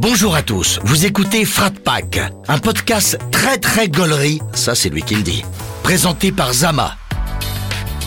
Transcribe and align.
Bonjour 0.00 0.36
à 0.36 0.42
tous, 0.42 0.78
vous 0.84 1.06
écoutez 1.06 1.44
Frat 1.44 1.72
Pack, 1.72 2.20
un 2.46 2.58
podcast 2.58 3.18
très 3.32 3.58
très 3.58 3.88
gaulerie, 3.88 4.38
ça 4.52 4.76
c'est 4.76 4.90
lui 4.90 5.02
qui 5.02 5.16
le 5.16 5.22
dit, 5.22 5.44
présenté 5.82 6.30
par 6.30 6.52
Zama. 6.52 6.96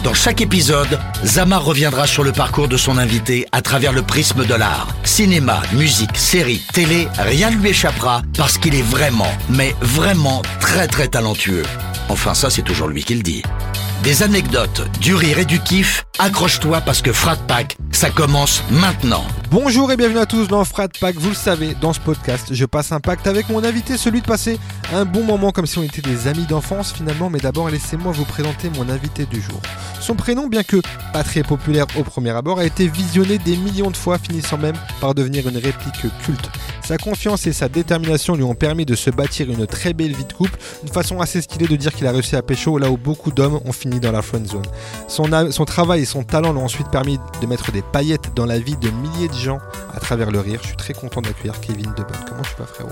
Dans 0.01 0.13
chaque 0.13 0.39
épisode, 0.39 0.97
Zama 1.25 1.57
reviendra 1.57 2.07
sur 2.07 2.23
le 2.23 2.31
parcours 2.31 2.69
de 2.69 2.77
son 2.77 2.97
invité 2.97 3.45
à 3.51 3.61
travers 3.61 3.91
le 3.91 4.03
prisme 4.03 4.45
de 4.45 4.53
l'art. 4.53 4.87
Cinéma, 5.03 5.61
musique, 5.73 6.15
série, 6.15 6.61
télé, 6.71 7.09
rien 7.17 7.51
ne 7.51 7.57
lui 7.57 7.71
échappera 7.71 8.21
parce 8.37 8.57
qu'il 8.57 8.73
est 8.73 8.89
vraiment, 8.89 9.31
mais 9.49 9.75
vraiment 9.81 10.43
très 10.61 10.87
très 10.87 11.09
talentueux. 11.09 11.65
Enfin 12.07 12.33
ça 12.33 12.49
c'est 12.49 12.61
toujours 12.61 12.87
lui 12.87 13.03
qui 13.03 13.15
le 13.15 13.21
dit. 13.21 13.43
Des 14.01 14.23
anecdotes, 14.23 14.89
du 15.01 15.13
rire 15.13 15.39
et 15.39 15.45
du 15.45 15.59
kiff, 15.59 16.05
accroche-toi 16.21 16.81
parce 16.81 17.01
que 17.01 17.11
Frat 17.11 17.37
Pack, 17.47 17.77
ça 17.91 18.11
commence 18.11 18.63
maintenant. 18.69 19.23
Bonjour 19.49 19.91
et 19.91 19.97
bienvenue 19.97 20.19
à 20.19 20.27
tous 20.27 20.47
dans 20.47 20.63
Frat 20.63 20.89
Pack. 20.99 21.15
Vous 21.15 21.29
le 21.29 21.35
savez, 21.35 21.75
dans 21.81 21.93
ce 21.93 21.99
podcast, 21.99 22.49
je 22.51 22.65
passe 22.65 22.91
un 22.91 22.99
pacte 22.99 23.25
avec 23.25 23.49
mon 23.49 23.63
invité, 23.63 23.97
celui 23.97 24.21
de 24.21 24.27
passer 24.27 24.59
un 24.93 25.03
bon 25.03 25.23
moment 25.23 25.51
comme 25.51 25.65
si 25.65 25.79
on 25.79 25.83
était 25.83 26.03
des 26.03 26.27
amis 26.27 26.45
d'enfance 26.45 26.93
finalement. 26.93 27.31
Mais 27.31 27.39
d'abord, 27.39 27.71
laissez-moi 27.71 28.11
vous 28.11 28.25
présenter 28.25 28.69
mon 28.69 28.87
invité 28.87 29.25
du 29.25 29.41
jour. 29.41 29.59
Son 29.99 30.13
prénom, 30.13 30.47
bien 30.47 30.63
que 30.63 30.77
pas 31.11 31.23
très 31.23 31.41
populaire 31.41 31.87
au 31.97 32.03
premier 32.03 32.29
abord, 32.31 32.59
a 32.59 32.65
été 32.65 32.87
visionné 32.87 33.39
des 33.39 33.57
millions 33.57 33.89
de 33.89 33.97
fois, 33.97 34.19
finissant 34.19 34.59
même 34.59 34.75
par 34.99 35.15
devenir 35.15 35.47
une 35.47 35.57
réplique 35.57 36.05
culte. 36.23 36.49
Sa 36.83 36.97
confiance 36.97 37.45
et 37.47 37.53
sa 37.53 37.69
détermination 37.69 38.35
lui 38.35 38.43
ont 38.43 38.55
permis 38.55 38.85
de 38.85 38.95
se 38.95 39.09
bâtir 39.11 39.49
une 39.49 39.67
très 39.67 39.93
belle 39.93 40.13
vie 40.13 40.25
de 40.25 40.33
couple, 40.33 40.57
une 40.83 40.89
façon 40.89 41.21
assez 41.21 41.41
stylée 41.41 41.67
de 41.67 41.75
dire 41.75 41.93
qu'il 41.93 42.07
a 42.07 42.11
réussi 42.11 42.35
à 42.35 42.41
pécho 42.41 42.77
là 42.77 42.89
où 42.89 42.97
beaucoup 42.97 43.31
d'hommes 43.31 43.59
ont 43.63 43.71
fini 43.71 43.99
dans 43.99 44.11
la 44.11 44.21
friend 44.21 44.47
zone. 44.47 44.65
Son, 45.07 45.65
travail 45.65 46.01
et 46.01 46.05
son 46.11 46.23
talent 46.23 46.51
l'ont 46.51 46.65
ensuite 46.65 46.89
permis 46.89 47.19
de 47.41 47.47
mettre 47.47 47.71
des 47.71 47.81
paillettes 47.81 48.33
dans 48.35 48.45
la 48.45 48.59
vie 48.59 48.75
de 48.75 48.89
milliers 48.89 49.29
de 49.29 49.33
gens 49.33 49.59
à 49.93 49.99
travers 50.01 50.29
le 50.29 50.41
rire. 50.41 50.59
Je 50.61 50.67
suis 50.67 50.75
très 50.75 50.93
content 50.93 51.21
d'accueillir 51.21 51.61
Kevin 51.61 51.89
Debonne. 51.95 52.25
Comment 52.27 52.41
tu 52.41 52.53
vas 52.57 52.65
frérot? 52.65 52.91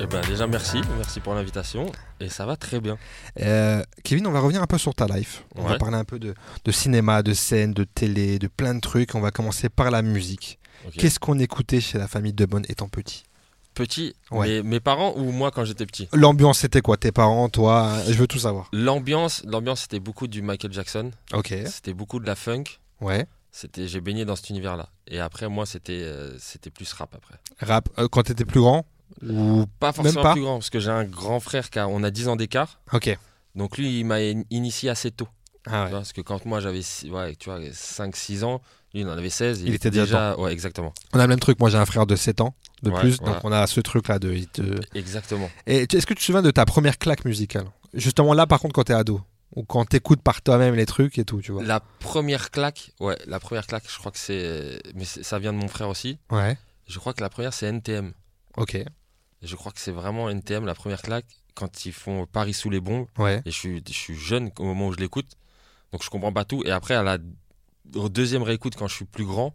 Eh 0.00 0.06
ben 0.06 0.20
déjà 0.28 0.46
merci, 0.46 0.80
merci 0.96 1.18
pour 1.18 1.34
l'invitation 1.34 1.90
et 2.20 2.28
ça 2.28 2.46
va 2.46 2.54
très 2.56 2.80
bien. 2.80 2.96
Euh, 3.40 3.82
Kevin, 4.04 4.28
on 4.28 4.30
va 4.30 4.38
revenir 4.38 4.62
un 4.62 4.68
peu 4.68 4.78
sur 4.78 4.94
ta 4.94 5.06
life. 5.08 5.44
On 5.56 5.64
va 5.64 5.78
parler 5.78 5.96
un 5.96 6.04
peu 6.04 6.20
de, 6.20 6.32
de 6.64 6.70
cinéma, 6.70 7.24
de 7.24 7.34
scène, 7.34 7.74
de 7.74 7.82
télé, 7.82 8.38
de 8.38 8.46
plein 8.46 8.76
de 8.76 8.80
trucs. 8.80 9.16
On 9.16 9.20
va 9.20 9.32
commencer 9.32 9.68
par 9.68 9.90
la 9.90 10.02
musique. 10.02 10.60
Qu'est-ce 10.96 11.18
qu'on 11.18 11.40
écoutait 11.40 11.80
chez 11.80 11.98
la 11.98 12.06
famille 12.06 12.32
Debonne 12.32 12.66
étant 12.68 12.88
petit? 12.88 13.24
Petit, 13.74 14.14
Ouais. 14.30 14.48
mes, 14.48 14.62
mes 14.62 14.80
parents 14.80 15.14
ou 15.16 15.30
moi 15.32 15.50
quand 15.50 15.64
j'étais 15.64 15.86
petit? 15.86 16.08
L'ambiance 16.12 16.58
c'était 16.58 16.80
quoi? 16.82 16.96
Tes 16.96 17.12
parents, 17.12 17.48
toi? 17.48 17.96
Je 18.06 18.14
veux 18.14 18.26
tout 18.26 18.38
savoir. 18.40 18.68
L'ambiance, 18.72 19.42
l'ambiance 19.46 19.82
c'était 19.82 20.00
beaucoup 20.00 20.26
du 20.26 20.42
Michael 20.42 20.72
Jackson, 20.72 21.10
Ok. 21.32 21.54
c'était 21.66 21.94
beaucoup 21.94 22.18
de 22.20 22.26
la 22.26 22.34
funk. 22.34 22.64
Ouais. 23.00 23.26
C'était, 23.52 23.88
j'ai 23.88 24.00
baigné 24.00 24.24
dans 24.24 24.36
cet 24.36 24.50
univers-là. 24.50 24.88
Et 25.06 25.20
après 25.20 25.48
moi 25.48 25.66
c'était, 25.66 26.02
euh, 26.02 26.36
c'était 26.38 26.70
plus 26.70 26.92
rap 26.92 27.14
après. 27.14 27.36
Rap, 27.60 27.88
euh, 27.98 28.08
quand 28.08 28.22
t'étais 28.24 28.44
plus 28.44 28.60
grand? 28.60 28.84
Ou... 29.22 29.64
Pas 29.78 29.92
forcément 29.92 30.22
pas? 30.22 30.32
plus 30.32 30.42
grand 30.42 30.58
parce 30.58 30.70
que 30.70 30.78
j'ai 30.80 30.90
un 30.90 31.04
grand 31.04 31.40
frère 31.40 31.70
qui 31.70 31.78
a, 31.78 31.88
on 31.88 32.02
a 32.02 32.10
10 32.10 32.28
ans 32.28 32.36
d'écart. 32.36 32.80
Ok. 32.92 33.16
Donc 33.54 33.78
lui 33.78 34.00
il 34.00 34.04
m'a 34.04 34.16
in- 34.16 34.42
initié 34.50 34.90
assez 34.90 35.10
tôt. 35.10 35.28
Ah 35.66 35.70
tu 35.70 35.74
ouais. 35.76 35.88
vois, 35.90 35.98
parce 36.00 36.12
que 36.12 36.20
quand 36.20 36.44
moi 36.46 36.60
j'avais 36.60 36.80
ouais, 37.10 37.34
tu 37.36 37.50
vois, 37.50 37.60
5-6 37.60 38.44
ans, 38.44 38.60
lui 38.94 39.00
il 39.02 39.06
en 39.08 39.12
avait 39.12 39.30
16. 39.30 39.62
Il 39.62 39.74
était 39.74 39.90
déjà 39.90 40.36
Ouais 40.38 40.52
exactement. 40.52 40.92
On 41.12 41.18
a 41.18 41.22
le 41.22 41.28
même 41.28 41.40
truc. 41.40 41.58
Moi 41.60 41.70
j'ai 41.70 41.78
un 41.78 41.86
frère 41.86 42.06
de 42.06 42.16
7 42.16 42.40
ans 42.40 42.54
de 42.82 42.90
Ouais, 42.90 43.00
plus. 43.00 43.18
voilà. 43.20 43.34
Donc 43.34 43.44
on 43.44 43.52
a 43.52 43.66
ce 43.66 43.80
truc 43.80 44.08
là 44.08 44.18
de... 44.18 44.36
te- 44.52 44.80
Exactement. 44.96 45.50
Et 45.66 45.82
est-ce 45.82 46.06
que 46.06 46.14
tu 46.14 46.20
te 46.20 46.24
souviens 46.24 46.42
de 46.42 46.50
ta 46.50 46.64
première 46.64 46.98
claque 46.98 47.24
musicale? 47.24 47.66
Justement 47.94 48.34
là 48.34 48.46
par 48.46 48.60
contre 48.60 48.74
quand 48.74 48.84
t'es 48.84 48.92
ado. 48.94 49.20
Ou 49.56 49.64
quand 49.64 49.84
t'écoutes 49.84 50.22
par 50.22 50.42
toi-même 50.42 50.76
les 50.76 50.86
trucs 50.86 51.18
et 51.18 51.24
tout, 51.24 51.40
tu 51.40 51.50
vois. 51.50 51.64
La 51.64 51.80
première 51.80 52.52
claque, 52.52 52.92
ouais, 53.00 53.18
la 53.26 53.40
première 53.40 53.66
claque, 53.66 53.82
je 53.92 53.98
crois 53.98 54.12
que 54.12 54.18
c'est, 54.18 54.80
mais 54.94 55.04
ça 55.04 55.40
vient 55.40 55.52
de 55.52 55.58
mon 55.58 55.66
frère 55.66 55.88
aussi. 55.88 56.18
Ouais. 56.30 56.56
Je 56.86 57.00
crois 57.00 57.14
que 57.14 57.20
la 57.20 57.28
première 57.30 57.52
c'est 57.52 57.66
NTM. 57.66 58.12
Ok. 58.56 58.78
Je 59.42 59.56
crois 59.56 59.72
que 59.72 59.80
c'est 59.80 59.90
vraiment 59.90 60.30
NTM 60.30 60.66
la 60.66 60.74
première 60.76 61.02
claque 61.02 61.26
quand 61.56 61.84
ils 61.84 61.92
font 61.92 62.26
Paris 62.26 62.52
sous 62.54 62.70
les 62.70 62.78
bombes. 62.80 63.06
Ouais. 63.18 63.42
Et 63.44 63.50
je 63.50 63.56
suis, 63.56 63.82
je 63.88 63.92
suis 63.92 64.14
jeune 64.14 64.50
au 64.60 64.64
moment 64.66 64.86
où 64.86 64.92
je 64.92 64.98
l'écoute, 64.98 65.26
donc 65.90 66.04
je 66.04 66.10
comprends 66.10 66.32
pas 66.32 66.44
tout. 66.44 66.62
Et 66.64 66.70
après 66.70 66.94
à 66.94 67.02
la 67.02 67.18
au 67.94 68.08
deuxième 68.08 68.42
réécoute 68.42 68.74
quand 68.76 68.88
je 68.88 68.94
suis 68.94 69.04
plus 69.04 69.24
grand, 69.24 69.54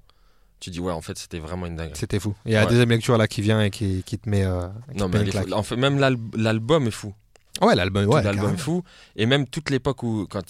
tu 0.59 0.69
dis 0.69 0.79
ouais 0.79 0.91
en 0.93 1.01
fait 1.01 1.17
c'était 1.17 1.39
vraiment 1.39 1.65
une 1.65 1.75
dinguerie. 1.75 1.97
C'était 1.97 2.19
fou. 2.19 2.33
Il 2.45 2.51
y 2.53 2.55
a 2.55 2.59
la 2.59 2.65
Ouais. 2.65 2.71
deuxième 2.71 2.89
lecture 2.89 3.17
là 3.17 3.27
qui 3.27 3.41
vient 3.41 3.61
et 3.61 3.69
qui, 3.69 4.03
qui 4.05 4.17
te 4.17 4.29
met. 4.29 4.43
euh, 4.45 4.67
qui 4.91 4.97
Non 4.97 5.09
te 5.09 5.17
met 5.17 5.23
mais 5.25 5.31
fou. 5.31 5.53
en 5.53 5.63
fait 5.63 5.75
même 5.75 5.99
l'al- 5.99 6.17
l'album 6.35 6.87
est 6.87 6.91
fou. 6.91 7.13
Ouais, 7.61 7.73
l'album, 7.75 8.03
Tout 8.05 8.11
ouais. 8.11 8.21
l'album 8.23 8.53
est 8.53 8.57
fou. 8.57 8.83
Et 9.15 9.25
même 9.25 9.47
toute 9.47 9.69
l'époque 9.69 10.03
où 10.03 10.27
quand, 10.29 10.41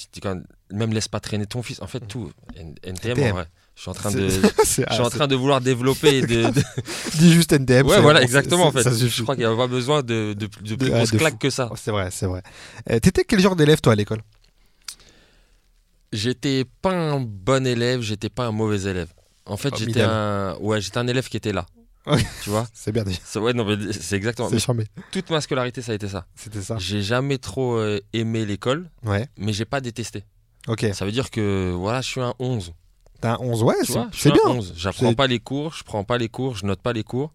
même 0.71 0.91
laisse 0.91 1.07
pas 1.07 1.19
traîner 1.19 1.45
ton 1.45 1.61
fils, 1.61 1.79
en 1.81 1.87
fait 1.87 1.99
tout 2.07 2.31
N- 2.55 2.73
NTM, 2.83 3.11
NTM. 3.11 3.31
en 3.31 3.35
vrai. 3.35 3.45
Je 3.75 3.81
suis 3.81 3.89
en 3.91 3.93
train 3.93 4.09
de, 4.09 4.27
je 4.29 4.39
suis 4.65 4.83
en 4.85 5.05
ah, 5.05 5.09
train 5.09 5.27
de 5.27 5.35
vouloir 5.35 5.59
développer 5.61 6.17
et 6.17 6.21
de, 6.21 6.49
de- 6.49 6.63
Dis 7.19 7.31
juste 7.33 7.51
NDM. 7.53 7.85
ouais 7.87 7.99
voilà 8.01 8.23
exactement 8.23 8.65
en 8.67 8.71
fait. 8.71 8.83
ça 8.83 8.91
je 8.91 9.21
crois 9.21 9.35
qu'il 9.35 9.45
n'y 9.45 9.53
a 9.53 9.55
pas 9.55 9.67
besoin 9.67 10.01
de, 10.01 10.33
de, 10.33 10.33
de 10.33 10.47
plus 10.47 10.77
De- 10.77 10.87
grosses 10.89 11.11
claques 11.11 11.37
que 11.37 11.49
ça. 11.49 11.67
Oh, 11.71 11.75
c'est 11.77 11.91
vrai, 11.91 12.09
c'est 12.09 12.25
vrai. 12.25 12.41
Euh, 12.89 12.99
T'étais 12.99 13.23
quel 13.25 13.39
genre 13.41 13.55
d'élève 13.55 13.81
toi 13.81 13.93
à 13.93 13.95
l'école? 13.97 14.21
J'étais 16.15 16.65
pas 16.81 16.93
un 16.93 17.19
bon 17.19 17.65
élève, 17.67 18.01
j'étais 18.01 18.29
pas 18.29 18.45
un 18.47 18.51
mauvais 18.51 18.89
élève. 18.89 19.09
En 19.45 19.57
fait, 19.57 19.75
j'étais 19.77 20.01
un, 20.01 20.55
ouais, 20.59 20.81
j'étais 20.81 20.97
un 20.97 21.07
élève 21.07 21.27
qui 21.29 21.37
était 21.37 21.53
là. 21.53 21.65
Tu 22.43 22.49
vois 22.49 22.67
C'est 22.73 22.91
bien. 22.91 23.03
C'est- 23.23 23.39
Ouais, 23.39 23.53
non, 23.53 23.65
mais 23.65 23.91
c'est 23.93 24.15
exactement. 24.15 24.49
C'est 24.49 24.59
charmé. 24.59 24.85
Toute 25.11 25.29
ma 25.29 25.41
scolarité, 25.41 25.81
ça 25.81 25.91
a 25.91 25.95
été 25.95 26.07
ça. 26.07 26.25
C'était 26.35 26.61
ça. 26.61 26.77
J'ai 26.79 27.01
jamais 27.01 27.37
trop 27.37 27.75
euh, 27.77 27.99
aimé 28.13 28.45
l'école, 28.45 28.89
Ouais. 29.03 29.27
mais 29.37 29.53
j'ai 29.53 29.65
pas 29.65 29.81
détesté. 29.81 30.23
Ok. 30.67 30.85
Ça 30.93 31.05
veut 31.05 31.11
dire 31.11 31.29
que 31.31 31.71
voilà, 31.75 32.01
je 32.01 32.07
suis 32.07 32.21
un 32.21 32.33
11. 32.39 32.73
T'as 33.21 33.33
un 33.35 33.37
11, 33.39 33.63
ouais, 33.63 33.75
c'est 34.13 34.31
bien. 34.31 34.41
11. 34.45 34.73
J'apprends 34.75 35.13
pas 35.13 35.27
les 35.27 35.39
cours, 35.39 35.73
je 35.73 35.83
prends 35.83 36.03
pas 36.03 36.17
les 36.17 36.29
cours, 36.29 36.55
je 36.57 36.65
note 36.65 36.81
pas 36.81 36.93
les 36.93 37.03
cours, 37.03 37.33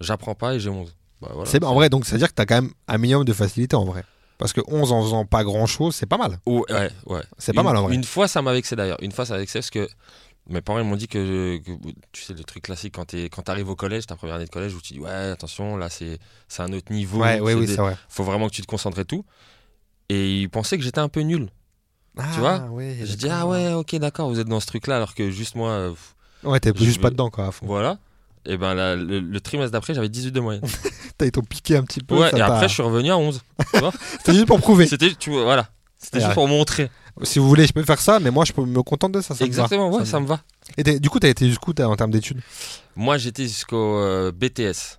j'apprends 0.00 0.34
pas 0.34 0.54
et 0.54 0.60
j'ai 0.60 0.70
11. 0.70 0.94
Bah, 1.20 1.28
voilà, 1.34 1.50
C'est 1.50 1.62
en 1.64 1.74
vrai, 1.74 1.88
donc 1.90 2.06
ça 2.06 2.12
veut 2.12 2.18
dire 2.18 2.28
que 2.28 2.34
t'as 2.34 2.46
quand 2.46 2.62
même 2.62 2.72
un 2.88 2.98
minimum 2.98 3.24
de 3.24 3.32
facilité 3.32 3.76
en 3.76 3.84
vrai. 3.84 4.04
Parce 4.40 4.52
que 4.52 4.60
11 4.66 4.90
en 4.90 5.02
faisant 5.02 5.24
pas 5.24 5.44
grand 5.44 5.66
chose, 5.66 5.94
c'est 5.94 6.06
pas 6.06 6.16
mal. 6.18 6.38
Ouais, 6.46 6.64
ouais. 7.06 7.22
C'est 7.38 7.52
pas 7.52 7.60
Une- 7.60 7.66
mal 7.66 7.76
en 7.76 7.82
vrai. 7.82 7.94
Une 7.94 8.02
fois, 8.04 8.26
ça 8.26 8.42
m'a 8.42 8.52
vexé 8.52 8.74
d'ailleurs. 8.74 8.98
Une 9.02 9.12
fois, 9.12 9.24
ça 9.26 9.34
m'a 9.34 9.38
vexé 9.40 9.58
parce 9.60 9.70
que 9.70 9.88
mes 10.48 10.60
parents 10.62 10.82
m'ont 10.82 10.96
dit 10.96 11.06
que, 11.06 11.58
que- 11.58 11.70
tu 12.10 12.22
sais, 12.22 12.32
le 12.34 12.42
truc 12.42 12.64
classique 12.64 12.94
quand 12.96 13.04
tu 13.04 13.24
quand 13.28 13.48
arrives 13.48 13.68
au 13.68 13.76
collège, 13.76 14.06
ta 14.06 14.16
première 14.16 14.34
année 14.36 14.46
de 14.46 14.50
collège, 14.50 14.74
où 14.74 14.80
tu 14.80 14.94
dis 14.94 14.98
ouais, 15.00 15.10
attention, 15.10 15.76
là 15.76 15.88
c'est 15.90 16.18
c'est 16.48 16.62
un 16.62 16.72
autre 16.72 16.90
niveau. 16.92 17.18
Ouais, 17.20 17.38
ouais, 17.38 17.54
oui, 17.54 17.66
des- 17.66 17.76
vrai. 17.76 17.96
faut 18.08 18.24
vraiment 18.24 18.48
que 18.48 18.54
tu 18.54 18.62
te 18.62 18.66
concentres 18.66 18.98
et 18.98 19.04
tout. 19.04 19.24
Et 20.08 20.40
ils 20.40 20.48
pensaient 20.50 20.76
que 20.78 20.82
j'étais 20.82 20.98
un 20.98 21.08
peu 21.08 21.20
nul. 21.20 21.50
Ah, 22.18 22.26
vois 22.38 22.58
ouais, 22.70 22.96
J'ai 23.02 23.14
dit 23.16 23.26
d'accord. 23.28 23.38
ah 23.42 23.46
ouais, 23.46 23.72
ok, 23.74 23.94
d'accord, 23.96 24.28
vous 24.28 24.40
êtes 24.40 24.48
dans 24.48 24.58
ce 24.60 24.66
truc-là, 24.66 24.96
alors 24.96 25.14
que 25.14 25.30
juste 25.30 25.54
moi, 25.54 25.70
euh, 25.70 25.94
Ouais, 26.42 26.58
t'es 26.58 26.72
Je 26.74 26.84
juste 26.84 27.00
pas 27.00 27.10
dedans 27.10 27.30
quoi. 27.30 27.46
à 27.46 27.52
fond. 27.52 27.66
voilà. 27.66 27.98
Et 28.46 28.56
ben 28.56 28.74
le, 28.96 29.20
le 29.20 29.40
trimestre 29.40 29.72
d'après, 29.72 29.92
j'avais 29.94 30.08
18 30.08 30.32
de 30.32 30.40
moyenne. 30.40 30.62
T'as 31.18 31.26
été 31.26 31.40
piqué 31.42 31.76
un 31.76 31.82
petit 31.84 32.00
peu. 32.00 32.18
ouais, 32.18 32.30
et 32.36 32.40
après, 32.40 32.68
je 32.68 32.74
suis 32.74 32.82
revenu 32.82 33.10
à 33.10 33.18
11. 33.18 33.40
C'était 34.18 34.32
juste 34.34 34.46
pour 34.46 34.58
prouver. 34.60 34.86
C'était, 34.86 35.14
tu 35.14 35.30
vois, 35.30 35.44
voilà. 35.44 35.68
C'était 35.98 36.20
juste 36.20 36.32
pour 36.34 36.48
montrer. 36.48 36.90
Si 37.22 37.38
vous 37.38 37.46
voulez, 37.48 37.66
je 37.66 37.72
peux 37.74 37.82
faire 37.84 38.00
ça, 38.00 38.18
mais 38.20 38.30
moi 38.30 38.46
je 38.46 38.52
peux 38.52 38.64
me 38.64 38.82
contenter 38.82 39.18
de 39.18 39.20
ça. 39.22 39.34
ça 39.34 39.34
me 39.34 39.38
va. 39.40 39.44
Exactement, 39.46 39.90
ouais, 39.90 40.06
ça 40.06 40.20
me 40.20 40.26
va. 40.26 40.40
Et 40.78 40.98
du 40.98 41.10
coup, 41.10 41.18
t'as 41.18 41.28
été 41.28 41.46
jusqu'où 41.48 41.72
en 41.82 41.96
termes 41.96 42.10
d'études? 42.12 42.40
Moi, 42.96 43.18
j'étais 43.18 43.42
jusqu'au 43.42 43.98
euh, 43.98 44.32
BTS. 44.32 44.98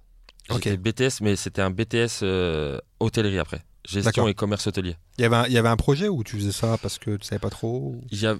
Ok. 0.50 0.62
J'étais 0.63 0.78
BTS, 0.78 1.22
mais 1.22 1.35
c'était 1.35 1.62
un 1.62 1.72
BTS 1.72 2.19
euh, 2.23 2.79
hôtellerie 3.00 3.40
après. 3.40 3.63
Gestion 3.90 4.28
et 4.28 4.35
commerce 4.35 4.68
hôtelier. 4.68 4.96
il 5.18 5.22
y, 5.22 5.25
avait 5.25 5.35
un, 5.35 5.46
il 5.47 5.53
y 5.53 5.58
avait 5.58 5.69
un 5.69 5.78
projet 5.78 6.08
où 6.08 6.23
tu 6.23 6.35
faisais 6.38 6.52
ça 6.52 6.78
parce 6.79 7.00
que 7.00 7.16
tu 7.18 7.25
savais 7.25 7.40
pas 7.40 7.50
trop 7.50 7.79
ou- 7.96 8.03
Il 8.12 8.22
y 8.22 8.28
a 8.28 8.35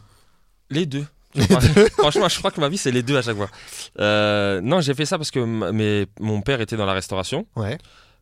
les 0.69 0.85
deux. 0.85 1.06
Franchement, 1.97 2.28
je 2.30 2.38
crois 2.38 2.52
que 2.52 2.59
ma 2.59 2.69
vie, 2.69 2.78
c'est 2.78 2.92
les 2.92 3.03
deux 3.03 3.18
à 3.18 3.22
chaque 3.22 3.38
fois. 3.38 3.50
Euh, 4.00 4.62
non, 4.62 4.81
j'ai 4.81 4.94
fait 4.94 5.06
ça 5.06 5.18
parce 5.18 5.31
que 5.31 5.40
mes- 5.72 6.06
mon 6.19 6.42
père 6.42 6.62
était 6.62 6.78
dans 6.78 6.86
la 6.86 6.94
restauration. 6.94 7.46
Ouais. 7.56 7.78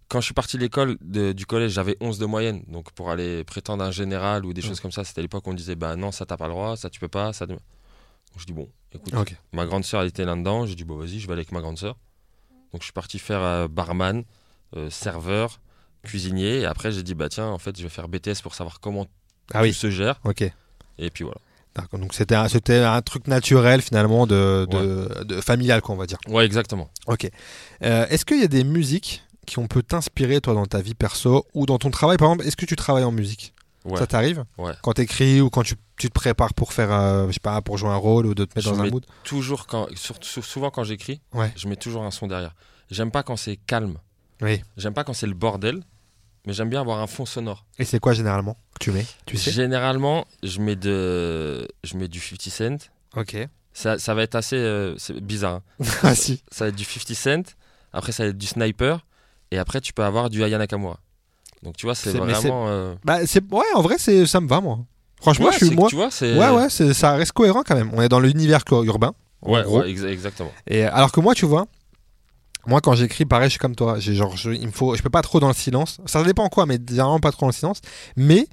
Quand 0.08 0.20
je 0.22 0.26
suis 0.26 0.34
parti 0.34 0.58
de 0.58 0.62
l'école, 0.64 0.98
du 1.02 1.46
collège, 1.46 1.72
j'avais 1.74 1.96
11 2.02 2.18
de 2.18 2.26
moyenne. 2.26 2.64
Donc, 2.68 2.92
pour 2.94 3.12
aller 3.12 3.44
prétendre 3.44 3.84
un 3.84 3.92
général 3.92 4.44
ou 4.46 4.54
des 4.54 4.62
choses 4.62 4.80
comme 4.80 4.92
ça, 4.92 5.04
c'était 5.04 5.20
à 5.20 5.22
l'époque 5.22 5.46
où 5.46 5.52
on 5.52 5.54
disait 5.54 5.76
bah 5.76 5.96
non, 5.96 6.12
ça 6.12 6.26
t'as 6.26 6.38
pas 6.38 6.48
le 6.48 6.54
droit, 6.54 6.76
ça 6.78 6.90
tu 6.90 7.00
peux 7.00 7.08
pas. 7.08 7.32
Ça... 7.34 7.46
Donc, 7.46 7.60
je 8.38 8.46
dis 8.46 8.54
bon, 8.54 8.68
écoute. 8.94 9.14
Ma 9.54 9.66
grande 9.66 9.84
sœur, 9.86 10.02
elle 10.02 10.08
était 10.08 10.26
là-dedans. 10.26 10.66
J'ai 10.66 10.76
dit, 10.76 10.84
bon, 10.84 10.98
vas-y, 10.98 11.20
je 11.20 11.28
vais 11.28 11.34
aller 11.34 11.42
avec 11.42 11.52
ma 11.52 11.62
grande 11.62 11.78
sœur. 11.78 11.96
Donc, 12.74 12.82
je 12.82 12.86
suis 12.86 12.94
parti 12.94 13.20
faire 13.20 13.42
euh, 13.42 13.68
barman, 13.68 14.24
euh, 14.76 14.90
serveur, 14.90 15.60
cuisinier. 16.04 16.60
Et 16.62 16.66
après, 16.66 16.92
j'ai 16.92 17.04
dit, 17.04 17.14
bah 17.16 17.30
tiens, 17.30 17.48
en 17.48 17.58
fait, 17.60 17.78
je 17.78 17.84
vais 17.84 17.90
faire 17.90 18.08
BTS 18.08 18.42
pour 18.44 18.54
savoir 18.56 18.80
comment 18.80 19.06
Ah 19.54 19.62
oui. 19.62 19.74
se 19.74 19.90
gère. 19.92 20.20
Ok. 20.24 20.44
Et 20.98 21.10
puis 21.12 21.24
voilà. 21.24 21.40
Donc 21.94 22.14
c'était 22.14 22.36
un, 22.36 22.48
c'était 22.48 22.80
un 22.80 23.02
truc 23.02 23.28
naturel 23.28 23.82
finalement 23.82 24.28
de, 24.28 24.68
de, 24.70 25.24
de 25.24 25.42
familial 25.42 25.82
quoi 25.82 25.96
on 25.96 25.98
va 25.98 26.06
dire. 26.06 26.18
Ouais, 26.28 26.46
exactement. 26.46 26.90
Ok. 27.08 27.30
Euh, 27.84 28.06
est-ce 28.10 28.26
qu'il 28.26 28.40
y 28.40 28.44
a 28.44 28.48
des 28.48 28.64
musiques 28.64 29.24
qui 29.46 29.60
ont 29.60 29.68
peut 29.68 29.84
t'inspirer 29.84 30.42
toi 30.42 30.54
dans 30.54 30.66
ta 30.66 30.82
vie 30.82 30.94
perso 30.96 31.46
ou 31.54 31.66
dans 31.66 31.78
ton 31.78 31.90
travail? 31.90 32.18
Par 32.18 32.30
exemple 32.32 32.48
Est-ce 32.48 32.58
que 32.58 32.66
tu 32.66 32.76
travailles 32.76 33.06
en 33.06 33.12
musique? 33.12 33.54
Ouais. 33.86 33.98
Ça 33.98 34.08
t'arrive? 34.08 34.44
Ouais. 34.58 34.74
Quand 34.84 34.94
t'écris 34.94 35.40
ou 35.40 35.50
quand 35.50 35.64
tu, 35.64 35.76
tu 35.98 36.10
te 36.10 36.14
prépares 36.14 36.54
pour 36.54 36.74
faire, 36.74 36.92
euh, 36.92 37.28
je 37.28 37.34
sais 37.34 37.40
pas, 37.40 37.62
pour 37.62 37.78
jouer 37.78 37.90
un 37.90 37.96
rôle 37.96 38.26
ou 38.26 38.36
de 38.36 38.44
te 38.44 38.52
mettre 38.58 38.70
Je 38.70 38.76
dans 38.76 38.82
un 38.82 38.90
mood? 38.90 39.06
Toujours 39.24 39.68
quand, 39.68 39.88
surtout, 39.96 40.42
souvent 40.42 40.70
quand 40.70 40.84
j'écris, 40.84 41.22
je 41.56 41.68
mets 41.68 41.78
toujours 41.78 42.04
un 42.04 42.12
son 42.12 42.28
derrière. 42.28 42.56
J'aime 42.92 43.10
pas 43.12 43.24
quand 43.24 43.38
c'est 43.38 43.56
calme. 43.56 43.98
Oui. 44.42 44.62
J'aime 44.76 44.94
pas 44.94 45.04
quand 45.04 45.14
c'est 45.14 45.28
le 45.28 45.34
bordel. 45.34 45.84
Mais 46.50 46.54
j'aime 46.56 46.70
bien 46.72 46.82
avoir 46.82 47.00
un 47.00 47.06
fond 47.06 47.28
sonore. 47.28 47.64
Et 47.78 47.86
c'est 47.86 48.00
quoi 48.00 48.14
généralement 48.14 48.58
que 48.74 48.80
tu 48.84 48.92
mets? 48.92 49.06
Tu 49.28 49.38
sais? 49.38 49.52
Généralement, 49.52 50.26
je 50.42 50.60
mets, 50.60 50.76
de, 50.76 51.68
je 51.84 51.96
mets 51.96 52.08
du 52.08 52.20
50 52.20 52.42
Cent. 52.50 52.90
Ok. 53.16 53.38
Ça, 53.72 54.00
ça 54.00 54.16
va 54.16 54.24
être 54.24 54.34
assez 54.34 54.56
euh, 54.56 54.96
bizarre. 55.22 55.62
hein. 55.80 55.86
ah 56.02 56.16
si. 56.16 56.42
Ça 56.52 56.66
va 56.66 56.70
être 56.70 56.76
du 56.76 56.86
50 56.86 57.14
Cent. 57.16 57.54
Après, 57.94 58.12
ça 58.12 58.24
va 58.24 58.30
être 58.30 58.38
du 58.40 58.48
sniper. 58.48 59.06
Et 59.52 59.60
après, 59.60 59.80
tu 59.80 59.94
peux 59.94 60.04
avoir 60.04 60.32
du 60.32 60.44
Aya 60.44 60.58
Nakamura. 60.58 60.98
Donc, 61.62 61.78
tu 61.78 61.86
vois, 61.86 61.94
c'est 61.94 62.10
vraiment. 62.18 62.66
euh, 62.68 62.96
Bah, 63.04 63.20
ouais, 63.20 63.64
en 63.76 63.82
vrai, 63.84 64.00
ça 64.00 64.42
me 64.42 64.48
va 64.48 64.60
moi. 64.60 64.80
Franchement, 65.22 65.46
ouais, 65.46 65.52
je 65.60 65.66
suis 65.68 65.76
moi. 65.76 65.88
Tu 65.88 65.96
vois. 65.98 66.10
Ouais, 66.22 66.50
ouais, 66.50 66.70
ça 66.96 67.14
reste 67.14 67.34
cohérent 67.34 67.62
quand 67.64 67.76
même. 67.76 67.92
On 67.94 68.02
est 68.02 68.10
dans 68.10 68.20
l'univers 68.20 68.64
urbain. 68.72 69.14
Ouais, 69.44 69.64
ouais, 69.66 69.94
exa- 69.94 70.08
exactement. 70.08 70.52
Et 70.66 70.82
alors 70.84 71.12
que 71.12 71.20
moi, 71.20 71.36
tu 71.36 71.46
vois, 71.46 71.68
moi 72.68 72.82
quand 72.82 72.94
j'écris, 72.94 73.26
pareil, 73.26 73.46
je 73.48 73.52
suis 73.52 73.60
comme 73.60 73.76
toi. 73.76 74.00
J'ai 74.00 74.14
genre, 74.16 74.36
je, 74.38 74.52
il 74.52 74.68
me 74.68 74.72
faut, 74.72 74.96
je 74.96 75.02
peux 75.02 75.10
pas 75.10 75.22
trop 75.22 75.40
dans 75.40 75.48
le 75.48 75.54
silence. 75.54 76.00
Ça 76.06 76.24
dépend 76.24 76.48
quoi, 76.50 76.66
mais 76.66 76.78
généralement 76.88 77.20
pas 77.20 77.32
trop 77.32 77.42
dans 77.42 77.48
le 77.50 77.54
silence. 77.54 77.80
Mais 78.18 78.48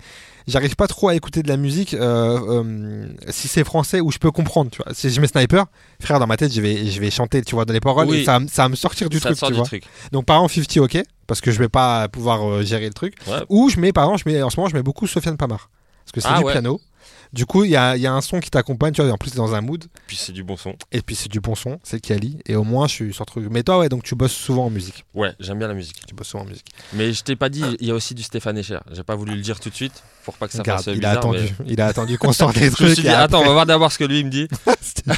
j'arrive 0.47 0.77
pas 0.77 0.87
trop 0.87 1.09
à 1.09 1.15
écouter 1.15 1.43
de 1.43 1.49
la 1.49 1.57
musique 1.57 1.93
euh, 1.95 2.63
euh, 2.65 3.09
si 3.31 3.49
c'est 3.49 3.65
français 3.65 4.01
ou 4.01 4.11
je 4.13 4.19
peux 4.19 4.31
comprendre. 4.31 4.71
Tu 4.71 4.81
vois, 4.83 4.95
si 4.95 5.11
je 5.11 5.21
mets 5.21 5.27
Sniper, 5.27 5.67
frère, 6.01 6.19
dans 6.21 6.27
ma 6.27 6.37
tête, 6.37 6.53
je 6.53 6.61
vais, 6.61 6.87
je 6.87 7.01
vais 7.01 7.11
chanter, 7.11 7.43
tu 7.43 7.55
vois, 7.57 7.65
dans 7.65 7.73
les 7.75 7.81
paroles 7.81 8.07
Oui. 8.09 8.19
et 8.19 8.25
ça, 8.25 8.39
va- 8.39 8.47
ça 8.49 8.63
va 8.63 8.69
me 8.69 8.77
sortir 8.77 9.09
du 9.09 9.19
ça 9.19 9.29
truc, 9.31 9.39
sort 9.39 9.49
tu 9.49 9.55
du 9.55 9.59
vois. 9.59 9.67
truc. 9.67 9.85
Donc 10.13 10.25
par 10.25 10.37
exemple 10.45 10.55
50, 10.71 10.85
ok, 10.85 11.03
parce 11.27 11.41
que 11.41 11.51
je 11.51 11.59
vais 11.59 11.69
pas 11.69 12.09
pouvoir 12.09 12.49
euh, 12.49 12.63
gérer 12.63 12.87
le 12.87 12.95
truc. 12.95 13.15
Ouais. 13.27 13.41
Ou 13.49 13.69
je 13.71 13.81
mets, 13.81 13.93
par 13.93 14.05
exemple, 14.05 14.23
je 14.25 14.31
mets, 14.33 14.43
en 14.43 14.51
ce 14.51 14.59
moment, 14.59 14.69
je 14.71 14.77
mets 14.77 14.83
beaucoup 14.85 15.07
Sofiane 15.07 15.37
Pamar. 15.37 15.69
Parce 16.05 16.13
que 16.13 16.21
c'est 16.21 16.29
Ah 16.31 16.39
du 16.39 16.45
ouais. 16.45 16.53
piano. 16.53 16.81
Du 17.33 17.45
coup, 17.47 17.65
il 17.65 17.71
y 17.71 17.77
a, 17.77 17.97
il 17.97 18.03
y 18.03 18.07
a 18.07 18.13
un 18.13 18.21
son 18.21 18.41
qui 18.41 18.51
t'accompagne, 18.51 18.93
tu 18.93 19.03
vois, 19.03 19.11
en 19.13 19.17
plus 19.19 19.35
dans 19.35 19.55
un 19.55 19.61
mood. 19.61 19.85
Puis 20.07 20.17
c'est 20.17 20.33
du 20.33 20.43
bon 20.45 20.57
son. 20.57 20.75
Et 20.93 21.03
puis 21.03 21.15
c'est 21.17 21.29
du 21.31 21.41
bon 21.41 21.55
son, 21.55 21.79
c'est 21.83 22.01
Kali. 22.01 22.39
Et 22.47 22.57
au 22.57 22.65
moins, 22.65 22.87
je 22.87 22.93
suis 22.93 23.13
sur 23.15 23.27
truc. 23.27 23.47
Mais 23.51 23.63
toi, 23.63 23.79
ouais, 23.79 23.89
donc 23.89 24.03
tu 24.05 24.15
bosses 24.15 24.33
souvent 24.33 24.67
en 24.67 24.71
musique. 24.71 25.05
Ouais, 25.15 25.33
j'aime 25.41 25.59
bien 25.59 25.69
la 25.69 25.75
musique. 25.75 26.01
Tu 26.07 26.15
bosses 26.15 26.29
souvent 26.29 26.45
en 26.45 26.47
musique. 26.47 26.67
Mais 26.93 27.13
je 27.13 27.23
t'ai 27.23 27.37
pas 27.37 27.49
dit, 27.49 27.63
il 27.81 27.87
y 27.87 27.91
a 27.91 27.95
aussi 27.95 28.15
du 28.15 28.23
Stéphane 28.23 28.57
Echer. 28.59 28.79
J'ai 28.93 29.03
pas 29.03 29.17
voulu 29.17 29.35
le 29.35 29.41
dire 29.43 29.61
tout 29.61 29.71
de 29.71 29.75
suite 29.75 30.03
pour 30.25 30.35
pas 30.35 30.47
que 30.47 30.53
ça 30.55 30.59
Regarde, 30.61 30.83
fasse 30.83 30.93
il 30.95 30.99
bizarre. 30.99 31.15
a 31.15 31.19
attendu. 31.19 31.39
mais- 31.61 31.67
Il 31.69 31.81
a 31.81 31.87
attendu 31.87 32.19
qu'on 32.19 32.33
sorte 32.33 32.55
des 32.59 32.61
Je 32.67 32.71
me 32.71 32.75
trucs. 32.75 32.89
suis 32.95 33.03
dit, 33.03 33.09
et 33.09 33.11
attends, 33.11 33.41
on 33.43 33.47
va 33.47 33.53
voir 33.53 33.67
d'abord 33.67 33.93
ce 33.93 33.99
que 33.99 34.05
lui 34.05 34.21
il 34.21 34.27
me 34.27 34.31
dit. 34.31 34.49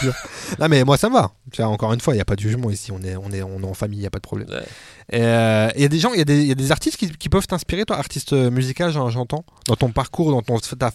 Non, 0.58 0.69
mais 0.69 0.84
moi, 0.84 0.96
ça 0.96 1.08
me 1.08 1.14
va. 1.14 1.31
Tu 1.52 1.62
vois, 1.62 1.70
encore 1.70 1.93
une 1.93 2.00
fois, 2.00 2.14
il 2.14 2.16
n'y 2.16 2.20
a 2.22 2.25
pas 2.25 2.37
de 2.37 2.40
jugement 2.40 2.70
ici. 2.70 2.90
On 2.93 3.02
est, 3.02 3.16
on 3.16 3.31
est, 3.31 3.43
on 3.43 3.60
est 3.62 3.66
en 3.66 3.75
famille, 3.75 3.99
il 3.99 4.02
n'y 4.02 4.06
a 4.06 4.10
pas 4.10 4.19
de 4.19 4.22
problème. 4.22 4.49
Ouais. 4.49 4.64
Et, 5.10 5.22
euh, 5.22 5.69
Il 5.76 5.82
y 5.82 5.84
a 5.84 5.88
des 5.88 5.99
gens, 5.99 6.12
il 6.12 6.19
y, 6.19 6.22
a 6.22 6.25
des- 6.25 6.40
il 6.40 6.46
y 6.46 6.52
a 6.52 6.55
des 6.55 6.70
artistes 6.72 6.96
qui, 6.96 7.10
qui 7.10 7.28
peuvent 7.28 7.46
t'inspirer, 7.46 7.84
toi, 7.84 7.96
artiste 7.96 8.32
musical, 8.32 8.93
j'en- 8.93 9.08
j'entends, 9.10 9.44
dans 9.66 9.76
ton 9.76 9.90
parcours, 9.90 10.31
dans 10.31 10.43
ton, 10.43 10.58
ta- 10.58 10.93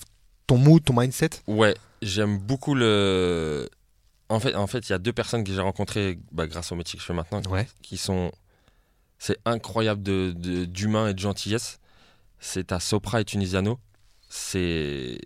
ton 0.48 0.58
mood, 0.58 0.84
ton 0.84 0.94
mindset? 1.00 1.30
Ouais, 1.48 1.76
j'aime 2.02 2.38
beaucoup 2.38 2.76
le. 2.76 3.70
En 4.30 4.40
fait, 4.40 4.56
en 4.56 4.68
fait, 4.68 4.88
il 4.90 4.92
y 4.92 4.96
a 4.96 5.00
deux 5.00 5.14
personnes 5.14 5.44
que 5.44 5.54
j'ai 5.54 5.62
rencontrées 5.62 6.18
bah, 6.32 6.48
grâce 6.48 6.72
au 6.72 6.76
métier 6.76 6.98
que 6.98 7.02
je 7.02 7.06
fais 7.08 7.14
maintenant, 7.14 7.42
Ouais. 7.50 7.68
qui 7.82 7.98
sont. 7.98 8.32
C'est 9.20 9.38
incroyable 9.46 10.02
de- 10.04 10.66
d'humain 10.66 11.08
et 11.08 11.14
de 11.14 11.20
gentillesse. 11.20 11.80
C'est 12.40 12.72
à 12.72 12.80
Sopra 12.80 13.22
et 13.22 13.26
Tunisiano. 13.26 13.80
C'est 14.30 15.20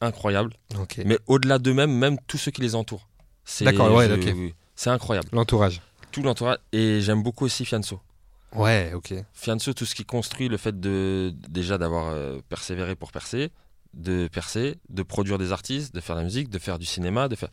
incroyable. 0.00 0.52
Ok. 0.78 1.00
Mais 1.04 1.18
au-delà 1.26 1.58
d'eux-mêmes, 1.58 1.92
même 1.92 2.16
tous 2.26 2.38
ceux 2.38 2.50
qui 2.50 2.60
les 2.62 2.74
entourent. 2.74 3.08
C'est- 3.44 3.64
D'accord, 3.64 3.92
ouais, 3.94 4.10
ok. 4.10 4.54
C'est 4.76 4.90
incroyable. 4.90 5.28
L'entourage. 5.32 5.82
Tout 6.12 6.22
l'entourage. 6.22 6.58
Et 6.72 7.00
j'aime 7.00 7.22
beaucoup 7.22 7.44
aussi 7.44 7.64
Fianso. 7.64 8.00
Ouais, 8.54 8.92
ok. 8.94 9.12
Fianso, 9.34 9.74
tout 9.74 9.84
ce 9.84 9.94
qui 9.94 10.04
construit, 10.04 10.48
le 10.48 10.56
fait 10.56 10.78
de 10.78 11.34
déjà 11.48 11.76
d'avoir 11.76 12.06
euh, 12.14 12.38
persévéré 12.48 12.94
pour 12.94 13.12
percer, 13.12 13.50
de 13.94 14.28
percer, 14.28 14.76
de 14.90 15.02
produire 15.02 15.38
des 15.38 15.52
artistes, 15.52 15.94
de 15.94 16.00
faire 16.00 16.14
de 16.16 16.20
la 16.20 16.24
musique, 16.24 16.50
de 16.50 16.58
faire 16.58 16.78
du 16.78 16.86
cinéma, 16.86 17.28
de 17.28 17.36
faire. 17.36 17.48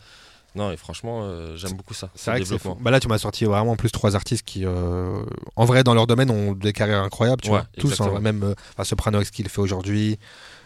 Non, 0.56 0.72
et 0.72 0.78
franchement, 0.78 1.22
euh, 1.24 1.58
j'aime 1.58 1.74
beaucoup 1.74 1.94
ça. 1.94 2.10
C'est 2.16 2.26
ce 2.26 2.30
vrai 2.32 2.40
que 2.40 2.46
c'est 2.46 2.52
développement. 2.54 2.76
fou. 2.78 2.82
Bah 2.84 2.90
là, 2.92 3.02
tu 3.02 3.10
m'as 3.10 3.18
sorti 3.18 3.44
vraiment 3.44 3.72
en 3.74 3.76
plus 3.76 3.92
trois 3.92 4.16
artistes 4.16 4.44
qui, 4.46 4.66
euh, 4.66 5.22
en 5.58 5.66
vrai, 5.66 5.84
dans 5.84 5.94
leur 5.94 6.08
domaine, 6.08 6.30
ont 6.32 6.54
des 6.54 6.72
carrières 6.72 7.02
incroyables. 7.04 7.42
Tu 7.42 7.50
Ouais, 7.50 7.58
vois. 7.60 7.68
Tous, 7.78 8.00
hein, 8.00 8.20
même 8.22 8.42
euh, 8.44 8.54
enfin, 8.74 8.86
Soprano, 8.86 9.22
ce 9.24 9.32
qu'il 9.32 9.50
fait 9.50 9.60
aujourd'hui. 9.60 10.18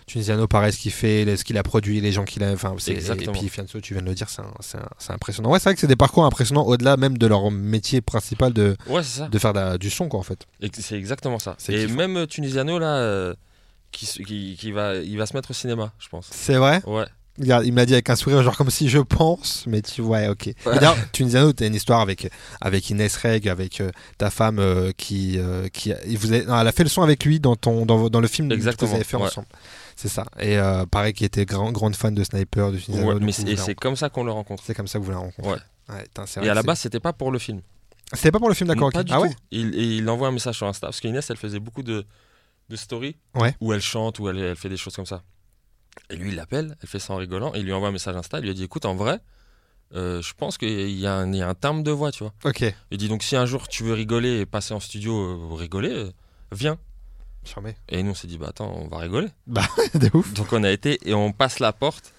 Tunisiano, 0.05 0.47
pareil, 0.47 0.73
ce 0.73 0.79
qu'il 0.79 0.91
fait, 0.91 1.23
les- 1.25 1.37
ce 1.37 1.43
qu'il 1.43 1.57
a 1.57 1.63
produit, 1.63 2.01
les 2.01 2.11
gens 2.11 2.25
qu'il 2.25 2.43
a. 2.43 2.51
Enfin, 2.51 2.73
c'est- 2.79 2.93
et 2.93 3.27
puis 3.31 3.47
Fianso, 3.49 3.79
tu 3.79 3.93
viens 3.93 4.01
de 4.01 4.07
le 4.07 4.15
dire, 4.15 4.27
c'est 4.29 5.11
impressionnant. 5.11 5.51
Ouais, 5.51 5.59
c'est 5.59 5.65
vrai 5.69 5.75
que 5.75 5.79
c'est 5.81 5.87
des 5.87 5.95
parcours 5.95 6.25
impressionnants 6.25 6.65
au-delà 6.65 6.97
même 6.97 7.17
de 7.17 7.27
leur 7.27 7.49
métier 7.51 8.01
principal 8.01 8.51
de, 8.53 8.75
Ouais, 8.87 9.01
de 9.31 9.39
faire 9.39 9.53
la- 9.53 9.77
du 9.77 9.89
son, 9.91 10.07
quoi, 10.09 10.19
en 10.19 10.23
fait. 10.23 10.45
C'est 10.79 10.97
exactement 10.97 11.37
ça. 11.39 11.57
Et 11.67 11.87
même 11.87 12.17
euh, 12.17 12.25
Tunisiano, 12.27 12.77
là, 12.79 13.33
qui, 13.91 14.05
s- 14.05 14.19
qui, 14.25 14.57
qui 14.59 14.71
va, 14.71 14.95
il 14.95 15.17
va 15.17 15.25
se 15.25 15.35
mettre 15.35 15.51
au 15.51 15.53
cinéma, 15.53 15.91
je 15.99 16.07
pense. 16.09 16.27
C'est 16.31 16.55
vrai 16.55 16.81
Ouais. 16.85 17.05
Regarde, 17.39 17.65
il 17.65 17.71
me 17.71 17.77
l'a 17.77 17.85
dit 17.85 17.93
avec 17.93 18.09
un 18.09 18.17
sourire, 18.17 18.43
genre 18.43 18.57
comme 18.57 18.69
si 18.69 18.89
je 18.89 18.99
pense, 18.99 19.63
mais 19.65 19.81
tu 19.81 20.01
vois, 20.01 20.27
ok. 20.27 20.49
D'ailleurs, 20.65 20.97
Tunisiano, 21.13 21.53
t'as 21.53 21.67
une 21.67 21.75
histoire 21.75 22.01
avec, 22.01 22.29
avec 22.59 22.89
Inès 22.89 23.15
Reg, 23.15 23.47
avec 23.47 23.79
euh, 23.79 23.91
ta 24.17 24.29
femme 24.29 24.59
euh, 24.59 24.91
qui. 24.97 25.37
euh, 25.39 25.69
qui 25.69 25.93
vous 26.17 26.33
avez- 26.33 26.45
non, 26.45 26.59
elle 26.59 26.67
a 26.67 26.71
fait 26.73 26.83
le 26.83 26.89
son 26.89 27.01
avec 27.01 27.23
lui 27.23 27.39
dans, 27.39 27.55
ton, 27.55 27.85
dans, 27.85 28.19
le 28.19 28.27
film 28.27 28.49
que 28.49 28.55
vous 28.85 28.93
avez 28.95 29.05
fait 29.05 29.15
ouais. 29.15 29.23
ensemble. 29.23 29.47
C'est 29.95 30.09
ça. 30.09 30.25
Et 30.39 30.57
euh, 30.57 30.85
pareil, 30.85 31.13
qui 31.13 31.23
était 31.23 31.45
grand, 31.45 31.71
grande 31.71 31.95
fan 31.95 32.13
de 32.13 32.23
Sniper, 32.25 32.73
de 32.73 32.77
Tunisiano. 32.77 33.13
Ouais, 33.13 33.19
mais 33.21 33.31
coup, 33.31 33.41
et 33.47 33.55
c'est 33.55 33.75
comme 33.75 33.95
ça 33.95 34.09
qu'on 34.09 34.25
le 34.25 34.31
rencontre. 34.31 34.63
C'est 34.65 34.73
comme 34.73 34.87
ça 34.87 34.99
que 34.99 35.05
vous. 35.05 35.13
Ouais. 35.13 35.29
Ouais, 35.89 36.03
putain, 36.03 36.25
c'est 36.25 36.43
Et 36.43 36.49
à 36.49 36.53
la 36.53 36.63
base, 36.63 36.79
c'était 36.79 36.99
pas 36.99 37.13
pour 37.13 37.31
le 37.31 37.39
film. 37.39 37.61
C'était 38.13 38.31
pas 38.31 38.39
pour 38.39 38.49
le 38.49 38.55
film, 38.55 38.67
d'accord, 38.67 38.91
Pas 38.91 38.99
ok. 38.99 39.05
du 39.05 39.13
Ah 39.13 39.17
tout. 39.17 39.21
ouais 39.23 39.31
il, 39.51 39.75
il 39.75 40.09
envoie 40.09 40.27
un 40.27 40.31
message 40.31 40.55
sur 40.57 40.67
Insta 40.67 40.87
parce 40.87 40.99
qu'Inès, 40.99 41.29
elle 41.29 41.37
faisait 41.37 41.59
beaucoup 41.59 41.83
de, 41.83 42.05
de 42.69 43.15
Ouais. 43.35 43.55
où 43.61 43.73
elle 43.73 43.81
chante, 43.81 44.19
où 44.19 44.29
elle, 44.29 44.37
elle 44.39 44.55
fait 44.55 44.69
des 44.69 44.77
choses 44.77 44.95
comme 44.95 45.05
ça. 45.05 45.23
Et 46.09 46.15
lui, 46.15 46.29
il 46.29 46.35
l'appelle, 46.35 46.77
elle 46.81 46.87
fait 46.89 46.99
ça 46.99 47.13
en 47.13 47.17
rigolant, 47.17 47.53
et 47.55 47.59
il 47.59 47.65
lui 47.65 47.73
envoie 47.73 47.89
un 47.89 47.91
message 47.91 48.15
Insta. 48.15 48.39
Il 48.39 48.43
lui 48.43 48.49
a 48.51 48.53
dit 48.53 48.63
Écoute, 48.63 48.85
en 48.85 48.95
vrai, 48.95 49.19
euh, 49.95 50.21
je 50.21 50.33
pense 50.33 50.57
qu'il 50.57 50.91
y, 50.91 51.07
a 51.07 51.13
un- 51.15 51.31
il 51.33 51.37
y 51.37 51.41
a 51.41 51.49
un 51.49 51.55
terme 51.55 51.83
de 51.83 51.91
voix, 51.91 52.11
tu 52.11 52.23
vois. 52.23 52.33
Ok. 52.45 52.63
Il 52.91 52.97
dit 52.97 53.09
Donc, 53.09 53.23
si 53.23 53.35
un 53.35 53.45
jour 53.45 53.67
tu 53.67 53.83
veux 53.83 53.93
rigoler 53.93 54.39
et 54.39 54.45
passer 54.45 54.73
en 54.73 54.79
studio, 54.79 55.13
euh, 55.15 55.55
rigoler, 55.55 55.91
euh, 55.91 56.11
viens. 56.51 56.77
Charmé. 57.43 57.75
Et 57.89 58.03
nous, 58.03 58.11
on 58.11 58.15
s'est 58.15 58.27
dit 58.27 58.37
Bah 58.37 58.47
attends, 58.49 58.71
on 58.75 58.87
va 58.87 58.97
rigoler. 58.99 59.29
de 59.47 60.09
ouf. 60.13 60.33
Donc, 60.33 60.53
on 60.53 60.63
a 60.63 60.69
été 60.71 60.99
et 61.09 61.13
on 61.13 61.31
passe 61.31 61.59
la 61.59 61.73
porte. 61.73 62.13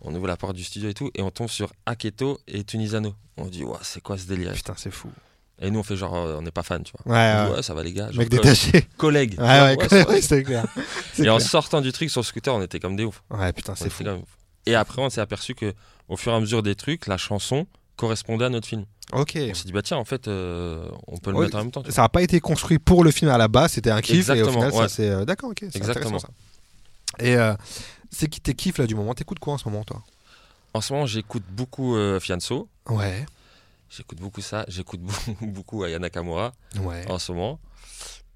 On 0.00 0.14
ouvre 0.14 0.28
la 0.28 0.36
porte 0.36 0.54
du 0.54 0.62
studio 0.62 0.88
et 0.88 0.94
tout, 0.94 1.10
et 1.14 1.22
on 1.22 1.30
tombe 1.32 1.48
sur 1.48 1.72
Aketo 1.84 2.38
et 2.46 2.62
Tunisano. 2.62 3.14
On 3.36 3.46
dit, 3.46 3.64
ouais, 3.64 3.76
c'est 3.82 4.00
quoi 4.00 4.16
ce 4.16 4.26
délire? 4.26 4.52
Putain, 4.52 4.74
c'est 4.76 4.92
fou. 4.92 5.10
Et 5.60 5.70
nous, 5.70 5.80
on 5.80 5.82
fait 5.82 5.96
genre, 5.96 6.14
euh, 6.14 6.36
on 6.38 6.42
n'est 6.42 6.50
pas 6.52 6.62
fan, 6.62 6.82
tu 6.84 6.92
vois. 7.04 7.12
Ouais, 7.14 7.44
dit, 7.44 7.50
ouais. 7.50 7.56
ouais, 7.56 7.62
ça 7.62 7.74
va 7.74 7.82
les 7.82 7.92
gars. 7.92 8.10
genre, 8.10 8.18
Mec 8.20 8.28
détaché. 8.28 8.86
collègues. 8.96 9.34
tu 9.36 9.40
Ouais, 9.42 9.76
ouais, 10.08 10.20
c'est 10.22 10.42
clair. 10.44 10.64
Et 11.18 11.28
en 11.28 11.40
sortant 11.40 11.80
du 11.80 11.90
truc 11.92 12.10
sur 12.10 12.20
le 12.20 12.24
scooter, 12.26 12.54
on 12.54 12.62
était 12.62 12.78
comme 12.78 12.94
des 12.96 13.04
ouf. 13.04 13.22
Ouais, 13.30 13.52
putain, 13.52 13.74
c'est 13.74 13.90
fou. 13.90 14.04
comme- 14.04 14.22
Et 14.66 14.74
après, 14.74 15.02
on 15.02 15.10
s'est 15.10 15.20
aperçu 15.20 15.54
que 15.54 15.74
au 16.08 16.16
fur 16.16 16.32
et 16.32 16.36
à 16.36 16.40
mesure 16.40 16.62
des 16.62 16.74
trucs, 16.76 17.06
la 17.08 17.16
chanson 17.16 17.66
correspondait 17.96 18.44
à 18.44 18.50
notre 18.50 18.68
film. 18.68 18.84
Ok. 19.12 19.32
On 19.36 19.54
s'est 19.54 19.64
dit, 19.64 19.72
bah 19.72 19.82
tiens, 19.82 19.96
en 19.96 20.04
fait, 20.04 20.28
euh, 20.28 20.86
on 21.08 21.16
peut 21.16 21.32
le 21.32 21.38
mettre 21.40 21.56
en 21.56 21.60
même 21.62 21.70
temps. 21.72 21.82
Ça 21.88 22.02
n'a 22.02 22.08
pas 22.08 22.22
été 22.22 22.38
construit 22.40 22.78
pour 22.78 23.02
le 23.02 23.10
film 23.10 23.30
à 23.30 23.38
la 23.38 23.48
base, 23.48 23.72
c'était 23.72 23.90
un 23.90 24.00
kiff 24.00 24.14
et 24.14 24.16
au 24.18 24.20
Exactement, 24.34 24.52
final, 24.52 24.72
ça 24.72 24.88
c'est. 24.88 25.08
euh, 25.08 25.24
D'accord, 25.24 25.50
ok. 25.50 25.62
Exactement. 25.74 26.18
ça. 26.18 26.28
Et 27.18 27.34
euh, 27.36 27.54
c'est 28.10 28.28
qui 28.28 28.40
tes 28.40 28.54
kiffs 28.54 28.78
là 28.78 28.86
du 28.86 28.94
moment? 28.94 29.14
T'écoutes 29.14 29.38
quoi 29.38 29.54
en 29.54 29.58
ce 29.58 29.68
moment, 29.68 29.82
toi? 29.82 30.02
En 30.74 30.80
ce 30.82 30.92
moment, 30.92 31.06
j'écoute 31.06 31.42
beaucoup 31.50 31.96
euh, 31.96 32.20
Fianso. 32.20 32.68
Ouais. 32.90 33.24
J'écoute 33.90 34.18
beaucoup 34.20 34.40
ça. 34.40 34.64
J'écoute 34.68 35.00
beaucoup, 35.02 35.36
beaucoup 35.46 35.84
Aya 35.84 35.98
Nakamura 35.98 36.52
Ouais. 36.82 37.04
en 37.10 37.18
ce 37.18 37.32
moment. 37.32 37.58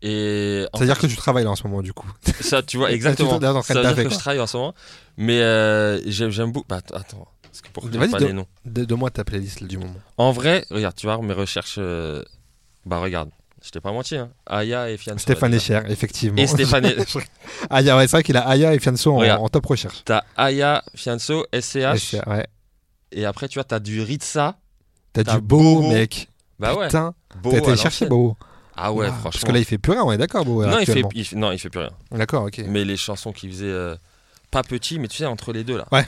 Et 0.04 0.66
C'est-à-dire 0.75 0.97
fait, 0.97 1.06
que 1.06 1.12
tu 1.12 1.16
travailles 1.16 1.44
là 1.44 1.50
en 1.50 1.56
ce 1.56 1.62
moment, 1.64 1.80
du 1.82 1.92
coup. 1.92 2.11
ça, 2.40 2.62
tu 2.62 2.76
vois, 2.76 2.90
exactement. 2.90 3.38
Ça 3.62 3.75
de 3.75 3.78
veut 3.80 3.94
dire 3.94 4.04
que 4.04 4.11
je 4.11 4.18
travaille 4.18 4.40
en 4.40 4.47
ce 4.49 4.56
moment. 4.56 4.75
Mais 5.16 5.40
euh, 5.40 6.00
j'aime 6.06 6.50
beaucoup. 6.50 6.66
Bah, 6.68 6.78
att- 6.78 6.92
attends, 6.92 7.28
parce 7.42 7.61
que 7.61 7.68
pour 7.68 7.87
Vas-y, 7.87 8.11
pas 8.11 8.18
de- 8.18 8.26
les 8.26 8.32
noms. 8.32 8.47
De- 8.64 8.85
Donne-moi 8.85 9.11
ta 9.11 9.23
playlist 9.25 9.61
là, 9.61 9.68
du 9.68 9.78
moment. 9.78 9.94
En 10.16 10.32
vrai, 10.32 10.64
regarde, 10.71 10.97
tu 10.97 11.06
vois, 11.06 11.21
mes 11.23 11.35
recherches. 11.35 11.76
euh, 11.78 12.25
Bah, 12.85 12.99
regarde, 12.99 13.30
je 13.62 13.71
t'ai 13.71 13.80
pas 13.80 13.92
menti. 13.92 14.16
Hein. 14.16 14.30
Aya 14.47 14.90
et 14.90 14.97
Fianso. 14.97 15.18
Stéphane 15.21 15.54
Echer, 15.54 15.82
effectivement. 15.88 16.38
Et 16.42 16.49
Stéphane. 16.49 16.85
Aya, 17.71 17.97
ouais, 17.97 18.09
c'est 18.09 18.16
vrai 18.16 18.23
qu'il 18.25 18.37
a 18.37 18.49
Aya 18.49 18.75
et 18.75 18.80
Fianso 18.80 19.12
en, 19.12 19.23
en 19.23 19.49
top 19.49 19.66
recherche. 19.66 20.02
T'as 20.04 20.25
Aya, 20.37 20.82
Fianso, 20.97 21.47
SCH. 21.52 22.16
Ouais. 22.26 22.47
Et 23.12 23.25
après, 23.25 23.47
tu 23.47 23.54
vois, 23.61 23.64
t'as 23.64 23.78
du 23.78 24.00
Ritza. 24.02 24.56
T'as 25.12 25.25
du 25.25 25.40
beau, 25.40 25.83
mec. 25.83 26.28
Bah 26.59 26.75
ouais. 26.75 26.87
Putain, 26.87 27.14
t'as 27.42 27.59
été 27.59 27.76
chercher 27.76 28.07
beau. 28.07 28.37
Ah 28.76 28.92
ouais, 28.92 29.07
franchement. 29.09 29.31
Parce 29.31 29.45
que 29.45 29.52
là, 29.52 29.59
il 29.59 29.64
fait 29.64 29.78
plus 29.78 29.92
rien, 29.92 30.02
on 30.02 30.12
est 30.12 30.16
d'accord, 30.19 30.45
beau. 30.45 30.64
non, 30.64 30.71
il 30.78 30.87
fait, 30.87 30.92
actuellement. 30.92 31.09
il 31.14 31.25
fait- 31.25 31.37
non, 31.37 31.52
il 31.52 31.59
fait 31.59 31.69
plus 31.69 31.81
rien. 31.81 31.90
D'accord, 32.11 32.45
ok. 32.45 32.62
Mais 32.69 32.85
les 32.85 32.97
chansons 32.97 33.33
qu'il 33.33 33.50
faisait, 33.50 33.66
euh, 33.66 33.95
pas 34.50 34.62
petit, 34.62 34.99
mais 34.99 35.09
tu 35.09 35.19
sais, 35.19 35.26
entre 35.26 35.52
les 35.52 35.62
deux 35.64 35.76
là. 35.76 35.87
Ouais, 35.92 36.07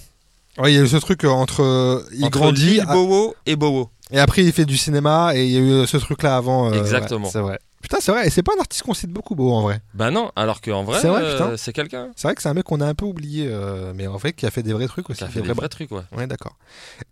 il 0.69 0.75
y 0.75 0.79
a 0.79 0.83
eu 0.83 0.89
ce 0.89 0.97
truc 0.97 1.25
euh, 1.25 1.29
entre. 1.29 1.63
euh, 1.63 2.03
il 2.15 2.25
entre 2.25 2.39
grandit. 2.39 2.71
Lil 2.71 2.87
Bowo 2.87 3.35
et 3.45 3.57
Bowo. 3.57 3.91
Et 4.11 4.19
après, 4.19 4.45
il 4.45 4.53
fait 4.53 4.65
du 4.65 4.77
cinéma 4.79 5.33
et 5.35 5.45
il 5.45 5.51
y 5.53 5.57
a 5.57 5.83
eu 5.83 5.87
ce 5.87 5.97
truc-là 5.99 6.37
avant. 6.37 6.71
euh, 6.73 6.79
Exactement. 6.81 7.27
ouais, 7.27 7.31
c'est 7.33 7.41
vrai. 7.41 7.59
Putain, 7.85 7.99
c'est 8.00 8.12
vrai. 8.12 8.26
Et 8.26 8.31
c'est 8.31 8.43
pas 8.43 8.53
un 8.57 8.61
artiste 8.61 8.83
qu'on 8.83 8.95
cite 8.95 9.11
beaucoup, 9.11 9.35
Beau, 9.35 9.53
en 9.53 9.61
vrai. 9.61 9.83
Bah 9.93 10.11
non, 10.11 10.33
alors 10.37 10.62
qu'en 10.62 10.85
vrai, 10.85 11.03
C'est 11.03 11.09
vrai, 11.09 11.21
euh, 11.23 11.59
c'est 11.59 11.75
quelqu'un 11.75 12.12
C'est 12.17 12.26
vrai 12.26 12.35
que 12.35 12.41
c'est 12.41 12.49
un 12.49 12.55
mec 12.55 12.64
qu'on 12.64 12.81
a 12.81 12.87
un 12.87 12.95
peu 12.95 13.05
oublié, 13.05 13.47
euh, 13.50 13.93
mais 13.95 14.07
en 14.07 14.19
fait, 14.19 14.33
qui 14.33 14.47
a 14.47 14.50
fait 14.50 14.62
des 14.62 14.73
vrais 14.73 14.87
trucs 14.88 15.11
aussi. 15.11 15.19
qui 15.19 15.25
a 15.25 15.29
fait 15.29 15.41
des 15.43 15.49
vrais 15.49 15.53
vrais 15.55 15.69
trucs, 15.69 15.91
ouais. 15.91 16.00
Ouais, 16.12 16.26
d'accord. 16.26 16.57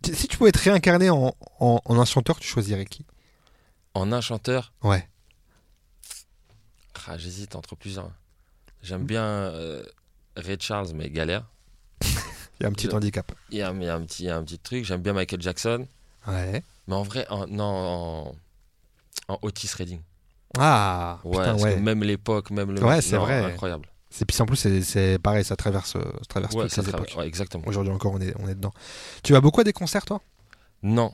Si 0.03 0.27
tu 0.27 0.35
pouvais 0.35 0.49
être 0.49 0.57
réincarné 0.57 1.11
en, 1.11 1.35
en, 1.59 1.79
en 1.85 1.99
un 1.99 2.05
chanteur, 2.05 2.39
tu 2.39 2.47
choisirais 2.47 2.85
qui? 2.85 3.05
En 3.93 4.11
un 4.11 4.19
chanteur, 4.21 4.73
Ouais. 4.81 5.07
ah, 7.07 7.17
j'hésite 7.19 7.55
entre 7.55 7.75
plusieurs. 7.75 8.09
J'aime 8.81 9.05
bien 9.05 9.23
euh, 9.23 9.83
Ray 10.35 10.57
Charles, 10.59 10.89
mais 10.95 11.09
galère. 11.11 11.45
Il 12.59 12.63
y 12.63 12.65
a 12.65 12.69
un 12.69 12.71
petit 12.71 12.87
Je- 12.89 12.95
handicap. 12.95 13.31
Il 13.51 13.57
y 13.57 13.61
a, 13.61 13.71
il 13.71 13.83
y 13.83 13.87
a 13.89 13.95
un, 13.95 14.01
petit, 14.01 14.23
il 14.23 14.25
y 14.25 14.29
a 14.29 14.37
un 14.37 14.43
petit 14.43 14.57
truc. 14.59 14.85
J'aime 14.85 15.01
bien 15.01 15.13
Michael 15.13 15.41
Jackson. 15.41 15.87
Ouais. 16.27 16.63
Mais 16.87 16.95
en 16.95 17.03
vrai, 17.03 17.27
en, 17.29 17.45
non, 17.47 17.63
en, 17.63 18.35
en 19.27 19.39
Otis 19.43 19.69
Redding. 19.77 20.01
Ah, 20.57 21.19
Ouais, 21.23 21.31
putain, 21.31 21.43
parce 21.51 21.63
ouais. 21.63 21.75
que 21.75 21.79
même 21.79 22.03
l'époque, 22.03 22.51
même 22.51 22.71
le. 22.71 22.83
Ouais, 22.83 23.01
c'est 23.01 23.17
vrai. 23.17 23.43
Incroyable. 23.45 23.87
C'est 24.09 24.25
puis 24.25 24.37
en 24.39 24.45
plus, 24.45 24.55
c'est- 24.83 25.17
pareil, 25.17 25.43
ça 25.43 25.55
traverse, 25.55 25.93
ça 25.93 25.99
traverse 26.29 26.53
Ouais, 26.53 26.63
toutes 26.65 26.71
ça 26.73 26.81
les 26.83 26.87
tra- 26.91 26.95
époques. 26.97 27.15
ouais, 27.17 27.27
exactement. 27.27 27.63
Aujourd'hui 27.65 27.91
encore, 27.91 28.11
on 28.13 28.21
est, 28.21 28.35
on 28.39 28.47
est 28.47 28.53
dedans. 28.53 28.71
Tu 29.23 29.33
vas 29.33 29.41
beaucoup 29.41 29.61
à 29.61 29.63
des 29.63 29.73
concerts, 29.73 30.05
toi? 30.05 30.21
Non, 30.83 31.11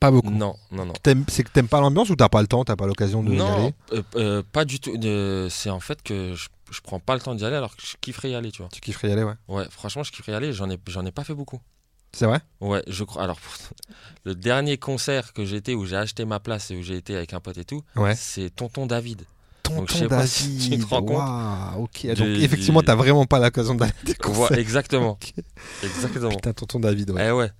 Pas 0.00 0.10
beaucoup. 0.10 0.30
Non, 0.30 0.54
non, 0.70 0.84
non. 0.86 0.92
C'est 1.28 1.44
que 1.44 1.50
t'aimes 1.50 1.68
pas 1.68 1.80
l'ambiance 1.80 2.10
ou 2.10 2.16
t'as 2.16 2.28
pas 2.28 2.40
le 2.42 2.46
temps, 2.48 2.64
t'as 2.64 2.76
pas 2.76 2.86
l'occasion 2.86 3.22
de 3.22 3.32
y 3.34 3.40
aller? 3.40 3.74
euh, 3.92 4.02
euh, 4.16 4.42
pas 4.52 4.64
du 4.66 4.80
tout. 4.80 4.90
Euh, 5.04 5.48
c'est 5.50 5.70
en 5.70 5.80
fait 5.80 6.02
que 6.02 6.34
je, 6.34 6.48
je 6.70 6.80
prends 6.82 6.98
pas 7.00 7.14
le 7.14 7.20
temps 7.20 7.34
d'y 7.34 7.44
aller 7.44 7.56
alors 7.56 7.74
que 7.76 7.82
je 7.82 7.94
kifferais 8.00 8.30
y 8.30 8.34
aller, 8.34 8.50
tu 8.52 8.62
vois. 8.62 8.68
Tu 8.72 8.80
kifferais 8.80 9.08
y 9.08 9.12
aller, 9.12 9.22
ouais. 9.24 9.34
Ouais, 9.48 9.64
franchement, 9.70 10.02
je 10.02 10.12
kifferais 10.12 10.32
y 10.32 10.34
aller. 10.34 10.52
J'en 10.52 10.68
ai, 10.70 10.78
j'en 10.88 11.04
ai 11.06 11.10
pas 11.12 11.24
fait 11.24 11.34
beaucoup. 11.34 11.60
C'est 12.14 12.26
vrai? 12.26 12.40
Ouais, 12.60 12.82
je 12.86 13.04
crois. 13.04 13.22
Alors, 13.22 13.38
le 14.24 14.34
dernier 14.34 14.76
concert 14.78 15.32
que 15.32 15.44
j'ai 15.44 15.56
été 15.56 15.74
où 15.74 15.86
j'ai 15.86 15.96
acheté 15.96 16.24
ma 16.24 16.40
place 16.40 16.70
et 16.70 16.76
où 16.76 16.82
j'ai 16.82 16.96
été 16.96 17.16
avec 17.16 17.32
un 17.32 17.40
pote 17.40 17.58
et 17.58 17.64
tout, 17.64 17.82
Ouais. 17.96 18.14
c'est 18.14 18.50
Tonton 18.54 18.86
David. 18.86 19.22
Tonton 19.62 19.86
je 19.88 19.94
sais 19.96 20.08
pas 20.08 20.26
si 20.26 20.58
tu 20.58 20.70
David. 20.70 20.84
te 20.88 20.94
rends 20.94 21.02
compte 21.02 21.78
ok. 21.84 22.06
Donc 22.14 22.26
du- 22.28 22.42
effectivement, 22.42 22.80
du- 22.80 22.86
t'as 22.86 22.94
vraiment 22.96 23.24
pas 23.26 23.38
l'occasion 23.38 23.74
d'aller 23.74 23.92
à 24.02 24.04
des 24.04 24.38
Ouais, 24.38 24.58
exactement. 24.60 25.12
Ok. 25.12 25.32
Exactement. 25.82 26.28
Putain, 26.30 26.52
tonton 26.52 26.80
David, 26.80 27.10
ouais. 27.12 27.28
Eh 27.28 27.32
ouais. 27.32 27.50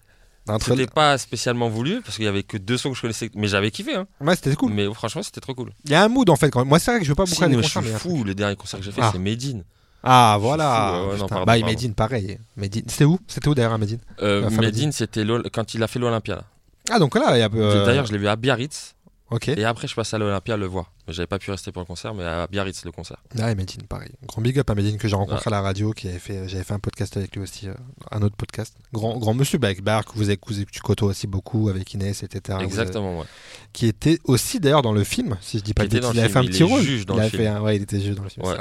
C'était 0.61 0.89
pas 0.89 1.17
spécialement 1.19 1.69
voulu 1.69 2.03
parce 2.03 2.17
qu'il 2.17 2.25
y 2.25 2.29
avait 2.29 2.43
que 2.43 2.57
deux 2.57 2.77
sons 2.77 2.91
que 2.91 2.97
je 2.97 3.01
connaissais, 3.03 3.31
mais 3.35 3.47
j'avais 3.47 3.71
kiffé. 3.71 3.95
Hein. 3.95 4.09
Ouais, 4.21 4.35
c'était 4.35 4.57
cool. 4.57 4.73
Mais 4.73 4.93
franchement, 4.93 5.23
c'était 5.23 5.41
trop 5.41 5.55
cool. 5.55 5.71
Il 5.85 5.93
y 5.93 5.95
a 5.95 6.03
un 6.03 6.09
mood 6.09 6.29
en 6.31 6.35
fait. 6.37 6.51
Quand... 6.51 6.65
Moi, 6.65 6.81
c'est 6.81 6.91
vrai 6.91 6.99
que 6.99 7.05
je 7.07 7.11
veux 7.11 7.15
pas 7.15 7.25
beaucoup 7.25 7.37
Si, 7.37 7.45
aller 7.45 7.55
moi, 7.55 7.63
je 7.63 7.69
suis 7.69 7.81
fou. 7.99 8.25
Le 8.25 8.35
dernier 8.35 8.57
concert 8.57 8.81
que 8.81 8.85
j'ai 8.85 8.91
fait, 8.91 9.01
Ah. 9.03 9.11
c'est 9.13 9.21
Medine. 9.21 9.63
Ah, 10.03 10.37
voilà. 10.41 10.93
fou, 11.05 11.11
ouais, 11.13 11.19
non, 11.19 11.27
pardon, 11.29 11.45
bah, 11.45 11.53
pardon. 11.53 11.67
Medine, 11.67 11.95
pareil. 11.95 12.39
Medine. 12.57 12.83
C'était 12.89 13.05
où? 13.05 13.19
C'était 13.29 13.49
où 13.49 13.55
d'ailleurs 13.55 13.79
Medine? 13.79 13.99
Euh, 14.21 14.51
Medine. 14.51 14.93
C'était 14.93 15.25
quand 15.53 15.75
il 15.75 15.83
a 15.83 15.87
fait 15.87 15.99
l'Olympia. 15.99 16.45
Ah, 16.91 16.99
donc 16.99 17.15
là, 17.15 17.37
il 17.37 17.41
y 17.41 17.43
a. 17.43 17.49
euh, 17.55 17.87
D'ailleurs, 17.87 18.07
je 18.07 18.13
l'ai 18.13 18.19
vu 18.19 18.27
à 18.29 18.37
Biarritz. 18.37 18.95
Ok. 19.31 19.49
Et 19.49 19.65
après, 19.65 19.89
je 19.89 19.95
passe 19.95 20.13
à 20.13 20.19
l'Olympia 20.19 20.59
le 20.59 20.67
voir. 20.67 20.91
J'avais 21.09 21.27
pas 21.27 21.39
pu 21.39 21.51
rester 21.51 21.73
pour 21.73 21.81
le 21.81 21.87
concert, 21.87 22.13
mais 22.13 22.23
à 22.23 22.47
Biarritz, 22.49 22.85
le 22.85 22.93
concert. 22.93 23.17
Ouais, 23.39 23.55
Medine, 23.55 23.83
pareil. 23.85 24.11
Grand 24.27 24.43
big 24.43 24.59
up 24.59 24.69
à 24.69 24.75
Medine 24.75 24.99
que 24.99 25.09
j'ai 25.09 25.17
rencontré 25.17 25.45
à 25.49 25.51
la 25.51 25.63
radio, 25.63 25.93
qui 25.93 26.07
avait 26.09 26.19
fait, 26.19 26.47
j'avais 26.49 26.65
fait 26.65 26.75
un 26.75 26.79
podcast 26.79 27.17
avec 27.17 27.35
lui 27.35 27.43
aussi, 27.43 27.67
euh, 27.69 27.73
un 28.11 28.21
autre 28.21 28.37
podcast. 28.37 28.75
Grand, 28.93 29.17
grand 29.19 29.33
monsieur, 29.33 29.57
bah, 29.59 29.69
avec 29.69 29.83
Bar, 29.83 30.05
que 30.05 30.13
vous 30.17 30.25
avez 30.25 30.37
que 30.37 30.53
tu 30.71 30.81
côtoies 30.81 31.09
aussi 31.09 31.27
beaucoup 31.27 31.71
avec 31.71 31.95
Inès, 31.95 32.23
etc. 32.23 32.41
Vous 32.49 32.53
avez- 32.57 32.65
Exactement, 32.67 33.21
ouais. 33.21 33.25
Qui 33.73 33.87
était 33.87 34.19
aussi 34.25 34.61
d'ailleurs 34.61 34.83
dans 34.83 34.93
le 34.93 35.03
film, 35.03 35.39
si 35.41 35.59
je 35.59 35.63
dis 35.65 35.73
pas 35.73 35.85
Qui 35.87 35.97
était 35.97 36.01
dans. 36.01 36.13
Il 36.13 36.17
le 36.17 36.21
avait 36.25 36.29
fait 36.29 36.39
un 36.39 36.43
film, 36.43 36.53
petit 36.53 36.63
il 36.63 36.67
est 36.69 36.71
rôle. 36.71 36.83
juge 36.83 37.07
dans 37.07 37.15
il 37.15 37.17
le 37.17 37.23
avait 37.23 37.31
film. 37.31 37.43
fait 37.43 37.49
un- 37.49 37.61
ouais, 37.63 37.77
il 37.77 37.83
était 37.83 38.01
juge 38.01 38.15
dans 38.17 38.25
le 38.25 38.29
film. 38.29 38.47
Ouais. 38.47 38.57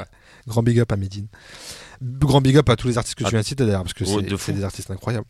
Grand 0.46 0.62
big 0.62 0.78
up 0.80 0.90
à 0.92 0.96
Medine. 0.96 1.26
Grand 2.02 2.40
big 2.40 2.56
up 2.56 2.68
à 2.68 2.76
tous 2.76 2.88
les 2.88 2.98
artistes 2.98 3.16
que 3.16 3.24
tu 3.24 3.30
viens 3.30 3.40
de 3.40 3.44
citer 3.44 3.64
d'ailleurs, 3.64 3.82
parce 3.82 3.94
que 3.94 4.04
ouais, 4.04 4.24
c'est 4.38 4.52
de 4.52 4.58
des 4.58 4.64
artistes 4.64 4.90
incroyables. 4.90 5.26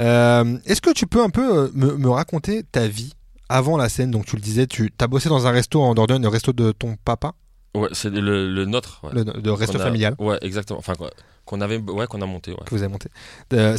Euh, 0.00 0.58
Est-ce 0.66 0.80
que 0.82 0.92
tu 0.92 1.06
peux 1.06 1.22
un 1.22 1.30
peu 1.30 1.58
euh, 1.64 1.68
me, 1.74 1.96
me 1.96 2.10
raconter 2.10 2.62
ta 2.64 2.86
vie 2.86 3.14
avant 3.48 3.76
la 3.76 3.88
scène? 3.88 4.10
Donc 4.10 4.26
tu 4.26 4.36
le 4.36 4.42
disais, 4.42 4.66
tu 4.66 4.92
as 5.00 5.06
bossé 5.06 5.28
dans 5.28 5.46
un 5.46 5.50
resto 5.50 5.82
en 5.82 5.94
Dordogne, 5.94 6.22
le 6.22 6.28
resto 6.28 6.52
de 6.52 6.72
ton 6.72 6.96
papa, 7.04 7.32
Ouais, 7.74 7.88
c'est 7.92 8.08
le, 8.10 8.52
le 8.52 8.64
nôtre. 8.66 9.00
ouais. 9.02 9.10
le, 9.14 9.24
le 9.42 9.52
resto 9.52 9.78
a- 9.80 9.82
familial. 9.82 10.14
Ouais, 10.20 10.38
exactement. 10.42 10.78
Enfin, 10.78 10.92
qu'on 11.44 11.60
avait, 11.60 11.78
ouais, 11.78 12.06
qu'on 12.06 12.22
a 12.22 12.26
monté. 12.26 12.52
Ouais. 12.52 12.58
que 12.64 12.70
vous 12.70 12.82
avez 12.82 12.92
monté. 12.92 13.08
Euh, 13.52 13.76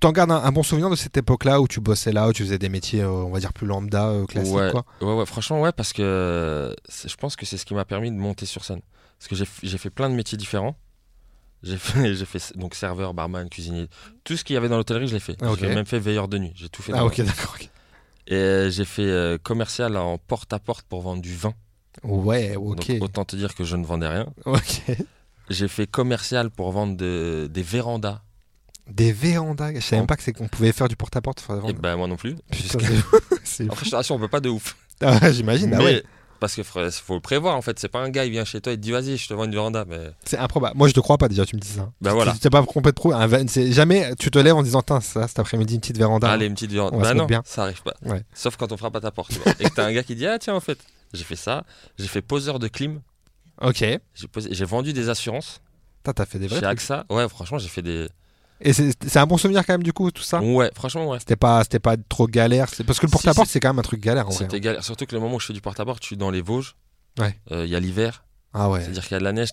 T'en 0.00 0.10
gardes 0.10 0.32
un, 0.32 0.42
un 0.42 0.50
bon 0.52 0.64
souvenir 0.64 0.90
de 0.90 0.96
cette 0.96 1.16
époque-là 1.16 1.60
où 1.60 1.68
tu 1.68 1.80
bossais 1.80 2.10
là, 2.12 2.28
où 2.28 2.32
tu 2.32 2.42
faisais 2.42 2.58
des 2.58 2.68
métiers, 2.68 3.02
euh, 3.02 3.08
on 3.10 3.30
va 3.30 3.38
dire 3.38 3.52
plus 3.52 3.66
lambda, 3.68 4.08
euh, 4.08 4.26
classiques, 4.26 4.52
ouais, 4.54 4.70
quoi? 4.72 4.84
ouais, 5.00 5.14
ouais, 5.14 5.26
franchement, 5.26 5.60
ouais, 5.62 5.70
parce 5.72 5.92
que 5.92 6.74
je 7.06 7.14
pense 7.14 7.36
que 7.36 7.46
c'est 7.46 7.56
ce 7.56 7.64
qui 7.64 7.74
m'a 7.74 7.84
permis 7.84 8.10
de 8.10 8.16
monter 8.16 8.46
sur 8.46 8.64
scène. 8.64 8.80
Parce 9.18 9.28
que 9.28 9.34
j'ai 9.62 9.78
fait 9.78 9.90
plein 9.90 10.10
de 10.10 10.14
métiers 10.14 10.36
différents. 10.38 10.76
J'ai 11.62 11.78
fait, 11.78 12.14
fait 12.26 12.56
donc 12.58 12.74
serveur, 12.74 13.14
barman, 13.14 13.48
cuisinier. 13.48 13.88
Tout 14.24 14.36
ce 14.36 14.44
qu'il 14.44 14.54
y 14.54 14.56
avait 14.56 14.68
dans 14.68 14.76
l'hôtellerie, 14.76 15.08
je 15.08 15.14
l'ai 15.14 15.20
fait. 15.20 15.36
Ah. 15.42 15.52
J'ai 15.58 15.68
même 15.68 15.86
fait 15.86 15.98
veilleur 15.98 16.28
de 16.28 16.38
nuit. 16.38 16.52
J'ai 16.56 16.68
tout 16.68 16.82
fait. 16.82 16.92
Ah 16.94 17.04
ok, 17.06 17.20
d'accord. 17.22 17.56
Et 18.26 18.34
euh, 18.34 18.70
j'ai 18.70 18.84
fait 18.84 19.02
euh, 19.06 19.36
commercial 19.38 19.96
en 19.96 20.16
porte-à-porte 20.18 20.86
pour 20.88 21.02
vendre 21.02 21.20
du 21.22 21.34
vin. 21.34 21.54
Ouais, 22.02 22.56
ok. 22.56 22.90
Donc 22.92 23.02
autant 23.02 23.24
te 23.24 23.36
dire 23.36 23.54
que 23.54 23.64
je 23.64 23.76
ne 23.76 23.84
vendais 23.84 24.08
rien. 24.08 24.26
ok. 24.46 24.82
J'ai 25.50 25.68
fait 25.68 25.86
commercial 25.86 26.50
pour 26.50 26.72
vendre 26.72 26.96
de- 26.96 27.48
des 27.52 27.62
vérandas. 27.62 28.22
Des 28.90 29.12
vérandas? 29.12 29.74
Je 29.74 29.80
savais 29.80 29.96
même 29.96 30.04
En- 30.04 30.06
pas 30.06 30.16
qu'on 30.16 30.48
pouvait 30.48 30.72
faire 30.72 30.88
du 30.88 30.96
porte-à-porte. 30.96 31.40
enfin, 31.40 31.56
Et 31.58 31.60
vendre. 31.60 31.80
ben 31.80 31.96
moi 31.96 32.06
non 32.06 32.16
plus. 32.16 32.34
Putain, 32.50 32.78
Après 32.78 32.94
fou. 33.44 33.84
je 33.84 33.90
te 33.90 33.96
rassure, 33.96 34.16
on 34.16 34.18
peut 34.18 34.28
pas 34.28 34.40
de 34.40 34.48
ouf. 34.48 34.76
Ah 35.02 35.18
ouais, 35.22 35.32
J'imagine. 35.32 35.70
bah 35.70 35.78
ouais. 35.82 36.02
Parce 36.40 36.54
qu'il 36.54 36.64
faut 36.64 36.80
le 37.14 37.20
prévoir 37.20 37.56
en 37.56 37.62
fait. 37.62 37.78
C'est 37.78 37.88
pas 37.88 38.00
un 38.00 38.10
gars, 38.10 38.24
il 38.24 38.30
vient 38.30 38.44
chez 38.44 38.60
toi, 38.60 38.72
il 38.72 38.76
te 38.76 38.82
dit 38.82 38.90
vas-y, 38.90 39.16
je 39.16 39.28
te 39.28 39.34
vends 39.34 39.44
une 39.44 39.52
véranda. 39.52 39.84
Mais 39.88 40.10
C'est 40.24 40.38
improbable. 40.38 40.76
Moi, 40.76 40.88
je 40.88 40.92
te 40.92 41.00
crois 41.00 41.18
pas 41.18 41.28
déjà. 41.28 41.46
Tu 41.46 41.56
me 41.56 41.60
dis 41.60 41.68
ça. 41.68 41.90
Bah 42.00 42.12
voilà. 42.12 42.34
Tu 42.40 42.50
pas 42.50 42.62
complètement 42.64 43.12
c'est 43.48 43.72
jamais. 43.72 44.14
Tu 44.16 44.30
te 44.30 44.38
lèves 44.38 44.54
en 44.54 44.62
disant, 44.62 44.82
tiens, 44.82 45.00
ça, 45.00 45.26
cet 45.28 45.38
après-midi, 45.38 45.74
une 45.74 45.80
petite 45.80 45.98
véranda. 45.98 46.30
allez, 46.30 46.46
une 46.46 46.54
petite 46.54 46.72
véranda. 46.72 46.98
Bah 46.98 47.14
non, 47.14 47.26
bien. 47.26 47.42
ça 47.44 47.64
arrive 47.64 47.82
pas. 47.82 47.94
Ouais. 48.04 48.22
Sauf 48.34 48.56
quand 48.56 48.72
on 48.72 48.76
frappe 48.76 48.96
à 48.96 49.00
ta 49.00 49.10
porte. 49.10 49.32
Et 49.60 49.64
que 49.64 49.74
t'as 49.74 49.86
un 49.86 49.92
gars 49.92 50.02
qui 50.02 50.14
dit 50.14 50.26
ah 50.26 50.38
tiens 50.38 50.54
en 50.54 50.60
fait, 50.60 50.78
j'ai 51.12 51.24
fait 51.24 51.36
ça. 51.36 51.64
J'ai 51.98 52.08
fait 52.08 52.22
poseur 52.22 52.58
de 52.58 52.68
clim. 52.68 53.00
Ok. 53.60 53.84
J'ai 54.50 54.64
vendu 54.64 54.92
des 54.92 55.08
assurances 55.08 55.60
T'as 56.12 56.26
fait 56.26 56.38
des 56.38 56.48
vrais 56.48 56.60
chez. 56.60 56.66
AXA. 56.66 57.06
Ouais, 57.08 57.28
franchement, 57.28 57.58
j'ai 57.58 57.68
fait 57.68 57.82
des. 57.82 58.08
Et 58.64 58.72
c'est 58.72 58.90
c'est 59.06 59.18
un 59.18 59.26
bon 59.26 59.36
souvenir 59.36 59.64
quand 59.66 59.74
même 59.74 59.82
du 59.82 59.92
coup 59.92 60.10
tout 60.10 60.22
ça? 60.22 60.40
Ouais, 60.40 60.70
franchement, 60.74 61.06
ouais. 61.10 61.18
C'était 61.20 61.36
pas, 61.36 61.62
c'était 61.62 61.78
pas 61.78 61.96
trop 62.08 62.26
galère. 62.26 62.68
c'est- 62.70 62.82
Parce 62.84 62.98
que 62.98 63.06
le 63.06 63.10
porte-à-porte, 63.12 63.46
si. 63.46 63.52
c'est 63.52 63.60
quand 63.60 63.68
même 63.68 63.78
un 63.78 63.82
truc 63.82 64.00
galère 64.00 64.26
en 64.26 64.30
vrai. 64.30 64.38
C'était 64.38 64.60
galère. 64.60 64.82
Surtout 64.82 65.04
que 65.06 65.14
le 65.14 65.20
moment 65.20 65.36
où 65.36 65.40
je 65.40 65.46
fais 65.46 65.52
du 65.52 65.60
porte-à-porte, 65.60 66.02
je 66.02 66.06
suis 66.08 66.16
dans 66.16 66.30
les 66.30 66.40
Vosges. 66.40 66.74
Ouais. 67.18 67.38
Euh, 67.52 67.64
Il 67.66 67.70
y 67.70 67.76
a 67.76 67.80
l'hiver. 67.80 68.24
Ah 68.54 68.70
ouais. 68.70 68.80
C'est-à-dire 68.80 69.02
qu'il 69.02 69.12
y 69.12 69.16
a 69.16 69.18
de 69.20 69.24
la 69.24 69.32
neige. 69.32 69.50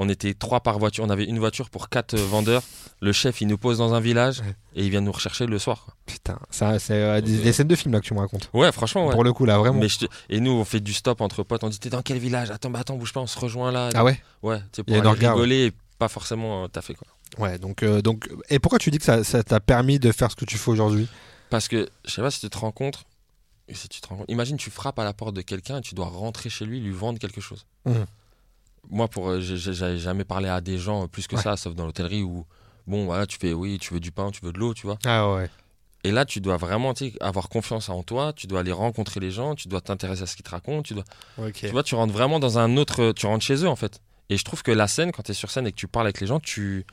On 0.00 0.08
était 0.08 0.32
trois 0.34 0.60
par 0.60 0.78
voiture. 0.78 1.02
On 1.04 1.10
avait 1.10 1.24
une 1.24 1.40
voiture 1.40 1.70
pour 1.70 1.88
quatre 1.88 2.14
euh, 2.14 2.24
vendeurs. 2.24 2.62
Le 3.00 3.10
chef, 3.12 3.40
il 3.40 3.48
nous 3.48 3.58
pose 3.58 3.78
dans 3.78 3.94
un 3.94 4.00
village 4.00 4.40
Ouais. 4.40 4.54
et 4.76 4.84
il 4.84 4.90
vient 4.90 5.00
nous 5.00 5.10
rechercher 5.10 5.46
le 5.46 5.58
soir. 5.58 5.96
Putain, 6.06 6.38
ça, 6.50 6.78
c'est 6.78 6.92
euh, 6.94 7.20
des, 7.20 7.38
des 7.38 7.52
scènes 7.52 7.66
de 7.66 7.74
films 7.74 7.94
là 7.94 8.00
que 8.00 8.06
tu 8.06 8.14
me 8.14 8.20
racontes. 8.20 8.48
Ouais, 8.54 8.70
franchement, 8.70 9.06
ouais. 9.06 9.12
Pour 9.12 9.24
le 9.24 9.32
coup, 9.32 9.44
là, 9.44 9.58
vraiment. 9.58 9.80
Mais 9.80 9.88
je 9.88 10.00
te- 10.00 10.06
Et 10.30 10.38
nous, 10.40 10.52
on 10.52 10.64
fait 10.64 10.78
du 10.80 10.92
stop 10.92 11.20
entre 11.20 11.42
potes. 11.42 11.64
On 11.64 11.68
dit 11.68 11.80
T'es 11.80 11.90
dans 11.90 12.02
quel 12.02 12.18
village? 12.18 12.50
Attends, 12.52 12.70
bah 12.70 12.78
attends, 12.80 12.96
bouge 12.96 13.12
pas, 13.12 13.20
on 13.20 13.26
se 13.26 13.38
rejoint 13.40 13.72
là. 13.72 13.88
Ah 13.94 14.04
ouais? 14.04 14.20
Ouais, 14.42 14.58
y 14.78 14.82
pour 14.82 14.96
aller 14.96 15.26
rigoler 15.26 15.66
et 15.66 15.72
pas 15.98 16.06
forcément 16.08 16.62
euh, 16.64 16.68
taffer. 16.68 16.94
Quoi. 16.94 17.08
Ouais, 17.36 17.58
donc, 17.58 17.82
euh, 17.82 18.00
donc. 18.00 18.28
Et 18.48 18.58
pourquoi 18.58 18.78
tu 18.78 18.90
dis 18.90 18.98
que 18.98 19.22
ça 19.22 19.42
t'a 19.44 19.60
permis 19.60 19.98
de 19.98 20.10
faire 20.12 20.30
ce 20.30 20.36
que 20.36 20.44
tu 20.44 20.56
fais 20.56 20.70
aujourd'hui? 20.70 21.08
Parce 21.50 21.68
que, 21.68 21.88
je 22.04 22.10
sais 22.10 22.22
pas 22.22 22.30
si 22.30 22.40
tu 22.40 22.48
te 22.50 22.58
rends 22.58 22.72
compte. 22.72 23.04
Si 23.72 23.88
tu 23.88 24.00
te 24.00 24.08
rends 24.08 24.16
compte, 24.16 24.30
imagine, 24.30 24.56
tu 24.56 24.70
frappes 24.70 24.98
à 24.98 25.04
la 25.04 25.12
porte 25.12 25.34
de 25.34 25.42
quelqu'un 25.42 25.78
et 25.78 25.80
tu 25.82 25.94
dois 25.94 26.06
rentrer 26.06 26.48
chez 26.48 26.64
lui, 26.64 26.80
lui 26.80 26.90
vendre 26.90 27.18
quelque 27.18 27.40
chose. 27.40 27.66
Mhm. 27.84 28.06
Moi, 28.90 29.08
pour, 29.08 29.28
euh, 29.28 29.40
j'avais 29.40 29.98
jamais 29.98 30.24
parlé 30.24 30.48
à 30.48 30.60
des 30.62 30.78
gens 30.78 31.06
plus 31.08 31.26
que 31.26 31.36
Ouais. 31.36 31.42
ça, 31.42 31.56
sauf 31.58 31.74
dans 31.74 31.84
l'hôtellerie 31.84 32.22
où, 32.22 32.46
bon, 32.86 33.04
voilà, 33.04 33.26
tu 33.26 33.36
fais, 33.38 33.52
oui, 33.52 33.78
tu 33.78 33.92
veux 33.92 34.00
du 34.00 34.10
pain, 34.10 34.30
tu 34.30 34.40
veux 34.42 34.52
de 34.52 34.58
l'eau, 34.58 34.72
tu 34.72 34.86
vois. 34.86 34.98
Ah 35.04 35.30
ouais. 35.34 35.50
Et 36.04 36.10
là, 36.12 36.24
tu 36.24 36.40
dois 36.40 36.56
vraiment 36.56 36.94
avoir 37.20 37.48
confiance 37.50 37.88
en 37.90 38.02
toi, 38.02 38.32
tu 38.32 38.46
dois 38.46 38.60
aller 38.60 38.72
rencontrer 38.72 39.20
les 39.20 39.30
gens, 39.30 39.54
tu 39.54 39.68
dois 39.68 39.80
t'intéresser 39.82 40.22
à 40.22 40.26
ce 40.26 40.36
qu'ils 40.36 40.44
te 40.44 40.50
racontent, 40.50 40.82
tu 40.82 40.94
dois. 40.94 41.04
Tu 41.52 41.68
vois, 41.68 41.82
tu 41.82 41.94
rentres 41.96 42.12
vraiment 42.14 42.38
dans 42.40 42.58
un 42.58 42.76
autre. 42.78 43.12
Tu 43.12 43.26
rentres 43.26 43.44
chez 43.44 43.56
eux, 43.64 43.68
en 43.68 43.76
fait. 43.76 44.00
Et 44.30 44.36
je 44.38 44.44
trouve 44.44 44.62
que 44.62 44.70
la 44.70 44.86
scène, 44.88 45.10
quand 45.12 45.22
tu 45.24 45.32
es 45.32 45.34
sur 45.34 45.50
scène 45.50 45.66
et 45.66 45.72
que 45.72 45.76
tu 45.76 45.88
parles 45.88 46.06
avec 46.06 46.20
les 46.20 46.26
gens, 46.26 46.40
tu. 46.40 46.86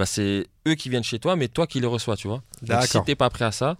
Bah, 0.00 0.06
c'est 0.06 0.46
eux 0.66 0.74
qui 0.76 0.88
viennent 0.88 1.04
chez 1.04 1.18
toi, 1.18 1.36
mais 1.36 1.48
toi 1.48 1.66
qui 1.66 1.78
les 1.78 1.86
reçois, 1.86 2.16
tu 2.16 2.26
vois. 2.26 2.40
Donc, 2.62 2.82
si 2.84 2.98
t'es 3.02 3.14
pas 3.14 3.28
prêt 3.28 3.44
à 3.44 3.52
ça, 3.52 3.76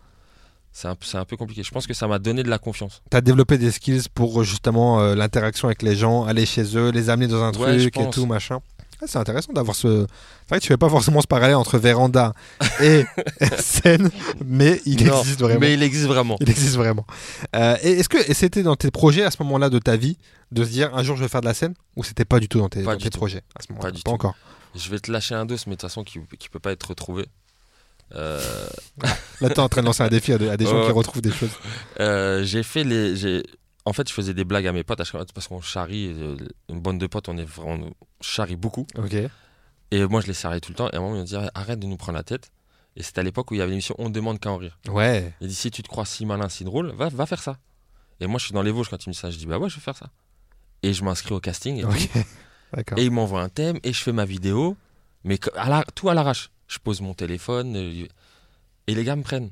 c'est 0.70 0.86
un, 0.86 1.24
peu 1.24 1.38
compliqué. 1.38 1.62
Je 1.62 1.70
pense 1.70 1.86
que 1.86 1.94
ça 1.94 2.06
m'a 2.08 2.18
donné 2.18 2.42
de 2.42 2.50
la 2.50 2.58
confiance. 2.58 3.00
T'as 3.08 3.22
développé 3.22 3.56
des 3.56 3.70
skills 3.70 4.02
pour 4.14 4.44
justement 4.44 5.00
euh, 5.00 5.14
l'interaction 5.14 5.68
avec 5.68 5.80
les 5.80 5.96
gens, 5.96 6.26
aller 6.26 6.44
chez 6.44 6.76
eux, 6.76 6.90
les 6.90 7.08
amener 7.08 7.26
dans 7.26 7.42
un 7.42 7.54
Ouais, 7.54 7.78
truc 7.78 7.96
et 7.96 8.10
tout, 8.10 8.26
machin. 8.26 8.58
Ah, 9.00 9.06
c'est 9.06 9.16
intéressant 9.16 9.54
d'avoir 9.54 9.74
ce. 9.74 10.04
C'est 10.42 10.48
vrai 10.50 10.58
que 10.58 10.62
tu 10.62 10.68
fais 10.68 10.76
pas 10.76 10.90
forcément 10.90 11.22
ce 11.22 11.26
parallèle 11.26 11.56
entre 11.56 11.78
véranda 11.78 12.34
et 12.82 13.06
scène, 13.58 14.10
mais 14.44 14.78
il 14.84 15.02
Non, 15.06 15.20
existe 15.20 15.40
vraiment. 15.40 15.60
Mais 15.60 15.72
il 15.72 15.82
existe 15.82 16.06
vraiment. 16.06 16.36
Il 16.40 16.50
existe 16.50 16.76
vraiment. 16.76 17.06
Euh, 17.56 17.78
et 17.82 17.92
est-ce 17.92 18.10
que 18.10 18.34
c'était 18.34 18.62
dans 18.62 18.76
tes 18.76 18.90
projets 18.90 19.24
à 19.24 19.30
ce 19.30 19.42
moment-là 19.42 19.70
de 19.70 19.78
ta 19.78 19.96
vie 19.96 20.18
de 20.52 20.62
se 20.64 20.68
dire 20.68 20.94
un 20.94 21.02
jour 21.02 21.16
je 21.16 21.22
vais 21.22 21.28
faire 21.28 21.40
de 21.40 21.46
la 21.46 21.54
scène 21.54 21.72
ou 21.96 22.04
c'était 22.04 22.26
pas 22.26 22.40
du 22.40 22.48
tout 22.50 22.58
dans 22.58 22.68
tes, 22.68 22.82
Pas 22.82 22.90
dans 22.92 22.98
du 22.98 23.04
tes 23.04 23.10
tout. 23.10 23.16
projets 23.16 23.42
à 23.58 23.62
ce 23.62 23.72
moment-là? 23.72 23.88
Pas 23.88 23.96
du 23.96 24.02
Pas 24.02 24.10
tout. 24.10 24.14
encore. 24.14 24.34
Je 24.74 24.88
vais 24.90 25.00
te 25.00 25.10
lâcher 25.10 25.34
un 25.34 25.44
dos, 25.46 25.56
mais 25.66 25.72
de 25.72 25.76
toute 25.76 25.82
façon, 25.82 26.04
qui, 26.04 26.20
qui 26.38 26.48
peut 26.48 26.58
pas 26.60 26.72
être 26.72 26.88
retrouvé. 26.88 27.26
Euh, 28.14 28.40
Là, 29.40 29.48
t'es 29.50 29.60
en 29.60 29.68
train 29.68 29.80
de 29.82 29.86
lancer 29.86 30.02
un 30.02 30.08
défi 30.08 30.32
à, 30.32 30.38
de- 30.38 30.48
à 30.48 30.56
des 30.56 30.66
gens 30.66 30.84
qui 30.86 30.92
retrouvent 30.92 31.22
des 31.22 31.30
choses. 31.32 31.50
euh, 32.00 32.42
j'ai 32.44 32.62
fait 32.62 32.84
les. 32.84 33.42
En 33.86 33.92
fait, 33.92 34.08
je 34.08 34.12
faisais 34.12 34.34
des 34.34 34.44
blagues 34.44 34.66
à 34.66 34.72
mes 34.72 34.84
potes 34.84 34.98
parce 35.34 35.48
qu'on 35.48 35.60
charrie, 35.60 36.12
euh, 36.14 36.36
une 36.68 36.80
bande 36.80 36.98
de 36.98 37.06
potes, 37.06 37.28
on 37.28 37.36
est 37.38 37.44
vraiment, 37.44 37.86
on 37.86 37.92
charrie 38.20 38.56
beaucoup. 38.56 38.86
Ok. 38.98 39.14
Et 39.92 40.04
moi, 40.06 40.20
je 40.20 40.26
les 40.26 40.34
serrais 40.34 40.60
tout 40.60 40.70
le 40.70 40.76
temps. 40.76 40.88
Et 40.90 40.96
à 40.96 40.98
un 40.98 41.02
moment, 41.02 41.16
ils 41.16 41.20
me 41.20 41.24
disaient 41.24 41.48
arrête 41.54 41.78
de 41.80 41.86
nous 41.86 41.96
prendre 41.96 42.16
la 42.18 42.22
tête. 42.22 42.50
Et 42.96 43.02
c'était 43.02 43.20
à 43.20 43.22
l'époque 43.22 43.50
où 43.50 43.54
il 43.54 43.58
y 43.58 43.62
avait 43.62 43.70
l'émission 43.70 43.94
On 43.98 44.08
ne 44.08 44.14
demande 44.14 44.38
qu'à 44.38 44.50
en 44.50 44.56
rire. 44.56 44.76
Ouais. 44.88 45.32
Il 45.40 45.48
dit 45.48 45.54
si 45.54 45.70
tu 45.70 45.82
te 45.82 45.88
crois 45.88 46.04
si 46.04 46.26
malin, 46.26 46.48
si 46.48 46.64
drôle, 46.64 46.92
va, 46.94 47.08
va 47.08 47.26
faire 47.26 47.42
ça. 47.42 47.56
Et 48.20 48.26
moi, 48.26 48.38
je 48.38 48.44
suis 48.46 48.52
dans 48.54 48.62
les 48.62 48.70
Vosges 48.70 48.88
quand 48.90 49.04
il 49.06 49.08
me 49.08 49.12
dit 49.14 49.18
ça. 49.18 49.30
Je 49.30 49.38
dis 49.38 49.46
bah 49.46 49.58
ouais, 49.58 49.68
je 49.70 49.76
vais 49.76 49.80
faire 49.80 49.96
ça. 49.96 50.10
Et 50.82 50.92
je 50.92 51.02
m'inscris 51.04 51.32
au 51.34 51.40
casting. 51.40 51.78
Et. 51.78 51.84
Et 52.98 53.04
il 53.04 53.10
m'envoie 53.10 53.42
un 53.42 53.48
thème 53.48 53.78
et 53.82 53.92
je 53.92 54.00
fais 54.02 54.12
ma 54.12 54.24
vidéo. 54.24 54.76
Mais 55.24 55.38
que- 55.38 55.50
à 55.56 55.68
la- 55.68 55.84
tout 55.94 56.08
à 56.08 56.14
l'arrache. 56.14 56.50
Je 56.68 56.78
pose 56.78 57.00
mon 57.00 57.14
téléphone. 57.14 57.76
euh, 57.76 58.06
Et 58.86 58.94
les 58.94 59.04
gars 59.04 59.16
me 59.16 59.22
prennent. 59.22 59.50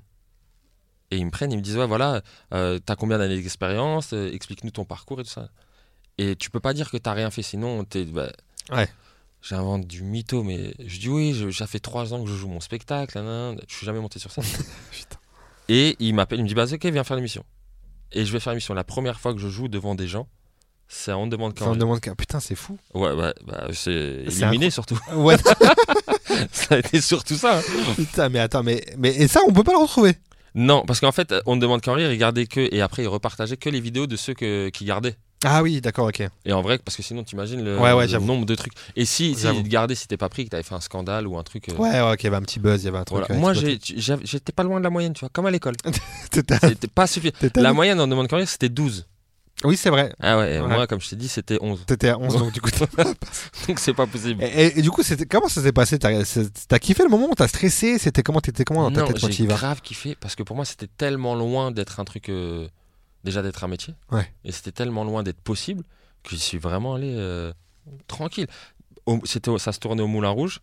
Et 1.11 1.17
ils 1.19 1.25
me 1.27 1.31
prennent, 1.31 1.53
ils 1.53 1.57
me 1.59 1.63
disent 1.63 1.77
ouais, 1.77 1.87
voilà, 1.87 2.23
euh, 2.53 2.79
t'as 2.85 2.95
combien 2.97 3.19
d'années 3.19 3.37
d'expérience 3.37 4.13
Euh, 4.13 4.31
Explique-nous 4.33 4.71
ton 4.71 4.85
parcours 4.85 5.21
et 5.21 5.25
tout 5.25 5.31
ça. 5.31 5.49
Et 6.19 6.37
tu 6.37 6.51
peux 6.51 6.61
pas 6.61 6.75
dire 6.75 6.91
que 6.91 6.97
t'as 6.97 7.13
rien 7.13 7.31
fait, 7.31 7.43
sinon 7.43 7.85
t'es. 7.85 8.05
bah, 8.05 8.31
Ouais. 8.71 8.89
J'invente 9.41 9.87
du 9.87 10.03
mytho, 10.03 10.43
mais 10.43 10.75
je 10.85 10.99
dis 10.99 11.09
oui, 11.09 11.33
je- 11.33 11.51
ça 11.51 11.67
fait 11.69 11.79
trois 11.79 12.13
ans 12.13 12.25
que 12.25 12.29
je 12.31 12.35
joue 12.35 12.49
mon 12.49 12.61
spectacle, 12.61 13.17
nanana, 13.17 13.61
je 13.69 13.75
suis 13.75 13.87
jamais 13.87 14.01
monté 14.01 14.19
sur 14.19 14.31
scène. 14.33 14.43
Et 15.69 15.97
il 16.01 16.15
m'appelle, 16.15 16.41
il 16.41 16.43
me 16.43 16.49
dit 16.49 16.55
bah 16.55 16.65
ok, 16.71 16.85
viens 16.87 17.05
faire 17.05 17.17
l'émission. 17.17 17.45
Et 18.13 18.25
je 18.25 18.33
vais 18.33 18.41
faire 18.41 18.53
l'émission. 18.53 18.75
La 18.75 18.85
première 18.85 19.21
fois 19.21 19.33
que 19.35 19.39
je 19.41 19.49
joue 19.49 19.69
devant 19.69 19.95
des 19.95 20.09
gens, 20.09 20.29
c'est 20.89 21.11
à 21.13 21.19
on 21.19 21.27
demande 21.27 21.59
Ça 21.59 21.67
quand 21.67 21.77
demande 21.77 22.01
qu'un. 22.01 22.15
Putain, 22.15 22.41
c'est 22.41 22.55
fou. 22.55 22.79
Ouais, 22.95 23.15
bah, 23.15 23.35
bah, 23.47 23.67
c'est 23.73 24.25
éliminé 24.27 24.71
surtout. 24.71 24.99
Ouais. 25.15 25.37
ça 26.53 26.75
a 26.77 26.79
été 26.79 27.01
surtout 27.01 27.37
ça. 27.37 27.59
hein. 27.59 27.63
Putain, 27.97 28.29
mais 28.29 28.39
attends, 28.39 28.63
mais, 28.63 28.85
mais 28.97 29.15
et 29.15 29.29
ça, 29.29 29.41
on 29.47 29.53
peut 29.53 29.65
pas 29.65 29.73
le 29.73 29.79
retrouver? 29.79 30.15
Non, 30.55 30.83
parce 30.87 31.01
qu'en 31.01 31.13
fait, 31.13 31.35
on 31.47 31.57
ne 31.57 31.61
demande 31.61 31.83
qu'en 31.83 31.93
rire, 31.95 32.11
ils 32.13 32.19
gardaient 32.19 32.47
que. 32.47 32.69
Et 32.75 32.81
après, 32.81 33.03
ils 33.03 33.09
repartageaient 33.09 33.57
que 33.59 33.69
les 33.69 33.81
vidéos 33.81 34.07
de 34.07 34.17
ceux 34.17 34.35
que, 34.35 34.71
qui 34.71 34.85
gardaient. 34.87 35.17
Ah 35.45 35.63
oui, 35.63 35.81
d'accord, 35.81 36.09
ok. 36.09 36.23
Et 36.47 36.53
en 36.53 36.63
vrai, 36.63 36.79
parce 36.79 36.97
que 36.97 37.03
sinon, 37.03 37.23
t'imagines 37.23 37.63
le, 37.63 37.79
Ouais, 37.79 37.93
ouais, 37.93 38.09
le 38.09 38.19
nombre 38.19 38.45
de 38.45 38.55
trucs. 38.57 38.73
Et 38.97 39.05
si, 39.05 39.37
si 39.37 39.47
ils 39.47 39.63
te 39.63 39.69
gardaient, 39.69 39.95
si 39.95 40.09
t'es 40.09 40.17
pas 40.17 40.29
pris, 40.29 40.45
que 40.47 40.51
t'avais 40.51 40.65
fait 40.65 40.75
un 40.75 40.81
scandale 40.81 41.29
ou 41.29 41.39
un 41.39 41.45
truc. 41.45 41.69
euh, 41.69 41.75
Ouais, 41.77 42.01
ouais, 42.01 42.13
ok, 42.15 42.29
bah, 42.31 42.39
un 42.39 42.43
petit 42.43 42.59
buzz, 42.59 42.83
il 42.83 42.87
y 42.87 42.89
avait 42.89 42.99
un 42.99 43.05
truc. 43.05 43.25
voilà. 43.29 43.41
Moi, 43.41 43.53
j'étais 43.55 44.53
pas 44.53 44.65
loin 44.65 44.79
de 44.81 44.85
la 44.85 44.91
moyenne, 44.91 45.13
tu 45.13 45.21
vois, 45.21 45.29
comme 45.29 45.47
à 45.47 45.51
l'école. 45.53 45.77
C'était 46.33 46.89
pas 46.89 47.07
suffisant. 47.07 47.35
La 47.55 47.73
moyenne, 47.73 48.01
on 48.01 48.09
demande 48.09 48.27
qu'en 48.27 48.39
rire, 48.39 48.49
c'était 48.49 48.69
12. 48.69 49.07
Oui, 49.65 49.77
c'est 49.77 49.91
vrai. 49.91 50.15
Ah 50.21 50.39
ouais, 50.39 50.61
moi, 50.61 50.87
comme 50.87 51.01
je 51.01 51.11
t'ai 51.11 51.17
dit, 51.17 51.29
c'était 51.29 51.59
11. 51.61 51.85
T'étais 51.87 52.11
à 52.11 52.19
11, 52.19 52.37
donc 52.39 52.53
du 52.53 52.61
coup. 52.61 52.71
Donc 53.69 53.79
c'est 53.79 53.93
pas 53.95 54.07
possible. 54.07 54.43
et, 54.43 54.47
et- 54.67 54.79
et 54.79 54.83
du 54.83 54.91
coup, 54.91 55.03
comment 55.29 55.49
ça 55.49 55.63
s'est 55.63 55.73
passé? 55.73 55.99
T'as 55.99 56.79
kiffé 56.79 57.03
le 57.03 57.09
moment? 57.09 57.29
T'as 57.37 57.49
stressé? 57.49 57.99
C'était 57.99 58.23
comment 58.23 58.41
T'étais 58.41 58.65
comment 58.65 58.89
dans 58.91 58.93
ta 59.07 59.13
tête 59.13 59.21
quand 59.21 59.27
tu 59.27 59.33
j'ai 59.33 59.45
y 59.45 59.47
vas? 59.47 59.57
grave 59.57 59.81
kiffé 59.83 60.15
parce 60.15 60.35
que 60.37 60.43
pour 60.45 60.55
moi 60.57 60.65
c'était 60.65 60.87
tellement 60.87 61.35
loin 61.35 61.71
d'être 61.73 61.99
un 62.01 62.05
truc 62.05 62.29
euh, 62.29 62.69
déjà 63.25 63.43
d'être 63.43 63.65
un 63.65 63.69
métier 63.69 63.95
Ouais. 64.13 64.33
et 64.45 64.53
c'était 64.53 64.73
tellement 64.73 65.03
loin 65.05 65.23
d'être 65.25 65.41
possible 65.41 65.83
que 66.23 66.31
j'y 66.31 66.39
suis 66.41 66.59
vraiment 66.59 66.95
allé 66.95 67.13
euh, 67.17 67.53
tranquille 68.07 68.47
Au- 69.07 69.21
ça 69.59 69.73
se 69.73 69.79
tournait 69.81 70.03
au 70.03 70.07
Moulin 70.07 70.29
Rouge 70.31 70.61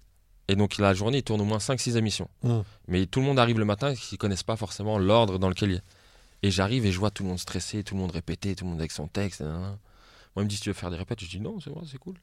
et 0.47 0.55
donc 0.55 0.77
la 0.77 0.93
journée 0.93 1.17
il 1.19 1.23
tourne 1.23 1.41
au 1.41 1.45
moins 1.45 1.57
5-6 1.57 1.97
émissions 1.97 2.29
Mm. 2.43 2.59
mais 2.87 3.05
tout 3.07 3.19
le 3.19 3.25
monde 3.25 3.39
arrive 3.39 3.59
le 3.59 3.65
matin 3.65 3.89
et 3.91 3.95
qui 3.95 4.17
connaissent 4.17 4.43
pas 4.43 4.55
forcément 4.55 4.97
l'ordre 4.97 5.37
dans 5.39 5.49
lequel 5.49 5.71
il 5.71 5.75
est 5.77 5.83
et 6.45 6.51
j'arrive 6.51 6.85
et 6.85 6.91
je 6.91 6.99
vois 6.99 7.11
tout 7.11 7.23
le 7.23 7.29
monde 7.29 7.39
stressé 7.39 7.83
tout 7.83 7.95
le 7.95 8.01
monde 8.01 8.11
répété 8.11 8.55
tout 8.55 8.63
le 8.65 8.71
monde 8.71 8.79
avec 8.79 8.91
son 8.91 9.07
texte 9.07 9.41
moi 9.41 9.77
il 10.37 10.43
me 10.43 10.47
dit 10.47 10.55
si 10.57 10.61
tu 10.63 10.69
veux 10.69 10.73
faire 10.73 10.91
des 10.91 10.97
répètes 10.97 11.19
je 11.21 11.27
dis 11.29 11.39
non 11.39 11.59
c'est 11.59 11.69
vrai 11.69 11.81
c'est 11.89 11.97
cool 11.97 12.15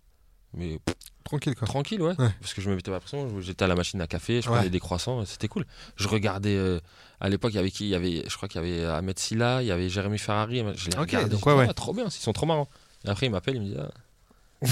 mais 0.55 0.79
Tranquille, 1.25 1.55
quoi. 1.55 1.67
tranquille, 1.67 2.03
ouais. 2.03 2.15
Ouais. 2.19 2.29
Parce 2.41 2.53
que 2.53 2.61
je 2.61 2.69
me 2.69 2.75
mettais 2.75 2.91
pas 2.91 2.97
la 2.97 3.01
pression. 3.01 3.41
J'étais 3.41 3.65
à 3.65 3.69
la 3.69 3.75
machine 3.77 3.99
à 4.03 4.07
café, 4.07 4.43
je 4.43 4.51
Ouais. 4.51 4.57
prenais 4.57 4.69
des 4.71 4.81
croissants, 4.81 5.25
c'était 5.25 5.49
cool. 5.49 5.65
Je 5.97 6.09
regardais. 6.09 6.55
euh, 6.57 6.79
à 7.21 7.31
l'époque, 7.31 7.53
il 7.55 7.57
y 7.57 7.59
avait 7.59 7.71
qui? 7.71 7.85
Il 7.85 7.91
y 7.91 7.95
avait, 7.95 8.25
je 8.29 8.37
crois 8.37 8.49
qu'il 8.51 8.61
y 8.61 8.65
avait 8.65 8.85
Ahmed 8.85 9.19
Silla, 9.19 9.63
il 9.63 9.69
y 9.69 9.71
avait 9.71 9.89
Jérémy 9.89 10.19
Ferrari. 10.19 10.63
Je 10.77 10.91
les 10.91 10.97
Ok, 10.97 11.03
regardais. 11.13 11.29
donc 11.31 11.41
je 11.49 11.55
ouais. 11.55 11.67
Ah, 11.71 11.73
trop 11.73 11.95
bien, 11.95 12.05
ils 12.05 12.11
sont 12.11 12.35
trop 12.35 12.45
marrants. 12.45 12.69
Et 13.07 13.09
après, 13.09 13.27
il 13.27 13.31
m'appelle, 13.33 13.55
il 13.57 13.63
me 13.63 13.67
dit 13.67 13.77
ah, 13.81 13.91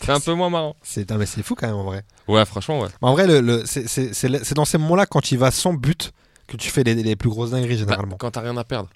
C'est 0.00 0.10
un 0.12 0.20
peu 0.20 0.32
moins 0.32 0.48
marrant. 0.48 0.74
C'est 0.82 1.10
non, 1.10 1.18
mais 1.18 1.26
c'est 1.26 1.42
fou 1.42 1.54
quand 1.54 1.66
même 1.66 1.76
en 1.76 1.84
vrai. 1.84 2.02
Ouais, 2.28 2.44
franchement, 2.46 2.80
ouais. 2.80 2.88
En 3.02 3.12
vrai, 3.12 3.26
le, 3.26 3.40
le- 3.40 3.64
c'est- 3.66 4.54
dans 4.54 4.64
ces 4.64 4.78
moments-là, 4.78 5.04
quand 5.06 5.20
tu 5.20 5.36
vas 5.36 5.50
sans 5.50 5.74
but, 5.74 6.12
que 6.46 6.56
tu 6.56 6.70
fais 6.70 6.82
les, 6.84 6.94
les 6.94 7.16
plus 7.16 7.28
grosses 7.30 7.50
dingueries 7.50 7.74
Bah, 7.76 7.80
généralement. 7.80 8.16
quand 8.16 8.30
t'as 8.30 8.40
rien 8.42 8.56
à 8.56 8.64
perdre. 8.64 8.88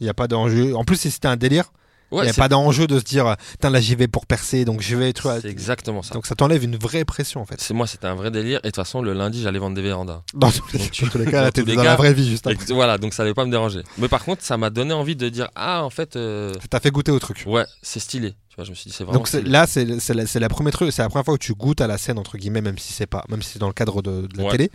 Il 0.00 0.04
n'y 0.04 0.08
a 0.08 0.14
pas 0.14 0.26
d'enjeu. 0.28 0.74
En 0.74 0.84
plus, 0.84 0.96
si 0.96 1.10
c'était 1.10 1.28
un 1.28 1.36
délire, 1.36 1.72
il 2.12 2.18
Ouais, 2.18 2.24
n'y 2.24 2.30
a 2.30 2.34
pas 2.34 2.48
d'enjeu 2.48 2.86
de 2.86 2.98
se 3.00 3.04
dire, 3.04 3.34
putain, 3.52 3.70
là 3.70 3.80
j'y 3.80 3.96
vais 3.96 4.06
pour 4.06 4.26
percer, 4.26 4.64
donc 4.64 4.82
je 4.82 4.94
vais. 4.94 5.12
C'est 5.40 5.46
exactement 5.46 6.02
ça. 6.02 6.14
donc 6.14 6.26
ça 6.26 6.34
t'enlève 6.36 6.62
une 6.62 6.76
vraie 6.76 7.04
pression 7.04 7.40
en 7.40 7.44
fait. 7.44 7.60
C'est 7.60 7.74
moi, 7.74 7.86
c'était 7.88 8.06
un 8.06 8.14
vrai 8.14 8.30
délire. 8.30 8.58
Et 8.58 8.68
de 8.68 8.68
toute 8.68 8.76
façon, 8.76 9.02
le 9.02 9.14
lundi, 9.14 9.42
j'allais 9.42 9.58
vendre 9.58 9.74
des 9.74 9.82
vérandas. 9.82 10.22
Dans 10.34 10.50
tous 10.50 10.62
les, 10.74 10.78
Donc, 10.80 10.90
tu- 10.92 11.04
dans 11.04 11.10
tous 11.10 11.18
les 11.18 11.24
cas, 11.30 11.50
dans 11.50 11.82
la 11.82 11.96
vraie 11.96 12.12
vie 12.14 12.28
juste 12.28 12.46
après. 12.46 12.72
Voilà, 12.72 12.98
donc 12.98 13.14
ça 13.14 13.22
allait 13.24 13.34
pas 13.34 13.44
me 13.44 13.50
déranger. 13.50 13.82
Mais 13.98 14.08
par 14.08 14.24
contre, 14.24 14.42
ça 14.42 14.56
m'a 14.56 14.70
donné 14.70 14.92
envie 14.92 15.16
de 15.16 15.28
dire 15.28 15.48
ah, 15.56 15.82
en 15.84 15.90
fait, 15.90 16.14
euh, 16.14 16.52
T'as 16.70 16.78
fait 16.78 16.90
goûter 16.92 17.10
au 17.10 17.18
truc. 17.18 17.42
ouais, 17.46 17.64
c'est 17.82 18.00
stylé. 18.00 18.34
Tu 18.48 18.56
vois, 18.56 18.64
je 18.64 18.70
me 18.70 18.76
suis 18.76 18.90
dit, 18.90 18.96
c'est 18.96 19.02
vraiment. 19.02 19.18
Donc 19.18 19.32
là, 19.46 19.66
c'est 19.66 19.84
la, 20.14 20.24
la 20.34 20.48
première 20.48 20.72
truc, 20.72 20.92
c'est 20.92 21.02
la 21.02 21.08
première 21.08 21.24
fois 21.24 21.34
où 21.34 21.38
tu 21.38 21.54
goûtes 21.54 21.80
à 21.80 21.88
la 21.88 21.98
scène 21.98 22.18
entre 22.18 22.38
guillemets, 22.38 22.60
même 22.62 22.78
si 22.78 22.92
c'est 22.92 23.06
pas, 23.06 23.24
même 23.28 23.42
si 23.42 23.50
c'est 23.54 23.58
dans 23.58 23.66
le 23.66 23.72
cadre 23.72 24.02
de, 24.02 24.28
de 24.28 24.38
la 24.38 24.44
Ouais. 24.44 24.50
télé, 24.52 24.70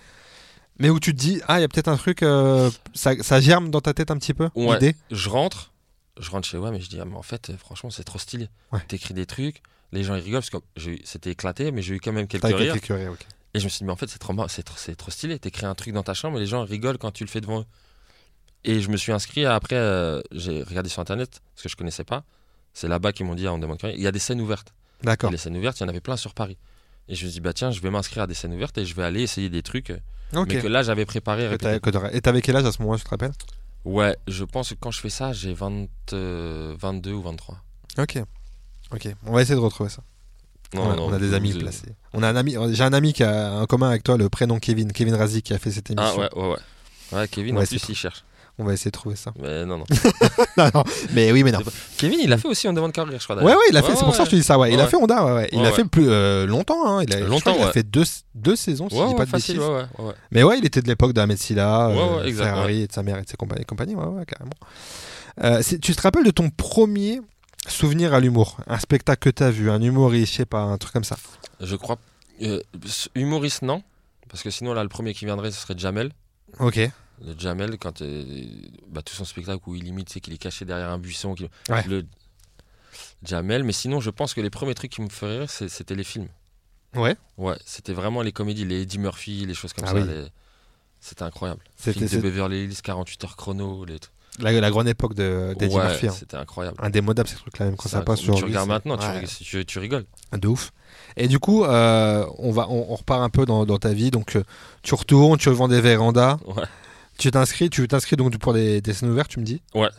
mais 0.80 0.90
où 0.90 1.00
tu 1.00 1.14
te 1.14 1.20
dis 1.20 1.42
ah 1.48 1.60
il 1.60 1.62
y 1.62 1.66
a 1.66 1.68
peut-être 1.68 1.88
un 1.88 1.98
truc, 1.98 2.24
euh, 2.24 2.70
ça, 2.94 3.14
ça 3.22 3.40
germe 3.40 3.70
dans 3.70 3.82
ta 3.82 3.94
tête 3.94 4.12
un 4.12 4.18
petit 4.18 4.34
peu, 4.34 4.50
Ouais. 4.56 4.74
l'idée? 4.74 4.96
je 5.12 5.30
rentre, 5.30 5.72
je 6.20 6.30
rentre 6.32 6.48
chez 6.48 6.58
moi, 6.58 6.72
mais 6.72 6.80
je 6.82 6.90
dis, 6.90 7.00
ah, 7.00 7.06
mais 7.06 7.16
en 7.16 7.22
fait, 7.22 7.52
franchement, 7.58 7.90
c'est 7.90 8.04
trop 8.04 8.20
stylé. 8.20 8.50
Ouais. 8.72 8.80
T'écris 8.88 9.14
des 9.14 9.26
trucs, 9.26 9.62
les 9.92 10.04
gens 10.04 10.16
ils 10.16 10.22
rigolent 10.22 10.42
parce 10.42 10.50
que 10.50 10.58
c'était 11.04 11.32
éclaté, 11.32 11.72
mais 11.72 11.82
j'ai 11.82 11.96
eu 11.96 12.00
quand 12.00 12.12
même 12.12 12.28
quelques 12.28 12.44
rires. 12.46 12.74
quelques 12.74 12.88
rires, 13.00 13.12
ok. 13.12 13.26
Et 13.56 13.60
je 13.60 13.64
me 13.66 13.70
suis 13.70 13.80
dit, 13.80 13.86
mais 13.86 13.92
en 13.92 13.96
fait, 13.96 14.08
c'est 14.10 14.20
trop, 14.20 14.34
c'est 14.48 14.62
trop, 14.64 14.78
trop 14.96 15.12
stylé. 15.12 15.40
T'écris 15.40 15.66
un 15.66 15.74
truc 15.74 15.92
dans 15.94 16.04
ta 16.04 16.14
chambre 16.14 16.38
et 16.38 16.40
les 16.42 16.46
gens 16.46 16.64
rigolent 16.64 17.00
quand 17.00 17.10
tu 17.12 17.24
le 17.24 17.30
fais 17.30 17.42
devant 17.42 17.62
eux. 17.62 17.66
Et 18.64 18.80
je 18.82 18.90
me 18.90 18.98
suis 18.98 19.12
inscrit, 19.12 19.46
après, 19.46 19.76
euh, 19.78 20.22
j'ai 20.32 20.62
regardé 20.62 20.88
sur 20.90 21.02
internet, 21.02 21.42
parce 21.56 21.64
que 21.64 21.70
je 21.70 21.76
connaissais 21.76 22.04
pas. 22.04 22.24
C'est 22.74 22.88
là-bas 22.88 23.12
qu'ils 23.14 23.26
m'ont 23.26 23.34
dit, 23.34 23.48
ah, 23.48 23.54
on 23.54 23.58
demande 23.58 23.82
rire. 23.82 23.94
Il 23.96 24.02
y 24.02 24.08
a 24.08 24.12
des 24.12 24.20
scènes 24.20 24.40
ouvertes. 24.42 24.74
D'accord. 25.02 25.32
les 25.32 25.38
scènes 25.38 25.56
ouvertes, 25.58 25.80
il 25.80 25.84
y 25.84 25.86
en 25.86 25.90
avait 25.90 26.02
plein 26.02 26.18
sur 26.18 26.34
Paris. 26.34 26.58
Et 27.10 27.16
je 27.16 27.26
me 27.26 27.32
dit, 27.32 27.40
bah 27.42 27.54
tiens, 27.54 27.72
je 27.72 27.82
vais 27.82 27.90
m'inscrire 27.90 28.24
à 28.24 28.28
des 28.28 28.34
scènes 28.36 28.54
ouvertes 28.54 28.78
et 28.78 28.86
je 28.86 28.96
vais 28.96 29.04
aller 29.04 29.22
essayer 29.22 29.50
des 29.50 29.64
trucs. 29.64 29.92
Mais 30.34 30.62
que 30.62 30.68
là, 30.68 30.84
j'avais 30.84 31.06
préparé. 31.06 31.50
Et 32.14 32.22
t'avais 32.22 32.42
quel 32.42 32.56
âge 32.56 32.66
à 32.66 32.72
ce 32.72 32.82
moment-là, 32.82 33.00
tu 33.00 33.04
te 33.04 33.10
rappelles? 33.10 33.34
Ouais, 33.86 34.16
je 34.28 34.44
pense 34.44 34.70
que 34.70 34.76
quand 34.80 34.92
je 34.92 35.00
fais 35.00 35.10
ça, 35.10 35.34
j'ai 35.34 35.54
20, 35.54 35.88
euh, 36.14 36.76
22 36.80 37.14
ou 37.14 37.22
23. 37.22 37.58
Ok. 37.98 38.20
Ok. 38.94 39.08
On 39.26 39.32
va 39.34 39.42
essayer 39.42 39.56
de 39.56 39.60
retrouver 39.60 39.90
ça. 39.90 40.04
Non, 40.74 40.84
on, 40.84 40.92
a, 40.92 40.96
non, 40.96 41.06
on 41.08 41.14
a 41.14 41.18
des 41.20 41.30
je- 41.30 41.34
amis 41.34 41.52
je- 41.54 41.58
placés. 41.60 41.96
On 42.14 42.22
a 42.22 42.28
un 42.30 42.36
ami. 42.36 42.56
J'ai 42.74 42.84
un 42.84 42.94
ami 42.94 43.14
qui 43.14 43.24
a 43.24 43.54
un 43.54 43.66
commun 43.66 43.90
avec 43.90 44.04
toi, 44.04 44.18
le 44.18 44.30
prénom 44.30 44.60
Kevin, 44.60 44.92
Kevin 44.92 45.16
Razi, 45.16 45.42
qui 45.42 45.54
a 45.54 45.58
fait 45.58 45.72
cette 45.72 45.92
Ah 45.98 46.02
émission. 46.04 46.20
ouais, 46.22 46.30
ouais, 46.36 46.50
ouais. 46.52 47.18
Ouais, 47.18 47.28
Kevin, 47.28 47.58
en 47.58 47.66
plus, 47.66 47.82
il 47.90 47.96
cherche. 47.96 48.24
On 48.62 48.66
va 48.66 48.74
essayer 48.74 48.92
de 48.92 48.98
trouver 48.98 49.16
ça. 49.16 49.32
Mais 49.42 49.66
non, 49.66 49.78
non. 49.78 49.86
non, 50.58 50.70
non. 50.74 50.84
Mais 51.14 51.32
oui, 51.32 51.44
mais 51.44 51.52
non. 51.54 51.60
Kevin, 51.98 52.20
il 52.22 52.34
a 52.34 52.38
fait 52.38 52.48
aussi 52.50 52.68
On 52.68 52.74
demande 52.74 52.92
qu'à 52.92 53.04
rire, 53.06 53.18
je 53.18 53.24
crois. 53.24 53.38
Ouais, 53.38 53.54
ouais, 53.54 53.62
il 53.70 53.78
a 53.78 53.82
fait. 53.82 53.96
c'est 53.96 54.04
pour 54.04 54.14
ça 54.14 54.24
que 54.24 54.26
je 54.26 54.32
te 54.32 54.36
dis 54.36 54.44
ça. 54.44 54.60
Ouais, 54.60 54.74
il 54.74 54.80
a 54.80 54.84
Ouais. 54.84 54.90
fait 54.90 54.98
Honda. 54.98 55.24
Ouais, 55.26 55.32
ouais. 55.32 55.50
Il 55.54 55.60
Ouais, 55.60 55.68
a 55.68 55.70
ouais. 55.70 55.76
fait 55.76 55.86
plus 55.86 56.10
euh, 56.10 56.46
longtemps. 56.46 56.86
Hein. 56.86 57.04
Il 57.08 57.14
a, 57.14 57.20
Longtemps, 57.22 57.54
qu'il 57.54 57.62
a 57.64 57.68
ouais. 57.68 57.72
fait 57.72 57.84
deux, 57.90 58.04
deux 58.36 58.56
saisons, 58.58 58.90
si 58.90 58.96
Ouais, 58.96 59.02
je 59.04 59.06
dis 59.08 59.12
ouais, 59.14 59.18
pas 59.18 59.26
de 59.26 59.30
facile, 59.30 59.56
bêtises. 59.58 59.70
ouais, 59.72 59.86
ouais, 60.00 60.06
ouais. 60.10 60.14
Mais 60.32 60.44
ouais, 60.44 60.58
il 60.60 60.66
était 60.66 60.82
de 60.82 60.88
l'époque 60.88 61.14
d'Ahmed 61.14 61.38
Silla, 61.38 61.88
Ouais, 61.90 61.96
euh, 61.98 62.24
ouais, 62.26 62.34
Ferrari 62.34 62.82
et 62.82 62.88
de 62.88 62.92
sa 62.92 63.02
mère 63.02 63.18
et 63.18 63.22
de 63.24 63.30
ses 63.30 63.38
compagnies. 63.38 63.66
compagnies, 63.66 63.96
ouais, 63.96 64.06
ouais, 64.06 64.26
carrément. 64.26 64.52
Euh, 65.42 65.62
tu 65.82 65.96
te 65.96 66.02
rappelles 66.02 66.26
de 66.26 66.32
ton 66.32 66.50
premier 66.50 67.22
souvenir 67.66 68.14
à 68.14 68.20
l'humour? 68.20 68.58
Un 68.68 68.78
spectacle 68.80 69.20
que 69.22 69.30
t'as 69.34 69.52
vu, 69.52 69.72
un 69.72 69.82
humoriste, 69.82 70.34
je 70.34 70.38
sais 70.40 70.46
pas, 70.46 70.60
un 70.62 70.78
truc 70.78 70.92
comme 70.92 71.06
ça. 71.06 71.16
Je 71.62 71.76
crois. 71.78 71.98
euh, 72.42 72.60
humoriste, 73.16 73.62
non. 73.62 73.84
Parce 74.30 74.44
que 74.44 74.50
sinon, 74.50 74.74
là, 74.74 74.84
le 74.84 74.90
premier 74.90 75.14
qui 75.14 75.24
viendrait, 75.26 75.52
ce 75.52 75.60
serait 75.62 75.76
Jamel. 75.78 76.12
Ok. 76.60 76.80
Le 77.26 77.34
Jamel, 77.38 77.78
quand. 77.78 78.02
euh, 78.02 78.24
bah, 78.90 79.02
tout 79.02 79.14
son 79.14 79.26
spectacle 79.26 79.62
où 79.68 79.76
il 79.76 79.88
imite, 79.88 80.10
c'est 80.10 80.20
qu'il 80.22 80.34
est 80.34 80.38
caché 80.38 80.66
derrière 80.66 80.90
un 80.90 80.98
buisson. 81.00 81.36
Ouais. 81.70 81.84
Le 81.88 82.06
Jamel, 83.24 83.64
mais 83.64 83.74
sinon, 83.74 84.00
je 84.00 84.10
pense 84.10 84.34
que 84.34 84.42
les 84.42 84.50
premiers 84.50 84.76
trucs 84.76 84.92
qui 84.92 85.02
me 85.02 85.10
feraient 85.10 85.40
rire, 85.40 85.50
c'était 85.50 85.96
les 85.96 86.04
films. 86.04 86.28
Ouais. 86.96 87.16
Ouais, 87.38 87.58
c'était 87.66 87.94
vraiment 87.94 88.22
les 88.22 88.32
comédies, 88.32 88.66
les 88.66 88.82
Eddie 88.82 89.00
Murphy, 89.00 89.46
les 89.46 89.54
choses 89.54 89.74
comme 89.74 89.86
Ah 89.88 89.92
ça. 89.92 89.96
oui. 89.96 90.04
les- 90.08 90.28
C'était 91.02 91.24
incroyable. 91.24 91.62
C'était 91.76 92.08
de 92.08 92.18
Beverly 92.20 92.64
Hills, 92.66 92.82
48 92.82 93.24
heures 93.26 93.36
chrono. 93.38 93.86
Les... 93.86 94.00
la, 94.40 94.52
la 94.54 94.70
grande 94.72 94.88
époque 94.88 95.14
de- 95.14 95.54
d'Eddie 95.58 95.76
ouais, 95.76 95.84
Murphy. 95.88 96.08
hein. 96.08 96.16
C'était 96.18 96.38
incroyable. 96.38 96.78
Indémodable 96.82 97.30
ces 97.30 97.36
trucs-là, 97.36 97.68
même 97.68 97.76
quand 97.78 97.90
ça 97.90 98.02
passe 98.02 98.20
sur. 98.22 98.36
Tu 98.36 98.44
regardes 98.46 98.68
maintenant, 98.70 98.98
tu 98.98 99.06
ouais. 99.06 99.24
tu, 99.28 99.66
tu 99.66 99.80
rigoles. 99.80 100.06
De 100.34 100.48
ouf. 100.48 100.72
Et 101.16 101.28
du 101.28 101.40
coup, 101.40 101.64
euh, 101.64 102.26
on, 102.38 102.52
va, 102.52 102.68
on, 102.70 102.88
on 102.92 102.96
repart 102.96 103.22
un 103.22 103.30
peu 103.30 103.46
dans, 103.46 103.66
dans 103.66 103.78
ta 103.78 103.94
vie. 103.94 104.10
Donc, 104.12 104.36
euh, 104.36 104.44
tu 104.82 104.96
retournes, 104.96 105.38
tu 105.38 105.50
revends 105.50 105.68
des 105.68 105.82
vérandas. 105.82 106.38
Ouais. 106.46 106.64
Tu 107.20 107.30
t'inscris, 107.32 107.70
tu 107.70 107.88
t'inscris 107.88 108.16
donc 108.16 108.36
pour 108.40 108.54
des, 108.54 108.82
des 108.82 108.94
scènes 108.94 109.10
ouvertes, 109.10 109.30
tu 109.30 109.40
me 109.40 109.46
dis. 109.46 109.62
Ouais. 109.76 109.90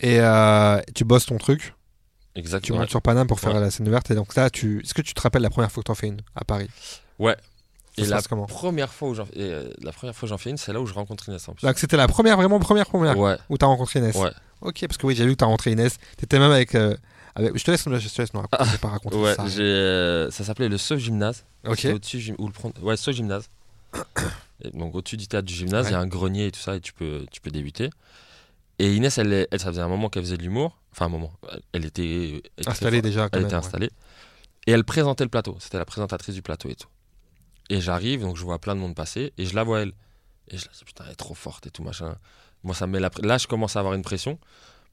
Et 0.00 0.20
euh, 0.20 0.80
tu 0.94 1.04
bosses 1.04 1.26
ton 1.26 1.36
truc. 1.38 1.74
Tu 2.34 2.40
Exactement. 2.40 2.78
montes 2.78 2.88
sur 2.90 3.02
Paname 3.02 3.26
pour 3.26 3.40
faire 3.40 3.54
Ouais. 3.54 3.60
la 3.60 3.70
scène 3.70 3.86
ouverte. 3.88 4.10
Et 4.10 4.14
donc 4.14 4.34
là, 4.36 4.48
tu, 4.48 4.80
est-ce 4.82 4.94
que 4.94 5.02
tu 5.02 5.12
te 5.12 5.20
rappelles 5.20 5.42
la 5.42 5.50
première 5.50 5.70
fois 5.70 5.82
que 5.82 5.86
t'en 5.88 5.94
fais 5.94 6.06
une 6.06 6.20
à 6.34 6.44
Paris? 6.44 6.68
Ouais. 7.18 7.36
Ça 7.98 8.02
Et 8.02 8.04
se 8.06 8.10
la 8.10 8.22
première 8.46 8.90
fois 8.90 9.10
où 9.10 9.14
j'en 9.14 9.24
et, 9.34 9.42
euh, 9.42 9.70
la 9.82 9.92
première 9.92 10.14
fois 10.16 10.26
que 10.26 10.30
j'en 10.30 10.38
fais 10.38 10.48
une, 10.48 10.56
c'est 10.56 10.72
là 10.72 10.80
où 10.80 10.86
je 10.86 10.94
rencontre 10.94 11.28
Inès 11.28 11.46
en 11.46 11.52
plus. 11.52 11.66
Donc 11.66 11.78
c'était 11.78 11.98
la 11.98 12.08
première, 12.08 12.38
vraiment 12.38 12.58
première, 12.58 12.86
première 12.86 13.18
Ouais, 13.18 13.36
où 13.50 13.58
t'as 13.58 13.66
rencontré 13.66 13.98
Inès. 13.98 14.16
ouais, 14.16 14.30
Ok, 14.62 14.80
parce 14.86 14.96
que 14.96 15.06
oui, 15.06 15.14
j'ai 15.14 15.26
vu 15.26 15.32
que 15.32 15.36
t'as 15.36 15.44
rencontré 15.46 15.72
Inès. 15.72 15.98
T'étais 16.16 16.38
même 16.38 16.52
avec, 16.52 16.74
euh, 16.74 16.96
avec. 17.34 17.54
Je 17.58 17.62
te 17.64 17.70
laisse, 17.70 17.84
je 17.84 18.08
te 18.08 18.22
laisse 18.22 18.32
nous 18.32 18.40
raconter, 18.40 18.64
vais 18.70 18.78
pas 18.78 18.88
raconter 18.88 19.16
ouais. 19.16 19.34
ça. 19.34 19.44
euh, 19.58 20.30
ça 20.30 20.42
s'appelait 20.42 20.70
le 20.70 20.78
Sauf 20.78 20.98
Gymnase. 21.00 21.44
Ok. 21.66 21.84
Au-dessus 21.92 22.34
ou 22.38 22.48
le 22.48 22.82
ouais, 22.82 22.96
Sauf 22.96 23.14
Gymnase. 23.14 23.50
Donc 24.74 24.94
au-dessus 24.94 25.16
du 25.16 25.28
théâtre 25.28 25.46
du 25.46 25.54
gymnase, 25.54 25.86
il 25.86 25.88
Ouais. 25.88 25.92
y 25.92 25.96
a 25.96 26.00
un 26.00 26.06
grenier 26.06 26.46
et 26.46 26.52
tout 26.52 26.60
ça, 26.60 26.76
et 26.76 26.80
tu 26.80 26.92
peux, 26.92 27.26
tu 27.30 27.40
peux 27.40 27.50
débuter. 27.50 27.90
Et 28.78 28.94
Inès, 28.94 29.16
elle, 29.18 29.46
elle, 29.50 29.60
ça 29.60 29.68
faisait 29.70 29.82
un 29.82 29.88
moment 29.88 30.08
qu'elle 30.08 30.22
faisait 30.24 30.36
de 30.38 30.42
l'humour. 30.42 30.78
Enfin, 30.92 31.06
un 31.06 31.10
moment. 31.10 31.32
Elle 31.72 31.84
était 31.84 32.02
elle 32.02 32.36
était 32.36 32.50
très 32.62 32.70
Installé 32.72 32.96
forte. 32.98 33.04
déjà. 33.04 33.28
Elle 33.32 33.38
même, 33.40 33.46
était 33.46 33.54
ouais. 33.56 33.58
installée. 33.64 33.90
Et 34.66 34.72
elle 34.72 34.84
présentait 34.84 35.24
le 35.24 35.30
plateau. 35.30 35.56
C'était 35.60 35.78
la 35.78 35.84
présentatrice 35.84 36.34
du 36.34 36.42
plateau 36.42 36.68
et 36.68 36.74
tout. 36.74 36.88
Et 37.70 37.80
j'arrive, 37.80 38.22
donc 38.22 38.36
je 38.36 38.42
vois 38.42 38.58
plein 38.58 38.74
de 38.74 38.80
monde 38.80 38.94
passer, 38.94 39.32
et 39.38 39.44
je 39.46 39.54
la 39.54 39.62
vois 39.62 39.80
elle. 39.80 39.92
Et 40.48 40.58
je 40.58 40.66
la 40.66 40.72
dis, 40.72 40.84
putain, 40.84 41.04
elle 41.06 41.12
est 41.12 41.16
trop 41.16 41.34
forte 41.34 41.66
et 41.66 41.70
tout, 41.70 41.82
machin. 41.82 42.16
Moi, 42.64 42.74
ça 42.74 42.86
me 42.86 42.92
met 42.92 43.00
la... 43.00 43.10
Là, 43.22 43.38
je 43.38 43.46
commence 43.46 43.76
à 43.76 43.78
avoir 43.80 43.94
une 43.94 44.02
pression, 44.02 44.38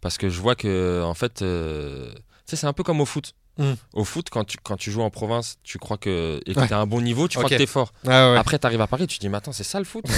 parce 0.02 0.18
que 0.18 0.30
je 0.30 0.40
vois 0.40 0.56
que, 0.56 1.02
en 1.04 1.14
fait, 1.14 1.42
euh, 1.42 2.12
tu 2.14 2.22
sais, 2.48 2.56
c'est 2.56 2.68
un 2.68 2.74
peu 2.74 2.84
comme 2.84 3.02
au 3.02 3.06
foot. 3.06 3.34
Mm. 3.60 3.74
Au 3.94 4.04
foot, 4.06 4.30
quand 4.32 4.46
tu, 4.46 4.58
quand 4.64 4.78
tu 4.78 4.90
joues 4.92 5.02
en 5.02 5.10
province, 5.10 5.58
tu 5.64 5.78
crois 5.80 5.98
que, 5.98 6.40
et 6.46 6.54
que 6.56 6.60
Ouais. 6.60 6.74
un 6.74 6.88
bon 6.88 7.02
niveau, 7.02 7.28
tu 7.28 7.38
crois 7.38 7.50
que 7.50 7.56
tu 7.56 7.62
es 7.62 7.66
fort. 7.68 7.92
Ouais, 8.06 8.10
ouais. 8.12 8.38
Après, 8.38 8.58
tu 8.58 8.66
arrives 8.66 8.82
à 8.82 8.88
Paris, 8.88 9.06
tu 9.08 9.18
te 9.18 9.22
dis, 9.22 9.30
mais 9.30 9.38
attends, 9.38 9.52
c'est 9.52 9.64
ça 9.64 9.80
le 9.80 9.86
foot? 9.86 10.06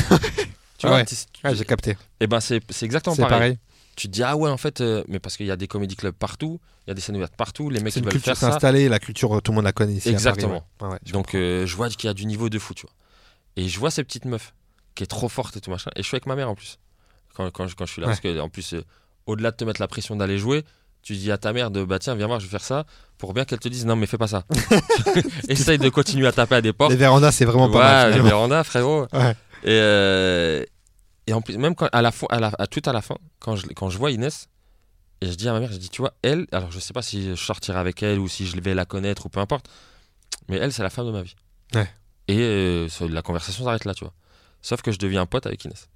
Tu 0.77 0.87
Ah 0.87 0.89
vois, 0.89 0.97
ouais. 0.97 1.05
t'es- 1.05 1.55
j'ai 1.55 1.63
capté. 1.65 1.95
et 2.19 2.25
ben, 2.25 2.39
c'est 2.39 2.59
c'est 2.71 2.85
exactement 2.87 3.15
C'est 3.15 3.21
pareil. 3.21 3.37
pareil. 3.37 3.57
Tu 3.95 4.07
te 4.07 4.13
dis, 4.13 4.23
ah 4.23 4.35
ouais, 4.35 4.49
en 4.49 4.57
fait, 4.57 4.81
euh, 4.81 5.03
mais 5.07 5.19
parce 5.19 5.37
qu'il 5.37 5.45
y 5.45 5.51
a 5.51 5.55
des 5.55 5.67
comédie 5.67 5.95
clubs 5.95 6.15
partout, 6.15 6.59
il 6.87 6.89
y 6.89 6.91
a 6.91 6.95
des 6.95 7.01
scènes 7.01 7.17
ouvertes 7.17 7.35
partout, 7.35 7.69
les 7.69 7.79
mecs 7.81 7.93
C'est 7.93 7.99
qui 7.99 7.99
une 7.99 8.05
veulent 8.05 8.13
culture 8.13 8.35
faire 8.35 8.49
ça. 8.49 8.55
installée, 8.55 8.89
la 8.89 8.97
culture, 8.97 9.39
tout 9.43 9.51
le 9.51 9.57
monde 9.57 9.65
la 9.65 9.73
connaît 9.73 9.93
ici. 9.93 10.09
à 10.09 10.11
Paris, 10.13 10.15
Exactement. 10.15 10.63
je 11.05 11.11
Donc 11.11 11.35
euh, 11.35 11.67
je 11.67 11.75
vois 11.75 11.87
qu'il 11.89 12.07
y 12.07 12.09
a 12.09 12.15
du 12.15 12.25
niveau 12.25 12.49
de 12.49 12.57
fou, 12.57 12.73
tu 12.73 12.81
vois. 12.87 12.93
Et 13.57 13.67
je 13.67 13.79
vois 13.79 13.91
ces 13.91 14.03
petites 14.03 14.25
meufs 14.25 14.55
qui 14.95 15.03
est 15.03 15.07
trop 15.07 15.29
forte 15.29 15.55
et 15.57 15.61
tout 15.61 15.69
machin. 15.69 15.91
Et 15.95 16.01
je 16.01 16.07
suis 16.07 16.15
avec 16.15 16.25
ma 16.25 16.35
mère 16.35 16.49
en 16.49 16.55
plus. 16.55 16.79
Quand, 17.35 17.47
quand, 17.51 17.67
je- 17.67 17.75
quand 17.75 17.85
je 17.85 17.91
suis 17.91 18.01
là. 18.01 18.07
Parce 18.07 18.19
que 18.19 18.39
en 18.39 18.49
plus, 18.49 18.73
euh, 18.73 18.83
au-delà 19.27 19.51
de 19.51 19.57
te 19.57 19.63
mettre 19.65 19.81
la 19.81 19.87
pression 19.87 20.15
d'aller 20.15 20.39
jouer, 20.39 20.63
tu 21.01 21.13
dis 21.15 21.31
à 21.31 21.37
ta 21.37 21.53
mère 21.53 21.71
de 21.71 21.83
bah 21.83 21.99
tiens, 21.99 22.15
viens 22.15 22.27
voir, 22.27 22.39
je 22.39 22.45
vais 22.45 22.51
faire 22.51 22.63
ça. 22.63 22.85
Pour 23.17 23.33
bien 23.33 23.45
qu'elle 23.45 23.59
te 23.59 23.67
dise 23.69 23.85
non, 23.85 23.95
mais 23.95 24.05
fais 24.07 24.17
pas 24.17 24.27
ça. 24.27 24.43
Essaye 25.49 25.77
de 25.77 25.89
continuer 25.89 26.27
à 26.27 26.31
taper 26.31 26.55
à 26.55 26.61
des 26.61 26.73
portes. 26.73 26.91
Les 26.91 26.97
vérandas, 26.97 27.31
c'est 27.31 27.45
vraiment 27.45 27.67
ouais, 27.67 27.73
pas 27.73 28.09
mal. 28.09 28.13
les 28.13 28.21
vérandas, 28.21 28.63
frérot. 28.63 29.07
Ouais. 29.13 29.31
Et, 29.63 29.67
euh, 29.69 30.63
Et 31.27 31.33
en 31.33 31.41
plus, 31.41 31.57
même 31.57 31.75
quand, 31.75 31.87
à 31.91 32.01
la 32.01 32.11
fin, 32.11 32.27
à 32.29 32.39
la, 32.39 32.51
à 32.57 32.67
tout 32.67 32.81
à 32.85 32.93
la 32.93 33.01
fin, 33.01 33.15
quand 33.39 33.55
je, 33.55 33.67
quand 33.67 33.89
je 33.89 33.97
vois 33.97 34.11
Inès, 34.11 34.47
et 35.21 35.27
je 35.27 35.35
dis 35.35 35.47
à 35.47 35.53
ma 35.53 35.59
mère, 35.59 35.71
je 35.71 35.77
dis, 35.77 35.89
tu 35.89 36.01
vois, 36.01 36.13
elle, 36.23 36.47
alors 36.51 36.71
je 36.71 36.79
sais 36.79 36.93
pas 36.93 37.03
si 37.03 37.29
je 37.29 37.35
sortirai 37.35 37.77
avec 37.77 38.01
elle 38.01 38.17
ou 38.17 38.27
si 38.27 38.47
je 38.47 38.59
vais 38.59 38.73
la 38.73 38.85
connaître 38.85 39.27
ou 39.27 39.29
peu 39.29 39.39
importe, 39.39 39.67
mais 40.49 40.57
elle, 40.57 40.73
c'est 40.73 40.81
la 40.83 40.89
femme 40.89 41.05
de 41.05 41.11
ma 41.11 41.21
vie. 41.21 41.35
Ouais. 41.75 41.87
Et 42.27 42.39
euh, 42.39 42.87
la 43.09 43.21
conversation 43.21 43.63
s'arrête 43.63 43.85
là, 43.85 43.93
tu 43.93 44.03
vois. 44.03 44.13
Sauf 44.63 44.81
que 44.81 44.91
je 44.91 44.97
deviens 44.97 45.25
pote 45.27 45.45
avec 45.45 45.63
Inès. 45.65 45.89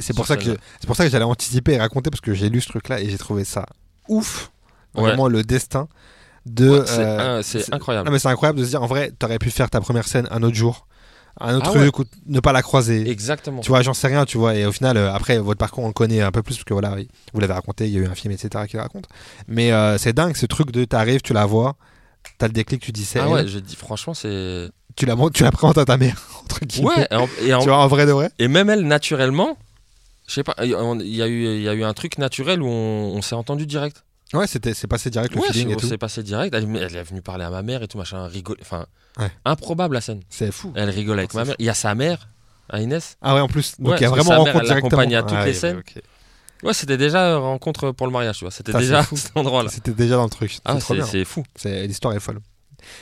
C'est 0.00 0.14
pour 0.14 0.26
ça 0.26 0.36
que 0.36 0.56
c'est 0.80 0.86
pour 0.86 0.96
ça 0.96 1.04
que 1.04 1.10
j'allais 1.10 1.24
anticiper 1.24 1.72
et 1.74 1.78
raconter 1.78 2.10
parce 2.10 2.20
que 2.20 2.34
j'ai 2.34 2.48
lu 2.48 2.60
ce 2.60 2.68
truc-là 2.68 3.00
et 3.00 3.08
j'ai 3.10 3.18
trouvé 3.18 3.44
ça 3.44 3.66
ouf. 4.08 4.50
Ouais. 4.94 5.02
Vraiment 5.02 5.28
le 5.28 5.42
destin 5.42 5.86
de. 6.46 6.70
Ouais, 6.80 6.82
c'est 6.86 7.00
euh, 7.04 7.38
un- 7.38 7.42
c'est 7.42 7.72
incroyable. 7.74 8.06
Non 8.06 8.12
mais 8.12 8.18
c'est 8.18 8.28
incroyable 8.28 8.58
de 8.58 8.64
se 8.64 8.70
dire 8.70 8.82
en 8.82 8.86
vrai, 8.86 9.12
t'aurais 9.18 9.38
pu 9.38 9.50
faire 9.50 9.68
ta 9.70 9.80
première 9.80 10.06
scène 10.08 10.26
un 10.30 10.42
autre 10.42 10.56
jour, 10.56 10.86
un 11.40 11.56
autre 11.56 11.66
Ah 11.68 11.72
ouais. 11.78 11.90
truc 11.90 11.98
ou 12.00 12.04
ne 12.26 12.40
pas 12.40 12.52
la 12.52 12.62
croiser. 12.62 13.08
Exactement. 13.08 13.60
Tu 13.60 13.68
vois, 13.68 13.82
j'en 13.82 13.94
sais 13.94 14.06
rien, 14.08 14.24
tu 14.24 14.38
vois. 14.38 14.54
Et 14.54 14.64
au 14.64 14.72
final, 14.72 14.96
euh, 14.96 15.12
après, 15.12 15.38
votre 15.38 15.58
parcours, 15.58 15.84
on 15.84 15.88
le 15.88 15.92
connaît 15.92 16.20
un 16.22 16.32
peu 16.32 16.42
plus 16.42 16.54
parce 16.56 16.64
que 16.64 16.72
voilà, 16.72 16.96
vous 17.34 17.40
l'avez 17.40 17.52
raconté, 17.52 17.86
il 17.86 17.92
y 17.92 17.96
a 17.98 18.00
eu 18.00 18.06
un 18.06 18.14
film, 18.14 18.32
etc. 18.32 18.64
qui 18.68 18.76
le 18.76 18.82
raconte. 18.82 19.06
Mais 19.46 19.72
euh, 19.72 19.98
c'est 19.98 20.12
dingue 20.14 20.36
ce 20.36 20.46
truc 20.46 20.70
de 20.70 20.84
t'arrives, 20.84 21.20
tu 21.20 21.32
la 21.34 21.44
vois, 21.44 21.76
t'as 22.38 22.46
le 22.46 22.52
déclic, 22.54 22.80
tu 22.80 22.92
dis 22.92 23.04
c'est 23.04 23.20
ah 23.20 23.28
ouais, 23.28 23.46
je 23.46 23.58
dis, 23.58 23.76
franchement, 23.76 24.14
c'est. 24.14 24.68
tu 24.96 25.04
la 25.06 25.14
tu 25.34 25.42
la 25.44 25.52
présentes 25.52 25.78
à 25.78 25.84
ta 25.84 25.96
mère 25.98 26.16
entre 26.44 26.64
guillemets. 26.64 26.88
Ouais, 26.88 27.08
et, 27.10 27.14
en- 27.14 27.28
et 27.44 27.54
en- 27.54 27.60
Tu 27.60 27.68
vois, 27.68 27.78
en 27.78 27.88
vrai 27.88 28.06
de 28.06 28.12
vrai. 28.12 28.30
et 28.38 28.48
même 28.48 28.70
elle, 28.70 28.86
naturellement, 28.86 29.56
je 30.28 30.34
sais 30.34 30.44
pas, 30.44 30.54
il 30.62 30.68
y 30.70 30.74
a- 31.22 31.26
eu- 31.26 31.56
il 31.56 31.62
y 31.62 31.68
a 31.68 31.74
eu 31.74 31.82
un 31.82 31.94
truc 31.94 32.18
naturel 32.18 32.62
où 32.62 32.66
on, 32.68 33.14
on 33.16 33.22
s'est 33.22 33.34
entendu 33.34 33.66
direct. 33.66 34.04
Ouais, 34.34 34.46
c'était, 34.46 34.74
c'est 34.74 34.86
passé 34.86 35.08
direct 35.10 35.34
le 35.34 35.40
Ouais, 35.40 35.48
feeling 35.48 35.70
et 35.70 35.76
tout. 35.76 35.86
s'est 35.88 35.96
passé 35.98 36.22
direct. 36.22 36.54
Elle, 36.54 36.68
elle 36.76 36.94
est 36.96 37.02
venue 37.02 37.22
parler 37.22 37.44
à 37.44 37.50
ma 37.50 37.62
mère 37.62 37.82
et 37.82 37.88
tout, 37.88 37.96
machin, 37.98 38.26
rigole. 38.26 38.58
Enfin, 38.60 38.84
Ouais. 39.18 39.32
improbable 39.46 39.94
la 39.94 40.00
scène. 40.02 40.20
C'est 40.28 40.52
fou. 40.52 40.70
Elle 40.76 40.90
rigole 40.90 41.18
avec 41.18 41.32
C'est 41.32 41.38
ma 41.38 41.44
mère. 41.46 41.56
Il 41.58 41.64
y 41.64 41.70
a 41.70 41.74
sa 41.74 41.94
mère, 41.94 42.28
à 42.68 42.80
Inès. 42.82 43.16
Ah 43.22 43.34
ouais, 43.34 43.40
en 43.40 43.48
plus. 43.48 43.74
Donc 43.80 43.94
il 43.98 44.02
y 44.02 44.04
a 44.04 44.10
vraiment 44.10 44.24
sa 44.24 44.28
mère, 44.30 44.38
rencontre 44.44 44.64
elle 44.64 44.68
l'accompagne 44.68 45.14
à 45.16 45.22
toutes 45.22 45.32
Ah 45.40 45.46
les 45.46 45.54
scènes. 45.54 45.82
Ouais, 46.62 46.74
c'était 46.74 46.96
déjà 46.98 47.38
rencontre 47.38 47.92
pour 47.92 48.06
le 48.06 48.12
mariage, 48.12 48.36
tu 48.38 48.44
vois. 48.44 48.50
C'était 48.50 48.72
c'est 48.72 48.78
déjà 48.80 49.02
fou. 49.04 49.16
cet 49.16 49.34
endroit-là. 49.36 49.70
C'était 49.70 49.92
déjà 49.92 50.16
dans 50.16 50.24
le 50.24 50.30
truc. 50.30 50.52
C'est 50.52 50.60
Ah, 50.66 50.78
c'est 50.78 51.00
c'est 51.02 51.24
fou. 51.24 51.42
C'est, 51.56 51.86
l'histoire 51.86 52.12
est 52.14 52.20
folle. 52.20 52.40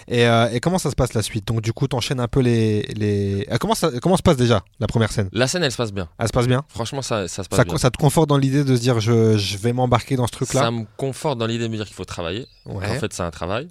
Et, 0.08 0.26
euh, 0.26 0.48
et 0.50 0.60
comment 0.60 0.78
ça 0.78 0.90
se 0.90 0.96
passe 0.96 1.14
la 1.14 1.22
suite? 1.22 1.46
Donc 1.46 1.60
du 1.60 1.72
coup, 1.72 1.86
t'enchaînes 1.88 2.20
un 2.20 2.28
peu 2.28 2.40
les. 2.40 2.82
les... 2.96 3.46
Ah, 3.50 3.58
comment, 3.58 3.74
ça, 3.74 3.90
comment 4.02 4.16
se 4.16 4.22
passe 4.22 4.36
déjà 4.36 4.64
la 4.80 4.86
première 4.86 5.12
scène? 5.12 5.28
La 5.32 5.46
scène, 5.46 5.62
elle 5.62 5.72
se 5.72 5.76
passe 5.76 5.92
bien. 5.92 6.08
Elle 6.18 6.28
se 6.28 6.32
passe 6.32 6.46
bien? 6.46 6.64
Franchement, 6.68 7.02
ça, 7.02 7.28
ça 7.28 7.42
se 7.44 7.48
passe 7.48 7.56
ça, 7.58 7.64
bien. 7.64 7.76
ça 7.78 7.90
te 7.90 7.98
conforte 7.98 8.28
dans 8.28 8.38
l'idée 8.38 8.64
de 8.64 8.74
se 8.74 8.80
dire 8.80 9.00
je, 9.00 9.36
je 9.36 9.58
vais 9.58 9.72
m'embarquer 9.72 10.16
dans 10.16 10.26
ce 10.26 10.32
truc-là? 10.32 10.62
Ça 10.62 10.70
me 10.70 10.84
conforte 10.96 11.38
dans 11.38 11.46
l'idée 11.46 11.64
de 11.64 11.68
me 11.68 11.76
dire 11.76 11.86
qu'il 11.86 11.94
faut 11.94 12.04
travailler. 12.04 12.46
Ouais. 12.64 12.86
En 12.88 12.94
fait, 12.98 13.12
c'est 13.12 13.22
un 13.22 13.30
travail. 13.30 13.68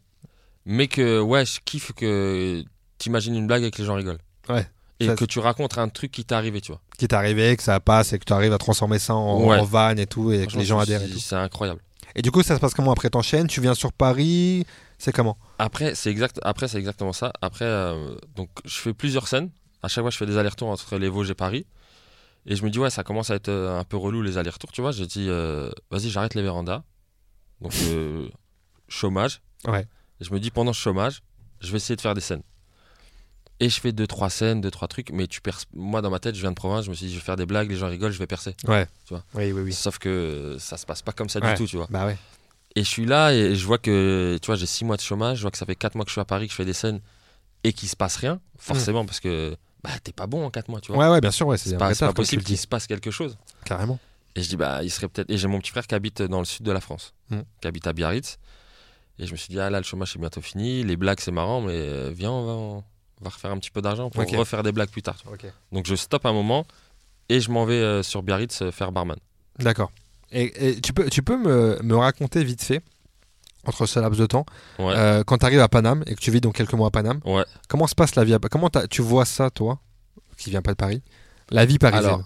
Mais 0.65 0.87
que, 0.87 1.19
ouais, 1.19 1.45
je 1.45 1.59
kiffe 1.63 1.91
que 1.93 2.63
t'imagines 2.97 3.35
une 3.35 3.47
blague 3.47 3.63
et 3.63 3.71
que 3.71 3.77
les 3.79 3.85
gens 3.85 3.95
rigolent. 3.95 4.17
Ouais. 4.49 4.67
Et 4.99 5.07
Ça, 5.07 5.15
que 5.15 5.25
tu 5.25 5.39
racontes 5.39 5.77
un 5.77 5.89
truc 5.89 6.11
qui 6.11 6.23
t'est 6.23 6.33
arrivé, 6.35 6.61
tu 6.61 6.71
vois. 6.71 6.79
qui 6.97 7.07
t'est 7.07 7.15
arrivé, 7.15 7.55
que 7.57 7.63
ça 7.63 7.79
passe 7.81 8.13
et 8.13 8.19
que 8.19 8.23
tu 8.23 8.31
arrives 8.31 8.53
à 8.53 8.57
transformer 8.57 8.97
ça 8.97 9.13
en, 9.13 9.43
Ouais. 9.43 9.57
en 9.59 9.65
van 9.65 9.89
et 9.97 10.05
tout 10.05 10.31
et 10.31 10.47
que 10.47 10.55
les 10.57 10.63
gens 10.65 10.79
adhèrent. 10.79 11.01
C'est 11.19 11.35
incroyable. 11.35 11.81
Et 12.15 12.21
du 12.21 12.31
coup, 12.31 12.41
ça 12.43 12.55
se 12.55 12.61
passe 12.61 12.73
comment 12.73 12.93
après? 12.93 13.09
T'enchaînes? 13.09 13.47
Tu 13.47 13.59
viens 13.59 13.73
sur 13.73 13.91
Paris? 13.91 14.65
C'est 14.97 15.12
comment 15.12 15.38
Après, 15.60 15.95
c'est 15.95 16.10
exact, 16.10 16.39
après, 16.43 16.67
c'est 16.67 16.77
exactement 16.77 17.13
ça. 17.13 17.31
Après, 17.41 17.65
euh, 17.65 18.15
donc, 18.36 18.49
je 18.65 18.75
fais 18.79 18.93
plusieurs 18.93 19.27
scènes. 19.27 19.49
À 19.84 19.88
chaque 19.88 20.03
fois, 20.03 20.10
je 20.12 20.17
fais 20.17 20.25
des 20.25 20.38
allers-retours 20.38 20.69
entre 20.69 20.97
les 20.97 21.10
Vosges 21.10 21.29
et 21.29 21.36
Paris. 21.36 21.65
Et 22.47 22.55
je 22.55 22.63
me 22.63 22.69
dis, 22.69 22.79
ouais, 22.79 22.89
ça 22.89 23.03
commence 23.03 23.31
à 23.31 23.36
être 23.36 23.49
euh, 23.49 23.79
un 23.79 23.84
peu 23.84 23.97
relou 23.97 24.21
les 24.21 24.38
allers-retours, 24.38 24.71
tu 24.71 24.81
vois. 24.81 24.91
J'ai 24.91 25.05
dit, 25.08 25.27
euh, 25.29 25.69
vas-y, 25.91 26.10
j'arrête 26.10 26.36
les 26.36 26.41
vérandas. 26.41 26.84
Donc, 27.62 27.73
euh, 27.88 28.27
chômage. 28.88 29.41
Ouais. 29.65 29.88
Et 30.21 30.25
je 30.25 30.31
me 30.34 30.39
dis, 30.39 30.51
pendant 30.51 30.71
ce 30.73 30.79
chômage, 30.79 31.23
je 31.60 31.71
vais 31.71 31.77
essayer 31.77 31.95
de 31.95 32.01
faire 32.01 32.13
des 32.13 32.21
scènes. 32.21 32.43
Et 33.60 33.69
je 33.69 33.79
fais 33.79 33.91
deux, 33.93 34.05
trois 34.05 34.29
scènes, 34.29 34.62
deux, 34.62 34.69
trois 34.69 34.88
trucs. 34.88 35.12
Mais 35.12 35.27
tu 35.27 35.41
perces. 35.41 35.65
Moi, 35.73 36.01
dans 36.01 36.10
ma 36.10 36.19
tête, 36.19 36.36
je 36.36 36.41
viens 36.41 36.51
de 36.51 36.55
province. 36.55 36.86
Je 36.86 36.89
me 36.89 36.95
suis 36.95 37.08
dit, 37.08 37.13
je 37.13 37.19
vais 37.19 37.23
faire 37.25 37.38
des 37.38 37.45
blagues, 37.45 37.69
les 37.69 37.77
gens 37.77 37.88
rigolent, 37.88 38.12
je 38.12 38.19
vais 38.19 38.27
percer. 38.27 38.55
Ouais. 38.67 38.86
Tu 39.05 39.13
vois. 39.13 39.23
Oui, 39.34 39.51
oui, 39.53 39.62
oui. 39.62 39.73
Sauf 39.73 39.97
que 39.97 40.58
ça 40.60 40.77
se 40.77 40.86
passe 40.86 41.01
pas 41.01 41.13
comme 41.13 41.29
ça 41.29 41.39
Ouais. 41.39 41.51
du 41.53 41.58
tout, 41.58 41.65
tu 41.65 41.77
vois. 41.77 41.88
Bah 41.89 42.05
ouais. 42.05 42.17
Et 42.75 42.83
je 42.83 42.89
suis 42.89 43.05
là 43.05 43.31
et 43.33 43.55
je 43.55 43.65
vois 43.65 43.77
que, 43.77 44.38
tu 44.41 44.45
vois, 44.47 44.55
j'ai 44.55 44.65
six 44.65 44.83
mois 44.85 44.97
de 44.97 45.01
chômage, 45.01 45.38
je 45.38 45.41
vois 45.43 45.51
que 45.51 45.57
ça 45.57 45.65
fait 45.65 45.75
quatre 45.75 45.95
mois 45.95 46.03
que 46.03 46.09
je 46.09 46.13
suis 46.13 46.21
à 46.21 46.25
Paris, 46.25 46.47
que 46.47 46.51
je 46.51 46.57
fais 46.57 46.65
des 46.65 46.73
scènes 46.73 46.99
et 47.63 47.71
qu'il 47.73 47.88
se 47.89 47.95
passe 47.95 48.17
rien, 48.17 48.39
forcément, 48.57 49.05
parce 49.05 49.19
que 49.19 49.55
bah, 49.83 49.91
t'es 50.03 50.11
pas 50.11 50.27
bon 50.27 50.45
en 50.45 50.49
quatre 50.51 50.67
mois, 50.69 50.81
tu 50.81 50.91
vois. 50.91 51.05
Ouais, 51.05 51.11
ouais, 51.13 51.21
bien 51.21 51.31
sûr, 51.31 51.47
ouais, 51.47 51.57
c'est 51.57 51.77
pas, 51.77 51.93
pas 51.95 52.13
possible 52.13 52.41
le 52.41 52.45
qu'il 52.47 52.57
se 52.57 52.67
passe 52.67 52.85
quelque 52.88 53.11
chose. 53.11 53.38
Carrément. 53.63 53.97
Et 54.35 54.43
je 54.43 54.49
dis, 54.49 54.57
bah, 54.57 54.83
il 54.83 54.91
serait 54.91 55.07
peut-être. 55.07 55.29
Et 55.29 55.38
j'ai 55.38 55.47
mon 55.47 55.59
petit 55.59 55.71
frère 55.71 55.88
qui 55.88 55.95
habite 55.95 56.21
dans 56.21 56.39
le 56.39 56.45
sud 56.45 56.63
de 56.65 56.71
la 56.71 56.81
France, 56.81 57.13
Mm. 57.29 57.39
qui 57.61 57.67
habite 57.67 57.88
à 57.88 57.93
Biarritz. 57.93 58.38
Et 59.17 59.25
je 59.25 59.31
me 59.31 59.38
suis 59.38 59.47
dit, 59.47 59.59
ah 59.59 59.69
là, 59.69 59.77
le 59.79 59.85
chômage 59.85 60.11
c'est 60.11 60.19
bientôt 60.19 60.41
fini, 60.41 60.83
les 60.83 60.97
blagues 60.97 61.21
c'est 61.21 61.31
marrant, 61.31 61.61
mais 61.61 61.71
euh, 61.73 62.11
viens, 62.13 62.31
on 62.31 62.45
va, 62.45 62.51
on 62.51 62.83
va 63.21 63.29
refaire 63.29 63.51
un 63.51 63.57
petit 63.57 63.71
peu 63.71 63.81
d'argent 63.81 64.09
pour 64.09 64.21
refaire 64.38 64.61
des 64.61 64.73
blagues 64.73 64.89
plus 64.89 65.01
tard. 65.01 65.17
Donc 65.71 65.85
je 65.88 65.95
stoppe 65.95 66.25
un 66.25 66.33
moment 66.33 66.65
et 67.29 67.39
je 67.39 67.49
m'en 67.49 67.63
vais 67.63 67.75
euh, 67.75 68.03
sur 68.03 68.21
Biarritz 68.23 68.61
euh, 68.61 68.71
faire 68.71 68.91
barman. 68.91 69.17
D'accord. 69.59 69.89
Et, 70.36 70.69
et 70.69 70.82
tu 70.82 70.91
peux, 70.93 71.10
tu 71.10 71.24
peux 71.24 71.38
me, 71.38 71.80
me 71.82 71.95
raconter 71.95 72.43
vite 72.43 72.62
fait, 72.62 72.82
entre 73.65 73.86
ce 73.86 74.00
laps 74.00 74.19
de 74.19 74.26
temps, 74.26 74.45
Ouais. 74.80 74.93
euh, 74.95 75.24
quand 75.24 75.38
tu 75.39 75.45
arrives 75.45 75.62
à 75.62 75.67
Paname 75.69 76.04
et 76.08 76.13
que 76.15 76.19
tu 76.19 76.30
vis 76.30 76.41
donc 76.41 76.56
quelques 76.56 76.74
mois 76.74 76.89
à 76.89 76.91
Paname, 76.91 77.19
ouais. 77.26 77.45
comment 77.69 77.88
se 77.88 77.95
passe 77.95 78.15
la 78.15 78.24
vie 78.24 78.34
à 78.34 78.39
Comment 78.39 78.69
tu 78.89 79.02
vois 79.02 79.26
ça, 79.26 79.50
toi, 79.50 79.80
qui 80.38 80.50
vient 80.50 80.62
pas 80.62 80.71
de 80.71 80.78
Paris? 80.78 81.02
La 81.50 81.65
vie 81.65 81.80
parisienne. 81.80 82.06
Alors, 82.06 82.24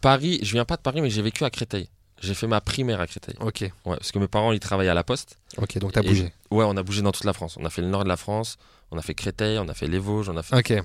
Paris, 0.00 0.40
je 0.42 0.52
viens 0.52 0.64
pas 0.64 0.76
de 0.76 0.80
Paris, 0.82 1.02
mais 1.02 1.10
j'ai 1.10 1.22
vécu 1.22 1.44
à 1.44 1.50
Créteil. 1.50 1.88
J'ai 2.22 2.34
fait 2.34 2.46
ma 2.46 2.60
primaire 2.60 3.00
à 3.00 3.06
Créteil. 3.06 3.34
ok, 3.40 3.60
Ouais, 3.60 3.96
parce 3.96 4.12
que 4.12 4.18
mes 4.18 4.28
parents, 4.28 4.52
ils 4.52 4.60
travaillaient 4.60 4.90
à 4.90 4.94
la 4.94 5.04
poste. 5.04 5.38
ok, 5.58 5.78
donc 5.78 5.92
t'as 5.92 6.02
bougé. 6.02 6.32
Ouais, 6.50 6.64
on 6.66 6.76
a 6.76 6.82
bougé 6.82 7.02
dans 7.02 7.12
toute 7.12 7.24
la 7.24 7.32
France. 7.32 7.56
On 7.60 7.64
a 7.64 7.70
fait 7.70 7.82
le 7.82 7.88
nord 7.88 8.04
de 8.04 8.08
la 8.08 8.16
France, 8.16 8.56
on 8.90 8.98
a 8.98 9.02
fait 9.02 9.14
Créteil, 9.14 9.58
on 9.58 9.68
a 9.68 9.74
fait 9.74 9.86
les 9.86 9.98
Vosges, 9.98 10.28
on 10.30 10.36
a 10.36 10.42
fait. 10.42 10.56
Ok, 10.56 10.82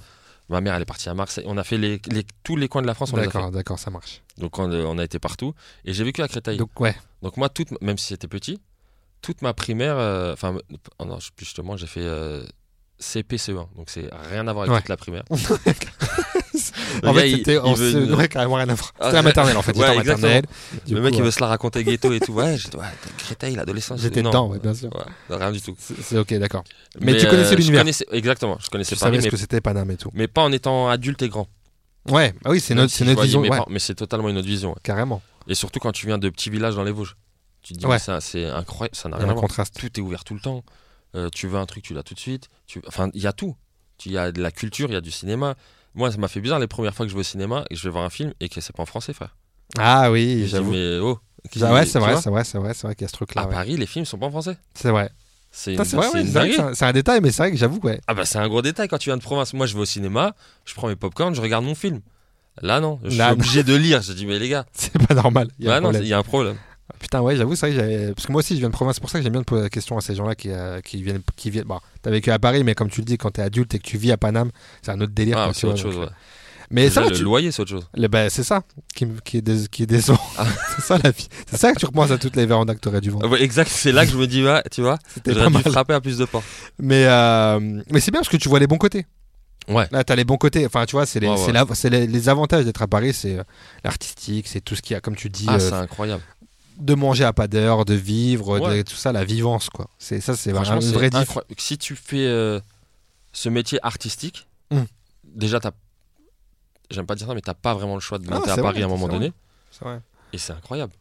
Ma 0.50 0.62
mère, 0.62 0.76
elle 0.76 0.82
est 0.84 0.86
partie 0.86 1.10
à 1.10 1.14
Marseille. 1.16 1.44
On 1.48 1.58
a 1.58 1.64
fait 1.64 1.78
les, 1.78 2.00
les- 2.12 2.26
tous 2.44 2.56
les 2.56 2.68
coins 2.68 2.82
de 2.84 2.88
la 2.88 2.94
France, 2.94 3.12
d'accord, 3.14 3.50
d'accord, 3.52 3.80
ça 3.80 3.90
marche. 3.90 4.22
Donc 4.38 4.60
on, 4.60 4.72
on 4.72 4.98
a 5.00 5.04
été 5.04 5.18
partout. 5.20 5.54
Et 5.86 5.94
j'ai 5.94 6.04
vécu 6.04 6.22
à 6.22 6.28
Créteil. 6.28 6.58
Donc, 6.58 6.70
Donc 6.76 6.82
ouais, 6.82 6.96
moi, 7.38 7.50
toute, 7.50 7.80
même 7.82 7.98
si 7.98 8.08
c'était 8.08 8.28
petit, 8.28 8.60
toute 9.22 9.42
ma 9.42 9.54
primaire, 9.56 9.98
euh, 9.98 10.34
enfin, 10.34 10.56
oh 11.00 11.06
non, 11.06 11.18
justement, 11.38 11.78
j'ai 11.78 11.88
fait 11.88 12.02
euh, 12.04 12.46
CP 13.00 13.38
CE1. 13.38 13.76
Donc 13.76 13.90
c'est 13.90 14.08
rien 14.30 14.48
à 14.48 14.54
voir 14.54 14.64
avec 14.70 14.74
Ouais. 14.74 14.80
toute 14.82 14.90
la 14.90 14.98
primaire. 14.98 15.24
en 17.04 17.14
fait, 17.14 17.30
c'était 17.32 17.56
une- 17.58 18.14
ouais, 18.14 18.28
carrément 18.28 18.56
rien 18.56 18.70
à 18.70 18.74
voir. 18.76 18.94
C'était 19.02 19.14
la 19.14 19.22
maternelle 19.22 19.58
en 19.58 19.62
fait, 19.62 19.74
j'étais 19.76 19.86
ouais, 19.88 19.94
en 19.94 19.96
maternelle. 19.98 20.46
Le 20.90 20.96
coup, 20.96 21.02
mec, 21.02 21.14
il 21.14 21.18
ouais. 21.20 21.26
veut 21.26 21.32
se 21.32 21.40
la 21.40 21.48
raconter 21.48 21.84
ghetto 21.84 22.12
et 22.14 22.20
tout. 22.20 22.34
Ouais, 22.34 22.56
dit, 22.56 22.64
ouais, 22.78 22.84
Créteil, 23.18 23.56
l'adolescence. 23.56 24.02
J'étais 24.02 24.22
dedans, 24.22 24.48
ouais, 24.50 24.60
bien 24.60 24.74
sûr. 24.74 24.90
Ouais, 24.94 25.36
rien 25.38 25.52
du 25.52 25.62
tout. 25.62 25.76
C'est 25.80 26.18
ok, 26.18 26.34
d'accord. 26.36 26.64
Mais 27.00 27.18
tu 27.18 27.28
connaissais 27.28 27.52
je 27.52 27.56
l'univers. 27.58 27.84
Exactement, 28.12 28.58
je 28.64 28.70
connaissais 28.70 28.96
Tu 28.96 29.00
Paris, 29.00 29.16
savais 29.18 29.26
ce 29.26 29.30
que 29.30 29.38
c'était 29.38 29.62
Paname 29.62 29.92
et 29.92 29.98
tout. 29.98 30.10
mais 30.14 30.28
pas 30.28 30.42
en 30.42 30.52
étant 30.52 30.90
adulte 30.90 31.22
et 31.22 31.30
grand. 31.30 31.48
Ouais, 32.10 32.34
ah 32.44 32.52
oui, 32.52 32.60
c'est 32.60 32.76
notre, 32.76 32.94
si 32.94 33.04
vision. 33.04 33.42
mais 33.70 33.80
c'est 33.80 33.96
totalement 33.96 34.30
une 34.30 34.38
autre 34.38 34.48
vision. 34.48 34.76
carrément. 34.84 35.22
Et 35.48 35.56
surtout 35.56 35.80
quand 35.80 35.92
tu 35.92 36.08
viens 36.08 36.18
de 36.18 36.30
petits 36.30 36.50
villages 36.50 36.76
dans 36.76 36.84
les 36.84 36.92
Vosges. 36.92 37.16
Tu 37.62 37.74
te 37.74 37.80
dis, 37.80 37.86
Ouais. 37.88 37.98
ça, 37.98 38.22
c'est 38.22 38.46
incroyable, 38.46 38.96
ça 38.96 39.10
n'a 39.10 39.18
rien 39.18 39.30
à 39.30 39.34
voir. 39.34 39.48
Tout 39.48 40.00
est 40.00 40.02
ouvert 40.02 40.24
tout 40.24 40.36
le 40.36 40.40
temps. 40.40 40.64
Euh, 41.16 41.30
tu 41.34 41.48
veux 41.48 41.58
un 41.58 41.66
truc, 41.66 41.84
tu 41.84 41.94
l'as 41.96 42.04
tout 42.04 42.14
de 42.14 42.20
suite. 42.20 42.50
Tu... 42.68 42.80
Enfin, 42.88 43.10
il 43.16 43.22
y 43.22 43.28
a 43.28 43.34
tout. 43.34 43.56
Il 44.06 44.12
y 44.12 44.18
a 44.20 44.32
de 44.32 44.40
la 44.42 44.52
culture, 44.52 44.90
il 44.90 44.94
y 44.94 44.98
a 44.98 45.02
du 45.02 45.10
cinéma. 45.12 45.56
Moi, 45.96 46.12
ça 46.12 46.18
m'a 46.18 46.28
fait 46.28 46.42
bizarre 46.42 46.60
les 46.60 46.68
premières 46.68 46.94
fois 46.94 47.06
que 47.06 47.10
je 47.10 47.16
vais 47.16 47.22
au 47.22 47.24
cinéma 47.24 47.64
et 47.70 47.74
que 47.76 47.80
je 47.80 47.86
vais 47.86 47.92
voir 47.92 48.04
un 48.04 48.10
film 48.10 48.34
et 48.40 48.50
que 48.50 48.62
c'est 48.62 48.76
pas 48.76 48.84
en 48.84 48.86
français, 48.86 49.14
frère. 49.14 49.36
Ah 49.78 50.12
oui, 50.12 50.46
j'avoue. 50.48 50.72
mais 50.72 51.00
oh. 51.00 51.20
Ah 51.62 51.74
ouais, 51.74 51.86
c'est 51.86 52.00
vrai, 52.00 52.18
c'est 52.22 52.30
vrai, 52.30 52.44
c'est 52.44 52.58
vrai, 52.58 52.74
c'est 52.74 52.88
vrai 52.88 52.96
qu'il 52.96 53.04
y 53.04 53.06
a 53.06 53.08
ce 53.08 53.14
truc-là. 53.14 53.44
À 53.44 53.46
ouais. 53.48 53.54
Paris, 53.54 53.78
les 53.78 53.86
films 53.86 54.06
sont 54.06 54.18
pas 54.18 54.26
en 54.26 54.32
français. 54.32 54.58
C'est 54.74 54.90
vrai. 54.92 55.10
C'est 55.52 55.78
un- 55.80 56.92
détail, 56.92 57.22
mais 57.22 57.32
c'est 57.32 57.44
vrai 57.44 57.52
que 57.52 57.58
j'avoue, 57.58 57.80
ouais. 57.84 58.02
Ah 58.08 58.14
bah 58.14 58.26
c'est 58.26 58.40
un 58.40 58.48
gros 58.50 58.62
détail 58.62 58.90
quand 58.90 58.98
tu 58.98 59.10
viens 59.10 59.16
de 59.18 59.22
province. 59.22 59.54
Moi, 59.54 59.68
je 59.68 59.74
vais 59.76 59.80
au 59.80 59.86
cinéma, 59.86 60.36
je 60.66 60.74
prends 60.74 60.88
mes 60.90 60.98
popcorn, 60.98 61.34
je 61.34 61.40
regarde 61.42 61.64
mon 61.64 61.76
film. 61.76 62.02
Là, 62.62 62.80
non. 62.82 63.00
Je 63.04 63.10
Là, 63.10 63.12
suis 63.12 63.20
non. 63.20 63.32
obligé 63.32 63.64
de 63.64 63.76
lire. 63.76 64.02
Je 64.02 64.12
dis, 64.14 64.26
mais 64.26 64.38
les 64.40 64.50
gars, 64.50 64.66
C'est 64.74 64.98
pas 65.08 65.14
normal. 65.14 65.50
Il 65.60 65.66
y 65.66 65.68
a 65.70 65.72
bah 65.72 65.78
un 65.78 65.92
non, 65.92 65.98
il 65.98 66.08
y 66.08 66.14
a 66.14 66.18
un 66.18 66.24
problème. 66.24 66.58
Putain, 67.06 67.22
ouais, 67.22 67.36
j'avoue, 67.36 67.56
c'est 67.56 67.68
vrai 67.68 67.76
que 67.78 67.82
j'avais. 67.82 68.14
Parce 68.16 68.26
que 68.26 68.32
moi 68.32 68.40
aussi, 68.40 68.56
je 68.56 68.60
viens 68.62 68.70
de 68.70 68.74
province, 68.74 68.96
c'est 68.96 69.00
pour 69.02 69.12
ça 69.12 69.20
que 69.20 69.24
j'aime 69.24 69.34
bien 69.34 69.44
te 69.44 69.46
poser 69.46 69.62
la 69.62 69.70
question 69.70 69.96
à 69.96 70.02
ces 70.02 70.16
gens-là 70.16 70.34
qui, 70.34 70.50
euh, 70.50 70.82
qui 70.82 71.04
viennent. 71.04 71.22
Qui 71.36 71.52
viennent... 71.52 71.66
Bon, 71.66 71.80
t'as 72.02 72.10
vécu 72.10 72.32
à 72.32 72.40
Paris, 72.40 72.64
mais 72.64 72.74
comme 72.74 72.90
tu 72.90 73.02
le 73.02 73.06
dis, 73.06 73.20
quand 73.20 73.30
t'es 73.30 73.44
adulte 73.44 73.76
et 73.76 73.78
que 73.78 73.84
tu 73.84 74.00
vis 74.00 74.12
à 74.12 74.18
Paname, 74.18 74.50
c'est 74.82 74.90
un 74.90 75.00
autre 75.00 75.14
délire. 75.14 75.38
Ah, 75.38 75.52
c'est 75.54 75.60
tu 75.60 75.66
autre 75.68 75.78
chose, 75.78 75.94
donc, 75.94 76.06
ouais. 76.06 76.10
Mais 76.72 76.90
ça, 76.90 77.02
Déjà, 77.02 77.12
le 77.12 77.18
tu- 77.20 77.24
loyer, 77.24 77.52
c'est 77.52 77.62
autre 77.62 77.70
chose. 77.70 77.88
le- 77.94 78.08
bah, 78.08 78.28
c'est 78.32 78.42
ça 78.42 78.64
qui, 78.96 79.04
est, 79.04 79.30
qui. 79.70 79.86
Ah. 79.88 80.46
c'est 80.76 80.82
ça 80.82 80.98
la 81.04 81.12
vie. 81.12 81.28
C'est 81.46 81.58
ça 81.58 81.72
que 81.74 81.78
tu 81.80 81.86
repenses 81.86 82.10
à 82.10 82.18
toutes 82.18 82.36
les 82.36 82.48
vérandas 82.48 82.74
que 82.74 82.80
t'aurais 82.80 83.02
dû 83.02 83.12
vendre. 83.12 83.30
Ouais, 83.30 83.44
exact, 83.44 83.70
c'est 83.72 83.92
là 83.92 84.04
que 84.04 84.12
je 84.12 84.18
me 84.18 84.26
dis, 84.26 84.44
tu 84.72 84.82
vois, 84.82 84.98
j'aurais 85.28 85.52
dû 85.52 85.70
frapper 85.70 85.94
à 85.94 86.02
plus 86.02 86.18
de 86.18 86.26
portes. 86.26 86.44
Mais, 86.80 87.06
euh, 87.06 87.60
mais 87.92 88.00
c'est 88.00 88.10
bien 88.10 88.22
parce 88.22 88.30
que 88.30 88.38
tu 88.38 88.50
vois 88.50 88.58
les 88.60 88.66
bons 88.66 88.80
côtés. 88.80 89.06
Ouais. 89.68 89.88
Là, 89.92 90.04
t'as 90.04 90.16
les 90.16 90.26
bons 90.26 90.38
côtés. 90.38 90.64
Enfin, 90.66 90.86
tu 90.86 90.92
vois, 90.96 91.08
c'est 91.08 91.20
les, 91.20 91.28
Ouais, 91.28 91.38
c'est 91.38 91.48
ouais. 91.48 91.52
la- 91.54 91.66
c'est 91.74 91.90
les, 91.90 92.06
les 92.06 92.30
avantages 92.30 92.66
d'être 92.66 92.84
à 92.84 92.88
Paris, 92.88 93.14
c'est 93.14 93.40
euh, 93.40 93.44
l'artistique, 93.84 94.48
c'est 94.48 94.62
tout 94.62 94.76
ce 94.76 94.82
qu'il 94.84 94.94
y 94.94 94.98
a, 94.98 95.02
comme 95.02 95.16
tu 95.16 95.28
dis, 95.30 95.46
Ah, 95.48 95.56
euh, 95.56 95.60
c'est 95.60 95.74
incroyable. 95.74 96.22
De 96.78 96.94
manger 96.96 97.24
à 97.24 97.34
pas 97.34 97.48
d'heure, 97.48 97.86
de 97.86 97.94
vivre, 97.94 98.60
de 98.60 98.82
tout 98.82 98.96
ça, 98.96 99.12
la 99.12 99.24
vivance, 99.24 99.70
quoi. 99.70 99.88
C'est 100.00 100.22
ça, 100.22 100.36
c'est 100.36 100.54
Franchement, 100.54 100.76
un 100.78 100.82
c'est 100.82 100.92
vrai 100.94 101.10
diff. 101.10 101.38
Si 101.58 101.78
tu 101.78 101.96
fais 101.96 102.26
euh, 102.26 102.60
ce 103.34 103.50
métier 103.50 103.80
artistique, 103.84 104.48
Mm. 104.72 104.82
déjà, 105.24 105.60
t'as. 105.60 105.72
J'aime 106.92 107.06
pas 107.06 107.16
dire 107.16 107.28
ça, 107.28 107.34
mais 107.34 107.42
t'as 107.42 107.54
pas 107.54 107.74
vraiment 107.74 107.96
le 107.96 108.00
choix 108.02 108.18
de 108.20 108.26
Ah, 108.30 108.36
monter 108.36 108.52
à 108.52 108.56
Paris 108.58 108.74
vrai, 108.76 108.82
à 108.84 108.86
un 108.86 108.90
moment 108.90 109.08
donné. 109.08 109.32
C'est 109.72 109.84
vrai. 109.86 110.00
Et 110.34 110.38
c'est 110.38 110.54
incroyable. 110.54 110.94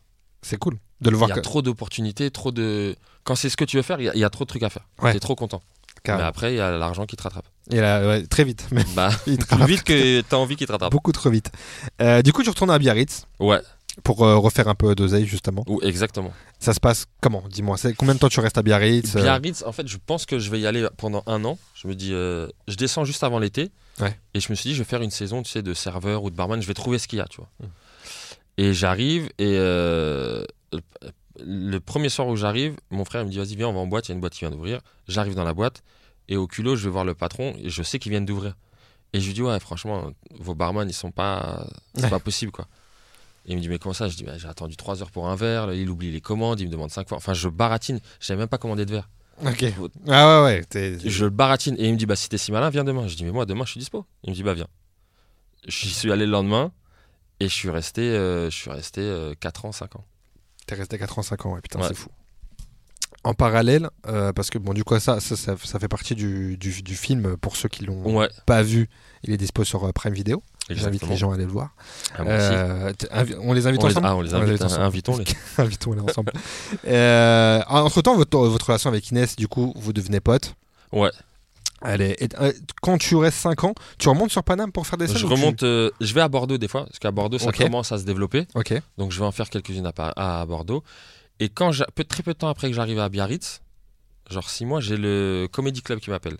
C'est 0.43 0.57
cool 0.59 0.79
de 1.01 1.11
le 1.11 1.17
Il 1.17 1.19
voir. 1.19 1.29
y 1.31 1.33
a 1.33 1.37
que- 1.37 1.41
trop 1.41 1.63
d'opportunités, 1.63 2.31
trop 2.31 2.51
de. 2.53 2.97
Quand 3.25 3.35
c'est 3.35 3.49
ce 3.51 3.57
que 3.57 3.65
tu 3.65 3.77
veux 3.77 3.83
faire, 3.83 4.01
il 4.01 4.05
y, 4.05 4.09
a- 4.09 4.15
il 4.15 4.21
y 4.21 4.25
a 4.25 4.31
trop 4.31 4.45
de 4.45 4.49
trucs 4.49 4.63
à 4.63 4.71
faire. 4.71 4.87
Ouais. 5.03 5.13
T'es 5.13 5.21
trop 5.21 5.35
content. 5.35 5.63
Mais 6.07 6.13
après, 6.13 6.53
il 6.53 6.57
y 6.57 6.61
a 6.61 6.71
l'argent 6.73 7.07
qui 7.07 7.17
te 7.17 7.23
rattrape. 7.23 7.47
Et 7.71 7.81
là, 7.81 8.07
ouais, 8.07 8.27
très 8.27 8.45
vite, 8.45 8.67
mais 8.71 8.85
Bah, 8.95 9.09
il 9.27 9.39
te 9.39 9.47
plus 9.55 9.65
vite 9.65 9.83
que 9.85 10.21
t'as 10.21 10.37
envie 10.37 10.55
qu'il 10.57 10.67
te 10.67 10.73
rattrape. 10.73 10.93
beaucoup 10.93 11.13
trop 11.13 11.31
vite. 11.31 11.51
Euh, 12.03 12.21
du 12.21 12.31
coup, 12.35 12.43
tu 12.43 12.51
retournes 12.51 12.71
à 12.71 12.79
Biarritz 12.79 13.27
Ouais, 13.41 13.61
pour 14.03 14.25
euh, 14.25 14.37
refaire 14.39 14.69
un 14.69 14.75
peu 14.75 14.95
d'oseille, 14.95 15.27
justement. 15.27 15.65
ou 15.69 15.81
exactement. 15.83 16.33
Ça 16.59 16.73
se 16.75 16.81
passe 16.81 17.07
comment 17.21 17.45
Dis-moi, 17.49 17.77
c'est 17.77 17.95
combien 17.95 18.15
de 18.15 18.19
temps 18.19 18.29
tu 18.29 18.41
restes 18.41 18.59
à 18.59 18.63
Biarritz 18.63 19.15
euh, 19.17 19.23
Biarritz, 19.23 19.63
en 19.65 19.73
fait, 19.73 19.87
je 19.87 19.97
pense 20.05 20.27
que 20.27 20.39
je 20.39 20.51
vais 20.51 20.61
y 20.61 20.67
aller 20.67 20.87
pendant 20.97 21.23
un 21.27 21.45
an. 21.45 21.59
Je 21.75 21.87
me 21.89 21.95
dis, 21.95 22.13
euh, 22.13 22.49
je 22.69 22.75
descends 22.77 23.05
juste 23.05 23.23
avant 23.23 23.39
l'été. 23.39 23.71
Ouais. 24.01 24.19
Et 24.35 24.41
je 24.41 24.51
me 24.51 24.55
suis 24.57 24.71
dit, 24.71 24.75
je 24.75 24.81
vais 24.81 24.89
faire 24.89 25.03
une 25.03 25.11
saison, 25.13 25.43
tu 25.43 25.51
sais, 25.51 25.63
de 25.63 25.73
serveur 25.75 26.25
ou 26.25 26.31
de 26.31 26.37
barman. 26.37 26.61
Je 26.61 26.67
vais 26.67 26.75
trouver 26.75 26.99
ce 26.99 27.07
qu'il 27.07 27.19
y 27.19 27.23
a, 27.23 27.27
tu 27.27 27.37
vois. 27.37 27.49
Mm. 27.61 27.65
Et 28.59 28.73
j'arrive 28.75 29.29
et 29.39 29.57
le- 31.41 31.79
premier 31.81 32.09
soir 32.09 32.29
où 32.29 32.37
j'arrive, 32.37 32.77
mon 32.91 33.05
frère 33.05 33.25
me 33.25 33.31
dit, 33.31 33.39
vas-y, 33.39 33.57
viens, 33.57 33.69
on 33.69 33.73
va 33.73 33.81
en 33.81 33.87
boîte. 33.87 34.07
Il 34.09 34.11
y 34.11 34.13
a 34.13 34.15
une 34.15 34.21
boîte 34.21 34.33
qui 34.35 34.41
vient 34.41 34.51
d'ouvrir. 34.51 34.81
J'arrive 35.09 35.35
dans 35.35 35.45
la 35.45 35.55
boîte 35.55 35.83
et 36.29 36.37
au 36.37 36.47
culot, 36.47 36.77
je 36.77 36.85
vais 36.85 36.91
voir 36.91 37.05
le 37.05 37.15
patron 37.15 37.55
et 37.59 37.69
je 37.71 37.83
sais 37.83 37.99
qu'ils 37.99 38.11
viennent 38.11 38.27
d'ouvrir. 38.27 38.55
Et 39.13 39.21
je 39.21 39.27
lui 39.27 39.35
dis, 39.35 39.43
ouais, 39.43 39.61
franchement, 39.61 40.11
vos 40.41 40.55
barman, 40.55 40.89
ils 40.89 40.93
sont 40.95 41.13
pas, 41.13 41.67
c'est 41.95 42.05
Ouais. 42.05 42.11
pas 42.11 42.19
possible, 42.19 42.51
quoi. 42.53 42.67
Et 43.47 43.53
il 43.53 43.57
me 43.57 43.61
dit, 43.61 43.69
mais 43.69 43.79
comment 43.79 43.93
ça? 43.93 44.09
Je 44.09 44.17
dis, 44.17 44.25
bah, 44.25 44.39
j'ai 44.39 44.49
attendu 44.49 44.77
3 44.77 45.03
heures 45.03 45.11
pour 45.11 45.29
un 45.29 45.37
verre. 45.37 45.73
Il 45.75 45.91
oublie 45.91 46.11
les 46.11 46.21
commandes, 46.21 46.61
il 46.61 46.67
me 46.67 46.73
demande 46.73 46.91
5 46.91 47.09
fois. 47.09 47.17
Enfin, 47.19 47.35
je 47.35 47.49
baratine. 47.49 48.01
Je 48.21 48.27
savais 48.27 48.39
même 48.39 48.49
pas 48.49 48.59
commander 48.59 48.87
de 48.87 48.93
verre. 48.93 49.09
Ok. 49.45 49.65
Ah 50.09 50.43
ouais, 50.43 50.45
ouais. 50.45 50.65
t'es- 50.65 50.97
Je 51.05 51.25
le 51.25 51.31
baratine 51.31 51.75
et 51.79 51.87
il 51.89 51.93
me 51.93 51.99
dit 51.99 52.07
bah 52.07 52.15
si 52.17 52.29
t'es 52.29 52.39
si 52.39 52.53
malin 52.53 52.71
viens 52.71 52.85
demain. 52.85 53.09
Je 53.09 53.17
dis 53.17 53.25
mais 53.25 53.33
moi 53.33 53.45
demain 53.47 53.65
je 53.65 53.73
suis 53.73 53.81
dispo. 53.81 54.07
Il 54.23 54.31
me 54.31 54.35
dit 54.37 54.45
bah 54.45 54.55
viens. 54.55 54.69
J'y 55.67 55.91
suis 55.91 56.13
allé 56.13 56.25
le 56.25 56.31
lendemain 56.33 56.71
et 57.41 57.49
je 57.49 57.53
suis 57.55 57.69
resté 57.71 58.03
euh, 58.03 58.49
je 58.49 58.57
suis 58.57 58.71
resté 58.71 59.33
4 59.41 59.65
ans 59.65 59.73
5 59.73 59.97
ans. 59.97 60.05
T'es 60.67 60.77
resté 60.77 60.99
4 60.99 61.19
ans, 61.19 61.23
5 61.23 61.47
ans, 61.47 61.55
ouais, 61.55 61.61
putain, 61.61 61.81
Ouais. 61.81 61.89
c'est 61.89 61.95
fou. 61.95 62.11
En 63.25 63.33
parallèle, 63.35 63.89
euh, 64.07 64.33
parce 64.35 64.51
que 64.51 64.59
bon, 64.59 64.75
du 64.75 64.85
coup, 64.85 64.99
ça, 65.01 65.19
ça, 65.19 65.35
ça, 65.35 65.57
ça 65.63 65.79
fait 65.79 65.89
partie 65.89 66.15
du, 66.15 66.57
du, 66.59 66.83
du 66.83 66.95
film 66.95 67.37
pour 67.39 67.57
ceux 67.57 67.69
qui 67.71 67.85
l'ont 67.85 68.03
Ouais, 68.17 68.29
pas 68.47 68.63
vu. 68.63 68.89
Il 69.23 69.33
est 69.33 69.37
dispo 69.39 69.65
sur 69.65 69.85
euh, 69.85 69.93
Prime 69.93 70.13
Video. 70.13 70.43
J'invite 70.71 71.07
les 71.09 71.17
gens 71.17 71.31
à 71.31 71.35
aller 71.35 71.45
le 71.45 71.51
voir. 71.51 71.71
Ah. 72.17 72.23
Euh, 72.23 72.93
on 73.41 73.53
les 73.53 73.67
invite 73.67 73.83
on, 73.83 73.87
les, 73.87 73.93
ensemble 73.93 74.07
ah, 74.07 74.17
on 74.17 74.21
les 74.23 74.35
invite, 74.35 74.63
ensemble. 74.63 74.83
invitons-les. 74.83 75.25
Invitons-les 75.59 76.01
ensemble. 76.01 76.33
euh, 76.87 77.63
entre 77.69 78.01
temps, 78.01 78.17
votre, 78.17 78.39
votre 78.39 78.67
relation 78.67 78.89
avec 78.89 79.11
Inès, 79.11 79.37
du 79.37 79.47
coup, 79.47 79.75
vous 79.77 79.93
devenez 79.93 80.21
potes. 80.21 80.55
Ouais, 80.93 81.11
et- 81.87 82.29
euh, 82.41 82.53
quand 82.83 82.99
tu 82.99 83.17
restes 83.17 83.39
5 83.39 83.65
ans, 83.65 83.75
tu 83.99 84.09
remontes 84.09 84.31
sur 84.31 84.43
Paname 84.43 84.73
pour 84.73 84.87
faire 84.87 84.99
des 84.99 85.07
scènes 85.07 85.19
je 85.19 85.27
tu- 85.27 85.33
remonte 85.33 85.63
euh, 85.63 85.91
je 86.01 86.15
vais 86.15 86.21
à 86.21 86.29
Bordeaux 86.29 86.59
des 86.59 86.69
fois 86.69 86.85
parce 86.85 86.99
qu'à 86.99 87.11
Bordeaux 87.11 87.39
ça 87.39 87.53
commence 87.53 87.93
à 87.93 87.99
se 87.99 88.05
développer. 88.05 88.47
Ok. 88.55 88.75
Donc 88.99 89.13
je 89.13 89.19
vais 89.19 89.27
en 89.27 89.33
faire 89.33 89.51
quelques-unes 89.51 89.91
à, 89.97 90.47
Bordeaux 90.47 90.83
et 91.41 91.49
quand 91.49 91.73
peu, 91.95 92.05
très 92.05 92.23
peu 92.23 92.33
de 92.33 92.39
temps 92.39 92.49
après 92.49 92.69
que 92.69 92.75
j'arrive 92.75 92.99
à 93.01 93.09
Biarritz, 93.09 93.61
genre 94.31 94.49
6 94.49 94.65
mois, 94.65 94.81
j'ai 94.81 94.97
le 94.97 95.49
Comedy 95.51 95.83
Club 95.83 95.99
qui 96.01 96.11
m'appelle 96.11 96.39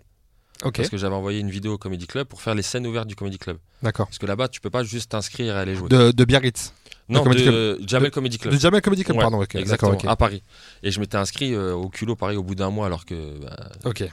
Ok. 0.63 0.77
parce 0.77 0.89
que 0.89 0.97
j'avais 0.97 1.15
envoyé 1.15 1.39
une 1.41 1.51
vidéo 1.51 1.73
au 1.73 1.77
Comedy 1.77 2.07
Club 2.07 2.27
pour 2.27 2.41
faire 2.41 2.55
les 2.55 2.63
scènes 2.63 2.87
ouvertes 2.87 3.07
du 3.07 3.15
Comedy 3.15 3.37
Club. 3.37 3.57
D'accord. 3.85 4.07
Parce 4.07 4.17
que 4.17 4.25
là-bas, 4.25 4.47
tu 4.47 4.59
peux 4.61 4.71
pas 4.71 4.83
juste 4.83 5.11
t'inscrire 5.11 5.55
et 5.55 5.59
aller 5.59 5.75
jouer. 5.75 5.87
De, 5.89 6.11
de 6.11 6.25
Biarritz. 6.25 6.73
non, 7.07 7.23
de 7.23 7.79
Jamel 7.87 8.09
Comedy 8.09 8.39
Club. 8.39 8.53
De 8.53 8.59
Jamel 8.59 8.81
Comedy 8.81 9.03
Club, 9.03 9.17
Ouais, 9.17 9.21
pardon. 9.23 9.41
ok, 9.43 9.53
Exactement, 9.55 9.95
à 10.07 10.15
Paris. 10.15 10.41
Et 10.81 10.89
je 10.89 10.99
m'étais 10.99 11.17
inscrit 11.17 11.53
euh, 11.53 11.73
au 11.73 11.87
culot 11.89 12.15
Paris 12.15 12.35
au 12.35 12.43
bout 12.43 12.55
d'un 12.55 12.71
mois 12.71 12.87
alors 12.87 13.05
que 13.05 13.37
bah, 13.39 13.69
Ok. 13.85 14.03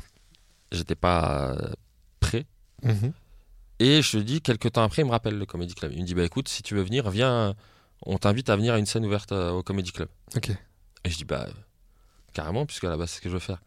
j'étais 0.72 0.94
pas 0.94 1.54
euh, 1.58 1.70
prêt. 2.20 2.44
Mhm. 2.82 3.12
Et 3.78 4.02
je 4.02 4.18
dis, 4.18 4.42
quelques 4.42 4.72
temps 4.72 4.82
après, 4.82 5.02
il 5.02 5.06
me 5.06 5.10
rappelle 5.10 5.38
le 5.38 5.46
Comedy 5.46 5.74
Club. 5.74 5.92
Il 5.94 6.02
me 6.02 6.06
dit, 6.06 6.14
bah 6.14 6.22
écoute, 6.24 6.48
si 6.48 6.62
tu 6.62 6.74
veux 6.74 6.82
venir, 6.82 7.08
viens, 7.10 7.54
on 8.04 8.18
t'invite 8.18 8.50
à 8.50 8.56
venir 8.56 8.74
à 8.74 8.78
une 8.78 8.86
scène 8.86 9.06
ouverte 9.06 9.32
euh, 9.32 9.50
au 9.52 9.62
Comedy 9.62 9.90
Club. 9.90 10.08
Ok. 10.36 10.50
Et 11.04 11.10
je 11.10 11.16
dis, 11.16 11.24
bah 11.24 11.48
carrément, 12.34 12.66
puisque 12.66 12.84
base, 12.86 13.08
c'est 13.10 13.16
ce 13.16 13.20
que 13.22 13.28
je 13.30 13.34
veux 13.34 13.40
faire. 13.40 13.62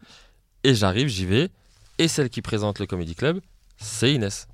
Et 0.62 0.74
j'arrive, 0.74 1.08
j'y 1.08 1.26
vais, 1.26 1.50
et 1.98 2.06
celle 2.08 2.30
qui 2.30 2.42
présente 2.42 2.78
le 2.78 2.86
Comedy 2.86 3.14
Club, 3.16 3.40
c'est 3.76 4.12
Inès. 4.14 4.46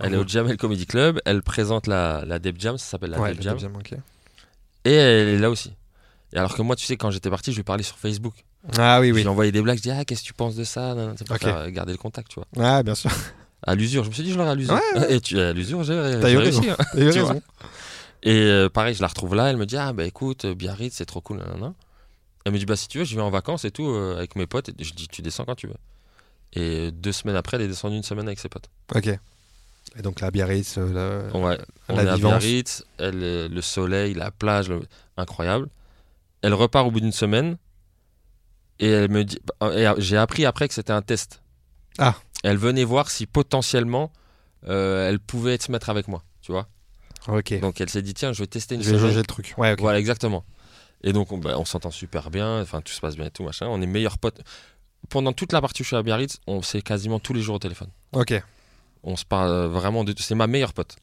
Elle 0.00 0.14
est 0.14 0.16
au 0.16 0.26
Jamel 0.26 0.56
Comedy 0.56 0.86
Club, 0.86 1.20
elle 1.24 1.42
présente 1.42 1.86
la, 1.86 2.24
la 2.26 2.38
Deb 2.38 2.56
Jam, 2.58 2.76
ça 2.78 2.84
s'appelle 2.86 3.10
la 3.10 3.20
Ouais, 3.20 3.32
Deb 3.34 3.42
Jam, 3.42 3.58
et 4.84 4.92
elle 4.92 5.28
est 5.28 5.38
là 5.38 5.50
aussi. 5.50 5.72
Et 6.32 6.36
alors 6.38 6.54
que 6.56 6.62
moi, 6.62 6.74
tu 6.76 6.84
sais, 6.84 6.96
quand 6.96 7.10
j'étais 7.10 7.30
parti, 7.30 7.52
je 7.52 7.56
lui 7.56 7.62
parlais 7.62 7.82
sur 7.84 7.96
Facebook. 7.96 8.34
Ah 8.78 9.00
oui, 9.00 9.12
oui. 9.12 9.20
lui 9.20 9.26
ai 9.26 9.28
envoyé 9.28 9.52
des 9.52 9.62
blagues, 9.62 9.76
je 9.78 9.82
dis 9.82 9.90
ah 9.90 10.04
qu'est-ce 10.04 10.22
que 10.22 10.26
tu 10.26 10.32
penses 10.34 10.56
de 10.56 10.64
ça 10.64 10.94
C'est 11.16 11.26
pour 11.26 11.36
Ok. 11.36 11.42
faire, 11.42 11.56
euh, 11.56 11.70
garder 11.70 11.92
le 11.92 11.98
contact, 11.98 12.28
tu 12.30 12.36
vois. 12.40 12.46
Ah, 12.58 12.82
bien 12.82 12.94
sûr. 12.94 13.10
À 13.66 13.74
l'usure, 13.74 14.04
je 14.04 14.08
me 14.08 14.14
suis 14.14 14.22
dit 14.24 14.32
je 14.32 14.38
l'aurai 14.38 14.50
à 14.50 14.54
l'usure. 14.54 14.74
Ouais, 14.96 15.14
Et 15.16 15.20
tu 15.20 15.38
à 15.38 15.52
l'usure, 15.52 15.84
j'ai 15.84 15.94
j'ai 15.94 16.36
réussi. 16.36 16.68
hein. 16.70 16.76
Eu 16.96 17.04
raison. 17.10 17.42
Et 18.22 18.32
euh, 18.42 18.68
pareil, 18.70 18.94
je 18.94 19.00
la 19.02 19.06
retrouve 19.08 19.34
là, 19.34 19.48
elle 19.50 19.56
me 19.58 19.66
dit 19.66 19.76
ah 19.76 19.92
bah 19.92 20.04
écoute 20.04 20.44
euh, 20.46 20.54
Biarritz 20.54 20.94
c'est 20.96 21.04
trop 21.06 21.20
cool. 21.20 21.38
nanana. 21.38 21.74
Elle 22.46 22.52
me 22.52 22.58
dit 22.58 22.66
bah 22.66 22.76
si 22.76 22.88
tu 22.88 22.98
veux, 22.98 23.04
je 23.04 23.14
vais 23.14 23.22
en 23.22 23.30
vacances 23.30 23.64
et 23.64 23.70
tout 23.70 23.86
euh, 23.86 24.16
avec 24.16 24.34
mes 24.36 24.46
potes. 24.46 24.70
Et 24.70 24.84
je 24.84 24.92
dis 24.94 25.08
tu 25.08 25.22
descends 25.22 25.44
quand 25.44 25.54
tu 25.54 25.66
veux. 25.66 25.76
Et 26.54 26.90
deux 26.90 27.12
semaines 27.12 27.36
après, 27.36 27.56
elle 27.58 27.62
est 27.64 27.68
descendue 27.68 27.96
une 27.96 28.02
semaine 28.02 28.26
avec 28.26 28.38
ses 28.38 28.48
potes. 28.48 28.68
Ok. 28.94 29.10
Et 29.96 30.02
donc 30.02 30.20
la 30.20 30.30
Biarritz, 30.30 30.74
euh, 30.78 31.30
Ouais. 31.32 31.58
On 31.88 31.96
La 31.96 32.02
est 32.04 32.08
à 32.08 32.14
vivance. 32.16 32.30
Biarritz, 32.40 32.84
elle, 32.98 33.46
le 33.52 33.60
soleil, 33.62 34.14
la 34.14 34.30
plage, 34.30 34.68
le- 34.68 34.82
incroyable. 35.16 35.68
Elle 36.42 36.54
repart 36.54 36.86
au 36.86 36.90
bout 36.90 37.00
d'une 37.00 37.12
semaine 37.12 37.56
et 38.80 38.88
elle 38.88 39.10
me 39.10 39.24
dit. 39.24 39.38
j'ai 39.98 40.16
appris 40.16 40.44
après 40.46 40.68
que 40.68 40.74
c'était 40.74 40.92
un 40.92 41.02
test. 41.02 41.40
Ah. 41.98 42.14
Elle 42.42 42.56
venait 42.58 42.84
voir 42.84 43.10
si 43.10 43.26
potentiellement 43.26 44.10
euh, 44.68 45.08
elle 45.08 45.18
pouvait 45.20 45.58
se 45.58 45.70
mettre 45.70 45.90
avec 45.90 46.08
moi, 46.08 46.22
tu 46.42 46.52
vois. 46.52 46.66
ok. 47.28 47.60
Donc 47.60 47.80
elle 47.80 47.88
s'est 47.88 48.02
dit 48.02 48.14
tiens, 48.14 48.32
je 48.32 48.42
vais 48.42 48.46
tester 48.46 48.74
une 48.74 48.82
Je 48.82 48.90
vais 48.90 48.98
jauger 48.98 49.16
le 49.18 49.24
truc. 49.24 49.54
Ouais, 49.56 49.72
ok. 49.72 49.80
Voilà, 49.80 49.98
exactement. 49.98 50.44
Et 51.02 51.12
donc 51.12 51.30
on, 51.32 51.38
bah, 51.38 51.54
on 51.58 51.64
s'entend 51.64 51.90
super 51.90 52.30
bien, 52.30 52.60
enfin 52.60 52.80
tout 52.80 52.92
se 52.92 53.00
passe 53.00 53.14
bien 53.16 53.26
et 53.26 53.30
tout 53.30 53.44
machin. 53.44 53.66
On 53.68 53.80
est 53.80 53.86
meilleurs 53.86 54.18
potes. 54.18 54.40
Pendant 55.10 55.32
toute 55.34 55.52
la 55.52 55.60
partie 55.60 55.82
où 55.82 55.84
je 55.84 55.88
suis 55.88 55.96
à 55.96 56.02
Biarritz, 56.02 56.38
on 56.46 56.62
s'est 56.62 56.80
quasiment 56.82 57.18
tous 57.20 57.34
les 57.34 57.42
jours 57.42 57.56
au 57.56 57.58
téléphone. 57.58 57.88
Ok. 58.12 58.42
On 59.04 59.16
se 59.16 59.24
parle 59.24 59.50
euh, 59.50 59.68
vraiment 59.68 60.02
de. 60.04 60.14
C'est 60.18 60.34
ma 60.34 60.46
meilleure 60.46 60.72
pote. 60.72 60.96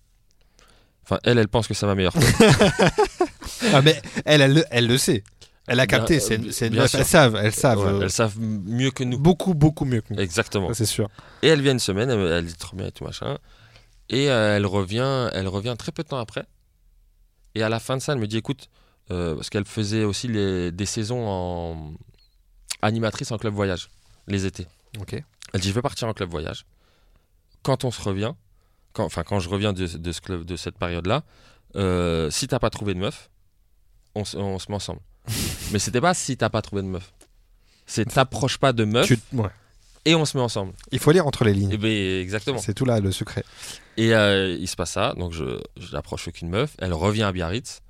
Enfin, 1.04 1.20
elle, 1.24 1.38
elle 1.38 1.48
pense 1.48 1.68
que 1.68 1.74
c'est 1.74 1.86
ma 1.86 1.96
meilleure 1.96 2.14
pote. 2.14 2.24
Ah, 3.74 3.82
mais 3.84 4.02
elle, 4.26 4.42
elle, 4.42 4.54
le- 4.54 4.66
elle 4.72 4.88
le 4.88 4.98
sait. 4.98 5.24
Elle 5.68 5.80
a 5.80 5.86
Bien- 5.86 6.00
capté. 6.00 6.20
C'est 6.20 6.36
une- 6.36 6.52
c'est 6.52 6.68
une 6.68 6.74
bien. 6.74 6.86
Elles 6.92 7.06
savent. 7.06 7.36
Elles 7.36 7.54
savent. 7.54 7.80
Ouais, 7.80 7.92
euh, 7.92 8.02
elles 8.02 8.12
savent 8.12 8.40
mieux 8.40 8.90
que 8.90 9.04
nous. 9.04 9.20
Beaucoup, 9.20 9.54
beaucoup 9.54 9.86
mieux 9.86 10.02
que 10.02 10.14
nous. 10.14 10.20
Exactement. 10.20 10.70
Ça, 10.70 10.74
C'est 10.74 10.86
sûr. 10.88 11.10
Et 11.44 11.48
elle 11.48 11.62
vient 11.62 11.74
une 11.74 11.80
semaine, 11.80 12.10
elle, 12.10 12.20
elle 12.20 12.46
dit 12.46 12.56
trop 12.56 12.76
bien 12.76 12.88
et 12.88 12.92
tout 12.92 13.04
machin. 13.04 13.38
Et 14.10 14.30
euh, 14.32 14.58
elle 14.58 14.66
revient, 14.66 15.30
elle 15.34 15.48
revient 15.48 15.76
très 15.78 15.92
peu 15.92 16.02
de 16.02 16.08
temps 16.08 16.18
après. 16.20 16.44
Et 17.54 17.62
à 17.62 17.70
la 17.70 17.80
fin 17.80 17.98
de 17.98 18.02
ça, 18.02 18.14
elle 18.14 18.20
me 18.20 18.28
dit 18.28 18.38
écoute, 18.38 18.70
euh, 19.12 19.36
parce 19.36 19.50
qu'elle 19.52 19.66
faisait 19.66 20.04
aussi 20.04 20.28
les- 20.28 20.72
des 20.72 20.86
saisons 20.88 21.28
en 21.28 21.94
animatrice 22.82 23.32
en 23.32 23.38
club 23.38 23.54
voyage, 23.54 23.90
les 24.28 24.46
étés. 24.48 24.66
Ok. 25.00 25.14
Elle 25.54 25.60
dit 25.62 25.68
je 25.70 25.74
vais 25.74 25.82
partir 25.84 26.08
en 26.08 26.14
club 26.14 26.30
voyage. 26.32 26.66
Quand 27.64 27.84
on 27.86 27.92
se 27.92 28.02
revient, 28.02 28.34
quand, 28.94 29.06
enfin 29.06 29.24
quand 29.24 29.40
je 29.40 29.50
reviens 29.50 29.74
de, 29.74 29.86
de 29.86 30.12
ce 30.12 30.22
club, 30.22 30.46
de 30.46 30.56
cette 30.56 30.78
période-là, 30.78 31.24
euh, 31.76 32.30
si 32.32 32.48
t'as 32.48 32.60
pas 32.60 32.70
trouvé 32.70 32.94
de 32.94 33.00
meuf, 33.00 33.30
on, 34.16 34.26
se- 34.26 34.38
on 34.38 34.60
se 34.60 34.70
met 34.70 34.76
ensemble. 34.76 35.00
Mais 35.72 35.80
c'était 35.80 36.02
pas 36.02 36.14
si 36.14 36.36
t'as 36.38 36.50
pas 36.50 36.62
trouvé 36.62 36.82
de 36.82 36.88
meuf. 36.88 37.14
C'est 37.86 38.06
t'approches 38.06 38.58
pas 38.58 38.74
de 38.74 38.84
meuf 38.86 39.08
Tu- 39.08 39.20
ouais. 39.34 39.50
et 40.06 40.16
on 40.16 40.26
se 40.26 40.38
met 40.38 40.44
ensemble. 40.44 40.74
Il 40.92 41.00
faut 41.00 41.12
lire 41.12 41.28
entre 41.28 41.44
les 41.46 41.54
lignes. 41.54 41.72
Et 41.72 41.78
ben 41.78 42.22
exactement. 42.22 42.58
C'est 42.60 42.74
tout 42.74 42.86
là 42.86 43.00
le 43.00 43.12
secret. 43.12 43.44
Et 43.98 44.14
euh, 44.14 44.56
il 44.60 44.68
se 44.68 44.76
passe 44.76 44.92
ça, 44.92 45.14
donc 45.18 45.32
je, 45.34 45.60
je 45.78 45.92
n'approche 45.94 46.28
aucune 46.28 46.50
meuf. 46.50 46.76
Elle 46.80 46.94
revient 46.94 47.24
à 47.24 47.32
Biarritz 47.32 47.82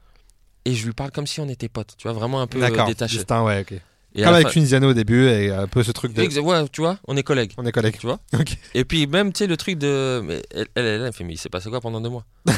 et 0.65 0.73
je 0.75 0.85
lui 0.85 0.93
parle 0.93 1.11
comme 1.11 1.27
si 1.27 1.39
on 1.39 1.47
était 1.49 1.69
potes, 1.69 1.95
tu 1.97 2.07
vois, 2.07 2.13
vraiment 2.13 2.41
un 2.41 2.47
peu 2.47 2.57
euh, 2.57 2.61
D'accord. 2.69 2.87
détaché. 2.87 3.17
Distinct, 3.17 3.43
ouais, 3.45 3.61
ok. 3.61 3.79
Et 4.13 4.23
Comme 4.23 4.33
avec 4.33 4.47
fin- 4.47 4.51
Tunisiano 4.53 4.89
au 4.89 4.93
début 4.93 5.27
et 5.27 5.51
un 5.51 5.67
peu 5.67 5.83
ce 5.83 5.91
truc 5.91 6.13
de. 6.13 6.39
Ouais, 6.41 6.67
tu 6.69 6.81
vois, 6.81 6.97
on 7.07 7.15
est 7.15 7.23
collègues. 7.23 7.53
On 7.57 7.65
est 7.65 7.71
collègues. 7.71 7.97
Tu 7.97 8.07
vois. 8.07 8.19
Et 8.73 8.83
puis 8.83 9.07
même, 9.07 9.31
tu 9.31 9.39
sais, 9.39 9.47
le 9.47 9.55
truc 9.55 9.77
de. 9.77 10.21
Mais 10.25 10.41
elle, 10.51 10.67
elle, 10.75 10.85
elle, 10.85 11.01
elle 11.03 11.13
fait, 11.13 11.23
mais 11.23 11.33
il 11.33 11.37
s'est 11.37 11.47
passé 11.49 11.69
quoi 11.69 11.79
pendant 11.79 12.01
deux 12.01 12.09
mois? 12.09 12.25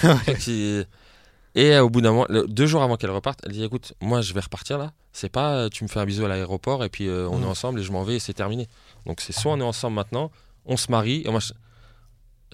Et 1.56 1.78
au 1.78 1.90
bout 1.90 2.02
d'un 2.02 2.12
mois, 2.14 2.26
le- 2.30 2.48
deux 2.48 2.66
jours 2.66 2.82
avant 2.82 2.98
qu'elle 2.98 3.12
reparte, 3.12 3.40
elle 3.46 3.52
dit 3.52 3.64
écoute, 3.64 3.94
moi 4.02 4.22
je 4.22 4.34
vais 4.34 4.40
repartir 4.40 4.80
là. 4.80 4.92
C'est 5.12 5.30
pas 5.30 5.54
euh, 5.54 5.70
tu 5.70 5.84
me 5.84 5.90
fais 5.90 6.00
un 6.00 6.06
bisou 6.06 6.26
à 6.26 6.28
l'aéroport 6.28 6.84
et 6.84 6.90
puis 6.90 7.08
euh, 7.08 7.28
on 7.30 7.44
est 7.44 7.46
ensemble 7.46 7.80
et 7.80 7.84
je 7.84 7.92
m'en 7.92 8.04
vais 8.04 8.16
et 8.16 8.20
c'est 8.20 8.34
terminé. 8.34 8.68
Donc 9.06 9.22
c'est 9.22 9.34
soit 9.34 9.52
on 9.52 9.60
est 9.60 9.64
ensemble 9.64 9.96
maintenant, 9.96 10.32
on 10.66 10.78
se 10.78 10.90
marie. 10.90 11.22
Et 11.26 11.30
moi 11.30 11.40
je, 11.40 11.54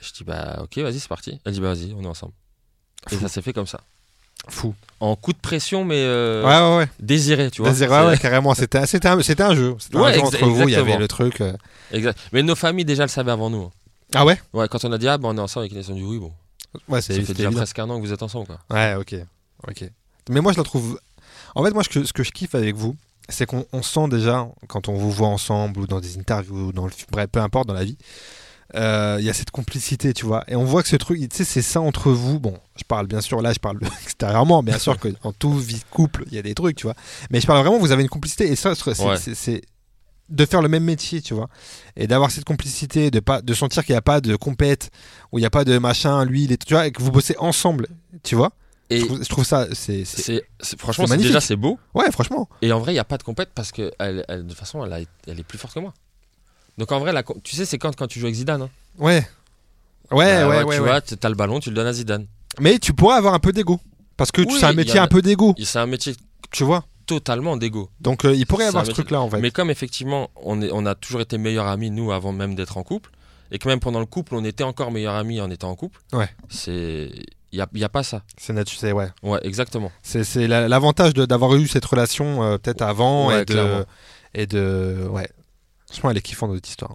je 0.02 0.12
dis 0.12 0.26
bah 0.26 0.60
ok, 0.64 0.78
vas-y, 0.80 1.00
c'est 1.00 1.08
parti. 1.08 1.40
Elle 1.46 1.54
dit 1.54 1.62
bah 1.62 1.74
vas-y, 1.74 1.94
on 1.94 2.04
est 2.04 2.08
ensemble. 2.08 2.34
Et 3.10 3.16
Fou. 3.16 3.22
ça 3.22 3.30
s'est 3.30 3.42
fait 3.42 3.54
comme 3.54 3.68
ça. 3.68 3.80
Fou. 4.48 4.74
En 5.00 5.16
coup 5.16 5.32
de 5.32 5.38
pression, 5.38 5.86
mais 5.86 6.02
euh, 6.04 6.44
ouais, 6.44 6.72
ouais, 6.72 6.78
ouais. 6.84 6.90
désiré, 7.00 7.50
tu 7.52 7.62
vois. 7.62 7.72
Désir- 7.72 7.90
ouais, 7.90 8.18
carrément. 8.18 8.54
C'était 8.54 8.80
un, 8.80 8.86
c'était 8.86 9.08
un, 9.08 9.22
c'était 9.22 9.44
un 9.44 9.56
jeu. 9.56 9.76
C'était 9.80 9.98
un 9.98 10.12
jeu 10.14 10.22
entre 10.22 10.46
vous. 10.46 10.68
Il 10.68 10.72
y 10.74 10.76
avait 10.76 10.98
le 10.98 11.08
truc. 11.08 11.40
euh. 11.42 11.54
Exact. 11.92 12.18
Mais 12.34 12.44
nos 12.44 12.56
familles 12.56 12.86
déjà 12.86 13.04
le 13.04 13.10
savaient 13.10 13.32
avant 13.32 13.50
nous. 13.50 13.64
hein. 13.64 13.72
Ah 14.16 14.26
ouais? 14.26 14.42
Ouais, 14.54 14.68
quand 14.68 14.84
on 14.86 14.92
a 14.92 14.98
dit 14.98 15.08
ah 15.08 15.18
bah 15.18 15.30
on 15.32 15.38
est 15.38 15.42
ensemble 15.42 15.66
avec 15.66 15.74
Inès, 15.74 15.88
on 15.90 15.94
dit 15.94 16.04
oui 16.04 16.18
bon. 16.20 16.34
Ouais, 16.88 17.00
Ça 17.02 17.08
c'est 17.08 17.14
fait 17.14 17.22
c'était 17.22 17.34
déjà 17.34 17.48
évident. 17.50 17.60
presque 17.62 17.80
un 17.80 17.90
an 17.90 18.00
que 18.00 18.06
vous 18.06 18.12
êtes 18.14 18.24
ensemble 18.24 18.48
quoi. 18.48 18.60
Ouais, 18.72 18.96
ok. 18.96 19.16
Ok. 19.68 19.90
Mais 20.30 20.42
moi, 20.42 20.52
je 20.52 20.58
la 20.58 20.64
trouve. 20.64 21.00
En 21.56 21.64
fait, 21.64 21.72
moi, 21.72 21.84
ce 21.84 21.90
que, 21.90 22.04
ce 22.04 22.14
que 22.14 22.24
je 22.24 22.32
kiffe 22.32 22.54
avec 22.56 22.76
vous, 22.76 22.96
c'est 23.30 23.46
qu'on 23.46 23.66
on 23.74 23.82
sent 23.84 24.08
déjà, 24.10 24.48
quand 24.68 24.88
on 24.90 24.94
vous 24.94 25.12
voit 25.12 25.28
ensemble, 25.28 25.80
ou 25.82 25.88
dans 25.88 26.00
des 26.00 26.18
interviews, 26.18 26.68
ou 26.68 26.72
dans 26.72 26.86
le 26.86 26.92
bref, 27.12 27.28
peu 27.32 27.40
importe, 27.40 27.68
dans 27.68 27.74
la 27.74 27.84
vie, 27.84 27.98
euh, 28.76 29.18
il 29.20 29.26
y 29.26 29.30
a 29.30 29.34
cette 29.34 29.52
complicité, 29.52 30.14
tu 30.14 30.26
vois. 30.26 30.44
Et 30.48 30.56
on 30.56 30.64
voit 30.64 30.84
que 30.84 30.90
ce 30.90 30.96
truc, 30.96 31.20
tu 31.20 31.28
sais, 31.32 31.44
c'est 31.44 31.62
ça 31.62 31.82
entre 31.82 32.12
vous. 32.12 32.40
Bon, 32.40 32.58
je 32.78 32.84
parle 32.84 33.08
bien 33.08 33.22
sûr, 33.22 33.42
là, 33.42 33.52
je 33.54 33.60
parle 33.60 33.80
extérieurement, 34.04 34.62
bien 34.64 34.78
sûr 34.80 34.98
qu'en 35.00 35.32
tout 35.34 35.54
vie 35.58 35.80
de 35.80 35.86
couple, 35.90 36.24
il 36.28 36.34
y 36.34 36.38
a 36.38 36.42
des 36.42 36.54
trucs, 36.56 36.76
tu 36.78 36.84
vois. 36.88 36.96
Mais 37.32 37.40
je 37.42 37.48
parle 37.48 37.60
vraiment, 37.62 37.80
vous 37.80 37.92
avez 37.92 38.04
une 38.04 38.10
complicité, 38.10 38.48
et 38.52 38.56
ça, 38.56 38.74
c'est. 38.76 39.00
Ouais. 39.04 39.62
de 40.30 40.46
faire 40.46 40.62
le 40.62 40.70
même 40.70 40.84
métier, 40.84 41.22
tu 41.24 41.34
vois, 41.34 41.50
et 41.96 42.06
d'avoir 42.06 42.30
cette 42.30 42.46
complicité, 42.46 43.10
de 43.10 43.20
pas, 43.20 43.42
de 43.42 43.54
sentir 43.56 43.84
qu'il 43.84 43.94
n'y 43.94 43.98
a 43.98 44.02
pas 44.04 44.22
de 44.22 44.36
compète, 44.36 44.92
où 45.32 45.40
il 45.40 45.42
n'y 45.42 45.48
a 45.48 45.50
pas 45.50 45.66
de 45.66 45.76
machin, 45.80 46.24
lui, 46.24 46.44
il 46.44 46.52
est, 46.52 46.64
tu 46.64 46.76
vois, 46.76 46.86
et 46.86 46.92
que 46.92 47.02
vous 47.02 47.12
bossez 47.12 47.36
ensemble, 47.40 47.88
tu 48.22 48.36
vois. 48.36 48.52
Et 48.92 49.00
je, 49.02 49.06
trouve, 49.06 49.24
je 49.24 49.30
trouve 49.30 49.44
ça, 49.46 49.68
c'est, 49.74 50.04
franchement, 50.78 51.08
c'est- 51.08 51.18
déjà 51.18 51.30
magnifique. 51.30 51.42
c'est 51.42 51.56
beau. 51.56 51.80
ouais, 51.96 52.12
franchement. 52.12 52.48
Et 52.62 52.72
en 52.72 52.80
vrai, 52.80 52.92
il 52.92 52.96
n'y 52.96 53.00
a 53.00 53.04
pas 53.06 53.18
de 53.18 53.24
compète 53.24 53.50
parce 53.56 53.72
que 53.72 53.92
elle, 54.00 54.24
elle- 54.28 54.44
de 54.44 54.50
toute 54.50 54.58
façon, 54.58 54.84
elle, 54.86 54.94
a- 54.94 55.00
elle 55.28 55.40
est 55.40 55.44
plus 55.44 55.58
forte 55.60 55.74
que 55.76 55.80
moi. 55.80 55.94
Donc 56.80 56.92
en 56.92 57.00
vrai, 57.00 57.12
la 57.14 57.22
tu 57.44 57.56
sais, 57.56 57.66
c'est 57.66 57.78
quand, 57.78 57.96
quand 57.96 58.08
tu 58.08 58.20
joues 58.20 58.26
avec 58.26 58.36
Zidane. 58.36 58.64
hein. 58.64 58.70
Ouais. 58.98 59.28
Ouais, 60.12 60.42
Bah 60.42 60.48
ouais, 60.50 60.64
ouais, 60.64 60.76
Tu 60.76 60.82
ouais. 60.82 60.88
vois, 60.88 61.02
t'as 61.02 61.30
le 61.30 61.36
ballon, 61.36 61.60
tu 61.60 61.70
le 61.70 61.76
donnes 61.76 61.86
à 61.88 61.94
Zidane. 61.94 62.26
Mais 62.60 62.80
tu 62.80 62.94
pourrais 62.94 63.16
avoir 63.18 63.34
un 63.36 63.40
peu 63.40 63.52
d'ego. 63.52 63.80
Parce 64.18 64.32
que 64.32 64.42
Oui, 64.42 64.58
c'est 64.60 64.66
un 64.66 64.74
métier 64.74 65.00
a- 65.00 65.04
un 65.04 65.08
peu 65.08 65.22
d'ego, 65.22 65.54
C'est 65.64 65.78
un 65.80 65.86
métier 65.86 66.16
tu 66.52 66.64
vois? 66.64 66.84
totalement 67.06 67.58
d'égo. 67.58 67.90
Donc 68.02 68.26
euh, 68.26 68.34
il 68.36 68.46
pourrait 68.48 68.66
avoir 68.66 68.86
ce 68.86 68.92
truc-là, 68.92 69.22
en 69.22 69.30
fait. 69.30 69.40
Mais 69.40 69.52
comme 69.52 69.70
effectivement, 69.70 70.30
on, 70.36 70.62
est, 70.62 70.70
on 70.72 70.86
a 70.86 70.96
toujours 70.96 71.22
été 71.22 71.38
meilleurs 71.38 71.68
amis, 71.68 71.92
nous, 71.92 72.12
avant 72.12 72.32
même 72.32 72.56
d'être 72.56 72.78
en 72.78 72.84
couple, 72.84 73.12
et 73.52 73.60
que 73.60 73.68
même 73.68 73.80
pendant 73.80 74.00
le 74.00 74.06
couple, 74.06 74.36
on 74.36 74.44
était 74.44 74.64
encore 74.64 74.92
meilleurs 74.92 75.16
amis 75.16 75.40
en 75.42 75.50
étant 75.52 75.70
en 75.70 75.76
couple, 75.76 76.00
Ouais. 76.14 76.30
c'est. 76.50 77.12
Il 77.52 77.56
n'y 77.74 77.84
a, 77.84 77.86
a 77.86 77.90
pas 77.90 78.04
ça. 78.04 78.22
C'est 78.38 78.54
natu- 78.54 78.78
c'est 78.78 78.92
ouais. 78.92 79.08
Ouais, 79.24 79.40
exactement. 79.44 79.92
C'est 80.04 80.24
c'est 80.24 80.48
la- 80.48 80.68
l'avantage 80.68 81.14
de- 81.16 81.26
d'avoir 81.26 81.56
eu 81.56 81.68
cette 81.68 81.86
relation 81.86 82.44
euh, 82.44 82.58
peut-être 82.60 82.84
avant 82.84 83.28
Ouais, 83.30 83.42
et 83.42 83.46
de 83.46 83.86
et 84.36 84.46
de 84.48 85.08
ouais. 85.10 85.28
Franchement, 85.90 86.12
elle 86.12 86.18
est 86.18 86.22
kiffante 86.22 86.52
notre 86.52 86.70
histoire. 86.70 86.92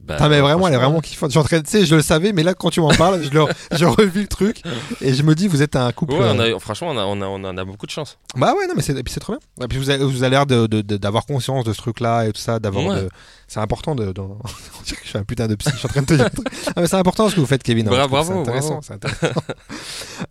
Bah, 0.00 0.16
Ah 0.20 0.28
mais 0.28 0.38
vraiment, 0.40 0.68
elle 0.68 0.74
est 0.74 0.76
vraiment 0.76 1.00
kiffante. 1.00 1.32
Je 1.32 1.40
tu 1.40 1.60
sais, 1.64 1.84
je 1.84 1.96
le 1.96 2.02
savais, 2.02 2.32
mais 2.32 2.44
là 2.44 2.54
quand 2.54 2.70
tu 2.70 2.80
m'en 2.80 2.90
parles, 2.94 3.20
je, 3.24 3.30
le, 3.30 3.46
je 3.72 3.84
revis 3.84 4.20
le 4.22 4.28
truc 4.28 4.62
et 5.00 5.12
je 5.12 5.24
me 5.24 5.34
dis, 5.34 5.48
vous 5.48 5.60
êtes 5.60 5.74
un 5.74 5.90
couple. 5.90 6.12
Ouais, 6.12 6.20
on 6.22 6.38
euh, 6.38 6.54
a, 6.56 6.60
franchement, 6.60 6.90
on, 6.92 6.96
a, 6.96 7.04
on, 7.04 7.20
a, 7.20 7.26
on 7.26 7.42
en 7.42 7.58
a 7.58 7.64
beaucoup 7.64 7.84
de 7.86 7.90
chance. 7.90 8.16
Bah 8.36 8.54
ouais, 8.56 8.68
non, 8.68 8.74
mais 8.76 8.82
c'est 8.82 8.96
et 8.96 9.02
puis 9.02 9.12
c'est 9.12 9.18
trop 9.18 9.32
bien. 9.32 9.64
Et 9.64 9.66
puis 9.66 9.76
vous 9.76 9.90
avez, 9.90 10.04
vous 10.04 10.22
avez 10.22 10.30
l'air 10.30 10.46
de- 10.46 10.68
de- 10.68 10.82
de- 10.82 10.96
d'avoir 10.98 11.26
conscience 11.26 11.64
de 11.64 11.72
ce 11.72 11.78
truc-là 11.78 12.26
et 12.28 12.32
tout 12.32 12.40
ça, 12.40 12.60
d'avoir. 12.60 12.86
Ouais. 12.86 13.08
C'est 13.48 13.58
important 13.58 13.96
de. 13.96 14.04
On 14.18 14.38
dirait 14.84 14.96
que 14.96 15.02
je 15.02 15.08
suis 15.08 15.18
un 15.18 15.24
putain 15.24 15.48
de 15.48 15.56
psy. 15.56 15.70
Je 15.72 15.78
suis 15.78 15.86
en 15.86 15.90
train 15.90 16.02
de 16.02 16.06
te 16.06 16.14
dire. 16.14 16.28
Ah, 16.68 16.80
mais 16.80 16.86
c'est 16.86 16.94
important 16.96 17.28
ce 17.28 17.34
que 17.34 17.40
vous 17.40 17.46
faites, 17.46 17.64
Kevin. 17.64 17.88
hein, 17.88 17.90
que 17.90 18.08
bravo, 18.08 18.32
C'est 18.34 18.38
intéressant. 18.38 18.68
bravo. 18.80 18.82
c'est 18.86 18.94
intéressant. 18.94 19.40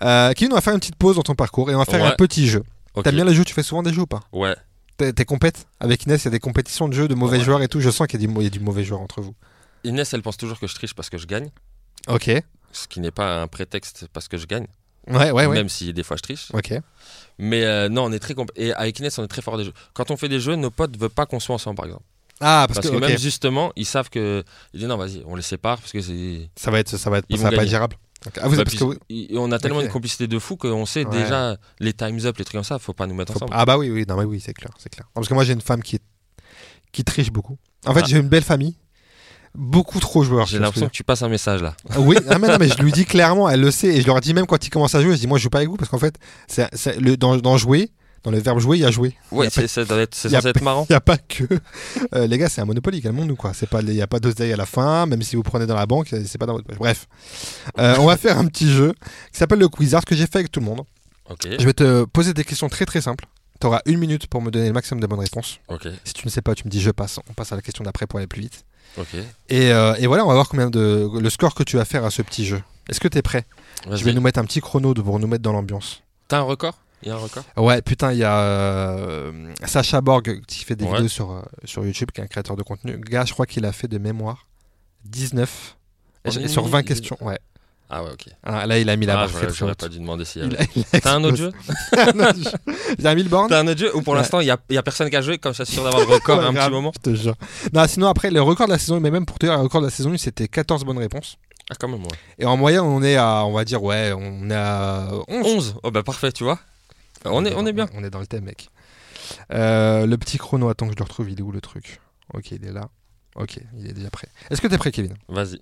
Euh, 0.03 0.31
Kevin, 0.33 0.53
on 0.53 0.55
va 0.55 0.61
faire 0.61 0.73
une 0.73 0.79
petite 0.79 0.95
pause 0.95 1.17
dans 1.17 1.23
ton 1.23 1.35
parcours 1.35 1.69
et 1.71 1.75
on 1.75 1.79
va 1.79 1.85
faire 1.85 2.01
Ouais. 2.01 2.07
un 2.07 2.11
petit 2.15 2.47
jeu. 2.47 2.63
Ok. 2.93 3.03
T'aimes 3.03 3.15
bien 3.15 3.25
les 3.25 3.33
jeux 3.35 3.43
Tu 3.43 3.53
fais 3.53 3.63
souvent 3.63 3.83
des 3.83 3.91
jeux 3.93 4.03
ou 4.03 4.07
pas? 4.07 4.21
Ouais. 4.31 4.55
T'es 4.97 5.13
t'es 5.13 5.25
compète 5.25 5.67
Avec 5.79 6.03
Inès, 6.05 6.21
il 6.23 6.25
y 6.25 6.27
a 6.29 6.31
des 6.31 6.39
compétitions 6.39 6.87
de 6.87 6.93
jeux, 6.93 7.07
de 7.07 7.13
mauvais 7.15 7.37
Ouais. 7.37 7.43
joueurs 7.43 7.61
et 7.61 7.67
tout. 7.67 7.79
Je 7.79 7.89
sens 7.89 8.07
qu'il 8.07 8.19
y, 8.21 8.23
a 8.23 8.27
du- 8.27 8.33
il 8.35 8.43
y 8.43 8.47
a 8.47 8.49
du 8.49 8.59
mauvais 8.59 8.83
joueur 8.83 9.01
entre 9.01 9.21
vous. 9.21 9.35
Inès, 9.83 10.11
elle 10.13 10.21
pense 10.23 10.37
toujours 10.37 10.59
que 10.59 10.67
je 10.67 10.73
triche 10.75 10.93
parce 10.95 11.09
que 11.09 11.17
je 11.17 11.27
gagne, 11.27 11.49
Ok. 12.07 12.31
ce 12.71 12.87
qui 12.87 12.99
n'est 12.99 13.11
pas 13.11 13.41
un 13.41 13.47
prétexte 13.47 14.07
parce 14.11 14.27
que 14.27 14.37
je 14.37 14.45
gagne, 14.47 14.65
Ouais, 15.07 15.31
ouais, 15.31 15.45
ouais. 15.45 15.55
même 15.55 15.69
si 15.69 15.93
des 15.93 16.03
fois 16.03 16.17
je 16.17 16.23
triche. 16.23 16.47
Ok. 16.53 16.73
Mais 17.37 17.63
euh, 17.63 17.87
non, 17.89 18.05
on 18.05 18.11
est 18.11 18.19
très 18.19 18.33
Et 18.55 18.73
avec 18.73 18.97
Inès, 18.99 19.17
on 19.19 19.23
est 19.23 19.27
très 19.27 19.41
fort 19.43 19.57
des 19.57 19.63
jeux. 19.65 19.73
Quand 19.93 20.09
on 20.11 20.17
fait 20.17 20.29
des 20.29 20.39
jeux, 20.39 20.55
nos 20.55 20.71
potes 20.71 20.93
ne 20.93 20.97
veulent 20.99 21.09
pas 21.11 21.25
qu'on 21.27 21.39
soit 21.39 21.55
ensemble, 21.55 21.75
par 21.77 21.85
exemple. 21.85 22.03
Ah, 22.39 22.65
parce, 22.67 22.81
Parce, 22.81 22.91
que, 22.91 22.99
même 22.99 23.17
justement, 23.17 23.71
ils 23.75 23.85
savent 23.85 24.09
que. 24.09 24.43
Ils 24.73 24.79
disent 24.79 24.89
non, 24.89 24.97
vas-y, 24.97 25.23
on 25.25 25.35
les 25.35 25.41
sépare 25.41 25.77
parce 25.79 25.91
que 25.91 26.01
c'est. 26.01 26.49
ça 26.55 26.69
va 26.71 26.79
être, 26.79 26.95
ça 26.97 27.09
va 27.09 27.19
être, 27.19 27.25
Ils 27.29 27.37
ça 27.37 27.49
va 27.49 27.55
pas 27.55 27.63
être 27.63 27.69
gérable. 27.69 27.95
Ah, 28.41 28.47
vous 28.47 28.55
Bah, 28.55 28.63
parce 28.63 28.75
que 28.75 28.83
vous- 28.83 28.95
on 29.37 29.51
a 29.51 29.59
tellement 29.59 29.77
Ok. 29.79 29.85
une 29.85 29.91
complicité 29.91 30.27
de 30.27 30.39
fou 30.39 30.55
qu'on 30.57 30.85
sait 30.85 31.05
Ouais. 31.05 31.11
déjà 31.23 31.57
les 31.79 31.93
times 31.93 32.19
up, 32.25 32.37
les 32.37 32.43
trucs 32.45 32.53
comme 32.55 32.63
ça, 32.63 32.79
faut 32.79 32.93
pas 32.93 33.07
nous 33.07 33.15
mettre 33.15 33.33
Faut 33.33 33.37
ensemble. 33.39 33.51
Ah 33.55 33.65
bah 33.65 33.77
oui, 33.77 33.89
oui, 33.89 34.05
non 34.07 34.17
mais 34.17 34.23
oui, 34.25 34.41
c'est 34.43 34.53
clair, 34.53 34.71
c'est 34.77 34.89
clair. 34.89 35.05
Non, 35.07 35.11
parce 35.15 35.27
que 35.27 35.33
moi 35.33 35.43
j'ai 35.43 35.53
une 35.53 35.61
femme 35.61 35.81
qui 35.83 35.95
est... 35.97 36.01
qui 36.91 37.03
triche 37.03 37.31
beaucoup. 37.31 37.57
En 37.85 37.93
fait, 37.93 38.01
Ah. 38.03 38.07
j'ai 38.07 38.17
une 38.17 38.27
belle 38.29 38.43
famille, 38.43 38.75
beaucoup 39.55 39.99
trop 39.99 40.23
joueurs. 40.23 40.45
J'ai 40.47 40.59
l'impression 40.59 40.87
que 40.87 40.91
que 40.91 40.95
tu 40.97 41.03
passes 41.03 41.21
un 41.23 41.29
message 41.29 41.61
là. 41.61 41.75
Oui, 41.97 42.17
ah, 42.29 42.37
mais 42.39 42.47
non, 42.47 42.57
mais 42.59 42.67
je 42.69 42.77
lui 42.81 42.91
dis 42.91 43.05
clairement, 43.05 43.49
elle 43.49 43.61
le 43.61 43.71
sait, 43.71 43.87
et 43.87 44.01
je 44.01 44.07
leur 44.07 44.19
dis 44.21 44.33
même 44.33 44.45
quand 44.45 44.65
ils 44.65 44.69
commencent 44.69 44.95
à 44.95 45.01
jouer, 45.01 45.13
je 45.15 45.19
dis 45.19 45.27
moi 45.27 45.37
je 45.37 45.43
joue 45.43 45.49
pas 45.49 45.59
avec 45.59 45.69
vous 45.69 45.77
parce 45.77 45.89
qu'en 45.89 45.97
fait, 45.99 46.15
c'est, 46.47 46.69
dans 47.17 47.57
jouer, 47.57 47.91
dans 48.27 48.31
le 48.35 48.39
verbe 48.39 48.59
jouer, 48.59 48.75
il 48.77 48.81
y 48.81 48.85
a 48.85 48.91
jouer. 48.91 49.15
Pas- 49.45 49.49
c'est 49.49 49.67
ça 49.67 49.85
doit 49.85 49.99
être- 49.99 50.13
c'est 50.13 50.29
y 50.29 50.35
a 50.35 50.39
censé 50.39 50.49
être 50.49 50.61
marrant. 50.61 50.85
Il 50.89 50.91
n'y 50.91 50.97
a 50.97 51.01
pas 51.01 51.17
que. 51.17 51.45
Euh, 52.13 52.27
les 52.27 52.37
gars, 52.37 52.49
c'est 52.49 52.59
un 52.61 52.65
Monopoly, 52.65 53.01
calmons-nous 53.01 53.35
quoi. 53.37 53.53
C'est 53.53 53.69
pas, 53.69 53.81
il 53.81 53.89
n'y 53.89 54.01
a 54.01 54.07
pas 54.07 54.19
d'oseille 54.19 54.51
à 54.53 54.57
la 54.57 54.65
fin, 54.65 55.05
même 55.05 55.21
si 55.21 55.35
vous 55.37 55.43
prenez 55.43 55.65
dans 55.65 55.75
la 55.75 55.85
banque, 55.85 56.07
c'est 56.25 56.37
pas 56.37 56.45
dans 56.45 56.53
votre 56.53 56.65
poche. 56.67 56.77
Bref, 56.77 57.07
Euh, 57.79 57.95
on 57.99 58.05
va 58.05 58.17
faire 58.17 58.37
un 58.37 58.45
petit 58.47 58.69
jeu 58.71 58.93
qui 59.31 59.37
s'appelle 59.39 59.59
le 59.59 59.69
Quizard 59.69 60.03
que 60.05 60.15
j'ai 60.15 60.25
fait 60.27 60.39
avec 60.39 60.51
tout 60.51 60.59
le 60.59 60.65
monde. 60.65 60.81
Ok, 61.29 61.47
Je 61.59 61.65
vais 61.65 61.73
te 61.73 62.03
poser 62.05 62.33
des 62.33 62.43
questions 62.43 62.67
très 62.69 62.85
très 62.85 62.99
simples. 63.01 63.25
Tu 63.59 63.67
auras 63.67 63.81
une 63.85 63.97
minute 63.97 64.27
pour 64.27 64.41
me 64.41 64.51
donner 64.51 64.67
le 64.67 64.73
maximum 64.73 64.99
de 65.01 65.07
bonnes 65.07 65.19
réponses. 65.19 65.59
ok, 65.69 65.87
Si 66.03 66.13
tu 66.13 66.25
ne 66.27 66.31
sais 66.31 66.41
pas, 66.41 66.53
tu 66.55 66.63
me 66.65 66.69
dis 66.69 66.81
je 66.81 66.91
passe. 66.91 67.19
On 67.29 67.33
passe 67.33 67.51
à 67.51 67.55
la 67.55 67.61
question 67.61 67.83
d'après 67.83 68.05
pour 68.07 68.17
aller 68.19 68.27
plus 68.27 68.41
vite. 68.41 68.65
ok. 68.97 69.07
Et, 69.49 69.71
euh, 69.71 69.95
et 69.97 70.07
voilà, 70.07 70.25
on 70.25 70.27
va 70.27 70.33
voir 70.35 70.47
combien 70.49 70.69
de 70.69 71.09
le 71.19 71.29
score 71.29 71.55
que 71.55 71.63
tu 71.63 71.77
vas 71.77 71.85
faire 71.85 72.03
à 72.05 72.11
ce 72.11 72.21
petit 72.21 72.45
jeu. 72.45 72.61
Est-ce 72.89 72.99
que 72.99 73.07
tu 73.07 73.17
es 73.17 73.21
prêt 73.21 73.45
Je 73.91 74.03
vais 74.03 74.13
nous 74.13 74.21
mettre 74.21 74.39
un 74.39 74.45
petit 74.45 74.61
chrono 74.61 74.93
pour 74.93 75.19
nous 75.19 75.27
mettre 75.27 75.43
dans 75.43 75.53
l'ambiance. 75.53 76.01
T'as 76.27 76.39
un 76.39 76.41
record? 76.43 76.77
Il 77.03 77.09
y 77.09 77.11
a 77.11 77.15
un 77.15 77.17
record? 77.19 77.43
Ouais, 77.57 77.81
putain, 77.81 78.11
il 78.11 78.17
y 78.19 78.23
a 78.23 78.39
euh, 78.39 79.53
Sacha 79.65 80.01
Borg 80.01 80.41
qui 80.47 80.63
fait 80.65 80.75
des 80.75 80.85
Ouais. 80.85 80.93
vidéos 80.93 81.07
sur, 81.07 81.31
euh, 81.31 81.41
sur 81.65 81.85
YouTube, 81.85 82.09
qui 82.11 82.21
est 82.21 82.23
un 82.23 82.27
créateur 82.27 82.55
de 82.55 82.63
contenu. 82.63 82.93
Le 82.93 82.97
gars, 82.97 83.23
je 83.25 83.33
crois 83.33 83.45
qu'il 83.45 83.65
a 83.65 83.71
fait 83.71 83.87
de 83.87 83.97
mémoire 83.99 84.47
19 85.05 85.75
En 86.25 86.31
et 86.31 86.41
une 86.41 86.47
sur 86.47 86.63
20 86.63 86.69
minute, 86.79 86.87
questions. 86.87 87.17
Ouais. 87.21 87.37
Ah 87.89 88.03
ouais, 88.03 88.09
ok. 88.11 88.25
Ah, 88.43 88.65
là, 88.65 88.79
il 88.79 88.89
a 88.89 88.95
mis 88.97 89.05
la 89.05 89.13
Ah, 89.13 89.27
barre 89.27 89.31
très 89.31 89.53
j'aurais 89.53 89.75
pas 89.75 89.87
dû 89.87 89.99
demander 89.99 90.25
s'il 90.25 90.41
y 90.41 90.45
avait. 90.45 90.67
T'as 91.01 91.13
un 91.15 91.23
autre 91.23 91.37
jeu? 91.37 91.51
A 91.95 93.15
mis 93.15 93.23
le 93.23 93.29
borne 93.29 93.47
T'as 93.49 93.59
un 93.61 93.67
autre 93.67 93.79
jeu 93.79 93.95
ou 93.95 94.01
pour 94.01 94.13
Ouais. 94.13 94.19
l'instant 94.19 94.41
il 94.41 94.45
y 94.45 94.73
y 94.73 94.77
a 94.77 94.83
personne 94.83 95.09
qui 95.09 95.15
a 95.15 95.21
joué 95.21 95.37
comme 95.37 95.53
ça, 95.53 95.63
sûr 95.63 95.83
d'avoir 95.83 96.01
le 96.05 96.07
record 96.13 96.39
Ouais, 96.39 96.45
un 96.45 96.51
grave, 96.53 96.65
petit 96.67 96.73
moment 96.73 96.91
Je 96.95 97.11
te 97.11 97.15
jure. 97.15 97.35
Non, 97.73 97.87
sinon, 97.87 98.07
après, 98.07 98.29
le 98.31 98.41
record 98.41 98.67
de 98.67 98.73
la 98.73 98.79
saison, 98.79 98.99
mais 98.99 99.11
même 99.11 99.25
pour 99.25 99.39
te 99.39 99.45
dire, 99.45 99.55
le 99.55 99.61
record 99.61 99.81
de 99.81 99.85
la 99.87 99.91
saison 99.91 100.11
1, 100.11 100.17
c'était 100.17 100.47
14 100.49 100.83
bonnes 100.83 100.97
réponses. 100.97 101.37
Ah, 101.69 101.75
quand 101.79 101.87
même, 101.87 102.01
ouais. 102.01 102.07
Et 102.39 102.45
en 102.45 102.57
moyenne, 102.57 102.81
on 102.81 103.01
est 103.03 103.15
à, 103.17 103.45
on 103.45 103.53
va 103.53 103.63
dire, 103.63 103.81
ouais, 103.83 104.11
on 104.17 104.49
est 104.49 104.53
à 104.55 105.07
11. 105.29 105.45
11 105.45 105.75
Oh 105.83 105.91
bah 105.91 106.03
parfait, 106.03 106.31
tu 106.33 106.43
vois. 106.43 106.59
On 107.25 107.45
est, 107.45 107.53
on 107.55 107.65
est 107.65 107.73
bien. 107.73 107.87
On 107.93 108.03
est 108.03 108.09
dans 108.09 108.19
le 108.19 108.27
thème, 108.27 108.45
mec. 108.45 108.69
Euh, 109.53 110.05
le 110.05 110.17
petit 110.17 110.37
chrono, 110.37 110.69
attends 110.69 110.87
que 110.87 110.93
je 110.93 110.97
le 110.97 111.03
retrouve, 111.03 111.29
il 111.29 111.39
est 111.39 111.41
où 111.41 111.51
le 111.51 111.61
truc? 111.61 111.99
Ok, 112.33 112.51
il 112.51 112.65
est 112.65 112.71
là. 112.71 112.89
Ok, 113.35 113.59
il 113.77 113.87
est 113.87 113.93
déjà 113.93 114.09
prêt. 114.09 114.27
Est-ce 114.49 114.61
que 114.61 114.67
t'es 114.67 114.77
prêt, 114.77 114.91
Kevin? 114.91 115.13
Vas-y. 115.29 115.59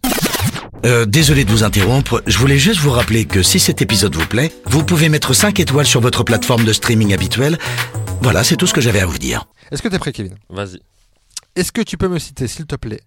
Euh, 0.86 1.06
désolé 1.06 1.44
de 1.46 1.52
vous 1.52 1.64
interrompre, 1.64 2.24
je 2.26 2.38
voulais 2.38 2.58
juste 2.58 2.80
vous 2.80 2.92
rappeler 2.92 3.26
que 3.26 3.42
si 3.42 3.60
cet 3.60 3.82
épisode 3.82 4.16
vous 4.16 4.28
plaît, 4.28 4.52
vous 4.66 4.84
pouvez 4.86 5.10
mettre 5.10 5.34
5 5.34 5.60
étoiles 5.60 5.86
sur 5.86 6.00
votre 6.00 6.24
plateforme 6.24 6.64
de 6.64 6.72
streaming 6.74 7.14
habituelle. 7.14 7.58
Voilà, 8.22 8.44
c'est 8.44 8.56
tout 8.56 8.68
ce 8.68 8.74
que 8.74 8.82
j'avais 8.82 9.00
à 9.02 9.06
vous 9.06 9.18
dire. 9.18 9.46
Est-ce 9.72 9.82
que 9.82 9.88
t'es 9.88 10.00
prêt, 10.00 10.14
Kevin? 10.14 10.36
Vas-y. 10.50 10.80
Est-ce 11.56 11.72
que 11.72 11.82
tu 11.82 11.98
peux 11.98 12.08
me 12.08 12.20
citer, 12.20 12.48
s'il 12.48 12.66
te 12.66 12.76
plaît, 12.76 13.02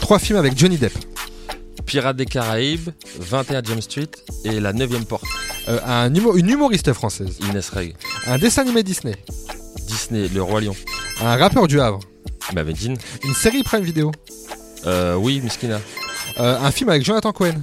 trois 0.00 0.18
films 0.18 0.38
avec 0.38 0.58
Johnny 0.58 0.76
Depp? 0.76 0.92
Pirates 1.82 2.16
des 2.16 2.26
Caraïbes, 2.26 2.90
21 3.18 3.62
James 3.64 3.82
Street 3.82 4.08
et 4.44 4.60
la 4.60 4.72
9ème 4.72 5.04
porte. 5.04 5.24
Euh, 5.68 5.78
un 5.84 6.12
humo- 6.14 6.36
Une 6.36 6.48
humoriste 6.48 6.92
française 6.92 7.38
Inès 7.48 7.68
Reg. 7.70 7.94
Un 8.26 8.38
dessin 8.38 8.62
animé 8.62 8.82
Disney 8.82 9.14
Disney, 9.86 10.28
Le 10.28 10.42
Roi 10.42 10.60
Lion. 10.62 10.74
Un 11.20 11.36
rappeur 11.36 11.66
du 11.68 11.80
Havre 11.80 12.00
Bah, 12.52 12.64
Medine. 12.64 12.96
Une 13.24 13.34
série 13.34 13.62
Prime 13.62 13.82
Video 13.84 14.10
Euh, 14.86 15.14
oui, 15.16 15.40
Miskina. 15.40 15.80
Euh, 16.40 16.58
Un 16.58 16.70
film 16.70 16.88
avec 16.90 17.04
Jonathan 17.04 17.32
Cohen 17.32 17.62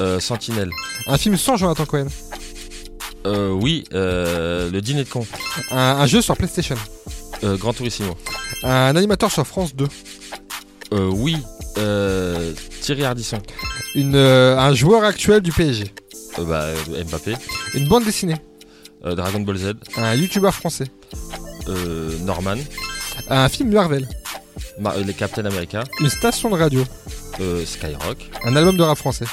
Euh, 0.00 0.18
Sentinelle. 0.20 0.70
Un 1.06 1.18
film 1.18 1.36
sans 1.36 1.56
Jonathan 1.56 1.84
Cohen 1.86 2.08
Euh, 3.26 3.50
oui, 3.50 3.84
euh, 3.92 4.70
Le 4.70 4.80
Dîner 4.80 5.04
de 5.04 5.08
Con. 5.08 5.26
Un, 5.70 5.76
un 5.78 6.06
jeu 6.06 6.22
sur 6.22 6.36
PlayStation 6.36 6.76
Euh, 7.44 7.56
Grand 7.56 7.72
Turissimo. 7.74 8.16
Un 8.62 8.96
animateur 8.96 9.30
sur 9.30 9.46
France 9.46 9.74
2 9.76 9.86
Euh, 10.96 11.10
oui, 11.12 11.36
euh, 11.78 12.52
Thierry 12.80 13.04
Ardisson. 13.04 13.38
Une, 13.94 14.14
euh, 14.14 14.58
Un 14.58 14.74
joueur 14.74 15.04
actuel 15.04 15.40
du 15.40 15.52
PSG 15.52 15.92
Euh, 16.38 16.44
bah, 16.44 16.62
euh, 16.62 17.04
Mbappé. 17.04 17.34
Une 17.74 17.86
bande 17.88 18.04
dessinée 18.04 18.36
Euh, 19.04 19.14
Dragon 19.14 19.40
Ball 19.40 19.56
Z. 19.58 19.72
Un 19.96 20.14
youtubeur 20.14 20.54
français 20.54 20.86
Euh, 21.68 22.16
Norman. 22.24 22.56
Un 23.28 23.48
film 23.48 23.72
Marvel 23.72 24.08
Ma- 24.78 24.92
euh, 24.94 25.04
les 25.04 25.12
Captain 25.14 25.44
America. 25.44 25.84
Une 26.00 26.08
station 26.08 26.48
de 26.50 26.56
radio 26.56 26.82
Euh, 27.40 27.64
Skyrock. 27.66 28.30
Un 28.44 28.56
album 28.56 28.76
de 28.76 28.82
rap 28.82 28.96
français 28.96 29.26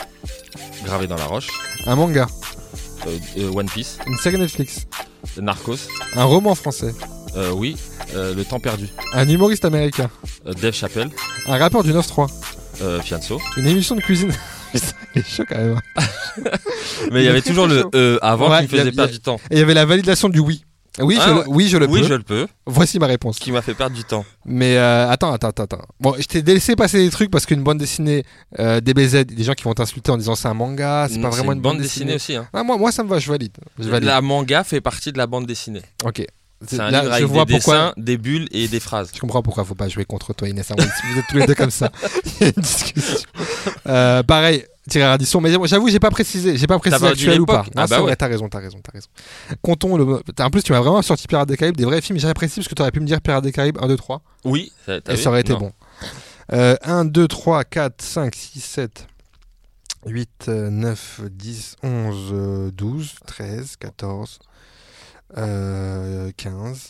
Gravé 0.86 1.08
dans 1.08 1.16
la 1.18 1.26
roche. 1.26 1.48
Un 1.86 1.96
manga 1.96 2.28
Euh, 3.08 3.18
euh, 3.38 3.52
One 3.54 3.70
Piece. 3.70 4.00
Une 4.08 4.18
série 4.18 4.38
Netflix 4.38 4.86
Narcos. 5.38 5.78
Un 6.16 6.24
roman 6.26 6.56
français 6.56 6.94
Euh, 7.36 7.52
oui, 7.52 7.76
euh, 8.16 8.36
Le 8.36 8.44
Temps 8.46 8.60
Perdu. 8.60 8.88
Un 9.14 9.28
humoriste 9.28 9.66
américain 9.66 10.10
Euh, 10.46 10.54
Dave 10.54 10.74
Chappelle. 10.74 11.10
Un 11.48 11.58
rappeur 11.58 11.84
du 11.84 11.92
9-3 11.94 12.30
Euh, 12.82 13.02
Fianso. 13.02 13.40
Une 13.58 13.68
émission 13.68 13.96
de 13.96 14.02
cuisine 14.02 14.32
il 15.16 15.22
est 15.22 15.28
chaud 15.30 15.44
quand 15.48 15.58
même 15.58 15.80
Mais 17.12 17.22
il 17.22 17.26
y 17.26 17.30
avait 17.30 17.44
toujours 17.44 17.68
le. 17.68 17.86
E 17.94 18.18
avant 18.24 18.50
Ouais, 18.50 18.66
qui 18.66 18.74
me 18.74 18.80
faisait 18.80 18.92
perdre 18.92 19.12
du 19.14 19.20
temps. 19.20 19.36
Et 19.52 19.56
il 19.56 19.60
y 19.60 19.62
avait 19.62 19.76
la 19.76 19.86
validation 19.86 20.30
du 20.30 20.40
oui 20.40 20.64
oui, 21.00 21.18
Ah 21.20 21.26
je, 21.28 21.34
ouais. 21.34 21.44
le, 21.44 21.50
oui, 21.50 21.68
je 21.70 21.78
le 21.78 21.88
Oui, 21.88 22.02
peux. 22.02 22.08
je 22.08 22.14
le 22.14 22.22
peux. 22.24 22.48
Voici 22.68 23.00
ma 23.00 23.08
réponse. 23.08 23.40
Qui 23.40 23.52
m'a 23.52 23.64
fait 23.64 23.74
perdre 23.74 23.96
du 23.96 24.04
temps. 24.04 24.24
Mais 24.46 24.78
euh, 24.78 25.10
attends, 25.10 25.32
attends, 25.34 25.50
attends. 25.50 25.82
Bon, 26.00 26.14
je 26.20 26.24
t'ai 26.26 26.42
laissé 26.44 26.76
passer 26.76 27.04
des 27.04 27.10
trucs 27.10 27.32
parce 27.32 27.48
qu'une 27.48 27.64
bande 27.64 27.80
dessinée 27.80 28.24
euh, 28.60 28.80
DBZ, 28.80 29.26
des 29.26 29.44
gens 29.44 29.54
qui 29.54 29.64
vont 29.64 29.74
t'insulter 29.74 30.12
en 30.12 30.18
disant 30.18 30.36
c'est 30.36 30.48
un 30.48 30.54
manga, 30.54 31.08
c'est 31.10 31.20
pas 31.20 31.30
vraiment 31.30 31.54
une 31.54 31.62
bande, 31.62 31.80
dessinée. 31.80 32.14
aussi. 32.16 32.36
hein. 32.36 32.48
Ah, 32.54 32.62
moi, 32.64 32.78
moi, 32.78 32.92
ça 32.92 33.04
me 33.04 33.10
va, 33.10 33.18
je 33.18 33.28
valide. 33.28 33.54
Je 33.80 33.90
valide. 33.90 34.06
La 34.08 34.22
manga 34.22 34.64
fait 34.64 34.82
partie 34.82 35.12
de 35.12 35.18
la 35.18 35.26
bande 35.26 35.48
dessinée. 35.48 35.82
Ok. 36.04 36.24
C'est 36.68 36.80
un 36.80 36.90
Là, 36.92 37.02
livre 37.02 37.12
je 37.12 37.18
avec 37.18 37.28
vois 37.28 37.46
des 37.46 37.54
pourquoi. 37.56 37.76
dessins, 37.76 37.94
des 37.98 38.18
bulles 38.18 38.48
et 38.52 38.68
des 38.68 38.80
phrases. 38.80 39.10
Je 39.14 39.20
comprends 39.20 39.42
pourquoi 39.42 39.66
faut 39.66 39.76
pas 39.76 39.90
jouer 39.90 40.06
contre 40.06 40.34
toi, 40.34 40.48
Inès. 40.50 40.68
Vous 40.70 41.20
êtes 41.20 41.26
tous 41.30 41.38
les 41.38 41.46
deux 41.46 41.56
comme 41.56 41.72
ça. 41.72 41.92
Il 42.42 42.48
y 42.48 42.50
a 42.50 42.54
une 42.56 42.62
discussion. 42.62 43.30
Euh, 43.88 44.24
pareil, 44.24 44.66
Thierry 44.90 45.06
Ardisson. 45.08 45.42
Mais 45.42 45.52
j'avoue, 45.66 45.90
j'ai 45.90 46.00
pas 46.00 46.10
précisé, 46.12 46.58
j'ai 46.58 46.68
pas 46.68 46.80
précisé 46.80 47.06
actuel 47.08 47.42
ou 47.42 47.46
pas. 47.46 47.64
Non, 47.76 47.84
Ah 47.84 47.88
bah 47.88 48.02
ouais. 48.02 48.16
t'as 48.16 48.28
raison, 48.28 48.48
t'as 48.50 48.60
raison, 48.60 48.80
t'as 48.84 48.92
raison. 48.92 49.08
Comptons 49.62 49.98
le. 49.98 50.22
En 50.40 50.50
plus, 50.50 50.64
tu 50.64 50.72
m'as 50.72 50.80
vraiment 50.80 51.02
sorti 51.02 51.28
Pirates 51.28 51.48
des 51.50 51.58
Caraïbes, 51.58 51.78
des 51.78 51.86
vrais 51.86 52.02
films. 52.02 52.20
J'ai 52.20 52.34
précisé 52.34 52.62
parce 52.62 52.68
que 52.70 52.76
t'aurais 52.76 52.92
pu 52.92 53.00
me 53.00 53.06
dire 53.06 53.22
Pirates 53.22 53.44
des 53.44 53.52
Caraïbes 53.52 53.78
1, 53.82 53.88
2, 53.88 53.96
3. 53.98 54.22
Oui, 54.46 54.72
t'as 54.86 55.00
Et 55.10 55.18
ça 55.18 55.30
aurait 55.30 55.42
été 55.42 55.54
Non. 55.54 55.60
bon. 55.60 55.72
Euh, 56.52 56.76
1, 56.84 57.06
2, 57.06 57.28
3, 57.28 57.64
4, 57.64 58.02
5, 58.02 58.36
6, 58.36 58.60
7, 58.62 59.08
8, 60.06 60.30
euh, 60.50 60.70
9, 60.70 61.22
10, 61.32 61.76
11, 61.84 62.16
euh, 62.34 62.72
12, 62.72 63.16
13, 63.26 63.76
14, 63.80 64.40
euh, 65.38 66.32
15, 66.38 66.90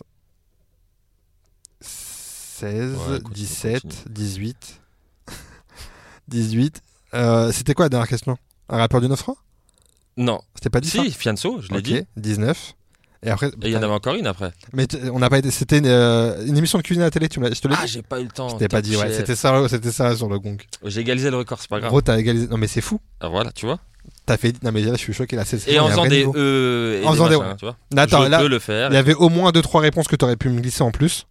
16, 1.82 2.94
Ouais, 2.96 3.20
continue, 3.22 3.34
17, 3.34 3.82
continue. 3.84 4.04
18, 4.10 4.82
18. 6.28 6.82
Euh, 7.14 7.52
C'était 7.52 7.74
quoi 7.74 7.86
la 7.86 7.90
dernière 7.90 8.08
question? 8.08 8.38
Un 8.70 8.78
rappeur 8.78 9.02
du 9.02 9.08
9 9.08 9.20
francs 9.20 9.38
Non. 10.18 10.40
C'était 10.56 10.70
pas 10.70 10.80
10 10.80 10.90
Si, 10.90 11.12
Fianso, 11.12 11.62
je 11.62 11.70
l'ai 11.70 11.78
Ok, 11.78 11.84
dit. 11.84 12.02
19. 12.18 12.74
Et 13.26 13.30
après, 13.30 13.52
il 13.62 13.70
y 13.70 13.78
en 13.78 13.84
avait 13.84 13.94
encore 13.94 14.16
une 14.16 14.28
après. 14.28 14.52
mais 14.74 14.86
on 15.10 15.20
n'a 15.20 15.30
pas 15.30 15.38
été. 15.40 15.50
C'était 15.50 15.78
une, 15.78 15.86
euh, 15.86 16.46
une 16.46 16.58
émission 16.58 16.78
de 16.78 16.84
cuisine 16.84 17.04
à 17.04 17.06
la 17.06 17.12
télé. 17.12 17.30
Tu 17.30 17.40
me 17.40 17.54
je 17.54 17.62
te 17.62 17.70
l'ai 17.70 17.76
Ah, 17.78 17.86
j'ai 17.86 18.02
pas 18.02 18.20
eu 18.20 18.24
le 18.26 18.30
temps. 18.30 18.50
Je 18.50 18.58
t'ai 18.58 18.68
pas 18.68 18.82
dit. 18.82 18.98
Ouais, 18.98 19.14
c'était 19.14 19.36
ça. 19.38 19.66
C'était 19.70 19.94
ça 19.94 20.14
sur 20.18 20.28
le 20.28 20.40
gong. 20.40 20.58
J'ai 20.84 21.00
égalisé 21.02 21.30
le 21.32 21.38
record, 21.38 21.60
c'est 21.62 21.70
pas 21.70 21.80
grave. 21.80 21.90
Gros, 21.90 22.02
t'as 22.02 22.18
égalisé. 22.20 22.48
Non, 22.48 22.58
mais 22.58 22.68
c'est 22.68 22.82
fou. 22.82 23.00
Ah, 23.22 23.30
voilà, 23.30 23.54
tu 23.54 23.66
vois. 23.66 23.80
T'as 24.26 24.38
fait. 24.38 24.62
Non, 24.64 24.72
mais 24.72 24.82
là, 24.82 24.92
je 24.94 24.98
suis 25.00 25.14
choqué. 25.14 25.36
Là, 25.36 25.44
c'est 25.46 25.68
Et 25.68 25.80
en 25.80 25.90
faisant 25.90 26.06
des. 26.06 26.26
E 26.36 27.02
et 27.04 27.06
En 27.06 27.12
faisant 27.12 27.28
des- 27.28 27.38
machins, 27.38 27.56
tu 27.58 27.66
vois. 27.66 27.76
Là, 27.92 28.04
attends, 28.04 28.24
je 28.24 28.30
là, 28.30 28.40
peux 28.40 28.48
le 28.48 28.60
faire. 28.60 28.90
il 28.90 28.94
y 28.94 28.98
avait 28.98 29.14
au 29.14 29.30
moins 29.30 29.52
2-3 29.52 29.82
réponses 29.82 30.08
que 30.08 30.16
t'aurais 30.16 30.38
pu 30.38 30.50
me 30.50 30.62
glisser 30.62 30.82
en 30.84 30.92
plus. 30.92 31.26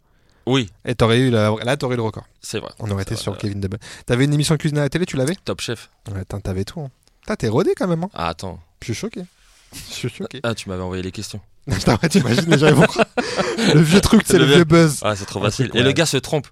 Oui, 0.44 0.68
Et 0.84 0.94
t'aurais 0.94 1.20
eu. 1.20 1.30
la- 1.30 1.54
Là, 1.64 1.76
t'aurais 1.76 1.94
eu 1.94 1.98
le 1.98 2.02
record. 2.02 2.24
c'est 2.40 2.58
vrai. 2.58 2.70
On 2.80 2.90
aurait 2.90 3.02
été 3.02 3.14
sur 3.16 3.38
Kevin 3.38 3.60
De 3.60 3.68
Bruyne. 3.68 3.80
T'avais 4.06 4.24
une 4.24 4.34
émission 4.34 4.54
de 4.56 4.60
cuisine 4.60 4.78
à 4.78 4.82
la 4.82 4.88
télé, 4.88 5.06
tu 5.06 5.16
l'avais? 5.16 5.36
Top 5.44 5.60
Chef. 5.60 5.88
Ouais, 6.12 6.20
attends, 6.20 6.40
t'avais 6.40 6.64
tout. 6.64 6.80
Hein. 6.80 6.90
Putain, 7.20 7.36
t'es 7.36 7.48
rodé 7.48 7.72
quand 7.76 7.86
même. 7.86 8.02
Hein. 8.02 8.10
Ah, 8.12 8.28
attends. 8.28 8.58
Je 8.80 8.86
suis 8.86 8.94
choqué. 8.94 9.22
Je 9.72 9.78
suis 9.94 10.08
choqué. 10.10 10.40
Ah, 10.42 10.54
tu 10.54 10.68
m'avais 10.68 10.82
envoyé 10.82 11.02
les 11.02 11.12
questions. 11.12 11.40
T'imagines, 12.10 12.50
les 12.50 12.58
gens 12.58 12.66
ils 12.66 12.74
vont 12.74 12.86
croire. 12.86 13.06
Le 13.72 13.80
vieux 13.80 14.00
truc, 14.00 14.22
c'est 14.26 14.38
Le 14.38 14.46
le 14.46 14.54
vieux- 14.56 14.64
buzz. 14.64 14.98
Ah, 15.02 15.14
c'est 15.16 15.24
trop 15.26 15.38
Ah, 15.40 15.44
facile. 15.46 15.70
Et 15.74 15.82
le 15.82 15.92
gars 15.92 16.06
se 16.06 16.16
trompe. 16.16 16.48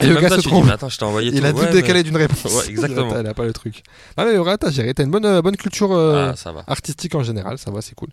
Et 0.00 0.06
le 0.06 0.14
gars 0.20 0.28
toi, 0.28 0.36
se 0.38 0.42
trompe. 0.42 0.62
Dis, 0.62 0.68
mais 0.68 0.72
attends, 0.74 0.88
je 0.88 0.94
envoyé 1.04 1.30
Il 1.32 1.40
tout. 1.40 1.46
a 1.46 1.52
tout 1.52 1.58
Ouais, 1.58 1.70
décalé 1.72 2.02
d'une 2.02 2.16
réponse. 2.16 2.44
Ouais, 2.52 2.68
exactement. 2.70 3.18
Il 3.20 3.26
a 3.26 3.34
pas 3.34 3.44
le 3.44 3.52
truc. 3.52 3.82
Non, 4.16 4.24
mais 4.24 4.38
t'as 4.58 4.70
géré. 4.70 4.94
T'as 4.94 5.04
une 5.04 5.10
bonne, 5.10 5.26
euh, 5.26 5.42
bonne 5.42 5.56
culture 5.56 5.92
euh, 5.92 6.32
Ah, 6.32 6.36
artistique 6.66 7.14
en 7.14 7.22
général. 7.22 7.58
Ça 7.58 7.70
va, 7.70 7.82
c'est 7.82 7.94
cool. 7.94 8.08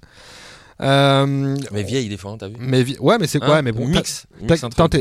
Euh, 0.82 1.58
Mais 1.72 1.84
vieille 1.84 2.08
des 2.10 2.18
fois, 2.18 2.32
hein, 2.32 2.38
t'as 2.40 2.48
vu 2.48 2.56
mais 2.60 2.84
vi- 2.84 2.98
ouais, 3.00 3.18
mais 3.20 3.28
c'est 3.28 3.40
quoi 3.40 3.58
Hein 3.58 3.62
Mais 3.64 3.72
bon, 3.74 3.86
Mix. 3.86 4.26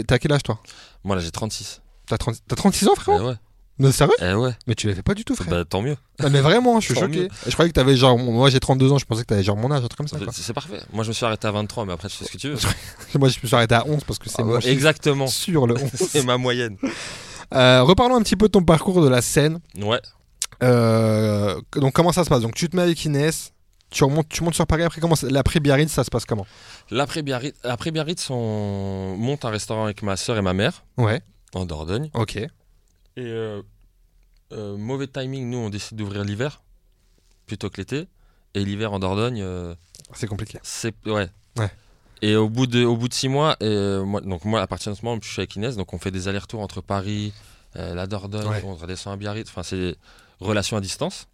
t'as- 0.03 0.19
quel 0.19 0.33
âge 0.33 0.43
toi? 0.43 0.59
Moi, 1.05 1.15
là, 1.15 1.23
j'ai 1.23 1.31
36. 1.31 1.81
T'as 2.09 2.19
30 2.19 2.37
t'as 2.49 2.57
36 2.57 2.89
ans, 2.89 2.95
frérot? 2.97 3.29
Ouais. 3.29 3.35
Mais 3.81 3.93
sérieux? 3.93 4.13
Eh 4.21 4.35
ouais. 4.35 4.51
Mais 4.67 4.75
tu 4.75 4.89
les 4.89 4.95
fais 4.95 5.03
pas 5.03 5.15
du 5.15 5.25
tout, 5.25 5.35
frère. 5.37 5.49
Bah, 5.49 5.65
tant 5.65 5.83
mieux. 5.83 5.97
Non, 6.21 6.31
mais 6.31 6.41
vraiment, 6.41 6.81
je 6.81 6.87
suis 6.87 6.95
Tant 6.95 7.03
choqué. 7.03 7.21
mieux. 7.21 7.29
Je 7.47 7.53
croyais 7.53 7.71
que 7.71 7.75
t'avais 7.75 7.97
genre. 7.97 8.19
Moi, 8.19 8.51
j'ai 8.51 8.59
32 8.61 8.91
ans, 8.93 8.99
je 8.99 9.05
pensais 9.05 9.23
que 9.23 9.27
t'avais 9.29 9.45
genre 9.45 9.57
mon 9.57 9.71
âge, 9.71 9.79
un 9.85 9.87
truc 9.89 9.97
comme 9.99 10.09
ça. 10.09 10.19
Quoi. 10.19 10.33
C'est 10.33 10.53
parfait. 10.53 10.81
Moi, 10.93 11.05
je 11.05 11.09
me 11.09 11.13
suis 11.15 11.25
arrêté 11.25 11.47
à 11.47 11.53
23, 11.53 11.85
mais 11.87 11.93
après, 11.93 12.09
tu 12.09 12.17
fais 12.17 12.25
ce 12.25 12.33
que 12.33 12.39
tu 12.39 12.49
veux. 12.51 12.57
Moi, 13.19 13.29
je 13.29 13.39
me 13.43 13.47
suis 13.47 13.55
arrêté 13.55 13.75
à 13.77 13.87
11 13.87 14.03
parce 14.05 14.19
que 14.19 14.29
c'est 14.29 14.43
Ah 14.43 14.61
chiffre 14.61 14.73
Exactement. 14.73 15.27
sur 15.29 15.67
le 15.69 15.75
11. 15.81 15.91
C'est 16.09 16.25
ma 16.25 16.37
moyenne. 16.39 16.77
Euh, 17.55 17.83
reparlons 17.83 18.17
un 18.17 18.23
petit 18.23 18.37
peu 18.37 18.47
de 18.49 18.53
ton 18.53 18.63
parcours 18.65 19.01
de 19.03 19.09
la 19.09 19.23
scène. 19.23 19.61
Ouais. 19.81 20.01
Euh, 20.63 21.61
donc, 21.77 21.93
comment 21.93 22.13
ça 22.13 22.25
se 22.25 22.29
passe? 22.29 22.41
Donc, 22.43 22.55
tu 22.55 22.69
te 22.69 22.77
mets 22.77 22.83
avec 22.83 23.05
Inès, 23.05 23.53
tu, 23.91 24.03
remontes, 24.05 24.29
tu 24.29 24.43
montes 24.43 24.55
sur 24.55 24.67
Paris. 24.67 24.83
Après, 24.83 25.01
comment 25.01 25.15
ça- 25.15 25.29
l'après 25.31 25.61
Biarritz, 25.61 25.91
ça 25.93 26.05
se 26.05 26.11
passe 26.11 26.25
comment? 26.25 26.47
L'après 26.91 27.23
Biarritz, 27.23 27.55
après 27.65 27.91
Biarritz, 27.91 28.29
on 28.31 29.15
monte 29.17 29.45
un 29.45 29.51
restaurant 29.51 29.85
avec 29.85 30.03
ma 30.03 30.17
soeur 30.17 30.37
et 30.37 30.43
ma 30.43 30.53
mère 30.53 30.83
Ouais, 30.97 31.23
en 31.55 31.65
Dordogne. 31.65 32.11
ok. 32.15 32.39
Et 33.19 33.27
euh, 33.27 33.63
euh, 34.53 34.77
mauvais 34.77 35.09
timing, 35.09 35.51
nous, 35.51 35.59
on 35.59 35.71
décide 35.71 35.97
d'ouvrir 35.97 36.23
l'hiver 36.25 36.63
plutôt 37.47 37.69
que 37.69 37.79
l'été. 37.79 38.07
Et 38.55 38.65
l'hiver 38.65 38.93
en 38.93 38.99
Dordogne, 39.01 39.43
euh, 39.43 39.75
C'est 40.15 40.27
compliqué. 40.29 40.59
c'est 40.63 40.95
ouais. 41.07 41.29
Ouais. 41.57 41.71
Et 42.23 42.35
au 42.37 42.49
bout 42.49 42.67
de 42.67 42.85
au 42.85 42.97
bout 42.97 43.09
de 43.09 43.15
six 43.15 43.29
mois, 43.29 43.57
euh, 43.63 44.05
moi, 44.05 44.21
donc 44.21 44.45
moi 44.45 44.61
à 44.61 44.67
partir 44.67 44.93
de 44.93 44.97
ce 44.97 45.05
moment, 45.05 45.19
je 45.23 45.29
suis 45.29 45.41
avec 45.41 45.55
Inès, 45.57 45.77
donc 45.77 45.93
on 45.93 45.99
fait 45.99 46.11
des 46.11 46.29
allers-retours 46.29 46.61
entre 46.61 46.81
Paris, 46.81 47.33
euh, 47.77 47.95
la 47.95 48.07
Dordogne, 48.07 48.47
Ouais. 48.49 48.63
on 48.65 48.75
redescend 48.75 49.13
à 49.13 49.17
Biarritz. 49.17 49.49
Enfin, 49.51 49.63
c'est 49.63 49.77
des 49.77 49.97
relations 50.41 50.77
à 50.77 50.81
distance. 50.81 51.27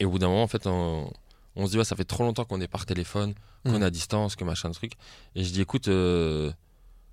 Et 0.00 0.04
au 0.04 0.10
bout 0.10 0.18
d'un 0.18 0.28
moment, 0.28 0.42
en 0.42 0.48
fait, 0.48 0.66
on, 0.66 1.12
on 1.56 1.66
se 1.66 1.72
dit 1.72 1.78
ouais, 1.78 1.84
ça 1.84 1.96
fait 1.96 2.04
trop 2.04 2.22
longtemps 2.24 2.44
qu'on 2.44 2.60
est 2.60 2.68
par 2.68 2.86
téléphone, 2.86 3.34
qu'on 3.64 3.72
Mhm. 3.72 3.82
est 3.82 3.86
à 3.86 3.90
distance, 3.90 4.34
que 4.36 4.44
machin 4.44 4.70
truc. 4.70 4.92
Et 5.34 5.44
je 5.44 5.52
dis 5.52 5.60
écoute, 5.60 5.88
euh, 5.88 6.50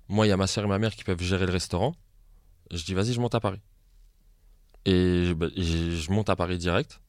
moi 0.08 0.26
il 0.26 0.30
y 0.30 0.32
a 0.32 0.36
ma 0.36 0.46
soeur 0.46 0.64
et 0.64 0.68
ma 0.68 0.78
mère 0.78 0.94
qui 0.94 1.04
peuvent 1.04 1.22
gérer 1.22 1.46
le 1.46 1.52
restaurant. 1.52 1.94
Je 2.70 2.84
dis 2.84 2.94
vas-y, 2.94 3.12
je 3.12 3.20
monte 3.20 3.34
à 3.34 3.40
Paris. 3.40 3.60
Et 4.86 5.26
je, 5.26 5.32
bah, 5.34 5.46
je- 5.56 5.96
je 5.96 6.10
monte 6.10 6.30
à 6.30 6.36
Paris 6.36 6.58
direct. 6.58 7.00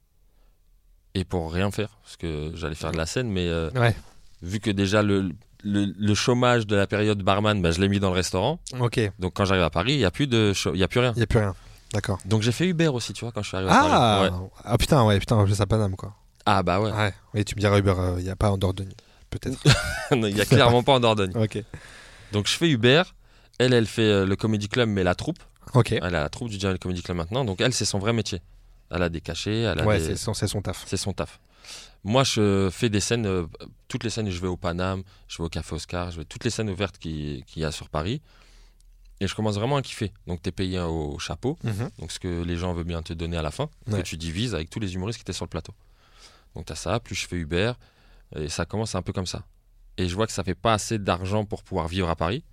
Et 1.13 1.23
pour 1.25 1.51
rien 1.51 1.71
faire, 1.71 1.89
parce 2.03 2.15
que 2.17 2.51
j'allais 2.55 2.75
faire 2.75 2.91
de 2.91 2.97
la 2.97 3.05
scène, 3.05 3.29
mais 3.29 3.47
euh, 3.47 3.69
Ouais, 3.71 3.95
vu 4.41 4.59
que 4.59 4.71
déjà 4.71 5.03
le, 5.03 5.31
le, 5.63 5.85
le 5.97 6.13
chômage 6.15 6.65
de 6.67 6.75
la 6.75 6.87
période 6.87 7.21
barman, 7.21 7.61
bah, 7.61 7.71
je 7.71 7.81
l'ai 7.81 7.89
mis 7.89 7.99
dans 7.99 8.09
le 8.09 8.15
restaurant. 8.15 8.59
ok. 8.79 8.97
Il 8.97 9.11
Donc 9.19 9.33
quand 9.33 9.45
j'arrive 9.45 9.63
à 9.63 9.69
Paris, 9.69 9.93
il 9.93 9.97
n'y 9.97 10.05
a, 10.05 10.11
plus 10.11 10.27
de 10.27 10.53
il 10.73 10.79
y 10.79 10.83
a 10.83 10.87
plus 10.87 10.99
rien. 11.01 11.13
n'y 11.15 11.21
a 11.21 11.27
plus 11.27 11.39
rien. 11.39 11.53
D'accord. 11.93 12.19
Donc 12.25 12.41
j'ai 12.41 12.53
fait 12.53 12.65
Uber 12.67 12.87
aussi, 12.87 13.11
tu 13.11 13.25
vois, 13.25 13.33
quand 13.33 13.41
je 13.43 13.49
suis 13.49 13.57
arrivé 13.57 13.69
à 13.71 13.75
Paris. 13.75 13.89
Ah, 13.93 14.21
Ouais. 14.23 14.47
ah 14.63 14.77
putain, 14.77 15.05
ouais, 15.05 15.19
putain, 15.19 15.45
je 15.45 15.53
pas 15.55 15.65
Paname 15.65 15.95
quoi. 15.97 16.15
Ah 16.45 16.63
bah 16.63 16.79
ouais, 16.79 16.91
Ouais. 16.91 17.13
Oui, 17.33 17.43
tu 17.45 17.55
me 17.55 17.59
diras 17.59 17.77
Uber, 17.77 17.93
il 18.17 18.23
n'y 18.23 18.29
a 18.29 18.35
pas 18.37 18.49
en 18.49 18.57
Dordogne. 18.57 18.91
Peut-être. 19.29 19.57
Il 20.11 20.19
n'y 20.33 20.41
a 20.41 20.45
clairement 20.45 20.83
pas 20.83 20.93
en 20.93 20.99
Dordogne. 20.99 21.31
ok. 21.37 21.63
Donc 22.33 22.47
je 22.47 22.53
fais 22.53 22.69
Uber. 22.69 23.03
Elle, 23.59 23.73
elle 23.73 23.85
fait 23.85 24.01
euh, 24.01 24.25
le 24.25 24.35
Comedy 24.35 24.67
Club, 24.67 24.89
mais 24.89 25.03
la 25.03 25.15
troupe. 25.15 25.39
Ok. 25.73 25.91
Elle 25.91 26.03
a 26.03 26.09
la 26.23 26.29
troupe 26.29 26.49
du 26.49 26.59
Jamel 26.59 26.79
Comedy 26.79 27.01
Club 27.01 27.17
maintenant. 27.17 27.45
Donc 27.45 27.61
elle, 27.61 27.73
c'est 27.73 27.85
son 27.85 27.99
vrai 27.99 28.13
métier. 28.13 28.41
Elle 28.89 29.03
a 29.03 29.09
des 29.09 29.21
cachets, 29.21 29.61
elle 29.61 29.79
a 29.79 29.85
Ouais, 29.85 29.99
des- 29.99 30.05
c'est 30.05 30.15
son, 30.17 30.33
c'est 30.33 30.47
son 30.47 30.61
taf. 30.61 30.83
c'est 30.85 30.97
son 30.97 31.13
taf. 31.13 31.39
Moi, 32.03 32.23
je 32.23 32.69
fais 32.71 32.89
des 32.89 32.99
scènes, 32.99 33.25
euh, 33.27 33.45
toutes 33.87 34.03
les 34.03 34.09
scènes, 34.09 34.29
je 34.29 34.39
vais 34.41 34.47
au 34.47 34.57
Paname, 34.57 35.03
je 35.27 35.37
vais 35.37 35.43
au 35.43 35.49
Café 35.49 35.75
Oscar, 35.75 36.09
je 36.11 36.17
vais 36.17 36.25
toutes 36.25 36.43
les 36.43 36.49
scènes 36.49 36.69
ouvertes 36.69 36.97
qui- 36.97 37.43
qu'il 37.47 37.61
y 37.61 37.65
a 37.65 37.71
sur 37.71 37.89
Paris. 37.89 38.21
Et 39.19 39.27
je 39.27 39.35
commence 39.35 39.55
vraiment 39.55 39.75
à 39.77 39.83
kiffer. 39.83 40.11
Donc, 40.25 40.41
tu 40.41 40.49
es 40.49 40.51
payé 40.51 40.79
au 40.79 41.19
chapeau, 41.19 41.59
donc 41.99 42.11
ce 42.11 42.19
que 42.19 42.41
les 42.41 42.57
gens 42.57 42.73
veulent 42.73 42.85
bien 42.85 43.03
te 43.03 43.13
donner 43.13 43.37
à 43.37 43.43
la 43.43 43.51
fin, 43.51 43.69
Ouais. 43.87 43.99
que 43.99 44.03
tu 44.03 44.17
divises 44.17 44.55
avec 44.55 44.71
tous 44.71 44.79
les 44.79 44.95
humoristes 44.95 45.19
qui 45.19 45.21
étaient 45.21 45.31
sur 45.31 45.45
le 45.45 45.49
plateau. 45.49 45.73
Donc, 46.55 46.65
tu 46.65 46.73
as 46.73 46.75
ça, 46.75 46.99
plus 46.99 47.13
je 47.13 47.27
fais 47.27 47.35
Uber, 47.37 47.73
et 48.35 48.49
ça 48.49 48.65
commence 48.65 48.95
un 48.95 49.03
peu 49.03 49.13
comme 49.13 49.27
ça. 49.27 49.43
Et 49.97 50.09
je 50.09 50.15
vois 50.15 50.25
que 50.25 50.33
ça 50.33 50.43
fait 50.43 50.55
pas 50.55 50.73
assez 50.73 50.97
d'argent 50.97 51.45
pour 51.45 51.61
pouvoir 51.61 51.87
vivre 51.87 52.09
à 52.09 52.15
Paris, 52.15 52.43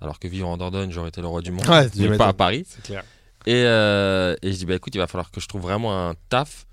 alors 0.00 0.18
que 0.18 0.28
vivre 0.28 0.48
en 0.48 0.56
Dordogne, 0.56 0.90
j'aurais 0.90 1.08
été 1.10 1.20
le 1.20 1.26
roi 1.26 1.40
du 1.42 1.50
monde, 1.50 1.66
Ouais, 1.68 1.88
mais 1.96 2.16
pas 2.16 2.28
à 2.28 2.32
Paris. 2.32 2.64
C'est 2.68 2.82
clair. 2.82 3.04
Et, 3.46 3.64
euh, 3.64 4.36
et 4.42 4.52
je 4.52 4.58
dis, 4.58 4.66
bah 4.66 4.74
écoute, 4.74 4.94
il 4.94 4.98
va 4.98 5.06
falloir 5.06 5.30
que 5.30 5.40
je 5.40 5.48
trouve 5.48 5.62
vraiment 5.62 6.08
un 6.08 6.14
taf 6.28 6.66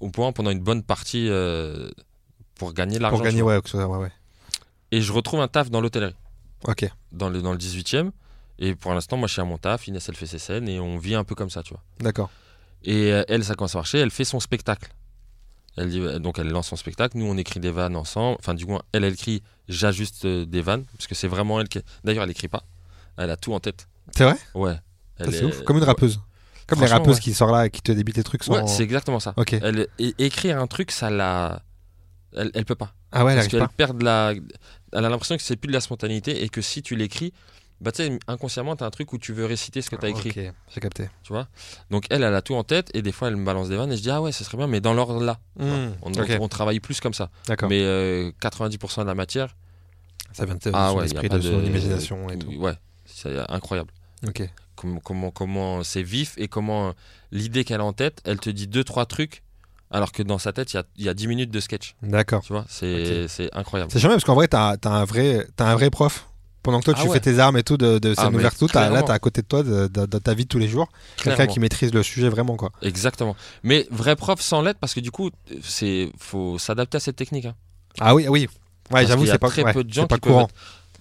au 0.00 0.08
point 0.10 0.32
pendant 0.32 0.50
une 0.50 0.60
bonne 0.60 0.82
partie 0.82 1.28
euh, 1.28 1.90
pour 2.54 2.72
gagner 2.72 2.96
de 2.96 3.02
l'argent. 3.02 3.16
Pour 3.18 3.24
gagner, 3.24 3.42
ouais, 3.42 3.58
ouais, 3.74 3.84
ouais. 3.84 4.12
Et 4.92 5.02
je 5.02 5.12
retrouve 5.12 5.40
un 5.40 5.48
taf 5.48 5.70
dans 5.70 5.80
l'hôtellerie, 5.82 6.14
Ok. 6.66 6.88
dans 7.12 7.28
le, 7.28 7.42
dans 7.42 7.52
le 7.52 7.58
18e. 7.58 8.10
Et 8.58 8.74
pour 8.74 8.92
l'instant, 8.94 9.16
moi, 9.16 9.28
je 9.28 9.34
suis 9.34 9.42
à 9.42 9.44
mon 9.44 9.58
taf, 9.58 9.86
Inès, 9.88 10.08
elle 10.08 10.16
fait 10.16 10.26
ses 10.26 10.38
scènes 10.38 10.68
et 10.68 10.80
on 10.80 10.96
vit 10.98 11.14
un 11.14 11.24
peu 11.24 11.34
comme 11.34 11.50
ça, 11.50 11.62
tu 11.62 11.74
vois. 11.74 11.82
D'accord. 12.00 12.30
Et 12.84 13.12
euh, 13.12 13.24
elle, 13.28 13.44
ça 13.44 13.54
commence 13.54 13.74
à 13.74 13.78
marcher, 13.78 13.98
elle 13.98 14.10
fait 14.10 14.24
son 14.24 14.40
spectacle. 14.40 14.90
Elle 15.78 15.90
dit, 15.90 16.00
euh, 16.00 16.18
donc 16.18 16.38
elle 16.38 16.48
lance 16.48 16.68
son 16.68 16.76
spectacle, 16.76 17.16
nous 17.18 17.26
on 17.26 17.36
écrit 17.36 17.60
des 17.60 17.70
vannes 17.70 17.96
ensemble, 17.96 18.36
enfin 18.40 18.54
du 18.54 18.66
moins 18.66 18.82
elle 18.92 19.04
elle 19.04 19.12
écrit, 19.14 19.42
j'ajuste 19.68 20.24
euh, 20.24 20.44
des 20.44 20.60
vannes, 20.62 20.84
parce 20.96 21.06
que 21.06 21.14
c'est 21.14 21.28
vraiment 21.28 21.60
elle 21.60 21.68
qui... 21.68 21.80
D'ailleurs 22.04 22.24
elle 22.24 22.30
écrit 22.30 22.48
pas, 22.48 22.62
elle 23.16 23.30
a 23.30 23.36
tout 23.36 23.52
en 23.54 23.60
tête. 23.60 23.88
C'est 24.16 24.24
vrai? 24.24 24.36
Ouais. 24.54 24.74
Ça, 24.74 24.80
Elle 25.24 25.32
C'est 25.32 25.40
est- 25.40 25.44
ouf. 25.44 25.62
Comme 25.64 25.76
une 25.78 25.84
rappeuse. 25.84 26.20
Comme 26.66 26.80
les 26.80 26.86
rappeuses 26.86 27.16
ouais. 27.16 27.20
qui 27.22 27.32
sortent 27.34 27.52
là 27.52 27.66
et 27.66 27.70
qui 27.70 27.80
te 27.80 27.92
débitent 27.92 28.18
les 28.18 28.22
trucs 28.24 28.44
sans. 28.44 28.54
Ouais, 28.54 28.66
c'est 28.66 28.82
exactement 28.82 29.20
ça. 29.20 29.32
Ok. 29.36 29.54
Elle, 29.54 29.88
é- 29.98 30.14
écrire 30.18 30.58
un 30.60 30.66
truc, 30.66 30.90
ça 30.90 31.08
la. 31.10 31.62
Elle, 32.36 32.50
elle 32.54 32.64
peut 32.66 32.74
pas. 32.74 32.92
Ah 33.10 33.24
ouais, 33.24 33.32
elle 33.32 33.38
Parce 33.38 33.48
qu'elle 33.48 33.60
pas. 33.60 33.68
perd 33.74 33.98
de 33.98 34.04
la. 34.04 34.32
Elle 34.92 35.04
a 35.04 35.08
l'impression 35.08 35.36
que 35.36 35.42
c'est 35.42 35.56
plus 35.56 35.68
de 35.68 35.72
la 35.72 35.80
spontanéité 35.80 36.42
et 36.44 36.48
que 36.50 36.60
si 36.60 36.82
tu 36.82 36.94
l'écris, 36.94 37.32
bah 37.80 37.92
tu 37.92 38.02
sais, 38.04 38.18
inconsciemment, 38.26 38.74
t'as 38.76 38.86
un 38.86 38.90
truc 38.90 39.12
où 39.12 39.18
tu 39.18 39.32
veux 39.32 39.44
réciter 39.46 39.82
ce 39.82 39.90
que 39.90 39.96
t'as 39.96 40.08
écrit. 40.08 40.30
Ok, 40.30 40.52
j'ai 40.74 40.80
capté. 40.80 41.08
Tu 41.22 41.32
vois? 41.32 41.48
Donc 41.90 42.06
elle, 42.10 42.22
elle 42.24 42.34
a 42.34 42.42
tout 42.42 42.54
en 42.54 42.64
tête 42.64 42.90
et 42.94 43.02
des 43.02 43.12
fois, 43.12 43.28
elle 43.28 43.36
me 43.36 43.44
balance 43.44 43.68
des 43.68 43.76
vannes 43.76 43.92
et 43.92 43.96
je 43.96 44.02
dis, 44.02 44.10
ah 44.10 44.20
ouais, 44.20 44.32
ce 44.32 44.42
serait 44.44 44.56
bien, 44.56 44.66
mais 44.66 44.80
dans 44.80 44.94
l'ordre 44.94 45.22
là. 45.22 45.38
Hmm, 45.56 45.90
On, 46.02 46.12
ok. 46.12 46.36
on 46.40 46.48
travaille 46.48 46.80
plus 46.80 47.00
comme 47.00 47.14
ça. 47.14 47.30
D'accord. 47.46 47.68
Mais 47.68 47.80
euh, 47.82 48.30
90% 48.40 49.02
de 49.02 49.06
la 49.06 49.14
matière, 49.14 49.54
Ça 50.32 50.44
vient 50.44 50.54
de 50.54 50.60
de 50.60 50.70
ah 50.74 50.90
son 50.90 50.98
ouais, 50.98 51.04
esprit, 51.04 51.28
de 51.28 51.40
son 51.40 51.58
de- 51.60 51.66
imagination 51.66 52.28
et 52.30 52.38
tout. 52.38 52.50
Ouais, 52.54 52.74
c'est 53.06 53.36
incroyable. 53.48 53.90
Ok. 54.26 54.42
Comment, 54.76 55.00
comment, 55.00 55.30
comment 55.30 55.82
c'est 55.82 56.02
vif 56.04 56.34
et 56.36 56.46
comment 56.48 56.94
l'idée 57.32 57.64
qu'elle 57.64 57.80
a 57.80 57.84
en 57.84 57.92
tête, 57.92 58.20
elle 58.24 58.38
te 58.38 58.48
dit 58.50 58.66
deux, 58.68 58.84
trois 58.84 59.06
trucs, 59.06 59.42
alors 59.90 60.12
que 60.12 60.22
dans 60.22 60.38
sa 60.38 60.52
tête, 60.52 60.72
il 60.74 60.82
y 60.98 61.04
y 61.04 61.08
a 61.08 61.14
10 61.14 61.26
minutes 61.28 61.50
de 61.50 61.60
sketch. 61.60 61.94
D'accord. 62.02 62.42
Tu 62.42 62.52
vois, 62.52 62.64
c'est 62.68 63.26
c'est 63.28 63.48
incroyable. 63.56 63.90
C'est 63.90 63.98
charmant 63.98 64.14
parce 64.16 64.24
qu'en 64.24 64.34
vrai, 64.34 64.46
t'as 64.48 64.72
as 64.72 64.76
t'as 64.76 64.90
un 64.90 65.74
vrai 65.74 65.90
prof. 65.90 66.28
Pendant 66.62 66.80
que 66.80 66.86
toi, 66.86 66.94
Ah 66.96 67.02
tu 67.02 67.08
ouais. 67.08 67.14
fais 67.14 67.20
tes 67.20 67.38
armes 67.38 67.56
et 67.56 67.62
tout 67.62 67.76
de, 67.76 67.98
de 67.98 68.14
Ah, 68.18 68.28
tout, 68.58 68.66
là, 68.74 69.02
t'as 69.02 69.12
à 69.14 69.18
côté 69.18 69.42
de 69.42 69.46
toi, 69.46 69.62
de, 69.62 69.86
de- 69.86 70.06
de 70.06 70.18
ta 70.18 70.34
vie 70.34 70.44
de 70.44 70.48
tous 70.48 70.58
les 70.58 70.68
jours, 70.68 70.88
quelqu'un 71.16 71.46
qui 71.46 71.60
maîtrise 71.60 71.94
le 71.94 72.02
sujet 72.02 72.28
vraiment, 72.28 72.56
quoi. 72.56 72.70
Exactement. 72.82 73.36
Mais 73.62 73.86
vrai 73.90 74.16
prof 74.16 74.40
sans 74.40 74.60
l'être, 74.62 74.78
parce 74.78 74.92
que 74.94 75.00
du 75.00 75.10
coup, 75.10 75.30
c'est 75.62 76.10
faut 76.18 76.58
s'adapter 76.58 76.96
à 76.96 77.00
cette 77.00 77.16
technique. 77.16 77.46
hein. 77.46 77.54
Ah 78.00 78.14
oui, 78.14 78.26
oui. 78.28 78.48
Ouais, 78.90 79.06
j'avoue, 79.06 79.24
c'est 79.26 79.38
pas, 79.38 79.48
très 79.48 79.62
ouais, 79.64 79.72
peu 79.72 79.84
de 79.84 79.92
gens 79.92 80.06
pas 80.06 80.16
qui 80.16 80.22
courant. 80.22 80.44
être- 80.44 80.54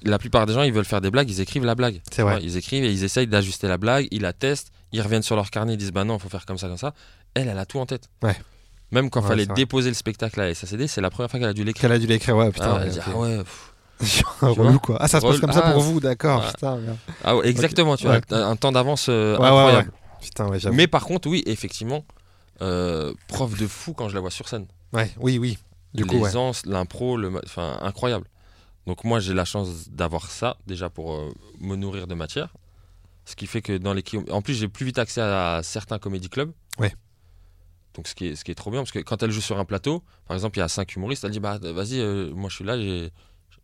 La 0.03 0.19
plupart 0.19 0.45
des 0.45 0.53
gens, 0.53 0.61
ils 0.61 0.71
veulent 0.73 0.85
faire 0.85 1.01
des 1.01 1.09
blagues, 1.09 1.29
ils 1.29 1.41
écrivent 1.41 1.65
la 1.65 1.73
blague. 1.75 2.01
C'est 2.11 2.21
vrai. 2.21 2.35
Ouais, 2.35 2.41
ils 2.43 2.55
écrivent 2.57 2.83
et 2.83 2.91
ils 2.91 3.03
essayent 3.03 3.27
d'ajuster 3.27 3.67
la 3.67 3.77
blague, 3.77 4.07
ils 4.11 4.21
la 4.21 4.33
testent, 4.33 4.71
ils 4.91 5.01
reviennent 5.01 5.23
sur 5.23 5.35
leur 5.35 5.49
carnet, 5.49 5.73
ils 5.73 5.77
disent 5.77 5.91
bah 5.91 6.03
non, 6.03 6.19
faut 6.19 6.29
faire 6.29 6.45
comme 6.45 6.57
ça, 6.59 6.67
comme 6.67 6.77
ça. 6.77 6.93
Elle, 7.33 7.47
elle 7.47 7.57
a 7.57 7.65
tout 7.65 7.79
en 7.79 7.85
tête. 7.87 8.09
Ouais. 8.21 8.35
Même 8.91 9.09
quand 9.09 9.21
Ouais, 9.21 9.27
fallait 9.27 9.45
déposer 9.47 9.89
le 9.89 9.95
spectacle 9.95 10.39
à 10.39 10.53
SACD, 10.53 10.87
c'est 10.87 11.01
la 11.01 11.09
première 11.09 11.29
fois 11.31 11.39
qu'elle 11.39 11.49
a 11.49 11.53
dû 11.53 11.63
l'écrire. 11.63 11.81
Qu'elle 11.81 11.91
a 11.91 11.99
dû 11.99 12.07
l'écrire, 12.07 12.37
ouais, 12.37 12.51
putain. 12.51 12.79
Ah, 13.99 14.05
ah. 14.41 14.47
Relou, 14.49 14.79
quoi. 14.79 14.97
Ah, 14.99 15.07
ça 15.07 15.19
se 15.19 15.25
passe 15.25 15.39
comme 15.39 15.51
ça 15.51 15.61
Ah, 15.63 15.71
pour 15.71 15.81
vous, 15.81 15.99
d'accord. 15.99 16.45
Putain. 16.47 16.79
Ah 17.23 17.35
ouais, 17.35 17.47
exactement, 17.47 17.97
tu 17.97 18.07
Ouais. 18.07 18.21
vois, 18.29 18.39
un 18.45 18.55
temps 18.55 18.71
d'avance 18.71 19.07
euh, 19.09 19.35
incroyable. 19.35 19.91
Putain. 20.21 20.49
Mais 20.71 20.87
par 20.87 21.05
contre, 21.05 21.27
oui, 21.29 21.43
effectivement, 21.45 22.05
euh, 22.61 23.13
prof 23.27 23.57
de 23.57 23.67
fou 23.67 23.93
quand 23.93 24.09
je 24.09 24.15
la 24.15 24.21
vois 24.21 24.31
sur 24.31 24.47
scène. 24.47 24.67
Ouais, 24.93 25.11
oui, 25.19 25.37
oui. 25.37 25.57
Du 25.93 26.05
coup, 26.05 26.23
l'impro, 26.65 27.17
le 27.17 27.31
enfin 27.45 27.79
incroyable. 27.81 28.27
Donc 28.85 29.03
moi 29.03 29.19
j'ai 29.19 29.33
la 29.33 29.43
chance 29.43 29.89
d'avoir 29.89 30.31
ça 30.31 30.55
déjà 30.65 30.89
pour 30.89 31.13
euh, 31.13 31.33
me 31.59 31.75
nourrir 31.75 32.07
de 32.07 32.15
matière. 32.15 32.53
Ce 33.25 33.35
qui 33.35 33.45
fait 33.45 33.61
que 33.61 33.77
dans 33.77 33.93
les 33.93 34.03
en 34.31 34.41
plus 34.41 34.53
j'ai 34.53 34.69
plus 34.69 34.85
vite 34.85 34.97
accès 34.97 35.19
à 35.19 35.59
certains 35.61 35.99
comédie 35.99 36.29
clubs. 36.29 36.53
Ouais. 36.79 36.93
Donc 37.95 38.07
ce 38.07 38.15
qui 38.15 38.27
est 38.27 38.35
ce 38.35 38.45
qui 38.45 38.51
est 38.51 38.55
trop 38.55 38.71
bien 38.71 38.79
parce 38.79 38.91
que 38.91 38.99
quand 38.99 39.21
elle 39.23 39.31
joue 39.31 39.41
sur 39.41 39.59
un 39.59 39.65
plateau, 39.65 40.03
par 40.25 40.35
exemple 40.35 40.57
il 40.57 40.61
y 40.61 40.63
a 40.63 40.69
cinq 40.69 40.95
humoristes, 40.95 41.25
elle 41.25 41.31
dit 41.31 41.41
bah 41.41 41.57
vas-y 41.61 41.99
euh, 41.99 42.31
moi 42.33 42.49
je 42.49 42.55
suis 42.55 42.63
là, 42.63 42.79
j'ai 42.79 43.11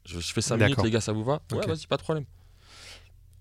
je, 0.06 0.20
je 0.20 0.34
fais 0.34 0.41
5 0.41 0.58
minutes 0.58 0.84
les 0.84 0.91
gars 0.91 1.01
ça 1.01 1.14
vous 1.14 1.24
va? 1.24 1.41
Ouais 1.51 1.60
Ok. 1.60 1.68
vas-y 1.68 1.88
pas 1.88 1.97
de 1.97 2.01
problème. 2.01 2.26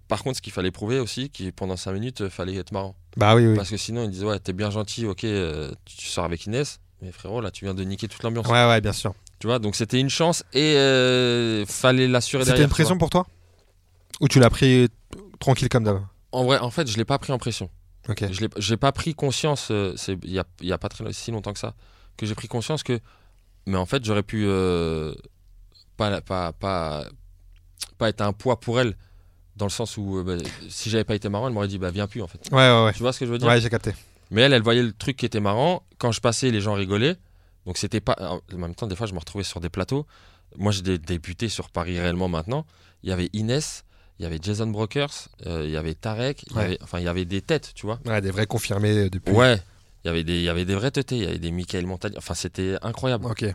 Par 0.09 0.23
contre 0.23 0.37
ce 0.37 0.43
qu'il 0.43 0.53
fallait 0.53 0.71
prouver 0.71 0.99
aussi, 0.99 1.31
que 1.31 1.51
pendant 1.51 1.77
5 1.77 1.93
minutes 1.93 2.21
il 2.21 2.31
fallait 2.31 2.57
être 2.57 2.73
marrant. 2.73 2.95
Bah 3.17 3.35
oui, 3.35 3.47
oui. 3.47 3.57
Parce 3.57 3.71
que 3.71 3.77
sinon 3.77 4.05
ils 4.05 4.11
disent 4.11 4.25
ouais 4.25 4.39
t'es 4.39 4.53
bien 4.53 4.71
gentil, 4.71 5.07
ok 5.07 5.25
euh, 5.25 5.73
tu, 5.85 6.07
sors 6.07 6.25
avec 6.25 6.47
Inès, 6.47 6.81
mais 7.01 7.13
frérot 7.13 7.41
là 7.41 7.51
tu 7.51 7.65
viens 7.65 7.75
de 7.75 7.85
niquer 7.85 8.09
toute 8.09 8.23
l'ambiance. 8.23 8.47
Ouais, 8.47 8.67
ouais, 8.69 8.81
bien 8.81 8.93
sûr. 8.93 9.15
Tu 9.39 9.47
vois, 9.47 9.59
donc 9.59 9.75
c'était 9.75 9.99
une 9.99 10.11
chance 10.11 10.45
et 10.53 10.77
euh, 10.77 11.67
fallait 11.67 12.07
l'assurer 12.09 12.45
C'était 12.45 12.63
une 12.63 12.69
pression 12.69 12.97
pour 12.99 13.11
toi? 13.11 13.27
Ou 14.21 14.29
tu 14.29 14.39
l'as 14.39 14.51
pris 14.51 14.89
tranquille 15.41 15.69
comme 15.69 15.85
d'hab? 15.85 16.01
En 16.31 16.45
vrai, 16.45 16.59
en 16.59 16.71
fait, 16.71 16.89
je 16.89 16.97
l'ai 16.97 17.05
pas 17.05 17.19
pris 17.19 17.33
en 17.33 17.39
pression. 17.39 17.69
Ok. 18.09 18.25
Je 18.31 18.47
j'ai 18.59 18.77
pas 18.77 18.93
pris 18.93 19.15
conscience. 19.15 19.69
euh, 19.71 19.95
il 20.23 20.31
y 20.31 20.39
a, 20.39 20.45
y 20.61 20.73
a 20.73 20.79
pas 20.79 20.89
très 20.89 21.13
si 21.13 21.31
longtemps 21.31 21.53
que 21.53 21.59
ça 21.59 21.75
que 22.17 22.27
j'ai 22.27 22.35
pris 22.35 22.49
conscience 22.49 22.83
que, 22.83 23.01
mais 23.67 23.77
en 23.77 23.87
fait, 23.87 24.05
j'aurais 24.05 24.23
pu 24.23 24.45
euh, 24.47 25.15
pas 25.97 26.21
pas 26.21 26.53
pas 26.53 27.07
pas 27.99 28.09
être 28.09 28.21
un 28.21 28.33
poids 28.33 28.59
pour 28.61 28.81
elle 28.81 28.97
dans 29.57 29.67
le 29.67 29.71
sens 29.71 29.97
où 29.97 30.19
euh, 30.19 30.25
bah, 30.25 30.43
si 30.69 30.89
j'avais 30.91 31.05
pas 31.05 31.15
été 31.15 31.29
marrant, 31.29 31.47
elle 31.49 31.53
m'aurait 31.55 31.69
dit 31.69 31.79
bah 31.79 31.91
viens 31.91 32.07
plus 32.07 32.23
en 32.23 32.27
fait. 32.27 32.41
Ouais, 32.51 32.59
ouais, 32.59 32.85
ouais. 32.87 32.93
Tu 32.93 33.01
vois 33.01 33.13
ce 33.13 33.21
que 33.21 33.27
je 33.27 33.31
veux 33.31 33.39
dire? 33.39 33.49
Ouais, 33.49 33.61
j'ai 33.61 33.71
capté. 33.71 33.93
Mais 34.31 34.43
elle, 34.43 34.53
elle 34.55 34.63
voyait 34.63 34.83
le 34.83 34.93
truc 34.93 35.17
qui 35.17 35.27
était 35.27 35.41
marrant. 35.41 35.83
Quand 35.99 36.11
je 36.13 36.21
passais, 36.21 36.51
les 36.51 36.61
gens 36.63 36.73
rigolaient. 36.75 37.17
Donc 37.67 37.77
c'était 37.77 38.01
pas. 38.01 38.17
En 38.53 38.57
même 38.57 38.75
temps, 38.75 38.87
des 38.87 38.97
fois, 38.97 39.07
je 39.07 39.13
me 39.13 39.19
retrouvais 39.19 39.45
sur 39.45 39.61
des 39.61 39.69
plateaux. 39.69 40.07
Moi, 40.57 40.73
j'ai 40.73 40.83
dé- 40.83 40.99
débuté 40.99 41.49
sur 41.49 41.71
Paris 41.71 41.99
réellement 42.01 42.29
maintenant. 42.29 42.67
Il 43.03 43.11
y 43.11 43.13
avait 43.13 43.29
Inès, 43.35 43.85
il 44.19 44.23
y 44.23 44.27
avait 44.27 44.39
Jason 44.41 44.67
Brokers, 44.69 45.29
euh, 45.47 45.63
il 45.67 45.71
y 45.71 45.77
avait 45.77 45.95
Tarek. 45.95 46.45
il 46.51 46.57
y 46.57 46.59
avait- 46.61 46.79
enfin, 46.83 46.99
il 46.99 47.05
y 47.05 47.09
avait 47.09 47.25
des 47.25 47.41
têtes, 47.43 47.73
tu 47.75 47.87
vois. 47.87 48.01
Ouais, 48.07 48.21
des 48.21 48.31
vrais 48.31 48.47
confirmés 48.47 48.97
euh, 49.07 49.11
depuis. 49.11 49.33
Ouais. 49.35 49.61
Il 50.05 50.09
y 50.09 50.11
avait 50.11 50.25
des, 50.25 50.37
il 50.37 50.43
y 50.43 50.49
avait 50.49 50.65
des 50.65 50.75
vrais 50.75 50.91
teutés. 50.91 51.17
Il 51.17 51.23
y 51.23 51.27
avait 51.27 51.39
des 51.39 51.51
Michael 51.53 51.87
Montagne. 51.87 52.15
Enfin, 52.17 52.35
c'était 52.35 52.77
incroyable. 52.83 53.27
Ok. 53.27 53.43
Et 53.45 53.55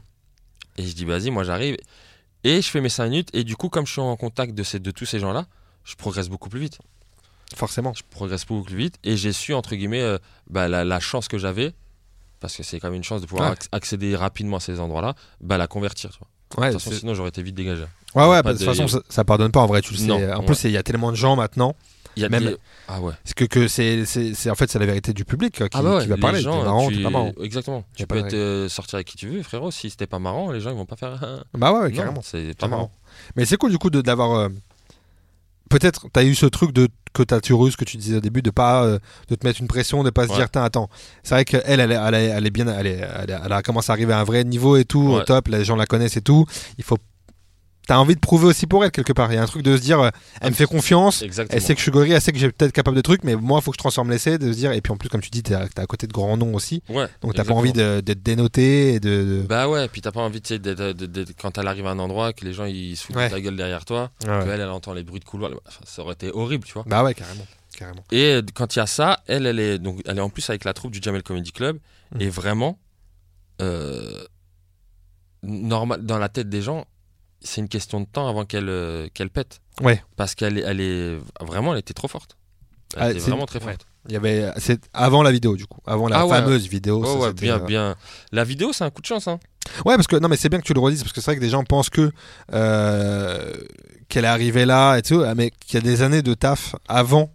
je 0.86 0.94
dis, 0.96 1.06
vas-y, 1.06 1.30
moi, 1.32 1.44
j'arrive. 1.44 1.76
Et 2.48 2.62
je 2.62 2.70
fais 2.70 2.82
mes 2.82 2.90
5 2.90 3.10
minutes. 3.10 3.30
Et 3.34 3.44
du 3.44 3.56
coup, 3.56 3.70
comme 3.70 3.86
je 3.86 3.92
suis 3.92 4.02
en 4.02 4.16
contact 4.16 4.54
de, 4.54 4.64
ces, 4.64 4.80
de 4.80 4.92
tous 4.92 5.06
ces 5.06 5.20
gens-là, 5.20 5.46
je 5.84 5.96
progresse 5.96 6.30
beaucoup 6.30 6.50
plus 6.50 6.60
vite. 6.60 6.80
Forcément. 7.56 7.94
je 7.94 8.04
progresse 8.10 8.46
beaucoup 8.46 8.66
plus 8.66 8.76
vite 8.76 8.96
et 9.06 9.16
j'ai 9.16 9.32
su 9.32 9.54
entre 9.54 9.74
guillemets 9.76 10.02
euh, 10.02 10.18
bah, 10.50 10.68
la, 10.68 10.84
la 10.84 11.00
chance 11.00 11.30
que 11.30 11.38
j'avais 11.38 11.74
parce 12.42 12.56
que 12.58 12.62
c'est 12.64 12.78
quand 12.80 12.88
même 12.90 12.96
une 12.98 13.06
chance 13.06 13.22
de 13.22 13.26
pouvoir 13.26 13.50
Ouais. 13.52 13.56
acc- 13.56 13.68
accéder 13.72 14.18
rapidement 14.18 14.58
à 14.58 14.60
ces 14.60 14.82
endroits-là 14.82 15.16
bah 15.40 15.58
la 15.58 15.66
convertir 15.68 16.10
tu 16.12 16.20
vois. 16.20 16.62
Ouais, 16.62 16.68
de 16.68 16.74
toute 16.74 16.82
façon 16.82 16.92
c'est- 16.94 17.00
sinon 17.00 17.14
j'aurais 17.14 17.30
été 17.30 17.42
vite 17.42 17.56
dégagé 17.56 17.86
ouais, 18.16 18.28
ouais, 18.28 18.44
bah, 18.44 18.52
de 18.52 18.58
toute 18.58 18.68
façon, 18.68 18.88
ça, 18.90 19.00
ça 19.08 19.24
pardonne 19.24 19.52
pas 19.54 19.62
en 19.62 19.66
vrai, 19.66 19.82
tu 19.82 19.94
le 19.94 19.98
sais. 20.00 20.06
Non, 20.08 20.16
en 20.16 20.40
ouais. 20.40 20.46
plus, 20.46 20.62
il 20.66 20.72
y 20.72 20.78
a 20.78 20.84
tellement 20.84 21.12
de 21.12 21.16
gens 21.16 21.38
maintenant. 21.38 21.74
Il 22.18 22.22
y 22.22 22.26
a 22.26 22.30
Même- 22.30 22.44
des- 22.44 22.58
ah 22.88 23.00
ouais. 23.02 23.14
C'est 23.24 23.34
que, 23.36 23.46
que 23.46 23.68
c'est, 23.68 24.06
c'est, 24.06 24.34
c'est- 24.34 24.50
en 24.50 24.56
fait, 24.56 24.70
c'est 24.70 24.80
la 24.80 24.86
vérité 24.86 25.14
du 25.14 25.24
public 25.26 25.54
qui, 25.56 25.64
ah 25.64 25.82
bah 25.82 25.96
ouais, 25.98 26.02
qui 26.04 26.08
va 26.10 26.18
parler. 26.18 26.42
gens, 26.42 26.64
marrant, 26.64 26.90
tu- 26.90 27.02
pas 27.04 27.10
marrant. 27.10 27.32
exactement. 27.42 27.84
Tu 27.96 28.06
peux 28.08 28.18
être, 28.18 28.34
euh, 28.34 28.68
sortir 28.70 28.96
avec 28.96 29.08
qui 29.08 29.18
tu 29.18 29.28
veux 29.30 29.44
frérot. 29.44 29.72
Si 29.72 29.90
c'était 29.90 30.08
pas 30.08 30.20
marrant 30.20 30.52
les 30.52 30.60
gens 30.60 30.72
ils 30.72 30.76
vont 30.78 30.86
pas 30.86 30.96
faire 30.96 31.44
Bah 31.54 31.72
ouais, 31.74 31.92
carrément. 31.92 32.22
c'est 32.24 32.58
pas 32.58 32.68
marrant. 32.68 32.92
Mais 33.36 33.46
c'est 33.46 33.58
cool 33.58 33.72
du 33.72 33.78
coup 33.78 33.90
de 33.90 34.02
d'avoir. 34.02 34.32
euh, 34.40 34.50
Peut-être 35.70 36.08
t'as 36.14 36.24
eu 36.24 36.34
ce 36.34 36.46
truc 36.46 36.72
de 36.72 36.88
que 37.14 37.24
t'as 37.24 37.42
ce 37.42 37.76
que 37.76 37.84
tu 37.84 37.98
disais 37.98 38.18
au 38.18 38.22
début 38.22 38.42
de 38.42 38.52
pas 38.52 38.86
euh, 38.86 39.00
de 39.28 39.36
te 39.36 39.46
mettre 39.46 39.60
une 39.60 39.68
pression 39.68 40.02
de 40.04 40.10
pas 40.12 40.26
se 40.28 40.34
dire 40.34 40.48
attends. 40.64 40.90
C'est 41.24 41.36
vrai 41.36 41.44
qu'elle 41.44 41.62
elle, 41.66 41.92
elle, 41.92 42.14
elle 42.16 42.46
est 42.46 42.50
bien 42.52 42.68
elle, 42.68 42.88
est- 42.88 43.06
elle, 43.44 43.52
a 43.52 43.62
commencé 43.62 43.92
à 43.92 43.94
arriver 43.94 44.14
à 44.14 44.20
un 44.20 44.24
vrai 44.24 44.46
niveau 44.46 44.78
et 44.78 44.86
tout 44.86 45.02
au 45.02 45.22
top 45.24 45.50
les 45.50 45.66
gens 45.66 45.76
la 45.76 45.86
connaissent 45.86 46.16
et 46.16 46.22
tout. 46.22 46.46
Il 46.78 46.86
faut 46.86 46.98
t'as 47.88 47.98
envie 47.98 48.16
de 48.16 48.20
prouver 48.20 48.46
aussi 48.46 48.68
pour 48.68 48.84
elle 48.86 48.92
quelque 48.92 49.14
part. 49.14 49.32
Il 49.32 49.36
y 49.36 49.38
a 49.38 49.42
un 49.44 49.48
truc 49.48 49.64
de 49.64 49.76
se 49.78 49.82
dire 49.82 50.00
euh, 50.00 50.10
elle 50.42 50.50
me 50.52 50.56
fait 50.56 50.66
confiance. 50.66 51.22
Exactement. 51.22 51.56
Elle 51.58 51.62
sait 51.64 51.74
que 51.74 51.80
je 51.80 51.84
suis 51.84 51.92
gorille 51.92 52.12
elle 52.12 52.22
sait 52.22 52.32
que 52.32 52.38
j'ai 52.38 52.52
peut-être 52.52 52.72
capable 52.74 52.98
de 52.98 53.02
trucs 53.02 53.24
mais 53.24 53.36
moi 53.36 53.60
il 53.60 53.64
faut 53.64 53.72
que 53.72 53.76
je 53.76 53.80
transforme 53.80 54.10
l'essai 54.12 54.38
de 54.38 54.52
se 54.52 54.58
dire 54.58 54.72
et 54.74 54.82
puis 54.82 54.92
en 54.94 54.98
plus 54.98 55.10
comme 55.10 55.22
tu 55.22 55.30
dis 55.30 55.42
t'es 55.44 55.56
à, 55.56 55.68
côté 55.88 56.06
de 56.08 56.14
grands 56.14 56.38
noms 56.38 56.54
aussi. 56.54 56.84
Ouais 56.90 57.08
donc 57.22 57.34
t'as 57.34 57.44
pas 57.46 57.54
envie 57.54 57.74
de- 57.74 58.02
d'être 58.02 58.22
dénoté 58.22 58.94
et 58.94 59.00
de, 59.00 59.10
de- 59.42 59.46
bah 59.48 59.68
ouais 59.70 59.88
puis 59.88 60.02
t'as 60.02 60.12
pas 60.12 60.22
envie 60.22 60.42
d'être- 60.42 61.34
quand 61.42 61.58
elle 61.58 61.68
arrive 61.68 61.88
à 61.88 61.92
un 61.92 62.00
endroit 62.00 62.34
que 62.34 62.46
les 62.46 62.54
gens 62.54 62.66
ils 62.66 62.96
se 62.98 63.06
foutent 63.06 63.16
Ouais. 63.16 63.30
de 63.30 63.34
ta 63.34 63.42
gueule 63.42 63.56
derrière 63.56 63.86
toi 63.86 64.12
ouais. 64.26 64.44
qu'elle 64.46 64.60
elle 64.62 64.70
entend 64.70 64.94
les 64.94 65.04
bruits 65.04 65.20
de 65.22 65.26
couloir 65.26 65.52
enfin, 65.68 65.82
ça 65.86 66.02
aurait 66.02 66.14
été 66.14 66.30
horrible 66.32 66.66
tu 66.66 66.74
vois. 66.74 66.84
Bah 66.88 67.04
ouais 67.04 67.14
carrément 67.14 67.46
carrément. 67.78 68.04
Et 68.12 68.34
euh, 68.34 68.42
quand 68.56 68.76
il 68.76 68.80
y 68.80 68.82
a 68.82 68.88
ça, 68.88 69.20
elle, 69.28 69.46
elle 69.46 69.60
est 69.60 69.78
donc 69.78 70.02
elle 70.06 70.18
est 70.18 70.22
en 70.22 70.30
plus 70.30 70.50
avec 70.50 70.64
la 70.66 70.74
troupe 70.74 70.92
du 70.92 71.00
Jamel 71.02 71.22
Comedy 71.24 71.52
Club 71.52 71.78
Mhm. 72.16 72.22
et 72.22 72.30
vraiment 72.30 72.80
euh, 73.62 74.24
normal 75.44 76.06
dans 76.06 76.18
la 76.18 76.30
tête 76.30 76.50
des 76.50 76.62
gens, 76.62 76.86
c'est 77.42 77.62
une 77.62 77.70
question 77.70 78.00
de 78.02 78.06
temps 78.06 78.28
avant 78.28 78.46
qu'elle 78.46 78.70
euh, 78.70 79.08
qu'elle 79.14 79.30
pète. 79.30 79.60
Ouais. 79.82 80.04
Parce 80.16 80.34
qu'elle 80.36 80.58
est, 80.58 80.62
elle 80.62 80.82
est 80.82 81.18
vraiment, 81.42 81.74
elle 81.74 81.80
était 81.80 81.94
trop 81.94 82.08
forte. 82.08 82.36
Elle 82.96 83.02
Ah, 83.04 83.12
était 83.12 83.20
c'est- 83.20 83.30
vraiment 83.30 83.46
très 83.46 83.60
ouais. 83.60 83.66
forte. 83.74 83.86
il 84.08 84.14
y 84.14 84.16
avait 84.16 84.52
c'est 84.58 84.80
avant 84.94 85.22
la 85.22 85.32
vidéo 85.32 85.58
du 85.58 85.66
coup 85.68 85.80
avant 85.86 86.08
la 86.08 86.20
Ah 86.20 86.26
ouais. 86.26 86.38
fameuse 86.38 86.68
vidéo 86.70 87.04
ça, 87.04 87.28
c'était, 87.28 87.42
bien, 87.46 87.56
euh, 87.56 87.60
bien. 87.66 87.96
La 88.32 88.44
vidéo, 88.46 88.72
c'est 88.74 88.86
un 88.86 88.90
coup 88.90 89.02
de 89.02 89.08
chance. 89.08 89.28
Hein. 89.28 89.40
Ouais, 89.86 89.96
parce 89.96 90.08
que 90.08 90.16
non, 90.16 90.30
mais 90.30 90.38
c'est 90.38 90.48
bien 90.50 90.60
que 90.60 90.66
tu 90.66 90.74
le 90.74 90.80
redises 90.80 91.04
parce 91.04 91.12
que 91.14 91.20
c'est 91.20 91.26
vrai 91.32 91.36
que 91.36 91.42
des 91.42 91.50
gens 91.50 91.64
pensent 91.66 91.90
que 91.90 92.12
euh, 92.54 93.54
qu'elle 94.08 94.24
est 94.26 94.30
arrivée 94.30 94.66
là 94.66 94.96
et 94.98 95.02
tout, 95.02 95.22
ah, 95.26 95.36
mais 95.36 95.52
qu'il 95.52 95.76
y 95.76 95.78
a 95.78 95.82
des 95.82 96.02
années 96.02 96.22
de 96.22 96.34
taf 96.34 96.76
avant 96.88 97.30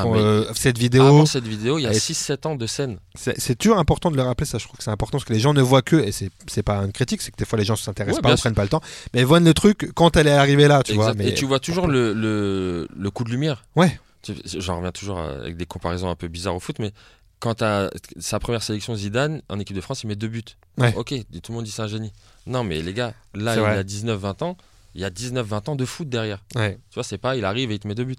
Ah, 0.00 0.06
euh, 0.06 0.44
cette 0.54 0.78
vidéo. 0.78 1.02
Avant 1.04 1.26
cette 1.26 1.46
vidéo, 1.46 1.78
il 1.78 1.82
y 1.82 1.86
a 1.86 1.90
elle- 1.90 1.96
6-7 2.00 2.46
ans 2.46 2.56
de 2.56 2.66
scène. 2.66 2.98
C'est 3.14 3.56
toujours 3.56 3.78
important 3.78 4.10
de 4.10 4.16
le 4.16 4.22
rappeler, 4.22 4.46
ça. 4.46 4.58
Je 4.58 4.64
trouve 4.64 4.76
que 4.78 4.84
c'est 4.84 4.90
important 4.90 5.18
parce 5.18 5.24
que 5.24 5.32
les 5.32 5.40
gens 5.40 5.54
ne 5.54 5.62
voient 5.62 5.82
que 5.82 5.96
et 5.96 6.12
c'est 6.12 6.62
pas 6.62 6.78
une 6.78 6.92
critique, 6.92 7.22
c'est 7.22 7.30
que 7.30 7.36
des 7.36 7.44
fois 7.44 7.58
les 7.58 7.64
gens 7.64 7.76
s'intéressent 7.76 8.18
Ouais, 8.18 8.22
pas, 8.22 8.34
ou 8.34 8.36
prennent 8.38 8.54
pas 8.54 8.62
le 8.62 8.68
temps, 8.68 8.82
mais 9.14 9.20
ils 9.20 9.26
voient 9.26 9.40
le 9.40 9.54
truc 9.54 9.90
quand 9.94 10.16
elle 10.16 10.26
est 10.26 10.32
arrivée 10.32 10.68
là, 10.68 10.82
tu 10.82 10.94
vois. 10.94 11.14
Mais 11.14 11.28
Et 11.28 11.34
tu 11.34 11.44
vois 11.46 11.60
toujours 11.60 11.86
le, 11.86 12.12
le, 12.12 12.88
le 12.96 13.10
coup 13.10 13.24
de 13.24 13.30
lumière. 13.30 13.64
Ouais. 13.76 13.98
J'en 14.44 14.76
reviens 14.78 14.92
toujours 14.92 15.18
avec 15.20 15.56
des 15.56 15.64
comparaisons 15.66 16.10
un 16.10 16.16
peu 16.16 16.28
bizarres 16.28 16.54
au 16.56 16.60
foot, 16.60 16.76
mais 16.80 16.92
quand 17.40 17.54
t'as 17.54 17.88
sa 18.18 18.38
première 18.40 18.62
sélection 18.62 18.94
Zidane 18.96 19.42
en 19.48 19.58
équipe 19.60 19.76
de 19.76 19.80
France, 19.80 20.02
il 20.02 20.08
met 20.08 20.16
deux 20.16 20.26
buts. 20.28 20.42
Ouais. 20.76 20.92
Ok, 20.96 21.14
tout 21.42 21.52
le 21.52 21.54
monde 21.54 21.64
dit 21.64 21.70
c'est 21.70 21.82
un 21.82 21.86
génie. 21.88 22.12
Non, 22.46 22.64
mais 22.64 22.82
les 22.82 22.92
gars, 22.92 23.14
là, 23.34 23.54
il 23.54 23.60
vrai. 23.60 23.78
a 23.78 23.82
19-20 23.84 24.42
ans, 24.42 24.56
il 24.94 25.00
y 25.00 25.04
a 25.04 25.10
19-20 25.10 25.70
ans 25.70 25.76
de 25.76 25.84
foot 25.84 26.08
derrière. 26.08 26.42
ouais, 26.56 26.78
Tu 26.90 26.94
vois, 26.94 27.04
c'est 27.04 27.16
pas, 27.18 27.36
il 27.36 27.44
arrive 27.44 27.70
et 27.70 27.74
il 27.74 27.78
te 27.78 27.86
met 27.86 27.94
deux 27.94 28.04
buts. 28.04 28.16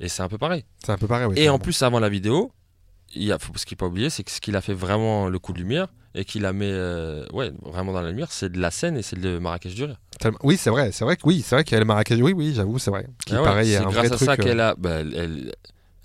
Et 0.00 0.08
c'est 0.08 0.22
un 0.22 0.28
peu 0.28 0.38
pareil. 0.38 0.64
c'est 0.84 0.92
un 0.92 0.98
peu 0.98 1.06
pareil. 1.06 1.26
oui, 1.26 1.38
et 1.38 1.48
en 1.48 1.58
plus, 1.58 1.82
avant 1.82 1.98
la 2.00 2.08
vidéo, 2.08 2.52
il 3.14 3.24
y 3.24 3.32
a, 3.32 3.38
faut, 3.38 3.52
ce 3.56 3.64
qu'il 3.66 3.76
faut 3.76 3.84
pas 3.84 3.88
oublier, 3.88 4.10
c'est 4.10 4.22
que 4.22 4.30
ce 4.30 4.40
qu'il 4.40 4.54
a 4.56 4.60
fait 4.60 4.74
vraiment 4.74 5.28
le 5.28 5.38
coup 5.38 5.52
de 5.52 5.58
lumière 5.58 5.88
et 6.14 6.24
qu'il 6.24 6.44
a 6.46 6.52
mis 6.52 6.66
euh, 6.66 7.26
ouais, 7.32 7.52
vraiment 7.62 7.92
dans 7.92 8.00
la 8.02 8.10
lumière, 8.10 8.30
c'est 8.32 8.50
de 8.50 8.60
la 8.60 8.70
scène 8.70 8.96
et 8.96 9.02
c'est 9.02 9.18
de 9.18 9.38
Marrakech 9.38 9.74
du 9.74 9.84
rire. 9.84 9.98
Oui, 10.42 10.56
c'est 10.56 10.70
vrai, 10.70 10.92
c'est 10.92 11.04
vrai 11.04 11.16
que 11.16 11.22
oui, 11.24 11.42
c'est 11.44 11.54
vrai 11.56 11.64
qu'elle 11.64 11.82
est 11.82 11.84
Marrakech. 11.84 12.20
Oui, 12.20 12.32
oui, 12.32 12.52
j'avoue, 12.54 12.78
c'est 12.78 12.90
vrai. 12.90 13.06
Qui 13.26 13.34
Ah 13.34 13.38
ouais, 13.38 13.44
pareil, 13.44 13.72
est 13.72 13.78
c'est 13.78 13.84
un 13.84 13.90
grâce 13.90 13.94
vrai 13.96 14.06
à 14.06 14.10
truc. 14.16 14.26
ça 14.26 14.32
euh, 14.32 14.36
qu'elle 14.36 14.60
a, 14.60 14.74
bah, 14.76 14.90
elle, 15.00 15.14
elle- 15.14 15.54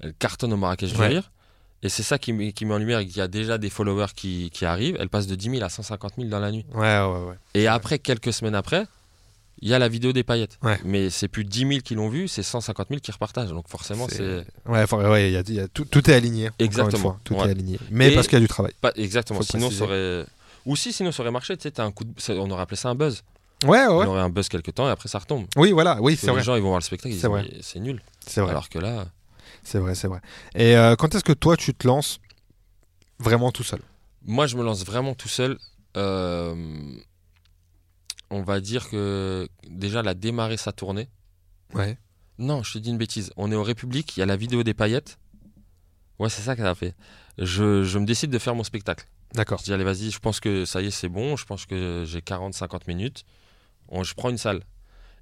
elle 0.02 0.14
cartonne 0.16 0.54
au 0.54 0.58
Marrakech 0.58 0.92
Ouais. 0.98 1.08
du 1.10 1.14
rire. 1.16 1.32
Et 1.82 1.90
c'est 1.90 2.04
ça 2.04 2.18
qui, 2.18 2.32
met- 2.32 2.54
qui 2.54 2.66
met 2.66 2.74
en 2.74 2.78
lumière 2.78 3.00
qu'il 3.02 3.18
y 3.18 3.22
a 3.22 3.28
déjà 3.28 3.58
des 3.58 3.70
followers 3.70 4.08
qui, 4.16 4.50
qui 4.52 4.64
arrivent. 4.66 4.96
Elle 5.00 5.10
passe 5.10 5.28
de 5.28 5.36
10 5.36 5.50
000 5.52 5.64
à 5.64 5.70
150 5.70 6.14
000 6.18 6.30
dans 6.30 6.40
la 6.40 6.52
nuit. 6.52 6.66
Ouais, 6.74 6.80
ouais, 7.02 7.24
ouais. 7.30 7.36
Et 7.56 7.68
après, 7.68 8.00
quelques 8.00 8.32
semaines 8.32 8.56
après, 8.56 8.86
il 9.62 9.70
y 9.70 9.74
a 9.74 9.80
la 9.80 9.88
vidéo 9.88 10.12
des 10.14 10.24
paillettes. 10.24 10.58
Ouais. 10.62 10.80
Mais 10.84 11.10
c'est 11.10 11.28
plus 11.28 11.46
10 11.46 11.60
000 11.68 11.72
qui 11.82 11.96
l'ont 11.96 12.10
vu, 12.10 12.28
c'est 12.28 12.44
150 12.44 12.90
000 12.90 13.00
qui 13.02 13.12
repartagent. 13.12 13.50
Donc 13.52 13.68
forcément, 13.70 14.08
c'est 14.10 14.46
Ouais, 14.68 14.86
y 15.34 15.38
a, 15.38 15.44
il 15.48 15.54
y 15.56 15.60
a 15.60 15.68
tout, 15.68 15.86
tout 15.86 16.10
est 16.10 16.14
aligné. 16.14 16.50
Exactement, 16.60 17.02
fois, 17.12 17.20
tout 17.24 17.36
ouais. 17.36 17.48
est 17.48 17.52
aligné. 17.52 17.80
Mais 17.92 18.12
Et- 18.12 18.16
parce 18.16 18.28
qu'il 18.28 18.38
y 18.38 18.42
a 18.42 18.42
du 18.42 18.48
travail. 18.48 18.74
pas 18.82 18.92
exactement. 18.96 19.40
Faut 19.40 19.46
Sinon, 19.46 19.68
préciser. 19.68 19.80
ça 19.80 19.86
aurait. 19.86 20.26
Ou 20.66 20.76
si, 20.76 20.92
sinon, 20.94 21.12
ça 21.12 21.24
aurait 21.24 21.32
marché. 21.32 21.56
Tu 21.58 21.64
sais, 21.70 21.80
un 21.80 21.92
coup 21.92 22.04
de- 22.04 22.14
on 22.38 22.50
aurait 22.52 22.64
appelé 22.64 22.78
ça 22.78 22.90
un 22.90 22.96
buzz. 22.96 23.24
Ouais, 23.66 23.86
ouais. 23.86 23.88
On 23.88 24.08
aurait 24.08 24.22
un 24.22 24.30
buzz 24.30 24.50
quelque 24.50 24.72
temps 24.72 24.88
et 24.88 24.92
après, 24.92 25.08
ça 25.08 25.20
retombe. 25.20 25.46
Oui, 25.56 25.72
voilà, 25.72 25.98
oui, 26.02 26.18
c'est 26.18 26.28
les 26.28 26.34
vrai. 26.34 26.44
gens, 26.44 26.56
ils 26.56 26.62
vont 26.62 26.68
voir 26.70 26.80
le 26.80 26.84
spectacle, 26.84 27.16
ils 27.16 27.28
vrai. 27.28 27.50
c'est 27.62 27.80
nul. 27.80 28.02
C'est 28.26 28.42
vrai. 28.42 28.52
Alors 28.52 28.68
que 28.70 28.80
là, 28.80 29.06
C'est 29.64 29.78
vrai, 29.80 29.96
c'est 29.96 30.08
vrai. 30.10 30.20
Et 30.56 30.76
euh, 30.76 30.96
quand 30.98 31.16
est-ce 31.16 31.24
que 31.24 31.32
toi, 31.32 31.56
tu 31.56 31.74
te 31.74 31.88
lances 31.88 32.20
vraiment 33.20 33.52
tout 33.52 33.64
seul? 33.64 33.80
Moi, 34.26 34.48
je 34.48 34.58
me 34.58 34.64
lance 34.64 34.86
vraiment 34.86 35.14
tout 35.16 35.30
seul. 35.30 35.58
Euh, 35.96 36.56
on 38.30 38.42
va 38.42 38.60
dire 38.62 38.90
que 38.90 39.48
déjà, 39.70 40.00
elle 40.02 40.08
a 40.08 40.14
démarré 40.14 40.58
sa 40.58 40.72
tournée. 40.72 41.10
Ouais. 41.74 41.98
Non, 42.40 42.64
je 42.64 42.74
te 42.74 42.78
dis 42.80 42.90
une 42.90 42.98
bêtise. 42.98 43.32
On 43.38 43.52
est 43.52 43.56
au 43.56 43.64
République, 43.64 44.18
il 44.18 44.22
y 44.22 44.24
a 44.24 44.26
la 44.26 44.36
vidéo 44.36 44.64
des 44.64 44.74
paillettes. 44.74 45.18
Ouais, 46.20 46.30
c'est 46.30 46.42
ça 46.42 46.56
qu'elle 46.56 46.66
a 46.68 46.76
fait. 46.76 46.96
Je, 47.38 47.84
je 47.84 48.00
me 48.00 48.06
décide 48.06 48.30
de 48.32 48.40
faire 48.40 48.56
mon 48.56 48.64
spectacle. 48.64 49.08
D'accord. 49.34 49.60
Je 49.60 49.66
dis, 49.66 49.74
allez, 49.74 49.84
vas-y, 49.84 50.12
je 50.12 50.20
pense 50.20 50.40
que 50.40 50.66
ça 50.66 50.82
y 50.82 50.88
est, 50.88 50.92
c'est 50.92 51.10
bon. 51.10 51.36
Je 51.36 51.46
pense 51.46 51.66
que 51.66 52.04
j'ai 52.08 52.20
40-50 52.20 52.82
minutes. 52.88 53.24
On- 53.90 54.04
je 54.04 54.14
prends 54.14 54.30
une 54.30 54.38
salle. 54.38 54.62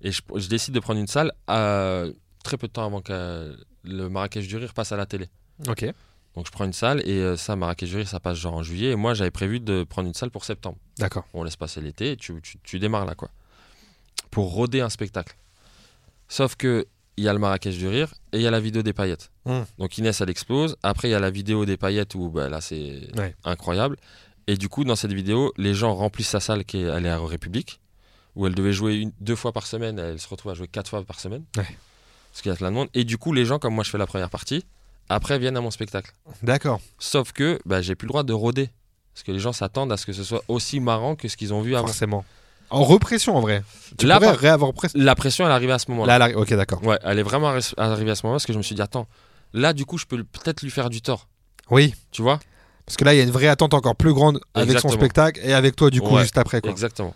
Et 0.01 0.11
je, 0.11 0.21
je 0.35 0.47
décide 0.47 0.73
de 0.73 0.79
prendre 0.79 0.99
une 0.99 1.07
salle 1.07 1.31
à, 1.47 2.03
très 2.43 2.57
peu 2.57 2.67
de 2.67 2.73
temps 2.73 2.85
avant 2.85 3.01
que 3.01 3.57
le 3.83 4.09
Marrakech 4.09 4.47
du 4.47 4.57
Rire 4.57 4.73
passe 4.73 4.91
à 4.91 4.97
la 4.97 5.05
télé. 5.05 5.29
Ok. 5.67 5.85
Donc 6.35 6.45
je 6.45 6.51
prends 6.51 6.63
une 6.65 6.73
salle 6.73 7.01
et 7.07 7.17
euh, 7.19 7.35
ça, 7.35 7.55
Marrakech 7.55 7.89
du 7.89 7.97
Rire, 7.97 8.07
ça 8.07 8.19
passe 8.21 8.37
genre 8.37 8.53
en 8.53 8.63
juillet. 8.63 8.91
Et 8.91 8.95
moi, 8.95 9.13
j'avais 9.13 9.31
prévu 9.31 9.59
de 9.59 9.83
prendre 9.83 10.07
une 10.07 10.13
salle 10.13 10.31
pour 10.31 10.45
septembre. 10.45 10.77
D'accord. 10.97 11.25
On 11.33 11.43
laisse 11.43 11.57
passer 11.57 11.81
l'été 11.81 12.11
et 12.11 12.17
tu, 12.17 12.39
tu- 12.41 12.57
tu 12.63 12.79
démarres 12.79 13.05
là, 13.05 13.15
quoi. 13.15 13.29
Pour 14.29 14.51
roder 14.53 14.79
un 14.81 14.89
spectacle. 14.89 15.35
Sauf 16.29 16.55
que 16.55 16.87
il 17.17 17.25
y 17.25 17.27
a 17.27 17.33
le 17.33 17.39
Marrakech 17.39 17.77
du 17.77 17.87
Rire 17.87 18.13
et 18.31 18.37
il 18.37 18.41
y 18.41 18.47
a 18.47 18.51
la 18.51 18.61
vidéo 18.61 18.81
des 18.81 18.93
paillettes. 18.93 19.29
Mm. 19.45 19.59
Donc 19.77 19.97
Inès, 19.97 20.21
elle 20.21 20.29
explose. 20.29 20.77
Après, 20.81 21.09
il 21.09 21.11
y 21.11 21.15
a 21.15 21.19
la 21.19 21.29
vidéo 21.29 21.65
des 21.65 21.75
paillettes 21.75 22.15
où 22.15 22.29
bah, 22.29 22.47
là, 22.47 22.61
c'est 22.61 23.09
Ouais. 23.17 23.35
incroyable. 23.43 23.97
Et 24.47 24.55
du 24.55 24.69
coup, 24.69 24.85
dans 24.85 24.95
cette 24.95 25.11
vidéo, 25.13 25.51
les 25.57 25.73
gens 25.73 25.93
remplissent 25.93 26.29
sa 26.29 26.39
salle 26.39 26.63
qui 26.63 26.77
est, 26.77 26.81
elle 26.83 27.05
est 27.05 27.09
à 27.09 27.19
République, 27.19 27.79
où 28.35 28.47
elle 28.47 28.55
devait 28.55 28.73
jouer 28.73 28.95
une, 28.95 29.11
deux 29.19 29.35
fois 29.35 29.51
par 29.51 29.67
semaine. 29.67 29.99
Elle 29.99 30.19
se 30.19 30.27
retrouve 30.29 30.51
à 30.53 30.55
jouer 30.55 30.67
quatre 30.69 30.89
fois 30.89 31.03
par 31.03 31.19
semaine. 31.19 31.43
Ouais. 31.57 31.65
Parce 32.31 32.41
qu'il 32.41 32.49
y 32.49 32.53
a 32.53 32.57
plein 32.57 32.69
de 32.71 32.75
monde. 32.75 32.87
Et 32.93 33.03
du 33.03 33.17
coup, 33.17 33.33
les 33.33 33.43
gens, 33.45 33.59
comme 33.59 33.75
moi, 33.75 33.83
je 33.83 33.89
fais 33.89 33.97
la 33.97 34.07
première 34.07 34.29
partie, 34.29 34.65
après 35.09 35.39
viennent 35.39 35.57
à 35.57 35.61
mon 35.61 35.71
spectacle. 35.71 36.11
D'accord. 36.43 36.79
Sauf 36.99 37.31
que 37.31 37.59
bah, 37.65 37.81
j'ai 37.81 37.95
plus 37.95 38.05
le 38.05 38.09
droit 38.09 38.23
de 38.23 38.33
rôder. 38.33 38.69
Parce 39.13 39.23
que 39.23 39.31
les 39.33 39.39
gens 39.39 39.51
s'attendent 39.51 39.91
à 39.91 39.97
ce 39.97 40.05
que 40.05 40.13
ce 40.13 40.23
soit 40.23 40.41
aussi 40.47 40.79
marrant 40.79 41.15
que 41.15 41.27
ce 41.27 41.35
qu'ils 41.35 41.53
ont 41.53 41.61
vu 41.61 41.75
avant. 41.75 41.87
Forcément. 41.87 42.23
En 42.69 42.83
repression 42.85 43.35
en 43.35 43.41
vrai. 43.41 43.61
Tu 43.97 44.07
par- 44.07 44.21
réavoir. 44.37 44.71
La 44.95 45.15
pression, 45.15 45.45
elle 45.45 45.51
arrivait 45.51 45.73
à 45.73 45.79
ce 45.79 45.91
moment-là. 45.91 46.17
Là, 46.17 46.29
là, 46.29 46.37
ok, 46.37 46.53
d'accord. 46.53 46.81
Ouais, 46.85 46.97
elle 47.03 47.19
est 47.19 47.23
vraiment 47.23 47.51
arri- 47.53 47.73
arrivée 47.75 48.11
à 48.11 48.15
ce 48.15 48.25
moment-là 48.25 48.37
parce 48.37 48.45
que 48.45 48.53
je 48.53 48.57
me 48.57 48.63
suis 48.63 48.73
dit, 48.75 48.81
attends, 48.81 49.07
là, 49.51 49.73
du 49.73 49.85
coup, 49.85 49.97
je 49.97 50.05
peux 50.05 50.23
peut-être 50.23 50.61
lui 50.61 50.71
faire 50.71 50.89
du 50.89 51.01
tort. 51.01 51.27
Oui. 51.69 51.93
Tu 52.11 52.21
vois? 52.21 52.39
Parce 52.85 52.95
que 52.95 53.03
là, 53.03 53.13
il 53.13 53.17
y 53.17 53.19
a 53.19 53.23
une 53.23 53.31
vraie 53.31 53.47
attente 53.49 53.73
encore 53.73 53.97
plus 53.97 54.13
grande 54.13 54.39
avec 54.53 54.69
Exactement. 54.69 54.93
son 54.93 54.97
spectacle 54.97 55.41
et 55.43 55.51
avec 55.53 55.75
toi, 55.75 55.89
du 55.89 55.99
coup, 55.99 56.15
Ouais. 56.15 56.21
juste 56.21 56.37
après. 56.37 56.61
Quoi. 56.61 56.71
Exactement. 56.71 57.13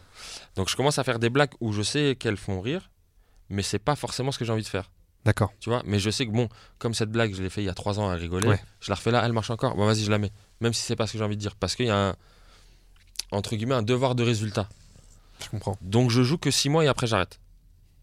Donc, 0.58 0.68
je 0.70 0.76
commence 0.76 1.00
à 1.00 1.06
faire 1.06 1.20
des 1.20 1.30
blagues 1.30 1.52
où 1.62 1.72
je 1.72 1.82
sais 1.82 2.18
qu'elles 2.20 2.36
font 2.38 2.60
rire, 2.60 2.90
mais 3.50 3.62
c'est 3.62 3.80
pas 3.80 3.96
forcément 3.96 4.34
ce 4.34 4.40
que 4.40 4.44
j'ai 4.44 4.52
envie 4.52 4.64
de 4.64 4.68
faire. 4.68 4.92
D'accord. 5.26 5.52
Tu 5.60 5.70
vois 5.70 5.82
Mais 5.86 6.00
je 6.00 6.10
sais 6.10 6.26
que, 6.26 6.32
bon, 6.32 6.48
comme 6.78 6.94
cette 6.94 7.10
blague, 7.12 7.34
je 7.34 7.42
l'ai 7.44 7.50
fait 7.50 7.62
il 7.62 7.66
y 7.66 7.70
a 7.70 7.74
trois 7.74 8.00
ans 8.00 8.10
à 8.10 8.14
rigoler, 8.16 8.48
Ouais. 8.48 8.62
je 8.80 8.92
la 8.92 8.96
refais 8.96 9.12
là, 9.12 9.22
elle 9.26 9.34
marche 9.34 9.50
encore. 9.50 9.76
Bon, 9.76 9.86
vas-y, 9.86 10.04
je 10.04 10.12
la 10.12 10.20
mets. 10.20 10.32
Même 10.62 10.74
si 10.74 10.82
c'est 10.84 10.96
pas 10.96 11.08
ce 11.08 11.14
que 11.14 11.18
j'ai 11.18 11.24
envie 11.24 11.36
de 11.36 11.42
dire. 11.42 11.56
Parce 11.56 11.76
qu'il 11.76 11.88
y 11.88 11.90
a 11.90 12.10
un, 12.10 12.16
entre 13.32 13.56
guillemets, 13.56 13.76
un 13.76 13.82
devoir 13.84 14.16
de 14.16 14.24
résultat. 14.24 14.70
Je 15.44 15.50
comprends. 15.50 15.78
Donc, 15.82 16.12
je 16.12 16.22
joue 16.24 16.38
que 16.38 16.52
six 16.52 16.70
mois 16.70 16.84
et 16.86 16.88
après, 16.88 17.08
j'arrête. 17.08 17.40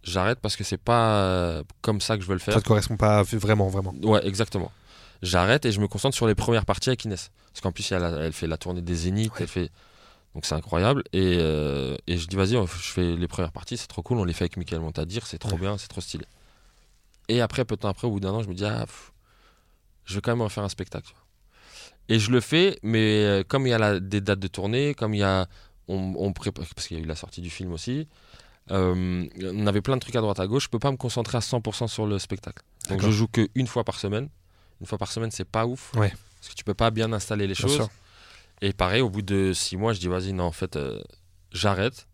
J'arrête 0.03 0.41
parce 0.41 0.57
que 0.57 0.65
c'est 0.65 0.77
pas 0.83 1.23
euh, 1.23 1.63
comme 1.81 2.01
ça 2.01 2.17
que 2.17 2.23
je 2.23 2.27
veux 2.29 2.35
le 2.35 2.41
faire. 2.41 2.55
Ça 2.55 2.61
te 2.61 2.67
correspond 2.67 2.97
pas 2.97 3.23
vraiment, 3.23 3.69
vraiment. 3.69 3.95
Ouais, 4.03 4.27
exactement. 4.27 4.73
J'arrête 5.23 5.65
et 5.65 5.71
je 5.71 5.81
me 5.81 5.87
concentre 5.87 6.17
sur 6.17 6.27
les 6.27 6.35
premières 6.35 6.67
parties 6.67 6.91
avec 6.91 7.05
Inès. 7.05 7.31
Parce 7.53 7.61
qu'en 7.61 7.71
plus, 7.71 7.91
elle, 7.93 8.03
a- 8.05 8.11
elle 8.25 8.33
fait 8.33 8.49
la 8.49 8.57
tournée 8.57 8.83
des 8.83 8.95
Zéniths, 8.97 9.31
Ouais. 9.35 9.43
elle 9.43 9.47
fait... 9.49 9.71
Donc 10.35 10.45
c'est 10.47 10.55
incroyable. 10.55 11.05
Et, 11.13 11.37
euh, 11.39 11.97
et 12.09 12.17
je 12.19 12.27
dis, 12.27 12.35
vas-y, 12.37 12.53
je 12.55 12.67
fais 12.67 13.15
les 13.17 13.29
premières 13.29 13.53
parties, 13.53 13.77
c'est 13.77 13.87
trop 13.87 14.03
cool, 14.03 14.19
on 14.19 14.25
les 14.25 14.33
fait 14.33 14.45
avec 14.45 14.57
Michael 14.57 14.81
Montadir, 14.81 15.27
c'est 15.27 15.39
trop 15.39 15.53
Ouais. 15.53 15.59
bien, 15.59 15.79
c'est 15.79 15.89
trop 15.89 16.01
stylé. 16.01 16.25
Et 17.33 17.41
après, 17.41 17.65
peu 17.65 17.77
de 17.77 17.81
temps 17.81 17.89
après, 17.89 18.07
au 18.07 18.11
bout 18.11 18.21
d'un 18.21 18.31
an, 18.33 18.43
je 18.43 18.49
me 18.49 18.55
dis, 18.55 18.65
ah, 18.65 18.81
pff, 18.87 19.13
je 20.05 20.15
vais 20.17 20.21
quand 20.21 20.33
même 20.33 20.43
en 20.43 20.49
faire 20.49 20.65
un 20.65 20.69
spectacle. 20.69 21.15
Et 22.09 22.19
je 22.19 22.31
le 22.31 22.41
fais, 22.41 22.79
mais 22.83 23.25
euh, 23.25 23.43
comme 23.47 23.67
il 23.67 23.71
y 23.71 23.73
a 23.73 23.79
la- 23.79 24.01
des 24.01 24.21
dates 24.21 24.41
de 24.41 24.49
tournée, 24.49 24.95
comme 24.95 25.15
il 25.15 25.19
y 25.21 25.23
a... 25.23 25.47
On, 25.89 26.15
on 26.17 26.33
prépare, 26.33 26.65
parce 26.75 26.87
qu'il 26.87 26.97
y 26.97 27.01
a 27.01 27.03
eu 27.03 27.07
la 27.07 27.17
sortie 27.17 27.41
du 27.41 27.51
film 27.51 27.73
aussi, 27.73 28.07
euh, 28.71 29.27
on 29.43 29.67
avait 29.67 29.81
plein 29.81 29.97
de 29.97 30.01
trucs 30.01 30.15
à 30.17 30.21
droite 30.21 30.39
à 30.41 30.47
gauche, 30.47 30.65
je 30.65 30.69
peux 30.69 30.79
pas 30.79 30.91
me 30.93 30.97
concentrer 30.97 31.37
à 31.39 31.41
100% 31.41 31.89
sur 31.89 32.07
le 32.07 32.19
spectacle. 32.21 32.63
Donc 32.89 33.01
je 33.01 33.11
joue 33.11 33.27
que 33.27 33.49
une 33.55 33.67
fois 33.67 33.83
par 33.85 33.99
semaine. 33.99 34.29
Une 34.81 34.87
fois 34.87 34.99
par 34.99 35.11
semaine, 35.11 35.31
c'est 35.31 35.45
pas 35.45 35.67
ouf. 35.67 35.93
Ouais. 35.95 36.13
Parce 36.39 36.49
que 36.51 36.55
tu 36.55 36.65
peux 36.65 36.75
pas 36.75 36.91
bien 36.91 37.13
installer 37.13 37.47
les 37.47 37.55
Bien 37.55 37.63
choses. 37.63 37.75
sûr. 37.77 37.89
Et 38.61 38.73
pareil, 38.73 39.01
au 39.01 39.11
bout 39.11 39.23
de 39.23 39.53
six 39.53 39.77
mois, 39.77 39.93
je 39.93 40.01
dis 40.01 40.09
vas-y, 40.09 40.33
non, 40.33 40.45
en 40.45 40.53
fait, 40.53 40.77
euh, 40.77 41.01
j'arrête. 41.53 42.07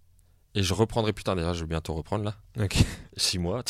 Et 0.58 0.62
je 0.62 0.74
reprendrai 0.74 1.12
plus 1.12 1.22
tard. 1.24 1.36
Déjà, 1.36 1.52
je 1.52 1.60
vais 1.60 1.66
bientôt 1.66 1.94
reprendre 1.94 2.24
là. 2.24 2.34
Ok. 2.62 2.76
Six 3.16 3.38
mois. 3.38 3.62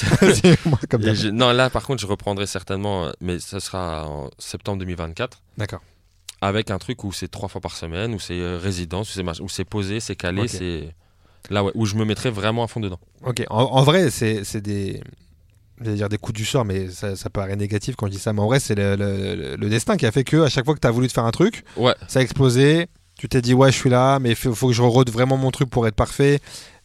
Comme 0.89 1.03
je- 1.15 1.29
non, 1.29 1.53
là, 1.53 1.69
par 1.71 1.85
contre, 1.87 2.01
je 2.01 2.07
reprendrai 2.07 2.47
certainement, 2.47 3.07
euh, 3.07 3.11
mais 3.21 3.39
ce 3.41 3.61
sera 3.61 4.07
en 4.07 4.31
septembre 4.39 4.79
2024. 4.81 5.43
D'accord. 5.59 5.81
Avec 6.41 6.71
un 6.71 6.79
truc 6.79 7.03
où 7.05 7.13
c'est 7.13 7.29
trois 7.29 7.49
fois 7.49 7.61
par 7.61 7.73
semaine, 7.77 8.15
où 8.15 8.19
c'est 8.21 8.39
euh, 8.41 8.59
résidence, 8.59 9.17
où 9.41 9.49
c'est 9.49 9.65
posé, 9.65 10.01
c'est 10.01 10.17
calé, 10.17 10.43
c'est. 10.49 10.95
Là, 11.51 11.65
ouais, 11.65 11.73
où 11.75 11.85
je 11.87 11.95
me 11.97 12.05
mettrai 12.05 12.31
vraiment 12.31 12.63
à 12.65 12.69
fond 12.69 12.81
dedans. 12.81 13.01
Ok. 13.25 13.45
En, 13.51 13.63
en 13.65 13.83
vrai, 13.83 14.11
c'est 14.11 14.61
des. 14.61 15.03
J'allais 15.81 15.97
dire 15.97 16.09
des 16.09 16.19
coups 16.19 16.37
du 16.37 16.45
sort, 16.45 16.65
mais 16.65 16.89
ça, 16.91 17.15
ça 17.17 17.31
paraît 17.31 17.55
négatif 17.57 17.95
quand 17.97 18.07
je 18.07 18.13
dis 18.13 18.19
ça. 18.19 18.33
Mais 18.33 18.41
en 18.41 18.47
vrai, 18.47 18.59
c'est 18.61 18.75
le, 18.75 18.97
le- 18.97 19.35
le- 19.37 19.57
le 19.57 19.69
destin 19.69 19.97
qui 19.97 20.07
a 20.07 20.13
fait 20.13 20.25
que 20.25 20.39
à 20.43 20.49
chaque 20.49 20.65
fois 20.65 20.75
que 20.75 20.81
tu 20.81 20.87
as 20.89 20.91
voulu 20.91 21.07
te 21.09 21.13
faire 21.13 21.25
un 21.25 21.31
truc, 21.31 21.65
Ouais, 21.77 21.95
ça 22.09 22.19
a 22.19 22.23
explosé. 22.23 22.87
Tu 23.19 23.29
t'es 23.29 23.41
dit, 23.43 23.53
ouais, 23.55 23.73
je 23.73 23.77
suis 23.77 23.91
là, 23.91 24.19
mais 24.21 24.31
il 24.31 24.37
faut, 24.37 24.55
faut 24.55 24.69
que 24.69 24.73
je 24.75 24.83
rôde 24.83 25.11
vraiment 25.11 25.37
mon 25.37 25.51
truc 25.51 25.69
pour 25.71 25.87
être 25.89 25.97
parfait. 25.97 26.39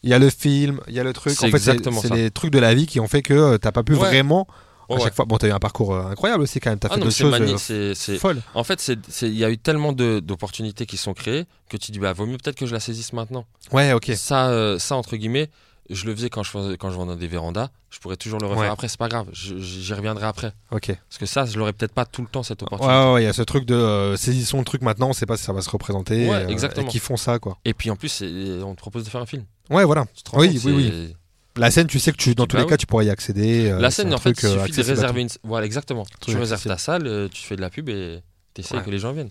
Il 0.04 0.10
y 0.10 0.14
a 0.14 0.18
le 0.18 0.28
film, 0.28 0.80
il 0.86 0.94
y 0.94 1.00
a 1.00 1.02
le 1.02 1.12
truc. 1.14 1.32
En 1.42 1.48
fait, 1.48 1.58
c'est 1.58 2.14
les 2.14 2.30
trucs 2.30 2.52
de 2.52 2.58
la 2.58 2.74
vie 2.74 2.86
qui 2.86 3.00
ont 3.00 3.08
fait 3.08 3.22
que 3.22 3.32
euh, 3.34 3.58
t'as 3.58 3.72
pas 3.72 3.82
pu 3.82 3.92
Ouais. 3.94 3.98
vraiment. 3.98 4.46
Ouais, 4.90 4.96
à 4.96 4.98
ouais. 4.98 5.04
chaque 5.04 5.14
fois. 5.14 5.24
Bon, 5.24 5.38
t'as 5.38 5.48
eu 5.48 5.50
un 5.52 5.58
parcours 5.58 5.94
euh, 5.94 6.04
incroyable 6.10 6.42
aussi 6.42 6.60
quand 6.60 6.68
même. 6.68 6.78
T'as 6.78 6.88
Ah 6.90 6.94
fait 6.96 7.00
non, 7.00 7.10
choses 7.10 7.70
euh, 7.70 7.94
folles. 8.18 8.42
En 8.52 8.64
fait, 8.64 8.92
il 9.22 9.34
y 9.34 9.42
a 9.44 9.50
eu 9.50 9.56
tellement 9.56 9.92
d'opportunités 9.94 10.84
qui 10.84 10.98
sont 10.98 11.14
créées 11.14 11.46
que 11.70 11.78
tu 11.78 11.90
dis, 11.90 11.98
bah, 11.98 12.12
vaut 12.12 12.26
mieux 12.26 12.36
peut-être 12.36 12.56
que 12.58 12.66
je 12.66 12.72
la 12.74 12.80
saisisse 12.80 13.14
maintenant. 13.14 13.46
Ouais, 13.72 13.94
ok. 13.94 14.12
Ça, 14.14 14.48
euh, 14.50 14.78
ça, 14.78 14.96
entre 14.96 15.16
guillemets, 15.16 15.48
je 15.90 16.06
le 16.06 16.14
faisais 16.14 16.30
quand 16.30 16.42
je, 16.42 16.50
faisais- 16.50 16.76
quand 16.76 16.90
je 16.90 16.96
vendais 16.96 17.16
des 17.16 17.26
vérandas. 17.26 17.68
Je 17.90 17.98
pourrais 18.00 18.16
toujours 18.16 18.40
le 18.40 18.46
refaire 18.46 18.62
Ouais. 18.64 18.68
après, 18.68 18.88
c'est 18.88 18.98
pas 18.98 19.08
grave. 19.08 19.28
J'y 19.32 19.92
reviendrai 19.94 20.26
après. 20.26 20.52
Ok. 20.70 20.86
Parce 21.08 21.18
que 21.18 21.26
ça, 21.26 21.44
je 21.46 21.58
l'aurais 21.58 21.72
peut-être 21.72 21.92
pas 21.92 22.04
tout 22.06 22.22
le 22.22 22.28
temps, 22.28 22.42
cette 22.42 22.62
opportunité. 22.62 22.96
ouais, 22.96 23.12
ouais, 23.14 23.22
il 23.22 23.26
y 23.26 23.28
a 23.28 23.32
ce 23.32 23.42
truc 23.42 23.64
de 23.66 23.74
euh, 23.74 24.16
saisissons 24.16 24.58
le 24.58 24.64
truc 24.64 24.82
maintenant, 24.82 25.10
on 25.10 25.12
sait 25.12 25.26
pas 25.26 25.36
si 25.36 25.44
ça 25.44 25.52
va 25.52 25.60
se 25.62 25.70
représenter. 25.70 26.28
Ouais, 26.28 26.50
exactement. 26.50 26.86
Et 26.86 26.90
qui 26.90 26.98
font 26.98 27.16
ça, 27.16 27.38
quoi. 27.38 27.58
Et 27.64 27.74
puis 27.74 27.90
en 27.90 27.96
plus, 27.96 28.22
on 28.22 28.74
te 28.74 28.80
propose 28.80 29.04
de 29.04 29.10
faire 29.10 29.20
un 29.20 29.26
film. 29.26 29.44
Ouais, 29.70 29.84
voilà. 29.84 30.06
Tu 30.14 30.22
te 30.22 30.30
rends 30.30 30.40
Oui, 30.40 30.60
oui, 30.64 30.92
c'est- 30.92 31.60
La 31.60 31.70
scène, 31.70 31.86
tu 31.86 32.00
sais 32.00 32.10
que 32.10 32.16
tu, 32.16 32.34
dans 32.34 32.46
tous 32.46 32.56
bah 32.56 32.60
les 32.62 32.64
oui. 32.64 32.70
cas, 32.70 32.76
tu 32.76 32.86
pourrais 32.86 33.06
y 33.06 33.10
accéder. 33.10 33.70
euh, 33.70 33.78
La 33.78 33.90
scène, 33.92 34.12
en 34.12 34.18
fait, 34.18 34.30
il 34.42 34.46
euh, 34.46 34.64
suffit 34.66 34.80
de 34.80 34.86
réserver 34.86 35.20
une. 35.22 35.28
Voilà, 35.44 35.66
exactement. 35.66 36.04
Tu 36.20 36.36
réserves 36.36 36.64
ta 36.64 36.78
salle, 36.78 37.06
euh, 37.06 37.28
tu 37.28 37.42
fais 37.42 37.54
de 37.54 37.60
la 37.60 37.70
pub 37.70 37.88
et 37.88 38.20
t'essayes 38.54 38.78
Ouais. 38.78 38.84
que 38.84 38.90
les 38.90 38.98
gens 38.98 39.12
viennent. 39.12 39.30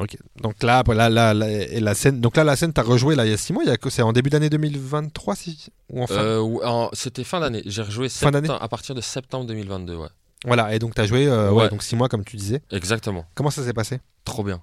Ok. 0.00 0.16
Donc 0.42 0.62
là, 0.62 0.82
là, 0.86 1.08
là, 1.08 1.32
là, 1.34 1.48
et 1.50 1.80
la 1.80 1.94
scène. 1.94 2.20
Donc 2.20 2.36
là, 2.36 2.44
la 2.44 2.56
scène, 2.56 2.72
t'as 2.72 2.82
rejoué 2.82 3.14
là 3.14 3.24
il 3.24 3.30
y 3.30 3.34
a 3.34 3.36
6 3.36 3.52
mois. 3.52 3.62
C'est 3.88 4.02
en 4.02 4.12
début 4.12 4.30
d'année 4.30 4.50
2023, 4.50 5.34
si 5.36 5.66
ou 5.90 6.02
enfin. 6.02 6.14
Euh, 6.16 6.40
ou- 6.40 6.60
en- 6.62 6.90
C'était 6.92 7.24
fin 7.24 7.40
d'année. 7.40 7.62
J'ai 7.66 7.82
rejoué 7.82 8.08
Fin 8.08 8.30
à 8.32 8.68
partir 8.68 8.94
de 8.94 9.00
septembre 9.00 9.46
2022. 9.46 9.96
Ouais. 9.96 10.08
Voilà. 10.44 10.74
Et 10.74 10.78
donc 10.78 10.94
t'as 10.94 11.06
joué, 11.06 11.26
euh, 11.26 11.50
ouais. 11.50 11.62
Ouais. 11.64 11.68
donc 11.70 11.82
6 11.82 11.96
mois 11.96 12.08
comme 12.08 12.24
tu 12.24 12.36
disais. 12.36 12.60
Exactement. 12.70 13.24
Comment 13.34 13.50
ça 13.50 13.64
s'est 13.64 13.72
passé? 13.72 14.00
Trop 14.24 14.42
bien. 14.44 14.60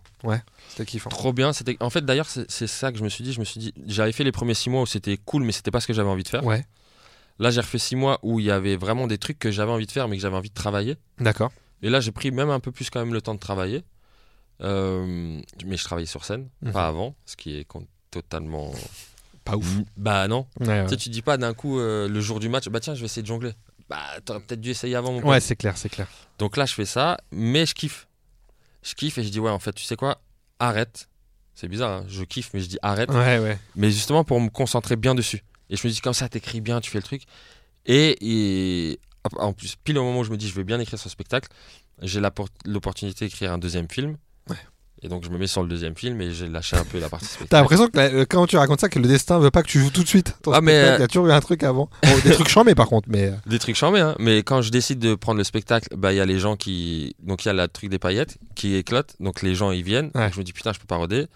C'était 0.69 0.85
kiffant. 0.85 1.09
Trop 1.09 1.33
bien. 1.33 1.51
C'était 1.53 1.77
en 1.79 1.89
fait 1.89 2.05
d'ailleurs 2.05 2.27
c'est 2.29 2.67
ça 2.67 2.91
que 2.91 2.97
je 2.97 3.03
me 3.03 3.09
suis 3.09 3.23
dit. 3.23 3.33
Je 3.33 3.39
me 3.39 3.45
suis 3.45 3.59
dit 3.59 3.73
j'avais 3.87 4.11
fait 4.11 4.23
les 4.23 4.31
premiers 4.31 4.53
six 4.53 4.69
mois 4.69 4.81
où 4.81 4.85
c'était 4.85 5.17
cool 5.17 5.43
mais 5.43 5.51
c'était 5.51 5.71
pas 5.71 5.79
ce 5.79 5.87
que 5.87 5.93
j'avais 5.93 6.09
envie 6.09 6.23
de 6.23 6.27
faire. 6.27 6.45
Ouais. 6.45 6.65
Là 7.39 7.49
j'ai 7.49 7.61
refait 7.61 7.79
six 7.79 7.95
mois 7.95 8.19
où 8.23 8.39
il 8.39 8.45
y 8.45 8.51
avait 8.51 8.75
vraiment 8.75 9.07
des 9.07 9.17
trucs 9.17 9.39
que 9.39 9.49
j'avais 9.51 9.71
envie 9.71 9.87
de 9.87 9.91
faire 9.91 10.07
mais 10.07 10.17
que 10.17 10.21
j'avais 10.21 10.35
envie 10.35 10.49
de 10.49 10.53
travailler. 10.53 10.97
D'accord. 11.19 11.51
Et 11.81 11.89
là 11.89 11.99
j'ai 12.01 12.11
pris 12.11 12.31
même 12.31 12.49
un 12.49 12.59
peu 12.59 12.71
plus 12.71 12.89
quand 12.89 12.99
même 12.99 13.13
le 13.13 13.21
temps 13.21 13.33
de 13.33 13.39
travailler. 13.39 13.83
Euh, 14.61 15.41
mais 15.65 15.77
je 15.77 15.83
travaillais 15.83 16.05
sur 16.07 16.23
scène, 16.25 16.47
Mhm. 16.61 16.71
pas 16.71 16.87
avant, 16.87 17.15
ce 17.25 17.35
qui 17.35 17.57
est 17.57 17.67
totalement. 18.11 18.71
Pas 19.43 19.57
ouf. 19.57 19.67
Bah 19.97 20.27
non. 20.27 20.47
Ouais, 20.59 20.67
ouais. 20.67 20.83
Tu 20.85 20.89
sais 20.91 20.97
tu 20.97 21.09
dis 21.09 21.21
pas 21.21 21.37
d'un 21.37 21.53
coup 21.53 21.79
euh, 21.79 22.07
le 22.07 22.21
jour 22.21 22.39
du 22.39 22.47
match 22.47 22.69
bah 22.69 22.79
tiens 22.79 22.95
je 22.95 22.99
vais 23.01 23.05
essayer 23.07 23.23
de 23.23 23.27
jongler. 23.27 23.51
Bah 23.89 23.99
t'aurais 24.23 24.39
peut-être 24.39 24.61
dû 24.61 24.69
essayer 24.69 24.95
avant 24.95 25.11
mon. 25.11 25.21
Ouais, 25.27 25.41
c'est 25.41 25.55
clair, 25.57 25.77
c'est 25.77 25.89
clair. 25.89 26.07
Donc 26.39 26.55
là, 26.55 26.65
je 26.65 26.73
fais 26.73 26.85
ça, 26.85 27.17
mais 27.31 27.65
je 27.65 27.73
kiffe. 27.75 28.07
Je 28.83 28.93
kiffe 28.95 29.17
et 29.17 29.23
je 29.23 29.29
dis, 29.29 29.39
ouais, 29.39 29.51
en 29.51 29.59
fait, 29.59 29.73
tu 29.73 29.83
sais 29.83 29.95
quoi? 29.97 30.21
Arrête. 30.59 31.09
C'est 31.55 31.67
bizarre, 31.67 31.91
hein, 32.01 32.05
je 32.07 32.23
kiffe, 32.23 32.51
mais 32.53 32.59
je 32.61 32.67
dis 32.67 32.77
arrête. 32.81 33.09
Ouais, 33.11 33.39
ouais. 33.39 33.59
Mais 33.75 33.91
justement 33.91 34.23
pour 34.23 34.39
me 34.39 34.49
concentrer 34.49 34.95
bien 34.95 35.13
dessus. 35.15 35.43
Et 35.69 35.75
je 35.75 35.85
me 35.87 35.91
dis, 35.91 35.99
comme 36.01 36.13
ça, 36.13 36.29
t'écris 36.29 36.61
bien, 36.61 36.79
tu 36.81 36.89
fais 36.89 36.97
le 36.99 37.03
truc. 37.03 37.23
Et, 37.85 38.17
et 38.91 38.99
en 39.37 39.51
plus, 39.53 39.75
pile 39.75 39.97
au 39.97 40.03
moment 40.03 40.19
où 40.19 40.23
je 40.23 40.31
me 40.31 40.37
dis, 40.37 40.47
je 40.47 40.55
vais 40.55 40.63
bien 40.63 40.79
écrire 40.79 40.99
ce 40.99 41.09
spectacle, 41.09 41.49
j'ai 42.01 42.21
l'opportunité 42.65 43.25
d'écrire 43.25 43.51
un 43.51 43.57
deuxième 43.57 43.89
film. 43.89 44.17
Et 45.03 45.09
donc, 45.09 45.25
je 45.25 45.29
me 45.29 45.37
mets 45.37 45.47
sur 45.47 45.61
le 45.61 45.67
deuxième 45.67 45.95
film 45.95 46.21
et 46.21 46.31
j'ai 46.31 46.47
lâché 46.47 46.77
un 46.77 46.85
peu 46.85 46.97
la 46.99 47.09
partie 47.09 47.27
T'as 47.49 47.59
l'impression 47.59 47.87
que 47.89 47.97
la- 47.97 48.05
euh, 48.05 48.25
quand 48.27 48.47
tu 48.47 48.55
racontes 48.57 48.79
ça, 48.79 48.87
que 48.87 48.99
le 48.99 49.07
destin 49.07 49.37
veut 49.37 49.51
pas 49.51 49.61
que 49.61 49.67
tu 49.67 49.79
joues 49.79 49.89
tout 49.89 50.01
de 50.03 50.07
suite. 50.07 50.35
ton 50.41 50.53
Ah, 50.53 50.61
mais, 50.61 50.73
euh, 50.75 50.95
Il 50.97 51.01
y 51.01 51.03
a 51.03 51.07
toujours 51.07 51.27
eu 51.27 51.31
un 51.33 51.41
truc 51.41 51.63
avant. 51.63 51.89
Bon, 52.03 52.09
des 52.23 52.31
trucs 52.31 52.47
chambés 52.47 52.73
par 52.73 52.87
contre, 52.87 53.09
mais. 53.09 53.27
euh, 53.27 53.35
Des 53.45 53.59
trucs 53.59 53.75
chambés, 53.75 53.99
hein. 53.99 54.15
Mais 54.19 54.37
quand 54.43 54.61
je 54.61 54.71
décide 54.71 54.99
de 54.99 55.15
prendre 55.15 55.37
le 55.37 55.43
spectacle, 55.43 55.89
bah 55.97 56.13
il 56.13 56.15
y 56.15 56.21
a 56.21 56.25
les 56.25 56.39
gens 56.39 56.55
qui, 56.55 57.15
donc 57.21 57.43
il 57.43 57.49
y 57.49 57.51
a 57.51 57.53
le 57.53 57.67
truc 57.67 57.89
des 57.89 57.99
paillettes 57.99 58.37
qui 58.55 58.75
éclate, 58.75 59.15
donc 59.19 59.41
les 59.41 59.55
gens 59.55 59.71
ils 59.71 59.83
viennent. 59.83 60.09
Ouais. 60.15 60.29
Je 60.33 60.39
me 60.39 60.43
dis 60.45 60.53
putain 60.53 60.71
je 60.73 60.79
peux 60.79 60.85
pas 60.87 60.95
roder. 60.95 61.27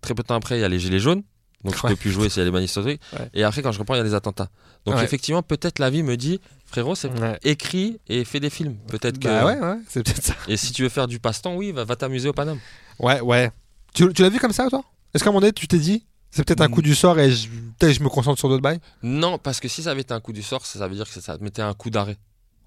Très 0.00 0.14
peu 0.14 0.22
de 0.22 0.26
temps 0.26 0.34
après 0.34 0.58
il 0.58 0.60
y 0.60 0.64
a 0.64 0.68
les 0.68 0.80
gilets 0.80 0.98
jaunes, 0.98 1.22
donc 1.62 1.76
je 1.76 1.82
Ouais. 1.84 1.90
peux 1.90 1.96
plus 1.96 2.10
jouer 2.10 2.28
s'il 2.28 2.40
y 2.40 2.42
a 2.42 2.44
les 2.44 2.50
manifs. 2.50 2.76
Ouais. 2.76 2.98
Et 3.34 3.44
après 3.44 3.62
quand 3.62 3.70
je 3.70 3.78
reprends 3.78 3.94
il 3.94 3.98
y 3.98 4.00
a 4.00 4.04
les 4.04 4.14
attentats. 4.14 4.48
Donc 4.84 4.96
Ouais. 4.96 5.04
effectivement 5.04 5.42
peut-être 5.44 5.78
la 5.78 5.90
vie 5.90 6.02
me 6.02 6.16
dit 6.16 6.40
frérot 6.66 6.96
c'est 6.96 7.10
écrit 7.44 8.00
et 8.08 8.24
fais 8.24 8.40
des 8.40 8.50
films. 8.50 8.76
Peut-être 8.88 9.20
que. 9.20 9.28
Bah 9.28 9.46
ouais, 9.46 9.58
ouais, 9.60 9.76
c'est 9.88 10.02
peut-être 10.02 10.22
ça. 10.24 10.34
Et 10.48 10.56
si 10.56 10.72
tu 10.72 10.82
veux 10.82 10.88
faire 10.88 11.06
du 11.06 11.20
passe-temps, 11.20 11.54
oui 11.54 11.70
va, 11.70 11.84
va 11.84 11.94
t'amuser 11.94 12.28
au 12.28 12.32
Paname. 12.32 12.58
Ouais, 13.02 13.20
ouais. 13.20 13.50
Tu, 13.94 14.10
tu 14.12 14.22
l'as 14.22 14.28
vu 14.30 14.38
comme 14.38 14.52
ça, 14.52 14.68
toi? 14.70 14.82
Est-ce 15.14 15.22
qu'à 15.22 15.28
un 15.30 15.32
moment 15.32 15.40
donné, 15.42 15.52
tu 15.52 15.68
t'es 15.68 15.78
dit, 15.78 16.06
c'est 16.30 16.44
peut-être 16.44 16.62
un 16.62 16.68
Mm. 16.68 16.72
coup 16.72 16.82
du 16.82 16.94
sort 16.94 17.18
et 17.18 17.30
je, 17.30 17.48
peut-être 17.78 17.92
je 17.92 18.02
me 18.02 18.08
concentre 18.08 18.38
sur 18.38 18.48
d'autres 18.48 18.62
bails? 18.62 18.80
Non 19.02 19.36
parce 19.38 19.60
que 19.60 19.68
si 19.68 19.82
ça 19.82 19.90
avait 19.90 20.00
été 20.00 20.14
un 20.14 20.20
coup 20.20 20.32
du 20.32 20.42
sort, 20.42 20.64
ça, 20.64 20.78
ça 20.78 20.88
veut 20.88 20.94
dire 20.94 21.04
que 21.10 21.20
ça 21.20 21.36
te 21.36 21.42
mettait 21.44 21.60
un 21.62 21.74
coup 21.74 21.90
d'arrêt. 21.90 22.16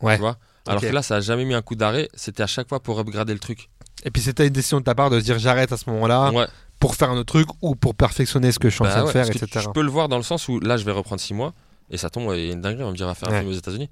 Ouais. 0.02 0.16
Tu 0.16 0.22
vois? 0.22 0.38
Alors 0.68 0.82
que 0.82 0.88
là 0.88 1.02
ça 1.02 1.16
a 1.16 1.22
jamais 1.22 1.46
mis 1.46 1.54
un 1.56 1.62
coup 1.62 1.76
d'arrêt. 1.76 2.10
C'était 2.14 2.44
à 2.44 2.48
chaque 2.48 2.70
fois 2.70 2.80
pour 2.80 3.00
upgrader 3.00 3.34
le 3.34 3.40
truc. 3.40 3.70
Et 4.04 4.12
puis 4.12 4.22
c'était 4.22 4.46
une 4.46 4.54
décision 4.54 4.80
de 4.80 4.84
ta 4.84 4.94
part 4.94 5.10
de 5.10 5.20
se 5.20 5.26
dire 5.26 5.40
j'arrête 5.40 5.72
à 5.72 5.78
ce 5.78 5.90
moment-là 5.90 6.32
ouais. 6.32 6.46
pour 6.80 6.96
faire 6.96 7.10
un 7.10 7.16
autre 7.18 7.34
truc 7.34 7.48
ou 7.62 7.76
pour 7.76 7.96
perfectionner 7.96 8.52
ce 8.52 8.60
que 8.60 8.70
je 8.70 8.76
suis 8.76 8.82
en 8.84 8.86
Bah 8.86 8.92
train 8.92 9.04
de 9.06 9.10
faire, 9.10 9.26
parce 9.26 9.42
etc. 9.42 9.66
Je 9.66 9.70
peux 9.72 9.82
le 9.82 9.90
voir 9.90 10.10
dans 10.10 10.18
le 10.18 10.24
sens 10.24 10.48
où 10.48 10.60
là, 10.60 10.78
je 10.78 10.84
vais 10.84 10.92
reprendre 10.92 11.22
6 11.22 11.34
mois 11.34 11.54
et 11.90 11.98
ça 11.98 12.10
tombe, 12.12 12.32
il 12.36 12.46
y 12.46 12.50
a 12.50 12.54
une 12.54 12.62
dinguerie, 12.62 12.84
on 12.84 12.92
me 12.92 12.96
dira 12.96 13.16
faire 13.16 13.30
un 13.30 13.40
film 13.40 13.50
aux 13.50 13.54
États-Unis. 13.54 13.90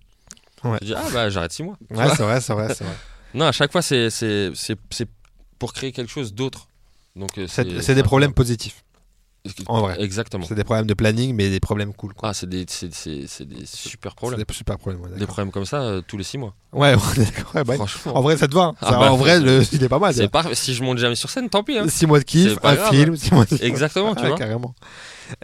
Ouais. 0.64 0.78
Je 0.82 0.88
dis, 0.88 0.94
ah 0.96 1.04
bah 1.14 1.30
j'arrête 1.30 1.52
6 1.54 1.64
mois. 1.64 1.78
Ouais, 1.90 2.10
c'est 2.16 2.24
vrai, 2.24 2.42
c'est 2.42 2.54
vrai, 2.54 2.74
c'est 2.76 2.84
vrai. 2.84 2.94
Non, 3.36 3.46
à 3.46 3.52
chaque 3.52 3.72
fois, 3.72 3.82
c'est 3.82 4.12
c'est- 4.12 4.52
c'est- 4.54 4.78
c'est 4.92 5.10
pour 5.60 5.74
créer 5.74 5.92
quelque 5.92 6.12
chose 6.12 6.34
d'autre. 6.34 6.68
Donc 7.16 7.38
euh, 7.38 7.46
C'est 7.48 7.94
des 7.96 8.04
problèmes 8.04 8.34
positifs, 8.34 8.84
en 9.68 9.82
vrai. 9.82 10.02
Exactement. 10.02 10.46
C'est 10.48 10.56
des 10.56 10.64
problèmes 10.64 10.88
de 10.88 10.94
planning, 10.94 11.36
mais 11.36 11.50
des 11.50 11.60
problèmes 11.60 11.94
cool. 11.94 12.14
Quoi. 12.14 12.30
Ah, 12.30 12.34
c'est 12.34 12.48
des, 12.50 12.66
c'est, 12.68 12.94
c'est- 12.94 13.28
c'est 13.28 13.46
des 13.48 13.66
super 13.66 14.16
problèmes. 14.16 14.42
des 14.44 14.54
super 14.54 14.78
problèmes. 14.80 15.02
Ouais, 15.02 15.10
Des 15.20 15.28
problèmes 15.28 15.52
comme 15.52 15.66
ça 15.66 15.82
euh, 15.82 16.02
tous 16.02 16.18
les 16.18 16.24
six 16.24 16.38
mois. 16.38 16.56
ouais, 16.72 16.96
ouais, 17.56 17.64
bah, 17.64 17.76
Franchement. 17.76 18.16
en 18.18 18.22
vrai, 18.22 18.38
ça 18.38 18.48
te 18.48 18.56
va. 18.56 18.62
hein. 18.64 18.76
Ah 18.82 18.92
Ça, 18.92 19.00
bah, 19.00 19.12
en 19.12 19.18
vrai, 19.18 19.40
le, 19.40 19.62
il 19.74 19.84
est 19.84 19.90
pas 19.90 20.00
mal. 20.00 20.14
C'est 20.14 20.28
pas 20.30 20.44
si 20.56 20.74
je 20.74 20.82
monte 20.82 20.98
jamais 20.98 21.16
sur 21.16 21.30
scène, 21.30 21.50
tant 21.50 21.64
pis. 21.64 21.78
hein. 21.78 21.86
6 21.88 22.08
mois 22.08 22.20
de 22.20 22.24
kiff, 22.24 22.58
un 22.64 22.74
grave. 22.76 22.90
film, 22.96 23.16
six 23.18 23.32
mois 23.34 23.44
de 23.46 23.50
kiff. 23.56 23.62
Exactement, 23.62 24.16
tu 24.16 24.26
vois. 24.26 24.38
carrément. 24.38 24.74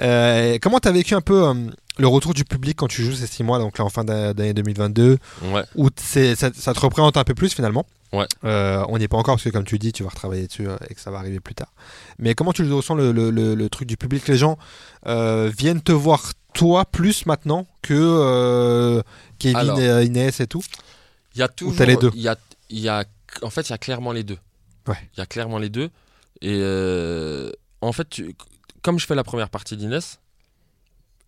Euh, 0.02 0.58
comment 0.62 0.80
t'as 0.80 0.92
vécu 0.92 1.14
un 1.14 1.22
peu 1.22 1.48
euh, 1.48 1.54
le 2.00 2.08
retour 2.08 2.34
du 2.34 2.46
public 2.46 2.78
quand 2.78 2.88
tu 2.88 3.04
joues 3.04 3.14
ces 3.14 3.28
6 3.28 3.44
mois, 3.44 3.60
donc 3.60 3.78
là 3.78 3.86
en 3.86 3.90
fin 3.90 4.04
d'a- 4.04 4.34
d'année 4.34 4.54
2022, 4.54 5.18
Ouais. 5.52 5.64
où 5.76 5.90
ça, 5.98 6.36
ça 6.36 6.74
te 6.74 6.80
représente 6.80 7.18
un 7.18 7.24
peu 7.24 7.36
plus 7.36 7.54
finalement 7.54 7.86
Ouais. 8.12 8.26
Euh, 8.44 8.84
on 8.90 8.98
n'y 8.98 9.04
est 9.04 9.08
pas 9.08 9.18
encore 9.18 9.36
parce 9.36 9.44
que 9.44 9.50
comme 9.50 9.66
tu 9.66 9.78
dis, 9.78 9.92
tu 9.94 10.02
vas 10.02 10.10
retravailler 10.10 10.48
dessus 10.48 10.68
euh, 10.68 10.76
et 10.90 10.96
que 10.96 11.00
ça 11.00 11.12
va 11.12 11.20
arriver 11.20 11.40
plus 11.40 11.54
tard. 11.54 11.72
Mais 12.18 12.34
comment 12.34 12.54
tu 12.54 12.64
le 12.64 12.74
ressens 12.74 12.96
le, 12.96 13.12
le- 13.12 13.30
le- 13.30 13.54
le 13.54 13.70
truc 13.70 13.88
du 13.88 13.98
public? 13.98 14.28
Les 14.28 14.36
gens 14.38 14.58
euh, 15.06 15.52
viennent 15.56 15.82
te 15.84 15.92
voir 15.92 16.24
toi 16.56 16.86
plus 16.86 17.28
maintenant 17.28 17.68
que 17.84 17.94
euh, 17.94 19.04
Kevin 19.38 19.58
Alors. 19.58 19.80
et 19.80 20.06
Inès 20.06 20.40
et 20.40 20.48
tout? 20.48 20.64
Il 21.36 21.40
y 21.40 21.44
a 21.44 21.48
toujours. 21.50 21.76
t'as 21.76 21.86
les 21.86 21.98
deux? 21.98 22.10
Il 22.16 22.22
y 22.22 22.28
a, 22.28 22.36
y 22.72 22.88
a, 22.90 23.06
en 23.44 23.52
fait, 23.52 23.70
il 23.70 23.74
y 23.74 23.74
a 23.74 23.78
clairement 23.78 24.12
les 24.12 24.24
deux. 24.24 24.40
Ouais. 24.88 24.98
Il 25.16 25.20
y 25.20 25.22
a 25.22 25.28
clairement 25.28 25.60
les 25.60 25.70
deux. 25.70 25.92
Et 26.42 26.64
en 27.82 27.92
fait, 27.92 28.10
tu- 28.10 28.36
comme 28.82 28.98
je 28.98 29.06
fais 29.06 29.14
la 29.16 29.24
première 29.24 29.50
partie 29.50 29.78
d'Inès, 29.78 30.20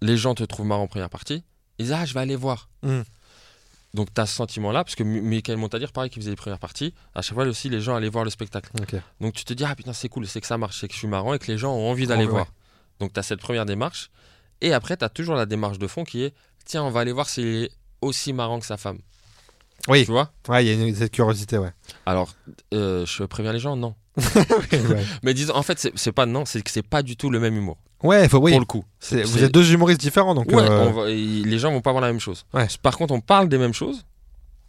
les 0.02 0.18
gens 0.18 0.34
te 0.36 0.44
trouvent 0.44 0.66
marrant 0.66 0.84
en 0.84 0.88
première 0.88 1.10
partie. 1.10 1.44
Ils 1.80 1.86
disent 1.86 1.94
Ah, 1.94 2.06
je 2.06 2.14
vais 2.14 2.20
aller 2.20 2.36
voir. 2.36 2.70
Mm. 2.84 3.02
Donc, 3.94 4.14
tu 4.14 4.22
as 4.22 4.26
ce 4.26 4.36
sentiment-là, 4.36 4.84
parce 4.86 4.96
que 4.96 5.04
Mi- 5.04 5.20
Michael 5.20 5.58
Montadir, 5.58 5.92
pareil, 5.92 6.10
qui 6.10 6.20
faisait 6.20 6.30
les 6.30 6.36
premières 6.38 6.60
parties, 6.60 6.94
à 7.14 7.22
chaque 7.22 7.34
fois 7.36 7.44
aussi, 7.46 7.68
les 7.70 7.82
gens 7.82 7.96
allaient 7.96 8.08
voir 8.10 8.24
le 8.24 8.30
spectacle. 8.30 8.70
Donc, 9.20 9.34
tu 9.34 9.44
te 9.44 9.54
dis 9.54 9.66
Ah 9.66 9.76
putain, 9.76 9.92
c'est 9.94 10.08
cool, 10.10 10.26
c'est 10.28 10.40
que 10.40 10.48
ça 10.48 10.58
marche, 10.58 10.80
c'est 10.80 10.88
que 10.88 10.94
je 10.94 11.00
suis 11.00 11.08
marrant 11.10 11.34
et 11.34 11.40
que 11.40 11.48
les 11.52 11.58
gens 11.58 11.74
ont 11.74 11.90
envie 11.92 12.08
d'aller 12.08 12.26
voir. 12.32 12.48
Donc, 13.00 13.12
tu 13.14 13.20
as 13.20 13.24
cette 13.24 13.42
première 13.42 13.66
démarche. 13.66 14.10
Et 14.62 14.74
après, 14.74 14.96
tu 14.96 15.04
as 15.04 15.10
toujours 15.10 15.36
la 15.36 15.46
démarche 15.46 15.78
de 15.80 15.88
fond 15.88 16.04
qui 16.04 16.24
est 16.24 16.34
Tiens, 16.66 16.84
on 16.84 16.92
va 16.92 17.00
aller 17.02 17.12
voir 17.12 17.28
s'il 17.28 17.48
est 17.64 17.72
aussi 18.02 18.32
marrant 18.34 18.60
que 18.60 18.66
sa 18.68 18.78
femme. 18.78 19.00
Oui, 19.88 20.06
Tu 20.06 20.12
vois? 20.12 20.32
Ouais, 20.48 20.64
il 20.64 20.68
y 20.68 20.72
a 20.84 20.88
une- 20.88 20.96
cette 20.96 21.12
curiosité, 21.12 21.58
ouais. 21.58 21.72
Alors, 22.06 22.36
euh, 22.74 23.04
je 23.08 23.24
préviens 23.24 23.52
les 23.52 23.60
gens, 23.60 23.76
non. 23.76 23.96
Ouais, 24.18 25.04
Mais 25.24 25.34
disons, 25.34 25.56
en 25.56 25.64
fait, 25.64 25.92
c'est 25.96 26.12
pas 26.12 26.26
non, 26.26 26.46
c'est 26.46 26.62
que 26.62 26.70
c'est 26.72 26.86
pas 26.88 27.02
du 27.04 27.16
tout 27.16 27.30
le 27.30 27.40
même 27.40 27.56
humour. 27.56 27.78
Ouais, 28.04 28.28
faut, 28.28 28.40
oui. 28.40 28.52
Pour 28.52 28.60
le 28.60 28.66
coup. 28.66 28.84
Vous 29.12 29.44
êtes 29.44 29.54
deux 29.54 29.72
humoristes 29.74 30.02
différents, 30.02 30.34
donc. 30.36 30.48
Ouais, 30.52 30.64
euh, 30.64 30.86
on 30.88 30.92
va- 30.92 31.10
y- 31.12 31.44
les 31.44 31.60
gens 31.60 31.72
vont 31.72 31.82
pas 31.82 31.92
voir 31.92 32.02
la 32.02 32.08
même 32.08 32.20
chose. 32.20 32.46
Ouais. 32.54 32.68
Par 32.82 32.98
contre, 32.98 33.14
on 33.14 33.22
parle 33.22 33.48
des 33.48 33.58
mêmes 33.58 33.74
choses, 33.74 34.06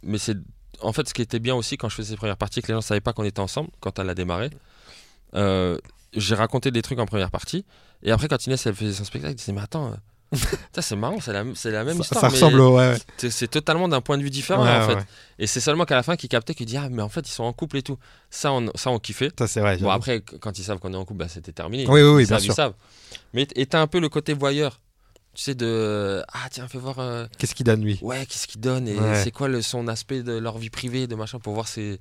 mais 0.03 0.17
c'est 0.17 0.37
en 0.81 0.93
fait 0.93 1.07
ce 1.07 1.13
qui 1.13 1.21
était 1.21 1.39
bien 1.39 1.55
aussi 1.55 1.77
quand 1.77 1.89
je 1.89 1.95
faisais 1.95 2.11
ces 2.11 2.17
premières 2.17 2.37
parties, 2.37 2.61
que 2.61 2.67
les 2.67 2.73
gens 2.73 2.81
savaient 2.81 3.01
pas 3.01 3.13
qu'on 3.13 3.23
était 3.23 3.39
ensemble 3.39 3.69
quand 3.79 3.97
elle 3.99 4.09
a 4.09 4.13
démarré. 4.15 4.49
Euh, 5.35 5.77
j'ai 6.15 6.35
raconté 6.35 6.69
des 6.71 6.81
trucs 6.81 6.99
en 6.99 7.05
première 7.05 7.31
partie, 7.31 7.65
et 8.03 8.11
après 8.11 8.27
quand 8.27 8.45
Inès 8.45 8.63
elle 8.67 8.75
faisait 8.75 8.93
son 8.93 9.03
spectacle, 9.03 9.31
elle 9.31 9.35
disait 9.37 9.51
mais 9.53 9.61
attends, 9.61 9.93
c'est 10.79 10.95
marrant, 10.95 11.19
c'est 11.19 11.33
la, 11.33 11.43
même 11.43 11.55
ça, 11.55 12.01
histoire. 12.01 12.21
ça 12.21 12.27
ressemble. 12.29 12.59
Ouais, 12.59 12.89
ouais. 12.91 13.29
c'est- 13.29 13.47
totalement 13.47 13.87
d'un 13.87 14.01
point 14.01 14.17
de 14.17 14.23
vue 14.23 14.29
différent 14.29 14.63
Ouais, 14.63 14.69
en 14.83 14.87
fait. 14.87 14.95
ouais. 14.95 15.03
Et 15.39 15.47
c'est 15.47 15.59
seulement 15.59 15.85
qu'à 15.85 15.95
la 15.95 16.03
fin 16.03 16.15
qu'il 16.15 16.29
captait 16.29 16.53
qu'il 16.53 16.65
dit 16.65 16.77
ah 16.77 16.87
mais 16.89 17.01
en 17.01 17.09
fait 17.09 17.27
ils 17.27 17.31
sont 17.31 17.43
en 17.43 17.53
couple 17.53 17.77
et 17.77 17.81
tout. 17.83 17.97
Ça 18.29 18.51
on, 18.51 18.71
ça 18.75 18.89
on 18.91 18.99
kiffait. 18.99 19.29
Ça, 19.37 19.47
c'est 19.47 19.59
vrai. 19.61 19.77
Bon 19.77 19.89
après 19.89 20.21
qu- 20.21 20.37
quand 20.39 20.57
ils 20.59 20.63
savent 20.63 20.79
qu'on 20.79 20.93
est 20.93 20.97
en 20.97 21.05
couple, 21.05 21.19
bah, 21.19 21.27
c'était 21.29 21.51
terminé. 21.51 21.85
Oui, 21.87 22.01
oui, 22.01 22.09
oui, 22.09 22.23
ils 22.23 22.27
bien 22.27 22.37
savent, 22.37 22.43
sûr. 22.43 22.53
ils 22.53 22.55
savent. 22.55 22.73
Mais 23.33 23.47
et 23.55 23.65
t'as 23.65 23.81
un 23.81 23.87
peu 23.87 23.99
le 23.99 24.09
côté 24.09 24.33
voyeur. 24.33 24.79
Tu 25.35 25.41
sais 25.45 25.55
de 25.55 26.23
ah 26.31 26.47
tiens 26.51 26.67
fais 26.67 26.77
voir 26.77 26.99
euh, 26.99 27.25
Qu'est-ce 27.39 27.55
qu'il 27.55 27.65
donne, 27.65 27.81
lui? 27.81 27.97
ouais 28.03 28.23
qu'est-ce 28.27 28.45
qu'il 28.47 28.61
donne 28.61 28.87
et 28.87 28.97
c'est 29.23 29.31
quoi 29.31 29.47
le, 29.47 29.63
son 29.63 29.87
aspect 29.87 30.21
de 30.21 30.33
leur 30.37 30.59
vie 30.59 30.69
privée 30.69 31.07
de 31.07 31.15
machin 31.15 31.39
pour 31.39 31.53
voir 31.55 31.67
si 31.67 31.99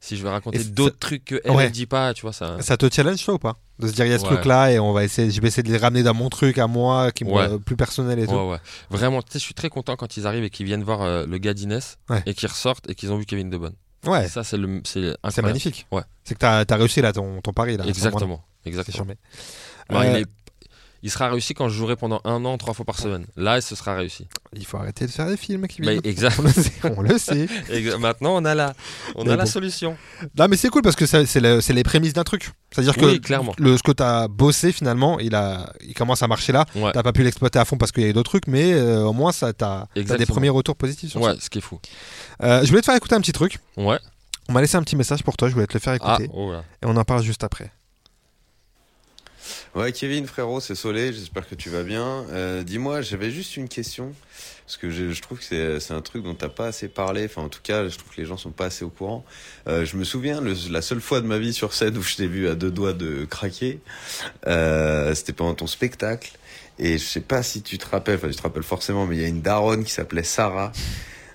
si 0.00 0.16
je 0.16 0.22
vais 0.22 0.28
raconter 0.30 0.58
ça- 0.58 0.70
d'autres 0.70 0.98
trucs 0.98 1.24
que 1.24 1.40
elle, 1.44 1.50
Ouais. 1.52 1.64
elle 1.64 1.70
dit 1.72 1.86
pas 1.86 2.14
tu 2.14 2.22
vois 2.22 2.32
ça. 2.32 2.56
Ça 2.60 2.76
te 2.76 2.92
challenge, 2.92 3.24
toi, 3.24 3.34
ou 3.34 3.38
pas 3.38 3.56
De 3.78 3.86
se 3.86 3.92
dire, 3.92 4.06
il 4.06 4.10
y 4.10 4.14
a 4.14 4.18
ce 4.18 4.24
Ouais. 4.24 4.30
truc-là, 4.34 4.72
et 4.72 4.78
on 4.80 4.92
va 4.92 5.04
essayer, 5.04 5.30
je 5.30 5.40
vais 5.40 5.46
essayer 5.48 5.62
de 5.62 5.70
les 5.70 5.78
ramener 5.78 6.02
dans 6.02 6.12
mon 6.14 6.28
truc 6.30 6.58
à 6.58 6.66
moi, 6.66 7.12
qui 7.12 7.24
me 7.24 7.30
Ouais. 7.32 7.58
plus 7.60 7.76
personnel 7.76 8.18
et 8.18 8.26
tout. 8.26 8.52
Vraiment, 8.90 9.22
tu 9.22 9.28
sais, 9.32 9.38
je 9.38 9.44
suis 9.44 9.54
très 9.54 9.68
content 9.68 9.94
quand 9.96 10.16
ils 10.16 10.26
arrivent 10.26 10.42
et 10.44 10.50
qu'ils 10.50 10.66
viennent 10.66 10.82
voir 10.82 11.02
euh, 11.02 11.26
le 11.26 11.38
gars 11.38 11.54
d'Inès 11.54 11.96
et 12.26 12.34
qu'ils 12.34 12.48
ressortent 12.48 12.88
et 12.90 12.94
qu'ils 12.96 13.12
ont 13.12 13.16
vu 13.18 13.24
Kevin 13.26 13.50
De 13.50 13.56
Bonne. 13.56 13.74
Ouais, 14.06 14.28
Ça, 14.28 14.44
c'est 14.44 14.56
le, 14.56 14.80
c'est 14.84 15.42
magnifique. 15.42 15.86
Ouais. 15.92 16.02
C'est 16.24 16.34
que 16.34 16.40
t'as 16.40 16.64
as 16.68 16.76
réussi 16.76 17.00
là 17.02 17.12
ton, 17.12 17.40
ton 17.40 17.52
pari 17.52 17.76
là. 17.76 17.84
Exactement, 17.86 18.44
exactement. 18.64 19.06
Euh, 19.92 20.04
il, 20.04 20.16
est- 20.22 20.26
il 21.02 21.10
sera 21.10 21.28
réussi 21.30 21.54
quand 21.54 21.68
je 21.68 21.74
jouerai 21.76 21.96
pendant 21.96 22.20
un 22.24 22.44
an, 22.44 22.58
trois 22.58 22.74
fois 22.74 22.84
par 22.84 22.98
semaine. 22.98 23.24
Là, 23.36 23.60
ce 23.60 23.74
sera 23.76 23.94
réussi. 23.94 24.26
Il 24.54 24.66
faut 24.66 24.76
arrêter 24.78 25.06
de 25.06 25.10
faire 25.10 25.26
des 25.26 25.36
films 25.36 25.66
qui 25.68 25.82
Bah, 25.82 25.92
exact. 26.04 26.38
On 26.38 26.42
le 26.42 26.50
sait. 26.52 26.72
On 26.96 27.02
le 27.02 27.18
sait. 27.18 27.46
Maintenant, 27.98 28.34
on 28.36 28.44
a 28.44 28.54
la, 28.54 28.74
on 29.14 29.24
Mais 29.24 29.32
a 29.32 29.36
la 29.36 29.46
solution. 29.46 29.96
Non, 30.38 30.46
mais 30.48 30.56
c'est 30.56 30.68
cool 30.70 30.82
parce 30.82 30.96
que 30.96 31.06
ça- 31.06 31.24
c'est 31.26 31.40
le- 31.40 31.60
c'est 31.60 31.72
les 31.72 31.82
prémices 31.84 32.12
d'un 32.14 32.24
truc. 32.24 32.50
C'est-à-dire 32.70 32.96
que 32.96 33.04
Oui, 33.04 33.20
clairement. 33.20 33.54
le, 33.58 33.76
ce 33.76 33.82
que 33.82 33.92
t'as 33.92 34.26
bossé 34.28 34.72
finalement, 34.72 35.18
il, 35.20 35.34
a, 35.34 35.72
il 35.86 35.94
commence 35.94 36.22
à 36.22 36.26
marcher 36.26 36.52
là. 36.52 36.66
Ouais. 36.74 36.90
T'as 36.92 37.02
pas 37.02 37.12
pu 37.12 37.22
l'exploiter 37.22 37.58
à 37.58 37.64
fond 37.64 37.76
parce 37.76 37.92
qu'il 37.92 38.02
y 38.02 38.06
a 38.06 38.08
eu 38.08 38.12
d'autres 38.12 38.30
trucs, 38.30 38.46
mais 38.46 38.72
euh, 38.72 39.04
au 39.04 39.12
moins 39.12 39.32
ça 39.32 39.52
t'as 39.52 39.86
t'as 39.94 40.16
des 40.16 40.26
premiers 40.26 40.48
retours 40.50 40.76
positifs 40.76 41.10
sur 41.10 41.20
Ouais, 41.20 41.34
ce 41.40 41.48
qui 41.50 41.58
est 41.58 41.62
fou. 41.62 41.78
ça. 42.40 42.46
Euh, 42.46 42.60
je 42.64 42.68
voulais 42.68 42.80
te 42.80 42.86
faire 42.86 42.96
écouter 42.96 43.14
un 43.14 43.20
petit 43.20 43.32
truc. 43.32 43.58
Ouais. 43.76 43.98
On 44.48 44.52
m'a 44.54 44.60
laissé 44.62 44.76
un 44.76 44.82
petit 44.82 44.96
message 44.96 45.22
pour 45.22 45.36
toi, 45.36 45.48
je 45.48 45.54
voulais 45.54 45.66
te 45.66 45.74
le 45.74 45.80
faire 45.80 45.96
Ah, 46.00 46.14
écouter. 46.16 46.30
oh. 46.34 46.52
Et 46.82 46.86
on 46.86 46.96
en 46.96 47.04
parle 47.04 47.22
juste 47.22 47.44
après. 47.44 47.70
Ouais, 49.74 49.92
Kevin, 49.92 50.26
frérot, 50.26 50.60
c'est 50.60 50.74
Solé, 50.74 51.12
j'espère 51.12 51.48
que 51.48 51.54
tu 51.54 51.68
vas 51.70 51.82
bien. 51.82 52.24
Euh, 52.30 52.62
Dis-moi, 52.62 53.00
j'avais 53.02 53.30
juste 53.30 53.56
une 53.56 53.68
question, 53.68 54.12
parce 54.66 54.76
que 54.76 54.90
je, 54.90 55.10
je 55.12 55.22
trouve 55.22 55.38
que 55.38 55.44
c'est 55.44 55.80
c'est 55.80 55.94
un 55.94 56.00
truc 56.00 56.22
dont 56.24 56.34
t'as 56.34 56.48
pas 56.48 56.66
assez 56.68 56.88
parlé, 56.88 57.24
enfin 57.26 57.42
en 57.42 57.48
tout 57.48 57.60
cas, 57.62 57.88
je 57.88 57.96
trouve 57.96 58.12
que 58.14 58.20
les 58.20 58.26
gens 58.26 58.36
sont 58.36 58.50
pas 58.50 58.66
assez 58.66 58.84
au 58.84 58.90
courant. 58.90 59.24
Euh, 59.68 59.84
je 59.84 59.96
me 59.96 60.04
souviens, 60.04 60.40
le- 60.40 60.54
la 60.70 60.82
seule 60.82 61.00
fois 61.00 61.20
de 61.20 61.26
ma 61.26 61.38
vie 61.38 61.52
sur 61.52 61.72
scène 61.74 61.96
où 61.96 62.02
je 62.02 62.16
t'ai 62.16 62.26
vu 62.26 62.48
à 62.48 62.54
deux 62.54 62.70
doigts 62.70 62.92
de 62.92 63.24
craquer, 63.24 63.80
euh, 64.46 65.14
c'était 65.14 65.32
pendant 65.32 65.54
ton 65.54 65.66
spectacle. 65.66 66.32
Et 66.80 66.96
je 66.98 67.04
sais 67.04 67.20
pas 67.20 67.42
si 67.42 67.62
tu 67.62 67.76
te 67.78 67.86
rappelles, 67.86 68.16
enfin 68.16 68.28
tu 68.28 68.36
te 68.36 68.42
rappelles 68.42 68.62
forcément, 68.62 69.06
mais 69.06 69.16
il 69.16 69.22
y 69.22 69.24
a 69.24 69.28
une 69.28 69.42
daronne 69.42 69.84
qui 69.84 69.92
s'appelait 69.92 70.22
Sarah. 70.24 70.72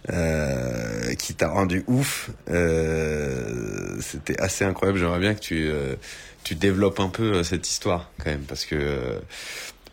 euh, 0.10 1.14
qui 1.16 1.34
t'a 1.34 1.48
rendu 1.48 1.84
ouf. 1.88 2.30
Euh, 2.50 3.98
C'était 4.02 4.40
assez 4.42 4.66
incroyable. 4.66 5.00
J'aimerais 5.00 5.20
bien 5.20 5.34
que 5.34 5.40
tu 5.40 5.68
euh, 5.70 5.96
tu 6.44 6.56
développes 6.56 7.00
un 7.00 7.10
peu 7.10 7.34
euh, 7.34 7.44
cette 7.44 7.68
histoire 7.68 8.10
quand 8.20 8.30
même 8.30 8.44
parce 8.44 8.66
que 8.66 8.76
euh, 8.76 9.20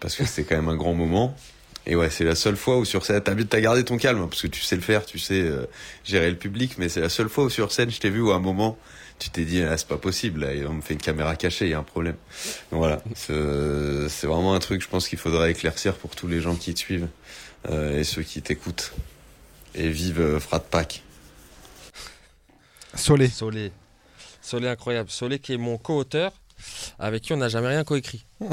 parce 0.01 0.17
que 0.17 0.25
c'était 0.25 0.45
quand 0.45 0.57
même 0.57 0.69
un 0.69 0.77
grand 0.77 0.95
moment. 0.95 1.37
Et 1.87 1.97
ouais, 1.97 2.11
c'est 2.11 2.25
la 2.25 2.35
seule 2.35 2.57
fois 2.57 2.79
où 2.79 2.85
sur 2.85 3.07
scène, 3.07 3.23
t'as 3.23 3.35
t'as 3.35 3.61
gardé 3.61 3.85
ton 3.85 3.97
calme 3.97 4.21
hein, 4.21 4.29
parce 4.29 4.43
que 4.43 4.49
tu 4.49 4.61
sais 4.61 4.77
le 4.77 4.83
faire, 4.83 5.07
tu 5.07 5.19
sais 5.19 5.41
euh, 5.41 5.67
gérer 6.05 6.31
le 6.31 6.37
public, 6.37 6.75
mais 6.79 6.89
c'est 6.89 7.01
la 7.01 7.09
seule 7.09 7.29
fois 7.29 7.45
où 7.45 7.51
sur 7.51 7.73
scène, 7.73 7.91
je 7.91 7.99
t'ai 7.99 8.11
vu 8.11 8.21
où 8.21 8.33
à 8.33 8.37
un 8.37 8.41
moment, 8.41 8.79
tu 9.19 9.31
t'es 9.31 9.45
dit 9.45 9.63
ah, 9.63 9.77
c'est 9.79 9.89
pas 9.89 9.97
possible, 9.97 10.41
là, 10.41 10.49
on 10.69 10.75
me 10.75 10.81
fait 10.83 10.95
une 10.95 11.01
caméra 11.01 11.37
cachée, 11.37 11.67
il 11.67 11.71
y 11.71 11.75
a 11.75 11.79
un 11.79 11.83
problème. 11.83 12.17
Donc 12.71 12.81
voilà, 12.81 13.03
c'est 13.15 14.09
c'est 14.09 14.27
vraiment 14.27 14.55
un 14.55 14.59
truc, 14.59 14.83
je 14.83 14.89
pense 14.89 15.09
qu'il 15.09 15.19
faudra 15.19 15.49
éclaircir 15.49 15.95
pour 15.95 16.15
tous 16.15 16.29
les 16.29 16.41
gens 16.41 16.55
qui 16.55 16.75
te 16.75 16.79
suivent 16.79 17.09
euh, 17.69 17.99
et 17.99 18.05
ceux 18.05 18.23
qui 18.23 18.43
t'écoutent. 18.43 18.93
Et 19.75 19.89
vive 19.89 20.21
euh, 20.21 20.41
Frat 20.41 20.61
Pack. 20.61 21.03
Solé. 22.95 23.29
Solé. 23.29 23.73
Solé 24.43 24.69
incroyable. 24.69 25.11
Solé 25.11 25.39
qui 25.39 25.53
est 25.53 25.57
mon 25.59 25.79
co-auteur, 25.79 26.33
avec 26.99 27.23
qui 27.23 27.33
on 27.33 27.37
n'a 27.37 27.49
jamais 27.49 27.69
rien 27.69 27.85
coécrit. 27.85 28.25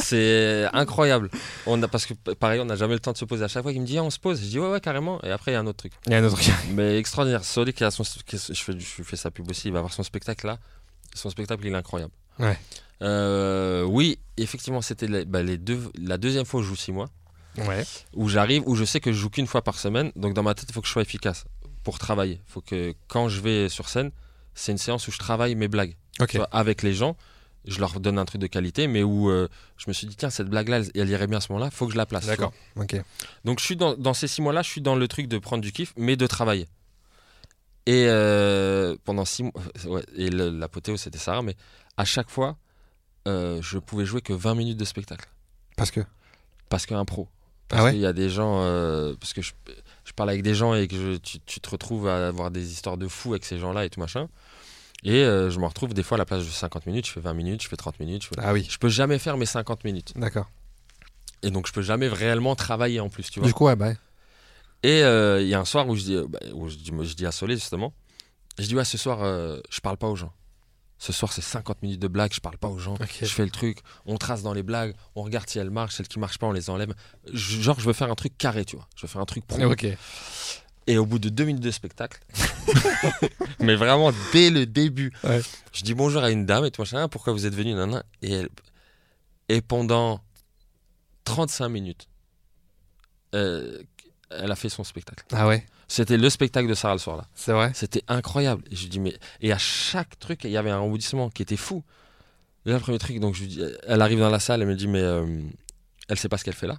c'est 0.00 0.66
incroyable. 0.72 1.30
On 1.66 1.82
a, 1.82 1.88
parce 1.88 2.06
que 2.06 2.14
pareil, 2.34 2.60
on 2.60 2.64
n'a 2.64 2.76
jamais 2.76 2.94
le 2.94 3.00
temps 3.00 3.12
de 3.12 3.16
se 3.18 3.24
poser. 3.24 3.44
À 3.44 3.48
chaque 3.48 3.62
fois 3.62 3.72
qu'il 3.72 3.80
me 3.80 3.86
dit 3.86 3.98
Ah, 3.98 4.04
on 4.04 4.10
se 4.10 4.18
pose, 4.18 4.40
je 4.40 4.46
dis 4.46 4.58
ouais 4.58 4.70
ouais 4.70 4.80
carrément. 4.80 5.20
Et 5.22 5.30
après 5.30 5.52
il 5.52 5.54
y 5.54 5.56
a 5.56 5.60
un 5.60 5.66
autre 5.66 5.78
truc. 5.78 5.92
Il 6.06 6.12
y 6.12 6.14
a 6.14 6.18
un 6.18 6.24
autre 6.24 6.36
truc. 6.40 6.54
Mais 6.72 6.98
extraordinaire. 6.98 7.44
Solé 7.44 7.72
qui 7.72 7.84
a 7.84 7.90
son, 7.90 8.02
qui- 8.26 8.38
je 8.38 8.62
fais, 8.62 8.72
je 8.78 9.02
fais 9.02 9.16
sa 9.16 9.30
pub 9.30 9.50
aussi. 9.50 9.68
Il 9.68 9.72
va 9.72 9.78
avoir 9.78 9.92
son 9.92 10.02
spectacle 10.02 10.46
là. 10.46 10.58
Son 11.14 11.30
spectacle 11.30 11.66
il 11.66 11.72
est 11.72 11.76
incroyable. 11.76 12.12
Ouais. 12.38 12.58
Euh, 13.02 13.82
oui, 13.84 14.18
effectivement, 14.36 14.80
c'était 14.82 15.06
les, 15.06 15.24
bah, 15.24 15.42
les 15.42 15.56
deux, 15.56 15.80
la 16.00 16.18
deuxième 16.18 16.44
fois 16.44 16.60
où 16.60 16.62
je 16.62 16.68
joue 16.68 16.76
six 16.76 16.92
mois. 16.92 17.08
Ouais. 17.66 17.84
où 18.14 18.28
j'arrive, 18.28 18.62
où 18.66 18.76
je 18.76 18.84
sais 18.84 19.00
que 19.00 19.10
je 19.12 19.18
joue 19.18 19.30
qu'une 19.30 19.48
fois 19.48 19.62
par 19.62 19.78
semaine. 19.80 20.12
Donc 20.14 20.32
dans 20.34 20.44
ma 20.44 20.54
tête, 20.54 20.66
il 20.68 20.72
faut 20.72 20.80
que 20.80 20.86
je 20.86 20.92
sois 20.92 21.02
efficace 21.02 21.44
pour 21.82 21.98
travailler. 21.98 22.40
Il 22.46 22.52
faut 22.52 22.60
que 22.60 22.94
quand 23.08 23.28
je 23.28 23.40
vais 23.40 23.68
sur 23.68 23.88
scène, 23.88 24.12
c'est 24.58 24.72
une 24.72 24.78
séance 24.78 25.06
où 25.08 25.12
je 25.12 25.18
travaille 25.18 25.54
mes 25.54 25.68
blagues. 25.68 25.96
Vois, 26.38 26.48
avec 26.50 26.82
les 26.82 26.92
gens, 26.94 27.16
je 27.64 27.78
leur 27.80 28.00
donne 28.00 28.18
un 28.18 28.24
truc 28.24 28.40
de 28.40 28.46
qualité, 28.46 28.86
mais 28.88 29.02
où 29.02 29.30
euh, 29.30 29.48
je 29.76 29.84
me 29.88 29.92
suis 29.92 30.06
dit, 30.06 30.16
tiens, 30.16 30.30
cette 30.30 30.48
blague-là, 30.48 30.78
elle, 30.78 30.90
elle 30.94 31.08
irait 31.10 31.26
bien 31.26 31.38
à 31.38 31.40
ce 31.40 31.52
moment-là, 31.52 31.70
faut 31.70 31.86
que 31.86 31.92
je 31.92 31.96
la 31.98 32.06
place. 32.06 32.26
D'accord. 32.26 32.52
Donc 33.44 33.60
je 33.60 33.64
suis 33.64 33.76
dans, 33.76 33.94
dans 33.94 34.14
ces 34.14 34.26
six 34.28 34.42
mois-là, 34.42 34.62
je 34.62 34.68
suis 34.70 34.80
dans 34.80 34.96
le 34.96 35.06
truc 35.08 35.28
de 35.28 35.38
prendre 35.38 35.62
du 35.62 35.70
kiff, 35.72 35.92
mais 35.96 36.16
de 36.16 36.26
travailler. 36.26 36.66
Et 37.86 38.04
euh, 38.08 38.96
pendant 39.04 39.24
six 39.24 39.44
mois, 39.44 39.52
ouais, 39.86 40.02
et 40.16 40.28
l'apothéose, 40.30 41.00
c'était 41.00 41.18
ça, 41.18 41.40
mais 41.42 41.56
à 41.96 42.04
chaque 42.04 42.28
fois, 42.30 42.56
euh, 43.26 43.60
je 43.62 43.78
pouvais 43.78 44.04
jouer 44.04 44.20
que 44.20 44.32
20 44.32 44.54
minutes 44.54 44.76
de 44.78 44.84
spectacle 44.84 45.28
Parce 45.76 45.90
que? 45.90 46.00
parce 46.68 46.84
qu'un 46.84 47.04
pro. 47.04 47.28
Parce 47.68 47.80
Ah 47.80 47.84
ouais? 47.84 47.92
qu'il 47.92 48.00
y 48.00 48.06
a 48.06 48.12
des 48.12 48.28
gens, 48.28 48.60
euh, 48.62 49.14
parce 49.20 49.32
que 49.32 49.40
je, 49.42 49.52
je 50.08 50.12
parle 50.14 50.30
avec 50.30 50.42
des 50.42 50.54
gens 50.54 50.74
et 50.74 50.88
que 50.88 50.96
je- 50.96 51.16
tu, 51.18 51.38
tu 51.40 51.60
te 51.60 51.68
retrouves 51.70 52.08
à 52.08 52.28
avoir 52.28 52.50
des 52.50 52.72
histoires 52.72 52.96
de 52.96 53.06
fous 53.08 53.32
avec 53.32 53.44
ces 53.44 53.58
gens-là 53.58 53.84
et 53.84 53.90
tout 53.90 54.00
machin. 54.00 54.28
Et 55.04 55.22
euh, 55.22 55.50
je 55.50 55.60
me 55.60 55.66
retrouve 55.66 55.92
des 55.94 56.02
fois 56.02 56.16
à 56.16 56.18
la 56.18 56.24
place 56.24 56.44
de 56.44 56.50
50 56.50 56.86
minutes, 56.86 57.06
je 57.06 57.12
fais 57.12 57.20
20 57.20 57.34
minutes, 57.34 57.62
je 57.62 57.68
fais 57.68 57.76
30 57.76 58.00
minutes. 58.00 58.22
Je, 58.24 58.28
fais- 58.28 58.34
Ah 58.38 58.52
oui. 58.52 58.66
je 58.68 58.78
peux 58.78 58.88
jamais 58.88 59.18
faire 59.18 59.36
mes 59.36 59.46
50 59.46 59.84
minutes. 59.84 60.12
D'accord. 60.16 60.50
Et 61.42 61.50
donc 61.50 61.66
je 61.68 61.72
peux 61.72 61.82
jamais 61.82 62.08
réellement 62.08 62.56
travailler 62.56 62.98
en 63.00 63.08
plus, 63.08 63.30
tu 63.30 63.38
vois. 63.38 63.46
Du 63.48 63.54
coup, 63.54 63.66
ouais, 63.66 63.76
bah. 63.76 63.92
Et 64.82 65.02
euh, 65.02 65.40
il 65.42 65.48
y 65.48 65.54
a 65.54 65.60
un 65.60 65.64
soir 65.64 65.86
où 65.88 65.94
je 65.94 66.02
dis, 66.02 66.14
euh, 66.14 66.26
bah, 66.28 66.38
où 66.54 66.68
je 66.68 66.76
dis, 66.76 66.90
je 67.02 67.14
dis 67.14 67.26
à 67.26 67.32
Solé 67.32 67.54
justement, 67.54 67.92
je 68.58 68.66
dis 68.66 68.74
ouais 68.74 68.84
ce 68.84 68.96
soir 68.98 69.22
euh, 69.22 69.60
je 69.70 69.80
parle 69.80 69.96
pas 69.98 70.08
aux 70.08 70.16
gens. 70.16 70.32
Ce 71.00 71.12
soir, 71.12 71.32
c'est 71.32 71.42
50 71.42 71.82
minutes 71.82 72.00
de 72.00 72.08
blagues, 72.08 72.32
je 72.34 72.40
parle 72.40 72.58
pas 72.58 72.66
aux 72.68 72.78
gens. 72.78 72.96
Je 73.20 73.26
fais 73.26 73.44
le 73.44 73.50
truc, 73.50 73.78
on 74.04 74.18
trace 74.18 74.42
dans 74.42 74.52
les 74.52 74.64
blagues, 74.64 74.94
on 75.14 75.22
regarde 75.22 75.48
si 75.48 75.58
elles 75.60 75.70
marchent, 75.70 75.94
celles 75.94 76.08
qui 76.08 76.18
marchent 76.18 76.38
pas, 76.38 76.48
on 76.48 76.52
les 76.52 76.70
enlève. 76.70 76.92
Je- 77.32 77.60
Genre, 77.60 77.78
je 77.78 77.86
veux 77.86 77.92
faire 77.92 78.10
un 78.10 78.14
truc 78.16 78.36
carré, 78.36 78.64
tu 78.64 78.74
vois. 78.76 78.88
Je 78.96 79.02
veux 79.02 79.08
faire 79.08 79.20
un 79.20 79.26
truc 79.26 79.46
pro. 79.46 79.58
Et 80.88 80.96
au 80.98 81.04
bout 81.06 81.18
de 81.18 81.28
deux 81.28 81.44
minutes 81.44 81.62
de 81.62 81.70
spectacle, 81.70 82.18
mais 83.60 83.74
vraiment 83.76 84.10
dès 84.32 84.48
le 84.50 84.64
début, 84.66 85.12
Ouais. 85.22 85.42
je 85.72 85.82
dis 85.82 85.92
bonjour 85.94 86.22
à 86.24 86.30
une 86.30 86.46
dame 86.46 86.64
et 86.64 86.70
tout 86.70 86.80
machin, 86.80 87.08
pourquoi 87.08 87.32
vous 87.34 87.44
êtes 87.46 87.54
venu, 87.54 87.74
nana 87.74 88.02
et, 88.22 88.32
elle, 88.32 88.48
et 89.50 89.60
pendant 89.60 90.20
35 91.24 91.68
minutes, 91.68 92.08
euh, 93.34 93.82
elle 94.30 94.50
a 94.50 94.56
fait 94.56 94.68
son 94.70 94.82
spectacle. 94.82 95.24
Ah 95.32 95.46
ouais, 95.46 95.66
C'était 95.90 96.18
le 96.18 96.28
spectacle 96.30 96.68
de 96.68 96.74
Sarah 96.74 96.94
le 96.94 96.98
soir 96.98 97.16
là. 97.16 97.26
c'est 97.34 97.52
vrai. 97.52 97.70
C'était 97.74 98.02
incroyable. 98.08 98.62
Et 98.70 98.76
je 98.76 98.88
dis 98.88 99.00
mais 99.00 99.14
et 99.40 99.52
à 99.52 99.58
chaque 99.58 100.18
truc 100.18 100.44
il 100.44 100.50
y 100.50 100.56
avait 100.56 100.70
un 100.70 100.78
rebondissement 100.80 101.30
qui 101.30 101.42
était 101.42 101.56
fou. 101.56 101.82
Là, 102.66 102.74
le 102.74 102.80
premier 102.80 102.98
truc, 102.98 103.18
donc 103.20 103.34
je 103.34 103.40
lui 103.42 103.48
dis, 103.48 103.62
elle 103.86 104.02
arrive 104.02 104.18
dans 104.18 104.28
la 104.28 104.40
salle, 104.40 104.60
elle 104.60 104.68
me 104.68 104.74
dit 104.74 104.86
mais 104.88 105.00
euh, 105.00 105.26
elle 106.08 106.18
sait 106.18 106.28
pas 106.28 106.36
ce 106.36 106.44
qu'elle 106.44 106.54
fait 106.54 106.66
là. 106.66 106.78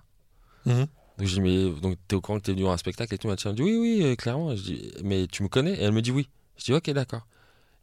Mhm. 0.66 0.86
Donc 1.18 1.28
je 1.28 1.34
dis 1.34 1.42
mais 1.42 1.70
donc 1.82 1.98
t'es 2.08 2.16
au 2.16 2.22
courant 2.22 2.38
que 2.40 2.44
t'es 2.46 2.52
venu 2.52 2.68
à 2.68 2.72
un 2.72 2.78
spectacle 2.78 3.14
et 3.14 3.18
tout. 3.18 3.28
Elle 3.28 3.52
me 3.52 3.56
dit 3.56 3.64
oui 3.64 3.78
oui 3.78 4.00
euh, 4.04 4.16
clairement. 4.16 4.56
Je 4.56 4.62
dis 4.62 4.92
mais 5.04 5.26
tu 5.28 5.42
me 5.44 5.48
connais? 5.48 5.74
Et 5.74 5.84
elle 5.84 5.92
me 5.92 6.02
dit 6.02 6.12
oui. 6.12 6.30
Je 6.58 6.66
dis 6.66 6.74
ok 6.74 6.90
d'accord. 6.92 7.26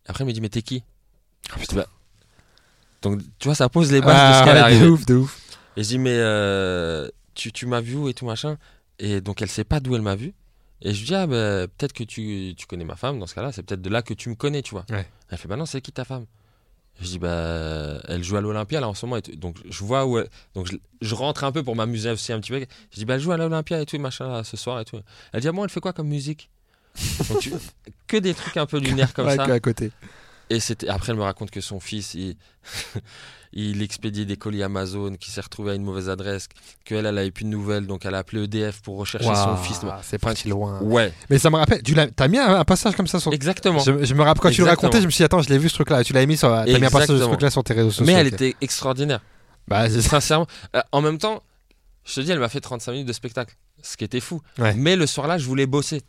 Après 0.06 0.22
elle 0.22 0.28
me 0.28 0.32
dit 0.32 0.40
mais 0.40 0.48
t'es 0.48 0.62
qui? 0.62 0.84
Ah, 1.50 1.56
dis, 1.68 1.74
bah, 1.74 1.86
Donc 3.02 3.20
tu 3.40 3.48
vois 3.48 3.54
ça 3.56 3.68
pose 3.68 3.90
les 3.90 4.00
bases 4.00 4.14
de 4.14 4.20
Ah, 4.20 4.38
ce 4.40 4.44
qu'elle 4.44 4.54
ouais, 4.54 4.60
arrivée. 4.60 4.84
de 4.84 4.90
ouf, 4.90 5.06
de 5.06 5.14
ouf. 5.16 5.40
Et 5.76 5.82
je 5.82 5.88
dis, 5.88 5.98
mais 5.98 6.14
euh, 6.16 7.08
tu, 7.34 7.52
tu 7.52 7.66
m'as 7.66 7.80
vu 7.82 7.96
où 7.96 8.08
et 8.08 8.14
tout 8.14 8.24
machin. 8.24 8.56
Et 8.98 9.20
donc, 9.20 9.42
elle 9.42 9.50
sait 9.50 9.62
pas 9.64 9.78
d'où 9.78 9.94
elle 9.94 10.00
m'a 10.00 10.16
vu. 10.16 10.32
Et 10.88 10.94
je 10.94 11.00
lui 11.00 11.06
dis, 11.06 11.14
ah, 11.16 11.26
bah, 11.26 11.66
peut-être 11.66 11.92
que 11.92 12.04
tu, 12.04 12.54
tu 12.56 12.66
connais 12.66 12.84
ma 12.84 12.94
femme 12.94 13.18
dans 13.18 13.26
ce 13.26 13.34
cas-là. 13.34 13.50
C'est 13.50 13.64
peut-être 13.64 13.82
de 13.82 13.90
là 13.90 14.02
que 14.02 14.14
tu 14.14 14.28
me 14.28 14.36
connais, 14.36 14.62
tu 14.62 14.70
vois. 14.70 14.84
Ouais. 14.90 15.04
Elle 15.30 15.36
fait, 15.38 15.48
bah 15.48 15.56
non, 15.56 15.66
c'est 15.66 15.80
qui 15.80 15.90
ta 15.90 16.04
femme? 16.04 16.26
Je 17.00 17.06
dis, 17.08 17.18
bah, 17.18 17.98
elle 18.06 18.22
joue 18.22 18.36
à 18.36 18.40
l'Olympia 18.40 18.78
là 18.80 18.88
en 18.88 18.94
ce 18.94 19.04
moment. 19.04 19.16
Et. 19.18 19.36
Donc, 19.36 19.56
je 19.68 19.82
vois 19.84 20.06
où 20.06 20.18
elle- 20.18 20.28
Donc, 20.54 20.66
je, 20.70 20.76
je 21.00 21.14
rentre 21.16 21.42
un 21.42 21.50
peu 21.50 21.64
pour 21.64 21.74
m'amuser 21.74 22.10
aussi 22.10 22.32
un 22.32 22.38
petit 22.40 22.52
peu. 22.52 22.60
Je 22.92 22.96
dis, 22.98 23.04
bah, 23.04 23.14
elle 23.14 23.20
joue 23.20 23.32
à 23.32 23.36
l'Olympia 23.36 23.80
et 23.80 23.84
tout, 23.86 23.98
machin, 23.98 24.28
là, 24.28 24.44
ce 24.44 24.56
soir 24.56 24.78
et 24.80 24.84
tout. 24.84 25.00
Elle 25.32 25.40
dit, 25.40 25.48
ah, 25.48 25.52
bon, 25.52 25.64
elle 25.64 25.70
fait 25.70 25.80
quoi 25.80 25.92
comme 25.92 26.06
musique? 26.08 26.48
Donc, 27.28 27.40
tu- 27.40 27.52
Que 28.06 28.16
des 28.18 28.32
trucs 28.34 28.56
un 28.56 28.66
peu 28.66 28.78
lunaires 28.78 29.12
comme 29.12 29.26
Ouais, 29.26 29.34
ça. 29.36 29.42
à 29.42 29.58
côté. 29.60 29.90
Et 30.48 30.60
c'était 30.60 30.88
après 30.88 31.10
elle 31.12 31.18
me 31.18 31.24
raconte 31.24 31.50
que 31.50 31.60
son 31.60 31.80
fils 31.80 32.14
il, 32.14 32.36
il 33.52 33.82
expédiait 33.82 34.24
des 34.24 34.36
colis 34.36 34.62
Amazon, 34.62 35.14
qui 35.18 35.30
s'est 35.30 35.40
retrouvé 35.40 35.72
à 35.72 35.74
une 35.74 35.82
mauvaise 35.82 36.08
adresse, 36.08 36.48
qu'elle 36.84 37.06
elle 37.06 37.18
avait 37.18 37.30
plus 37.30 37.44
de 37.44 37.48
nouvelles, 37.48 37.86
donc 37.86 38.04
elle 38.04 38.14
a 38.14 38.18
appelé 38.18 38.44
EDF 38.44 38.80
pour 38.82 38.96
rechercher 38.98 39.34
son 39.34 39.56
fils. 39.56 39.80
C'est 40.02 40.18
parti 40.18 40.48
loin. 40.48 40.80
Ouais, 40.82 41.12
Mais 41.30 41.38
ça 41.38 41.50
me 41.50 41.56
rappelle, 41.56 41.82
tu 41.82 41.94
l'as, 41.94 42.06
t'as 42.08 42.28
mis 42.28 42.38
un, 42.38 42.56
un 42.60 42.64
passage 42.64 42.94
comme 42.94 43.06
ça 43.06 43.18
sur. 43.18 43.32
exactement. 43.32 43.80
Je, 43.80 44.04
je 44.04 44.14
me 44.14 44.22
rappelle 44.22 44.40
quand 44.42 44.50
tu 44.50 44.60
le 44.60 44.66
Exactement. 44.66 44.88
racontais, 44.88 45.00
je 45.00 45.06
me 45.06 45.10
suis 45.10 45.18
dit 45.18 45.24
attends, 45.24 45.42
je 45.42 45.48
l'ai 45.48 45.58
vu 45.58 45.68
ce 45.68 45.74
truc-là. 45.74 46.04
Tu 46.04 46.12
l'avais 46.12 46.26
mis 46.26 46.36
sur, 46.36 46.48
t'as 46.48 46.64
mis 46.66 46.74
un 46.74 46.78
passage 46.80 46.92
de 46.92 47.06
ce 47.06 47.12
Exactement. 47.12 47.28
truc-là 47.32 47.50
sur 47.50 47.64
tes 47.64 47.74
réseaux 47.74 47.90
sociaux. 47.90 48.06
Mais 48.06 48.12
elle 48.12 48.26
était 48.28 48.54
extraordinaire, 48.60 49.20
Bah, 49.66 49.88
sincèrement. 49.90 50.46
Euh, 50.76 50.80
en 50.92 51.00
même 51.00 51.18
temps, 51.18 51.42
je 52.04 52.14
te 52.14 52.20
dis, 52.20 52.30
elle 52.30 52.38
m'a 52.38 52.48
fait 52.48 52.60
35 52.60 52.92
minutes 52.92 53.08
de 53.08 53.12
spectacle, 53.12 53.56
ce 53.82 53.96
qui 53.96 54.04
était 54.04 54.20
fou. 54.20 54.40
Ouais. 54.58 54.74
Mais 54.74 54.94
le 54.96 55.06
soir-là, 55.06 55.38
je 55.38 55.46
voulais 55.46 55.66
bosser. 55.66 56.02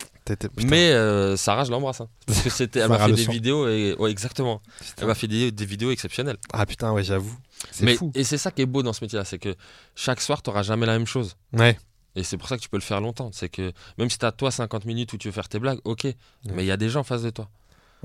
Mais 0.65 0.91
euh, 0.91 1.37
Sarah, 1.37 1.63
je 1.63 1.71
l'embrasse. 1.71 2.01
hein. 2.01 2.07
parce 2.25 2.41
que 2.41 2.49
c'était, 2.49 2.79
elle 2.79 2.89
m'a 2.89 2.99
fait 2.99 3.11
des 3.13 3.23
sang. 3.25 3.31
vidéos 3.31 3.67
et 3.67 3.95
ouais, 3.97 4.11
exactement. 4.11 4.61
putain. 4.79 4.93
Elle 5.01 5.07
m'a 5.07 5.15
fait 5.15 5.27
des, 5.27 5.51
des 5.51 5.65
vidéos 5.65 5.91
exceptionnelles. 5.91 6.37
Ah 6.53 6.65
putain, 6.65 6.91
ouais, 6.91 7.03
j'avoue. 7.03 7.35
C'est 7.71 7.85
Mais 7.85 7.95
fou. 7.95 8.11
et 8.15 8.23
c'est 8.23 8.37
ça 8.37 8.51
qui 8.51 8.61
est 8.61 8.65
beau 8.65 8.83
dans 8.83 8.93
ce 8.93 9.03
métier-là, 9.03 9.25
c'est 9.25 9.39
que 9.39 9.55
chaque 9.95 10.21
soir, 10.21 10.41
tu 10.41 10.51
jamais 10.63 10.85
la 10.85 10.93
même 10.97 11.07
chose. 11.07 11.35
Ouais. 11.53 11.77
Et 12.15 12.23
c'est 12.23 12.37
pour 12.37 12.47
ça 12.49 12.57
que 12.57 12.61
tu 12.63 12.69
peux 12.69 12.77
le 12.77 12.81
faire 12.83 12.99
longtemps. 12.99 13.29
C'est 13.31 13.49
que 13.49 13.71
même 13.97 14.09
si 14.09 14.17
tu 14.17 14.25
as 14.25 14.31
toi 14.31 14.49
50 14.49 14.85
minutes 14.85 15.13
où 15.13 15.17
tu 15.17 15.27
veux 15.27 15.31
faire 15.31 15.47
tes 15.49 15.59
blagues, 15.59 15.79
ok. 15.83 16.05
Mais 16.45 16.63
il 16.63 16.67
y 16.67 16.71
a 16.71 16.77
des 16.77 16.89
gens 16.89 17.01
en 17.01 17.03
face 17.03 17.21
de 17.21 17.29
toi. 17.29 17.47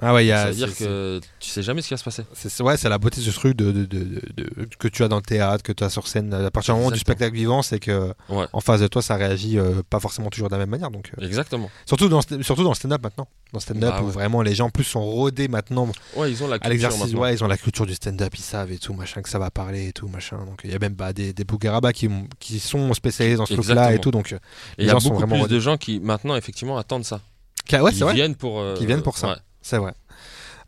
Ah 0.01 0.15
ouais, 0.15 0.25
il 0.25 0.29
y 0.29 0.33
a. 0.33 0.45
ça 0.45 0.49
veut 0.49 0.55
dire 0.55 0.69
c'est- 0.71 0.85
que 0.87 1.21
tu 1.39 1.51
sais 1.51 1.63
jamais 1.63 1.83
ce 1.83 1.89
qui 1.89 1.95
va 1.95 1.99
se 1.99 2.05
passer. 2.05 2.25
C'est, 2.33 2.63
ouais, 2.63 2.79
c'est 2.79 2.89
la 2.89 2.97
beauté 2.97 3.21
de 3.21 3.27
ce 3.27 3.31
truc 3.31 3.55
de, 3.57 3.71
de- 3.73 3.85
de- 3.85 4.05
de- 4.05 4.23
de- 4.37 4.69
que 4.79 4.89
tu 4.89 5.05
as 5.05 5.09
dans 5.09 5.17
le 5.17 5.23
théâtre, 5.23 5.63
que 5.63 5.73
tu 5.73 5.85
as 5.85 5.91
sur 5.91 6.09
scène. 6.09 6.33
À 6.33 6.51
partir 6.51 6.75
du 6.75 6.81
moment 6.81 6.91
du 6.91 6.99
spectacle 6.99 7.35
vivant, 7.37 7.61
c'est 7.61 7.79
que 7.79 8.15
Ouais. 8.31 8.47
en 8.55 8.61
face 8.61 8.81
de 8.81 8.87
toi, 8.87 9.03
ça 9.03 9.17
réagit 9.17 9.59
euh, 9.59 9.83
pas 9.91 10.01
forcément 10.01 10.31
toujours 10.31 10.49
de 10.49 10.55
la 10.55 10.59
même 10.61 10.71
manière. 10.71 10.91
Donc, 10.91 11.11
euh, 11.21 11.27
Exactement. 11.27 11.71
surtout 11.85 12.09
dans, 12.09 12.21
le- 12.31 12.43
surtout 12.43 12.63
dans 12.65 12.71
le 12.71 12.75
stand-up 12.75 13.03
maintenant. 13.03 13.29
Dans 13.53 13.59
le 13.59 13.61
stand-up 13.61 13.91
Bah 13.93 14.01
où 14.03 14.07
ouais. 14.07 14.13
vraiment 14.13 14.41
les 14.41 14.55
gens 14.55 14.67
en 14.67 14.71
plus 14.71 14.85
sont 14.85 15.03
rodés 15.05 15.49
maintenant 15.49 15.87
Ouais, 16.17 16.31
ils 16.31 16.43
ont 16.43 16.49
la 16.49 16.57
à 16.57 16.59
culture. 16.59 17.19
Ouais, 17.19 17.35
ils 17.35 17.45
ont 17.45 17.49
la 17.49 17.59
culture 17.59 17.85
du 17.85 17.95
stand-up, 17.95 18.33
ils 18.35 18.41
savent 18.41 18.73
et 18.73 18.79
tout, 18.79 18.95
machin, 18.95 19.21
que 19.21 19.29
ça 19.29 19.39
va 19.39 19.51
parler 19.51 19.89
et 19.89 19.93
tout, 19.93 20.09
machin. 20.09 20.39
Donc 20.47 20.63
il 20.65 20.71
y 20.71 20.75
a 20.75 20.79
même 20.79 20.95
bah, 20.95 21.13
des, 21.13 21.35
des 21.35 21.45
qui, 21.93 22.09
qui 22.41 22.61
sont 22.61 22.95
spécialisés 22.95 23.37
dans 23.37 23.45
ce 23.45 23.53
truc-là 23.53 23.93
et 23.93 23.99
tout. 23.99 24.11
Donc, 24.11 24.33
euh, 24.33 24.39
il 24.79 24.87
y 24.87 24.91
a 24.91 24.99
sont 24.99 25.11
beaucoup 25.11 25.27
plus 25.27 25.49
de 25.49 25.61
gens 25.61 25.77
qui 25.77 26.01
maintenant 26.01 26.35
effectivement 26.35 26.79
attendent 26.79 27.05
ça. 27.05 27.21
qui- 27.67 27.77
ouais, 27.77 27.93
viennent 28.15 28.35
pour. 28.37 28.59
euh, 28.61 28.75
Qui 28.75 28.87
viennent 28.87 29.03
pour 29.03 29.19
ça. 29.19 29.39
C'est 29.63 29.79
vrai. 29.79 29.95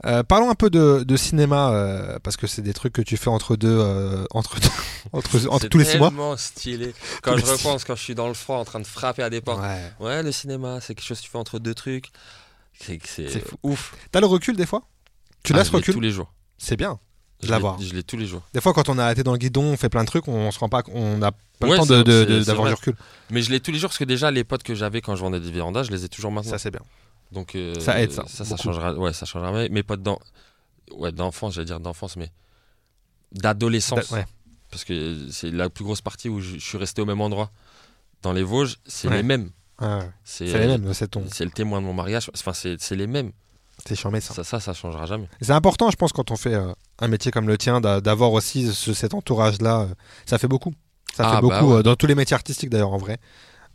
Euh, 0.07 0.23
parlons 0.23 0.51
un 0.51 0.55
peu 0.55 0.71
de, 0.71 1.03
de 1.07 1.17
cinéma 1.17 1.71
euh, 1.73 2.19
parce 2.23 2.37
que 2.37 2.47
c'est 2.47 2.61
des 2.63 2.75
trucs 2.75 2.93
que 2.93 3.01
tu 3.01 3.17
fais 3.17 3.29
entre 3.31 3.57
deux, 3.57 3.69
euh, 3.81 4.25
entre, 4.33 4.61
deux- 4.61 4.69
entre, 5.13 5.37
entre 5.49 5.61
C'est 5.63 5.69
tous 5.69 5.79
les 5.79 5.85
six 5.85 5.99
mois. 5.99 6.09
tellement 6.09 6.37
stylé. 6.37 6.95
Quand 7.23 7.37
je 7.39 7.45
repense, 7.47 7.85
quand 7.85 7.95
je 7.97 8.03
suis 8.03 8.15
dans 8.15 8.29
le 8.29 8.35
froid 8.35 8.57
en 8.57 8.65
train 8.65 8.81
de 8.81 8.87
frapper 8.87 9.23
à 9.23 9.31
des 9.31 9.41
portes. 9.41 9.63
Ouais. 9.63 9.93
Ouais, 10.01 10.23
le 10.23 10.31
cinéma, 10.33 10.81
c'est 10.81 10.95
quelque 10.95 11.07
chose 11.07 11.19
que 11.21 11.25
tu 11.25 11.31
fais 11.31 11.39
entre 11.39 11.59
deux 11.59 11.75
trucs. 11.75 12.11
C'est 12.79 12.99
c'est 13.07 13.29
C'est 13.29 13.45
ouf. 13.63 13.95
T'as 14.13 14.21
le 14.21 14.27
recul 14.27 14.57
des 14.57 14.67
fois? 14.67 14.83
Tu 15.43 15.53
Ah, 15.55 15.59
laisses 15.59 15.69
je 15.69 15.73
l'ai 15.73 15.79
recul? 15.79 15.95
tous 15.95 16.01
les 16.01 16.11
jours. 16.11 16.33
C'est 16.59 16.77
bien. 16.77 16.99
Je 17.41 17.47
de 17.47 17.51
l'ai- 17.51 17.53
l'avoir. 17.53 17.81
Je 17.81 17.93
l'ai 17.95 18.03
tous 18.03 18.17
les 18.17 18.27
jours. 18.27 18.43
Des 18.53 18.61
fois, 18.61 18.73
quand 18.75 18.89
on 18.89 18.99
a 18.99 19.11
été 19.13 19.23
dans 19.23 19.33
le 19.33 19.39
guidon, 19.39 19.65
on 19.65 19.77
fait 19.77 19.89
plein 19.89 20.03
de 20.03 20.09
trucs, 20.09 20.29
on 20.29 20.51
se 20.51 20.59
rend 20.59 20.69
pas, 20.69 20.83
on 20.93 21.19
n'a 21.19 21.31
pas 21.33 21.67
Ouais, 21.67 21.71
le 21.73 21.77
temps 21.79 21.85
c'est- 21.85 22.05
c'est- 22.05 22.27
c'est 22.41 22.47
d'avoir 22.47 22.69
du 22.69 22.75
recul. 22.75 22.95
Mais 23.31 23.43
je 23.43 23.51
l'ai 23.51 23.61
tous 23.61 23.71
les 23.71 23.79
jours 23.79 23.91
parce 23.91 23.99
que 23.99 24.05
déjà 24.05 24.31
les 24.31 24.45
potes 24.45 24.63
que 24.63 24.75
j'avais 24.75 25.01
quand 25.01 25.15
je 25.17 25.21
vendais 25.21 25.41
des 25.41 25.51
vérandas, 25.51 25.85
je 25.85 25.91
les 25.93 26.05
ai 26.05 26.09
toujours 26.09 26.31
maintenant. 26.33 26.51
Ça, 26.51 26.59
c'est 26.59 26.71
bien. 26.71 26.81
Donc 27.35 27.55
euh, 27.57 27.79
Ça 27.81 28.01
aide, 28.01 28.13
ça, 28.13 28.25
Ça, 28.27 28.57
changera. 28.57 28.95
Ouais, 28.95 29.13
ça 29.13 29.27
changera. 29.27 29.53
jamais. 29.53 29.69
Mes 29.69 29.83
potes 29.83 30.03
d'en- 30.03 30.21
ouais, 30.93 31.13
d'enfance, 31.13 31.55
j'allais 31.55 31.67
dire 31.67 31.81
d'enfance, 31.81 32.17
mais 32.17 32.31
d'adolescence. 33.33 34.11
Ouais. 34.11 34.25
Parce 34.71 34.85
que 34.85 35.29
c'est 35.31 35.51
la 35.51 35.69
plus 35.71 35.85
grosse 35.85 36.01
partie 36.01 36.29
où 36.29 36.41
je, 36.41 36.55
je 36.55 36.65
suis 36.65 36.79
resté 36.79 37.03
au 37.03 37.05
même 37.07 37.21
endroit. 37.21 37.51
Dans 38.23 38.33
les 38.33 38.43
Vosges, 38.43 38.77
c'est 38.87 39.09
Ouais. 39.09 39.17
les 39.19 39.23
mêmes. 39.23 39.51
Ah. 39.79 40.01
C'est 40.25 40.45
les 40.47 40.67
mêmes, 40.67 40.95
c'est 40.95 41.09
ton. 41.09 41.25
C'est 41.31 41.45
le 41.45 41.51
témoin 41.51 41.81
de 41.81 41.87
mon 41.87 41.93
mariage. 41.93 42.31
Enfin, 42.35 42.53
c'est 42.53 42.91
les 42.97 43.07
mêmes. 43.07 43.33
C'est 43.87 43.97
charmé 43.97 44.21
ça. 44.21 44.33
Ça, 44.35 44.45
ça, 44.45 44.61
ça 44.61 44.73
changera 44.73 45.05
jamais. 45.05 45.29
C'est 45.41 45.51
important, 45.53 45.91
je 45.91 45.97
pense, 45.97 46.13
quand 46.13 46.31
on 46.31 46.37
fait 46.37 46.55
euh, 46.55 46.73
un 47.01 47.09
métier 47.09 47.33
comme 47.33 47.49
le 47.49 47.59
tien, 47.59 47.81
d'a- 47.81 48.01
d'avoir 48.01 48.33
aussi 48.33 48.73
ce- 48.73 48.95
cet 48.95 49.15
entourage-là. 49.15 49.81
euh, 49.83 49.95
Ça 50.27 50.39
fait 50.39 50.47
beaucoup. 50.47 50.73
Ça 51.15 51.25
Ah, 51.27 51.31
fait 51.31 51.35
bah 51.37 51.41
beaucoup 51.61 51.73
ouais. 51.73 51.79
euh, 51.81 51.83
dans 51.83 51.97
tous 51.97 52.07
les 52.07 52.15
métiers 52.15 52.35
artistiques 52.35 52.71
d'ailleurs, 52.71 52.93
en 52.93 52.99
vrai. 52.99 53.19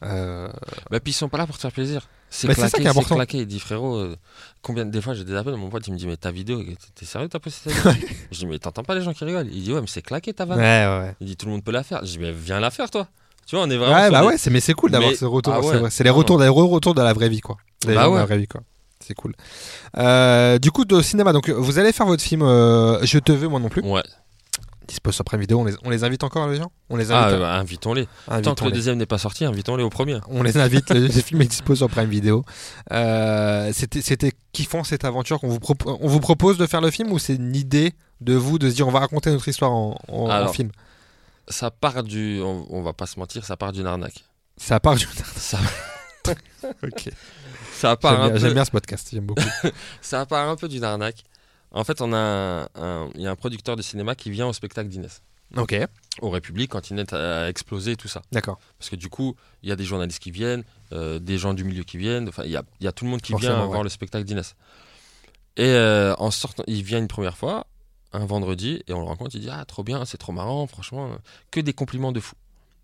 Euh, 0.04 0.48
Bah, 0.92 1.00
puis 1.00 1.12
ils 1.12 1.14
sont 1.16 1.30
pas 1.30 1.38
là 1.38 1.46
pour 1.48 1.56
te 1.56 1.62
faire 1.62 1.72
plaisir. 1.72 2.08
C'est 2.30 2.48
Bah, 2.48 2.54
ça 2.54 2.62
claqué, 2.70 2.84
qui 2.84 2.88
est 2.88 3.02
c'est 3.04 3.14
claqué. 3.16 3.38
Il 3.40 3.48
dit 3.48 3.60
frérot, 3.60 3.96
euh, 3.98 4.16
combien 4.62 4.86
des 4.86 5.02
fois 5.02 5.14
j'ai 5.16 5.24
des 5.24 5.36
appels, 5.36 5.56
mon 5.56 5.70
pote 5.70 5.86
il 5.88 5.94
me 5.94 5.98
dit 5.98 6.06
mais 6.08 6.16
ta 6.18 6.32
vidéo, 6.32 6.62
t'es 6.96 7.06
sérieux 7.06 7.28
t'as 7.28 7.40
posté 7.40 7.72
vidéo? 7.72 7.92
Je 8.32 8.38
dis 8.40 8.46
mais 8.46 8.60
t'entends 8.60 8.84
pas 8.84 8.94
les 8.96 9.02
gens 9.02 9.14
qui 9.14 9.26
rigolent 9.26 9.50
Il 9.52 9.64
dit 9.64 9.74
ouais 9.74 9.82
mais 9.82 9.88
c'est 9.88 10.02
claqué 10.04 10.32
ta 10.34 10.44
ouais, 10.46 10.56
vanne. 10.56 11.04
ouais. 11.06 11.16
Il 11.22 11.28
dit 11.28 11.36
tout 11.38 11.48
le 11.48 11.54
monde 11.54 11.64
peut 11.64 11.72
la 11.72 11.84
faire. 11.84 12.00
Je 12.06 12.12
dis 12.12 12.20
mais 12.20 12.32
viens 12.32 12.60
la 12.60 12.70
faire 12.70 12.90
toi. 12.92 13.08
Tu 13.48 13.56
vois 13.56 13.66
on 13.66 13.70
est 13.70 13.78
vraiment. 13.78 13.96
Ouais, 13.96 14.12
bah 14.12 14.24
ouais, 14.26 14.38
c'est, 14.38 14.52
mais 14.52 14.60
c'est 14.60 14.74
cool 14.76 14.92
d'avoir 14.92 15.10
Mais- 15.10 15.18
ce 15.18 15.26
retour. 15.26 15.54
ah 15.56 15.60
c'est, 15.64 15.82
ouais. 15.82 16.04
les 16.04 16.10
retours, 16.12 16.38
des 16.40 16.48
retours 16.48 16.94
de 16.94 17.02
la 17.02 17.14
vraie 17.14 17.30
vie, 17.30 17.42
quoi. 17.42 17.58
Bah 17.84 17.90
de 17.92 17.96
la 17.96 18.10
ouais. 18.10 18.24
vraie 18.24 18.38
vie, 18.38 18.48
quoi. 18.48 18.62
C'est 19.00 19.16
cool. 19.16 19.34
Euh, 19.98 20.60
du 20.60 20.70
coup, 20.72 20.86
de 20.86 21.02
cinéma, 21.02 21.34
donc 21.34 21.50
vous 21.50 21.80
allez 21.80 21.92
faire 21.94 22.06
votre 22.06 22.22
film 22.22 22.42
euh, 22.44 23.00
Je 23.04 23.18
te 23.18 23.32
veux, 23.32 23.48
moi 23.48 23.60
non 23.60 23.70
plus. 23.70 23.82
Ouais. 23.82 24.04
Dispose 24.90 25.16
sur 25.16 25.24
Prime 25.24 25.40
Vidéo. 25.40 25.60
On 25.62 25.66
les, 25.66 25.74
on 25.84 25.90
les 25.90 26.04
invite 26.04 26.24
encore, 26.24 26.48
les 26.50 26.58
gens? 26.58 26.72
On 26.90 26.96
les 26.98 27.12
Ah, 27.12 27.28
invite. 27.28 27.40
bah, 27.40 27.54
invitons-les. 27.56 28.08
Tant 28.44 28.56
que 28.56 28.66
le 28.66 28.72
deuxième 28.72 28.98
n'est 28.98 29.06
pas 29.06 29.18
sorti, 29.20 29.46
invitons-les 29.46 29.84
au 29.84 29.90
premier. 29.90 30.20
On 30.28 30.44
les 30.44 30.58
invite, 30.58 30.90
le, 30.90 31.08
film 31.10 31.42
est 31.42 31.46
dispo 31.48 31.76
sur 31.76 31.90
Prime 31.90 32.10
Video. 32.10 32.44
Euh, 32.92 33.72
c'était, 33.74 34.32
kiffant 34.52 34.84
cette 34.84 35.06
aventure 35.06 35.40
qu'on 35.40 35.48
vous, 35.50 35.60
propo- 35.60 35.98
on 36.02 36.08
vous 36.08 36.20
propose 36.20 36.58
de 36.58 36.66
faire 36.66 36.82
le 36.82 36.92
film 36.92 37.12
ou 37.12 37.20
c'est 37.20 37.36
une 37.36 37.56
idée 37.56 37.94
de 38.22 38.34
vous 38.34 38.58
de 38.60 38.70
se 38.70 38.76
dire 38.76 38.88
on 38.88 38.92
va 38.92 39.00
raconter 39.00 39.30
notre 39.32 39.48
histoire 39.48 39.72
en, 39.72 39.98
en- 40.10 40.24
en 40.26 40.30
Alors, 40.30 40.54
film? 40.54 40.72
Ça 41.48 41.72
part 41.72 42.04
du. 42.04 42.42
On, 42.42 42.66
on 42.70 42.82
va 42.82 42.94
pas 42.94 43.06
se 43.06 43.20
mentir, 43.20 43.46
ça 43.46 43.56
part 43.58 43.72
d'une 43.72 43.86
arnaque. 43.86 44.26
Ça 44.58 44.80
part 44.80 44.96
du. 44.96 45.08
Ça, 45.36 45.58
ok. 46.84 47.10
ça 47.74 47.96
part 47.96 48.24
J'aime 48.24 48.34
peu. 48.34 48.40
j'aime 48.40 48.54
bien 48.54 48.66
ce 48.66 48.72
podcast, 48.72 49.08
j'aime 49.12 49.26
beaucoup. 49.26 49.42
Ça 50.02 50.26
part 50.26 50.50
un 50.50 50.56
peu 50.56 50.68
d'une 50.68 50.84
arnaque. 50.84 51.24
En 51.72 51.84
fait, 51.84 52.02
on 52.02 52.14
a 52.14 52.68
il 53.16 53.22
y 53.22 53.28
a 53.28 53.32
un 53.32 53.36
producteur 53.36 53.76
de 53.76 53.82
cinéma 53.82 54.16
qui 54.16 54.32
vient 54.32 54.48
au 54.48 54.54
spectacle 54.54 54.90
d'Inès. 54.90 55.22
ok, 55.56 55.76
Au 56.22 56.30
République, 56.30 56.72
quand 56.72 56.90
Inès 56.90 57.12
a 57.14 57.48
explosé 57.50 57.96
tout 57.96 58.08
ça. 58.08 58.22
d'accord. 58.32 58.60
Parce 58.78 58.90
que 58.90 58.96
du 58.96 59.10
coup, 59.10 59.36
il 59.64 59.70
y 59.70 59.72
a 59.72 59.76
des 59.76 59.84
journalistes 59.86 60.20
qui 60.22 60.32
viennent, 60.32 60.64
euh, 60.94 61.20
des 61.20 61.38
gens 61.38 61.54
du 61.54 61.64
milieu 61.64 61.84
qui 61.84 61.98
viennent, 61.98 62.28
enfin, 62.30 62.44
il 62.44 62.52
y 62.52 62.58
a, 62.58 62.64
il 62.80 62.84
y 62.86 62.88
a 62.88 62.92
tout 62.92 63.06
le 63.06 63.12
monde 63.12 63.22
qui 63.22 63.32
Forcément, 63.34 63.54
vient 63.56 63.62
ouais. 63.64 63.68
voir 63.70 63.84
le 63.84 63.90
spectacle 63.90 64.26
d'Inès. 64.26 64.56
Et 65.58 65.66
euh, 65.66 66.16
en 66.18 66.32
sortant, 66.32 66.64
il 66.68 66.84
vient 66.84 67.00
une 67.00 67.08
première 67.08 67.38
fois, 67.38 67.66
un 68.14 68.26
vendredi, 68.26 68.82
et 68.88 68.94
on 68.94 69.00
le 69.00 69.06
rencontre, 69.06 69.36
il 69.36 69.42
dit 69.42 69.50
Ah, 69.52 69.64
trop 69.66 69.84
bien, 69.84 70.06
c'est 70.06 70.18
trop 70.18 70.32
marrant, 70.32 70.66
franchement, 70.68 71.12
euh, 71.12 71.16
que 71.52 71.60
des 71.60 71.74
compliments 71.74 72.12
de 72.12 72.20
fou. 72.20 72.36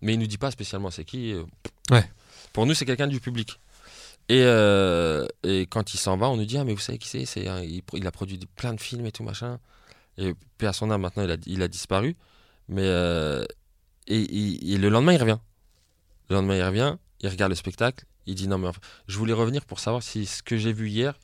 Mais 0.02 0.14
il 0.14 0.18
nous 0.18 0.26
dit 0.26 0.38
pas 0.38 0.50
spécialement 0.50 0.90
c'est 0.90 1.04
qui. 1.04 1.32
euh, 1.32 1.42
Ouais. 1.90 2.04
Pour 2.52 2.66
nous, 2.66 2.74
c'est 2.74 2.84
quelqu'un 2.84 3.06
du 3.06 3.18
public. 3.20 3.58
Et, 4.28 4.42
euh, 4.42 5.26
et 5.44 5.66
quand 5.66 5.94
il 5.94 5.98
s'en 5.98 6.16
va, 6.16 6.28
on 6.28 6.36
nous 6.36 6.44
dit 6.44 6.58
Ah, 6.58 6.64
mais 6.64 6.74
vous 6.74 6.80
savez 6.80 6.98
qui 6.98 7.08
c'est? 7.08 7.22
Il, 7.64 7.82
il 7.92 8.06
a 8.06 8.10
produit 8.10 8.38
plein 8.56 8.74
de 8.74 8.80
films 8.80 9.06
et 9.06 9.12
tout, 9.12 9.22
machin. 9.22 9.58
Et 10.18 10.34
puis 10.58 10.66
à 10.66 10.72
son 10.72 10.90
âme, 10.90 11.02
maintenant, 11.02 11.22
il 11.24 11.30
a, 11.30 11.36
il 11.46 11.62
a 11.62 11.68
disparu. 11.68 12.16
Mais. 12.68 12.82
euh, 12.84 13.44
et, 14.08 14.20
et- 14.20 14.72
et 14.72 14.78
le 14.78 14.88
lendemain, 14.88 15.12
il 15.12 15.20
revient. 15.20 15.38
Le 16.28 16.36
lendemain, 16.36 16.56
il 16.56 16.62
revient, 16.64 16.96
il 17.20 17.28
regarde 17.28 17.50
le 17.50 17.56
spectacle, 17.56 18.04
il 18.26 18.34
dit 18.34 18.48
non, 18.48 18.58
mais 18.58 18.66
enfin, 18.68 18.80
je 19.06 19.16
voulais 19.16 19.32
revenir 19.32 19.64
pour 19.64 19.78
savoir 19.78 20.02
si 20.02 20.26
ce 20.26 20.42
que 20.42 20.56
j'ai 20.56 20.72
vu 20.72 20.88
hier, 20.88 21.18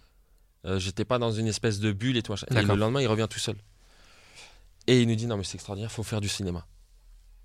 Euh, 0.65 0.79
J'étais 0.79 1.05
pas 1.05 1.19
dans 1.19 1.33
une 1.33 1.49
espèce 1.49 1.81
de 1.81 1.91
bulle 1.91 2.17
et 2.17 2.23
tout. 2.23 2.31
machin. 2.33 2.47
Et 2.53 2.55
le 2.63 2.79
lendemain, 2.79 3.01
il 3.01 3.09
revient 3.09 3.27
tout 3.29 3.41
seul. 3.41 3.57
Et 4.87 5.03
il 5.03 5.09
nous 5.09 5.17
dit 5.17 5.27
non 5.27 5.37
mais 5.37 5.43
c'est 5.43 5.55
extraordinaire, 5.57 5.91
faut 5.91 6.05
faire 6.05 6.21
du 6.21 6.29
cinéma. 6.29 6.65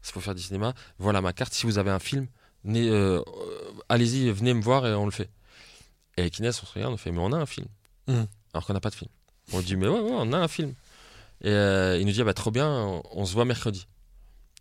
Il 0.07 0.11
faut 0.11 0.19
faire 0.21 0.35
du 0.35 0.41
cinéma. 0.43 0.73
Voilà 0.99 1.19
ma 1.21 1.33
carte. 1.33 1.53
Si 1.53 1.65
vous 1.65 1.79
avez 1.79 1.89
un 1.91 1.97
film, 1.99 2.27
euh, 2.67 3.21
allez-y, 3.89 4.29
venez 4.31 4.53
me 4.53 4.61
voir 4.61 4.85
et 4.85 4.93
on 4.93 5.05
le 5.05 5.11
fait. 5.11 5.29
Et 6.17 6.21
avec 6.21 6.37
Inès, 6.39 6.61
on 6.61 6.65
se 6.65 6.73
regarde, 6.73 6.93
on 6.93 6.97
fait 6.97 7.11
mais 7.11 7.19
on 7.19 7.31
a 7.31 7.37
un 7.37 7.45
film. 7.45 7.67
Mhm. 8.07 8.27
Alors 8.53 8.65
qu'on 8.65 8.73
n'a 8.73 8.79
pas 8.79 8.89
de 8.89 8.95
film. 8.95 9.09
On 9.53 9.61
dit 9.61 9.75
mais 9.75 9.87
ouais, 9.87 9.99
ouais, 9.99 10.11
on 10.13 10.33
a 10.33 10.37
un 10.37 10.47
film. 10.47 10.73
Et 11.41 11.49
euh, 11.49 11.97
il 11.99 12.05
nous 12.05 12.11
dit 12.11 12.21
ah 12.21 12.25
bah 12.25 12.33
trop 12.33 12.51
bien, 12.51 12.67
on, 12.69 13.03
on 13.11 13.25
se 13.25 13.33
voit 13.33 13.45
mercredi. 13.45 13.87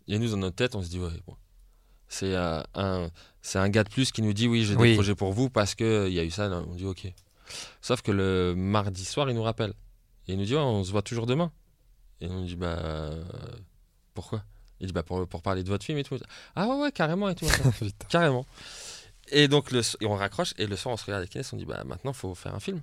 Et 0.07 0.19
nous 0.19 0.29
dans 0.29 0.37
notre 0.37 0.55
tête, 0.55 0.75
on 0.75 0.81
se 0.81 0.89
dit 0.89 0.99
ouais, 0.99 1.09
bon. 1.25 1.35
c'est 2.07 2.35
euh, 2.35 2.61
un 2.75 3.09
c'est 3.41 3.59
un 3.59 3.69
gars 3.69 3.83
de 3.83 3.89
plus 3.89 4.11
qui 4.11 4.21
nous 4.21 4.33
dit 4.33 4.47
oui 4.47 4.63
j'ai 4.65 4.75
Oui. 4.75 4.89
des 4.89 4.95
projets 4.95 5.15
pour 5.15 5.33
vous 5.33 5.49
parce 5.49 5.73
que 5.75 5.83
euh, 5.83 6.07
il 6.07 6.13
y 6.13 6.19
a 6.19 6.23
eu 6.23 6.31
ça. 6.31 6.49
On 6.49 6.75
dit 6.75 6.85
ok. 6.85 7.11
Sauf 7.81 8.01
que 8.01 8.11
le 8.11 8.53
mardi 8.55 9.03
soir, 9.05 9.29
il 9.29 9.35
nous 9.35 9.43
rappelle. 9.43 9.73
Et 10.27 10.33
il 10.33 10.37
nous 10.37 10.45
dit 10.45 10.53
ouais, 10.53 10.61
on 10.61 10.83
se 10.83 10.91
voit 10.91 11.01
toujours 11.01 11.25
demain. 11.25 11.51
Et 12.21 12.27
on 12.27 12.43
dit 12.43 12.55
bah 12.55 13.09
pourquoi? 14.13 14.43
Il 14.79 14.87
dit 14.87 14.93
bah 14.93 15.03
pour, 15.03 15.27
pour 15.27 15.41
parler 15.41 15.63
de 15.63 15.69
votre 15.69 15.83
film 15.85 15.97
et 15.97 16.03
tout. 16.03 16.17
Ah 16.55 16.67
ouais 16.67 16.75
ouais 16.81 16.91
carrément 16.91 17.29
et 17.29 17.35
tout. 17.35 17.47
Carrément. 18.09 18.45
Et 19.29 19.47
donc, 19.47 19.71
le, 19.71 19.81
et 19.99 20.05
on 20.05 20.15
raccroche, 20.15 20.53
et 20.57 20.67
le 20.67 20.75
soir, 20.75 20.93
on 20.93 20.97
se 20.97 21.05
regarde 21.05 21.21
avec 21.21 21.35
Inès, 21.35 21.51
on 21.53 21.57
dit, 21.57 21.65
bah 21.65 21.83
maintenant, 21.85 22.13
faut 22.13 22.33
faire 22.35 22.55
un 22.55 22.59
film. 22.59 22.81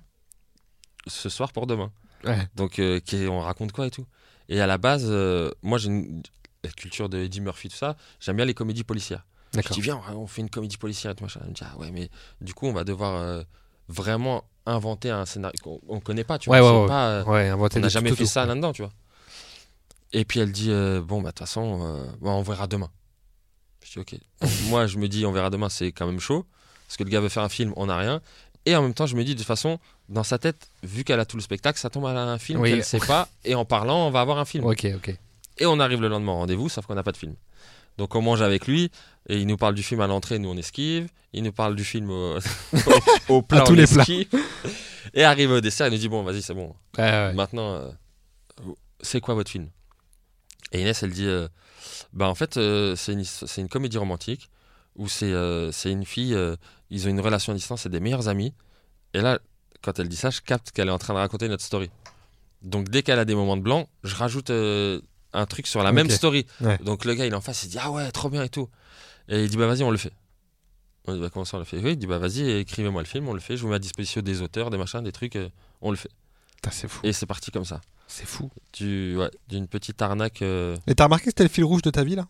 Ce 1.07 1.29
soir 1.29 1.51
pour 1.51 1.67
demain. 1.67 1.91
Ouais. 2.23 2.47
Donc, 2.55 2.79
euh, 2.79 2.99
on 3.29 3.39
raconte 3.39 3.71
quoi 3.71 3.87
et 3.87 3.91
tout. 3.91 4.05
Et 4.49 4.61
à 4.61 4.67
la 4.67 4.77
base, 4.77 5.05
euh, 5.07 5.51
moi, 5.61 5.77
j'ai 5.77 5.87
une 5.87 6.21
la 6.63 6.71
culture 6.71 7.09
de 7.09 7.19
Eddie 7.19 7.41
Murphy, 7.41 7.69
tout 7.69 7.75
ça, 7.75 7.95
j'aime 8.19 8.37
bien 8.37 8.45
les 8.45 8.55
comédies 8.55 8.83
policières. 8.83 9.23
Je 9.53 9.61
dis, 9.69 9.81
viens, 9.81 10.01
on 10.15 10.25
fait 10.25 10.41
une 10.41 10.49
comédie 10.49 10.77
policière 10.77 11.11
et 11.11 11.15
tout 11.15 11.23
machin. 11.23 11.39
Elle 11.43 11.49
me 11.49 11.53
dit, 11.53 11.61
ah 11.63 11.77
ouais, 11.77 11.91
mais 11.91 12.09
du 12.41 12.55
coup, 12.55 12.65
on 12.65 12.73
va 12.73 12.83
devoir 12.83 13.21
euh, 13.21 13.43
vraiment 13.87 14.43
inventer 14.65 15.11
un 15.11 15.25
scénario 15.25 15.55
qu'on 15.63 15.79
on 15.87 15.99
connaît 15.99 16.23
pas, 16.23 16.39
tu 16.39 16.49
vois. 16.49 16.57
ouais, 16.59 16.81
ouais. 16.81 16.87
pas, 16.87 17.23
on 17.55 17.79
n'a 17.79 17.87
jamais 17.87 18.15
fait 18.15 18.25
ça 18.25 18.47
là-dedans, 18.47 18.73
tu 18.73 18.81
vois. 18.81 18.91
Et 20.11 20.25
puis 20.25 20.39
elle 20.39 20.51
dit 20.51 20.69
bon 20.69 21.21
bah 21.21 21.29
de 21.29 21.35
toute 21.35 21.39
façon 21.39 22.07
bon, 22.19 22.31
on 22.31 22.41
verra 22.41 22.67
demain. 22.67 22.89
Je 23.85 23.91
dis 23.91 23.99
ok. 23.99 24.15
Moi 24.69 24.87
je 24.87 24.97
me 24.97 25.07
dis 25.07 25.25
on 25.25 25.31
verra 25.31 25.49
demain 25.49 25.69
c'est 25.69 25.91
quand 25.91 26.07
même 26.07 26.19
chaud 26.19 26.45
parce 26.87 26.97
que 26.97 27.03
le 27.03 27.09
gars 27.09 27.19
veut 27.21 27.29
faire 27.29 27.43
un 27.43 27.49
film 27.49 27.71
on 27.77 27.85
n'a 27.85 27.97
rien. 27.97 28.21
Et 28.65 28.75
en 28.75 28.81
même 28.81 28.93
temps 28.95 29.05
je 29.05 29.15
me 29.15 29.23
dis 29.23 29.33
de 29.35 29.39
toute 29.39 29.47
façon 29.47 29.79
dans 30.09 30.23
sa 30.23 30.37
tête 30.39 30.69
vu 30.83 31.03
qu'elle 31.03 31.19
a 31.19 31.25
tout 31.25 31.37
le 31.37 31.41
spectacle 31.43 31.79
ça 31.79 31.89
tombe 31.89 32.05
à 32.07 32.09
un 32.09 32.37
film 32.39 32.59
Oui. 32.61 32.71
qu'elle 32.71 32.83
sait 32.83 32.99
pas 32.99 33.29
et 33.43 33.53
en 33.55 33.63
parlant 33.65 34.07
on 34.07 34.11
va 34.11 34.21
avoir 34.21 34.39
un 34.39 34.45
film. 34.45 34.65
Ok, 34.65 34.87
ok. 34.95 35.15
Et 35.59 35.65
on 35.65 35.79
arrive 35.79 36.01
le 36.01 36.07
lendemain 36.07 36.31
au 36.31 36.35
rendez-vous 36.37 36.67
sauf 36.69 36.85
qu'on 36.85 36.95
n'a 36.95 37.03
pas 37.03 37.11
de 37.11 37.17
film. 37.17 37.35
Donc 37.97 38.15
on 38.15 38.21
mange 38.21 38.41
avec 38.41 38.65
lui 38.67 38.91
et 39.29 39.37
il 39.37 39.45
nous 39.47 39.57
parle 39.57 39.75
du 39.75 39.83
film 39.83 40.01
à 40.01 40.07
l'entrée 40.07 40.39
nous 40.39 40.49
on 40.49 40.57
esquive. 40.57 41.07
Il 41.33 41.43
nous 41.43 41.51
parle 41.51 41.75
du 41.75 41.83
film 41.83 42.09
au, 42.09 43.41
plat 43.43 43.61
À 43.61 43.63
tous 43.65 43.73
on 43.73 43.75
les 43.75 43.85
plats. 43.87 44.01
esquive. 44.01 44.27
Et 45.13 45.23
arrive 45.23 45.51
au 45.51 45.61
dessert 45.61 45.87
il 45.87 45.91
nous 45.93 45.99
dit 45.99 46.09
bon 46.09 46.23
vas-y 46.23 46.41
c'est 46.41 46.53
bon 46.55 46.73
ouais. 46.97 47.33
Maintenant, 47.33 47.73
euh, 47.75 47.89
c'est 49.01 49.21
quoi 49.21 49.33
votre 49.35 49.51
film? 49.51 49.67
Et 50.75 50.81
Inès, 50.81 51.03
elle 51.03 51.11
dit, 51.11 51.25
euh, 51.25 51.47
bah 52.11 52.27
en 52.27 52.35
fait, 52.35 52.57
euh, 52.57 52.97
c'est 52.97 53.13
une, 53.13 53.69
comédie 53.69 53.97
romantique 53.97 54.49
où 54.97 55.07
c'est 55.07 55.31
euh, 55.31 55.71
une 55.85 56.05
fille, 56.05 56.33
euh, 56.33 56.57
ils 56.89 57.07
ont 57.07 57.09
une 57.09 57.21
relation 57.21 57.53
à 57.53 57.55
distance, 57.55 57.83
c'est 57.83 57.89
des 57.89 58.01
meilleurs 58.01 58.27
amis. 58.27 58.53
Et 59.13 59.21
là, 59.21 59.39
quand 59.81 59.99
elle 59.99 60.09
dit 60.09 60.17
ça, 60.17 60.31
je 60.31 60.41
capte 60.41 60.71
qu'elle 60.71 60.89
est 60.89 60.91
en 60.91 60.97
train 60.97 61.13
de 61.13 61.19
raconter 61.19 61.47
notre 61.47 61.63
story. 61.63 61.89
Donc 62.61 62.89
dès 62.89 63.03
qu'elle 63.03 63.19
a 63.19 63.25
des 63.25 63.35
moments 63.35 63.55
de 63.55 63.61
blanc, 63.61 63.87
je 64.03 64.15
rajoute 64.15 64.49
euh, 64.49 64.99
un 65.31 65.45
truc 65.45 65.65
sur 65.65 65.81
la 65.81 65.93
même 65.93 66.09
story. 66.09 66.45
Ouais. 66.59 66.77
Donc 66.79 67.05
le 67.05 67.13
gars, 67.13 67.25
il 67.25 67.31
est 67.31 67.37
en 67.37 67.41
face, 67.41 67.63
il 67.63 67.69
dit, 67.69 67.77
ah 67.79 67.91
ouais, 67.91 68.11
trop 68.11 68.29
bien 68.29 68.43
et 68.43 68.49
tout. 68.49 68.67
Et 69.29 69.43
il 69.43 69.49
dit, 69.49 69.55
bah 69.55 69.67
vas-y, 69.67 69.83
on 69.83 69.91
le 69.91 69.97
fait. 69.97 70.13
On 71.07 71.13
dit, 71.13 71.21
bah 71.21 71.29
comment 71.31 71.45
ça, 71.45 71.55
on 71.55 71.59
le 71.59 71.65
fait? 71.65 71.77
Oui, 71.77 71.91
il 71.91 71.97
dit, 71.97 72.07
bah 72.07 72.17
vas-y, 72.17 72.49
écrivez-moi 72.49 73.01
le 73.01 73.07
film, 73.07 73.29
on 73.29 73.33
le 73.33 73.39
fait, 73.39 73.55
je 73.55 73.61
vous 73.61 73.69
mets 73.69 73.75
à 73.75 73.79
disposition 73.79 74.21
des 74.21 74.41
auteurs, 74.41 74.71
des 74.71 74.77
machins, 74.77 75.01
des 75.01 75.13
trucs, 75.13 75.37
on 75.79 75.91
le 75.91 75.97
fait. 75.97 76.11
Putain, 76.55 76.71
c'est 76.71 76.87
fou. 76.87 76.99
Et 77.03 77.13
c'est 77.13 77.25
parti 77.25 77.51
comme 77.51 77.65
ça 77.65 77.81
C'est 78.07 78.25
fou. 78.25 78.49
du, 78.73 79.15
ouais, 79.17 79.29
d'une 79.47 79.67
petite 79.67 80.01
arnaque. 80.01 80.41
euh, 80.41 80.75
Et 80.87 80.95
t'as 80.95 81.05
remarqué 81.05 81.25
que 81.25 81.29
c'était 81.31 81.43
le 81.43 81.49
fil 81.49 81.63
rouge 81.63 81.81
de 81.81 81.89
ta 81.91 82.03
vie 82.03 82.15
là? 82.15 82.25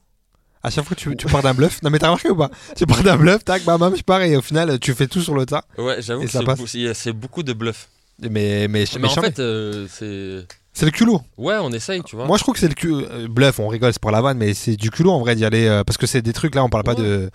À 0.64 0.72
chaque 0.72 0.84
fois 0.86 0.96
que 0.96 1.02
tu, 1.02 1.16
tu 1.16 1.28
pars 1.28 1.44
d'un 1.44 1.54
bluff. 1.54 1.82
Non 1.84 1.92
mais 1.92 2.00
t'as 2.00 2.08
remarqué 2.08 2.30
ou 2.32 2.36
pas? 2.36 2.50
Tu 2.76 2.88
pars 2.88 3.04
d'un 3.04 3.18
bluff, 3.18 3.46
tac, 3.46 3.64
bam, 3.66 3.80
bam, 3.80 3.96
je 3.96 4.02
pars 4.02 4.22
et 4.22 4.36
au 4.36 4.42
final 4.42 4.80
tu 4.80 4.94
fais 4.96 5.06
tout 5.08 5.22
sur 5.22 5.36
le 5.36 5.46
tas. 5.46 5.64
Ouais, 5.78 6.02
j'avoue 6.02 6.24
Et 6.24 6.26
que 6.26 6.32
ça 6.32 6.40
c'est, 6.40 6.46
passe. 6.46 6.60
bou- 6.60 6.66
c'est- 6.68 6.94
c'est 6.96 7.14
beaucoup 7.14 7.44
de 7.44 7.54
bluff. 7.54 7.88
Mais, 8.22 8.30
mais, 8.30 8.68
mais, 8.68 8.86
Mais, 9.00 9.08
en 9.08 9.10
jamais. 9.14 9.28
fait, 9.28 9.40
euh, 9.40 9.88
c'est. 9.90 10.48
c'est 10.74 10.86
le 10.86 10.92
culot. 10.92 11.22
Ouais, 11.38 11.58
on 11.62 11.70
essaye, 11.72 12.02
tu 12.02 12.16
vois. 12.16 12.26
Moi 12.26 12.38
je 12.38 12.44
trouve 12.44 12.56
que 12.56 12.60
c'est 12.62 12.68
le 12.68 12.74
culot. 12.74 13.02
euh, 13.02 13.28
Bluff, 13.28 13.60
on 13.60 13.68
rigole, 13.68 13.94
c'est 13.94 14.02
pour 14.02 14.10
la 14.12 14.22
vanne, 14.22 14.38
mais 14.40 14.54
c'est 14.56 14.76
du 14.76 14.90
culot 14.90 15.12
en 15.12 15.20
vrai 15.20 15.36
d'y 15.36 15.46
aller. 15.46 15.68
euh, 15.68 15.84
parce 15.84 15.98
que 15.98 16.08
c'est 16.08 16.22
des 16.24 16.34
trucs 16.34 16.56
là, 16.56 16.64
on 16.64 16.70
parle 16.70 16.84
pas 16.84 16.96
Ouais. 16.96 17.04
de. 17.04 17.30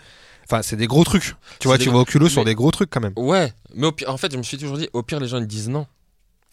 Enfin, 0.51 0.63
c'est 0.63 0.75
des 0.77 0.89
gros 0.89 1.05
trucs. 1.05 1.35
Tu 1.61 1.69
vois, 1.69 1.79
des 1.79 1.85
tu 1.85 1.91
gros- 1.91 1.99
vas 1.99 2.03
au 2.03 2.05
culot 2.07 2.29
sur 2.29 2.41
mais- 2.41 2.47
des 2.47 2.55
gros 2.57 2.73
trucs 2.73 2.91
quand 2.91 3.01
même. 3.01 3.13
Ouais, 3.17 3.53
mais 3.77 3.87
au 3.87 3.93
pire, 3.93 4.11
en 4.11 4.17
fait, 4.17 4.33
je 4.33 4.37
me 4.39 4.43
suis 4.43 4.59
toujours 4.59 4.79
dit, 4.79 4.89
au 4.93 5.05
pire, 5.05 5.21
les 5.21 5.29
gens 5.29 5.39
ils 5.39 5.47
disent 5.47 5.69
non. 5.69 5.87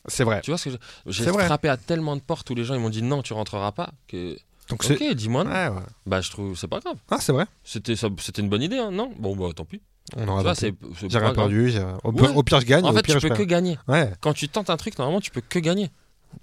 C'est 0.07 0.23
vrai. 0.23 0.41
Tu 0.41 0.51
vois 0.51 0.57
ce 0.57 0.65
que 0.69 0.71
je- 0.71 1.11
j'ai 1.11 1.25
vrai. 1.31 1.45
frappé 1.45 1.69
à 1.69 1.77
tellement 1.77 2.15
de 2.15 2.21
portes 2.21 2.49
où 2.49 2.55
les 2.55 2.63
gens 2.63 2.73
ils 2.75 2.79
m'ont 2.79 2.89
dit 2.89 3.01
non, 3.03 3.21
tu 3.21 3.33
rentreras 3.33 3.71
pas. 3.71 3.89
Que 4.07 4.37
Donc 4.69 4.83
c'est. 4.83 4.93
ok, 4.95 5.13
dis-moi 5.15 5.43
non. 5.43 5.51
Ouais, 5.51 5.67
ouais. 5.69 5.81
Bah, 6.05 6.21
je 6.21 6.29
trouve 6.31 6.57
c'est 6.57 6.67
pas 6.67 6.79
grave. 6.79 6.95
Ah, 7.11 7.17
c'est 7.19 7.31
vrai. 7.33 7.45
C'était 7.63 7.95
c'était 7.95 8.41
une 8.41 8.49
bonne 8.49 8.61
idée, 8.61 8.77
hein, 8.77 8.91
non? 8.91 9.11
Bon, 9.19 9.35
bah 9.35 9.47
tant 9.55 9.65
pis. 9.65 9.81
On 10.15 10.25
aura 10.29 10.53
J'ai 10.53 11.17
rien 11.19 11.33
perdu. 11.33 11.73
Au, 12.03 12.11
Ouais. 12.11 12.21
pire, 12.21 12.37
au 12.37 12.43
pire, 12.43 12.59
je 12.61 12.65
gagne. 12.65 12.85
En 12.85 12.91
au 12.91 12.93
fait, 12.93 13.01
pire, 13.01 13.15
tu 13.15 13.21
je 13.21 13.27
peux 13.27 13.35
que 13.35 13.43
gagner. 13.43 13.77
Ouais. 13.89 14.11
Quand 14.21 14.31
tu 14.33 14.47
tentes 14.47 14.69
un 14.69 14.77
truc, 14.77 14.97
normalement, 14.97 15.19
tu 15.19 15.31
peux 15.31 15.41
que 15.41 15.59
gagner. 15.59 15.89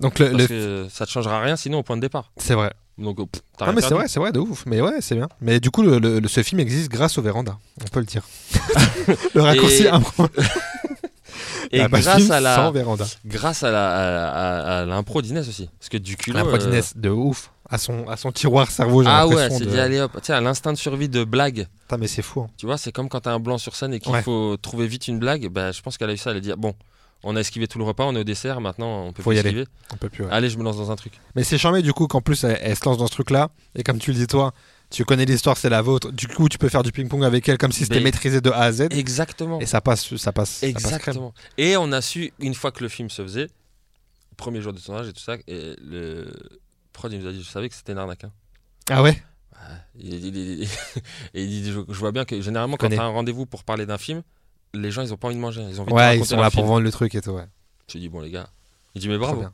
Donc 0.00 0.18
le, 0.18 0.30
Parce 0.30 0.42
le- 0.42 0.46
que 0.48 0.86
ça 0.90 1.06
te 1.06 1.10
changera 1.10 1.40
rien 1.40 1.56
sinon 1.56 1.78
au 1.78 1.82
point 1.82 1.96
de 1.96 2.02
départ. 2.02 2.30
c'est 2.36 2.54
vrai. 2.54 2.72
Donc, 2.98 3.18
euh, 3.18 3.26
pff, 3.26 3.42
t'as 3.58 3.66
Ah 3.68 3.72
mais 3.72 3.80
c'est 3.80 3.92
vrai, 3.94 4.06
c'est 4.06 4.20
vrai, 4.20 4.30
de 4.32 4.38
ouf. 4.38 4.64
Mais 4.66 4.80
ouais, 4.80 5.00
c'est 5.00 5.14
bien. 5.16 5.28
Mais 5.40 5.58
du 5.60 5.70
coup, 5.70 5.82
le, 5.82 6.20
ce 6.28 6.42
film 6.42 6.60
existe 6.60 6.90
grâce 6.90 7.18
au 7.18 7.22
véranda. 7.22 7.58
On 7.82 7.88
peut 7.88 8.00
le 8.00 8.06
dire. 8.06 8.22
le 9.34 9.40
raccourci 9.42 9.84
Et-. 9.84 9.90
Et 11.70 11.78
La 11.78 11.88
grâce 11.88 12.30
à 12.30 12.40
la, 12.40 12.54
sans 12.56 12.70
véranda. 12.72 13.04
grâce 13.26 13.62
à 13.62 13.70
la 13.70 14.80
à, 14.80 14.84
l'impro 14.84 15.22
d'Inès 15.22 15.48
aussi 15.48 15.68
parce 15.78 15.88
que 15.88 15.96
du 15.98 16.16
culot 16.16 16.38
L'impro 16.38 16.54
euh, 16.54 16.58
d'Inès, 16.58 16.96
de 16.96 17.10
ouf. 17.10 17.50
À 17.70 17.78
son, 17.78 18.06
à 18.08 18.16
son 18.18 18.30
tiroir 18.30 18.70
cerveau, 18.70 19.02
j'ai 19.02 19.08
ah 19.10 19.26
ouais 19.26 19.48
c'est 19.50 19.64
de- 19.64 19.70
dit 19.70 19.78
allez 19.80 19.98
hop 20.00 20.12
tu 20.16 20.26
sais 20.26 20.32
à 20.34 20.40
l'instinct 20.42 20.72
de 20.74 20.78
survie 20.78 21.08
de 21.08 21.24
blague 21.24 21.66
Putain, 21.82 21.96
mais 21.96 22.06
c'est 22.08 22.20
fou. 22.22 22.40
hein. 22.42 22.48
tu 22.58 22.66
vois 22.66 22.76
c'est 22.76 22.92
comme 22.92 23.08
quand 23.08 23.20
t'as 23.20 23.32
un 23.32 23.38
blanc 23.40 23.56
sur 23.56 23.74
scène 23.74 23.94
et 23.94 24.00
qu'il 24.00 24.12
Ouais. 24.12 24.22
faut 24.22 24.56
trouver 24.58 24.86
vite 24.86 25.08
une 25.08 25.18
blague 25.18 25.48
bah, 25.48 25.72
je 25.72 25.80
pense 25.80 25.96
qu'elle 25.96 26.10
a 26.10 26.12
eu 26.12 26.18
ça 26.18 26.30
elle 26.32 26.36
a 26.36 26.40
dit 26.40 26.52
ah, 26.52 26.56
bon 26.56 26.74
on 27.22 27.36
a 27.36 27.40
esquivé 27.40 27.66
tout 27.66 27.78
le 27.78 27.84
repas 27.84 28.04
on 28.04 28.14
est 28.16 28.20
au 28.20 28.24
dessert 28.24 28.60
maintenant 28.60 29.06
on 29.06 29.12
peut 29.14 29.22
Faut 29.22 29.30
plus 29.30 29.36
y 29.36 29.40
aller. 29.40 29.48
esquiver 29.48 29.66
On 29.94 29.96
peut 29.96 30.10
plus. 30.10 30.24
ouais. 30.24 30.30
allez 30.30 30.50
je 30.50 30.58
me 30.58 30.62
lance 30.62 30.76
dans 30.76 30.90
un 30.90 30.96
truc 30.96 31.14
Mais 31.36 31.42
c'est 31.42 31.56
charmé 31.56 31.80
du 31.80 31.94
coup 31.94 32.06
qu'en 32.06 32.20
plus 32.20 32.44
elle, 32.44 32.58
elle 32.60 32.76
se 32.76 32.84
lance 32.84 32.98
dans 32.98 33.06
ce 33.06 33.12
truc-là. 33.12 33.48
Et 33.74 33.82
comme 33.82 33.98
tu 33.98 34.12
le 34.12 34.18
dis 34.18 34.26
toi, 34.26 34.52
tu 34.90 35.04
connais 35.04 35.24
l'histoire, 35.24 35.56
c'est 35.56 35.68
la 35.70 35.82
vôtre. 35.82 36.10
Du 36.12 36.28
coup, 36.28 36.48
tu 36.48 36.56
peux 36.58 36.68
faire 36.68 36.82
du 36.82 36.92
ping-pong 36.92 37.24
avec 37.24 37.48
elle 37.48 37.58
comme 37.58 37.72
si 37.72 37.80
c'était 37.84 37.96
Mais- 37.96 38.02
maîtrisé 38.04 38.40
de 38.40 38.50
A 38.50 38.60
à 38.62 38.72
Z. 38.72 38.82
exactement 38.90 39.58
Et 39.60 39.66
ça 39.66 39.80
passe, 39.80 40.14
ça 40.16 40.32
passe. 40.32 40.50
ça 40.50 40.60
passe 40.60 40.60
crème. 40.60 40.70
exactement 40.70 41.34
et 41.58 41.76
on 41.76 41.90
a 41.92 42.00
su 42.00 42.32
une 42.38 42.54
fois 42.54 42.70
que 42.72 42.82
le 42.82 42.88
film 42.88 43.10
se 43.10 43.22
faisait 43.22 43.48
premier 44.36 44.60
jour 44.60 44.72
de 44.72 44.80
tournage 44.80 45.08
et 45.08 45.12
tout 45.12 45.22
ça 45.22 45.36
et 45.46 45.76
le 45.80 46.32
prod 46.92 47.12
il 47.12 47.20
nous 47.20 47.26
a 47.28 47.32
dit 47.32 47.42
je 47.42 47.48
savais 47.48 47.68
que 47.68 47.74
c'était 47.74 47.92
une 47.92 47.98
arnaque 47.98 48.24
hein. 48.24 48.32
Ah 48.90 49.02
ouais? 49.02 49.22
Il- 49.98 50.12
il- 50.26 50.36
il- 50.36 50.62
et 50.62 50.68
il 51.44 51.62
dit, 51.62 51.72
je, 51.72 51.80
je 51.88 51.98
vois 51.98 52.12
bien 52.12 52.24
que 52.24 52.38
généralement, 52.40 52.76
quand 52.76 52.88
tu 52.88 52.98
as 52.98 53.02
un 53.02 53.08
rendez-vous 53.08 53.46
pour 53.46 53.64
parler 53.64 53.86
d'un 53.86 53.96
film, 53.96 54.22
les 54.74 54.90
gens, 54.90 55.02
ils 55.02 55.12
ont 55.14 55.16
pas 55.16 55.28
envie 55.28 55.36
de 55.36 55.40
manger. 55.40 55.62
Ils 55.62 55.78
ont 55.80 55.84
envie 55.84 55.92
de 55.92 55.96
Ouais, 55.96 56.02
ils 56.16 56.20
raconter 56.20 56.28
sont 56.28 56.36
là 56.40 56.50
pour 56.50 56.64
vendre 56.66 56.80
le 56.82 56.90
truc 56.92 57.14
et 57.14 57.22
tout. 57.22 57.30
Ouais. 57.30 57.46
Je 57.90 57.96
dis, 57.98 58.08
bon, 58.10 58.20
les 58.20 58.30
gars. 58.30 58.48
Il 58.94 59.00
dit, 59.00 59.08
mais 59.08 59.14
Trop 59.16 59.24
bravo. 59.26 59.40
bien. 59.40 59.52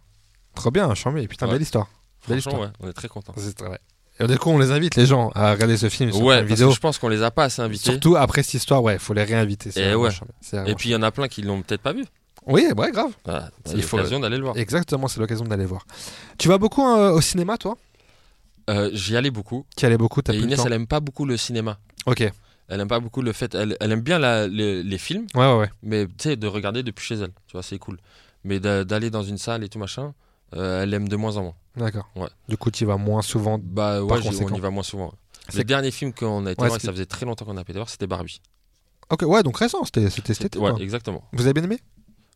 Trop 0.57 0.71
bien, 0.73 0.93
charmé. 0.95 1.29
Putain, 1.29 1.47
Ouais. 1.47 1.53
belle 1.53 1.63
histoire. 1.63 1.89
Belle 2.27 2.39
histoire. 2.39 2.59
ouais, 2.61 2.69
on 2.81 2.89
est 2.89 2.93
très 2.93 3.07
contents. 3.09 3.35
C'est 3.37 3.55
très 3.55 3.69
vrai. 3.69 3.79
Et 4.21 4.27
du 4.27 4.39
coup, 4.39 4.51
on 4.51 4.59
les 4.59 4.71
invite 4.71 4.97
les 4.97 5.07
gens 5.07 5.31
à 5.35 5.53
regarder 5.53 5.77
ce 5.77 5.89
film 5.89 6.13
sur 6.13 6.23
Ouais, 6.23 6.45
Prime 6.45 6.57
que 6.57 6.71
je 6.75 6.79
pense 6.81 6.99
qu'on 6.99 7.09
les 7.09 7.23
a 7.23 7.31
pas 7.31 7.45
assez 7.45 7.63
invités. 7.63 7.91
Surtout 7.91 8.17
après 8.17 8.43
cette 8.43 8.55
histoire, 8.55 8.83
ouais, 8.83 8.99
faut 8.99 9.15
les 9.15 9.25
réinviter. 9.25 9.71
Et 9.81 9.95
ouais. 9.95 10.11
puis, 10.77 10.91
il 10.91 10.93
y 10.93 10.97
en 10.97 11.03
a 11.03 11.11
plein 11.11 11.27
qui 11.29 11.43
l'ont 11.43 11.63
peut-être 11.63 11.81
pas 11.81 11.93
vu. 11.95 12.05
Oui, 12.47 12.67
ouais, 12.77 12.91
grave. 12.91 13.13
C'est 13.65 13.81
faut 13.83 13.97
l'occasion 13.97 14.21
d'aller 14.21 14.37
le 14.37 14.45
voir. 14.45 14.57
Exactement, 14.57 15.09
c'est 15.09 15.21
l'occasion 15.21 15.45
d'aller 15.45 15.65
voir. 15.67 15.85
Tu 16.39 16.49
vas 16.49 16.59
beaucoup 16.59 16.87
euh, 16.87 17.13
au 17.13 17.21
cinéma, 17.21 17.57
toi? 17.59 17.77
Euh, 18.69 18.91
J'y 18.93 19.17
allais 19.17 19.31
beaucoup. 19.31 19.67
Tu 19.77 19.83
y 19.85 19.87
allais 19.87 19.97
beaucoup, 19.99 20.23
t'as 20.23 20.33
le 20.33 20.41
Inès, 20.41 20.59
temps. 20.59 20.67
elle 20.67 20.73
aime 20.75 20.87
pas 20.87 21.01
beaucoup 21.01 21.25
le 21.25 21.37
cinéma. 21.37 21.79
Ok. 22.07 22.21
Ouais, 22.21 22.33
Elle 22.69 22.81
aime 22.81 22.89
pas 22.89 23.01
beaucoup 23.01 23.21
le 23.23 23.33
fait. 23.33 23.55
Elle, 23.55 23.77
elle 23.81 23.93
aime 23.93 24.01
bien 24.01 24.19
la- 24.19 24.47
le- 24.47 24.83
les 24.83 24.99
films, 24.99 25.27
ouais, 25.35 25.55
ouais. 25.57 25.71
mais 25.83 26.07
tu 26.07 26.13
sais, 26.19 26.37
de 26.37 26.47
regarder 26.47 26.83
depuis 26.83 27.05
chez 27.05 27.17
elle. 27.17 27.33
Tu 27.47 27.53
vois, 27.53 27.63
c'est 27.63 27.79
cool. 27.79 27.99
Mais 28.45 28.61
d'a- 28.61 28.85
d'aller 28.85 29.11
dans 29.11 29.23
une 29.23 29.39
salle 29.39 29.65
et 29.65 29.69
tout 29.69 29.79
machin, 29.79 30.15
euh, 30.55 30.83
elle 30.83 30.95
aime 30.95 31.09
de 31.09 31.17
moins 31.17 31.37
en 31.37 31.43
moins. 31.43 31.55
D'accord. 31.77 32.09
Ouais. 32.17 32.29
Du 32.49 32.57
coup, 32.57 32.71
tu 32.71 32.85
y 32.85 32.87
vas 32.87 32.97
moins 32.97 33.23
souvent. 33.23 33.59
Bah 33.63 34.03
ouais, 34.03 34.19
on 34.27 34.55
y 34.55 34.61
va 34.61 34.71
moins 34.71 34.83
souvent. 34.83 35.13
Le 35.55 35.65
dernier 35.65 35.91
film 35.91 36.13
qu'on 36.13 36.47
a 36.47 36.53
été 36.53 36.63
Ouais, 36.63 36.69
voir, 36.69 36.79
et 36.79 36.81
ça 36.85 36.93
faisait 36.93 37.07
très 37.07 37.27
longtemps 37.27 37.45
qu'on 37.45 37.57
a 37.57 37.63
été 37.63 37.73
voir, 37.73 37.89
c'était 37.89 38.07
Barbie. 38.07 38.41
Ok, 39.11 39.23
ouais, 39.23 39.43
donc 39.43 39.59
récent, 39.59 39.85
c'était 39.85 40.09
cet 40.11 40.45
été. 40.45 40.59
ouais, 40.59 40.73
exactement. 40.81 41.25
Vous 41.33 41.45
avez 41.45 41.55
bien 41.55 41.65
aimé? 41.65 41.79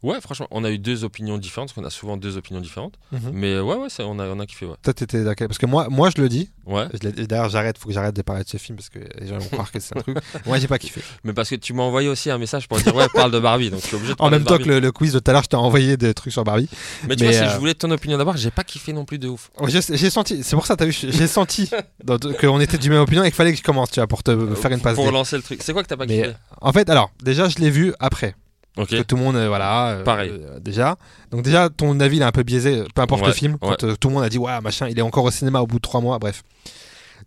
Ouais, 0.02 0.20
franchement, 0.20 0.46
on 0.50 0.64
a 0.64 0.70
eu 0.70 0.78
deux 0.78 1.02
opinions 1.04 1.38
différentes, 1.38 1.70
parce 1.70 1.80
qu'on 1.80 1.86
a 1.86 1.90
souvent 1.90 2.18
deux 2.18 2.36
opinions 2.36 2.60
différentes. 2.60 2.94
Mhm. 3.10 3.30
Mais 3.32 3.58
ouais, 3.58 3.76
ouais, 3.76 3.88
ça, 3.88 4.04
on, 4.06 4.18
a, 4.18 4.26
on 4.26 4.38
a 4.38 4.44
kiffé, 4.44 4.66
ouais. 4.66 4.74
Toi, 4.82 4.92
t'étais 4.92 5.24
d'accord? 5.24 5.46
Parce 5.48 5.56
que 5.56 5.64
moi, 5.64 5.86
moi, 5.88 6.10
je 6.14 6.20
le 6.20 6.28
dis. 6.28 6.50
Ouais, 6.66 6.86
D'ailleurs, 7.26 7.48
j'arrête. 7.48 7.78
Faut 7.78 7.88
que 7.88 7.94
j'arrête 7.94 8.14
de 8.14 8.20
parler 8.20 8.44
de 8.44 8.48
ce 8.48 8.58
film 8.58 8.76
parce 8.76 8.90
que 8.90 8.98
les 9.18 9.26
gens 9.26 9.38
vont 9.38 9.48
croire 9.48 9.72
que 9.72 9.80
c'est 9.80 9.96
un 9.96 10.00
truc. 10.00 10.18
Moi, 10.46 10.58
j'ai 10.58 10.66
pas 10.68 10.78
kiffé. 10.78 11.00
mais 11.22 11.32
parce 11.34 11.48
que 11.50 11.54
tu 11.56 11.72
m'as 11.74 11.82
envoyé 11.82 12.08
aussi 12.08 12.30
un 12.30 12.38
message 12.38 12.68
pour 12.68 12.78
dire, 12.78 12.94
ouais, 12.94 13.06
parle 13.14 13.30
de 13.32 13.38
Barbie, 13.38 13.70
donc 13.70 13.80
je 13.82 13.86
suis 13.86 13.96
obligé 13.96 14.14
de 14.14 14.20
En 14.22 14.30
même 14.30 14.40
de 14.40 14.44
temps 14.44 14.52
Barbie. 14.54 14.64
que 14.64 14.70
le, 14.70 14.80
le 14.80 14.92
quiz 14.92 15.12
de 15.12 15.18
tout 15.18 15.30
à 15.30 15.34
l'heure, 15.34 15.42
je 15.42 15.48
t'ai 15.48 15.56
envoyé 15.56 15.96
des 15.96 16.12
trucs 16.14 16.32
sur 16.32 16.44
Barbie. 16.44 16.68
Mais 17.08 17.16
tu 17.16 17.24
mais, 17.24 17.30
vois, 17.30 17.38
si 17.38 17.44
euh, 17.48 17.52
je 17.54 17.58
voulais 17.58 17.74
ton 17.74 17.90
opinion 17.90 18.16
d'abord, 18.18 18.36
j'ai 18.36 18.50
pas 18.50 18.64
kiffé 18.64 18.92
non 18.94 19.04
plus 19.04 19.18
de 19.18 19.28
ouf. 19.28 19.50
Ouais, 19.60 19.70
J'ai 19.70 20.10
senti. 20.10 20.42
C'est 20.42 20.56
pour 20.56 20.66
ça, 20.66 20.76
t'as 20.76 20.86
vu, 20.86 20.92
j'ai 20.92 21.26
senti 21.26 21.70
qu'on 22.40 22.60
était 22.60 22.78
du 22.78 22.88
même 22.90 23.00
opinion 23.00 23.22
et 23.24 23.28
qu'il 23.28 23.34
fallait 23.36 23.52
que 23.52 23.58
je 23.58 23.62
commence, 23.62 23.90
tu 23.90 24.00
vois, 24.00 24.06
pour 24.06 24.22
te 24.22 24.54
faire 24.54 24.70
une 24.72 24.80
passe. 24.80 24.94
Pour 24.94 25.04
D. 25.04 25.10
relancer 25.10 25.36
le 25.36 25.42
truc. 25.42 25.62
C'est 25.62 25.72
quoi 25.72 25.82
que 25.82 25.88
t'as 25.88 25.96
pas 25.96 26.06
Mais 26.06 26.18
kiffé? 26.22 26.32
en 26.60 26.72
fait, 26.72 26.88
alors, 26.90 27.10
déjà, 27.22 27.48
je 27.48 27.58
l'ai 27.58 27.70
vu 27.70 27.92
après. 28.00 28.34
Ok. 28.76 28.88
Que 28.88 29.02
tout 29.02 29.16
le 29.16 29.22
monde, 29.22 29.36
euh, 29.36 29.48
voilà. 29.48 29.88
euh, 29.90 30.04
Pareil. 30.04 30.30
euh, 30.32 30.58
déjà. 30.60 30.96
Donc, 31.30 31.42
déjà, 31.42 31.68
ton 31.70 31.98
avis, 32.00 32.16
il 32.16 32.22
est 32.22 32.24
un 32.24 32.32
peu 32.32 32.42
biaisé, 32.42 32.82
peu 32.94 33.02
importe 33.02 33.20
Ouais, 33.22 33.28
le 33.28 33.32
film. 33.38 33.56
Quand 33.60 33.96
tout 33.96 34.08
le 34.08 34.14
monde 34.14 34.24
a 34.24 34.28
dit, 34.28 34.38
ouais, 34.38 34.60
machin, 34.60 34.88
il 34.88 34.98
est 34.98 35.02
encore 35.02 35.24
au 35.24 35.30
cinéma 35.30 35.60
au 35.60 35.66
bout 35.66 35.76
de 35.76 35.82
trois 35.82 36.00
mois, 36.00 36.18
bref. 36.18 36.42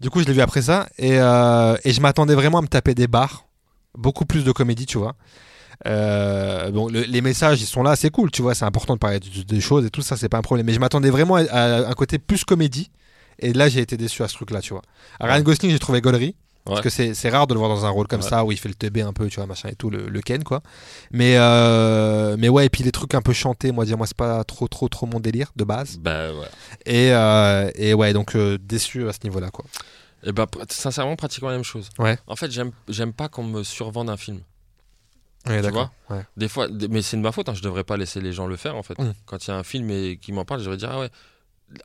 Du 0.02 0.10
coup, 0.10 0.20
je 0.22 0.26
l'ai 0.26 0.34
vu 0.34 0.42
après 0.42 0.62
ça. 0.62 0.88
Et, 0.98 1.16
et 1.16 1.94
je 1.94 2.02
m'attendais 2.02 2.36
vraiment 2.36 2.60
à 2.60 2.62
me 2.62 2.68
taper 2.68 2.94
des 2.94 3.08
barres. 3.08 3.46
Beaucoup 3.98 4.26
plus 4.26 4.44
de 4.44 4.52
comédie, 4.52 4.86
tu 4.86 4.98
vois. 4.98 5.16
Bon, 5.86 6.88
le- 6.90 7.02
les 7.04 7.22
messages, 7.22 7.62
ils 7.62 7.66
sont 7.66 7.84
là, 7.84 7.96
c'est 7.96 8.10
cool, 8.10 8.32
tu 8.32 8.42
vois, 8.42 8.54
c'est 8.56 8.66
important 8.66 8.94
de 8.94 9.00
parler 9.00 9.20
de- 9.20 9.44
des 9.44 9.62
choses 9.62 9.86
et 9.86 9.90
tout 9.90 10.02
ça, 10.02 10.18
c'est 10.18 10.30
pas 10.30 10.38
un 10.38 10.42
problème. 10.42 10.66
Mais 10.66 10.74
je 10.74 10.80
m'attendais 10.80 11.10
vraiment 11.10 11.36
à, 11.36 11.44
à 11.44 11.90
un 11.90 11.94
côté 11.94 12.20
plus 12.20 12.44
comédie. 12.44 12.92
Et 13.40 13.54
là, 13.54 13.70
j'ai 13.70 13.82
été 13.82 13.98
déçu 13.98 14.24
à 14.24 14.28
ce 14.28 14.34
truc-là, 14.34 14.62
tu 14.62 14.74
vois. 14.74 14.82
Ryan 15.20 15.42
Gosling, 15.44 15.72
j'ai 15.72 15.80
trouvé 15.80 16.02
gaulerie. 16.02 16.36
Parce 16.68 16.82
que 16.82 16.90
c'est 16.90 17.30
rare 17.30 17.48
de 17.48 17.54
le 17.54 17.60
voir 17.60 17.70
dans 17.70 17.86
un 17.86 17.90
rôle 17.90 18.08
comme 18.08 18.22
ça 18.22 18.44
où 18.46 18.52
il 18.52 18.58
fait 18.58 18.70
le 18.70 18.76
teubé 18.76 19.02
un 19.02 19.14
peu, 19.14 19.28
tu 19.30 19.38
vois, 19.38 19.46
machin 19.46 19.70
et 19.70 19.76
tout, 19.76 19.90
le, 19.90 20.08
le 20.08 20.22
Ken, 20.22 20.44
quoi. 20.44 20.62
Mais, 21.12 21.36
euh, 21.38 22.36
mais 22.38 22.50
ouais, 22.50 22.66
et 22.66 22.70
puis 22.70 22.84
les 22.84 22.92
trucs 22.92 23.14
un 23.16 23.22
peu 23.22 23.34
chantés, 23.34 23.72
moi, 23.72 23.86
dire, 23.86 23.98
moi, 23.98 24.08
c'est 24.08 24.18
pas 24.18 24.44
trop, 24.44 24.68
trop, 24.68 24.88
trop 24.90 25.06
mon 25.06 25.20
délire 25.20 25.52
de 25.56 25.64
base. 25.64 25.98
Bah 25.98 26.34
ouais. 26.34 26.48
Et, 26.86 27.12
euh, 27.14 27.72
et 27.76 27.94
ouais, 27.94 28.14
donc 28.14 28.36
euh, 28.36 28.58
déçu 28.62 29.08
à 29.08 29.14
ce 29.14 29.20
niveau-là, 29.24 29.50
quoi. 29.50 29.66
Et 30.24 30.32
bah, 30.32 30.46
pr- 30.52 30.72
sincèrement, 30.72 31.16
pratiquement 31.16 31.50
la 31.50 31.56
même 31.56 31.64
chose. 31.64 31.90
Ouais. 32.00 32.18
En 32.28 32.36
fait, 32.36 32.52
j'aime, 32.52 33.14
pas 33.14 33.30
qu'on 33.30 33.44
me 33.44 33.64
survende 33.64 34.10
un 34.10 34.18
film. 34.18 34.42
Ouais, 35.48 35.62
Tu. 35.62 35.90
Ouais. 36.10 36.26
Des 36.36 36.50
fois, 36.50 36.68
mais 36.90 37.02
c'est 37.02 37.16
de 37.16 37.22
ma 37.22 37.32
faute, 37.32 37.48
hein, 37.48 37.54
je 37.54 37.62
devrais 37.62 37.86
pas 37.86 37.96
laisser 37.96 38.20
les 38.20 38.34
gens 38.34 38.48
le 38.48 38.58
faire 38.58 38.76
en 38.76 38.84
fait. 38.84 39.00
Mm. 39.00 39.14
Quand 39.26 39.48
il 39.48 39.52
y 39.52 39.54
a 39.54 39.56
un 39.58 39.64
film 39.64 39.90
et 39.92 40.18
qui 40.18 40.34
m'en 40.34 40.44
parle, 40.44 40.60
je 40.60 40.66
devrais 40.66 40.78
dire 40.78 40.90
ah 40.92 41.00
ouais, 41.00 41.10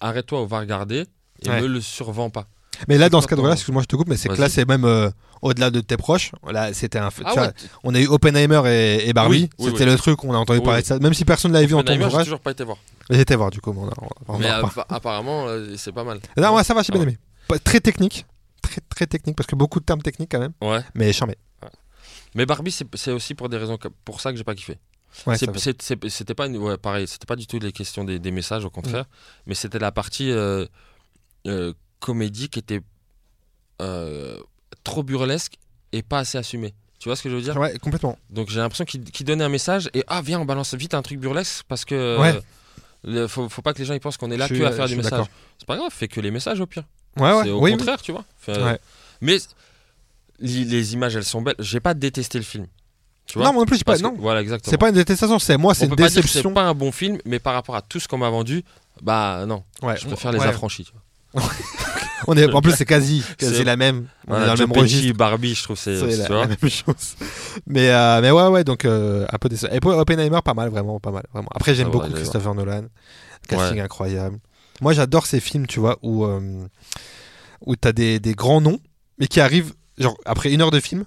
arrête-toi, 0.01 0.41
on 0.41 0.47
va 0.47 0.59
regarder 0.59 1.05
et 1.43 1.49
me 1.49 1.67
le 1.67 1.81
survends 1.81 2.31
pas. 2.31 2.49
Mais 2.89 2.99
là, 2.99 3.09
dans 3.09 3.21
ce 3.21 3.27
cadre-là, 3.27 3.51
on- 3.51 3.55
excuse-moi, 3.55 3.83
je 3.83 3.87
te 3.87 3.97
coupe, 3.97 4.09
mais 4.09 4.17
c'est 4.17 4.29
que 4.29 4.41
là, 4.41 4.49
c'est 4.49 4.67
même 4.67 4.85
euh, 4.85 5.11
au-delà 5.43 5.71
de 5.71 5.81
tes 5.81 5.97
proches. 5.97 6.33
Là, 6.51 6.73
c'était 6.73 6.99
un. 6.99 7.11
Ah 7.25 7.33
vois, 7.35 7.43
ouais, 7.45 7.53
On 7.85 7.95
a 7.95 8.01
eu 8.01 8.07
Oppenheimer 8.07 8.63
et, 8.67 9.09
et 9.09 9.13
Barbie. 9.13 9.51
Oui, 9.59 9.71
c'était 9.71 9.85
oui. 9.85 9.91
le 9.91 9.97
truc, 9.97 10.25
on 10.25 10.33
a 10.35 10.39
entendu 10.39 10.61
parler 10.63 10.83
de 10.83 10.87
ça. 10.87 10.99
Même 10.99 11.15
si 11.15 11.25
personne 11.25 11.53
l'avait 11.53 11.67
vu 11.67 11.75
en 11.75 11.83
ton 11.83 11.93
Oppenheimer, 11.93 12.11
j'ai 12.11 12.25
toujours 12.25 12.41
pas 12.41 12.51
été 12.53 12.65
voir. 12.65 12.79
J'étais 13.11 13.37
voir, 13.37 13.51
du 13.51 13.61
coup. 13.61 13.73
mais 13.73 13.81
on 14.29 14.33
en 14.35 14.39
mais 14.39 14.49
apparemment, 14.89 15.47
euh, 15.49 15.75
c'est 15.77 15.93
pas 15.93 16.05
mal. 16.05 16.21
Non, 16.37 16.55
ouais, 16.55 16.65
ça 16.65 16.75
va, 16.75 16.83
j'ai 16.83 16.93
bien 16.93 17.03
Ah 17.03 17.05
ouais. 17.05 17.11
aimé. 17.11 17.19
Pas- 17.49 17.59
Très 17.59 17.81
technique. 17.81 18.25
Très, 18.63 18.81
très 18.89 19.07
technique, 19.07 19.37
parce 19.37 19.47
que 19.47 19.55
beaucoup 19.57 19.81
de 19.81 19.85
termes 19.85 20.03
techniques 20.03 20.31
quand 20.33 20.39
même. 20.41 20.53
Ouais. 20.63 20.81
Mais 20.95 21.13
charmé. 21.13 21.37
Mais 22.35 22.47
Barbie, 22.47 22.73
c'est 22.73 23.13
aussi 23.13 23.35
pour 23.35 23.51
des 23.51 23.59
raisons 23.59 23.79
pour 24.07 24.21
ça 24.23 24.31
que 24.33 24.39
j'ai 24.39 24.45
pas 24.45 24.55
kiffé. 24.55 24.79
Ouais, 25.27 25.37
C'était 25.37 26.35
pas 26.35 26.47
une- 26.47 26.57
ouais, 26.57 26.79
pareil, 26.79 27.07
c'était 27.07 27.27
pas 27.27 27.37
du 27.37 27.47
tout 27.47 27.59
les 27.59 27.71
questions 27.73 28.03
des, 28.05 28.19
des 28.19 28.31
messages 28.31 28.65
au 28.65 28.71
contraire, 28.71 29.05
mais 29.47 29.55
c'était 29.55 29.79
la 29.79 29.93
partie 29.93 30.31
euh, 30.31 30.65
comédie 32.03 32.49
qui 32.49 32.59
était 32.59 32.81
euh, 33.81 34.39
trop 34.85 35.03
burlesque 35.03 35.55
et 35.93 36.03
pas 36.03 36.19
assez 36.21 36.37
assumée. 36.39 36.75
Tu 36.99 37.09
vois 37.09 37.17
ce 37.17 37.23
que 37.23 37.31
je 37.31 37.35
veux 37.35 37.43
dire? 37.43 37.57
Ouais, 37.57 37.79
complètement. 37.79 38.17
Donc 38.31 38.49
j'ai 38.51 38.61
l'impression 38.61 38.85
qu'il 38.85 39.03
qu'il 39.05 39.27
donnait 39.27 39.45
un 39.45 39.49
message 39.49 39.89
et 39.95 40.05
ah 40.07 40.21
viens 40.23 40.41
on 40.41 40.45
balance 40.45 40.75
vite 40.75 40.95
un 40.95 41.03
truc 41.03 41.19
burlesque 41.19 41.65
parce 41.69 41.85
que 41.85 42.19
Ouais. 42.21 42.35
euh, 42.37 42.41
le- 43.05 43.27
faut, 43.29 43.49
faut 43.49 43.63
pas 43.63 43.73
que 43.73 43.79
les 43.79 43.85
gens 43.85 43.95
ils 43.95 44.01
pensent 44.01 44.17
qu'on 44.17 44.31
est 44.31 44.37
là 44.37 44.47
Je 44.47 44.51
que 44.51 44.55
suis- 44.57 44.65
à 44.65 44.73
faire 44.73 44.87
du 44.87 44.97
message. 44.97 45.25
C'est 45.59 45.67
pas 45.67 45.77
grave, 45.77 45.91
fais 45.93 46.09
que 46.09 46.21
les 46.21 46.31
messages 46.31 46.61
au 46.61 46.67
pire. 46.67 46.85
Ouais, 47.19 47.33
ouais. 47.33 47.43
C'est 47.45 47.51
au 47.51 47.59
oui, 47.61 47.71
oui. 47.73 47.77
contraire, 47.79 48.01
tu 48.03 48.13
vois. 48.13 48.25
Ouais. 48.49 48.79
Mais 49.21 49.39
les 50.41 50.95
images 50.95 51.17
elles 51.17 51.25
sont 51.25 51.43
belles. 51.43 51.55
J'ai 51.59 51.81
pas 51.81 51.95
détesté 51.95 52.39
le 52.39 52.45
film. 52.45 52.67
Tu 53.27 53.39
vois 53.39 53.47
Non, 53.47 53.53
moi 53.53 53.63
non 53.63 53.67
plus, 53.67 53.83
pas. 53.85 53.97
Que- 53.97 54.03
Non. 54.03 54.15
Voilà 54.19 54.41
exactement. 54.41 54.71
C'est 54.71 54.79
pas 54.79 54.89
une 54.89 54.95
détestation, 54.95 55.39
c'est 55.39 55.57
moi, 55.57 55.75
c'est 55.75 55.87
une 55.87 55.95
que 55.97 56.09
c'est 56.09 56.21
déception. 56.23 56.53
pas 56.53 56.63
un 56.65 56.75
bon 56.75 56.91
film, 56.93 57.19
mais 57.25 57.39
par 57.39 57.55
rapport 57.55 57.77
à 57.77 57.83
tout 57.83 58.01
ce 58.01 58.09
qu'on 58.09 58.19
m'a 58.19 58.31
vendu, 58.31 58.65
bah 59.01 59.45
non. 59.47 59.63
Ouais, 59.83 59.97
Je 59.97 60.07
préfère 60.07 60.33
les 60.33 60.41
affranchis. 60.41 60.85
Tu 60.85 60.93
vois. 60.93 61.03
On 62.29 62.37
est, 62.37 62.53
en 62.53 62.61
plus, 62.61 62.73
c'est 62.73 62.85
quasi, 62.85 63.25
C'est- 63.39 63.65
la 63.65 63.77
même. 63.77 64.07
On 64.29 64.31
Voilà, 64.31 64.45
est 64.45 64.49
dans 64.49 64.55
le 64.55 64.67
même 64.69 64.79
registre. 64.79 65.17
Barbie, 65.17 65.55
je 65.55 65.65
trouve 65.65 65.77
c'est 65.79 65.97
la, 65.97 66.47
même 66.47 66.57
chose. 66.63 67.17
Mais, 67.67 67.91
euh, 67.91 68.21
mais 68.21 68.31
ouais, 68.31 68.47
ouais, 68.47 68.65
donc 68.65 68.85
euh, 68.85 69.27
un 69.33 69.39
peu 69.39 69.49
déçu. 69.49 69.67
Et 69.73 69.81
pour 69.81 69.93
Oppenheimer, 69.97 70.39
pas 70.45 70.55
mal, 70.55 70.69
vraiment, 70.69 71.01
pas 71.01 71.11
mal. 71.11 71.25
Vraiment. 71.33 71.49
Après, 71.55 71.75
j'aime 71.75 71.87
va, 71.89 71.93
beaucoup 71.93 72.11
Christopher 72.13 72.55
Nolan. 72.55 72.85
Casting 73.49 73.81
incroyable. 73.81 74.39
Moi, 74.81 74.93
j'adore 74.93 75.27
ces 75.27 75.41
films, 75.41 75.67
tu 75.67 75.81
vois, 75.81 75.99
où, 76.03 76.25
euh, 76.25 76.41
où 77.67 77.77
t'as 77.77 77.93
des, 77.93 78.21
des 78.21 78.35
grands 78.35 78.61
noms, 78.61 78.79
mais 79.19 79.27
qui 79.27 79.41
arrivent, 79.41 79.73
genre, 79.99 80.17
après 80.25 80.53
une 80.53 80.61
heure 80.61 80.71
de 80.71 80.81
film, 80.81 81.05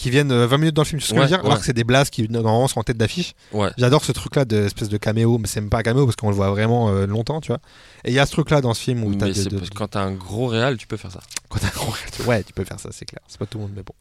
qui 0.00 0.10
viennent 0.10 0.32
euh, 0.32 0.46
20 0.46 0.58
minutes 0.58 0.74
dans 0.74 0.82
le 0.82 0.86
film, 0.86 1.00
tu 1.00 1.06
sais 1.06 1.10
ce 1.10 1.14
que 1.14 1.18
je 1.18 1.22
veux 1.22 1.28
dire 1.28 1.44
Alors 1.44 1.58
que 1.58 1.64
c'est 1.64 1.72
des 1.72 1.84
blasts 1.84 2.12
qui, 2.12 2.28
normalement, 2.28 2.66
sont 2.68 2.80
en 2.80 2.82
tête 2.82 2.96
d'affiche. 2.96 3.34
J'adore 3.78 4.04
ce 4.04 4.12
truc-là 4.12 4.44
d'espèce 4.44 4.88
de 4.88 4.96
caméo, 4.96 5.38
mais 5.38 5.46
c'est 5.48 5.60
même 5.60 5.70
pas 5.70 5.78
un 5.78 5.82
caméo 5.82 6.04
parce 6.06 6.16
qu'on 6.16 6.28
le 6.30 6.34
voit 6.36 6.50
vraiment 6.50 6.88
euh, 6.90 7.06
longtemps, 7.06 7.40
tu 7.40 7.48
vois. 7.48 7.60
Et 8.04 8.10
il 8.10 8.14
y 8.14 8.18
a 8.18 8.26
ce 8.26 8.32
truc-là 8.32 8.60
dans 8.60 8.74
ce 8.74 8.80
film 8.82 9.04
où 9.04 9.14
t'as 9.14 9.26
de- 9.28 9.32
de- 9.48 9.60
quand 9.74 9.88
t'as 9.88 10.02
un 10.02 10.12
gros 10.12 10.46
réal, 10.46 10.76
tu 10.76 10.86
peux 10.86 10.96
faire 10.96 11.12
ça. 11.12 11.20
quand 11.48 11.58
t'as 11.60 11.66
un 11.68 11.70
gros- 11.70 11.94
Ouais, 12.26 12.42
tu 12.44 12.52
peux 12.52 12.64
faire 12.64 12.80
ça, 12.80 12.90
c'est 12.92 13.04
clair. 13.06 13.20
C'est 13.28 13.38
pas 13.38 13.46
tout 13.46 13.58
le 13.58 13.62
monde, 13.64 13.72
mais 13.76 13.82
bon. 13.82 13.94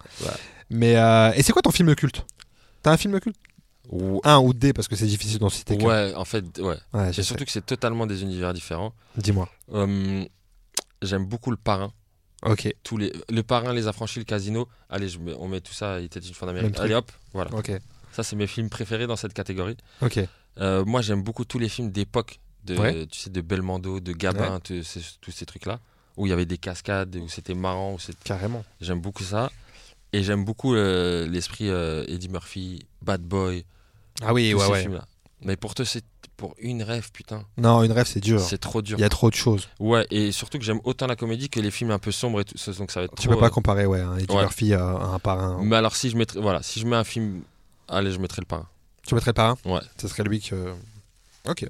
Mais 0.69 0.95
euh, 0.97 1.31
et 1.35 1.43
c'est 1.43 1.53
quoi 1.53 1.61
ton 1.61 1.71
film 1.71 1.93
culte? 1.95 2.25
T'as 2.83 2.91
un 2.91 2.97
film 2.97 3.19
culte? 3.19 3.37
Ou- 3.89 4.19
Un 4.25 4.39
ou 4.39 4.53
des 4.53 4.73
parce 4.73 4.87
que 4.89 4.95
c'est 4.97 5.05
difficile 5.05 5.39
d'en 5.39 5.47
citer. 5.49 5.75
Ouais, 5.81 6.13
en 6.15 6.25
fait, 6.25 6.43
ouais. 6.59 6.75
Ouais, 6.93 7.09
Et 7.17 7.23
surtout 7.23 7.45
que 7.45 7.51
c'est 7.51 7.65
totalement 7.65 8.05
des 8.05 8.21
univers 8.21 8.53
différents. 8.53 8.91
Dis-moi. 9.15 9.47
Hum, 9.71 10.25
J'aime 11.01 11.25
beaucoup 11.25 11.51
le 11.51 11.57
parrain. 11.57 11.91
Ok, 12.51 12.73
Tous 12.83 12.97
les, 12.97 13.11
le 13.29 13.43
parrain, 13.43 13.73
les 13.73 13.87
affranchis, 13.87 14.19
le 14.19 14.25
casino. 14.25 14.67
Allez, 14.89 15.09
je 15.09 15.19
mets- 15.19 15.35
on 15.39 15.47
met 15.47 15.61
tout 15.61 15.73
ça. 15.73 15.99
Il 15.99 16.05
était 16.05 16.19
une 16.19 16.33
fois 16.33 16.45
Même 16.47 16.55
d'Amérique. 16.55 16.75
truc. 16.75 16.85
Allez 16.85 16.95
hop, 16.95 17.11
voilà. 17.33 17.53
ok, 17.53 17.71
Ça, 18.11 18.23
c'est 18.23 18.35
mes 18.35 18.47
films 18.47 18.69
préférés 18.69 19.07
dans 19.07 19.15
cette 19.15 19.33
catégorie. 19.33 19.77
ok. 20.01 20.19
Euh, 20.59 20.83
moi, 20.85 21.01
j'aime 21.01 21.21
beaucoup 21.21 21.45
tous 21.45 21.59
les 21.59 21.69
films 21.69 21.91
d'époque, 21.91 22.39
de, 22.65 22.75
Ouais. 22.77 23.05
tu 23.07 23.19
sais, 23.19 23.29
de 23.29 23.41
Belmondo, 23.41 23.99
de 23.99 24.11
Gabin, 24.13 24.59
tous 24.59 24.81
ces- 24.83 25.01
tous 25.21 25.31
ces 25.31 25.45
trucs-là, 25.45 25.79
où 26.17 26.25
il 26.25 26.29
y 26.29 26.33
avait 26.33 26.47
des 26.47 26.57
cascades, 26.57 27.15
où 27.15 27.29
c'était 27.29 27.53
marrant, 27.53 27.93
où 27.93 27.97
Carrément. 28.23 28.65
j'aime 28.81 28.99
beaucoup 28.99 29.23
ça. 29.23 29.51
Et 30.13 30.23
j'aime 30.23 30.45
beaucoup 30.45 30.73
euh, 30.73 31.27
l'esprit 31.27 31.69
euh, 31.69 32.05
Eddie 32.07 32.29
Murphy, 32.29 32.85
Bad 33.03 33.21
Boy, 33.21 33.65
Ah 34.23 34.33
oui, 34.33 34.49
tous 34.51 34.57
ouais, 34.67 34.81
ces 34.83 34.87
ouais. 34.87 34.97
Mais 35.41 35.55
pour 35.55 35.75
te, 35.75 35.83
c'est 35.83 36.03
pour 36.35 36.55
une 36.59 36.83
rêve, 36.83 37.11
putain, 37.11 37.43
Non, 37.57 37.83
une 37.83 37.91
rêve, 37.91 38.07
c'est 38.07 38.19
dur. 38.19 38.39
c'est 38.39 38.57
trop 38.57 38.81
dur. 38.81 38.97
Il 38.97 39.01
y 39.01 39.05
a 39.05 39.09
trop 39.09 39.29
de 39.29 39.35
choses. 39.35 39.67
Ouais, 39.79 40.05
et 40.11 40.31
surtout 40.31 40.57
que 40.59 40.63
j'aime 40.63 40.79
autant 40.83 41.07
la 41.07 41.15
comédie 41.15 41.49
que 41.49 41.59
les 41.59 41.71
films 41.71 41.91
un 41.91 41.99
peu 41.99 42.11
sombres 42.11 42.41
et 42.41 42.45
tout 42.45 42.57
ça, 42.57 42.71
donc 42.73 42.91
ça 42.91 42.99
va 43.01 43.05
être 43.05 43.15
Tu 43.15 43.27
trop, 43.27 43.35
peux 43.35 43.39
pas 43.39 43.47
euh, 43.47 43.49
comparer, 43.49 43.85
ouais, 43.85 44.01
un 44.01 44.17
Eddie 44.17 44.33
ouais. 44.35 44.73
À 44.73 44.79
un 45.13 45.19
parrain. 45.19 45.59
Mais 45.63 45.75
alors 45.75 45.95
si 45.95 46.09
je 46.09 46.17
mettrais, 46.17 46.39
voilà, 46.39 46.61
si 46.63 46.79
je 46.79 46.85
mets 46.87 46.95
un 46.95 47.03
film, 47.03 47.41
allez, 47.87 48.11
je 48.11 48.19
mettrais 48.19 48.41
le 48.41 48.47
parrain. 48.47 48.67
Tu 49.07 49.15
mettrais 49.15 49.29
le 49.31 49.35
parrain 49.35 49.57
Ouais. 49.65 49.79
Ce 50.01 50.07
serait 50.07 50.23
lui 50.23 50.41
que. 50.41 50.73
Ok. 51.47 51.65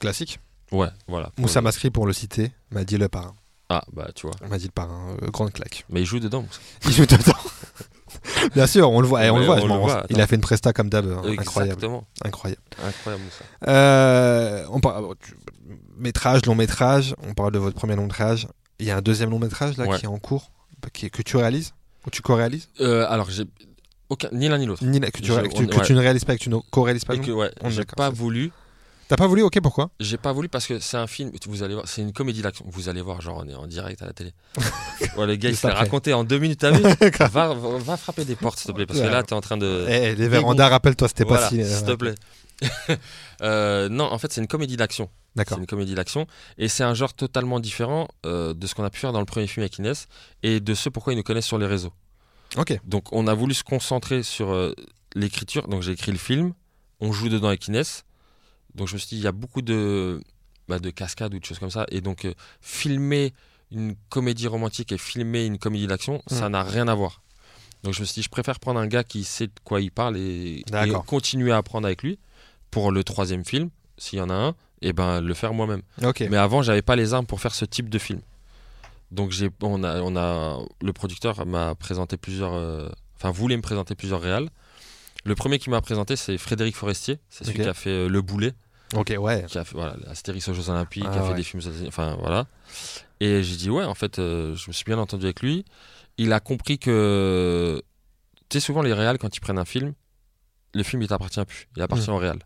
Classique. 0.00 0.38
Ouais, 0.72 0.88
voilà. 1.08 1.32
Moussa 1.36 1.60
Masri, 1.60 1.90
pour 1.90 2.06
le 2.06 2.12
citer, 2.12 2.52
m'a 2.70 2.84
dit 2.84 2.96
le 2.96 3.08
parrain. 3.08 3.34
Ah 3.68 3.84
bah 3.92 4.08
tu 4.14 4.26
vois. 4.26 4.36
On 4.42 4.48
m'a 4.48 4.58
dit 4.58 4.66
le 4.66 4.70
parrain. 4.72 5.16
euh, 5.22 5.28
grande 5.30 5.52
claque. 5.52 5.84
Mais 5.90 6.00
il 6.00 6.06
joue 6.06 6.18
dedans. 6.20 6.42
Moussa. 6.42 6.60
Il 6.86 6.92
joue 6.92 7.06
dedans. 7.06 7.38
Bien 8.54 8.66
sûr, 8.66 8.90
on 8.90 9.00
le 9.00 9.06
voit. 9.06 9.24
eh, 9.24 9.30
on 9.30 9.38
le 9.38 9.44
voit. 9.44 9.56
on 9.62 9.86
le 9.86 9.92
il 10.10 10.20
a 10.20 10.26
fait 10.26 10.36
une 10.36 10.40
presta 10.40 10.72
comme 10.72 10.88
d'hab. 10.88 11.06
hein, 11.06 11.22
Incroyable. 11.38 11.84
Incroyable. 12.24 12.62
Incroyable 12.84 13.24
Moussa. 13.24 13.44
Euh, 13.68 14.64
on 14.70 14.80
parle 14.80 15.14
tu- 15.20 15.34
métrage, 15.96 16.44
long 16.46 16.54
métrage. 16.54 17.14
On 17.28 17.34
parle 17.34 17.52
de 17.52 17.58
votre 17.58 17.76
premier 17.76 17.96
long 17.96 18.04
métrage. 18.04 18.48
Il 18.78 18.86
y 18.86 18.90
a 18.90 18.96
un 18.96 19.02
deuxième 19.02 19.30
long 19.30 19.38
métrage 19.38 19.76
là 19.76 19.86
Ouais. 19.86 19.98
qui 19.98 20.04
est 20.04 20.08
en 20.08 20.18
cours, 20.18 20.50
qui 20.92 21.06
est- 21.06 21.10
que 21.10 21.22
tu 21.22 21.36
réalises? 21.36 21.74
Ou 22.06 22.10
tu 22.10 22.22
co-réalises? 22.22 22.68
Euh, 22.80 23.06
alors 23.10 23.28
j'ai 23.30 23.44
aucun, 24.08 24.28
ni 24.32 24.48
l'un 24.48 24.56
ni 24.58 24.64
l'autre. 24.66 24.82
Ni 24.84 24.98
la- 25.00 25.10
que, 25.10 25.18
tu, 25.20 25.26
Je- 25.26 25.32
ré- 25.34 25.48
que 25.48 25.54
tu- 25.54 25.64
on- 25.64 25.66
que 25.66 25.76
ouais. 25.76 25.84
tu 25.84 25.92
ne 25.92 25.98
réalises 26.00 26.24
pas, 26.24 26.34
que 26.34 26.40
tu 26.42 26.48
ne 26.48 26.56
co-réalises 26.70 27.04
pas. 27.04 27.14
Et 27.14 27.20
que 27.20 27.30
ouais, 27.30 27.50
j'ai 27.68 27.84
pas 27.84 28.04
ça. 28.04 28.10
voulu. 28.10 28.52
T'as 29.10 29.16
pas 29.16 29.26
voulu 29.26 29.42
Ok, 29.42 29.58
pourquoi? 29.60 29.90
J'ai 29.98 30.18
pas 30.18 30.30
voulu 30.30 30.48
parce 30.48 30.68
que 30.68 30.78
c'est 30.78 30.96
un 30.96 31.08
film. 31.08 31.32
Vous 31.48 31.64
allez 31.64 31.74
voir, 31.74 31.88
c'est 31.88 32.00
une 32.00 32.12
comédie 32.12 32.42
d'action. 32.42 32.64
Vous 32.68 32.88
allez 32.88 33.02
voir, 33.02 33.20
genre 33.20 33.42
on 33.44 33.48
est 33.48 33.54
en 33.56 33.66
direct 33.66 34.00
à 34.02 34.06
la 34.06 34.12
télé. 34.12 34.32
ouais, 35.16 35.26
le 35.26 35.34
gars 35.34 35.48
il 35.48 35.52
Juste 35.52 35.62
se 35.62 35.66
fait 35.66 35.72
après. 35.72 35.80
raconter 35.80 36.12
en 36.14 36.22
deux 36.22 36.38
minutes. 36.38 36.60
T'as 36.60 36.70
vu? 36.70 36.80
Va, 37.32 37.96
frapper 37.96 38.24
des 38.24 38.36
portes 38.36 38.60
s'il 38.60 38.68
te 38.70 38.72
plaît 38.72 38.86
parce 38.86 39.00
que 39.00 39.06
là 39.06 39.24
t'es 39.24 39.32
en 39.32 39.40
train 39.40 39.56
de. 39.56 39.84
Eh, 39.88 40.14
les 40.14 40.28
vérandas, 40.28 40.68
rappelle-toi, 40.68 41.08
c'était 41.08 41.24
Voilà, 41.24 41.42
pas 41.42 41.48
si. 41.48 41.60
euh, 41.60 41.76
s'il 41.76 41.86
te 41.86 41.92
plaît. 41.94 42.14
Euh, 43.42 43.88
non, 43.88 44.04
en 44.04 44.18
fait 44.18 44.30
c'est 44.30 44.40
une 44.42 44.46
comédie 44.46 44.76
d'action. 44.76 45.08
C'est 45.30 45.38
D'accord. 45.38 45.58
une 45.58 45.66
comédie 45.66 45.94
d'action 45.94 46.26
et 46.58 46.68
c'est 46.68 46.84
un 46.84 46.92
genre 46.92 47.14
totalement 47.14 47.58
différent 47.58 48.06
euh, 48.26 48.52
de 48.52 48.66
ce 48.66 48.74
qu'on 48.74 48.84
a 48.84 48.90
pu 48.90 49.00
faire 49.00 49.12
dans 49.12 49.18
le 49.20 49.24
premier 49.24 49.46
film 49.46 49.62
avec 49.62 49.78
Inès 49.78 50.08
et 50.42 50.60
de 50.60 50.74
ce 50.74 50.90
pourquoi 50.90 51.14
ils 51.14 51.16
nous 51.16 51.22
connaissent 51.22 51.46
sur 51.46 51.56
les 51.56 51.66
réseaux. 51.66 51.92
Ok. 52.58 52.78
Donc 52.84 53.10
on 53.12 53.26
a 53.28 53.32
voulu 53.34 53.54
se 53.54 53.64
concentrer 53.64 54.22
sur 54.22 54.52
euh, 54.52 54.74
l'écriture. 55.14 55.68
Donc 55.68 55.80
j'ai 55.82 55.92
écrit 55.92 56.12
le 56.12 56.18
film, 56.18 56.52
on 57.00 57.12
joue 57.12 57.30
dedans 57.30 57.48
avec 57.48 57.66
Inès. 57.66 58.04
Donc 58.74 58.88
je 58.88 58.94
me 58.94 58.98
suis 58.98 59.08
dit 59.08 59.16
il 59.16 59.24
y 59.24 59.26
a 59.26 59.32
beaucoup 59.32 59.62
de 59.62 60.22
bah, 60.68 60.78
de 60.78 60.90
cascades 60.90 61.34
ou 61.34 61.38
de 61.38 61.44
choses 61.44 61.58
comme 61.58 61.70
ça 61.70 61.84
et 61.90 62.00
donc 62.00 62.24
euh, 62.24 62.32
filmer 62.60 63.32
une 63.72 63.94
comédie 64.08 64.46
romantique 64.48 64.92
et 64.92 64.98
filmer 64.98 65.44
une 65.46 65.58
comédie 65.58 65.86
d'action, 65.86 66.22
ça 66.26 66.48
Mm. 66.48 66.52
n'a 66.52 66.62
rien 66.62 66.88
à 66.88 66.94
voir. 66.94 67.22
Donc 67.82 67.94
je 67.94 68.00
me 68.00 68.04
suis 68.04 68.14
dit 68.16 68.22
je 68.22 68.28
préfère 68.28 68.60
prendre 68.60 68.78
un 68.80 68.86
gars 68.86 69.04
qui 69.04 69.24
sait 69.24 69.46
de 69.46 69.52
quoi 69.64 69.80
il 69.80 69.90
parle 69.90 70.16
et, 70.16 70.62
continuer 71.06 71.52
à 71.52 71.56
apprendre 71.58 71.86
avec 71.86 72.02
lui 72.02 72.18
pour 72.70 72.92
le 72.92 73.02
troisième 73.04 73.44
film 73.44 73.70
s'il 73.96 74.18
y 74.18 74.22
en 74.22 74.30
a 74.30 74.34
un 74.34 74.54
et 74.82 74.92
ben 74.92 75.20
le 75.20 75.34
faire 75.34 75.52
moi-même. 75.54 75.82
Mais 76.30 76.36
avant, 76.38 76.62
j'avais 76.62 76.82
pas 76.82 76.96
les 76.96 77.12
armes 77.14 77.26
pour 77.26 77.40
faire 77.40 77.54
ce 77.54 77.64
type 77.64 77.88
de 77.90 77.98
film. 77.98 78.20
Donc 79.10 79.30
j'ai, 79.30 79.50
on 79.62 79.82
a, 79.82 80.00
on 80.02 80.16
a, 80.16 80.58
le 80.80 80.92
producteur 80.92 81.44
m'a 81.46 81.74
présenté 81.74 82.16
plusieurs, 82.16 82.54
euh, 82.54 82.88
enfin 83.16 83.30
voulait 83.30 83.56
me 83.56 83.62
présenter 83.62 83.94
plusieurs 83.94 84.20
réals. 84.20 84.48
Le 85.24 85.34
premier 85.34 85.58
qui 85.58 85.70
m'a 85.70 85.80
présenté, 85.80 86.16
c'est 86.16 86.38
Frédéric 86.38 86.76
Forestier, 86.76 87.18
c'est 87.28 87.44
celui 87.44 87.60
qui 87.60 87.68
a 87.68 87.74
fait 87.74 87.90
euh, 87.90 88.08
Le 88.08 88.22
Boulet, 88.22 88.54
Ok, 88.94 89.14
ouais. 89.18 89.44
qui 89.48 89.58
a 89.58 89.64
fait 89.64 89.74
voilà, 89.74 89.96
Astérix 90.08 90.48
aux 90.48 90.54
Jeux 90.54 90.70
Olympiques, 90.70 91.04
Ah 91.06 91.12
qui 91.12 91.18
a 91.18 91.22
fait 91.22 91.28
ouais. 91.30 91.34
des 91.34 91.42
films, 91.42 91.62
enfin 91.86 92.16
voilà. 92.20 92.46
Et 93.20 93.42
j'ai 93.42 93.56
dit 93.56 93.70
ouais, 93.70 93.84
en 93.84 93.94
fait, 93.94 94.18
euh, 94.18 94.54
je 94.56 94.68
me 94.68 94.72
suis 94.72 94.84
bien 94.84 94.98
entendu 94.98 95.26
avec 95.26 95.42
lui. 95.42 95.64
Il 96.16 96.32
a 96.32 96.40
compris 96.40 96.78
que, 96.78 97.82
tu 98.48 98.58
sais, 98.58 98.60
souvent 98.64 98.82
les 98.82 98.92
réals 98.92 99.18
quand 99.18 99.36
ils 99.36 99.40
prennent 99.40 99.58
un 99.58 99.64
film, 99.64 99.94
le 100.74 100.82
film 100.82 101.02
il 101.02 101.08
t'appartient 101.08 101.44
plus, 101.44 101.68
il 101.76 101.82
appartient 101.82 102.10
au 102.10 102.16
réel. 102.16 102.38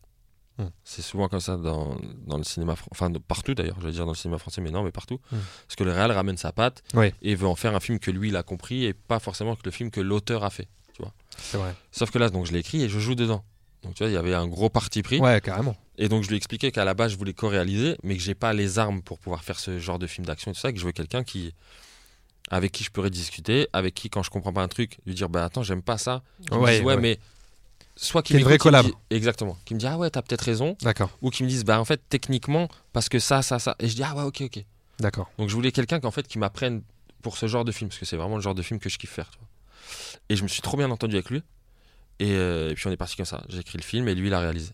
Mm. 0.58 0.64
C'est 0.84 1.02
souvent 1.02 1.28
comme 1.28 1.40
ça 1.40 1.56
dans, 1.56 1.96
dans 2.26 2.38
le 2.38 2.44
cinéma, 2.44 2.74
enfin 2.90 3.10
partout 3.26 3.54
d'ailleurs, 3.54 3.76
je 3.80 3.86
veux 3.86 3.92
dire 3.92 4.04
dans 4.04 4.12
le 4.12 4.16
cinéma 4.16 4.38
français, 4.38 4.60
mais 4.60 4.70
non, 4.70 4.82
mais 4.82 4.92
partout. 4.92 5.20
Mm. 5.32 5.36
Parce 5.66 5.76
que 5.76 5.84
le 5.84 5.92
réel 5.92 6.10
ramène 6.12 6.36
sa 6.36 6.52
patte 6.52 6.82
et 7.22 7.34
veut 7.34 7.46
en 7.46 7.56
faire 7.56 7.74
un 7.74 7.80
film 7.80 7.98
que 7.98 8.10
lui 8.10 8.28
il 8.28 8.36
a 8.36 8.42
compris 8.42 8.84
et 8.84 8.92
pas 8.94 9.18
forcément 9.20 9.54
que 9.56 9.62
le 9.64 9.70
film 9.70 9.90
que 9.90 10.00
l'auteur 10.00 10.44
a 10.44 10.50
fait. 10.50 10.68
C'est 11.38 11.56
vrai. 11.58 11.74
Sauf 11.92 12.10
que 12.10 12.18
là, 12.18 12.30
donc 12.30 12.46
je 12.46 12.52
l'ai 12.52 12.60
écrit 12.60 12.82
et 12.82 12.88
je 12.88 12.98
joue 12.98 13.14
dedans. 13.14 13.44
Donc 13.82 13.94
tu 13.94 14.02
vois, 14.02 14.10
il 14.10 14.14
y 14.14 14.16
avait 14.16 14.34
un 14.34 14.46
gros 14.46 14.70
parti 14.70 15.02
pris. 15.02 15.20
Ouais, 15.20 15.40
carrément. 15.40 15.76
Et 15.98 16.08
donc 16.08 16.22
je 16.24 16.28
lui 16.28 16.34
ai 16.34 16.38
expliqué 16.38 16.72
qu'à 16.72 16.84
la 16.84 16.94
base 16.94 17.12
je 17.12 17.16
voulais 17.18 17.34
co-réaliser, 17.34 17.96
mais 18.02 18.16
que 18.16 18.22
j'ai 18.22 18.34
pas 18.34 18.52
les 18.52 18.78
armes 18.78 19.02
pour 19.02 19.18
pouvoir 19.18 19.44
faire 19.44 19.58
ce 19.60 19.78
genre 19.78 19.98
de 19.98 20.06
film 20.06 20.26
d'action 20.26 20.50
et 20.50 20.54
tout 20.54 20.60
ça, 20.60 20.72
que 20.72 20.78
je 20.78 20.84
veux 20.84 20.92
quelqu'un 20.92 21.22
qui 21.22 21.52
avec 22.50 22.72
qui 22.72 22.84
je 22.84 22.90
pourrais 22.90 23.10
discuter, 23.10 23.68
avec 23.72 23.94
qui 23.94 24.10
quand 24.10 24.22
je 24.22 24.30
comprends 24.30 24.52
pas 24.52 24.62
un 24.62 24.68
truc, 24.68 24.98
lui 25.06 25.14
dire 25.14 25.28
bah 25.28 25.44
attends 25.44 25.62
j'aime 25.62 25.82
pas 25.82 25.98
ça, 25.98 26.22
Qui 26.46 26.54
me 26.54 26.60
Ouais, 26.60 26.76
dise, 26.76 26.80
ouais, 26.86 26.94
ouais. 26.94 27.00
mais 27.00 27.18
soit 27.96 28.22
qui 28.22 28.34
une 28.34 28.42
vraie 28.42 28.54
qui 28.58 28.66
me 28.68 28.72
collab. 28.72 28.86
dit- 28.86 28.92
exactement, 29.10 29.56
qui 29.64 29.74
me 29.74 29.78
dit 29.78 29.86
ah 29.86 29.96
ouais 29.96 30.10
t'as 30.10 30.20
peut-être 30.22 30.42
raison, 30.42 30.76
D'accord. 30.82 31.10
ou 31.22 31.30
qui 31.30 31.42
me 31.44 31.48
disent 31.48 31.64
bah 31.64 31.80
en 31.80 31.84
fait 31.84 32.00
techniquement 32.08 32.68
parce 32.92 33.08
que 33.08 33.18
ça 33.18 33.42
ça 33.42 33.58
ça, 33.58 33.76
et 33.78 33.88
je 33.88 33.94
dis 33.94 34.02
ah 34.02 34.14
ouais 34.16 34.22
ok 34.24 34.42
ok. 34.42 34.64
D'accord. 34.98 35.30
Donc 35.38 35.48
je 35.48 35.54
voulais 35.54 35.72
quelqu'un 35.72 36.00
qui 36.00 36.06
en 36.06 36.10
fait 36.10 36.26
qui 36.28 36.38
m'apprenne 36.38 36.82
pour 37.22 37.36
ce 37.38 37.46
genre 37.46 37.64
de 37.64 37.72
film 37.72 37.88
parce 37.88 37.98
que 38.00 38.04
c'est 38.06 38.16
vraiment 38.16 38.36
le 38.36 38.42
genre 38.42 38.54
de 38.54 38.62
film 38.62 38.78
que 38.80 38.88
je 38.88 38.98
kiffe 38.98 39.10
faire. 39.12 39.30
tu 39.30 39.38
vois. 39.38 39.48
Et 40.28 40.36
je 40.36 40.42
me 40.42 40.48
suis 40.48 40.62
trop 40.62 40.76
bien 40.76 40.90
entendu 40.90 41.14
avec 41.16 41.30
lui. 41.30 41.42
Et, 42.20 42.32
euh, 42.32 42.70
et 42.70 42.74
puis 42.74 42.86
on 42.86 42.90
est 42.90 42.96
parti 42.96 43.16
comme 43.16 43.26
ça. 43.26 43.42
J'ai 43.48 43.58
écrit 43.58 43.78
le 43.78 43.82
film 43.84 44.08
et 44.08 44.14
lui 44.14 44.28
il 44.28 44.34
a 44.34 44.40
réalisé. 44.40 44.70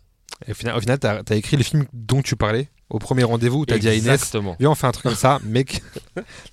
Et 0.46 0.52
au 0.52 0.54
final, 0.54 0.76
au 0.76 0.80
final 0.80 0.98
as 1.04 1.34
écrit 1.34 1.56
le 1.56 1.62
film 1.64 1.84
dont 1.92 2.22
tu 2.22 2.36
parlais 2.36 2.68
au 2.88 2.98
premier 2.98 3.22
rendez-vous 3.24 3.60
où 3.60 3.66
t'as 3.66 3.78
dit 3.78 3.88
à 3.88 3.94
Inès. 3.94 4.34
Viens, 4.58 4.70
on 4.70 4.74
fait 4.74 4.86
un 4.86 4.90
truc 4.92 5.04
comme 5.04 5.14
ça, 5.14 5.38
mec. 5.44 5.80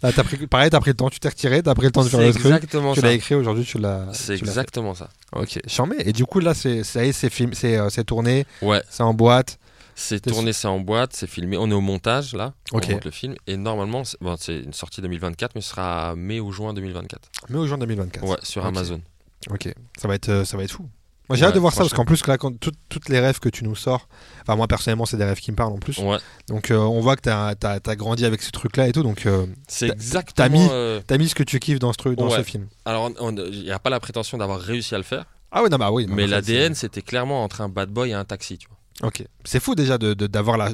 Là, 0.04 0.12
t'as 0.14 0.24
pris, 0.24 0.38
pareil, 0.46 0.70
t'as 0.70 0.80
pris 0.80 0.92
le 0.92 0.96
temps, 0.96 1.10
tu 1.10 1.20
t'es 1.20 1.30
retiré, 1.30 1.64
t'as 1.64 1.74
pris 1.74 1.86
le 1.88 1.92
temps 1.92 2.04
de 2.04 2.10
faire 2.10 2.20
le 2.20 2.32
truc. 2.32 2.46
exactement 2.46 2.94
Tu 2.94 3.02
ça. 3.02 3.08
l'as 3.08 3.14
écrit 3.14 3.34
aujourd'hui, 3.36 3.66
tu 3.66 3.80
l'as. 3.80 4.08
C'est 4.14 4.36
tu 4.36 4.44
exactement 4.44 4.94
ça. 4.94 5.10
Ok, 5.36 5.60
charmé. 5.68 5.96
Et 6.00 6.14
du 6.14 6.26
coup, 6.26 6.40
là, 6.40 6.54
c'est, 6.54 6.84
ça 6.84 7.04
y 7.04 7.10
est, 7.10 7.12
c'est 7.12 7.32
film, 7.32 7.52
euh, 7.64 7.90
c'est 7.90 8.04
tourné, 8.04 8.46
Ouais, 8.62 8.82
c'est 8.90 9.04
en 9.04 9.14
boîte. 9.16 9.58
C'est 10.00 10.20
tourné, 10.22 10.54
c'est 10.54 10.68
en 10.68 10.80
boîte, 10.80 11.14
c'est 11.14 11.28
filmé. 11.28 11.58
On 11.58 11.70
est 11.70 11.74
au 11.74 11.82
montage 11.82 12.34
là. 12.34 12.54
Ok. 12.72 12.86
On 12.88 12.92
monte 12.94 13.06
le 13.06 13.12
film. 13.12 13.36
Et 13.48 13.58
normalement, 13.58 14.04
c'est 14.04 14.18
bon, 14.22 14.36
une 14.48 14.74
sortie 14.74 15.02
2024, 15.02 15.54
mais 15.56 15.62
ce 15.62 15.70
sera 15.72 16.16
mai 16.16 16.40
ou 16.40 16.52
juin 16.52 16.74
2024. 16.74 17.30
Mais 17.50 17.58
au 17.58 17.66
juin 17.68 17.78
2024. 17.78 18.26
Ouais, 18.26 18.38
sur. 18.44 18.66
Amazon. 18.66 19.02
Ok, 19.50 19.74
ça 19.98 20.08
va 20.08 20.16
être, 20.16 20.30
euh, 20.30 20.46
ça 20.46 20.56
va 20.58 20.64
être 20.64 20.72
fou. 20.72 20.88
Moi, 21.30 21.36
j'ai 21.36 21.44
hâte 21.44 21.50
Ouais, 21.50 21.56
de 21.56 21.60
voir 21.60 21.74
ça 21.74 21.80
parce 21.82 21.94
qu'en 21.94 22.06
plus, 22.06 22.26
là, 22.26 22.38
quand 22.38 22.58
tout- 22.58 22.72
toutes 22.88 23.10
les 23.10 23.20
rêves 23.20 23.40
que 23.40 23.50
tu 23.50 23.66
nous 23.66 23.76
sors, 23.76 24.08
enfin, 24.44 24.56
moi 24.56 24.66
personnellement, 24.68 25.06
c'est 25.06 25.18
des 25.18 25.26
rêves 25.26 25.40
qui 25.42 25.52
me 25.52 25.58
parlent 25.58 25.74
en 25.74 25.78
plus. 25.78 25.98
Ouais, 25.98 26.18
Donc, 26.48 26.72
euh, 26.72 26.78
on 26.78 27.02
voit 27.02 27.18
que 27.18 27.22
t'as 27.22 27.50
as, 27.62 27.96
grandi 27.98 28.24
avec 28.26 28.42
ce 28.42 28.52
truc-là 28.52 28.88
et 28.88 28.94
tout. 28.94 29.04
Donc, 29.04 29.26
euh, 29.26 29.46
c'est 29.68 29.90
exactement. 29.90 30.34
t'as 30.36 30.50
mis- 30.50 30.68
euh, 30.72 31.02
t'as 31.06 31.18
mis 31.18 31.28
ce 31.28 31.36
que 31.36 31.44
tu 31.44 31.60
kiffes 31.60 31.80
dans 31.80 31.92
ce 31.92 31.98
truc, 31.98 32.18
dans 32.18 32.30
Ouais. 32.30 32.38
ce 32.38 32.44
film. 32.44 32.68
Alors, 32.86 33.10
il 33.20 33.62
n'y 33.64 33.72
a 33.72 33.80
pas 33.80 33.90
la 33.90 34.00
prétention 34.00 34.38
d'avoir 34.38 34.60
réussi 34.60 34.96
à 34.96 34.98
le 34.98 35.04
faire, 35.04 35.26
Ah 35.52 35.64
oui, 35.64 35.70
non, 35.70 35.78
bah 35.78 35.92
oui. 35.92 36.06
non, 36.08 36.16
mais 36.16 36.24
ça, 36.24 36.36
l'ADN, 36.36 36.76
c'était 36.76 37.02
clairement 37.02 37.44
entre 37.44 37.60
un 37.62 37.68
bad 37.70 37.90
boy 37.90 38.12
et 38.12 38.14
un 38.14 38.24
taxi. 38.26 38.58
Tu 38.58 38.68
vois. 38.70 38.77
Ok. 39.04 39.24
C'est 39.46 39.60
fou 39.60 39.76
déjà 39.76 39.98
de- 39.98 40.14
de- 40.14 40.28
d'avoir 40.28 40.58
la, 40.58 40.70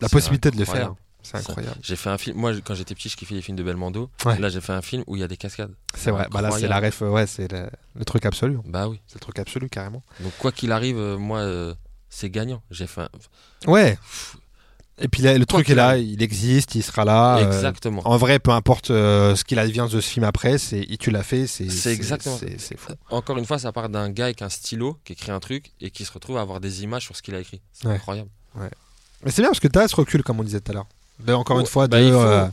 la 0.00 0.08
possibilité 0.08 0.50
de 0.50 0.56
le 0.58 0.64
faire. 0.64 0.94
C'est 1.22 1.36
incroyable. 1.36 1.76
J'ai 1.82 1.96
fait 1.96 2.08
un 2.08 2.16
film. 2.16 2.38
Moi, 2.38 2.52
quand 2.64 2.74
j'étais 2.74 2.94
petit, 2.94 3.10
je 3.10 3.16
kiffais 3.16 3.34
les 3.34 3.42
films 3.42 3.56
de 3.58 3.62
Belmondo. 3.62 4.10
Ouais. 4.24 4.38
Là, 4.38 4.48
j'ai 4.48 4.62
fait 4.62 4.72
un 4.72 4.80
film 4.80 5.04
où 5.06 5.16
il 5.16 5.20
y 5.20 5.22
a 5.22 5.28
des 5.28 5.36
cascades. 5.36 5.74
C'est 5.94 6.10
vrai. 6.10 6.26
Bah 6.30 6.40
là, 6.40 6.50
c'est 6.50 6.66
la 6.68 6.80
ref. 6.80 7.02
Ouais, 7.02 7.26
c'est 7.26 7.52
le, 7.52 7.68
le 7.94 8.04
truc 8.06 8.24
absolu. 8.24 8.58
Bah 8.64 8.88
oui. 8.88 9.00
C'est 9.06 9.16
le 9.16 9.20
truc 9.20 9.38
absolu, 9.38 9.68
carrément. 9.68 10.02
Donc, 10.20 10.32
quoi 10.38 10.50
qu'il 10.50 10.72
arrive, 10.72 10.96
euh, 10.96 11.18
moi, 11.18 11.40
euh, 11.40 11.74
c'est 12.08 12.30
gagnant. 12.30 12.62
J'ai 12.70 12.86
fait 12.86 13.02
un- 13.02 13.10
Ouais. 13.66 13.98
Et 15.02 15.08
puis 15.08 15.22
là, 15.22 15.32
le 15.38 15.46
Quoi 15.46 15.60
truc 15.60 15.70
est 15.70 15.74
là, 15.74 15.96
il 15.96 16.22
existe, 16.22 16.74
il 16.74 16.82
sera 16.82 17.04
là. 17.06 17.38
euh, 17.38 17.46
Exactement. 17.46 18.02
en 18.04 18.16
vrai, 18.18 18.38
peu 18.38 18.50
importe 18.50 18.90
euh, 18.90 19.34
ce 19.34 19.44
qu'il 19.44 19.58
advient 19.58 19.86
de 19.90 20.00
ce 20.00 20.06
film 20.06 20.24
après, 20.24 20.58
c'est 20.58 20.86
tu 20.98 21.10
l'as 21.10 21.22
fait, 21.22 21.46
c'est 21.46 21.70
C'est 21.70 21.92
exactement 21.92 22.38
c'est 22.58 22.76
fou. 22.78 22.92
Encore 23.10 23.38
une 23.38 23.46
fois, 23.46 23.58
ça 23.58 23.72
part 23.72 23.88
d'un 23.88 24.10
gars 24.10 24.26
avec 24.26 24.42
un 24.42 24.48
stylo 24.50 24.98
qui 25.04 25.14
écrit 25.14 25.30
un 25.32 25.40
truc 25.40 25.72
et 25.80 25.90
qui 25.90 26.04
se 26.04 26.12
retrouve 26.12 26.36
à 26.36 26.42
avoir 26.42 26.60
des 26.60 26.82
images 26.82 27.04
sur 27.04 27.16
ce 27.16 27.22
qu'il 27.22 27.34
a 27.34 27.40
écrit. 27.40 27.60
C'est 27.72 27.88
Ouais. 27.88 27.94
incroyable. 27.94 28.28
Mais 29.24 29.30
c'est 29.30 29.42
bien 29.42 29.50
parce 29.50 29.60
que 29.60 29.68
t'as 29.68 29.88
ce 29.88 29.96
recul, 29.96 30.22
comme 30.22 30.38
on 30.40 30.44
disait 30.44 30.60
tout 30.60 30.70
à 30.72 30.74
l'heure. 30.74 30.86
De- 31.20 31.32
encore 31.32 31.60
une 31.60 31.66
fois, 31.66 31.86
de, 31.88 31.92
bah, 31.92 32.12
faut. 32.12 32.18
euh, 32.26 32.46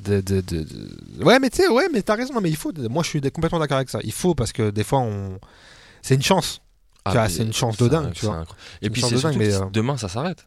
de, 0.00 0.20
de, 0.20 0.40
de- 0.40 1.24
ouais, 1.24 1.38
mais 1.38 1.50
tu 1.50 1.58
sais, 1.62 1.68
ouais, 1.68 1.88
mais 1.92 2.02
t'as 2.02 2.14
raison. 2.16 2.40
Mais 2.40 2.50
il 2.50 2.56
faut. 2.56 2.72
Moi, 2.90 3.02
je 3.02 3.08
suis 3.08 3.20
complètement 3.30 3.58
d'accord 3.58 3.76
avec 3.76 3.90
ça. 3.90 3.98
Il 4.02 4.12
faut 4.12 4.34
parce 4.34 4.52
que 4.52 4.70
des 4.70 4.84
fois, 4.84 5.00
on, 5.00 5.38
c'est 6.00 6.14
une 6.14 6.22
chance 6.22 6.60
Ah, 7.04 7.26
Tu 7.28 7.34
c'est 7.34 7.42
une 7.42 7.52
chance 7.52 7.76
de 7.76 7.88
dingue, 7.88 8.12
tu 8.12 8.26
vois. 8.26 8.44
Et 8.82 8.90
puis 8.90 9.02
c'est 9.02 9.16
surtout 9.16 9.38
mais, 9.38 9.52
euh, 9.52 9.64
demain 9.72 9.96
ça 9.96 10.08
s'arrête. 10.08 10.46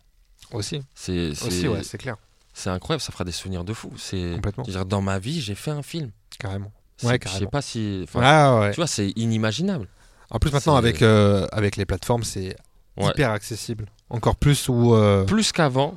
Aussi. 0.55 0.81
C'est 0.93 1.29
Aussi, 1.31 1.67
ouais, 1.67 1.83
c'est 1.83 1.97
clair, 1.97 2.15
c'est 2.53 2.69
incroyable, 2.69 3.01
ça 3.01 3.11
fera 3.11 3.23
des 3.23 3.31
souvenirs 3.31 3.63
de 3.63 3.73
fou. 3.73 3.91
C'est 3.97 4.31
complètement, 4.35 4.63
dire, 4.63 4.85
dans 4.85 5.01
ma 5.01 5.19
vie, 5.19 5.41
j'ai 5.41 5.55
fait 5.55 5.71
un 5.71 5.83
film. 5.83 6.11
carrément. 6.39 6.71
Ouais, 7.03 7.03
je 7.03 7.07
sais 7.07 7.19
carrément. 7.19 7.49
pas 7.49 7.61
si 7.61 8.05
Ah 8.15 8.59
ouais. 8.59 8.71
tu 8.71 8.77
vois, 8.77 8.87
c'est 8.87 9.09
inimaginable. 9.17 9.87
En 10.29 10.39
plus, 10.39 10.51
maintenant, 10.51 10.75
avec, 10.75 11.01
euh, 11.01 11.45
avec 11.51 11.75
les 11.75 11.85
plateformes, 11.85 12.23
c'est 12.23 12.55
Ouais. 12.97 13.09
hyper 13.09 13.31
accessible. 13.31 13.85
Encore 14.09 14.37
plus 14.37 14.69
où. 14.69 14.93
euh, 14.95 15.25
Plus 15.25 15.51
qu'avant, 15.51 15.95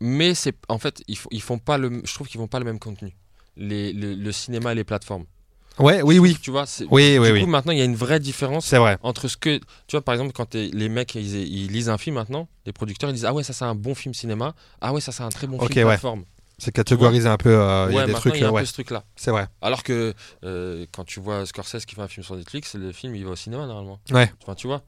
mais 0.00 0.34
c'est 0.34 0.54
en 0.68 0.78
fait, 0.78 1.02
ils, 1.06 1.16
font- 1.18 1.28
ils 1.30 1.42
font 1.42 1.58
pas 1.58 1.76
le 1.76 2.00
je 2.04 2.14
trouve 2.14 2.26
qu'ils 2.28 2.40
font 2.40 2.46
pas 2.48 2.58
le 2.58 2.64
même 2.64 2.78
contenu. 2.78 3.14
Les, 3.56 3.92
le, 3.92 4.14
le 4.14 4.32
cinéma 4.32 4.72
et 4.72 4.74
les 4.74 4.84
plateformes. 4.84 5.24
Ouais, 5.78 6.02
oui, 6.02 6.18
oui. 6.18 6.36
Tu 6.40 6.50
vois, 6.50 6.64
Oui, 6.90 7.18
oui, 7.18 7.26
du 7.28 7.32
oui. 7.34 7.40
coup 7.40 7.46
maintenant 7.46 7.72
il 7.72 7.78
y 7.78 7.82
a 7.82 7.84
une 7.84 7.94
vraie 7.96 8.20
différence 8.20 8.66
C'est 8.66 8.78
vrai. 8.78 8.98
entre 9.02 9.28
ce 9.28 9.36
que 9.36 9.58
tu 9.58 9.92
vois 9.92 10.02
par 10.02 10.14
exemple 10.14 10.32
quand 10.32 10.54
les 10.54 10.88
mecs 10.88 11.14
ils, 11.14 11.36
ils 11.36 11.68
lisent 11.70 11.88
un 11.88 11.98
film 11.98 12.16
maintenant 12.16 12.48
les 12.66 12.72
producteurs 12.72 13.10
ils 13.10 13.14
disent 13.14 13.24
ah 13.24 13.32
ouais 13.32 13.42
ça 13.42 13.52
c'est 13.52 13.64
un 13.64 13.74
bon 13.74 13.94
film 13.94 14.14
cinéma 14.14 14.54
ah 14.80 14.92
ouais 14.92 15.00
ça 15.00 15.12
c'est 15.12 15.22
un 15.22 15.28
très 15.28 15.46
bon 15.46 15.56
Ok, 15.58 15.72
film 15.72 15.86
ouais. 15.86 15.92
plateforme 15.92 16.24
C'est 16.58 16.72
catégorisé 16.72 17.28
un 17.28 17.36
peu. 17.36 17.50
euh, 17.50 17.86
Il 17.90 17.92
y 17.92 17.96
ouais 17.96 18.02
a 18.02 18.06
des 18.06 18.14
trucs. 18.14 18.34
il 18.34 18.40
y 18.40 18.44
a 18.44 18.46
euh, 18.46 18.50
un 18.50 18.52
ouais, 18.52 18.62
peu 18.62 18.66
ce 18.66 18.72
truc 18.72 18.90
là 18.90 19.04
c'est 19.16 19.30
vrai. 19.30 19.46
alors 19.62 19.82
que 19.82 20.14
euh, 20.44 20.84
quand 20.92 21.04
tu 21.04 21.20
vois 21.20 21.46
Scorsese 21.46 21.84
qui 21.86 21.94
fait 21.94 22.02
un 22.02 22.08
film 22.08 22.24
sur 22.24 22.34
Netflix 22.36 22.74
le 22.74 22.90
film 22.92 23.14
il 23.14 23.24
va 23.24 23.30
au 23.32 23.36
cinéma 23.36 23.66
normalement 23.66 24.00
Ouais. 24.10 24.30
enfin 24.42 24.54
tu 24.54 24.66
vois 24.66 24.82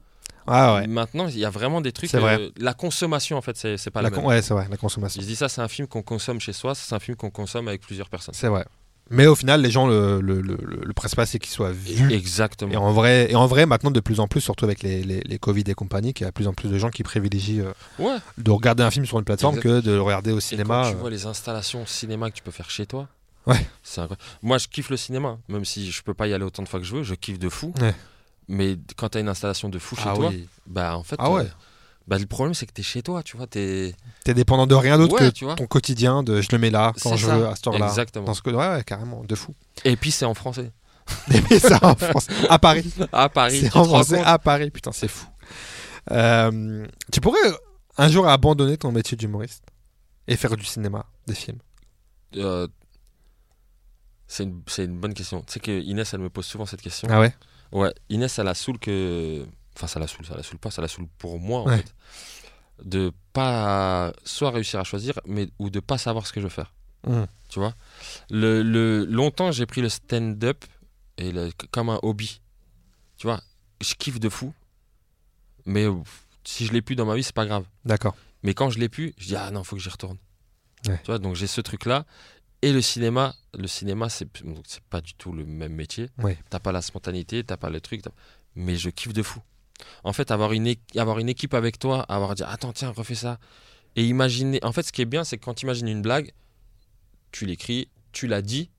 Ah 0.47 0.75
ouais. 0.75 0.87
maintenant 0.87 1.27
il 1.27 1.37
y 1.37 1.45
a 1.45 1.49
vraiment 1.49 1.79
des 1.79 1.93
trucs 1.93 2.09
C'est 2.09 2.19
vrai. 2.19 2.37
euh, 2.39 2.49
la 2.57 2.73
consommation 2.73 3.37
en 3.37 3.41
fait 3.41 3.55
c'est 3.55 3.77
c'est 3.77 3.91
pas 3.91 4.01
La 4.01 4.09
la 4.09 4.15
con- 4.15 4.21
même 4.23 4.29
Ouais, 4.29 4.41
c'est 4.41 4.53
vrai, 4.53 4.67
la 4.69 4.77
consommation. 4.77 5.19
ils 5.21 5.23
se 5.23 5.27
disent 5.29 5.39
ça 5.39 5.47
c'est 5.49 5.61
un 5.61 5.67
film 5.69 5.87
qu'on 5.87 6.01
consomme 6.03 6.39
chez 6.41 6.51
soi 6.53 6.75
c'est 6.75 6.93
un 6.93 6.99
film 6.99 7.15
qu'on 7.15 7.29
consomme 7.31 7.67
avec 7.69 7.79
plusieurs 7.81 8.09
personnes 8.09 8.33
C'est 8.35 8.49
vrai. 8.49 8.65
Mais 9.09 9.27
au 9.27 9.35
final, 9.35 9.61
les 9.61 9.71
gens, 9.71 9.87
le, 9.87 10.21
le, 10.21 10.39
le, 10.41 10.55
le- 10.55 10.93
principal, 10.93 11.27
c'est 11.27 11.37
qu'il 11.39 11.51
soit 11.51 11.71
vu. 11.73 12.13
exactement 12.13 12.71
Et 12.71 12.77
en, 12.77 12.93
vrai, 12.93 13.29
et 13.29 13.35
en 13.35 13.45
vrai, 13.45 13.65
maintenant, 13.65 13.91
de 13.91 13.99
plus 13.99 14.21
en 14.21 14.27
plus, 14.27 14.39
surtout 14.39 14.63
avec 14.63 14.83
les, 14.83 15.03
les, 15.03 15.19
les 15.21 15.37
Covid 15.39 15.63
et 15.67 15.73
compagnie, 15.73 16.13
qu'il 16.13 16.23
y 16.23 16.27
a 16.27 16.29
de 16.29 16.33
plus 16.33 16.47
en 16.47 16.53
plus 16.53 16.69
de 16.69 16.77
gens 16.77 16.89
qui 16.89 17.03
privilégient 17.03 17.59
euh, 17.61 17.73
ouais 17.99 18.17
de 18.37 18.51
regarder 18.51 18.83
un 18.83 18.91
film 18.91 19.05
sur 19.05 19.19
une 19.19 19.25
plateforme 19.25 19.59
que 19.59 19.81
de 19.81 19.91
le 19.91 20.01
regarder 20.01 20.31
au 20.31 20.37
Et 20.37 20.41
cinéma. 20.41 20.83
quand 20.83 20.89
tu 20.91 20.95
euh, 20.95 20.99
vois 20.99 21.09
les 21.09 21.25
installations 21.25 21.85
cinéma 21.85 22.29
que 22.29 22.35
tu 22.37 22.43
peux 22.43 22.51
faire 22.51 22.69
chez 22.69 22.85
toi, 22.85 23.09
Ouais. 23.47 23.57
c'est 23.83 23.99
incroyable. 24.01 24.21
Moi, 24.43 24.57
je 24.59 24.67
kiffe 24.69 24.89
le 24.91 24.97
cinéma, 24.97 25.39
même 25.49 25.65
si 25.65 25.91
je 25.91 26.03
peux 26.03 26.13
pas 26.13 26.27
y 26.27 26.33
aller 26.33 26.45
autant 26.45 26.63
de 26.63 26.69
fois 26.69 26.79
que 26.79 26.85
je 26.85 26.95
veux, 26.95 27.03
je 27.03 27.15
kiffe 27.15 27.39
de 27.39 27.49
fou. 27.49 27.73
Ouais. 27.81 27.93
Mais 28.47 28.77
quand 28.95 29.09
tu 29.09 29.17
as 29.17 29.21
une 29.21 29.29
installation 29.29 29.67
de 29.67 29.79
fou 29.79 29.95
chez 29.95 30.03
ah 30.07 30.13
toi, 30.15 30.29
oui. 30.29 30.47
bah 30.67 30.95
en 30.95 31.03
fait, 31.03 31.15
Ah 31.19 31.31
ouais. 31.31 31.47
Bah, 32.11 32.19
le 32.19 32.25
problème 32.25 32.53
c'est 32.53 32.65
que 32.65 32.73
tu 32.73 32.81
es 32.81 32.83
chez 32.83 33.01
toi, 33.01 33.23
tu 33.23 33.37
vois, 33.37 33.47
t'es 33.47 33.95
T'es 34.25 34.33
dépendant 34.33 34.67
de 34.67 34.75
rien 34.75 34.97
d'autre 34.97 35.13
Ouais, 35.13 35.29
que 35.29 35.33
tu 35.33 35.45
vois. 35.45 35.55
ton 35.55 35.65
quotidien, 35.65 36.23
de 36.23 36.41
je 36.41 36.49
le 36.51 36.57
mets 36.57 36.69
là, 36.69 36.91
quand 37.01 37.15
je 37.15 37.25
ça. 37.25 37.37
veux, 37.37 37.47
à 37.47 37.55
cette 37.55 37.67
heure-là. 37.67 37.87
Exactement. 37.87 38.25
Dans 38.25 38.33
ce. 38.33 38.41
Ouais, 38.43 38.53
ouais, 38.53 38.83
carrément, 38.83 39.23
de 39.23 39.33
fou. 39.33 39.55
Et 39.85 39.95
puis 39.95 40.11
c'est 40.11 40.25
en 40.25 40.33
français. 40.33 40.73
Mais 41.49 41.57
ça 41.57 41.79
en 41.81 41.95
France, 41.95 42.27
à 42.49 42.59
Paris. 42.59 42.93
À 43.13 43.29
Paris, 43.29 43.61
tu 43.61 43.65
C'est 43.67 43.77
en 43.77 43.85
français 43.85 44.19
à 44.19 44.37
Paris, 44.39 44.71
putain, 44.71 44.91
c'est 44.91 45.07
fou. 45.07 45.25
Euh, 46.11 46.85
tu 47.13 47.21
pourrais 47.21 47.39
un 47.97 48.09
jour 48.09 48.27
abandonner 48.27 48.75
ton 48.75 48.91
métier 48.91 49.15
d'humoriste 49.15 49.63
et 50.27 50.35
faire 50.35 50.57
du 50.57 50.65
cinéma, 50.65 51.05
des 51.27 51.35
films? 51.35 51.59
Euh, 52.35 52.67
c'est 54.27 54.43
une, 54.43 54.99
bonne 54.99 55.13
question. 55.13 55.43
Tu 55.43 55.53
sais 55.53 55.59
que 55.61 55.71
Inès, 55.71 56.13
elle 56.13 56.19
me 56.19 56.29
pose 56.29 56.45
souvent 56.45 56.65
cette 56.65 56.81
question. 56.81 57.07
Ah 57.09 57.21
ouais? 57.21 57.33
Ouais, 57.71 57.93
Inès, 58.09 58.33
ça 58.33 58.43
la 58.43 58.53
saoule 58.53 58.79
que. 58.79 59.45
Enfin, 59.75 59.87
ça 59.87 59.99
la 59.99 60.07
saoule, 60.07 60.25
ça 60.25 60.35
la 60.35 60.43
saoule 60.43 60.59
pas, 60.59 60.71
ça 60.71 60.81
la 60.81 60.87
saoule 60.87 61.07
pour 61.17 61.39
moi, 61.39 61.61
en 61.61 61.65
Ouais. 61.67 61.77
fait. 61.77 61.95
De 62.83 63.11
pas 63.33 64.11
soit 64.25 64.51
réussir 64.51 64.79
à 64.79 64.83
choisir, 64.83 65.19
mais 65.25 65.49
ou 65.59 65.69
de 65.69 65.79
pas 65.79 65.97
savoir 65.97 66.25
ce 66.27 66.33
que 66.33 66.39
je 66.41 66.45
veux 66.45 66.49
faire. 66.51 66.73
Mhm. 67.07 67.27
Tu 67.49 67.59
vois? 67.59 67.73
Le, 68.29 68.63
le, 68.63 69.05
Longtemps, 69.05 69.51
j'ai 69.51 69.65
pris 69.65 69.81
le 69.81 69.89
stand-up 69.89 70.65
et 71.17 71.31
le- 71.31 71.51
comme 71.71 71.89
un 71.89 71.99
hobby. 72.03 72.41
Tu 73.17 73.27
vois? 73.27 73.41
Je 73.81 73.93
kiffe 73.95 74.19
de 74.19 74.29
fou, 74.29 74.53
mais 75.65 75.85
si 76.43 76.65
je 76.65 76.73
l'ai 76.73 76.81
plus 76.81 76.95
dans 76.95 77.05
ma 77.05 77.15
vie, 77.15 77.23
c'est 77.23 77.35
pas 77.35 77.45
grave. 77.45 77.65
D'accord. 77.85 78.15
Mais 78.43 78.53
quand 78.53 78.69
je 78.69 78.79
l'ai 78.79 78.89
plus, 78.89 79.13
je 79.17 79.27
dis 79.27 79.35
ah 79.35 79.51
non, 79.51 79.63
faut 79.63 79.75
que 79.75 79.81
j'y 79.81 79.89
retourne. 79.89 80.17
Ouais. 80.87 80.97
Tu 81.03 81.07
vois, 81.07 81.19
donc 81.19 81.35
j'ai 81.35 81.47
ce 81.47 81.61
truc 81.61 81.85
là 81.85 82.05
et 82.63 82.73
le 82.73 82.81
cinéma, 82.81 83.35
le 83.53 83.67
cinéma 83.67 84.09
c'est 84.09 84.27
c'est 84.67 84.83
pas 84.85 85.01
du 85.01 85.13
tout 85.13 85.31
le 85.31 85.45
même 85.45 85.73
métier. 85.73 86.09
Ouais. 86.17 86.37
T'as 86.49 86.59
pas 86.59 86.71
la 86.71 86.81
spontanéité, 86.81 87.43
t'as 87.43 87.57
pas 87.57 87.69
le 87.69 87.79
truc, 87.81 88.01
mais 88.55 88.75
je 88.77 88.89
kiffe 88.89 89.13
de 89.13 89.21
fou. 89.23 89.39
En 90.03 90.13
fait, 90.13 90.31
avoir 90.31 90.51
une 90.53 90.73
avoir 90.95 91.19
une 91.19 91.29
équipe 91.29 91.53
avec 91.53 91.79
toi, 91.79 92.01
avoir 92.03 92.35
dit 92.35 92.43
attends 92.43 92.73
tiens 92.73 92.89
refais 92.89 93.15
ça 93.15 93.39
et 93.95 94.05
imaginer. 94.05 94.59
En 94.63 94.71
fait, 94.71 94.83
ce 94.83 94.91
qui 94.91 95.01
est 95.01 95.05
bien, 95.05 95.23
c'est 95.23 95.37
que 95.37 95.43
quand 95.45 95.53
tu 95.55 95.65
imagines 95.65 95.87
une 95.87 96.01
blague, 96.01 96.31
tu 97.31 97.45
l'écris, 97.45 97.89
tu 98.11 98.27
l'as 98.27 98.41
dit 98.41 98.69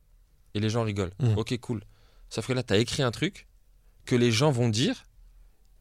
et 0.55 0.61
les 0.61 0.71
gens 0.71 0.83
rigolent. 0.85 1.13
Mhm. 1.21 1.39
Ok 1.39 1.59
cool. 1.61 1.83
Sauf 2.31 2.47
que 2.47 2.53
là, 2.53 2.63
t'as 2.63 2.79
écrit 2.79 3.03
un 3.03 3.11
truc 3.11 3.47
que 4.05 4.17
les 4.17 4.33
gens 4.33 4.51
vont 4.51 4.69
dire 4.69 5.05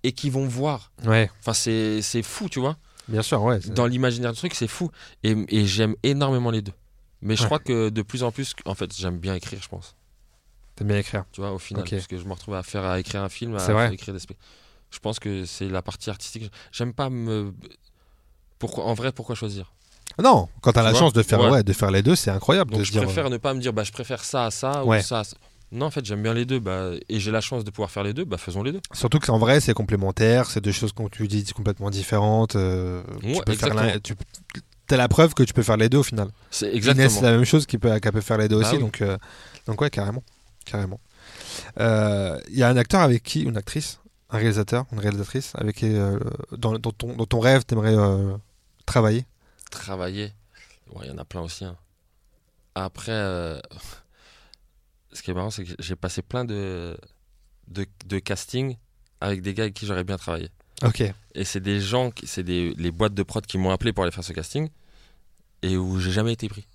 et 0.03 0.11
qui 0.11 0.29
vont 0.29 0.47
voir. 0.47 0.91
Ouais, 1.05 1.29
Enfin, 1.39 1.53
c'est 1.53 2.01
c'est 2.01 2.23
fou, 2.23 2.49
tu 2.49 2.59
vois 2.59 2.77
bien 3.07 3.21
sûr, 3.23 3.41
ouais. 3.43 3.59
dans 3.59 3.87
l'imaginaire 3.87 4.31
du 4.31 4.37
truc, 4.37 4.53
c'est 4.55 4.67
fou. 4.67 4.89
Et, 5.23 5.35
et 5.49 5.65
j'aime 5.65 5.95
énormément 6.03 6.51
les 6.51 6.61
deux. 6.61 6.71
Mais 7.21 7.35
je 7.35 7.41
Ouais. 7.41 7.45
crois 7.47 7.59
que 7.59 7.89
de 7.89 8.01
plus 8.01 8.23
en 8.23 8.31
plus, 8.31 8.55
en 8.65 8.73
fait, 8.75 8.95
j'aime 8.95 9.17
bien 9.19 9.35
écrire, 9.35 9.61
je 9.61 9.67
pense. 9.67 9.95
T'aimes 10.75 10.87
bien 10.87 10.97
écrire. 10.97 11.25
Tu 11.31 11.41
vois, 11.41 11.51
au 11.51 11.59
final, 11.59 11.83
parce 11.89 12.07
que 12.07 12.17
je 12.17 12.23
me 12.23 12.33
retrouve 12.33 12.55
à 12.55 12.63
faire, 12.63 12.83
à 12.85 12.99
écrire 12.99 13.21
un 13.21 13.29
film, 13.29 13.55
à 13.57 13.91
écrire 13.93 14.13
des 14.13 14.19
spectacles. 14.19 14.47
Je 14.91 14.99
pense 14.99 15.19
que 15.19 15.45
c'est 15.45 15.67
la 15.69 15.81
partie 15.81 16.09
artistique. 16.09 16.51
J'aime 16.71 16.93
pas 16.93 17.09
me. 17.09 17.53
Pourquoi, 18.59 18.85
en 18.85 18.93
vrai, 18.93 19.11
pourquoi 19.11 19.35
choisir? 19.35 19.71
Non, 20.21 20.49
quand 20.61 20.73
t'as 20.73 20.83
la 20.83 20.91
vois? 20.91 20.99
chance 20.99 21.13
de 21.13 21.23
faire, 21.23 21.39
Ouais. 21.39 21.49
ouais, 21.49 21.63
de 21.63 21.73
faire 21.73 21.89
les 21.89 22.03
deux, 22.03 22.15
c'est 22.15 22.29
incroyable 22.31 22.71
Donc 22.71 22.81
de 22.81 22.83
je 22.85 22.91
dire. 22.91 23.03
préfère 23.03 23.29
ne 23.29 23.37
pas 23.37 23.53
me 23.53 23.59
dire 23.61 23.71
bah 23.73 23.83
je 23.83 23.91
préfère 23.91 24.23
ça 24.23 24.45
à 24.45 24.51
ça 24.51 24.83
Ouais. 24.85 24.99
ou 24.99 25.01
ça 25.01 25.19
à 25.19 25.23
ça. 25.23 25.37
Non, 25.71 25.85
en 25.85 25.89
fait, 25.91 26.03
j'aime 26.05 26.21
bien 26.21 26.33
les 26.33 26.43
deux 26.43 26.59
bah, 26.59 26.89
et 27.07 27.19
j'ai 27.21 27.31
la 27.31 27.39
chance 27.39 27.63
de 27.63 27.71
pouvoir 27.71 27.89
faire 27.89 28.03
les 28.03 28.13
deux, 28.13 28.25
bah 28.25 28.37
faisons 28.37 28.61
les 28.61 28.73
deux. 28.73 28.81
Surtout 28.93 29.19
qu'en 29.19 29.37
vrai, 29.39 29.61
c'est 29.61 29.73
complémentaire, 29.73 30.49
c'est 30.49 30.59
deux 30.59 30.73
choses 30.73 30.91
qu'on 30.91 31.07
tu 31.07 31.27
dis 31.29 31.45
complètement 31.53 31.89
différentes. 31.89 32.57
euh, 32.57 33.01
Ouais, 33.23 33.35
tu 33.35 33.43
peux 33.45 33.53
faire 33.53 34.01
tu 34.01 34.15
T'as 34.87 34.97
la 34.97 35.07
preuve 35.07 35.33
que 35.33 35.43
tu 35.43 35.53
peux 35.53 35.63
faire 35.63 35.77
les 35.77 35.87
deux 35.87 35.99
au 35.99 36.03
final. 36.03 36.27
C'est 36.51 36.65
Inès, 36.65 36.75
exactement. 36.75 37.09
c'est 37.09 37.21
la 37.21 37.31
même 37.31 37.45
chose 37.45 37.65
qui 37.65 37.77
peut, 37.77 37.97
qu'elle 37.99 38.11
peut 38.11 38.19
faire 38.19 38.37
les 38.37 38.49
deux 38.49 38.59
Bah 38.59 38.67
aussi. 38.67 38.75
oui. 38.75 38.81
Donc, 38.81 39.01
euh, 39.01 39.17
donc 39.65 39.79
ouais, 39.79 39.89
carrément. 39.89 40.21
carrément. 40.65 40.99
Euh, 41.79 42.37
Il 42.49 42.57
y 42.57 42.63
a 42.63 42.67
un 42.67 42.75
acteur 42.75 42.99
avec 42.99 43.23
qui, 43.23 43.43
une 43.43 43.55
actrice, 43.55 43.99
un 44.31 44.37
réalisateur, 44.37 44.85
une 44.91 44.99
réalisatrice, 44.99 45.51
avec 45.55 45.75
qui, 45.77 45.93
euh, 45.93 46.17
dans, 46.57 46.77
dans 46.79 46.91
ton, 46.91 47.15
dans 47.15 47.25
ton 47.25 47.39
rêve, 47.39 47.63
t'aimerais 47.65 47.95
euh, 47.95 48.35
travailler? 48.85 49.25
Travailler? 49.69 50.31
Ouais, 50.93 51.05
il 51.05 51.09
y 51.09 51.11
en 51.11 51.17
a 51.17 51.25
plein 51.25 51.41
aussi. 51.41 51.65
hein. 51.65 51.77
Après, 52.75 53.11
euh, 53.11 53.59
ce 55.13 55.21
qui 55.21 55.31
est 55.31 55.33
marrant, 55.33 55.51
c'est 55.51 55.63
que 55.65 55.73
j'ai 55.79 55.95
passé 55.95 56.21
plein 56.21 56.45
de, 56.45 56.97
de, 57.67 57.85
de 58.05 58.19
castings 58.19 58.77
avec 59.19 59.41
des 59.41 59.53
gars 59.53 59.63
avec 59.63 59.73
qui 59.75 59.85
j'aurais 59.85 60.03
bien 60.03 60.17
travaillé. 60.17 60.49
Ok. 60.83 61.03
Et 61.35 61.43
c'est 61.43 61.59
des 61.59 61.79
gens, 61.79 62.11
c'est 62.23 62.43
des 62.43 62.73
les 62.75 62.91
boîtes 62.91 63.13
de 63.13 63.23
prod 63.23 63.45
qui 63.45 63.57
m'ont 63.57 63.69
appelé 63.69 63.93
pour 63.93 64.03
aller 64.03 64.11
faire 64.11 64.23
ce 64.23 64.33
casting 64.33 64.69
et 65.61 65.77
où 65.77 65.99
j'ai 65.99 66.11
jamais 66.11 66.33
été 66.33 66.49
pris. 66.49 66.65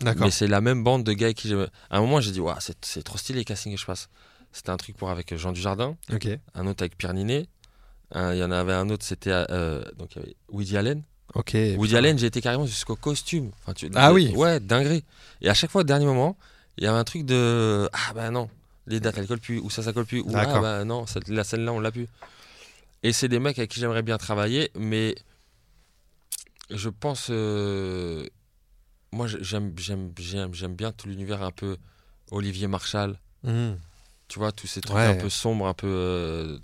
D'accord. 0.00 0.24
Mais 0.26 0.30
c'est 0.30 0.48
la 0.48 0.60
même 0.60 0.82
bande 0.82 1.04
de 1.04 1.12
gars 1.12 1.26
avec 1.26 1.36
qui 1.36 1.48
j'ai. 1.48 1.54
À 1.90 1.98
un 1.98 2.00
moment, 2.00 2.20
j'ai 2.20 2.32
dit, 2.32 2.40
Ouah, 2.40 2.58
c'est 2.60 2.76
c'est 2.84 3.02
trop 3.04 3.16
stylé 3.18 3.38
les 3.40 3.44
castings 3.44 3.72
que 3.74 3.80
je 3.80 3.86
passe. 3.86 4.08
C'était 4.56 4.70
un 4.70 4.78
truc 4.78 4.96
pour 4.96 5.10
avec 5.10 5.36
Jean 5.36 5.52
Dujardin, 5.52 5.96
un 6.54 6.66
autre 6.66 6.82
avec 6.82 6.96
Pierre 6.96 7.12
Ninet. 7.12 7.46
Il 8.14 8.36
y 8.38 8.42
en 8.42 8.50
avait 8.50 8.72
un 8.72 8.88
autre, 8.88 9.04
c'était 9.04 9.30
euh, 9.32 9.84
donc 9.98 10.16
il 10.16 10.20
y 10.20 10.22
avait 10.22 10.36
Woody 10.48 10.76
Allen. 10.78 11.02
Ok. 11.34 11.54
Woody 11.76 11.94
Allen, 11.96 12.18
j'ai 12.18 12.26
été 12.26 12.40
carrément 12.40 12.64
jusqu'au 12.64 12.96
costume. 12.96 13.50
Enfin, 13.60 13.74
tu- 13.74 13.90
Ah 13.94 14.14
oui. 14.14 14.32
Ouais, 14.34 14.58
dinguerie. 14.58 15.04
Et 15.42 15.50
à 15.50 15.54
chaque 15.54 15.70
fois, 15.70 15.82
au 15.82 15.84
dernier 15.84 16.06
moment, 16.06 16.38
il 16.78 16.84
y 16.84 16.86
avait 16.86 16.96
un 16.96 17.04
truc 17.04 17.26
de 17.26 17.86
ah 17.92 18.14
bah 18.14 18.30
non, 18.30 18.48
les 18.86 18.98
dates 18.98 19.18
elles 19.18 19.26
collent 19.26 19.40
plus, 19.40 19.58
ou 19.58 19.68
ça 19.68 19.82
ça 19.82 19.92
colle 19.92 20.06
plus, 20.06 20.20
ou 20.20 20.30
ah 20.34 20.60
bah 20.62 20.84
non, 20.84 21.04
cette, 21.06 21.28
la 21.28 21.44
scène 21.44 21.64
là 21.66 21.72
on 21.74 21.80
l'a 21.80 21.92
plus. 21.92 22.08
Et 23.02 23.12
c'est 23.12 23.28
des 23.28 23.38
mecs 23.38 23.58
avec 23.58 23.70
qui 23.70 23.80
j'aimerais 23.80 24.02
bien 24.02 24.16
travailler, 24.16 24.70
mais 24.74 25.14
je 26.70 26.88
pense, 26.88 27.26
euh, 27.30 28.26
moi 29.12 29.26
j'aime 29.26 29.72
j'aime 29.76 30.12
j'aime 30.18 30.54
j'aime 30.54 30.74
bien 30.74 30.92
tout 30.92 31.08
l'univers 31.08 31.42
un 31.42 31.50
peu 31.52 31.76
Olivier 32.30 32.68
Marshall, 32.68 33.18
Mhm. 33.42 33.76
Tu 34.28 34.38
vois 34.38 34.52
tous 34.52 34.66
ces 34.66 34.80
trucs 34.80 34.96
Ouais. 34.96 35.04
un 35.06 35.14
peu 35.14 35.28
sombres, 35.30 35.66
un 35.66 35.74
peu. 35.74 35.86
euh, 35.88 36.58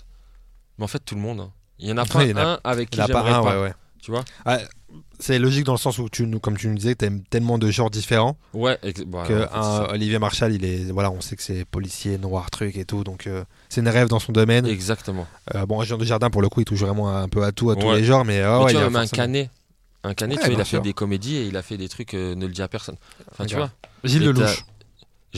Mais 0.79 0.85
en 0.85 0.89
fait 0.89 1.01
tout 1.05 1.15
le 1.15 1.21
monde. 1.21 1.41
hein. 1.41 1.51
Il 1.79 1.89
y 1.89 1.93
en 1.93 1.97
a 1.97 2.05
pas 2.05 2.19
Ouais, 2.21 2.33
en 2.35 2.37
a- 2.37 2.45
un 2.55 2.61
avec 2.65 2.91
qui 2.91 2.99
pas 2.99 3.07
j'aimerais 3.07 3.31
un, 3.33 3.43
pas. 3.43 3.57
ouais, 3.57 3.63
ouais. 3.63 3.75
Tu 4.01 4.11
vois 4.11 4.25
Ouais, 4.47 4.65
c'est 5.21 5.39
logique 5.39 5.65
dans 5.65 5.73
le 5.75 5.79
sens 5.79 5.99
où, 5.99 6.09
tu, 6.09 6.27
nous- 6.27 6.41
comme 6.41 6.57
tu 6.57 6.67
nous 6.69 6.75
disais, 6.75 6.95
t'aimes 6.97 7.23
tellement 7.23 7.57
de 7.59 7.71
genres 7.71 7.89
différents 7.91 8.37
Ouais. 8.53 8.79
bon, 9.07 9.23
que 9.23 9.45
en 9.45 9.47
fait, 9.47 9.49
un. 9.55 9.95
Olivier 9.95 10.19
Marshall, 10.19 10.53
il 10.53 10.65
est, 10.65 10.91
voilà, 10.91 11.11
on 11.13 11.21
sait 11.21 11.37
que 11.37 11.43
c'est 11.43 11.65
policier, 11.65 12.19
noir, 12.19 12.51
truc 12.51 12.77
et 12.77 12.85
tout, 12.85 13.05
donc 13.05 13.27
euh, 13.29 13.45
c'est 13.69 13.81
une 13.81 13.89
rêve 13.89 14.09
dans 14.09 14.19
son 14.19 14.33
domaine. 14.33 14.67
Exactement. 14.67 15.27
Euh, 15.55 15.67
bon, 15.67 15.83
Jean 15.85 15.99
de 15.99 16.05
Jardin 16.05 16.31
pour 16.31 16.43
le 16.43 16.49
coup, 16.49 16.61
il 16.61 16.65
touche 16.65 16.81
vraiment 16.81 17.17
un 17.17 17.29
peu 17.29 17.45
à 17.45 17.53
tout, 17.53 17.71
à 17.71 17.77
tous 17.77 17.93
les 17.93 18.03
genres, 18.05 18.25
mais, 18.25 18.41
ah 18.43 18.59
tu 18.67 18.71
il 18.71 18.71
y 18.71 18.73
vois, 18.75 18.83
a 18.83 18.91
même 18.91 18.97
un 18.97 19.07
canet. 19.07 19.51
Un 20.05 20.15
canet, 20.15 20.37
tu 20.41 20.47
vois, 20.47 20.55
il 20.55 20.61
a 20.61 20.65
fait 20.65 20.71
sûr. 20.71 20.83
des 20.83 20.95
comédies 20.95 21.37
et 21.37 21.47
il 21.47 21.57
a 21.57 21.63
fait 21.63 21.77
des 21.77 21.89
trucs, 21.89 22.15
ne 22.15 22.35
le 22.47 22.53
dis 22.53 22.61
à 22.63 22.67
personne. 22.67 22.97
Enfin, 23.31 23.47
tu 23.47 23.55
vois. 23.55 23.71
Gilles 24.03 24.25
Lelouch. 24.25 24.65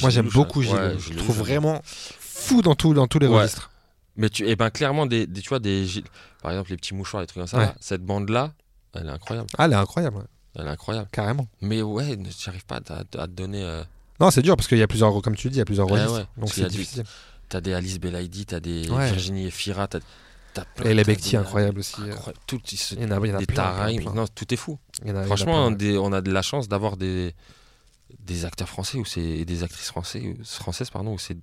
Moi, 0.00 0.10
j'aime 0.10 0.28
beaucoup. 0.28 0.62
Gilles 0.62 0.74
Ouais. 0.74 0.96
Je 0.98 1.10
le 1.10 1.16
trouve 1.16 1.38
vraiment 1.38 1.80
fou 1.84 2.62
dans, 2.62 2.74
tout, 2.74 2.94
dans 2.94 3.06
tous 3.06 3.18
les 3.18 3.26
Ouais. 3.26 3.38
registres. 3.42 3.70
Mais 4.16 4.28
tu, 4.28 4.46
et 4.48 4.54
ben 4.56 4.70
clairement, 4.70 5.06
des, 5.06 5.26
des- 5.26 5.40
tu 5.40 5.48
vois, 5.48 5.58
des 5.58 5.86
Gilles- 5.86 6.04
par 6.42 6.52
exemple, 6.52 6.70
les 6.70 6.76
petits 6.76 6.94
mouchoirs, 6.94 7.20
les 7.22 7.26
trucs 7.26 7.38
comme 7.40 7.46
ça, 7.48 7.58
Ouais. 7.58 7.64
là, 7.66 7.74
cette 7.80 8.02
bande-là, 8.04 8.52
elle 8.94 9.06
est 9.06 9.10
incroyable. 9.10 9.48
Ah, 9.58 9.64
elle 9.66 9.72
est 9.72 9.76
incroyable, 9.76 10.24
Elle 10.56 10.66
est 10.66 10.70
incroyable. 10.70 11.08
carrément. 11.10 11.48
Mais 11.60 11.82
ouais, 11.82 12.16
j'arrive 12.38 12.64
pas 12.64 12.80
à, 12.88 13.00
à 13.00 13.26
te 13.26 13.32
donner. 13.32 13.62
euh, 13.62 13.82
Non, 14.20 14.30
c'est 14.30 14.42
dur 14.42 14.54
parce 14.56 14.68
qu'il 14.68 14.78
y 14.78 14.82
a 14.82 14.86
plusieurs, 14.86 15.20
comme 15.22 15.34
tu 15.34 15.48
dis, 15.50 15.56
il 15.56 15.58
y 15.58 15.62
a 15.62 15.64
plusieurs 15.64 15.90
Ouais, 15.90 16.04
registres. 16.04 16.28
Donc 16.36 16.50
c'est 16.52 16.66
difficile. 16.68 17.02
T'as 17.48 17.60
des 17.60 17.74
Alice 17.74 17.98
Belaïdi, 17.98 18.46
t'as 18.46 18.60
des. 18.60 18.82
Virginie 18.82 19.46
Efira, 19.46 19.88
t'as. 19.88 19.98
Et 20.84 20.94
les 20.94 21.02
Becti, 21.02 21.36
incroyable 21.36 21.80
aussi. 21.80 22.00
euh. 22.00 22.12
incroyable. 22.12 22.38
Tout, 22.46 22.60
ils 22.70 22.78
se- 22.78 22.94
Il 22.94 23.02
y 23.02 23.04
en 23.06 23.10
a, 23.10 23.26
il 23.26 23.30
y 23.30 23.32
en 23.32 23.36
a 23.36 23.38
des 23.40 23.46
plein, 23.46 23.72
plein. 23.98 24.14
Non, 24.14 24.24
tout 24.32 24.54
est 24.54 24.56
fou. 24.56 24.78
Il 25.04 25.08
a- 25.10 25.12
il 25.12 25.16
a 25.16 25.24
Franchement, 25.24 25.72
des- 25.72 25.98
on 25.98 26.12
a 26.12 26.20
de 26.20 26.30
la 26.30 26.42
chance 26.42 26.68
d'avoir 26.68 26.96
des, 26.96 27.34
des 28.20 28.44
acteurs 28.44 28.68
français 28.68 28.98
ou 28.98 29.04
c'est 29.04 29.20
et 29.20 29.44
des 29.44 29.62
actrices 29.62 29.88
français, 29.88 30.36
françaises 30.44 30.90
pardon, 30.90 31.12
où 31.14 31.18
c'est 31.18 31.36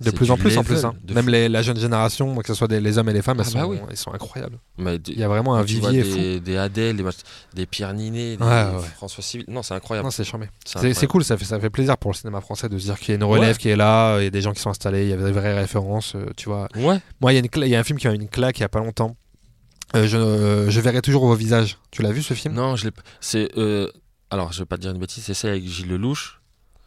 de 0.00 0.10
plus 0.10 0.30
en 0.32 0.36
plus 0.36 0.58
en 0.58 0.64
plus. 0.64 0.84
hein. 0.84 0.94
Même 1.14 1.28
les- 1.28 1.48
la 1.48 1.62
jeune 1.62 1.78
génération, 1.78 2.34
que 2.36 2.48
ce 2.48 2.54
soit 2.54 2.66
des, 2.66 2.80
les 2.80 2.98
hommes 2.98 3.08
et 3.08 3.12
les 3.12 3.22
femmes, 3.22 3.38
Ah 3.40 3.44
elles, 3.46 3.54
bah 3.54 3.60
sont, 3.62 3.68
oui. 3.70 3.78
elles 3.88 3.96
sont 3.96 4.12
incroyables. 4.12 4.58
mais 4.76 4.96
Il 5.06 5.18
y 5.18 5.22
a 5.22 5.28
vraiment 5.28 5.54
un 5.54 5.62
vivier 5.62 6.02
fou. 6.02 6.16
des, 6.16 6.40
des 6.40 6.56
Adèle, 6.56 6.96
des, 6.96 7.04
des 7.54 7.64
Pierre 7.66 7.94
Ninet, 7.94 8.36
des 8.36 8.42
Ouais, 8.44 8.48
ouais. 8.50 8.88
François 8.96 9.22
Civil. 9.22 9.44
Non, 9.48 9.62
c'est 9.62 9.74
incroyable. 9.74 10.10
C'est 10.10 10.24
charmé. 10.24 10.48
C'est 10.64 11.06
cool, 11.06 11.22
ça 11.24 11.36
fait, 11.36 11.44
ça 11.44 11.60
fait 11.60 11.70
plaisir 11.70 11.96
pour 11.96 12.10
le 12.10 12.16
cinéma 12.16 12.40
français 12.40 12.68
de 12.68 12.76
se 12.76 12.84
dire 12.86 12.98
qu'il 12.98 13.10
y 13.10 13.12
a 13.12 13.14
une 13.16 13.24
relève 13.24 13.50
Ouais. 13.52 13.56
qui 13.58 13.68
est 13.68 13.76
là, 13.76 14.18
il 14.18 14.24
y 14.24 14.26
a 14.26 14.30
des 14.30 14.42
gens 14.42 14.52
qui 14.52 14.60
sont 14.60 14.70
installés, 14.70 15.04
il 15.04 15.10
y 15.10 15.12
a 15.12 15.16
des 15.16 15.30
vraies 15.32 15.54
références, 15.60 16.16
euh, 16.16 16.26
tu 16.36 16.48
vois. 16.48 16.68
Ouais. 16.74 16.98
Moi, 17.20 17.32
il 17.32 17.36
y, 17.36 17.38
a 17.38 17.40
une 17.40 17.48
il 17.62 17.68
y 17.68 17.76
a 17.76 17.78
un 17.80 17.84
film 17.84 17.98
qui 17.98 18.08
mis 18.08 18.16
une 18.16 18.28
claque 18.28 18.58
il 18.58 18.62
y 18.62 18.64
a 18.64 18.68
pas 18.68 18.80
longtemps. 18.80 19.16
Euh, 19.94 20.08
je, 20.08 20.16
euh, 20.16 20.70
je 20.70 20.80
verrai 20.80 21.02
toujours 21.02 21.24
vos 21.24 21.36
visages. 21.36 21.78
Tu 21.92 22.02
l'as 22.02 22.10
vu 22.10 22.20
ce 22.20 22.34
film? 22.34 22.52
Non, 22.54 22.74
je 22.74 22.86
l'ai. 22.86 22.90
C'est 23.20 23.48
c'est 23.54 23.88
alors 24.34 24.52
je 24.52 24.58
vais 24.60 24.66
pas 24.66 24.76
te 24.76 24.82
dire 24.82 24.90
une 24.90 24.98
bêtise. 24.98 25.24
C'est 25.24 25.34
ça 25.34 25.48
avec 25.48 25.66
Gilles 25.66 25.88
Lelouch, 25.88 26.40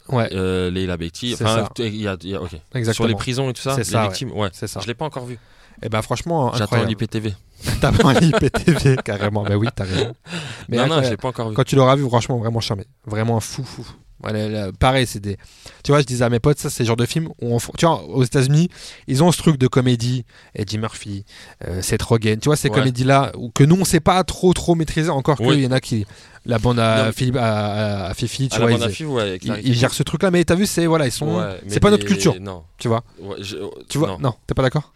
Ouais, 0.09 0.29
euh, 0.33 0.69
Leila 0.71 0.95
Bekti. 0.95 1.35
C'est 1.35 1.43
Enfin, 1.43 1.63
ça. 1.65 1.69
t- 1.73 1.87
il 1.87 1.95
y 2.01 2.07
a, 2.07 2.15
il 2.21 2.29
y 2.29 2.35
a- 2.35 2.41
ok. 2.41 2.51
exactement. 2.75 2.93
Sur 2.93 3.07
les 3.07 3.15
prisons 3.15 3.49
et 3.49 3.53
tout 3.53 3.61
ça. 3.61 3.75
C'est 3.75 3.83
ça, 3.83 4.03
victimes. 4.03 4.31
Ouais. 4.31 4.49
C'est 4.53 4.67
ça. 4.67 4.79
Je 4.79 4.87
l'ai 4.87 4.93
pas 4.93 5.03
encore 5.05 5.25
vu. 5.25 5.37
Et 5.83 5.89
ben 5.89 6.01
franchement, 6.01 6.53
J'attends 6.55 6.83
l'IPTV. 6.83 7.33
T'as 7.81 7.91
pas 7.91 8.09
un 8.09 8.15
IPTV 8.19 8.97
carrément. 9.03 9.43
Mais 9.43 9.55
oui, 9.55 9.67
t'as 9.75 9.83
raison. 9.83 10.13
Mais 10.69 10.77
non, 10.77 10.87
non, 10.87 11.03
je 11.03 11.09
l'ai 11.09 11.17
pas 11.17 11.27
encore 11.27 11.49
vu. 11.49 11.55
Quand 11.55 11.63
tu 11.65 11.75
l'auras 11.75 11.95
vu, 11.95 12.07
franchement, 12.07 12.37
vraiment 12.37 12.59
charmé. 12.61 12.85
Vraiment 13.05 13.39
fou, 13.39 13.63
fou. 13.63 13.85
Ouais, 14.23 14.34
là, 14.34 14.48
là, 14.49 14.72
pareil, 14.77 15.06
c'est 15.06 15.19
des. 15.19 15.38
Tu 15.84 15.91
vois, 15.91 15.99
je 16.02 16.06
disais 16.06 16.23
à 16.26 16.30
mes 16.30 16.39
potes, 16.39 16.57
ça, 16.57 16.69
c'est 16.72 16.81
le 16.84 16.88
genre 16.88 16.95
de 16.95 17.06
film 17.06 17.27
où, 17.41 17.56
on... 17.56 17.60
tu 17.77 17.85
vois, 17.85 18.03
aux 18.03 18.23
États-Unis, 18.23 18.69
ils 19.07 19.23
ont 19.23 19.31
ce 19.31 19.38
truc 19.38 19.57
de 19.57 19.68
comédie. 19.68 20.26
Eddie 20.56 20.80
Murphy, 20.80 21.23
euh, 21.68 21.81
Seth 21.84 22.02
Rogen, 22.02 22.39
tu 22.39 22.49
vois, 22.49 22.56
ces 22.56 22.69
Ouais. 22.69 22.76
comédies-là 22.76 23.31
que 23.53 23.64
nous, 23.64 23.77
on 23.80 23.85
sait 23.85 23.99
pas 23.99 24.23
trop, 24.23 24.53
trop 24.53 24.73
maîtriser. 24.73 25.10
Encore 25.10 25.39
Oui. 25.41 25.56
qu'il 25.56 25.64
y 25.64 25.68
en 25.68 25.72
a 25.72 25.80
qui. 25.80 26.06
La 26.45 26.60
bande 26.60 26.80
à, 26.80 27.11
Philippe, 27.11 27.35
à, 27.38 28.11
Fifi, 28.15 28.48
tu 28.49 28.56
À 28.56 28.60
vois, 28.61 28.72
ils, 28.72 29.06
ouais, 29.06 29.38
ils 29.64 29.73
gèrent 29.73 29.94
ce 29.94 30.02
truc-là. 30.03 30.31
Mais 30.31 30.44
t'as 30.45 30.56
vu, 30.56 30.65
c'est. 30.65 30.85
Voilà, 30.88 31.06
ils 31.06 31.11
sont. 31.11 31.45
C'est 31.68 31.80
pas 31.80 31.91
notre 31.91 32.06
culture, 32.06 32.35
Non. 32.39 32.64
tu 32.77 32.88
vois. 32.88 33.03
Je- 33.39 33.57
Tu 33.89 33.98
vois, 33.98 34.07
non. 34.07 34.18
non, 34.19 34.34
t'es 34.48 34.53
pas 34.56 34.64
d'accord? 34.64 34.94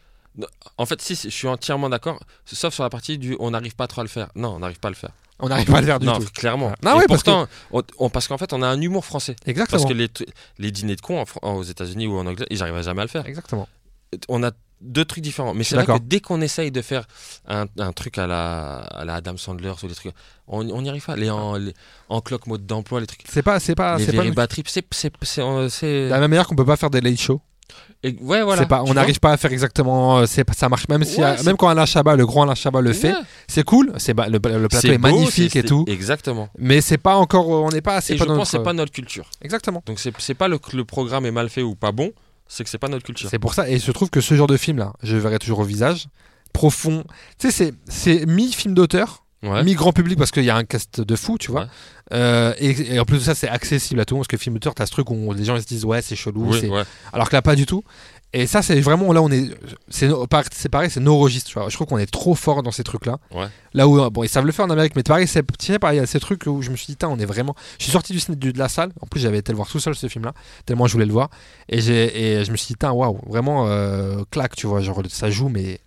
En 0.78 0.86
fait, 0.86 1.02
si, 1.02 1.14
je 1.16 1.28
suis 1.30 1.48
entièrement 1.48 1.90
d'accord, 1.90 2.20
sauf 2.46 2.74
sur 2.74 2.84
la 2.84 2.90
partie 2.90 3.18
du 3.18 3.36
on 3.40 3.52
n'arrive 3.52 3.76
pas 3.76 3.88
trop 3.88 4.00
à 4.02 4.04
le 4.06 4.10
faire. 4.10 4.30
Non, 4.36 4.56
on 4.56 4.60
n'arrive 4.60 4.80
pas 4.80 4.88
à 4.88 4.92
le 4.92 4.96
faire. 4.96 5.12
On 5.42 5.50
n'arrive 5.50 5.66
pas 5.66 5.78
à 5.78 5.82
le 5.82 5.88
faire 5.88 6.00
du 6.00 6.06
non, 6.06 6.20
tout. 6.20 6.28
clairement. 6.34 6.72
Ah 6.86 6.94
Et 6.94 6.98
ouais, 7.00 7.06
parce 7.08 7.24
pourtant, 7.24 7.48
on- 7.72 7.82
on- 7.98 8.10
parce 8.10 8.28
qu'en 8.28 8.38
fait, 8.38 8.54
on 8.54 8.62
a 8.62 8.68
un 8.68 8.80
humour 8.80 9.06
français. 9.06 9.36
Exactement. 9.46 9.80
Parce 9.82 9.92
que 9.92 9.98
les, 9.98 10.08
les 10.60 10.72
dîners 10.72 10.96
de 10.96 11.02
cons 11.02 11.24
en 11.42 11.52
aux 11.56 11.64
États-Unis 11.64 12.08
ou 12.08 12.16
en 12.18 12.22
Angleterre, 12.26 12.48
ils 12.50 12.60
n'arriveraient 12.60 12.84
jamais 12.84 13.02
à 13.02 13.06
le 13.06 13.10
faire. 13.10 13.26
Exactement. 13.26 13.68
On 14.30 14.44
a 14.44 14.52
deux 14.82 15.06
trucs 15.06 15.24
différents. 15.24 15.54
Mais 15.54 15.64
c'est 15.64 15.76
vrai 15.76 15.86
que 15.86 15.98
dès 16.04 16.20
qu'on 16.20 16.42
essaye 16.42 16.72
de 16.72 16.82
faire 16.82 17.06
un, 17.48 17.66
un 17.78 17.92
truc 17.94 18.18
à 18.18 18.28
la, 18.28 18.78
à 18.78 19.06
la 19.06 19.16
Adam 19.16 19.38
Sandler 19.38 19.72
ou 19.84 19.88
des 19.88 19.96
trucs, 19.96 20.14
on 20.48 20.64
n'y 20.64 20.90
arrive 20.90 21.06
pas. 21.06 21.16
Les 21.16 21.30
en, 21.30 21.56
les, 21.56 21.74
en 22.10 22.20
cloque 22.22 22.48
mode 22.48 22.66
d'emploi, 22.66 23.00
les 23.00 23.08
trucs. 23.08 23.24
C'est 23.30 23.42
pas, 23.44 23.60
c'est 23.60 23.76
pas, 23.76 23.98
les 23.98 24.06
c'est 24.06 24.12
pas. 24.12 24.18
C'est. 25.70 26.10
la 26.10 26.20
même 26.20 26.30
manière 26.30 26.48
qu'on 26.48 26.56
peut 26.56 26.66
pas 26.66 26.78
faire 26.78 26.90
des 26.90 27.00
late 27.02 27.20
shows. 27.20 27.42
Et- 28.04 28.16
ouais, 28.22 28.42
voilà. 28.44 28.66
pas, 28.66 28.84
on 28.86 28.94
n'arrive 28.94 29.20
pas 29.20 29.32
à 29.32 29.38
faire 29.38 29.52
exactement. 29.52 30.20
euh, 30.20 30.26
ça 30.26 30.70
marche 30.70 30.88
même 30.90 31.04
si, 31.04 31.20
Ouais, 31.20 31.40
euh, 31.40 31.44
même 31.44 31.56
quand 31.58 31.68
Alain 31.70 31.86
Chabat, 31.86 32.16
le 32.16 32.26
grand 32.26 32.44
Alain 32.44 32.56
Chabat 32.56 32.82
le 32.82 32.94
fait, 32.94 33.12
Ouais. 33.14 33.20
c'est 33.48 33.64
cool. 33.64 33.94
C'est 33.98 34.18
le, 34.18 34.24
le 34.34 34.40
plateau 34.68 34.88
est, 34.88 34.98
beau, 34.98 35.08
magnifique 35.10 35.56
et 35.56 35.64
tout. 35.64 35.86
Exactement. 35.88 36.50
Mais 36.58 36.82
c'est 36.82 36.98
pas 36.98 37.16
encore, 37.16 37.48
on 37.50 37.70
n'est 37.70 37.82
pas, 37.82 38.00
Et 38.00 38.02
pas 38.02 38.02
je 38.02 38.18
dans 38.20 38.26
pense 38.26 38.38
notre- 38.38 38.50
c'est 38.52 38.64
pas 38.64 38.74
notre 38.74 38.92
culture. 38.92 39.30
Exactement. 39.42 39.84
Donc 39.86 40.00
c'est 40.00 40.34
pas 40.34 40.48
le, 40.48 40.58
que 40.58 40.76
le 40.76 40.86
programme 40.86 41.26
est 41.26 41.32
mal 41.32 41.50
fait 41.50 41.62
ou 41.62 41.76
pas 41.76 41.92
bon, 41.92 42.12
c'est 42.48 42.64
que 42.64 42.70
c'est 42.70 42.78
pas 42.78 42.88
notre 42.90 43.06
culture. 43.06 43.30
C'est 43.30 43.40
pour 43.40 43.54
ça. 43.54 43.70
Et 43.70 43.74
il 43.76 43.82
se 43.82 43.92
trouve 43.92 44.10
que 44.10 44.22
ce 44.22 44.34
genre 44.36 44.48
de 44.48 44.58
film 44.58 44.78
là, 44.78 44.94
je 45.04 45.16
verrai 45.18 45.40
toujours 45.40 45.60
au 45.60 45.64
visage 45.64 46.08
profond. 46.54 47.04
Tu 47.40 47.50
sais, 47.50 47.52
c'est, 47.52 47.74
c'est 47.88 48.26
mi 48.26 48.52
film 48.52 48.74
d'auteur, 48.74 49.24
Ouais. 49.44 49.64
mi 49.64 49.74
grand 49.74 49.92
public 49.92 50.18
parce 50.20 50.30
qu'il 50.32 50.44
y 50.44 50.50
a 50.52 50.56
un 50.56 50.64
cast 50.66 51.02
de 51.02 51.16
fou, 51.16 51.38
tu 51.40 51.50
vois. 51.52 51.62
Ouais. 51.62 51.68
Euh, 52.14 52.54
et, 52.60 52.96
et 52.96 53.00
en 53.00 53.06
plus 53.06 53.18
de 53.18 53.24
ça, 53.24 53.34
c'est 53.36 53.48
accessible 53.50 54.00
à 54.00 54.06
tout 54.06 54.14
le 54.14 54.18
monde 54.18 54.24
parce 54.28 54.28
que 54.28 54.38
film 54.38 54.54
d'auteur, 54.56 54.76
t'as 54.76 54.86
ce 54.86 54.92
truc 54.92 55.10
où 55.10 55.34
les 55.34 55.46
gens 55.46 55.56
ils 55.56 55.62
se 55.64 55.68
disent 55.68 55.86
ouais, 55.86 56.02
c'est 56.02 56.16
chelou, 56.16 56.52
Oui, 56.52 56.58
c'est 56.62 56.68
ouais. 56.70 56.84
alors 57.14 57.28
que 57.30 57.36
là 57.36 57.42
pas 57.42 57.56
du 57.56 57.66
tout 57.66 57.84
et 58.34 58.48
ça 58.48 58.62
c'est 58.62 58.80
vraiment 58.80 59.12
là 59.12 59.22
on 59.22 59.30
est 59.30 59.50
c'est 59.90 60.08
no- 60.08 60.26
pareil 60.26 60.90
c'est 60.90 61.02
nos 61.02 61.18
registres 61.18 61.50
tu 61.50 61.60
vois. 61.60 61.68
je 61.68 61.76
trouve 61.76 61.86
qu'on 61.88 61.98
est 61.98 62.10
trop 62.10 62.34
fort 62.34 62.64
dans 62.64 62.72
ces 62.72 62.82
trucs 62.84 63.06
là 63.74 63.88
où 63.90 64.10
bon 64.10 64.24
ils 64.24 64.30
savent 64.30 64.46
le 64.46 64.54
faire 64.54 64.64
en 64.66 64.70
Amérique 64.70 64.96
mais 64.96 65.04
pareil 65.04 65.28
c'est 65.28 65.44
pareil, 65.80 65.98
il 65.98 66.00
y 66.00 66.04
a 66.04 66.06
ces 66.06 66.22
trucs 66.22 66.46
où 66.48 66.62
je 66.62 66.70
me 66.70 66.78
suis 66.78 66.94
dit 66.94 66.98
on 67.06 67.20
est 67.20 67.26
vraiment 67.26 67.56
je 67.78 67.84
suis 67.84 67.92
sorti 67.92 68.14
du, 68.38 68.54
de 68.54 68.58
la 68.58 68.70
salle 68.70 68.92
en 69.02 69.06
plus 69.08 69.20
j'avais 69.20 69.40
été 69.40 69.52
le 69.52 69.58
voir 69.58 69.68
tout 69.68 69.82
seul 69.82 69.96
ce 69.96 70.08
film 70.08 70.24
là 70.24 70.34
tellement 70.66 70.88
je 70.88 70.94
voulais 70.94 71.06
le 71.06 71.12
voir 71.12 71.30
et 71.68 71.82
je 71.82 72.52
me 72.52 72.56
suis 72.56 72.74
dit 72.74 72.86
waouh 72.86 73.20
vraiment 73.28 73.68
euh, 73.68 74.22
claque 74.32 74.56
tu 74.56 74.66
vois 74.66 74.80
genre 74.80 75.02
ça 75.10 75.30
joue 75.30 75.50
mais 75.50 75.82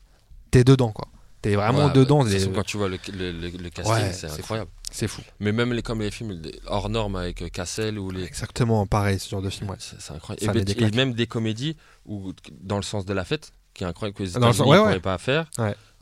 t'es 0.51 0.65
dedans 0.65 0.93
quoi 0.93 1.09
t'es 1.45 1.55
vraiment 1.57 1.87
Ouais, 1.87 1.93
dedans 1.93 2.25
de 2.25 2.31
façon, 2.31 2.51
quand 2.55 2.63
tu 2.65 2.77
vois 2.77 2.89
le, 2.89 2.99
le- 3.13 3.33
le- 3.33 3.49
le 3.51 3.71
casting, 3.71 3.95
Ouais, 3.95 4.13
c'est 4.13 4.31
incroyable. 4.31 4.71
c'est 4.91 5.09
fou 5.09 5.23
Mais 5.41 5.53
même 5.53 5.73
les, 5.73 5.83
comme 5.83 6.01
les 6.01 6.11
films 6.11 6.41
hors 6.67 6.89
normes 6.89 7.17
avec 7.17 7.43
euh, 7.43 7.49
Cassel 7.49 7.99
ou 7.99 8.11
les. 8.11 8.25
exactement 8.25 8.87
pareil 8.87 9.19
ce 9.19 9.29
genre 9.29 9.43
de 9.43 9.51
film 9.51 9.71
ouais 9.71 9.77
C'est 9.79 10.13
incroyable. 10.15 10.59
Et, 10.59 10.65
des 10.65 10.91
même 10.97 11.13
des 11.15 11.27
comédies 11.27 11.77
où, 12.07 12.33
dans 12.61 12.77
le 12.77 12.83
sens 12.83 13.05
de 13.05 13.13
la 13.15 13.25
fête, 13.25 13.53
qui 13.75 13.85
est 13.85 13.87
incroyable 13.87 14.17
que 14.17 14.23
les 14.23 14.31
le 14.31 14.37
États-Unis 14.39 14.71
ne 14.71 14.77
pourraient 14.77 15.01
pas 15.01 15.19
faire. 15.19 15.47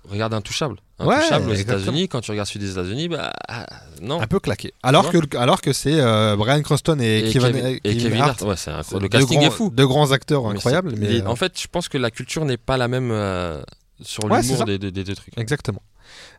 Regarde 0.08 0.34
Intouchable. 0.34 0.76
Intouchable 0.98 1.50
aux. 1.50 1.54
États-Unis, 1.54 2.08
quand 2.08 2.20
tu 2.20 2.32
regardes 2.32 2.48
celui 2.48 2.58
des 2.66 2.72
États-Unis, 2.72 3.08
bah 3.08 3.32
ah, 3.48 3.66
non. 4.00 4.20
Un 4.20 4.26
peu 4.26 4.40
claqué. 4.40 4.72
Alors 4.82 5.10
que, 5.12 5.18
alors 5.36 5.60
que 5.60 5.72
c'est 5.72 6.00
euh, 6.00 6.34
Brian 6.36 6.60
Cranston 6.62 6.98
et, 7.00 7.28
Et 7.28 7.32
Kevin, 7.32 7.52
Kevin, 7.52 7.66
et 7.66 7.80
et 7.84 7.96
Kevin 7.96 8.20
Hart, 8.20 8.42
ouais, 8.42 8.56
c'est. 8.56 8.72
Le 8.98 9.08
casting 9.08 9.38
grands- 9.38 9.46
est 9.46 9.50
fou. 9.50 9.70
Deux 9.72 9.86
grands 9.86 10.10
acteurs 10.10 10.42
Mais 10.48 10.56
incroyables. 10.56 10.94
Mais, 10.98 11.20
euh, 11.22 11.26
En 11.26 11.36
fait, 11.36 11.60
je 11.60 11.68
pense 11.68 11.88
que 11.88 11.98
la 11.98 12.10
culture 12.10 12.44
n'est 12.44 12.56
pas 12.56 12.76
la 12.76 12.88
même 12.88 13.10
euh, 13.12 13.62
sur 14.02 14.24
Ouais, 14.24 14.42
l'humour 14.42 14.64
des, 14.64 14.78
des- 14.78 14.90
des 14.92 15.04
deux 15.04 15.14
trucs. 15.14 15.36
Exactement. 15.38 15.82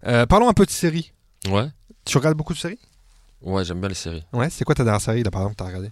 Euh, 0.07 0.25
parlons 0.25 0.47
un 0.49 0.53
peu 0.53 0.65
de 0.65 0.71
séries. 0.71 1.11
Ouais, 1.49 1.67
Tu 2.05 2.17
regardes 2.17 2.37
beaucoup 2.37 2.53
de 2.53 2.57
séries? 2.59 2.79
Ouais, 3.41 3.65
j'aime 3.65 3.79
bien 3.79 3.89
les 3.89 3.95
séries. 3.95 4.23
Ouais, 4.33 4.49
c'est 4.49 4.63
quoi 4.63 4.75
ta 4.75 4.83
dernière 4.83 5.01
série 5.01 5.23
là 5.23 5.31
par 5.31 5.41
exemple 5.41 5.55
t'as 5.57 5.65
regardé? 5.65 5.91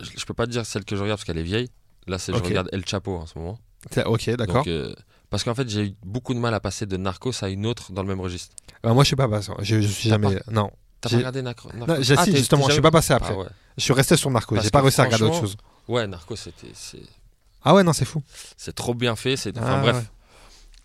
Je, 0.00 0.10
je 0.16 0.24
peux 0.24 0.34
pas 0.34 0.46
te 0.46 0.50
dire 0.50 0.64
celle 0.66 0.84
que 0.84 0.96
je 0.96 1.02
regarde 1.02 1.18
parce 1.18 1.26
qu'elle 1.26 1.38
est 1.38 1.42
vieille. 1.42 1.68
Là, 2.08 2.18
c'est 2.18 2.32
je 2.32 2.38
Ok. 2.38 2.46
regarde 2.46 2.68
El 2.72 2.84
Chapo 2.86 3.16
en 3.16 3.26
ce 3.26 3.38
moment. 3.38 3.58
Ok, 4.06 4.30
d'accord. 4.30 4.64
Euh, 4.66 4.94
parce 5.30 5.44
qu'en 5.44 5.54
fait, 5.54 5.68
j'ai 5.68 5.86
eu 5.86 5.94
beaucoup 6.04 6.34
de 6.34 6.38
mal 6.38 6.54
à 6.54 6.60
passer 6.60 6.86
de 6.86 6.96
Narcos 6.96 7.32
à 7.42 7.48
une 7.48 7.66
autre 7.66 7.92
dans 7.92 8.02
le 8.02 8.08
même 8.08 8.20
registre. 8.20 8.54
Euh, 8.84 8.94
moi 8.94 9.02
je 9.04 9.08
suis 9.08 9.16
pas 9.16 9.28
passé. 9.28 9.52
Je, 9.60 9.80
je 9.80 9.86
suis 9.88 10.08
jamais. 10.08 10.40
Non. 10.50 10.70
T'as 11.00 11.10
pas 11.10 11.16
regardé 11.18 11.42
Narco- 11.42 11.68
Narcos 11.74 11.94
Non, 11.94 12.02
j'ai- 12.02 12.14
Ah, 12.16 12.24
si, 12.24 12.34
justement, 12.36 12.62
t'es 12.62 12.68
je 12.68 12.72
suis 12.72 12.76
jamais- 12.76 12.82
pas 12.82 12.90
passé 12.90 13.12
après. 13.12 13.34
Ah 13.36 13.38
ouais. 13.40 13.46
Je 13.76 13.82
suis 13.82 13.92
resté 13.92 14.16
sur 14.16 14.30
Narcos. 14.30 14.56
J'ai 14.60 14.70
pas 14.70 14.78
que 14.78 14.84
réussi 14.84 15.00
à 15.00 15.04
regarder 15.04 15.24
autre 15.26 15.40
chose. 15.40 15.56
Ouais, 15.88 16.06
Narcos, 16.06 16.36
c'était, 16.36 16.68
Ah 17.62 17.74
ouais, 17.74 17.82
non, 17.84 17.92
c'est 17.92 18.04
fou. 18.04 18.22
c'est 18.56 18.74
trop 18.74 18.94
bien 18.94 19.14
fait. 19.14 19.36
C'est, 19.36 19.56
enfin 19.58 19.76
Ah, 19.78 19.80
bref. 19.82 19.96
ouais. 19.96 20.02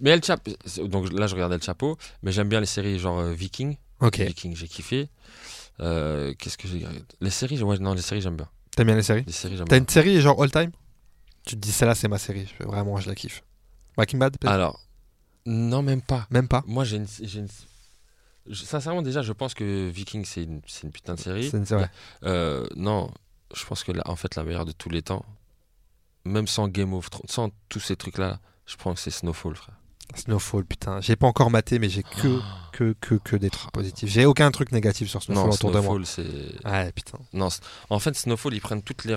Mais 0.02 0.10
El 0.12 0.24
Chapo, 0.24 0.52
donc 0.88 1.12
là, 1.14 1.28
je 1.28 1.36
regarde 1.36 1.54
El 1.54 1.62
Chapo, 1.62 1.98
mais 2.24 2.32
j'aime 2.32 2.50
bien 2.50 2.60
les 2.60 2.66
séries 2.66 3.00
genre 3.00 3.20
euh, 3.20 3.34
Viking. 3.34 3.78
Ok. 4.00 4.20
Viking, 4.20 4.56
j'ai 4.56 4.68
kiffé. 4.68 5.10
Euh, 5.80 6.34
qu'est-ce 6.38 6.58
que 6.58 6.68
j'ai 6.68 6.86
Les 7.22 7.30
séries, 7.30 7.62
ouais, 7.62 7.78
non, 7.80 7.94
les 7.94 8.02
séries, 8.02 8.22
j'aime 8.22 8.36
bien. 8.36 8.50
T'aimes 8.76 8.88
bien 8.88 8.96
les 8.96 9.04
séries? 9.04 9.24
Les 9.26 9.32
séries, 9.32 9.58
j'aime 9.58 9.68
T'as 9.68 9.76
bien. 9.76 9.84
une 9.84 9.90
série 9.90 10.20
genre 10.22 10.42
all 10.42 10.52
time? 10.52 10.72
Tu 11.46 11.56
te 11.56 11.60
dis 11.62 11.72
celle-là 11.72 11.96
c'est 11.96 12.08
ma 12.08 12.18
série. 12.18 12.48
Vraiment, 12.60 12.98
je 12.98 13.08
la 13.10 13.16
kiffe. 13.16 13.44
Breaking 13.98 14.18
Bad 14.20 14.38
peut-être? 14.38 14.52
Alors, 14.54 14.80
non, 15.46 15.82
même 15.82 16.02
pas. 16.02 16.28
Même 16.30 16.48
pas? 16.48 16.64
Moi, 16.68 16.84
j'ai 16.84 16.98
une, 16.98 17.08
j'ai 17.22 17.40
une- 17.40 17.48
je- 18.48 18.64
sincèrement, 18.64 19.02
déjà, 19.02 19.22
je 19.22 19.34
pense 19.34 19.54
que 19.54 19.90
Viking, 19.90 20.24
c'est 20.26 20.44
une, 20.44 20.62
c'est 20.68 20.84
une 20.84 20.92
putain 20.92 21.16
de 21.16 21.20
série. 21.20 21.50
C'est 21.50 21.64
c'est 21.66 21.76
vrai. 21.76 21.90
Euh, 22.24 22.66
non, 22.76 23.12
je 23.56 23.66
pense 23.66 23.84
que 23.84 23.92
la, 23.92 24.04
en 24.10 24.16
fait, 24.16 24.36
la 24.36 24.44
meilleure 24.44 24.66
de 24.66 24.72
tous 24.72 24.90
les 24.90 25.02
temps, 25.02 25.26
même 26.26 26.48
sans 26.48 26.68
Game 26.68 26.94
of 26.94 27.10
Thrones, 27.10 27.26
sans 27.30 27.50
tous 27.70 27.80
ces 27.80 27.96
trucs-là, 27.96 28.40
je 28.66 28.76
pense 28.78 28.96
que 28.96 29.02
c'est 29.02 29.12
Snowfall, 29.12 29.56
frère. 29.56 29.76
Snowfall, 30.18 30.66
putain. 30.66 31.02
J'ai 31.02 31.16
pas 31.16 31.28
encore 31.28 31.50
maté, 31.52 31.80
mais 31.80 31.90
j'ai 31.90 32.04
que, 32.04 32.40
que, 32.72 32.96
que, 33.00 33.16
que 33.16 33.36
des 33.36 33.50
trucs 33.50 33.72
positifs. 33.72 34.10
J'ai 34.10 34.26
aucun 34.26 34.52
truc 34.52 34.72
négatif 34.72 35.10
sur 35.10 35.22
Snowfall 35.24 35.46
non, 35.48 35.52
autour 35.54 35.72
de 35.72 35.80
moi. 35.80 35.98
Snowfall, 35.98 36.06
c'est. 36.06 36.68
Ouais, 36.70 36.92
putain. 36.92 37.18
Non, 37.34 37.50
en 37.90 38.00
fait, 38.00 38.16
Snowfall, 38.16 38.54
ils 38.54 38.62
prennent 38.62 38.82
toutes 38.84 39.06
les. 39.06 39.16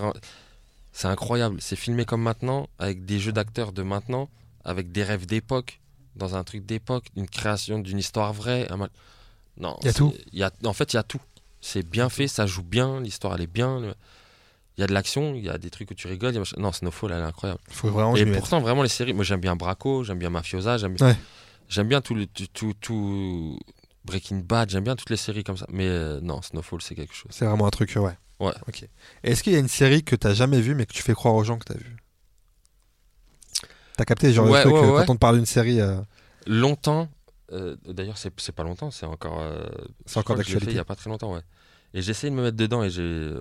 C'est 0.93 1.09
incroyable. 1.09 1.57
C'est 1.61 1.77
filmé 1.77 2.05
comme 2.05 2.23
maintenant, 2.23 2.69
avec 2.79 3.05
des 3.05 3.19
jeux 3.19 3.33
d'acteurs 3.33 3.73
de 3.73 3.83
maintenant, 3.83 4.29
avec 4.65 4.93
des 4.93 5.03
rêves 5.03 5.27
d'époque, 5.27 5.81
dans 6.17 6.37
un 6.37 6.45
truc 6.45 6.65
d'époque, 6.65 7.07
une 7.17 7.29
création 7.29 7.79
d'une 7.81 7.99
histoire 7.99 8.33
vraie. 8.33 8.71
un 8.71 8.89
Non. 9.57 9.77
Y 9.83 9.89
a 9.89 9.93
c'est- 9.93 9.99
tout. 9.99 10.15
y 10.33 10.43
a- 10.43 10.53
En 10.65 10.73
fait, 10.73 10.93
il 10.93 10.97
y 10.97 10.99
a 10.99 11.03
tout. 11.03 11.21
C'est 11.61 11.89
bien 11.89 12.09
fait, 12.11 12.29
ça 12.29 12.47
joue 12.47 12.63
bien, 12.63 13.01
l'histoire 13.01 13.35
elle 13.35 13.43
est 13.43 13.47
bien. 13.47 13.81
le- 13.81 13.95
Il 14.77 14.81
y 14.81 14.85
a 14.85 14.87
de 14.89 14.93
l'action, 14.93 15.35
il 15.35 15.45
y 15.45 15.49
a 15.49 15.57
des 15.59 15.71
trucs 15.71 15.91
où 15.91 15.95
tu 15.95 16.09
rigoles. 16.09 16.35
y 16.35 16.39
a 16.39 16.43
Non, 16.59 16.73
Snowfall, 16.73 17.13
elle 17.13 17.19
est 17.21 17.23
incroyable. 17.23 17.61
Faut 17.71 17.91
vraiment 17.91 18.17
Et 18.17 18.27
pourtant, 18.27 18.61
vraiment, 18.61 18.83
les 18.83 18.89
séries, 18.89 19.13
moi 19.15 19.25
j'aime 19.25 19.41
bien 19.41 19.55
Braco, 19.57 20.03
j'aime 20.03 20.19
bien 20.19 20.31
Mafiosa, 20.31 20.79
j'aime 20.79 20.95
bien, 20.95 21.07
Ouais. 21.09 21.17
j'aime 21.69 21.87
bien 21.89 22.01
tout, 22.01 22.15
le, 22.15 22.27
tout, 22.27 22.47
tout, 22.53 22.75
tout- 22.81 23.59
Breaking 24.05 24.39
Bad, 24.45 24.69
j'aime 24.71 24.85
bien 24.85 24.97
toutes 24.97 25.11
les 25.11 25.17
séries 25.17 25.45
comme 25.45 25.57
ça. 25.57 25.67
Mais 25.71 25.87
euh, 25.87 26.21
non, 26.21 26.43
Snowfall, 26.43 26.83
c'est 26.83 26.95
quelque 26.95 27.15
chose. 27.15 27.31
C'est 27.33 27.45
vraiment 27.47 27.67
un 27.67 27.71
truc, 27.71 27.93
ouais. 27.97 28.19
Ouais. 28.41 28.53
Ok. 28.69 28.87
Est-ce 29.23 29.43
qu'il 29.45 29.53
y 29.53 29.57
a 29.57 29.61
une 29.61 29.69
série 29.69 30.03
que 30.03 30.17
t'as 30.17 30.35
jamais 30.35 30.61
vue 30.61 30.75
mais 30.75 30.87
que 30.87 30.93
tu 30.93 31.03
fais 31.03 31.15
croire 31.15 31.35
aux 31.35 31.45
gens 31.45 31.57
que 31.59 31.65
t'as 31.73 31.79
vue? 31.79 31.97
T'as 33.97 34.05
capté 34.05 34.33
genre 34.33 34.51
Ouais, 34.51 34.59
le 34.65 34.71
truc 34.71 34.75
ouais, 34.75 34.89
euh, 34.89 34.93
ouais. 34.99 35.07
quand 35.07 35.13
on 35.13 35.15
te 35.15 35.21
parle 35.21 35.37
d'une 35.37 35.47
série, 35.47 35.81
euh, 35.81 35.97
Longtemps, 36.47 37.09
euh, 37.53 37.77
d'ailleurs, 37.87 38.19
c'est 38.19 38.53
pas 38.53 38.65
longtemps, 38.65 38.91
c'est 38.91 39.07
encore. 39.07 39.41
c'est 40.05 40.19
encore 40.19 40.37
d'actualité. 40.37 40.73
Il 40.73 40.77
y 40.77 40.81
a 40.81 40.85
pas 40.85 40.97
très 40.97 41.09
longtemps, 41.09 41.33
ouais. 41.35 41.41
Et 41.95 42.03
j'ai 42.03 42.11
essayé 42.11 42.31
de 42.31 42.35
me 42.37 42.43
mettre 42.43 42.57
dedans 42.57 42.83
et 42.83 42.91
j'ai 42.91 43.33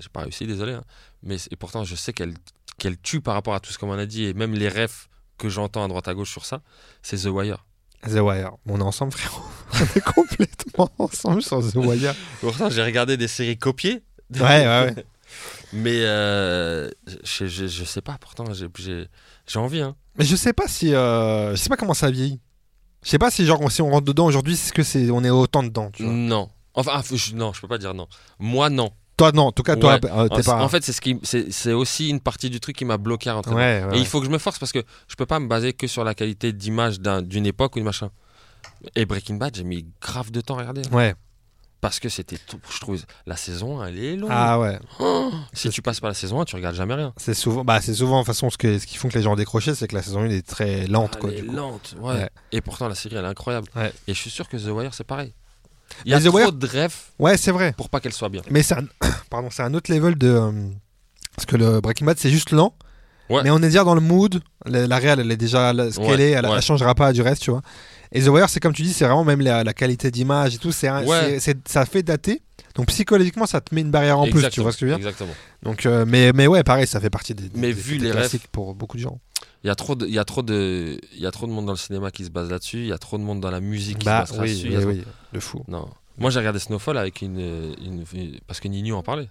j'ai 0.00 0.08
pas 0.08 0.22
réussi, 0.22 0.46
désolé. 0.46 0.72
hein. 0.72 0.84
Mais 1.22 1.38
c'est- 1.38 1.52
et 1.52 1.56
pourtant, 1.56 1.84
je 1.84 1.94
sais 1.94 2.12
qu'elle 2.12 2.34
qu'elle 2.78 2.98
tue 2.98 3.20
par 3.20 3.34
rapport 3.34 3.54
à 3.54 3.60
tout 3.60 3.72
ce 3.72 3.78
qu'on 3.78 3.92
a 3.92 4.06
dit 4.06 4.24
et 4.24 4.32
même 4.34 4.54
les 4.54 4.68
refs 4.68 5.08
que 5.36 5.48
j'entends 5.50 5.84
à 5.84 5.88
droite 5.88 6.08
à 6.08 6.14
gauche 6.14 6.30
sur 6.30 6.46
ça, 6.46 6.62
c'est 7.02 7.18
The 7.18 7.26
Wire. 7.26 7.66
The 8.06 8.20
Wire. 8.20 8.52
On 8.66 8.80
est 8.80 8.82
ensemble, 8.82 9.12
frérot. 9.12 9.42
on 9.74 9.84
est 9.98 10.00
complètement 10.00 10.90
ensemble 10.98 11.42
sur 11.42 11.60
The 11.60 11.76
Wire. 11.76 12.14
Pourtant, 12.40 12.70
j'ai 12.70 12.82
regardé 12.82 13.16
des 13.18 13.28
séries 13.28 13.58
copiées. 13.58 14.02
Ouais, 14.34 14.40
ouais, 14.40 14.94
ouais. 14.96 15.04
Mais 15.72 16.02
euh, 16.04 16.88
je, 17.22 17.46
je, 17.46 17.66
je 17.66 17.84
sais 17.84 18.00
pas, 18.00 18.16
pourtant 18.20 18.52
j'ai- 18.52 18.66
j'ai 18.78 19.06
j'ai 19.46 19.58
envie. 19.58 19.80
Hein. 19.80 19.94
Mais 20.16 20.24
je 20.24 20.34
sais 20.34 20.52
pas 20.52 20.66
si, 20.66 20.92
euh, 20.94 21.50
je 21.52 21.56
sais 21.56 21.68
pas 21.68 21.76
comment 21.76 21.94
ça 21.94 22.10
vieillit. 22.10 22.40
Je 23.04 23.10
sais 23.10 23.18
pas 23.18 23.30
si 23.30 23.46
genre 23.46 23.70
si 23.70 23.80
on 23.82 23.90
rentre 23.90 24.06
dedans 24.06 24.26
aujourd'hui, 24.26 24.54
est-ce 24.54 24.72
que 24.72 24.82
c'est, 24.82 25.10
on 25.10 25.22
est 25.22 25.30
autant 25.30 25.62
dedans. 25.62 25.90
Tu 25.92 26.02
vois? 26.04 26.12
Non. 26.12 26.50
Enfin, 26.74 26.92
ah, 26.94 27.02
je- 27.12 27.34
non, 27.34 27.52
je 27.52 27.60
peux 27.60 27.68
pas 27.68 27.78
dire 27.78 27.94
non. 27.94 28.08
Moi, 28.38 28.70
non. 28.70 28.90
Toi 29.20 29.32
non, 29.32 29.42
en 29.44 29.52
tout 29.52 29.62
cas 29.62 29.76
toi, 29.76 29.94
Ouais. 29.94 30.10
euh, 30.10 30.28
t'es 30.28 30.42
pas. 30.42 30.62
en 30.62 30.68
fait, 30.68 30.82
c'est 30.84 30.92
ce 30.92 31.00
qui, 31.00 31.18
c'est 31.22 31.72
aussi 31.72 32.08
une 32.08 32.20
partie 32.20 32.50
du 32.50 32.58
truc 32.60 32.76
qui 32.76 32.84
m'a 32.84 32.96
bloqué 32.98 33.30
à 33.30 33.34
rentrer. 33.34 33.50
dedans. 33.52 33.60
ouais, 33.60 33.84
ouais, 33.84 33.96
Et 33.98 34.00
il 34.00 34.06
faut 34.06 34.20
que 34.20 34.26
je 34.26 34.30
me 34.30 34.38
force 34.38 34.58
parce 34.58 34.72
que 34.72 34.82
je 35.08 35.14
peux 35.14 35.26
pas 35.26 35.38
me 35.38 35.46
baser 35.46 35.72
que 35.72 35.86
sur 35.86 36.04
la 36.04 36.14
qualité 36.14 36.52
d'image 36.52 37.00
d'un- 37.00 37.22
d'une 37.22 37.46
époque 37.46 37.76
ou 37.76 37.78
d'une 37.80 37.84
machin. 37.86 38.10
Et 38.96 39.04
Breaking 39.06 39.36
Bad, 39.36 39.54
j'ai 39.56 39.64
mis 39.64 39.86
grave 40.00 40.30
de 40.30 40.40
temps 40.40 40.56
à 40.56 40.60
regarder. 40.60 40.82
ouais. 40.92 41.14
Parce 41.82 41.98
que 41.98 42.10
c'était 42.10 42.36
tout. 42.36 42.60
Je 42.70 42.78
trouve 42.78 42.98
la 43.24 43.38
saison, 43.38 43.82
elle 43.82 43.98
est 43.98 44.14
longue. 44.14 44.28
Ah 44.30 44.60
ouais. 44.60 44.78
Oh, 44.98 45.30
si 45.54 45.70
tu 45.70 45.80
passes 45.80 45.98
pas 45.98 46.08
la 46.08 46.14
saison 46.14 46.38
1, 46.42 46.44
tu 46.44 46.54
regardes 46.54 46.76
jamais 46.76 46.92
rien. 46.92 47.14
C'est 47.16 47.32
souvent, 47.32 47.64
bah 47.64 47.80
c'est 47.80 47.94
souvent 47.94 48.16
de 48.16 48.20
toute 48.20 48.26
façon 48.34 48.50
ce, 48.50 48.58
que, 48.58 48.78
ce 48.78 48.86
qui 48.86 48.98
font 48.98 49.08
que 49.08 49.14
les 49.16 49.22
gens 49.22 49.32
ont 49.32 49.36
décroché, 49.36 49.74
c'est 49.74 49.88
que 49.88 49.94
la 49.94 50.02
saison 50.02 50.20
1 50.20 50.28
est 50.28 50.46
très 50.46 50.86
lente 50.88 51.16
quoi. 51.18 51.30
elle 51.32 51.38
est 51.38 51.42
lente, 51.42 51.94
ouais. 52.02 52.28
Et 52.52 52.60
pourtant, 52.60 52.86
la 52.86 52.94
série, 52.94 53.16
elle 53.16 53.24
est 53.24 53.28
incroyable. 53.28 53.66
Et 54.06 54.12
je 54.12 54.20
suis 54.20 54.28
sûr 54.28 54.46
que 54.46 54.58
The 54.58 54.66
Wire, 54.68 54.92
c'est 54.92 55.04
pareil. 55.06 55.32
Il 56.04 56.10
y 56.10 56.14
a 56.14 56.18
Mais 56.18 56.24
The 56.24 56.28
trop 56.28 56.36
Wire- 56.38 56.52
de 56.52 56.66
rêves 56.66 56.94
Ouais, 57.18 57.36
c'est 57.36 57.50
vrai. 57.50 57.74
pour 57.76 57.88
pas 57.90 58.00
qu'elle 58.00 58.12
soit 58.12 58.28
bien. 58.28 58.42
Mais 58.50 58.62
c'est 58.62 58.74
un, 58.74 58.84
pardon, 59.30 59.48
c'est 59.50 59.62
un 59.62 59.74
autre 59.74 59.92
level 59.92 60.16
de. 60.16 60.28
euh, 60.28 60.52
parce 61.36 61.46
que 61.46 61.56
le 61.56 61.80
Breaking 61.80 62.06
Bad 62.06 62.18
c'est 62.18 62.30
juste 62.30 62.50
lent. 62.52 62.74
Ouais. 63.28 63.42
Mais 63.44 63.50
on 63.50 63.58
est 63.58 63.66
déjà 63.68 63.84
dans 63.84 63.94
le 63.94 64.00
mood. 64.00 64.40
La, 64.66 64.86
la 64.88 64.96
réelle, 64.98 65.20
elle 65.20 65.30
est 65.30 65.36
déjà 65.36 65.72
ce 65.72 65.98
qu'elle 66.00 66.06
Ouais, 66.16 66.20
est, 66.20 66.30
elle, 66.30 66.46
ouais. 66.46 66.52
elle 66.56 66.62
changera 66.62 66.94
pas 66.96 67.12
du 67.12 67.22
reste, 67.22 67.42
tu 67.42 67.50
vois. 67.52 67.62
Et 68.10 68.20
The 68.22 68.26
Wire, 68.28 68.48
c'est 68.48 68.58
comme 68.58 68.72
tu 68.72 68.82
dis, 68.82 68.92
c'est 68.92 69.04
vraiment 69.04 69.22
même 69.24 69.40
la, 69.40 69.62
la 69.62 69.72
qualité 69.72 70.10
d'image 70.10 70.56
et 70.56 70.58
tout. 70.58 70.72
C'est, 70.72 70.88
ça 71.68 71.86
fait 71.86 72.02
dater. 72.02 72.42
Donc 72.74 72.86
psychologiquement, 72.86 73.46
ça 73.46 73.60
te 73.60 73.72
met 73.74 73.80
une 73.82 73.90
barrière 73.90 74.18
en 74.18 74.26
plus, 74.28 74.48
tu 74.50 74.60
vois 74.60 74.72
ce 74.72 74.78
que 74.78 74.86
je 74.86 74.92
veux 74.92 74.98
dire. 74.98 75.06
Exactement. 75.08 75.32
Donc, 75.62 75.86
euh, 75.86 76.04
mais, 76.08 76.32
mais 76.32 76.46
ouais, 76.48 76.62
pareil, 76.64 76.86
ça 76.86 77.00
fait 77.00 77.10
partie 77.10 77.34
des, 77.34 77.50
Mais 77.54 77.68
des- 77.68 77.72
vu 77.72 77.98
des 77.98 78.06
les 78.06 78.10
classiques 78.12 78.46
pour 78.50 78.74
beaucoup 78.74 78.96
de 78.96 79.02
gens. 79.02 79.18
Il 79.62 79.66
y 79.66 79.70
a 79.70 79.74
trop 79.74 79.94
de, 79.94 80.06
il 80.06 80.14
y 80.14 80.18
a 80.18 80.24
trop 80.24 80.42
de, 80.42 80.98
il 81.12 81.20
y 81.20 81.26
a 81.26 81.30
trop 81.30 81.46
de 81.46 81.52
monde 81.52 81.66
dans 81.66 81.72
le 81.72 81.78
cinéma 81.78 82.10
qui 82.10 82.24
se 82.24 82.30
base 82.30 82.50
là-dessus. 82.50 82.78
Il 82.78 82.86
y 82.86 82.92
a 82.92 82.98
trop 82.98 83.18
de 83.18 83.22
monde 83.22 83.40
dans 83.40 83.50
la 83.50 83.60
musique 83.60 83.98
qui 83.98 84.06
Bah 84.06 84.24
se 84.26 84.32
base 84.32 84.40
oui, 84.40 84.70
là-dessus. 84.70 84.86
oui, 84.88 85.04
de 85.34 85.40
fou. 85.40 85.62
Non. 85.68 85.88
Moi, 86.18 86.30
j'ai 86.30 86.38
regardé 86.38 86.58
Snowfall 86.58 86.96
avec 86.98 87.20
une, 87.22 87.38
une, 87.38 88.04
parce 88.46 88.58
que 88.60 88.68
Nino 88.68 88.96
en 88.96 89.02
parlait. 89.02 89.28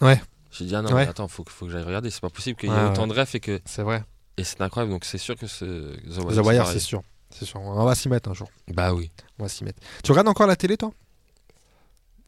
Ouais. 0.00 0.20
J'ai 0.50 0.64
dit 0.64 0.74
ah 0.74 0.80
non, 0.82 0.88
Ouais. 0.92 1.04
mais 1.04 1.08
attends, 1.10 1.28
faut, 1.28 1.44
que- 1.44 1.52
faut 1.52 1.66
que 1.66 1.72
j'aille 1.72 1.82
regarder. 1.84 2.08
C'est 2.10 2.20
pas 2.22 2.30
possible 2.30 2.58
qu'il 2.58 2.70
y 2.70 2.72
ait 2.72 2.84
autant 2.90 3.06
de 3.06 3.12
rêves 3.12 3.30
et 3.34 3.40
que, 3.40 3.60
C'est 3.66 3.82
vrai. 3.82 4.02
et 4.38 4.44
c'est 4.44 4.60
incroyable. 4.62 4.92
Donc 4.92 5.04
c'est 5.04 5.18
sûr 5.18 5.36
que 5.36 5.46
ce 5.46 5.64
The 5.64 6.06
Wire. 6.06 6.26
The 6.28 6.34
c'est 6.34 6.40
Wire, 6.40 6.62
pareil. 6.62 6.72
c'est 6.72 6.80
sûr. 6.86 7.02
C'est 7.30 7.44
sûr. 7.44 7.60
On 7.60 7.84
va 7.84 7.94
s'y 7.94 8.08
mettre 8.08 8.30
un 8.30 8.34
jour. 8.34 8.48
Bah 8.68 8.94
oui. 8.94 9.10
On 9.38 9.42
va 9.42 9.48
s'y 9.50 9.64
mettre. 9.64 9.82
Tu 10.02 10.10
regardes 10.12 10.28
encore 10.28 10.46
la 10.46 10.56
télé, 10.56 10.76
toi? 10.78 10.90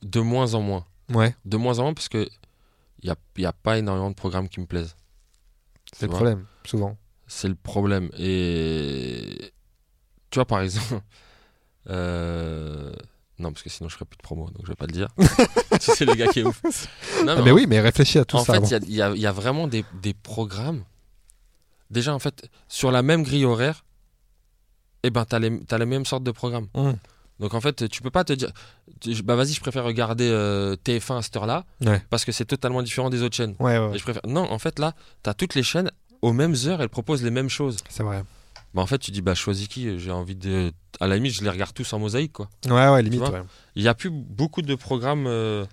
De 0.03 0.20
moins 0.20 0.55
en 0.55 0.61
moins. 0.61 0.85
Ouais. 1.15 1.35
De 1.45 1.57
moins 1.57 1.79
en 1.79 1.85
moins 1.85 1.95
parce 1.95 2.09
que 2.09 2.29
il 3.03 3.09
y 3.09 3.11
a, 3.11 3.16
y 3.39 3.47
a 3.47 3.53
pas 3.53 3.79
énormément 3.79 4.11
de 4.11 4.15
programmes 4.15 4.49
qui 4.49 4.61
me 4.61 4.66
plaisent. 4.66 4.97
C'est 5.93 6.07
le 6.07 6.11
vois? 6.11 6.19
problème, 6.19 6.47
souvent. 6.65 6.97
C'est 7.29 7.49
le 7.49 7.55
problème. 7.55 8.11
Et 8.19 9.53
tu 10.31 10.37
vois, 10.39 10.47
par 10.47 10.61
exemple, 10.63 11.01
euh, 11.91 12.93
non, 13.39 13.53
parce 13.53 13.63
que 13.63 13.71
sinon 13.71 13.89
je 13.89 13.95
ferais 13.95 14.05
plus 14.05 14.17
de 14.17 14.23
promo, 14.23 14.47
donc 14.51 14.63
je 14.65 14.69
vais 14.69 14.75
pas 14.77 14.87
le 14.87 14.93
dire. 14.93 15.09
tu 15.81 15.91
sais, 15.93 16.05
le 16.05 16.15
gars 16.15 16.27
qui 16.29 16.41
est 16.41 16.45
ouf. 16.45 16.61
Non, 17.25 17.35
Ah, 17.39 17.43
mais 17.43 17.51
oui, 17.53 17.67
mais 17.69 17.81
réfléchis 17.81 18.19
à 18.19 18.25
tout 18.25 18.37
en 18.37 18.45
ça. 18.45 18.55
fait, 18.55 18.59
avant. 18.75 18.87
il 18.87 18.93
y 18.93 18.97
y, 18.97 19.03
a- 19.03 19.11
il 19.15 19.21
y 19.21 19.27
a 19.27 19.33
vraiment 19.33 19.69
des, 19.69 19.85
des 20.03 20.15
programmes. 20.15 20.85
Déjà, 21.91 22.15
en 22.15 22.19
fait, 22.19 22.49
sur 22.69 22.91
la 22.91 23.03
même 23.03 23.23
grille 23.23 23.45
horaire, 23.47 23.85
eh 25.05 25.11
ben, 25.11 25.25
t'as 25.25 25.39
les, 25.39 25.61
t'as 25.65 25.79
les 25.79 25.87
mêmes 25.87 26.05
sortes 26.05 26.25
de 26.25 26.33
programmes. 26.33 26.67
Hum. 26.75 26.97
Donc, 27.39 27.55
en 27.55 27.61
fait, 27.61 27.89
tu 27.89 28.03
peux 28.03 28.11
pas 28.11 28.25
te 28.25 28.33
dire, 28.33 28.51
tu- 29.01 29.23
bah 29.23 29.37
vas-y, 29.37 29.53
je 29.53 29.61
préfère 29.61 29.85
regarder 29.85 30.29
euh, 30.29 30.75
TF1 30.85 31.19
à 31.19 31.23
cette 31.23 31.37
heure-là, 31.37 31.65
Ouais. 31.87 32.03
parce 32.11 32.25
que 32.25 32.33
c'est 32.33 32.45
totalement 32.45 32.83
différent 32.83 33.09
des 33.11 33.23
autres 33.23 33.37
chaînes. 33.37 33.55
Ouais, 33.61 33.79
ouais, 33.79 33.95
Et 33.95 33.99
je 33.99 34.03
préfère. 34.03 34.23
Non, 34.27 34.51
en 34.51 34.59
fait, 34.59 34.81
là, 34.81 34.95
t'as 35.23 35.35
toutes 35.35 35.55
les 35.55 35.63
chaînes 35.63 35.91
aux 36.23 36.32
mêmes 36.32 36.55
heures, 36.66 36.81
elles 36.82 36.89
proposent 36.89 37.23
les 37.23 37.31
mêmes 37.31 37.49
choses. 37.51 37.77
c'est 37.89 38.03
vrai. 38.03 38.24
Bah, 38.74 38.82
en 38.82 38.86
fait, 38.86 38.99
tu 38.99 39.11
dis, 39.11 39.23
bah, 39.23 39.35
choisis 39.35 39.66
qui 39.69 39.99
J'ai 39.99 40.11
envie 40.11 40.35
de. 40.36 40.73
À 41.01 41.07
la 41.07 41.15
limite, 41.16 41.32
je 41.32 41.43
les 41.43 41.49
regarde 41.51 41.73
tous 41.73 41.90
en 41.93 41.99
mosaïque, 41.99 42.32
quoi. 42.35 42.49
Ouais, 42.66 42.89
ouais, 42.89 43.03
limite. 43.03 43.20
ouais. 43.23 43.43
Il 43.77 43.82
y 43.82 43.89
a 43.89 43.95
plus 43.95 44.11
beaucoup 44.11 44.61
de 44.62 44.74
programmes 44.74 45.27
euh, 45.27 45.65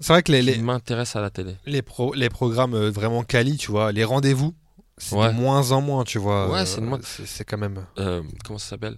C'est 0.00 0.12
vrai 0.12 0.22
que 0.22 0.32
les, 0.32 0.58
m'intéressent 0.58 1.16
à 1.16 1.20
la 1.20 1.30
télé. 1.30 1.56
les, 1.66 1.82
pro- 1.82 2.14
les 2.14 2.28
programmes 2.28 2.74
euh, 2.74 2.90
vraiment 2.90 3.22
quali, 3.22 3.56
tu 3.56 3.70
vois, 3.70 3.92
les 3.92 4.04
rendez-vous, 4.04 4.54
c'est 4.98 5.14
Ouais. 5.16 5.28
de 5.28 5.32
moins 5.38 5.70
en 5.72 5.80
moins, 5.80 6.04
tu 6.04 6.18
vois. 6.18 6.50
Ouais, 6.50 6.60
euh, 6.60 6.64
c'est 6.66 6.80
de 6.80 6.86
moins- 6.86 6.98
C'est 7.02 7.26
c'est 7.26 7.44
quand 7.44 7.58
même. 7.58 7.84
Euh, 7.98 8.22
comment 8.44 8.58
ça 8.58 8.70
s'appelle? 8.70 8.96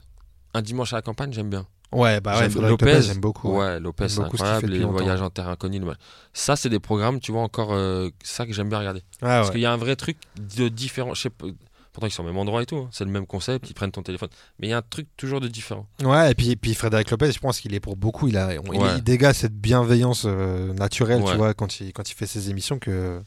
Un 0.54 0.62
dimanche 0.62 0.92
à 0.92 0.96
la 0.96 1.02
campagne, 1.02 1.32
j'aime 1.32 1.50
bien. 1.50 1.66
Ouais, 1.92 2.20
bah 2.20 2.38
ouais, 2.38 2.48
Lopez. 2.48 2.68
Lopez, 2.68 3.02
j'aime 3.02 3.18
beaucoup. 3.20 3.50
ouais. 3.52 3.58
Ouais, 3.58 3.80
Lopez, 3.80 4.08
c'est 4.08 4.16
beaucoup 4.22 4.36
ce 4.36 4.42
qu'il 4.42 4.46
fait 4.50 4.56
incroyable. 4.56 4.72
Les 4.78 4.84
voyages 4.84 5.22
en 5.22 5.30
terre 5.30 5.48
inconnue. 5.48 5.78
le- 5.78 5.86
Ça, 6.34 6.54
c'est 6.56 6.68
des 6.68 6.80
programmes, 6.80 7.18
tu 7.20 7.32
vois, 7.32 7.40
encore 7.42 7.70
euh, 7.72 8.10
ça 8.22 8.46
que 8.46 8.52
j'aime 8.52 8.68
bien 8.68 8.78
regarder. 8.78 9.00
Ah 9.22 9.26
Parce 9.26 9.46
ouais. 9.48 9.52
qu'il 9.54 9.60
y 9.62 9.66
a 9.66 9.72
un 9.72 9.76
vrai 9.78 9.96
truc 9.96 10.18
de 10.56 10.68
différent. 10.68 11.14
Je 11.14 11.22
sais 11.22 11.30
pas, 11.30 11.46
Pourtant, 11.94 12.06
ils 12.06 12.10
sont 12.12 12.22
au 12.22 12.26
même 12.26 12.36
endroit 12.36 12.62
et 12.62 12.66
tout. 12.66 12.76
hein. 12.76 12.88
C'est 12.92 13.04
le 13.04 13.10
même 13.10 13.26
concept, 13.26 13.70
ils 13.70 13.74
prennent 13.74 13.90
ton 13.90 14.02
téléphone. 14.02 14.28
Mais 14.60 14.68
il 14.68 14.70
y 14.70 14.72
a 14.72 14.76
un 14.78 14.82
truc 14.82 15.08
toujours 15.16 15.40
de 15.40 15.48
différent. 15.48 15.86
Ouais, 16.04 16.30
et 16.30 16.34
puis, 16.34 16.50
et 16.50 16.56
puis 16.56 16.74
Frédéric 16.74 17.10
Lopez, 17.10 17.32
je 17.32 17.40
pense 17.40 17.58
qu'il 17.58 17.74
est 17.74 17.80
pour 17.80 17.96
beaucoup. 17.96 18.28
Il, 18.28 18.36
a, 18.36 18.50
on- 18.64 18.72
il- 18.72 18.78
Ouais. 18.80 18.88
il 18.98 19.02
dégage 19.02 19.36
cette 19.36 19.56
bienveillance 19.56 20.22
euh, 20.26 20.72
naturelle, 20.74 21.22
tu 21.24 21.30
Ouais. 21.30 21.36
vois, 21.36 21.54
quand 21.54 21.80
il, 21.80 21.92
quand 21.92 22.08
il 22.08 22.14
fait 22.14 22.26
ses 22.26 22.50
émissions, 22.50 22.78
que 22.78 23.20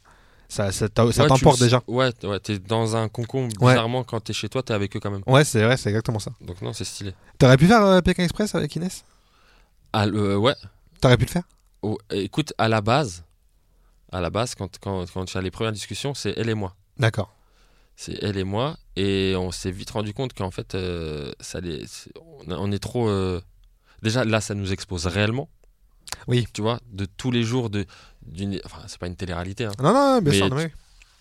ça, 0.51 0.71
ça, 0.73 0.85
Ouais, 1.05 1.11
tu 1.13 1.27
t'emporte 1.27 1.59
déjà. 1.61 1.81
Ouais, 1.87 2.11
ouais 2.23 2.39
t'es 2.41 2.59
dans 2.59 2.95
un 2.97 3.07
concombre. 3.07 3.53
Ouais. 3.61 3.71
Bizarrement, 3.73 4.03
quand 4.03 4.19
t'es 4.19 4.33
chez 4.33 4.49
toi, 4.49 4.61
t'es 4.61 4.73
avec 4.73 4.93
eux 4.95 4.99
quand 4.99 5.09
même. 5.11 5.23
Ouais, 5.25 5.45
c'est 5.45 5.63
vrai, 5.63 5.77
c'est 5.77 5.89
exactement 5.89 6.19
ça. 6.19 6.31
Donc, 6.41 6.61
non, 6.61 6.73
c'est 6.73 6.83
stylé. 6.83 7.13
T'aurais 7.37 7.55
pu 7.57 7.67
faire 7.67 7.81
euh, 7.83 8.01
Pékin 8.01 8.23
Express 8.23 8.53
avec 8.53 8.75
Inès? 8.75 9.05
Ah, 9.93 10.05
le- 10.05 10.37
ouais. 10.37 10.55
T'aurais 10.99 11.15
pu 11.17 11.23
le 11.25 11.31
faire? 11.31 11.43
Oh, 11.81 11.97
écoute, 12.11 12.53
à 12.57 12.67
la 12.67 12.81
base, 12.81 13.23
à 14.11 14.19
la 14.19 14.29
base, 14.29 14.53
quand, 14.55 14.77
quand, 14.79 15.05
quand 15.13 15.31
il 15.31 15.35
y 15.35 15.37
a 15.37 15.41
les 15.41 15.51
premières 15.51 15.71
discussions, 15.71 16.13
c'est 16.13 16.33
elle 16.37 16.49
et 16.49 16.53
moi. 16.53 16.75
D'accord. 16.97 17.33
C'est 17.95 18.21
elle 18.21 18.37
et 18.37 18.43
moi. 18.43 18.77
Et 18.97 19.35
on 19.37 19.51
s'est 19.51 19.71
vite 19.71 19.91
rendu 19.91 20.13
compte 20.13 20.33
qu'en 20.33 20.51
fait, 20.51 20.75
euh, 20.75 21.31
ça 21.39 21.61
les- 21.61 21.85
on 22.47 22.71
est 22.71 22.79
trop. 22.79 23.07
euh, 23.07 23.39
Déjà, 24.01 24.25
là, 24.25 24.41
ça 24.41 24.53
nous 24.53 24.73
expose 24.73 25.05
réellement. 25.07 25.47
Oui. 26.27 26.45
Tu 26.53 26.61
vois, 26.61 26.79
de 26.91 27.05
tous 27.05 27.31
les 27.31 27.43
jours 27.43 27.69
de. 27.69 27.85
D'une- 28.25 28.59
Enfin, 28.65 28.79
c'est 28.87 28.97
pas 28.99 29.07
une 29.07 29.15
télé-réalité, 29.15 29.65
hein. 29.65 29.71
Non, 29.81 29.93
non, 29.93 30.21
bien 30.21 30.31
Mais 30.31 30.37
sûr. 30.37 30.49
non, 30.49 30.55
mais- 30.55 30.71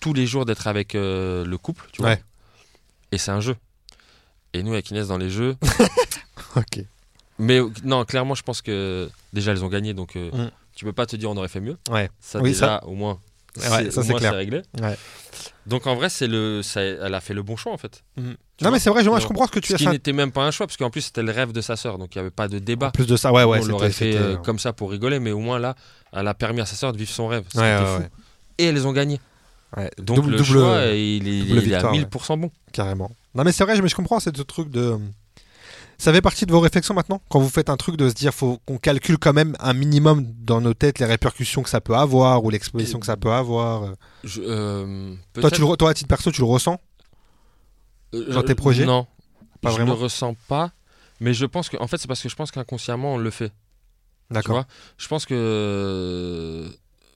tous 0.01 0.13
les 0.15 0.27
jours 0.27 0.45
d'être 0.47 0.67
avec 0.67 0.95
euh, 0.95 1.45
le 1.45 1.59
couple, 1.59 1.87
tu 1.93 2.01
vois. 2.03 2.11
Ouais. 2.13 2.23
Et 3.13 3.19
c'est 3.19 3.31
un 3.31 3.41
jeu. 3.41 3.57
Et 4.53 4.63
nous, 4.63 4.73
avec 4.73 4.91
Inès, 4.91 5.09
dans 5.09 5.19
les 5.19 5.31
jeux. 5.31 5.57
Ok. 6.57 6.85
Mais 7.39 7.61
non, 7.85 8.05
clairement, 8.05 8.35
je 8.35 8.43
pense 8.43 8.61
que 8.61 9.09
déjà, 9.33 9.53
elles 9.53 9.65
ont 9.65 9.69
gagné. 9.69 9.95
Donc, 9.95 10.17
euh, 10.17 10.31
Mm. 10.33 10.51
tu 10.75 10.85
peux 10.85 10.93
pas 10.93 11.07
te 11.07 11.17
dire 11.17 11.31
on 11.31 11.37
aurait 11.37 11.49
fait 11.49 11.61
mieux. 11.61 11.77
Ouais. 11.91 12.11
Ça, 12.21 12.41
Oui, 12.41 12.51
déjà, 12.53 12.81
au 12.85 12.95
moins. 12.95 13.21
Ouais, 13.57 13.91
ça, 13.91 14.03
c'est 14.03 14.15
clair. 14.15 14.35
réglé. 14.35 14.63
Ouais. 14.81 14.97
Donc, 15.67 15.87
en 15.87 15.95
vrai, 15.97 16.09
c'est 16.09 16.27
le, 16.27 16.63
ça, 16.63 16.81
elle 16.83 17.15
a 17.15 17.21
fait 17.21 17.35
le 17.35 17.43
bon 17.43 17.57
choix, 17.57 17.73
en 17.73 17.77
fait. 17.79 18.03
Tu 18.17 18.23
Non, 18.23 18.35
vois 18.61 18.71
mais 18.73 18.79
c'est 18.79 18.91
vrai, 18.91 19.03
je, 19.05 19.09
moi, 19.11 19.19
je 19.19 19.25
Non. 19.25 19.29
comprends 19.29 19.47
ce 19.47 19.53
que 19.53 19.59
tu 19.61 19.69
Ce 19.69 19.75
as 19.75 19.79
qui 19.79 19.85
ça. 19.85 19.91
n'était 19.93 20.13
même 20.13 20.33
pas 20.33 20.43
un 20.43 20.51
choix, 20.51 20.67
parce 20.67 20.77
qu'en 20.77 20.91
plus, 20.91 21.01
c'était 21.03 21.23
le 21.23 21.33
rêve 21.33 21.53
de 21.53 21.61
sa 21.61 21.77
sœur. 21.77 21.99
Donc, 21.99 22.15
il 22.15 22.19
n'y 22.19 22.21
avait 22.21 22.31
pas 22.31 22.49
de 22.49 22.59
débat. 22.59 22.89
En 22.89 22.91
plus 22.93 23.07
de 23.07 23.17
ça, 23.17 23.33
ouais, 23.33 23.45
ouais. 23.45 23.61
on 23.63 23.67
l'aurait 23.67 23.91
fait 23.93 24.17
euh, 24.17 24.37
comme 24.37 24.59
ça 24.59 24.73
pour 24.73 24.91
rigoler, 24.91 25.19
mais 25.21 25.33
au 25.33 25.39
moins 25.41 25.59
là, 25.59 25.75
elle 26.13 26.29
a 26.29 26.35
permis 26.35 26.61
à 26.61 26.67
sa 26.67 26.77
sœur 26.77 26.93
de 26.93 26.99
vivre 26.99 27.11
son 27.11 27.29
rêve. 27.29 27.45
Ouais, 27.55 27.79
fou. 27.85 28.03
Et 28.59 28.65
elles 28.65 28.87
ont 28.87 28.93
gagné. 28.93 29.21
Donc 29.99 30.17
double, 30.17 30.31
le 30.33 30.37
double- 30.39 30.49
choix, 30.49 30.85
il 30.87 31.29
est, 31.29 31.39
il 31.39 31.47
double 31.49 31.59
est 31.59 31.63
victoire, 31.63 31.93
à 31.93 31.97
ouais. 31.97 32.03
1000% 32.05 32.41
bon. 32.41 32.51
Carrément. 32.73 33.11
Non, 33.35 33.45
mais 33.45 33.53
c'est 33.53 33.65
vrai, 33.65 33.81
mais 33.81 33.89
je 33.89 33.95
comprends, 33.95 34.19
c'est 34.21 34.37
ce 34.37 34.43
truc 34.43 34.69
de. 34.71 34.99
Ça 35.97 36.13
fait 36.15 36.23
partie 36.23 36.47
de 36.47 36.51
vos 36.53 36.61
réflexions 36.61 36.95
maintenant? 36.95 37.21
Quand 37.29 37.41
vous 37.41 37.49
faites 37.51 37.69
un 37.69 37.77
truc 37.77 37.97
de 37.99 38.09
se 38.09 38.15
dire, 38.15 38.33
faut 38.33 38.59
qu'on 38.67 38.79
calcule 38.79 39.19
quand 39.19 39.35
même 39.35 39.55
un 39.61 39.75
minimum 39.75 40.25
dans 40.41 40.61
nos 40.63 40.73
têtes 40.75 40.99
les 40.99 41.05
répercussions 41.05 41.63
que 41.63 41.69
ça 41.69 41.81
peut 41.83 41.95
avoir 41.95 42.43
ou 42.43 42.49
l'exposition 42.51 42.99
que 42.99 43.07
ça 43.07 43.17
peut 43.19 43.31
avoir. 43.33 43.83
euh. 43.85 43.93
Je, 44.25 44.41
euh, 44.43 45.15
Toi, 45.35 45.51
tu 45.51 45.61
le 45.61 45.77
toi, 45.77 45.91
à 45.91 45.95
titre 45.95 46.09
perso, 46.09 46.31
tu 46.33 46.41
le 46.41 46.47
ressens? 46.47 46.81
Euh, 48.15 48.33
dans 48.33 48.43
tes 48.43 48.55
projets? 48.55 48.85
Non, 48.87 49.07
Pas 49.61 49.71
je 49.71 49.77
vraiment? 49.77 49.93
le 49.95 50.01
ressens 50.01 50.35
pas. 50.49 50.73
Mais 51.21 51.35
je 51.35 51.45
pense 51.47 51.69
que, 51.69 51.77
en 51.77 51.87
fait, 51.87 51.99
c'est 51.99 52.09
parce 52.09 52.23
que 52.23 52.29
je 52.31 52.35
pense 52.35 52.51
qu'inconsciemment 52.51 53.15
on 53.15 53.19
le 53.19 53.31
fait. 53.31 53.53
D'accord. 54.31 54.65
Je 54.99 55.09
pense 55.09 55.27
que 55.27 55.35
euh, 55.35 56.69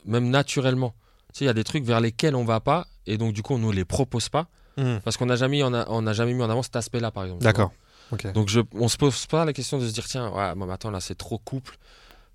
même 0.05 0.29
naturellement, 0.29 0.93
tu 1.33 1.39
sais, 1.39 1.45
il 1.45 1.47
y 1.47 1.51
a 1.51 1.53
des 1.53 1.63
trucs 1.63 1.83
vers 1.83 1.99
lesquels 2.01 2.35
on 2.35 2.45
va 2.45 2.59
pas, 2.59 2.87
et 3.07 3.17
donc 3.17 3.33
du 3.33 3.41
coup 3.41 3.53
on 3.53 3.57
nous 3.59 3.71
les 3.71 3.85
propose 3.85 4.29
pas, 4.29 4.47
Hmm, 4.77 4.97
parce 5.05 5.15
qu'on 5.15 5.25
n'a 5.27 5.37
jamais, 5.37 5.55
mis 5.57 5.63
en 5.63 5.73
a- 5.73 5.85
on 5.87 6.01
n'a 6.01 6.11
jamais 6.11 6.33
mis 6.33 6.43
en 6.43 6.49
avant 6.49 6.61
cet 6.61 6.75
aspect-là, 6.75 7.09
par 7.09 7.23
exemple. 7.23 7.41
D'accord. 7.43 7.71
Donc 8.33 8.49
je, 8.49 8.59
on 8.73 8.89
se 8.89 8.97
pose 8.97 9.25
pas 9.25 9.45
la 9.45 9.53
question 9.53 9.79
de 9.79 9.87
se 9.87 9.93
dire 9.93 10.05
tiens, 10.05 10.29
ouais, 10.31 10.53
mais 10.55 10.71
attends 10.71 10.91
là 10.91 10.99
c'est 10.99 11.15
trop 11.15 11.37
couple. 11.37 11.77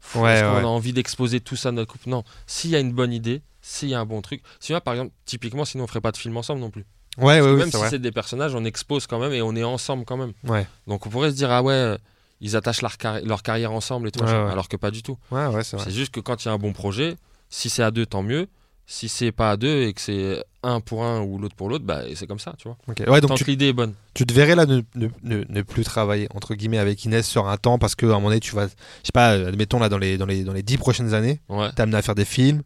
Faut- 0.00 0.20
Ouais, 0.22 0.32
Est-ce 0.36 0.42
qu'on 0.44 0.56
ouais. 0.56 0.62
a 0.62 0.66
envie 0.66 0.92
d'exposer 0.94 1.40
tout 1.40 1.54
ça 1.56 1.68
à 1.68 1.72
notre 1.72 1.92
couple? 1.92 2.08
Non. 2.08 2.24
S'il 2.46 2.70
y 2.70 2.76
a 2.76 2.80
une 2.80 2.92
bonne 2.92 3.12
idée, 3.12 3.42
s'il 3.60 3.90
y 3.90 3.94
a 3.94 4.00
un 4.00 4.06
bon 4.06 4.22
truc, 4.22 4.42
si 4.58 4.72
par 4.82 4.94
exemple, 4.94 5.12
typiquement, 5.26 5.64
sinon 5.66 5.84
on 5.84 5.86
ferait 5.86 6.00
pas 6.00 6.12
de 6.12 6.16
film 6.16 6.34
ensemble 6.38 6.60
non 6.62 6.70
plus. 6.70 6.86
Ouais, 7.18 7.40
ouais, 7.42 7.52
même 7.56 7.70
si 7.70 7.76
c'est 7.90 7.98
des 7.98 8.10
personnages, 8.10 8.54
on 8.54 8.64
expose 8.64 9.06
quand 9.06 9.18
même 9.18 9.32
et 9.34 9.42
on 9.42 9.54
est 9.54 9.62
ensemble 9.62 10.04
quand 10.06 10.16
même. 10.16 10.32
Ouais. 10.44 10.66
Donc 10.86 11.04
on 11.06 11.10
pourrait 11.10 11.30
se 11.30 11.36
dire 11.36 11.50
ah 11.50 11.62
ouais, 11.62 11.98
ils 12.40 12.56
attachent 12.56 12.82
leur, 12.82 12.92
carri- 12.96 13.24
leur 13.24 13.42
carrière 13.42 13.72
ensemble 13.72 14.08
et 14.08 14.10
tout, 14.10 14.20
Ouais, 14.20 14.26
machin. 14.26 14.44
ouais. 14.46 14.52
alors 14.52 14.68
que 14.68 14.76
pas 14.76 14.90
du 14.90 15.02
tout. 15.02 15.16
Ouais, 15.30 15.46
c'est 15.62 15.90
juste 15.90 16.12
que 16.12 16.20
quand 16.20 16.44
il 16.44 16.48
y 16.48 16.50
a 16.50 16.54
un 16.54 16.58
bon 16.58 16.72
projet, 16.72 17.16
si 17.48 17.68
c'est 17.70 17.82
à 17.82 17.90
deux, 17.90 18.06
tant 18.06 18.22
mieux. 18.22 18.46
Si 18.92 19.08
c'est 19.08 19.30
pas 19.30 19.52
à 19.52 19.56
deux 19.56 19.82
et 19.82 19.92
que 19.92 20.00
c'est 20.00 20.42
un 20.64 20.80
pour 20.80 21.04
un 21.04 21.20
ou 21.20 21.38
l'autre 21.38 21.54
pour 21.54 21.68
l'autre, 21.68 21.84
bah 21.84 22.00
c'est 22.16 22.26
comme 22.26 22.40
ça, 22.40 22.54
tu 22.58 22.66
vois. 22.66 22.76
Ouais, 23.08 23.20
donc 23.20 23.28
Tant 23.30 23.34
tu, 23.36 23.44
que 23.44 23.50
l'idée 23.52 23.68
est 23.68 23.72
bonne. 23.72 23.94
tu 24.14 24.26
te 24.26 24.34
verrais 24.34 24.56
là 24.56 24.66
ne, 24.66 24.80
ne, 24.96 25.06
ne- 25.22 25.44
ne 25.48 25.62
plus 25.62 25.84
travailler 25.84 26.26
entre 26.34 26.56
guillemets 26.56 26.78
avec 26.78 27.04
Inès 27.04 27.24
sur 27.24 27.46
un 27.48 27.56
temps 27.56 27.78
parce 27.78 27.94
que 27.94 28.04
à 28.06 28.08
un 28.08 28.12
moment 28.14 28.30
donné 28.30 28.40
tu 28.40 28.52
vas, 28.56 28.66
je 28.66 28.72
sais 29.04 29.12
pas, 29.14 29.34
euh, 29.34 29.46
admettons 29.48 29.78
là 29.78 29.88
dans 29.88 29.96
les 29.98 30.18
dans 30.18 30.26
les 30.26 30.42
dans 30.42 30.52
les 30.52 30.64
dix 30.64 30.76
prochaines 30.76 31.14
années, 31.14 31.40
Ouais. 31.48 31.70
t'es 31.70 31.82
amené 31.82 31.98
à 31.98 32.02
faire 32.02 32.16
des 32.16 32.24
films 32.24 32.62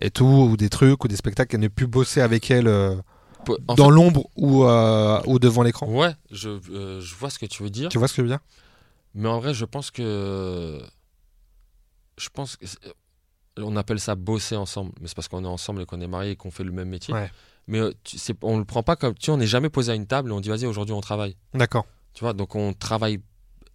et 0.00 0.10
tout 0.10 0.24
ou 0.50 0.56
des 0.56 0.70
trucs 0.70 1.04
ou 1.04 1.08
des 1.08 1.16
spectacles 1.16 1.56
et 1.56 1.58
ne 1.58 1.68
plus 1.68 1.86
bosser 1.86 2.22
avec 2.22 2.50
elle 2.50 2.68
euh, 2.68 2.94
dans 3.76 3.90
l'ombre 3.90 4.30
ou 4.34 4.64
euh, 4.64 5.20
ou 5.26 5.38
devant 5.38 5.62
l'écran. 5.62 5.88
Ouais, 5.88 6.12
je, 6.30 6.48
euh, 6.72 7.02
je 7.02 7.14
vois 7.16 7.28
ce 7.28 7.38
que 7.38 7.44
tu 7.46 7.62
veux 7.62 7.70
dire. 7.70 7.90
Tu 7.90 7.98
vois 7.98 8.08
ce 8.08 8.14
que 8.14 8.22
je 8.22 8.22
veux 8.22 8.28
dire? 8.32 8.40
Mais 9.16 9.28
en 9.28 9.40
vrai, 9.40 9.52
je 9.54 9.64
pense 9.64 9.90
que. 9.90 10.80
Je 12.18 12.28
pense 12.28 12.56
que. 12.56 12.66
On 13.58 13.74
appelle 13.76 13.98
ça 13.98 14.14
bosser 14.14 14.54
ensemble. 14.56 14.92
Mais 15.00 15.08
c'est 15.08 15.14
parce 15.14 15.28
qu'on 15.28 15.42
est 15.44 15.48
ensemble 15.48 15.82
et 15.82 15.86
qu'on 15.86 16.00
est 16.00 16.06
mariés 16.06 16.32
et 16.32 16.36
qu'on 16.36 16.50
fait 16.50 16.64
le 16.64 16.72
même 16.72 16.88
métier. 16.90 17.14
Ouais. 17.14 17.30
Mais 17.68 17.78
euh, 17.80 17.92
on 18.42 18.58
le 18.58 18.64
prend 18.64 18.82
pas 18.82 18.96
comme. 18.96 19.14
Tu 19.14 19.26
sais, 19.26 19.32
on 19.32 19.38
n'est 19.38 19.46
jamais 19.46 19.70
posé 19.70 19.90
à 19.92 19.94
une 19.94 20.06
table 20.06 20.28
et 20.30 20.32
on 20.32 20.40
dit 20.40 20.48
vas-y, 20.50 20.66
aujourd'hui 20.66 20.94
on 20.94 21.00
travaille. 21.00 21.36
D'accord. 21.54 21.86
Tu 22.12 22.20
vois, 22.20 22.32
donc 22.34 22.54
on 22.54 22.72
travaille. 22.74 23.20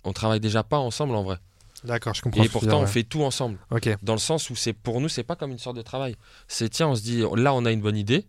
On 0.03 0.13
travaille 0.13 0.39
déjà 0.39 0.63
pas 0.63 0.77
ensemble 0.77 1.15
en 1.15 1.23
vrai. 1.23 1.37
D'accord, 1.83 2.13
je 2.13 2.21
comprends. 2.21 2.43
Et 2.43 2.47
ce 2.47 2.49
que 2.49 2.53
tu 2.59 2.59
veux 2.59 2.67
pourtant, 2.69 2.81
on 2.81 2.85
dire, 2.85 2.93
fait 2.93 3.03
tout 3.03 3.23
ensemble. 3.23 3.57
ouais. 3.71 3.77
Ok. 3.77 3.97
Dans 4.03 4.13
le 4.13 4.19
sens 4.19 4.49
où 4.51 4.55
c'est 4.55 4.73
pour 4.73 5.01
nous, 5.01 5.09
c'est 5.09 5.23
pas 5.23 5.35
comme 5.35 5.51
une 5.51 5.57
sorte 5.57 5.77
de 5.77 5.81
travail. 5.81 6.15
C'est 6.47 6.69
tiens, 6.69 6.89
on 6.89 6.95
se 6.95 7.01
dit 7.01 7.23
là, 7.35 7.53
on 7.55 7.65
a 7.65 7.71
une 7.71 7.81
bonne 7.81 7.97
idée, 7.97 8.27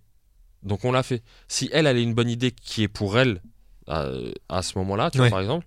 donc 0.62 0.84
on 0.86 0.92
l'a 0.92 1.02
fait. 1.02 1.22
Si 1.48 1.68
elle, 1.72 1.86
elle 1.86 1.98
a 1.98 2.00
une 2.00 2.14
bonne 2.14 2.30
idée 2.30 2.50
qui 2.52 2.82
est 2.82 2.88
pour 2.88 3.18
elle 3.18 3.42
à, 3.88 4.08
à 4.48 4.62
ce 4.62 4.78
moment-là, 4.78 5.10
tu 5.10 5.18
Ouais. 5.18 5.28
vois, 5.28 5.30
par 5.36 5.40
exemple, 5.40 5.66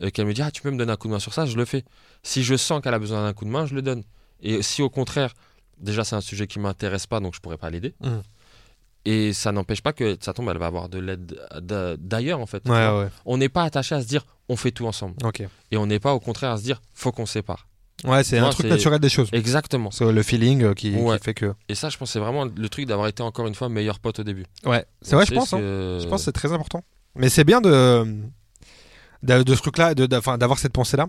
et 0.00 0.10
qu'elle 0.10 0.26
me 0.26 0.32
dit 0.34 0.42
ah, 0.42 0.50
tu 0.50 0.62
peux 0.62 0.70
me 0.70 0.76
donner 0.78 0.92
un 0.92 0.96
coup 0.96 1.08
de 1.08 1.12
main 1.12 1.18
sur 1.18 1.32
ça, 1.34 1.46
je 1.46 1.56
le 1.56 1.64
fais. 1.64 1.84
Si 2.22 2.42
je 2.42 2.56
sens 2.56 2.82
qu'elle 2.82 2.94
a 2.94 2.98
besoin 2.98 3.22
d'un 3.22 3.32
coup 3.32 3.44
de 3.44 3.50
main, 3.50 3.66
je 3.66 3.74
le 3.74 3.82
donne. 3.82 4.02
Et 4.42 4.62
si 4.62 4.82
au 4.82 4.90
contraire, 4.90 5.34
déjà 5.78 6.04
c'est 6.04 6.16
un 6.16 6.20
sujet 6.20 6.46
qui 6.46 6.58
m'intéresse 6.58 7.06
pas, 7.06 7.20
donc 7.20 7.34
je 7.34 7.40
pourrais 7.40 7.56
pas 7.58 7.70
l'aider. 7.70 7.94
Mhm. 8.02 8.22
Et 9.04 9.32
ça 9.32 9.52
n'empêche 9.52 9.82
pas 9.82 9.92
que 9.92 10.16
ça 10.20 10.32
tombe, 10.32 10.48
elle 10.50 10.58
va 10.58 10.66
avoir 10.66 10.88
de 10.88 10.98
l'aide 10.98 11.40
d'a- 11.60 11.96
d'ailleurs 11.96 12.40
en 12.40 12.46
fait. 12.46 12.68
Ouais, 12.68 12.88
ouais. 12.88 13.08
On 13.24 13.36
n'est 13.36 13.48
pas 13.48 13.62
attaché 13.62 13.94
à 13.94 14.02
se 14.02 14.06
dire 14.08 14.26
on 14.48 14.56
fait 14.56 14.72
tout 14.72 14.86
ensemble. 14.86 15.14
Et 15.70 15.76
on 15.76 15.86
n'est 15.86 16.00
pas 16.00 16.12
au 16.14 16.20
contraire 16.20 16.50
à 16.52 16.56
se 16.58 16.62
dire 16.64 16.82
faut 16.92 17.12
qu'on 17.12 17.26
sépare. 17.26 17.68
Ouais, 18.04 18.22
c'est 18.24 18.38
un 18.38 18.50
truc 18.50 18.66
naturel 18.66 18.98
des 19.00 19.08
choses. 19.08 19.28
Exactement. 19.32 19.90
C'est 19.90 20.10
le 20.12 20.22
feeling 20.22 20.62
euh, 20.64 20.74
qui, 20.74 20.94
fait 21.22 21.32
que. 21.34 21.54
Et 21.68 21.74
ça, 21.74 21.88
je 21.88 21.96
pense, 21.96 22.10
c'est 22.10 22.18
vraiment 22.18 22.44
le 22.44 22.68
truc 22.68 22.84
d'avoir 22.84 23.08
été 23.08 23.22
encore 23.22 23.46
une 23.46 23.54
fois 23.54 23.70
meilleur 23.70 24.00
pote 24.00 24.18
au 24.18 24.22
début. 24.22 24.44
Ouais. 24.66 24.84
C'est 25.00 25.14
vrai, 25.16 25.24
je 25.24 25.30
Tu 25.30 25.34
sais, 25.34 25.40
pense. 25.40 25.52
hein. 25.54 25.58
Je 25.58 26.06
pense 26.06 26.20
que 26.20 26.24
c'est 26.26 26.32
très 26.32 26.52
important. 26.52 26.84
Mais 27.14 27.30
c'est 27.30 27.44
bien 27.44 27.62
de, 27.62 28.04
de, 29.26 29.42
de 29.42 29.54
ce 29.54 29.60
truc-là, 29.62 29.94
d'avoir 29.94 30.58
cette 30.58 30.72
pensée-là, 30.72 31.06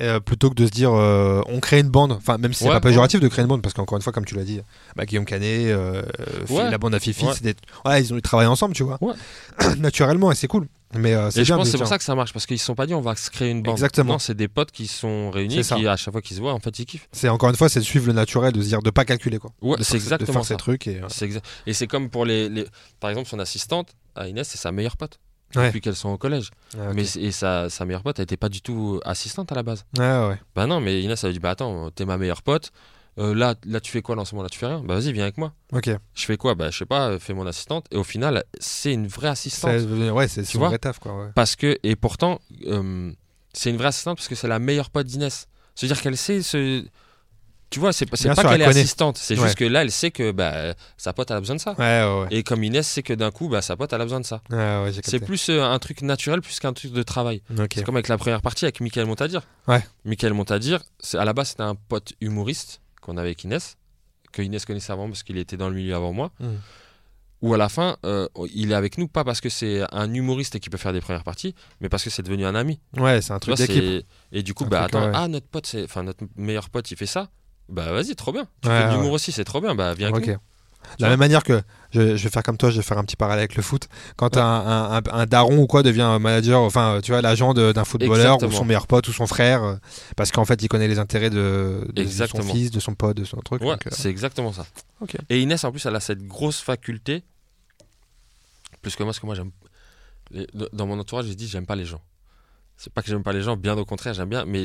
euh, 0.00 0.20
plutôt 0.20 0.48
que 0.50 0.54
de 0.54 0.66
se 0.66 0.70
dire 0.70 0.92
euh, 0.94 1.42
on 1.46 1.60
crée 1.60 1.80
une 1.80 1.88
bande. 1.90 2.12
Enfin, 2.12 2.38
même 2.38 2.52
si 2.52 2.60
c'est 2.60 2.68
Ouais, 2.68 2.74
pas 2.74 2.80
péjoratif 2.80 3.20
de 3.20 3.28
créer 3.28 3.42
une 3.42 3.48
bande, 3.48 3.60
parce 3.62 3.74
qu'encore 3.74 3.96
une 3.96 4.02
fois, 4.02 4.12
comme 4.12 4.24
tu 4.24 4.34
l'as 4.34 4.44
dit, 4.44 4.60
bah, 4.96 5.04
Guillaume 5.04 5.24
Canet, 5.26 5.66
euh, 5.66 6.02
Ouais. 6.48 6.70
la 6.70 6.78
bande 6.78 6.94
à 6.94 7.00
Fifi, 7.00 7.26
c'est 7.34 7.42
des- 7.42 7.54
ils 7.98 8.14
ont 8.14 8.20
travaillé 8.20 8.48
ensemble, 8.48 8.74
tu 8.74 8.82
vois. 8.84 8.98
Naturellement, 9.78 10.32
et 10.32 10.34
c'est 10.34 10.46
cool. 10.48 10.68
Mais 10.94 11.14
c'est 11.30 11.42
Et 11.42 11.44
je 11.44 11.54
pense 11.54 11.68
c'est 11.70 11.78
pour 11.78 11.86
ça 11.86 11.98
que 11.98 12.04
ça 12.04 12.16
marche, 12.16 12.32
parce 12.32 12.46
qu'ils 12.46 12.58
se 12.58 12.64
sont 12.64 12.74
pas 12.74 12.84
dit 12.86 12.94
on 12.94 13.00
va 13.00 13.14
se 13.14 13.30
créer 13.30 13.50
une 13.50 13.62
bande. 13.62 13.74
Exactement. 13.74 14.18
C'est 14.18 14.34
des 14.34 14.48
potes 14.48 14.72
qui 14.72 14.88
sont 14.88 15.30
réunis, 15.30 15.62
C'est 15.62 15.76
qui 15.76 15.86
à 15.86 15.96
chaque 15.96 16.10
fois 16.12 16.20
qu'ils 16.22 16.36
se 16.36 16.40
voient, 16.42 16.52
en 16.52 16.58
fait, 16.58 16.76
ils 16.80 16.86
kiffent. 16.86 17.08
C'est 17.12 17.28
encore 17.28 17.48
une 17.50 17.54
fois, 17.56 17.68
c'est 17.68 17.78
de 17.78 17.84
suivre 17.84 18.06
le 18.08 18.12
naturel, 18.12 18.52
de 18.52 18.60
se 18.60 18.66
dire 18.68 18.82
de 18.82 18.90
pas 18.90 19.04
calculer 19.04 19.38
quoi. 19.38 19.50
C'est 19.60 19.84
faire- 19.84 19.92
de 19.92 19.96
exactement 19.96 20.32
faire 20.40 20.42
ça. 20.44 20.48
ces 20.54 20.56
trucs 20.56 20.86
et. 20.88 21.00
C'est 21.08 21.28
exa- 21.28 21.42
Et 21.66 21.74
c'est 21.74 21.86
comme 21.86 22.10
pour 22.10 22.24
les, 22.24 22.48
les- 22.48 22.66
Par 22.98 23.10
exemple, 23.10 23.28
son 23.28 23.38
assistante, 23.38 23.90
à 24.16 24.26
Inès, 24.28 24.48
c'est 24.48 24.58
sa 24.58 24.72
meilleure 24.72 24.96
pote. 24.96 25.20
Ouais. 25.56 25.66
Depuis 25.66 25.80
qu'elles 25.80 25.96
sont 25.96 26.10
au 26.10 26.18
collège. 26.18 26.50
ok. 26.74 26.94
Mais, 26.94 27.02
et 27.16 27.30
sa, 27.32 27.68
sa 27.70 27.84
meilleure 27.84 28.02
pote, 28.02 28.18
elle 28.18 28.24
était 28.24 28.36
pas 28.36 28.48
du 28.48 28.62
tout 28.62 29.00
assistante 29.04 29.50
à 29.52 29.54
la 29.54 29.62
base. 29.62 29.84
Ouais, 29.98 30.28
ouais. 30.28 30.38
Bah 30.54 30.66
non, 30.66 30.80
mais 30.80 31.02
Inès, 31.02 31.22
elle 31.24 31.30
a 31.30 31.32
dit 31.32 31.38
Bah 31.40 31.50
attends, 31.50 31.90
t'es 31.90 32.04
ma 32.04 32.18
meilleure 32.18 32.42
pote. 32.42 32.70
Euh, 33.18 33.34
là, 33.34 33.56
là, 33.66 33.80
tu 33.80 33.90
fais 33.90 34.02
quoi 34.02 34.16
en 34.16 34.24
ce 34.24 34.34
moment 34.34 34.44
Là, 34.44 34.48
tu 34.48 34.58
fais 34.58 34.66
rien? 34.66 34.80
Bah 34.84 34.94
vas-y, 34.94 35.12
viens 35.12 35.24
avec 35.24 35.36
moi. 35.36 35.52
Ok. 35.72 35.90
Je 36.14 36.24
fais 36.24 36.36
quoi? 36.36 36.54
Bah 36.54 36.70
je 36.70 36.78
sais 36.78 36.86
pas, 36.86 37.08
euh, 37.08 37.18
fais 37.18 37.34
mon 37.34 37.46
assistante. 37.46 37.86
Et 37.90 37.96
au 37.96 38.04
final, 38.04 38.44
c'est 38.60 38.92
une 38.92 39.08
vraie 39.08 39.28
assistante. 39.28 39.72
C'est- 39.78 40.10
Ouais, 40.10 40.28
c'est 40.28 40.44
son 40.44 40.60
vrai 40.60 40.78
taf 40.78 41.00
quoi. 41.00 41.18
ouais. 41.18 41.30
Parce 41.34 41.56
que, 41.56 41.76
et 41.82 41.96
pourtant, 41.96 42.40
euh, 42.66 43.10
c'est 43.52 43.70
une 43.70 43.76
vraie 43.76 43.88
assistante 43.88 44.16
parce 44.18 44.28
que 44.28 44.36
c'est 44.36 44.48
la 44.48 44.60
meilleure 44.60 44.90
pote 44.90 45.06
d'Inès. 45.06 45.48
C'est-à-dire 45.74 46.00
qu'elle 46.00 46.16
sait 46.16 46.42
ce. 46.42 46.84
Tu 47.70 47.78
vois, 47.78 47.92
c'est 47.92 48.04
pas, 48.04 48.16
qu'elle 48.16 48.32
elle 48.54 48.62
est 48.62 48.64
assistante, 48.66 49.16
c'est 49.16 49.38
Ouais. 49.38 49.44
juste 49.44 49.56
que 49.56 49.64
là, 49.64 49.82
elle 49.82 49.92
sait 49.92 50.10
que 50.10 50.32
bah, 50.32 50.74
sa 50.96 51.12
pote 51.12 51.30
elle 51.30 51.36
a 51.36 51.40
besoin 51.40 51.54
de 51.54 51.60
ça. 51.60 51.76
Ouais, 51.78 52.02
ouais, 52.02 52.20
ouais. 52.22 52.26
Et 52.32 52.42
comme 52.42 52.64
Inès 52.64 52.84
sait 52.86 53.04
que 53.04 53.12
d'un 53.12 53.30
coup, 53.30 53.48
bah, 53.48 53.62
sa 53.62 53.76
pote 53.76 53.92
elle 53.92 54.00
a 54.00 54.04
besoin 54.04 54.18
de 54.18 54.26
ça. 54.26 54.42
C'est 55.04 55.20
plus 55.20 55.48
euh, 55.50 55.62
un 55.62 55.78
truc 55.78 56.02
naturel 56.02 56.40
plus 56.40 56.58
qu'un 56.58 56.72
truc 56.72 56.92
de 56.92 57.02
travail. 57.04 57.42
C'est 57.72 57.84
comme 57.84 57.94
avec 57.96 58.08
la 58.08 58.18
première 58.18 58.42
partie 58.42 58.64
avec 58.64 58.80
Michael 58.80 59.06
Montadir. 59.06 59.42
Ouais. 59.68 59.84
Michael 60.04 60.34
Montadir, 60.34 60.82
à 61.14 61.24
la 61.24 61.32
base, 61.32 61.50
c'était 61.50 61.62
un 61.62 61.76
pote 61.76 62.12
humoriste 62.20 62.80
qu'on 63.00 63.16
avait 63.16 63.28
avec 63.28 63.44
Inès, 63.44 63.76
que 64.32 64.42
Inès 64.42 64.64
connaissait 64.64 64.92
avant 64.92 65.06
parce 65.06 65.22
qu'il 65.22 65.38
était 65.38 65.56
dans 65.56 65.68
le 65.68 65.76
milieu 65.76 65.94
avant 65.94 66.12
moi. 66.12 66.32
Mm. 66.40 66.46
Ou 67.42 67.54
à 67.54 67.56
la 67.56 67.68
fin, 67.70 67.96
euh, 68.04 68.28
il 68.52 68.72
est 68.72 68.74
avec 68.74 68.98
nous, 68.98 69.08
pas 69.08 69.24
parce 69.24 69.40
que 69.40 69.48
c'est 69.48 69.82
un 69.92 70.12
humoriste 70.12 70.56
et 70.56 70.60
qui 70.60 70.68
peut 70.68 70.76
faire 70.76 70.92
des 70.92 71.00
premières 71.00 71.24
parties, 71.24 71.54
mais 71.80 71.88
parce 71.88 72.04
que 72.04 72.10
c'est 72.10 72.22
devenu 72.22 72.44
un 72.44 72.54
ami. 72.54 72.80
Ouais, 72.98 73.22
c'est 73.22 73.32
un 73.32 73.38
truc 73.38 73.56
d'équipe. 73.56 74.04
Et 74.32 74.42
du 74.42 74.52
coup, 74.54 74.64
Un 74.64 74.68
bah 74.68 74.82
attends, 74.82 75.10
ah 75.14 75.26
notre 75.28 75.46
pote, 75.46 75.74
enfin 75.84 76.02
notre 76.02 76.24
meilleur 76.36 76.68
pote, 76.68 76.90
il 76.90 76.96
fait 76.98 77.06
ça. 77.06 77.30
Bah 77.70 77.92
vas-y, 77.92 78.14
trop 78.16 78.32
bien. 78.32 78.46
Tu 78.62 78.68
Ouais, 78.68 78.76
fais 78.76 78.84
de 78.84 78.88
ouais. 78.90 78.94
l'humour 78.96 79.12
aussi, 79.12 79.32
c'est 79.32 79.44
trop 79.44 79.60
bien. 79.60 79.74
Bah 79.74 79.94
viens 79.94 80.08
avec 80.12 80.22
Ok. 80.28 80.34
nous. 80.34 80.40
De 80.98 81.02
la 81.04 81.10
même 81.10 81.18
manière 81.20 81.44
que 81.44 81.62
je, 81.92 82.16
je 82.16 82.24
vais 82.24 82.30
faire 82.30 82.42
comme 82.42 82.56
toi, 82.56 82.70
je 82.70 82.76
vais 82.78 82.82
faire 82.82 82.98
un 82.98 83.04
petit 83.04 83.14
parallèle 83.14 83.40
avec 83.40 83.54
le 83.54 83.62
foot. 83.62 83.86
Quand 84.16 84.36
un, 84.38 84.42
un, 84.42 84.96
un- 84.96 85.02
un 85.12 85.26
daron 85.26 85.58
ou 85.58 85.66
quoi 85.66 85.82
devient 85.84 86.16
manager, 86.20 86.60
enfin, 86.62 87.00
tu 87.02 87.12
vois, 87.12 87.20
l'agent 87.20 87.54
d'un 87.54 87.84
footballeur 87.84 88.42
ou 88.42 88.50
son 88.50 88.64
meilleur 88.64 88.86
pote 88.88 89.06
ou 89.06 89.12
son 89.12 89.26
frère, 89.26 89.62
euh, 89.62 89.76
parce 90.16 90.32
qu'en 90.32 90.44
fait, 90.44 90.60
il 90.62 90.68
connaît 90.68 90.88
les 90.88 90.98
intérêts 90.98 91.30
de, 91.30 91.86
de- 91.92 92.02
de 92.02 92.26
son 92.26 92.42
fils, 92.42 92.70
de 92.72 92.80
son 92.80 92.94
pote, 92.94 93.16
de 93.16 93.24
son 93.24 93.36
truc. 93.36 93.62
Ouais, 93.62 93.68
euh, 93.74 93.90
c'est 93.92 94.08
exactement 94.08 94.52
ça. 94.52 94.66
Ok. 95.00 95.16
Et 95.28 95.40
Inès, 95.42 95.62
en 95.64 95.70
plus, 95.70 95.84
elle 95.86 95.94
a 95.94 96.00
cette 96.00 96.26
grosse 96.26 96.60
faculté, 96.60 97.22
plus 98.82 98.96
que 98.96 99.02
moi, 99.02 99.10
parce 99.12 99.20
que 99.20 99.26
moi, 99.26 99.34
j'aime. 99.34 99.50
Dans 100.72 100.86
mon 100.86 100.98
entourage, 100.98 101.26
j'ai 101.26 101.34
dit, 101.34 101.46
j'aime 101.46 101.66
pas 101.66 101.76
les 101.76 101.84
gens. 101.84 102.00
C'est 102.76 102.92
pas 102.92 103.02
que 103.02 103.08
j'aime 103.08 103.22
pas 103.22 103.32
les 103.34 103.42
gens, 103.42 103.56
bien 103.56 103.76
au 103.76 103.84
contraire, 103.84 104.14
j'aime 104.14 104.28
bien. 104.30 104.44
Mais 104.44 104.64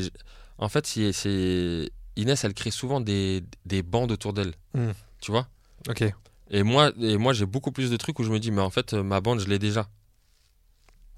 en 0.57 0.69
fait, 0.69 0.87
c'est. 0.87 1.91
Inès, 2.17 2.43
elle 2.43 2.53
crée 2.53 2.71
souvent 2.71 3.01
des, 3.01 3.43
des 3.65 3.83
bandes 3.83 4.11
autour 4.11 4.33
d'elle. 4.33 4.53
Hmm. 4.73 4.91
Tu 5.21 5.31
vois? 5.31 5.47
Ok. 5.89 6.03
Et 6.51 6.63
moi, 6.63 6.91
et 7.01 7.17
moi 7.17 7.33
j'ai 7.33 7.45
beaucoup 7.45 7.71
plus 7.71 7.89
de 7.89 7.97
trucs 7.97 8.19
où 8.19 8.23
je 8.23 8.29
me 8.29 8.39
dis, 8.39 8.51
mais 8.51 8.61
en 8.61 8.69
fait, 8.69 8.93
ma 8.93 9.19
bande, 9.21 9.39
je 9.39 9.47
l'ai 9.47 9.59
déjà. 9.59 9.87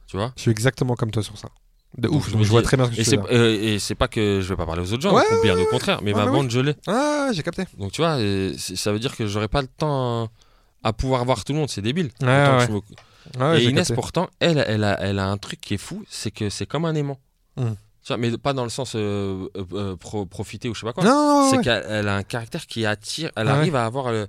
Tu 0.07 0.15
vois? 0.17 0.31
Je 0.35 0.41
suis 0.43 0.51
exactement 0.51 0.95
comme 0.95 1.11
toi 1.11 1.21
sur 1.23 1.37
ça. 1.37 1.49
De 1.97 2.07
ouf, 2.09 2.29
je 2.29 2.35
vois 2.49 2.61
dis- 2.61 2.65
très 2.65 2.77
bien 2.77 2.85
ce 2.85 2.91
que 2.95 3.01
Et 3.01 3.03
tu 3.03 3.17
veux 3.17 3.33
euh, 3.33 3.61
et 3.61 3.79
c'est 3.79 3.95
pas 3.95 4.07
que 4.07 4.39
je 4.41 4.49
vais 4.49 4.55
pas 4.55 4.65
parler 4.65 4.81
aux 4.81 4.93
autres 4.93 5.01
gens, 5.01 5.15
Ouais, 5.15 5.23
bien 5.41 5.57
au 5.57 5.65
contraire, 5.65 6.01
mais 6.03 6.13
Ouais, 6.13 6.19
ma 6.19 6.25
mais 6.25 6.37
bande, 6.37 6.51
je 6.51 6.59
l'ai. 6.59 6.75
Ah, 6.85 7.29
j'ai 7.33 7.43
capté. 7.43 7.63
Donc 7.77 7.91
tu 7.91 8.01
vois, 8.01 8.17
ça 8.57 8.91
veut 8.91 8.99
dire 8.99 9.15
que 9.15 9.25
j'aurais 9.25 9.47
pas 9.47 9.61
le 9.61 9.67
temps 9.67 10.29
à, 10.83 10.93
pouvoir 10.93 11.25
voir 11.25 11.43
tout 11.43 11.53
le 11.53 11.59
monde, 11.59 11.69
c'est 11.69 11.81
débile. 11.81 12.11
Me- 12.21 12.81
Ah 13.39 13.57
et 13.57 13.63
Inès, 13.63 13.87
capté. 13.87 13.93
pourtant, 13.95 14.29
elle, 14.39 14.63
elle 14.67 14.83
a, 14.83 14.99
elle 15.01 15.19
a 15.19 15.27
un 15.27 15.37
truc 15.37 15.59
qui 15.59 15.73
est 15.73 15.77
fou, 15.79 16.05
c'est 16.09 16.31
que 16.31 16.49
c'est 16.49 16.65
comme 16.65 16.85
un 16.85 16.95
aimant. 16.95 17.19
Hmm. 17.57 17.73
Mais 18.17 18.37
pas 18.37 18.53
dans 18.53 18.63
le 18.63 18.69
sens 18.69 18.93
euh, 18.95 19.47
euh, 19.57 19.63
euh, 19.73 19.95
pro- 19.97 20.25
profiter 20.25 20.69
ou 20.69 20.73
je 20.75 20.79
sais 20.81 20.85
pas 20.85 20.93
quoi. 20.93 21.03
Non, 21.03 21.49
c'est 21.49 21.57
ouais. 21.57 21.63
qu'elle 21.63 21.83
elle 21.89 22.07
a 22.07 22.15
un 22.15 22.23
caractère 22.23 22.65
qui 22.67 22.85
attire, 22.85 23.31
elle 23.35 23.47
Ah 23.47 23.53
ouais. 23.53 23.57
arrive 23.59 23.75
à 23.75 23.85
avoir, 23.85 24.11
le, 24.11 24.27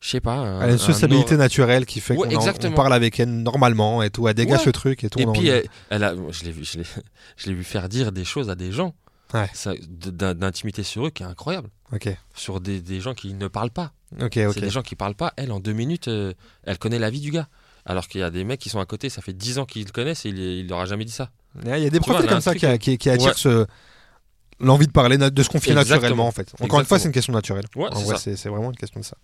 je 0.00 0.08
sais 0.10 0.20
pas, 0.20 0.36
Elle 0.36 0.62
a 0.62 0.66
une 0.68 0.74
un 0.74 0.78
sociabilité 0.78 1.36
naturelle 1.36 1.86
qui 1.86 2.00
fait 2.00 2.14
Ouais, 2.16 2.28
qu'on 2.34 2.36
en- 2.48 2.72
parle 2.72 2.92
avec 2.92 3.18
elle 3.18 3.30
normalement 3.30 4.02
et 4.02 4.10
tout. 4.10 4.28
Elle 4.28 4.34
dégage 4.34 4.62
ce 4.64 4.70
truc 4.70 5.02
et 5.02 5.08
tout. 5.10 5.18
Et 5.18 5.26
puis, 5.26 5.48
elle, 5.48 5.66
elle 5.90 6.04
a, 6.04 6.14
je 6.30 6.44
l'ai 6.44 6.52
vu, 6.52 6.64
je 6.64 6.78
l'ai, 6.78 6.84
je 7.36 7.46
l'ai 7.48 7.54
vu 7.54 7.64
faire 7.64 7.88
dire 7.88 8.12
des 8.12 8.24
choses 8.24 8.50
à 8.50 8.54
des 8.54 8.70
gens, 8.70 8.94
d'intimité 9.82 10.82
sur 10.82 11.06
eux 11.06 11.10
qui 11.10 11.22
est 11.22 11.26
incroyable. 11.26 11.68
Sur 12.34 12.60
des, 12.60 12.80
des 12.80 13.00
gens 13.00 13.14
qui 13.14 13.34
ne 13.34 13.48
parlent 13.48 13.70
pas. 13.70 13.92
C'est 14.32 14.60
des 14.60 14.70
gens 14.70 14.82
qui 14.82 14.94
parlent 14.96 15.14
pas. 15.14 15.32
Elle, 15.36 15.52
en 15.52 15.60
deux 15.60 15.72
minutes, 15.72 16.08
euh, 16.08 16.32
elle 16.64 16.78
connaît 16.78 16.98
la 16.98 17.10
vie 17.10 17.20
du 17.20 17.30
gars. 17.30 17.48
Alors 17.86 18.08
qu'il 18.08 18.20
y 18.20 18.24
a 18.24 18.30
des 18.30 18.44
mecs 18.44 18.60
qui 18.60 18.68
sont 18.70 18.80
à 18.80 18.86
côté, 18.86 19.10
ça 19.10 19.20
fait 19.20 19.32
10 19.34 19.58
ans 19.58 19.66
qu'ils 19.66 19.84
le 19.84 19.90
connaissent 19.92 20.24
et 20.24 20.30
il, 20.30 20.38
il 20.38 20.68
leur 20.68 20.80
a 20.80 20.86
jamais 20.86 21.04
dit 21.04 21.12
ça. 21.12 21.30
Il 21.62 21.68
y 21.68 21.72
a 21.86 21.90
des 21.90 21.98
vois, 21.98 22.14
profils 22.14 22.28
comme 22.28 22.40
ça 22.40 22.54
qui, 22.54 22.66
a- 22.66 22.78
qui, 22.78 22.98
qui 22.98 23.10
attirent 23.10 23.28
Ouais. 23.28 23.34
ce 23.36 23.66
l'envie 24.60 24.86
de 24.86 24.92
parler, 24.92 25.18
de 25.18 25.42
se 25.42 25.48
confier 25.48 25.72
Exactement. 25.72 25.96
naturellement 26.00 26.26
en 26.28 26.32
fait. 26.32 26.52
Encore 26.60 26.80
une 26.80 26.86
fois, 26.86 26.98
c'est 26.98 27.06
une 27.06 27.12
question 27.12 27.32
naturelle. 27.32 27.64
Ouais, 27.76 27.88
en 27.90 27.96
c'est 28.16 28.30
vrai, 28.34 28.50
vraiment 28.50 28.70
une 28.70 28.76
question 28.76 29.00
de 29.00 29.04
ça. 29.04 29.16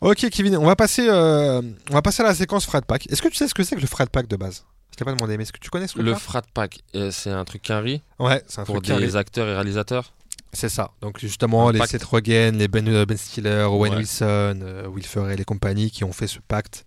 Ok, 0.00 0.28
Kevin, 0.30 0.56
on 0.56 0.66
va 0.66 0.76
passer, 0.76 1.06
euh, 1.08 1.62
on 1.90 1.94
va 1.94 2.02
passer 2.02 2.22
à 2.22 2.26
la 2.26 2.34
séquence 2.34 2.66
frat 2.66 2.82
pack. 2.82 3.06
Est-ce 3.10 3.22
que 3.22 3.28
tu 3.28 3.36
sais 3.36 3.48
ce 3.48 3.54
que 3.54 3.62
c'est 3.62 3.76
que 3.76 3.80
le 3.80 3.86
frat 3.86 4.06
pack 4.06 4.26
de 4.26 4.36
base? 4.36 4.64
Je 4.90 4.96
t'ai 4.96 5.04
pas 5.04 5.12
demandé, 5.12 5.36
mais 5.36 5.42
est-ce 5.44 5.52
que 5.52 5.58
tu 5.58 5.70
connais 5.70 5.86
ce 5.86 5.94
truc 5.94 6.04
Le 6.04 6.14
frat 6.14 6.42
pack, 6.52 6.80
euh, 6.94 7.10
c'est 7.10 7.30
un 7.30 7.44
truc 7.44 7.62
qu'un 7.62 7.82
Ouais, 7.82 8.42
c'est 8.46 8.60
un 8.60 8.64
pour 8.64 8.80
truc 8.82 8.96
des 8.98 9.16
acteurs 9.16 9.48
et 9.48 9.54
réalisateurs. 9.54 10.12
C'est 10.52 10.68
ça. 10.68 10.90
Donc 11.00 11.18
justement, 11.18 11.68
Un 11.68 11.72
les 11.72 11.78
pacte. 11.80 11.90
Seth 11.92 12.04
Rogen, 12.04 12.56
les 12.58 12.68
Ben, 12.68 12.86
euh, 12.88 13.04
ben 13.06 13.16
Stiller, 13.16 13.66
Owen 13.68 13.92
Ouais. 13.92 13.98
Wilson, 13.98 14.60
euh, 14.62 14.86
Will 14.86 15.04
Ferrell 15.04 15.40
et 15.40 15.44
compagnie 15.44 15.90
qui 15.90 16.04
ont 16.04 16.12
fait 16.12 16.28
ce 16.28 16.38
pacte. 16.46 16.84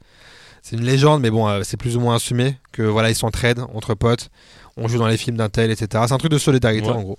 C'est 0.69 0.75
une 0.75 0.83
légende, 0.83 1.21
mais 1.21 1.29
bon, 1.29 1.47
euh, 1.47 1.61
c'est 1.63 1.77
plus 1.77 1.95
ou 1.95 2.01
moins 2.01 2.15
assumé 2.15 2.57
que 2.73 2.81
voilà, 2.81 3.09
ils 3.09 3.15
s'entraident 3.15 3.65
entre 3.73 3.93
potes. 3.93 4.29
On 4.75 4.89
joue 4.89 4.97
dans 4.99 5.07
les 5.07 5.15
films 5.15 5.37
d'un 5.37 5.47
tel, 5.47 5.71
etc. 5.71 6.03
C'est 6.07 6.13
un 6.13 6.17
truc 6.17 6.29
de 6.31 6.37
solidarité 6.37 6.87
Ouais. 6.87 6.93
en 6.93 7.01
gros. 7.03 7.17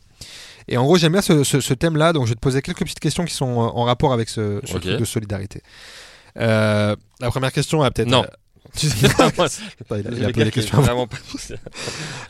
Et 0.68 0.76
en 0.76 0.84
gros, 0.84 0.98
j'aime 0.98 1.12
bien 1.12 1.22
ce, 1.22 1.44
ce- 1.44 1.60
ce 1.60 1.72
thème-là, 1.72 2.12
donc 2.12 2.24
je 2.26 2.32
vais 2.32 2.34
te 2.34 2.40
poser 2.40 2.60
quelques 2.60 2.80
petites 2.80 3.00
questions 3.00 3.24
qui 3.24 3.32
sont 3.32 3.48
euh, 3.52 3.70
en 3.72 3.84
rapport 3.84 4.12
avec 4.12 4.28
ce, 4.28 4.60
truc 4.66 4.84
de 4.84 5.04
solidarité. 5.06 5.62
Euh, 6.38 6.94
la 7.20 7.30
première 7.30 7.50
question 7.52 7.82
est 7.86 7.90
peut-être. 7.90 8.08
Non. 8.10 8.24
Tu 8.78 8.88
sais- 8.90 9.08
Moi, 9.36 9.46
Attends, 9.80 9.96
il 9.96 9.96
a, 9.96 9.98
il 9.98 10.06
a 10.06 10.10
les 10.10 10.24
appelé 10.24 10.32
gars 10.32 10.44
les 10.44 10.50
qui- 10.50 10.60
questions 10.60 10.78
avant. 10.78 10.86
vraiment 10.86 11.06
pas- 11.06 11.16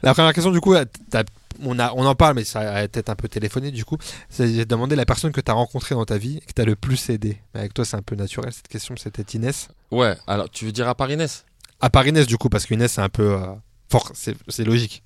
La 0.03 0.15
première 0.15 0.33
question, 0.33 0.51
du 0.53 0.61
coup, 0.61 0.75
t'as- 1.11 1.25
on, 1.65 1.79
a, 1.79 1.93
on 1.95 2.07
en 2.07 2.15
parle, 2.15 2.37
mais 2.37 2.45
ça 2.45 2.61
a 2.61 2.87
peut-être 2.89 3.09
un 3.09 3.17
peu 3.17 3.27
téléphoné, 3.29 3.71
du 3.73 3.85
coup. 3.85 3.97
J'ai 4.39 4.65
demandé 4.65 4.95
la 4.97 5.05
personne 5.05 5.33
que 5.33 5.41
tu 5.41 5.51
as 5.51 5.55
rencontrée 5.55 5.95
dans 5.95 6.05
ta 6.05 6.17
vie 6.19 6.37
et 6.37 6.41
que 6.41 6.53
tu 6.55 6.63
as 6.63 6.65
le 6.65 6.77
plus 6.77 7.11
aidé. 7.11 7.39
Avec 7.55 7.75
toi, 7.75 7.85
c'est 7.85 7.97
un 7.97 8.03
peu 8.03 8.15
naturel, 8.15 8.53
cette 8.53 8.69
question, 8.69 8.95
c'était 8.97 9.37
Inès. 9.37 9.69
Ouais, 9.91 10.17
alors 10.27 10.49
tu 10.51 10.65
veux 10.67 10.73
dire 10.73 10.89
à 10.89 10.95
part 10.95 11.11
Inès? 11.11 11.45
À 11.81 11.91
part 11.91 12.07
Inès, 12.07 12.27
du 12.27 12.37
coup, 12.39 12.49
parce 12.49 12.65
qu'Inès, 12.67 12.93
c'est 12.93 13.01
un 13.01 13.09
peu 13.09 13.35
euh, 13.35 13.47
fort, 13.91 14.13
c'est 14.15 14.65
logique. 14.65 15.03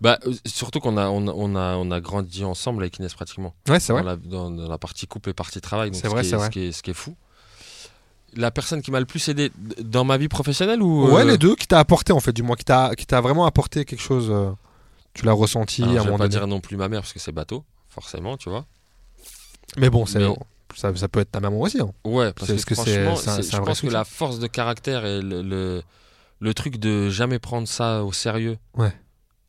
Bah, 0.00 0.18
euh, 0.26 0.32
surtout 0.46 0.80
qu'on 0.80 0.96
a, 0.96 1.08
on, 1.08 1.28
a- 1.28 1.32
on 1.32 1.54
a, 1.54 1.76
on 1.76 1.90
a 1.90 2.00
grandi 2.00 2.42
ensemble 2.44 2.82
avec 2.82 2.98
Inès 2.98 3.12
pratiquement. 3.14 3.54
Ouais, 3.68 3.78
c'est 3.78 3.92
vrai. 3.92 4.02
Dans 4.02 4.08
la, 4.08 4.16
dans, 4.16 4.50
dans 4.50 4.68
la 4.68 4.78
partie 4.78 5.06
couple 5.06 5.30
et 5.30 5.34
partie 5.34 5.60
travail. 5.60 5.90
donc 5.90 5.96
C'est 6.00 6.08
ce 6.08 6.12
vrai, 6.12 6.22
qui 6.22 6.26
est- 6.26 6.30
c'est 6.30 6.36
vrai. 6.36 6.46
Ce 6.46 6.50
qui, 6.50 6.60
est, 6.66 6.72
ce 6.72 6.82
qui 6.82 6.90
est 6.90 6.94
fou. 6.94 7.14
La 8.34 8.50
personne 8.50 8.80
qui 8.82 8.90
m'a 8.90 9.00
le 9.00 9.06
plus 9.06 9.28
aidé 9.28 9.50
dans 9.82 10.04
ma 10.04 10.16
vie 10.16 10.28
professionnelle 10.28 10.82
ou 10.82 11.06
Ouais, 11.10 11.20
euh, 11.22 11.24
les 11.24 11.38
deux, 11.38 11.54
qui 11.54 11.66
t'a 11.66 11.78
apporté, 11.78 12.12
en 12.12 12.20
fait, 12.20 12.32
du 12.32 12.42
moins, 12.42 12.56
qui 12.56 12.64
t'a 12.64 12.94
qui 12.96 13.04
t'a 13.06 13.20
vraiment 13.20 13.44
apporté 13.46 13.84
quelque 13.84 14.00
chose. 14.00 14.28
euh, 14.30 14.50
tu 15.14 15.26
l'as 15.26 15.32
ressenti 15.32 15.82
alors, 15.82 15.92
à 15.94 15.96
un 15.96 15.98
Je 15.98 16.02
vais 16.04 16.06
moment 16.06 16.18
pas 16.18 16.28
donné. 16.28 16.38
dire 16.40 16.46
non 16.46 16.60
plus 16.60 16.76
ma 16.78 16.88
mère 16.88 17.00
parce 17.02 17.12
que 17.12 17.18
c'est 17.18 17.32
bateau, 17.32 17.64
forcément, 17.88 18.38
tu 18.38 18.48
vois. 18.48 18.64
Mais 19.76 19.90
bon, 19.90 20.06
c'est 20.06 20.18
Mais- 20.20 20.34
ça, 20.74 20.94
ça 20.96 21.08
peut 21.08 21.20
être 21.20 21.30
ta 21.30 21.40
maman 21.40 21.60
aussi. 21.60 21.80
hein. 21.80 21.92
Ouais, 22.04 22.32
parce 22.32 22.50
que, 22.50 22.62
que 22.64 22.74
c'est- 22.74 23.04
franchement, 23.04 23.16
c'est 23.16 23.28
un- 23.30 23.42
je 23.42 23.56
pense 23.58 23.80
que 23.82 23.88
la 23.88 24.04
force 24.04 24.38
de 24.38 24.46
caractère 24.46 25.04
et 25.04 25.20
le, 25.20 25.42
le, 25.42 25.82
le 26.40 26.54
truc 26.54 26.78
de 26.78 27.10
jamais 27.10 27.38
prendre 27.38 27.68
ça 27.68 28.02
au 28.04 28.12
sérieux 28.14 28.56
Ouais. 28.78 28.92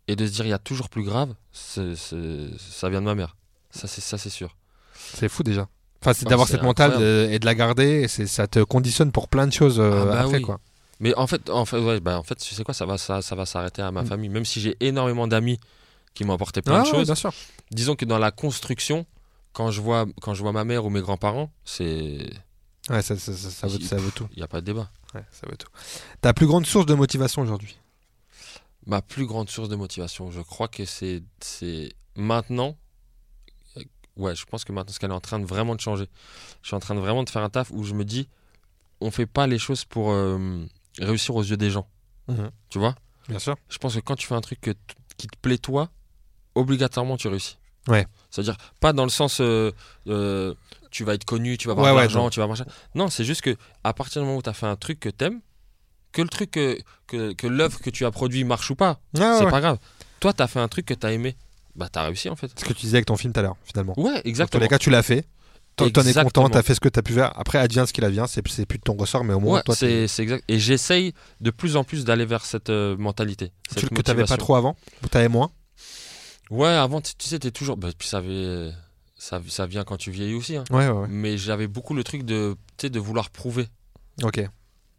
et 0.10 0.18
de 0.18 0.28
se 0.28 0.32
dire 0.34 0.46
il 0.46 0.50
y 0.50 0.54
a 0.54 0.60
toujours 0.60 0.90
plus 0.90 1.04
grave, 1.04 1.34
ça 1.54 2.90
vient 2.90 3.00
de 3.00 3.06
ma 3.06 3.16
mère. 3.16 3.38
Ça, 3.72 3.88
c'est 3.88 4.02
ça, 4.02 4.18
c'est 4.18 4.30
sûr. 4.30 4.58
C'est 4.94 5.30
fou 5.30 5.44
déjà. 5.44 5.68
Enfin, 6.04 6.14
c'est 6.14 6.28
d'avoir 6.28 6.48
cette 6.48 6.64
mentale 6.64 6.98
de- 7.00 7.28
et 7.32 7.40
de 7.40 7.46
la 7.46 7.56
garder, 7.56 8.04
et 8.04 8.08
ça 8.28 8.48
te 8.48 8.60
conditionne 8.64 9.12
pour 9.12 9.28
plein 9.30 9.48
de 9.48 9.54
choses 9.54 9.80
euh, 9.80 10.04
Ah 10.04 10.06
bah 10.06 10.20
après, 10.22 10.36
oui. 10.38 10.42
quoi. 10.42 10.60
Mais 11.00 11.16
en 11.16 11.28
fait, 11.28 11.50
en 11.50 11.66
fait, 11.66 11.80
ouais, 11.80 12.00
bah, 12.00 12.18
en 12.20 12.24
fait, 12.24 12.36
tu 12.36 12.54
sais 12.54 12.64
quoi, 12.64 12.74
ça 12.74 12.86
va, 12.86 12.98
ça, 12.98 13.22
ça 13.22 13.36
va 13.36 13.46
s'arrêter 13.46 13.82
à 13.82 13.92
ma 13.92 14.04
Mm. 14.04 14.06
famille. 14.08 14.30
Même 14.30 14.46
si 14.46 14.60
j'ai 14.62 14.76
énormément 14.80 15.28
d'amis 15.28 15.60
qui 16.14 16.24
m'ont 16.26 16.34
apporté 16.34 16.62
plein 16.62 16.76
Ah, 16.76 16.82
de 16.82 16.86
ouais, 16.86 16.92
choses. 16.92 17.08
bien 17.08 17.16
sûr. 17.16 17.34
Disons 17.72 17.96
que 17.96 18.06
dans 18.06 18.20
la 18.20 18.32
construction, 18.32 19.06
quand 19.54 19.72
je 19.72 19.82
vois, 19.82 20.06
quand 20.22 20.34
je 20.34 20.42
vois 20.42 20.52
ma 20.52 20.64
mère 20.64 20.86
ou 20.86 20.90
mes 20.90 21.02
grands-parents, 21.02 21.50
c'est, 21.66 22.30
Ouais, 22.90 23.02
ça, 23.02 23.18
ça, 23.18 23.32
veut, 23.68 23.80
ça 23.80 23.96
veut 23.98 24.12
tout. 24.12 24.28
il 24.34 24.40
y 24.40 24.44
a 24.44 24.48
pas 24.48 24.60
de 24.62 24.66
débat. 24.66 24.90
Ouais, 25.16 25.24
ça 25.32 25.48
veut 25.50 25.56
tout. 25.58 25.70
Ta 26.22 26.34
plus 26.34 26.48
grande 26.48 26.66
source 26.66 26.86
de 26.86 26.94
motivation 26.94 27.42
aujourd'hui? 27.42 27.78
Ma 28.86 29.02
plus 29.02 29.26
grande 29.26 29.50
source 29.50 29.70
de 29.70 29.76
motivation, 29.78 30.32
je 30.32 30.42
crois 30.42 30.68
que 30.68 30.84
c'est 30.86 31.24
maintenant. 32.18 32.76
Ouais, 34.18 34.36
je 34.36 34.46
pense 34.46 34.64
que 34.64 34.72
maintenant, 34.72 34.94
ce 34.94 35.00
qu'elle 35.00 35.10
est 35.12 35.16
en 35.16 35.20
train 35.22 35.40
de 35.40 35.46
vraiment 35.46 35.76
de 35.76 35.82
changer. 35.82 36.08
Je 36.62 36.68
suis 36.68 36.76
en 36.76 36.80
train 36.80 36.96
de 36.96 37.00
vraiment 37.00 37.24
de 37.24 37.30
faire 37.30 37.42
un 37.42 37.50
taf 37.50 37.72
où 37.72 37.84
je 37.84 37.94
me 37.94 38.06
dis, 38.06 38.28
on 39.02 39.12
fait 39.12 39.26
pas 39.26 39.48
les 39.48 39.58
choses 39.58 39.86
pour 39.86 40.12
euh, 40.12 40.66
réussir 41.00 41.36
aux 41.36 41.44
yeux 41.44 41.58
des 41.58 41.72
gens. 41.72 41.88
Mhm. 42.28 42.52
Tu 42.70 42.80
vois? 42.80 42.96
Bien 43.30 43.40
sûr. 43.40 43.56
je 43.70 43.78
pense 43.78 43.96
que 43.96 44.02
quand 44.02 44.16
tu 44.16 44.28
fais 44.28 44.36
un 44.36 44.42
truc 44.42 44.60
que 44.60 44.72
qui 45.18 45.28
te 45.28 45.38
plaît 45.38 45.58
toi, 45.58 45.90
obligatoirement 46.56 47.16
tu 47.18 47.28
réussis. 47.28 47.58
Ouais. 47.88 48.06
C'est-à-dire 48.30 48.58
pas 48.80 48.94
dans 48.94 49.04
le 49.04 49.10
sens 49.10 49.40
euh, 49.42 49.72
euh, 50.08 50.54
tu 50.92 51.04
vas 51.04 51.14
être 51.14 51.26
connu, 51.26 51.58
tu 51.58 51.68
vas 51.68 51.72
avoir 51.72 51.88
Ouais, 51.88 51.94
de 51.94 51.98
l'argent, 51.98 52.30
tu 52.30 52.40
vas 52.40 52.48
machin. 52.48 52.66
Non, 52.96 53.10
c'est 53.10 53.24
juste 53.24 53.42
que 53.42 53.56
à 53.84 53.94
partir 53.94 54.22
du 54.22 54.28
moment 54.28 54.40
où 54.40 54.42
tu 54.42 54.50
as 54.50 54.54
fait 54.54 54.68
un 54.68 54.76
truc 54.76 55.00
que 55.00 55.10
t'aimes, 55.10 55.42
que 56.12 56.22
le 56.22 56.30
truc 56.30 56.52
que, 56.52 56.78
que, 57.08 57.34
que 57.34 57.48
l'œuvre 57.48 57.80
que 57.80 57.90
tu 57.90 58.06
as 58.06 58.12
produit 58.12 58.44
marche 58.44 58.70
ou 58.72 58.76
pas, 58.76 59.00
ouais, 59.16 59.38
c'est 59.40 59.50
pas 59.50 59.62
grave. 59.62 59.80
Toi, 60.20 60.34
tu 60.34 60.42
as 60.44 60.48
fait 60.48 60.60
un 60.60 60.68
truc 60.68 60.86
que 60.86 60.94
tu 60.94 61.06
as 61.06 61.12
aimé, 61.12 61.36
bah 61.76 61.90
tu 61.92 62.00
as 62.00 62.04
réussi 62.04 62.30
en 62.30 62.36
fait. 62.36 62.52
Ce 62.58 62.66
que 62.66 62.74
tu 62.74 62.82
disais 62.82 62.98
avec 62.98 63.06
ton 63.06 63.18
film 63.18 63.34
tout 63.34 63.40
à 63.40 63.44
l'heure, 63.44 63.58
finalement. 63.64 63.94
Ouais, 63.98 64.14
Dans 64.16 64.22
tous 64.22 64.28
exactement. 64.28 64.62
les 64.62 64.68
cas, 64.68 64.78
tu 64.80 64.90
l'as 64.90 65.04
fait. 65.04 65.26
T'en 65.76 65.86
es 65.86 65.88
Exactement. 65.88 66.26
content, 66.26 66.50
t'as 66.50 66.62
fait 66.62 66.76
ce 66.76 66.80
que 66.80 66.88
t'as 66.90 67.02
pu 67.02 67.14
faire. 67.14 67.32
Après, 67.36 67.58
advient 67.58 67.86
ce 67.88 67.94
qu'il 67.94 68.04
advient, 68.06 68.26
c'est 68.28 68.48
c'est 68.48 68.68
plus 68.68 68.78
de 68.78 68.84
ton 68.84 68.94
ressort, 68.94 69.24
mais 69.24 69.34
au 69.34 69.40
moins, 69.40 69.56
Ouais, 69.58 69.64
toi, 69.64 69.76
c'est 69.76 70.04
exact. 70.20 70.44
Et 70.48 70.60
j'essaye 70.60 71.14
de 71.42 71.50
plus 71.50 71.76
en 71.78 71.84
plus 71.84 72.06
d'aller 72.06 72.26
vers 72.26 72.46
cette 72.46 72.70
euh, 72.70 72.96
mentalité. 72.96 73.52
tu, 73.74 73.80
Cette 73.80 73.90
que 73.90 74.02
t'avais 74.04 74.24
pas 74.26 74.38
trop 74.38 74.54
avant, 74.56 74.76
ou 75.04 75.08
t'avais 75.08 75.30
moins? 75.30 75.50
Ouais, 76.52 76.68
avant, 76.70 77.02
tu 77.02 77.14
tu 77.18 77.28
sais, 77.28 77.40
t'es 77.40 77.50
toujours. 77.50 77.78
Bah, 77.78 77.90
puis 77.98 78.08
ça, 78.08 78.18
avait- 78.20 78.72
ça, 79.18 79.42
ça 79.48 79.66
vient 79.66 79.84
quand 79.84 79.98
tu 79.98 80.12
vieillis 80.12 80.36
aussi. 80.36 80.58
hein. 80.58 80.64
Ouais, 80.70 80.88
ouais, 80.88 80.94
ouais. 80.94 81.08
mais 81.10 81.38
j'avais 81.40 81.68
beaucoup 81.68 81.96
le 81.96 82.04
truc 82.04 82.24
de, 82.24 82.56
tu 82.78 82.92
de 82.92 83.00
vouloir 83.00 83.32
prouver, 83.32 83.68
Ok. 84.22 84.46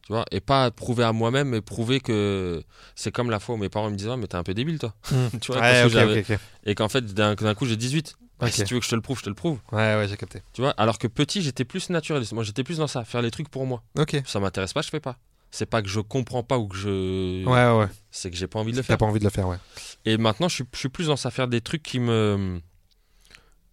Tu 0.06 0.12
vois, 0.12 0.24
et 0.30 0.40
pas 0.40 0.70
prouver 0.70 1.04
à 1.04 1.12
moi-même, 1.12 1.48
mais 1.48 1.60
prouver 1.60 2.00
que 2.00 2.62
c'est 2.94 3.10
comme 3.10 3.30
la 3.30 3.40
fois 3.40 3.54
où 3.54 3.58
mes 3.58 3.68
parents 3.68 3.90
me 3.90 3.96
disaient, 3.96 4.10
Ah, 4.10 4.16
mais 4.16 4.26
t'es 4.26 4.36
un 4.36 4.42
peu 4.42 4.54
débile, 4.54 4.78
toi. 4.78 4.94
Tu 5.40 5.52
vois, 5.52 5.60
ouais, 5.60 6.24
que. 6.26 6.34
Et 6.64 6.74
qu'en 6.74 6.88
fait, 6.88 7.04
d'un 7.14 7.34
coup, 7.54 7.66
j'ai 7.66 7.76
18. 7.76 8.16
Bah. 8.40 8.50
Si 8.50 8.64
tu 8.64 8.74
veux 8.74 8.80
que 8.80 8.84
je 8.86 8.90
te 8.90 8.96
le 8.96 9.00
prouve, 9.00 9.18
je 9.18 9.22
te 9.24 9.28
le 9.28 9.34
prouve. 9.34 9.58
Ouais, 9.72 9.94
ouais, 9.96 10.06
j'ai 10.08 10.16
capté. 10.16 10.42
Tu 10.52 10.60
vois, 10.60 10.70
alors 10.72 10.98
que 10.98 11.06
petit, 11.06 11.40
j'étais 11.40 11.64
plus 11.64 11.88
naturaliste. 11.90 12.32
Moi, 12.32 12.42
j'étais 12.42 12.64
plus 12.64 12.78
dans 12.78 12.86
ça, 12.88 13.04
faire 13.04 13.22
les 13.22 13.30
trucs 13.30 13.48
pour 13.48 13.64
moi. 13.64 13.82
Ok. 13.96 14.20
Ça 14.26 14.40
m'intéresse 14.40 14.72
pas, 14.72 14.82
je 14.82 14.88
fais 14.90 15.00
pas. 15.00 15.16
C'est 15.50 15.66
pas 15.66 15.82
que 15.82 15.88
je 15.88 16.00
comprends 16.00 16.42
pas 16.42 16.58
ou 16.58 16.66
que 16.66 16.76
je. 16.76 17.44
Ouais, 17.46 17.78
ouais. 17.78 17.88
C'est 18.10 18.28
que 18.30 18.36
j'ai 18.36 18.48
pas 18.48 18.58
envie 18.58 18.72
de 18.72 18.76
le 18.78 18.82
T'as 18.82 18.88
faire. 18.88 18.98
pas 18.98 19.06
envie 19.06 19.20
de 19.20 19.24
le 19.24 19.30
faire, 19.30 19.46
ouais. 19.46 19.58
Et 20.04 20.18
maintenant, 20.18 20.48
je 20.48 20.56
suis, 20.56 20.64
je 20.72 20.78
suis 20.80 20.88
plus 20.88 21.06
dans 21.06 21.16
ça, 21.16 21.30
faire 21.30 21.46
des 21.46 21.60
trucs 21.60 21.84
qui 21.84 22.00
me. 22.00 22.60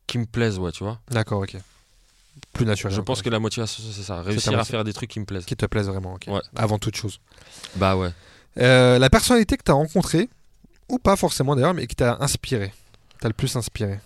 qui 0.05 0.19
me 0.19 0.25
plaisent, 0.25 0.59
ouais, 0.59 0.71
tu 0.71 0.83
vois. 0.83 0.99
D'accord, 1.09 1.41
ok. 1.41 1.57
Plus 2.53 2.65
naturel. 2.65 2.95
Je 2.95 3.01
pense 3.01 3.21
que 3.21 3.29
la 3.29 3.39
motivation, 3.39 3.83
c'est 3.91 4.03
ça. 4.03 4.21
Réussir 4.21 4.57
à 4.57 4.63
faire 4.63 4.83
des 4.83 4.93
trucs 4.93 5.09
qui 5.09 5.19
me 5.19 5.25
plaisent. 5.25 5.45
Qui 5.45 5.55
te 5.55 5.65
plaise 5.65 5.87
vraiment, 5.87 6.13
ok. 6.15 6.25
Ouais. 6.27 6.41
Avant 6.55 6.79
toute 6.79 6.95
chose. 6.95 7.19
Bah 7.75 7.95
ouais. 7.95 8.11
Euh, 8.57 8.99
la 8.99 9.09
personnalité 9.09 9.55
que 9.57 9.63
t'as 9.63 9.73
rencontrée, 9.73 10.29
ou 10.89 10.99
pas 10.99 11.15
forcément 11.15 11.55
d'ailleurs, 11.55 11.73
mais 11.73 11.87
qui 11.87 11.95
t'a 11.95 12.17
inspiré. 12.19 12.73
T'as 13.19 13.29
le 13.29 13.33
plus 13.33 13.55
inspiré. 13.55 13.99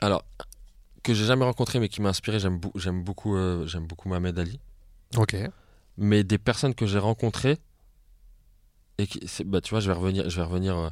Alors, 0.00 0.24
que 1.02 1.14
j'ai 1.14 1.24
jamais 1.24 1.44
rencontré 1.44 1.80
mais 1.80 1.88
qui 1.88 2.00
m'a 2.00 2.10
inspiré, 2.10 2.38
j'aime 2.38 2.58
beaucoup, 3.02 3.36
euh, 3.36 3.66
j'aime 3.66 3.86
beaucoup 3.86 4.08
Mohamed 4.08 4.38
Ali. 4.38 4.60
Ok. 5.16 5.36
Mais 5.96 6.22
des 6.22 6.38
personnes 6.38 6.74
que 6.74 6.86
j'ai 6.86 6.98
rencontrées 6.98 7.58
et 8.98 9.06
qui, 9.06 9.20
bah, 9.44 9.60
tu 9.60 9.70
vois, 9.70 9.80
je 9.80 9.88
vais 9.88 9.96
revenir, 9.96 10.28
je 10.28 10.36
vais 10.36 10.46
revenir 10.46 10.76
euh, 10.76 10.90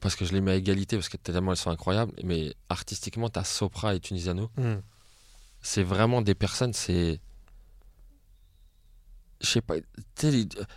parce 0.00 0.16
que 0.16 0.24
je 0.24 0.32
les 0.32 0.40
mets 0.40 0.52
à 0.52 0.56
égalité 0.56 0.96
parce 0.96 1.08
que 1.08 1.16
tellement 1.16 1.52
elles 1.52 1.58
sont 1.58 1.70
incroyables. 1.70 2.12
Mais 2.24 2.54
artistiquement, 2.68 3.28
t'as 3.28 3.44
Sopra 3.44 3.94
et 3.94 4.00
Tunisiano. 4.00 4.50
Hmm. 4.56 4.76
C'est 5.60 5.82
vraiment 5.82 6.22
des 6.22 6.34
personnes, 6.34 6.72
c'est. 6.72 7.20
Je 9.40 9.46
sais 9.46 9.60
pas. 9.60 9.74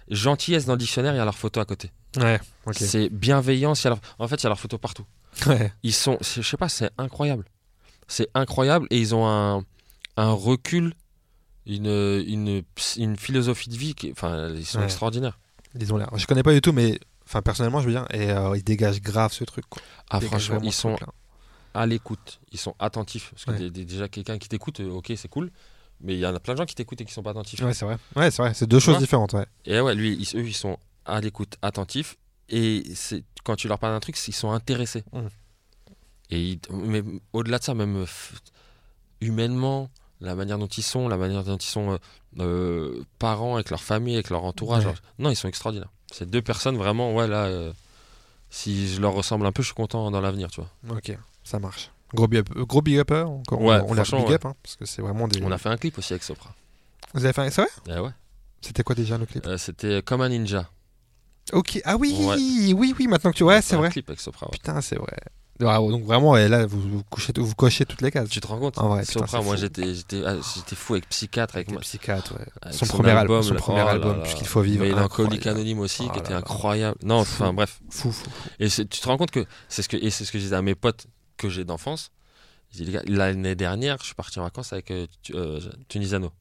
Gentillesse 0.09 0.65
dans 0.65 0.73
le 0.73 0.77
dictionnaire, 0.77 1.13
il 1.13 1.17
y 1.17 1.19
a 1.19 1.25
leur 1.25 1.37
photo 1.37 1.59
à 1.59 1.65
côté. 1.65 1.91
Ouais. 2.17 2.39
Ok. 2.65 2.75
C'est 2.75 3.09
bienveillance, 3.09 3.81
il 3.81 3.85
y 3.85 3.87
a 3.87 3.89
leur- 3.91 4.01
en 4.19 4.27
fait, 4.27 4.35
il 4.35 4.43
y 4.43 4.45
a 4.47 4.49
leur 4.49 4.59
photo 4.59 4.77
partout. 4.77 5.05
Ouais. 5.47 5.71
Ils 5.81 5.93
sont, 5.93 6.17
je 6.21 6.41
sais 6.41 6.57
pas, 6.57 6.69
c'est 6.69 6.91
incroyable. 6.97 7.45
C'est 8.07 8.27
incroyable 8.35 8.85
et 8.91 8.99
ils 8.99 9.15
ont 9.15 9.25
un, 9.27 9.63
un 10.17 10.31
recul, 10.31 10.93
une, 11.65 11.87
une, 11.87 12.63
une 12.97 13.17
philosophie 13.17 13.69
de 13.69 13.77
vie 13.77 13.95
qui, 13.95 14.11
enfin, 14.11 14.49
ils 14.49 14.65
sont 14.65 14.79
Ouais. 14.79 14.85
extraordinaires. 14.85 15.39
Ils 15.79 15.93
ont 15.93 15.97
l'air. 15.97 16.09
Je 16.17 16.25
connais 16.27 16.43
pas 16.43 16.53
du 16.53 16.59
tout, 16.61 16.73
mais 16.73 16.99
enfin 17.25 17.41
personnellement, 17.41 17.79
je 17.79 17.85
veux 17.87 17.93
dire, 17.93 18.05
et 18.11 18.29
euh, 18.29 18.55
ils 18.57 18.63
dégagent 18.63 19.01
grave 19.01 19.31
ce 19.31 19.45
truc. 19.45 19.65
Quoi. 19.69 19.81
Ah, 20.09 20.19
franchement, 20.19 20.59
ils 20.61 20.73
sont. 20.73 20.97
À 21.73 21.85
l'écoute, 21.85 22.39
ils 22.51 22.59
sont 22.59 22.75
attentifs. 22.79 23.31
Parce 23.31 23.45
que 23.45 23.63
Ouais. 23.63 23.69
déjà, 23.69 24.07
quelqu'un 24.07 24.37
qui 24.37 24.49
t'écoute, 24.49 24.79
euh, 24.79 24.89
ok, 24.91 25.11
c'est 25.15 25.27
cool. 25.29 25.51
Mais 26.01 26.15
il 26.15 26.19
y 26.19 26.25
en 26.25 26.33
a 26.35 26.39
plein 26.39 26.53
de 26.55 26.57
gens 26.59 26.65
qui 26.65 26.73
t'écoutent 26.75 26.99
et 27.01 27.05
qui 27.05 27.13
sont 27.13 27.21
pas 27.23 27.29
attentifs. 27.31 27.61
Ouais, 27.61 27.73
c'est 27.73 27.85
vrai. 27.85 27.97
Ouais, 28.15 28.31
c'est 28.31 28.41
vrai. 28.41 28.53
C'est 28.55 28.65
deux 28.67 28.79
choses 28.79 28.97
différentes. 28.97 29.33
Ouais. 29.33 29.45
Et 29.65 29.79
ouais, 29.79 29.93
lui, 29.95 30.15
ils- 30.19 30.35
eux, 30.37 30.47
ils 30.47 30.53
sont 30.53 30.77
à 31.05 31.21
l'écoute, 31.21 31.57
attentifs. 31.61 32.17
Et 32.49 32.83
c'est 32.95 33.23
quand 33.43 33.55
tu 33.55 33.67
leur 33.67 33.77
parles 33.79 33.93
d'un 33.93 33.99
truc, 33.99 34.17
ils 34.27 34.33
sont 34.33 34.51
intéressés. 34.51 35.03
Mm. 35.13 35.19
Et 36.31 36.41
ils- 36.53 36.59
mais 36.71 37.03
au-delà 37.33 37.59
de 37.59 37.63
ça, 37.63 37.73
même 37.75 37.97
euh, 37.97 38.05
humainement, 39.21 39.89
la 40.19 40.35
manière 40.35 40.57
dont 40.57 40.67
ils 40.67 40.83
sont, 40.83 41.07
la 41.07 41.17
manière 41.17 41.43
dont 41.43 41.57
ils 41.57 41.65
sont 41.65 41.91
euh, 41.91 41.97
euh, 42.39 43.03
parents 43.19 43.55
avec 43.55 43.69
leur 43.69 43.81
famille, 43.83 44.15
avec 44.15 44.29
leur 44.29 44.43
entourage. 44.43 44.85
Ouais. 44.85 44.93
non, 45.19 45.29
ils 45.29 45.35
sont 45.35 45.47
extraordinaires. 45.47 45.91
C'est 46.11 46.29
deux 46.29 46.41
personnes 46.41 46.77
vraiment, 46.77 47.13
ouais, 47.13 47.27
là, 47.27 47.45
euh, 47.45 47.71
si 48.49 48.87
je 48.93 49.01
leur 49.01 49.13
ressemble 49.13 49.45
un 49.45 49.51
peu, 49.51 49.61
je 49.61 49.67
suis 49.67 49.75
content 49.75 50.09
dans 50.11 50.21
l'avenir, 50.21 50.49
tu 50.51 50.61
vois. 50.61 50.97
Ok, 50.97 51.17
ça 51.43 51.59
marche. 51.59 51.91
Gros 52.13 52.27
big 52.27 52.39
up, 52.41 52.49
gros 52.67 52.81
big 52.81 52.97
upper, 52.99 53.21
encore. 53.27 53.61
Ouais, 53.61 53.79
on, 53.85 53.91
on 53.91 53.93
l'a 53.93 54.03
big 54.03 54.31
up, 54.33 54.45
hein, 54.45 54.55
parce 54.61 54.75
que 54.75 54.85
c'est 54.85 55.01
vraiment 55.01 55.27
des. 55.27 55.41
On 55.43 55.51
a 55.51 55.57
fait 55.57 55.69
un 55.69 55.77
clip 55.77 55.97
aussi 55.97 56.13
avec 56.13 56.23
Sopra. 56.23 56.53
Vous 57.13 57.23
avez 57.23 57.33
fait 57.33 57.41
un. 57.41 57.49
C'est 57.49 57.61
vrai? 57.61 57.71
Eh 57.87 57.99
ouais. 57.99 58.11
C'était 58.61 58.83
quoi 58.83 58.95
déjà 58.95 59.17
le 59.17 59.25
clip? 59.25 59.45
Euh, 59.47 59.57
C'était 59.57 60.01
comme 60.01 60.21
un 60.21 60.29
ninja. 60.29 60.69
Ok, 61.53 61.81
ah 61.85 61.97
oui, 61.97 62.15
Ouais. 62.19 62.73
oui, 62.73 62.93
oui, 62.97 63.07
maintenant 63.07 63.31
que 63.31 63.37
tu. 63.37 63.43
Ouais, 63.43 63.61
c'est 63.61 63.75
Un 63.75 63.79
vrai. 63.79 63.89
clip 63.89 64.09
avec 64.09 64.19
Sopra. 64.19 64.45
ouais. 64.47 64.51
Putain, 64.51 64.79
c'est 64.81 64.97
vrai. 64.97 65.15
Donc 65.59 66.05
vraiment, 66.05 66.35
et 66.37 66.47
là, 66.47 66.65
vous, 66.65 66.81
vous, 66.81 67.03
couchez, 67.03 67.33
vous 67.35 67.53
cochez 67.53 67.85
toutes 67.85 68.01
les 68.01 68.09
cases. 68.09 68.29
Tu 68.29 68.39
te 68.41 68.47
rends 68.47 68.57
compte? 68.57 68.79
En 68.79 68.89
vrai, 68.89 69.05
Sopra, 69.05 69.41
moi 69.41 69.55
fou. 69.55 69.61
j'étais 69.61 69.93
j'étais 69.93 70.23
ah, 70.25 70.35
j'étais 70.55 70.75
fou 70.75 70.93
avec 70.93 71.07
Psychiatre, 71.07 71.55
avec, 71.55 71.69
Avec 71.69 71.81
psychiatre, 71.81 72.33
ouais. 72.33 72.45
avec 72.63 72.75
Son 72.75 72.87
premier 72.87 73.11
album, 73.11 73.43
son 73.43 73.53
premier 73.55 73.83
Oh 73.83 73.87
album. 73.87 74.21
Puisqu'il 74.23 74.47
faut 74.47 74.61
vivre. 74.61 74.83
Mélancolique 74.83 75.33
incroyable. 75.45 75.59
Anonyme 75.59 75.79
aussi, 75.79 76.03
Oh 76.07 76.11
qui 76.11 76.17
là 76.19 76.25
était 76.25 76.33
incroyable. 76.33 76.97
Non, 77.03 77.19
enfin 77.19 77.53
bref. 77.53 77.79
Fou, 77.91 78.11
fou, 78.11 78.29
fou. 78.31 78.49
Et 78.59 78.69
tu 78.69 78.85
te 78.87 79.07
rends 79.07 79.17
compte 79.17 79.29
que 79.31 79.45
c'est 79.69 79.83
ce 79.83 79.89
que 79.89 79.97
et 79.97 80.09
c'est 80.09 80.25
ce 80.25 80.31
que 80.31 80.39
je 80.39 80.43
disais 80.45 80.55
à 80.55 80.63
mes 80.63 80.73
potes 80.75 81.05
que 81.41 81.49
j'ai 81.49 81.65
d'enfance. 81.65 82.11
L'année 83.07 83.55
dernière, 83.55 83.97
je 83.99 84.05
suis 84.05 84.15
parti 84.15 84.39
en 84.39 84.43
vacances 84.43 84.71
avec 84.71 84.91
euh, 84.91 85.05
euh, 85.33 85.59
Tunisiano. 85.89 86.31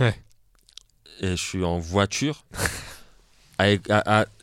Ouais. 0.00 0.14
Et 1.20 1.30
je 1.30 1.42
suis 1.42 1.64
en 1.64 1.78
voiture. 1.78 2.44
avec, 3.58 3.82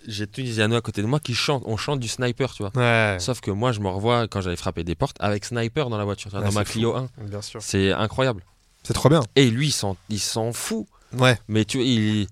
j'ai 0.07 0.25
Tunisiano 0.27 0.75
à 0.75 0.81
côté 0.81 1.01
de 1.01 1.07
moi 1.07 1.19
qui 1.19 1.33
chante. 1.35 1.63
On 1.65 1.75
chante 1.77 1.99
du 1.99 2.07
sniper, 2.07 2.53
tu 2.53 2.63
vois. 2.63 2.71
Ouais, 2.75 3.17
Sauf 3.19 3.41
que 3.41 3.51
moi, 3.51 3.71
je 3.71 3.79
me 3.79 3.89
revois 3.89 4.27
quand 4.27 4.41
j'allais 4.41 4.55
frapper 4.55 4.83
des 4.83 4.95
portes 4.95 5.17
avec 5.19 5.43
sniper 5.45 5.89
dans 5.89 5.97
la 5.97 6.05
voiture, 6.05 6.31
tu 6.31 6.37
vois, 6.37 6.45
Ouais, 6.45 6.51
dans 6.51 6.59
ma 6.59 6.63
Clio 6.65 6.95
1. 6.95 7.09
bien 7.25 7.41
sûr. 7.41 7.61
C'est 7.61 7.91
incroyable. 7.91 8.43
C'est 8.83 8.93
trop 8.93 9.09
bien. 9.09 9.21
Et 9.35 9.49
lui, 9.49 9.67
il 9.67 9.71
s'en, 9.71 9.97
il 10.09 10.19
s'en 10.19 10.51
fout. 10.53 10.87
Ouais, 11.13 11.37
Mais 11.47 11.63
tu 11.65 11.83
il 11.83 12.21
est 12.23 12.27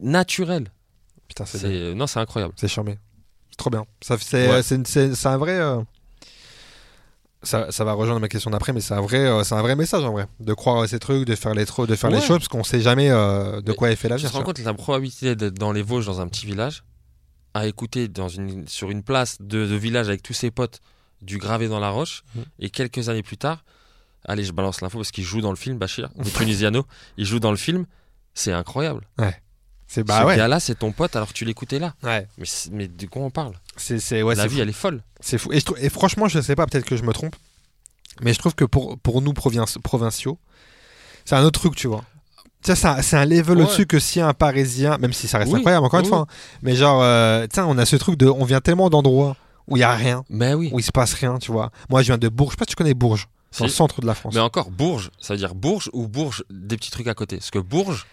naturel. 0.00 0.70
putain, 1.28 1.44
c'est 1.46 1.94
non, 1.94 2.06
c'est 2.06 2.18
incroyable. 2.18 2.52
C'est 2.56 2.68
charmé. 2.68 2.98
C'est 3.50 3.56
trop 3.56 3.70
bien. 3.70 3.84
Ça, 4.02 4.16
c'est, 4.18 4.50
Ouais. 4.50 4.62
c'est, 4.62 4.74
une- 4.74 4.86
c'est- 4.86 5.14
c'est 5.14 5.28
un 5.28 5.36
vrai. 5.38 5.52
euh, 5.60 5.80
Ça, 7.44 7.70
ça 7.70 7.84
va 7.84 7.92
rejoindre 7.92 8.20
ma 8.20 8.28
question 8.28 8.50
d'après, 8.50 8.72
mais 8.72 8.80
c'est 8.80 8.94
un 8.94 9.00
vrai, 9.00 9.18
euh, 9.18 9.44
c'est 9.44 9.54
un 9.54 9.62
vrai 9.62 9.76
message 9.76 10.02
en 10.04 10.12
vrai, 10.12 10.26
de 10.40 10.52
croire 10.54 10.82
à 10.82 10.88
ces 10.88 10.98
trucs, 10.98 11.26
de 11.26 11.34
faire 11.34 11.54
les 11.54 11.66
trop, 11.66 11.86
de 11.86 11.94
faire 11.94 12.10
les 12.10 12.16
Ouais. 12.16 12.22
choses, 12.22 12.38
parce 12.38 12.48
qu'on 12.48 12.64
sait 12.64 12.80
jamais 12.80 13.10
euh, 13.10 13.60
de 13.60 13.70
Mais 13.70 13.76
quoi 13.76 13.90
est 13.90 13.96
fait 13.96 14.08
Tu 14.08 14.12
l'avenir. 14.12 14.30
te 14.30 14.34
rends 14.34 14.40
tu 14.42 14.46
compte 14.46 14.58
la 14.60 14.74
probabilité 14.74 15.36
d'être 15.36 15.54
dans 15.54 15.72
les 15.72 15.82
Vosges, 15.82 16.06
dans 16.06 16.20
un 16.20 16.28
petit 16.28 16.46
village, 16.46 16.84
à 17.54 17.66
écouter 17.66 18.08
dans 18.08 18.28
une, 18.28 18.66
sur 18.66 18.90
une 18.90 19.02
place 19.02 19.36
de, 19.40 19.66
de 19.66 19.74
village 19.76 20.08
avec 20.08 20.22
tous 20.22 20.32
ses 20.34 20.50
potes 20.50 20.80
du 21.22 21.38
gravé 21.38 21.68
dans 21.68 21.80
la 21.80 21.90
roche, 21.90 22.22
Mm. 22.34 22.40
et 22.60 22.70
quelques 22.70 23.08
années 23.08 23.22
plus 23.22 23.36
tard, 23.38 23.64
allez, 24.26 24.42
je 24.44 24.52
balance 24.52 24.80
l'info 24.80 24.98
parce 24.98 25.10
qu'il 25.10 25.24
joue 25.24 25.40
dans 25.40 25.50
le 25.50 25.56
film, 25.56 25.78
Bachir, 25.78 26.10
le 26.18 26.24
Tunisiano, 26.30 26.84
il 27.16 27.24
joue 27.26 27.40
dans 27.40 27.50
le 27.50 27.56
film, 27.56 27.86
c'est 28.34 28.52
incroyable. 28.52 29.06
C'est 29.86 30.02
bah 30.02 30.20
Ce 30.22 30.26
ouais. 30.26 30.36
gars-là, 30.36 30.60
c'est 30.60 30.74
ton 30.76 30.92
pote 30.92 31.14
alors 31.16 31.32
tu 31.32 31.44
l'écoutais 31.44 31.78
là. 31.78 31.94
Ouais. 32.02 32.26
Mais, 32.38 32.46
mais 32.72 32.88
de 32.88 33.06
quoi 33.06 33.22
on 33.22 33.30
parle? 33.30 33.52
C'est, 33.76 33.98
c'est, 34.00 34.22
ouais, 34.22 34.34
La 34.34 34.46
vie, 34.46 34.56
fou. 34.56 34.62
elle 34.62 34.68
est 34.68 34.72
folle. 34.72 35.02
C'est 35.20 35.38
fou. 35.38 35.52
Et, 35.52 35.60
je 35.60 35.64
trou- 35.64 35.76
et 35.78 35.88
franchement, 35.88 36.26
je 36.28 36.40
sais 36.40 36.56
pas, 36.56 36.66
peut-être 36.66 36.84
que 36.86 36.96
je 36.96 37.02
me 37.02 37.12
trompe, 37.12 37.36
mais 38.22 38.32
je 38.32 38.38
trouve 38.38 38.54
que 38.54 38.64
pour, 38.64 38.98
pour 38.98 39.20
nous 39.22 39.32
provinci- 39.32 39.78
provinciaux, 39.80 40.38
c'est 41.24 41.34
un 41.36 41.42
autre 41.44 41.60
truc, 41.60 41.76
tu 41.76 41.86
vois. 41.88 42.04
Sais, 42.66 42.74
c'est 42.76 43.16
un, 43.16 43.26
level 43.26 43.58
Ouais. 43.58 43.64
au-dessus 43.64 43.86
que 43.86 43.98
si 43.98 44.20
un 44.22 44.32
Parisien, 44.32 44.96
même 44.98 45.12
si 45.12 45.28
ça 45.28 45.36
reste 45.38 45.52
Oui, 45.52 45.58
incroyable, 45.58 45.84
encore 45.84 46.00
une 46.00 46.06
fois, 46.06 46.20
hein, 46.20 46.26
mais 46.62 46.74
genre, 46.74 47.02
euh, 47.02 47.46
sais, 47.52 47.60
on 47.60 47.76
a 47.76 47.84
ce 47.84 47.96
truc 47.96 48.16
de, 48.16 48.26
on 48.26 48.44
vient 48.44 48.62
tellement 48.62 48.88
d'endroits 48.88 49.36
où 49.68 49.76
il 49.76 49.80
y 49.80 49.82
a 49.82 49.94
rien, 49.94 50.24
Mais 50.30 50.54
oui. 50.54 50.70
où 50.72 50.78
il 50.78 50.82
se 50.82 50.90
passe 50.92 51.12
rien, 51.12 51.38
tu 51.38 51.52
vois. 51.52 51.70
Moi, 51.90 52.00
je 52.00 52.06
viens 52.06 52.16
de 52.18 52.28
Bourges, 52.30 52.52
je 52.52 52.54
sais 52.54 52.58
pas 52.58 52.64
si 52.64 52.70
tu 52.70 52.76
connais 52.76 52.94
Bourges, 52.94 53.28
c'est 53.50 53.64
le 53.64 53.70
centre 53.70 54.00
de 54.00 54.06
la 54.06 54.14
France. 54.14 54.34
Mais 54.34 54.40
encore, 54.40 54.70
Bourges, 54.70 55.10
ça 55.20 55.34
veut 55.34 55.38
dire 55.38 55.54
Bourges 55.54 55.90
ou 55.92 56.08
Bourges, 56.08 56.42
des 56.50 56.76
petits 56.78 56.90
trucs 56.90 57.06
à 57.06 57.14
côté. 57.14 57.36
Parce 57.36 57.50
que 57.50 57.58
Bourges, 57.58 58.06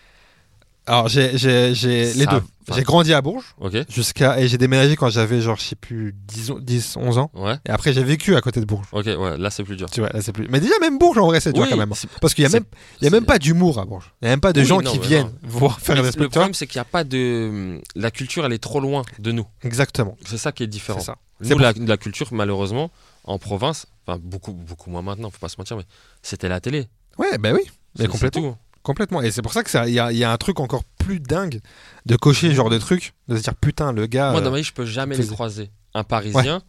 Alors, 0.88 1.08
j'ai, 1.08 1.38
j'ai, 1.38 1.74
j'ai 1.76 2.14
les 2.14 2.26
Ça- 2.26 2.32
deux. 2.32 2.42
J'ai 2.74 2.84
grandi 2.84 3.14
à 3.14 3.22
Bourges, 3.22 3.54
ok, 3.60 3.76
jusqu'à, 3.90 4.40
et 4.40 4.48
j'ai 4.48 4.58
déménagé 4.58 4.96
quand 4.96 5.10
j'avais, 5.10 5.42
genre, 5.42 5.58
je 5.58 5.64
sais 5.64 5.76
plus, 5.76 6.16
10, 6.28 6.52
on- 6.52 6.60
10, 6.60 6.96
11 6.96 7.18
ans. 7.18 7.30
ouais, 7.34 7.56
Et 7.68 7.70
après, 7.70 7.92
j'ai 7.92 8.04
vécu 8.04 8.36
à 8.36 8.40
côté 8.42 8.62
de 8.62 8.66
Bourges. 8.66 8.88
ok, 8.94 9.06
ouais, 9.08 9.38
là 9.38 9.50
c'est 9.50 9.64
plus 9.66 9.76
dur. 9.76 9.90
Tu 9.90 10.00
vois, 10.00 10.10
là, 10.10 10.22
c'est 10.22 10.32
plus. 10.32 10.48
Mais 10.50 10.62
déjà, 10.62 10.76
même 10.80 10.98
Bourges, 10.98 11.18
en 11.18 11.26
vrai, 11.26 11.42
c'est 11.42 11.52
dur 11.52 11.64
Oui, 11.64 11.70
quand 11.70 11.76
même. 11.78 11.92
c'est- 11.96 12.08
Parce 12.22 12.34
qu'il 12.34 12.44
y 12.44 12.46
a 12.46 12.50
c'est- 12.50 12.60
même, 12.62 12.66
il 13.02 13.06
y 13.06 13.08
a 13.08 13.10
même 13.10 13.26
pas 13.26 13.40
d'humour 13.40 13.78
à 13.80 13.86
Bourges. 13.86 14.14
Il 14.22 14.26
y 14.26 14.28
a 14.28 14.32
même 14.32 14.40
pas 14.40 14.54
de 14.54 14.62
Oui, 14.62 14.66
gens 14.68 14.80
non, 14.82 14.90
qui 14.92 15.00
mais 15.00 15.06
viennent 15.08 15.32
voir 15.44 15.80
faire 15.82 15.96
des 15.96 16.02
le 16.04 16.08
spectacles. 16.12 16.30
problème, 16.32 16.54
c'est 16.54 16.66
qu'il 16.68 16.78
n'y 16.78 16.82
a 16.82 16.86
pas 16.86 17.04
de. 17.04 17.82
La 17.96 18.10
culture, 18.12 18.46
elle 18.46 18.54
est 18.54 18.60
trop 18.64 18.80
loin 18.80 19.02
de 19.20 19.32
nous. 19.34 19.46
Exactement. 19.64 20.16
C'est 20.26 20.38
ça 20.38 20.52
qui 20.54 20.64
est 20.64 20.68
C'est 20.68 20.70
différent. 20.70 21.00
ça. 21.02 21.18
Nous, 21.42 21.48
C'est 21.48 21.54
pour- 21.56 21.62
la, 21.62 21.74
la 21.76 21.98
culture, 21.98 22.28
malheureusement, 22.32 22.90
en 23.26 23.38
province, 23.38 23.88
enfin 24.08 24.20
beaucoup, 24.24 24.54
beaucoup 24.54 24.90
moins 24.92 25.02
maintenant, 25.02 25.30
faut 25.30 25.40
pas 25.40 25.50
se 25.50 25.56
mentir, 25.58 25.76
mais 25.76 25.84
c'était 26.22 26.48
la 26.48 26.62
télé. 26.62 26.88
Ouais, 27.18 27.38
bah 27.38 27.50
oui. 27.54 27.62
Mais 27.98 28.06
C'est- 28.06 28.08
complètement. 28.08 28.42
c'est 28.44 28.48
tout. 28.50 28.56
Complètement. 28.84 29.22
Et 29.22 29.32
c'est 29.32 29.42
pour 29.42 29.54
ça 29.54 29.64
qu'il 29.64 29.90
y, 29.90 29.94
y 29.94 30.24
a 30.24 30.32
un 30.32 30.38
truc 30.38 30.60
encore 30.60 30.84
plus 30.98 31.20
dingue 31.20 31.60
de 32.06 32.16
cocher 32.16 32.50
ce 32.50 32.56
genre 32.56 32.70
de 32.70 32.78
truc, 32.80 33.14
de 33.28 33.38
se 33.38 33.44
dire 33.44 33.56
putain, 33.56 33.92
le 33.92 34.08
gars. 34.08 34.32
Moi, 34.32 34.42
euh, 34.42 34.44
dans 34.44 34.52
ma 34.52 34.58
vie, 34.58 34.64
je 34.64 34.74
peux 34.74 34.86
jamais 34.86 35.16
les 35.16 35.28
croiser. 35.28 35.70
Un 35.94 36.04
Parisien. 36.04 36.62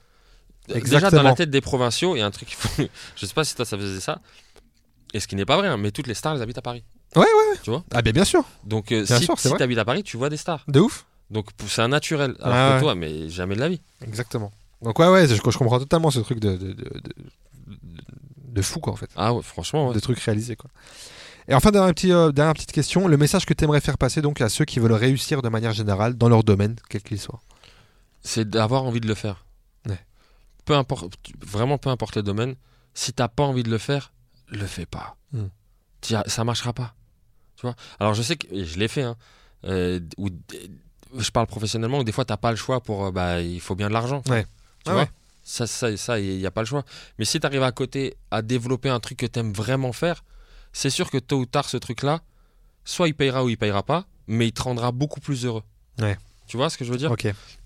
euh, 0.71 0.81
Déjà, 0.81 1.11
dans 1.11 1.23
la 1.23 1.35
tête 1.35 1.51
des 1.51 1.61
provinciaux, 1.61 2.17
il 2.17 2.19
y 2.19 2.23
a 2.23 2.27
un 2.27 2.31
truc 2.31 2.57
je 3.17 3.27
sais 3.27 3.33
pas 3.35 3.45
si 3.45 3.55
toi, 3.55 3.65
ça 3.65 3.79
faisait 3.79 4.01
ça. 4.01 4.21
Et 5.15 5.21
ce 5.21 5.27
qui 5.29 5.37
n'est 5.37 5.45
pas 5.45 5.57
vrai, 5.57 5.69
hein, 5.69 5.77
mais 5.77 5.91
toutes 5.91 6.07
les 6.07 6.15
stars, 6.15 6.35
elles 6.37 6.43
habitent 6.43 6.59
à 6.59 6.63
Paris. 6.63 6.85
Ah, 7.15 8.01
ben 8.03 8.13
bien 8.13 8.25
sûr. 8.25 8.45
Donc, 8.65 8.91
euh, 8.93 9.05
Bien 9.05 9.19
si, 9.19 9.29
si 9.37 9.55
tu 9.55 9.63
habites 9.63 9.79
à 9.79 9.85
Paris, 9.85 10.03
tu 10.03 10.17
vois 10.17 10.31
des 10.31 10.37
stars. 10.39 10.65
De 10.69 10.81
ouf. 10.81 11.05
Donc, 11.31 11.47
c'est 11.67 11.83
un 11.83 11.89
naturel. 11.89 12.35
Alors 12.41 12.55
Ah 12.57 12.69
que 12.71 12.75
ouais. 12.77 12.81
toi, 12.81 12.95
mais 12.95 13.29
jamais 13.29 13.55
de 13.55 13.61
la 13.61 13.69
vie. 13.69 13.81
Exactement. 14.07 14.51
Donc, 14.83 14.99
ouais, 14.99 15.09
ouais, 15.09 15.27
je, 15.29 15.35
je 15.35 15.41
comprends 15.41 15.79
totalement 15.79 16.11
ce 16.11 16.21
truc 16.21 16.41
de, 16.41 16.53
de, 16.57 16.73
de, 16.73 16.73
de- 16.75 17.15
de 18.49 18.63
fou, 18.63 18.81
quoi, 18.81 18.93
en 18.93 18.97
fait. 18.97 19.11
Ah 19.17 19.33
ouais, 19.33 19.43
franchement, 19.43 19.89
ouais. 19.89 19.95
De 19.95 20.01
trucs 20.01 20.19
réalisés, 20.21 20.57
quoi. 20.57 20.71
Et 21.49 21.55
enfin, 21.55 21.71
dernière, 21.71 21.93
petit, 21.95 22.13
euh, 22.13 22.31
dernière 22.33 22.55
petite 22.55 22.73
question. 22.73 23.09
Le 23.09 23.17
message 23.17 23.45
que 23.47 23.55
tu 23.55 23.65
aimerais 23.65 23.81
faire 23.81 23.99
passer 23.99 24.23
donc 24.23 24.41
à 24.41 24.49
ceux 24.49 24.65
qui 24.65 24.79
veulent 24.81 24.93
réussir 24.93 25.43
de 25.43 25.49
manière 25.49 25.73
générale 25.73 26.15
dans 26.15 26.29
leur 26.29 26.45
domaine, 26.45 26.77
quel 26.89 27.03
qu'il 27.03 27.19
soit? 27.21 27.41
c'est 28.25 28.49
d'avoir 28.49 28.85
envie 28.85 29.01
de 29.01 29.09
le 29.09 29.15
faire. 29.17 29.45
Ouais. 29.89 29.99
Peu 30.65 30.75
importe, 30.77 31.15
vraiment 31.45 31.77
peu 31.77 31.91
importe 31.91 32.15
le 32.15 32.23
domaine, 32.23 32.55
si 32.95 33.13
t'as 33.13 33.27
pas 33.27 33.43
envie 33.43 33.65
de 33.65 33.71
le 33.71 33.79
faire, 33.79 34.13
le 34.49 34.65
fais 34.65 34.87
pas. 34.87 35.17
Hmm. 35.33 35.47
T'y 36.01 36.15
a- 36.15 36.23
Ça 36.29 36.45
marchera 36.45 36.73
pas. 36.73 36.95
Tu 37.57 37.63
vois? 37.63 37.75
Alors 37.99 38.15
je 38.15 38.23
sais 38.23 38.37
que 38.37 38.47
je 38.65 38.79
l'ai 38.79 38.87
fait. 38.87 39.03
Hein, 39.03 39.17
euh, 39.65 39.99
où, 40.19 40.29
je 41.19 41.31
parle 41.31 41.49
professionnellement 41.49 41.99
où 41.99 42.05
des 42.05 42.13
fois 42.13 42.25
t'as 42.25 42.37
pas 42.37 42.51
le 42.53 42.57
choix 42.57 42.81
pour, 42.81 43.07
euh, 43.07 43.11
bah, 43.11 43.41
il 43.41 43.61
faut 43.61 43.75
bien 43.75 43.89
de 43.89 43.93
l'argent. 43.93 44.23
Ouais. 44.29 44.45
Tu 44.85 44.91
Ouais, 44.91 44.95
vois? 44.95 45.03
ouais. 45.03 45.11
Ça, 45.43 45.67
ça, 45.67 45.97
ça, 45.97 46.21
il 46.21 46.39
n'y 46.39 46.47
a 46.47 46.53
pas 46.53 46.61
le 46.61 46.67
choix. 46.69 46.85
Mais 47.19 47.25
si 47.25 47.41
tu 47.41 47.47
arrives 47.47 47.65
à 47.65 47.73
côté 47.73 48.17
à 48.31 48.43
développer 48.43 48.89
un 48.89 49.01
truc 49.01 49.19
que 49.19 49.27
tu 49.27 49.41
aimes 49.41 49.53
vraiment 49.53 49.93
faire, 49.93 50.23
c'est 50.73 50.91
sûr 50.91 51.11
que 51.11 51.19
tôt 51.19 51.39
ou 51.39 51.47
tard, 51.47 51.69
ce 51.69 51.77
truc-là, 51.77 52.21
soit 52.85 53.09
il 53.09 53.15
payera 53.15 53.45
ou 53.45 53.49
il 53.49 53.57
payera 53.59 53.83
pas, 53.83 54.07
mais 54.27 54.49
il 54.49 54.53
te 54.53 54.63
rendra 54.63 54.93
beaucoup 54.93 55.21
plus 55.21 55.45
heureux. 55.45 55.63
Ouais. 56.01 56.17
Tu 56.47 56.57
vois 56.57 56.71
ce 56.71 56.77
que 56.79 56.85
je 56.85 56.91
veux 56.93 56.99
dire? 56.99 57.11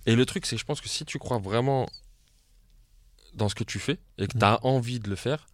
Et 0.06 0.14
le 0.16 0.26
truc, 0.26 0.46
c'est 0.46 0.56
que 0.56 0.60
je 0.60 0.66
pense 0.66 0.80
que 0.80 0.88
si 0.88 1.04
tu 1.04 1.18
crois 1.18 1.38
vraiment 1.38 1.88
dans 3.34 3.48
ce 3.48 3.54
que 3.54 3.64
tu 3.64 3.78
fais 3.78 3.98
et 4.18 4.26
que 4.26 4.36
Mm. 4.36 4.40
tu 4.40 4.44
as 4.44 4.64
envie 4.64 5.00
de 5.00 5.08
le 5.10 5.16
faire, 5.16 5.46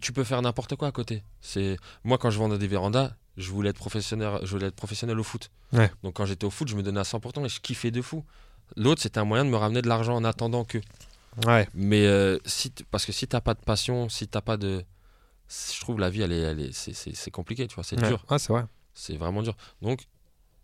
tu 0.00 0.12
peux 0.12 0.24
faire 0.24 0.42
n'importe 0.42 0.76
quoi 0.76 0.88
à 0.88 0.92
côté. 0.92 1.22
C'est 1.40 1.76
Moi, 2.04 2.18
quand 2.18 2.30
je 2.30 2.38
vendais 2.38 2.58
des 2.58 2.66
vérandas, 2.66 3.12
je 3.36 3.50
voulais 3.50 3.70
être 3.70 3.76
professionnel, 3.78 4.38
je 4.42 4.50
voulais 4.50 4.66
être 4.66 4.74
professionnel 4.76 5.18
au 5.18 5.22
foot. 5.22 5.50
Ouais. 5.72 5.90
Donc 6.02 6.14
quand 6.16 6.26
j'étais 6.26 6.44
au 6.44 6.50
foot, 6.50 6.68
je 6.68 6.74
me 6.76 6.82
donnais 6.82 7.00
à 7.00 7.04
100% 7.04 7.44
et 7.44 7.48
je 7.48 7.60
kiffais 7.60 7.90
de 7.90 8.02
fou. 8.02 8.24
L'autre, 8.76 9.00
c'était 9.00 9.18
un 9.18 9.24
moyen 9.24 9.44
de 9.44 9.50
me 9.50 9.56
ramener 9.56 9.80
de 9.80 9.88
l'argent 9.88 10.14
en 10.16 10.24
attendant 10.24 10.64
que. 10.64 10.78
Ouais. 11.46 11.68
Mais 11.74 12.06
euh, 12.06 12.38
si 12.44 12.70
t- 12.70 12.84
parce 12.90 13.06
que 13.06 13.12
si 13.12 13.26
t'as 13.28 13.40
pas 13.40 13.54
de 13.54 13.60
passion, 13.60 14.08
si 14.08 14.26
t'as 14.28 14.40
pas 14.40 14.56
de. 14.56 14.84
Je 15.74 15.80
trouve 15.80 15.98
la 15.98 16.10
vie, 16.10 16.22
elle 16.22 16.32
est, 16.32 16.40
elle 16.40 16.60
est, 16.60 16.72
c'est, 16.72 16.92
c'est- 16.94 17.14
c'est 17.14 17.30
compliqué, 17.30 17.66
tu 17.66 17.74
vois, 17.74 17.84
c'est 17.84 18.00
Ouais. 18.00 18.08
dur. 18.08 18.24
Ouais, 18.30 18.38
c'est 18.38 18.52
vrai. 18.52 18.64
C'est 18.94 19.16
vraiment 19.16 19.42
dur. 19.42 19.56
Donc, 19.82 20.02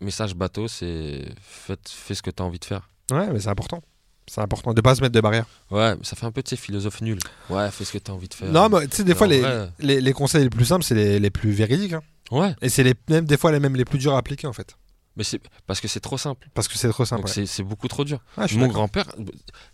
message 0.01 0.35
bateau, 0.35 0.67
c'est 0.67 1.25
faites- 1.41 1.89
fais 1.89 2.13
ce 2.15 2.21
que 2.21 2.29
t'as 2.31 2.43
envie 2.43 2.59
de 2.59 2.65
faire. 2.65 2.89
Ouais, 3.11 3.27
mais 3.31 3.39
c'est 3.39 3.49
important. 3.49 3.81
C'est 4.27 4.41
important 4.41 4.73
de 4.73 4.81
pas 4.81 4.95
se 4.95 5.01
mettre 5.01 5.13
de 5.13 5.21
barrières. 5.21 5.45
Ouais, 5.69 5.95
mais 5.95 6.03
ça 6.03 6.15
fait 6.15 6.25
un 6.25 6.31
peu, 6.31 6.41
tu 6.41 6.49
sais, 6.49 6.55
philosophe 6.55 7.01
nul. 7.01 7.19
Ouais, 7.49 7.69
fais 7.71 7.85
ce 7.85 7.93
que 7.93 7.97
t'as 7.99 8.11
envie 8.13 8.27
de 8.27 8.33
faire. 8.33 8.51
Non, 8.51 8.69
mais 8.69 8.87
tu 8.87 8.97
sais, 8.97 9.03
des 9.03 9.13
Mais 9.13 9.17
fois, 9.17 9.27
les, 9.27 9.39
vrai- 9.41 9.71
les, 9.79 10.01
les 10.01 10.13
conseils 10.13 10.43
les 10.43 10.49
plus 10.49 10.65
simples, 10.65 10.83
c'est 10.83 10.95
les, 10.95 11.19
les 11.19 11.29
plus 11.29 11.51
véridiques. 11.51 11.93
hein. 11.93 12.01
Ouais, 12.31 12.55
Et 12.61 12.69
c'est 12.69 12.83
les, 12.83 12.95
même 13.09 13.25
des 13.25 13.37
fois 13.37 13.51
les 13.51 13.59
même 13.59 13.75
les 13.75 13.85
plus 13.85 13.99
durs 13.99 14.15
à 14.15 14.17
appliquer, 14.17 14.47
en 14.47 14.53
fait. 14.53 14.75
mais 15.15 15.23
c'est 15.23 15.39
parce 15.67 15.79
que 15.79 15.87
c'est 15.87 15.99
trop 15.99 16.17
simple. 16.17 16.47
Parce 16.55 16.67
que 16.67 16.75
c'est 16.75 16.89
trop 16.89 17.05
simple. 17.05 17.21
Donc, 17.21 17.27
ouais. 17.27 17.33
c'est, 17.33 17.45
c'est 17.45 17.61
beaucoup 17.63 17.87
trop 17.87 18.03
dur. 18.03 18.19
Suis 18.47 18.57
Mon 18.57 18.67
grand-père, 18.67 19.05
tu 19.15 19.23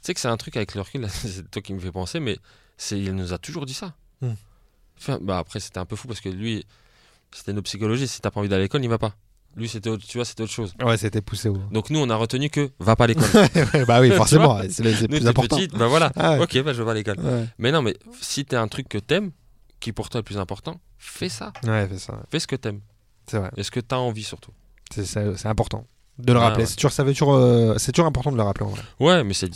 sais 0.01 0.13
que 0.13 0.19
c'est 0.19 0.27
un 0.27 0.35
truc 0.38 0.57
avec 0.57 0.75
le 0.75 0.81
recul, 0.81 1.07
c'est 1.09 1.49
toi 1.49 1.61
qui 1.61 1.73
me 1.73 1.79
fais 1.79 1.91
penser, 1.93 2.19
mais 2.19 2.38
c'est, 2.77 2.99
il 2.99 3.15
nous 3.15 3.31
a 3.31 3.38
toujours 3.38 3.65
dit 3.65 3.73
ça. 3.73 3.95
Hmm. 4.21 4.33
Enfin, 5.02 5.18
bah 5.22 5.40
après, 5.40 5.60
c'était 5.60 5.80
un 5.80 5.86
peu 5.86 5.95
fou 5.95 6.07
parce 6.07 6.22
que 6.22 6.30
lui, 6.30 6.64
c'était 7.32 7.53
nos 7.53 7.61
psychologistes. 7.64 8.14
Si 8.15 8.22
t'as 8.22 8.30
pas 8.32 8.40
envie 8.40 8.49
d'aller 8.49 8.61
à 8.61 8.65
l'école, 8.65 8.82
n'y 8.82 8.88
va 8.88 8.98
pas. 8.99 9.14
Lui, 9.57 9.68
c'était 9.68 9.90
autre, 9.90 10.06
tu 10.07 10.18
vois, 10.18 10.23
c'était 10.26 10.44
autre 10.44 10.52
chose. 10.52 10.73
Ouais, 10.82 10.95
c'était 10.95 11.22
poussé 11.22 11.49
au. 11.49 11.57
Donc 11.72 11.90
nous, 11.90 11.99
on 11.99 12.10
a 12.10 12.15
retenu 12.15 12.49
que 12.49 12.69
va 12.80 12.95
pas 12.95 13.03
à 13.03 13.07
l'école. 13.07 13.26
Bah 13.88 13.99
oui, 13.99 14.11
forcément, 14.15 14.61
c'est 14.69 14.84
le 14.84 15.07
plus 15.07 15.28
important. 15.28 15.57
petite, 15.57 15.76
bah 15.76 15.88
voilà. 15.88 16.11
Ah 16.15 16.34
ouais. 16.38 16.44
Ok, 16.44 16.61
bah 16.64 16.72
je 16.73 16.82
vais 16.84 16.91
à 16.91 16.94
l'école. 16.94 17.19
Ouais. 17.19 17.45
Mais 17.57 17.72
non, 17.72 17.82
mais 17.82 17.98
si 18.22 18.45
t'es 18.45 18.56
un 18.56 18.68
truc 18.69 18.88
que 18.88 18.98
t'aimes, 18.98 19.32
qui 19.82 19.91
pour 19.91 20.10
toi 20.10 20.19
est 20.19 20.22
le 20.22 20.26
plus 20.26 20.38
important, 20.38 20.80
fais 20.98 21.28
ça. 21.30 21.52
Ouais, 21.65 21.88
fais 21.88 21.98
ça. 21.98 22.22
Fais 22.30 22.40
ce 22.40 22.48
que 22.48 22.56
t'aimes. 22.56 22.80
C'est 23.28 23.40
vrai. 23.40 23.49
Et 23.57 23.64
ce 23.64 23.72
que 23.72 23.80
t'as 23.82 23.98
envie 23.98 24.23
surtout. 24.23 24.52
C'est- 24.94 25.45
important 25.45 25.86
de 26.19 26.32
le 26.34 26.40
Ah, 26.40 26.44
rappeler. 26.49 26.65
C'est 26.65 26.76
toujours, 26.76 26.91
ça 26.91 27.03
veut 27.03 27.11
toujours, 27.14 27.34
euh, 27.34 27.76
c'est 27.78 27.91
toujours 27.91 28.07
important 28.07 28.32
de 28.32 28.38
le 28.38 28.44
rappeler 28.44 28.65
en 28.65 28.69
vrai. 28.69 28.82
Ouais, 28.99 29.23
mais 29.23 29.34
c'est 29.34 29.49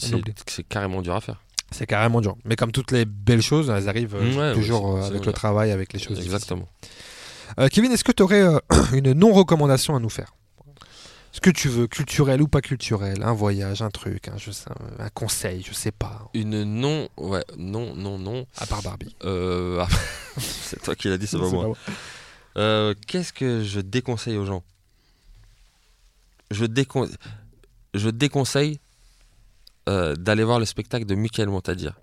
carrément 0.67 1.01
dur 1.01 1.13
à 1.15 1.21
faire. 1.21 1.41
C'est 1.77 1.85
carrément 1.85 2.21
dur. 2.21 2.37
Mais 2.45 2.55
comme 2.55 2.71
toutes 2.71 2.91
les 2.93 3.03
belles 3.03 3.41
choses, 3.41 3.69
elles 3.69 3.89
arrivent 3.89 4.15
euh, 4.15 4.33
ouais, 4.33 4.53
toujours 4.53 4.93
ouais, 4.93 5.01
euh, 5.01 5.07
avec 5.07 5.25
le 5.25 5.33
travail, 5.33 5.71
avec 5.71 5.91
les 5.91 5.99
choses. 5.99 6.17
Exactement. 6.21 6.69
Euh, 7.59 7.67
Kevin, 7.67 7.91
est-ce 7.91 8.05
que 8.05 8.13
tu 8.13 8.23
aurais 8.23 8.45
une 8.93 9.11
non-recommandation 9.11 9.93
à 9.93 9.99
nous 9.99 10.09
faire? 10.09 10.33
Ce 11.33 11.41
que 11.41 11.49
tu 11.49 11.67
veux, 11.67 11.87
culturel 11.87 12.41
ou 12.41 12.47
pas 12.47 12.61
culturel, 12.61 13.21
un 13.23 13.33
voyage, 13.33 13.81
un 13.81 13.89
truc, 13.89 14.29
un, 14.29 14.37
je 14.37 14.51
sais, 14.51 14.69
un 14.99 15.09
conseil, 15.09 15.65
je 15.67 15.73
sais 15.73 15.91
pas. 15.91 16.29
Une 16.33 16.63
non, 16.63 17.09
ouais, 17.17 17.43
non, 17.57 17.93
non, 17.93 18.17
non. 18.17 18.45
À 18.57 18.65
part 18.67 18.81
Barbie. 18.81 19.13
Euh, 19.25 19.79
ah, 19.81 19.87
c'est 20.39 20.81
toi 20.81 20.95
qui 20.95 21.09
l'as 21.09 21.17
dit, 21.17 21.27
c'est 21.27 21.37
pas 21.37 21.49
moi. 22.55 22.93
Qu'est-ce 23.05 23.33
que 23.33 23.65
je 23.65 23.81
déconseille 23.81 24.37
aux 24.37 24.45
gens? 24.45 24.63
Je, 26.51 26.63
décon- 26.63 27.13
je 27.93 28.09
déconseille 28.09 28.79
euh, 29.89 30.15
d'aller 30.15 30.43
voir 30.43 30.59
le 30.59 30.65
spectacle 30.65 31.05
de 31.05 31.15
Michael 31.15 31.49
Montadir, 31.49 31.93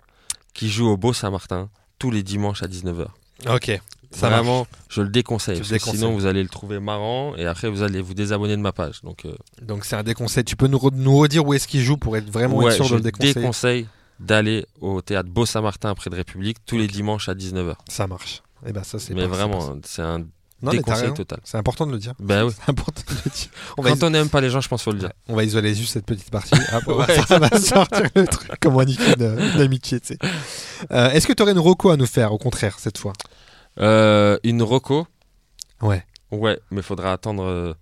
qui 0.53 0.69
joue 0.69 0.87
au 0.87 0.97
Beau 0.97 1.13
Saint-Martin 1.13 1.69
tous 1.99 2.11
les 2.11 2.23
dimanches 2.23 2.63
à 2.63 2.67
19h. 2.67 3.07
Ok. 3.49 3.81
Ça 4.11 4.29
marche. 4.29 4.41
Vraiment, 4.43 4.67
je 4.89 5.01
le 5.01 5.09
déconseille. 5.09 5.59
Parce 5.67 5.83
sinon, 5.89 6.13
vous 6.13 6.27
allez 6.27 6.43
le 6.43 6.49
trouver 6.49 6.79
marrant 6.79 7.35
et 7.35 7.47
après, 7.47 7.67
vous 7.67 7.81
allez 7.81 7.99
vous 7.99 8.13
désabonner 8.13 8.55
de 8.55 8.61
ma 8.61 8.71
page. 8.71 9.01
Donc, 9.01 9.25
euh, 9.25 9.33
Donc 9.63 9.85
c'est 9.85 9.95
un 9.95 10.03
déconseil. 10.03 10.43
Tu 10.43 10.55
peux 10.55 10.67
nous, 10.67 10.79
nous 10.93 11.17
redire 11.17 11.43
où 11.47 11.53
est-ce 11.55 11.67
qu'il 11.67 11.81
joue 11.81 11.97
pour 11.97 12.15
être 12.15 12.29
vraiment 12.29 12.57
ouais, 12.57 12.71
sûr 12.75 12.85
je 12.85 12.91
de 12.91 12.95
le 12.97 13.01
déconseiller? 13.01 13.33
déconseille 13.33 13.87
d'aller 14.19 14.67
au 14.81 15.01
théâtre 15.01 15.29
Beau 15.29 15.47
Saint-Martin 15.47 15.95
près 15.95 16.11
de 16.11 16.15
République 16.15 16.57
tous 16.65 16.77
les 16.77 16.87
dimanches 16.87 17.27
à 17.27 17.33
19h. 17.33 17.73
Ça 17.89 18.05
marche. 18.05 18.43
Et 18.67 18.71
ben 18.71 18.83
ça 18.83 18.99
c'est 18.99 19.15
Mais 19.15 19.21
pas- 19.23 19.27
vraiment, 19.29 19.75
c'est 19.83 20.03
un 20.03 20.23
Non 20.63 20.71
déconseil 20.71 21.13
total. 21.13 21.39
C'est 21.43 21.57
important 21.57 21.85
de 21.85 21.91
le 21.91 21.97
dire. 21.99 22.13
Ben 22.19 22.45
oui. 22.45 22.53
Important 22.67 23.01
de 23.09 23.15
le 23.25 23.31
dire. 23.31 23.47
On 23.77 23.81
va, 23.81 23.89
Quand 23.91 24.03
on 24.03 24.09
n'aime 24.09 24.29
pas 24.29 24.41
les 24.41 24.49
gens, 24.49 24.61
je 24.61 24.67
pense 24.69 24.81
qu'il 24.81 24.91
faut 24.91 24.95
le 24.95 24.99
dire. 24.99 25.11
on 25.27 25.35
va 25.35 25.43
isoler 25.43 25.75
juste 25.75 25.93
cette 25.93 26.05
petite 26.05 26.29
partie. 26.31 26.55
Va- 26.71 26.95
Ouais. 26.95 27.21
ça 27.27 27.37
va 27.39 27.49
sortir 27.59 28.03
le 28.15 28.25
truc 28.25 28.51
comme 28.59 28.75
on 28.75 28.83
nique 28.83 28.99
une, 29.17 29.23
une 29.55 29.61
amitié. 29.61 29.99
tu 29.99 30.07
sais. 30.07 30.17
Euh, 30.91 31.09
Est-ce 31.11 31.27
que 31.27 31.33
tu 31.33 31.43
aurais 31.43 31.51
une 31.51 31.59
reco 31.59 31.89
à 31.89 31.97
nous 31.97 32.05
faire 32.07 32.31
au 32.33 32.37
contraire 32.37 32.77
cette 32.79 32.97
fois? 32.97 33.13
Euh, 33.79 34.37
une 34.43 34.61
Rocco 34.63 35.07
Ouais. 35.81 36.05
Ouais, 36.31 36.59
mais 36.71 36.81
faudra 36.81 37.11
attendre 37.13 37.43
euh, 37.43 37.73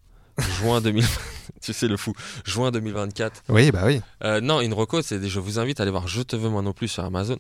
juin 0.60 0.82
2000. 0.82 1.06
tu 1.62 1.74
sais 1.74 1.88
le 1.88 1.98
fou. 1.98 2.14
Juin 2.46 2.72
2024. 2.72 3.44
Oui 3.50 3.72
bah 3.72 3.82
oui. 3.86 4.02
Non, 4.42 4.62
une 4.62 4.74
Rocco, 4.74 5.02
c'est 5.02 5.22
je 5.28 5.40
vous 5.40 5.60
invite 5.60 5.80
à 5.80 5.84
aller 5.84 5.92
voir 5.92 6.08
Je 6.08 6.22
te 6.22 6.36
veux 6.36 6.50
moi 6.50 6.62
non 6.62 6.74
plus 6.74 6.88
sur 6.88 7.04
Amazon. 7.06 7.38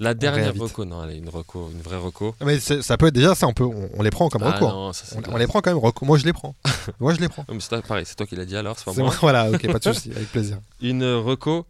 La 0.00 0.14
dernière. 0.14 0.54
Rocco, 0.54 0.84
non, 0.84 1.00
allez, 1.00 1.16
une 1.16 1.28
Rocco, 1.28 1.70
une 1.72 1.82
vraie 1.82 1.96
Rocco. 1.96 2.34
Mais 2.44 2.60
ça 2.60 2.96
peut 2.96 3.08
être 3.08 3.14
déjà 3.14 3.34
ça. 3.34 3.48
On 3.48 3.52
peut 3.52 3.64
on, 3.64 3.90
on 3.94 4.02
les 4.02 4.10
prend 4.10 4.28
comme 4.28 4.44
Ah 4.44 4.56
non, 4.60 4.92
ça, 4.92 5.04
c'est 5.06 5.28
on, 5.28 5.36
les 5.36 5.46
prend 5.48 5.60
quand 5.60 5.70
même 5.74 5.82
reco. 5.82 6.04
Moi 6.06 6.18
je 6.18 6.24
les 6.24 6.32
prends. 6.32 6.54
Moi 7.00 7.14
je 7.14 7.20
les 7.20 7.28
prends. 7.28 7.44
Mais 7.48 7.58
c'est 7.60 7.68
toi- 7.70 7.82
pareil, 7.82 8.06
c'est 8.06 8.14
toi 8.14 8.26
qui 8.26 8.36
l'as 8.36 8.44
dit 8.44 8.56
alors, 8.56 8.78
c'est 8.78 8.84
pas 8.84 8.92
moi. 8.94 9.12
voilà. 9.20 9.50
Ok 9.50 9.66
pas 9.72 9.78
de 9.80 9.84
souci. 9.92 10.12
Avec 10.12 10.28
plaisir. 10.30 10.58
Une 10.80 11.02
Reco, 11.04 11.66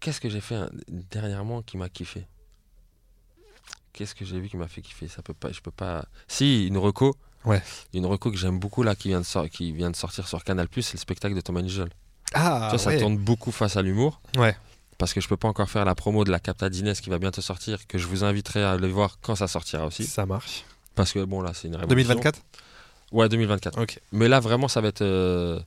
qu'est-ce 0.00 0.20
que 0.20 0.28
j'ai 0.28 0.40
fait 0.40 0.54
hein, 0.54 0.70
dernièrement 1.10 1.62
qui 1.62 1.76
m'a 1.76 1.88
kiffé? 1.88 2.26
Qu'est-ce 3.92 4.14
que 4.14 4.24
j'ai 4.24 4.38
vu 4.38 4.48
qui 4.48 4.56
m'a 4.56 4.68
fait 4.68 4.80
kiffer? 4.80 5.08
Ça 5.08 5.22
peut 5.22 5.34
pas, 5.34 5.50
je 5.50 5.60
peux 5.60 5.72
pas. 5.72 6.04
Si 6.28 6.66
une 6.68 6.78
Reco, 6.78 7.16
Ouais. 7.44 7.62
une 7.94 8.06
Reco 8.06 8.30
que 8.30 8.36
j'aime 8.36 8.58
beaucoup 8.60 8.82
là 8.84 8.94
qui 8.94 9.08
vient 9.08 9.20
de, 9.20 9.24
sor- 9.26 9.48
qui 9.48 9.72
vient 9.72 9.90
de 9.90 9.96
sortir 9.96 10.28
sur 10.28 10.44
Canal+, 10.44 10.68
c'est 10.80 10.94
le 10.94 10.98
spectacle 10.98 11.34
de 11.34 11.40
Thomas 11.40 11.62
Nigel. 11.62 11.88
Ah 12.34 12.68
tu 12.70 12.76
vois, 12.76 12.92
ça 12.92 12.98
tourne 12.98 13.16
beaucoup 13.16 13.50
face 13.50 13.76
à 13.76 13.82
l'humour. 13.82 14.20
Ouais. 14.36 14.54
Parce 14.98 15.14
que 15.14 15.20
je 15.20 15.28
peux 15.28 15.36
pas 15.36 15.48
encore 15.48 15.70
faire 15.70 15.84
la 15.84 15.94
promo 15.94 16.24
de 16.24 16.30
la 16.30 16.40
Capta 16.40 16.68
d'Inès 16.68 17.00
qui 17.00 17.08
va 17.08 17.18
bientôt 17.18 17.40
sortir, 17.40 17.86
que 17.86 17.98
je 17.98 18.06
vous 18.06 18.24
inviterai 18.24 18.64
à 18.64 18.76
le 18.76 18.88
voir 18.88 19.18
quand 19.22 19.36
ça 19.36 19.46
sortira 19.46 19.86
aussi. 19.86 20.04
Ça 20.04 20.26
marche. 20.26 20.64
Parce 20.96 21.12
que 21.12 21.24
bon 21.24 21.40
là, 21.40 21.52
c'est 21.54 21.68
une 21.68 21.76
révolution. 21.76 22.08
2024. 22.14 22.40
Ouais, 23.12 23.28
2024. 23.28 23.80
Ok. 23.80 24.00
Mais 24.12 24.26
là 24.28 24.40
vraiment, 24.40 24.66
ça 24.68 24.80
va 24.80 24.88
être. 24.88 25.02
euh, 25.02 25.60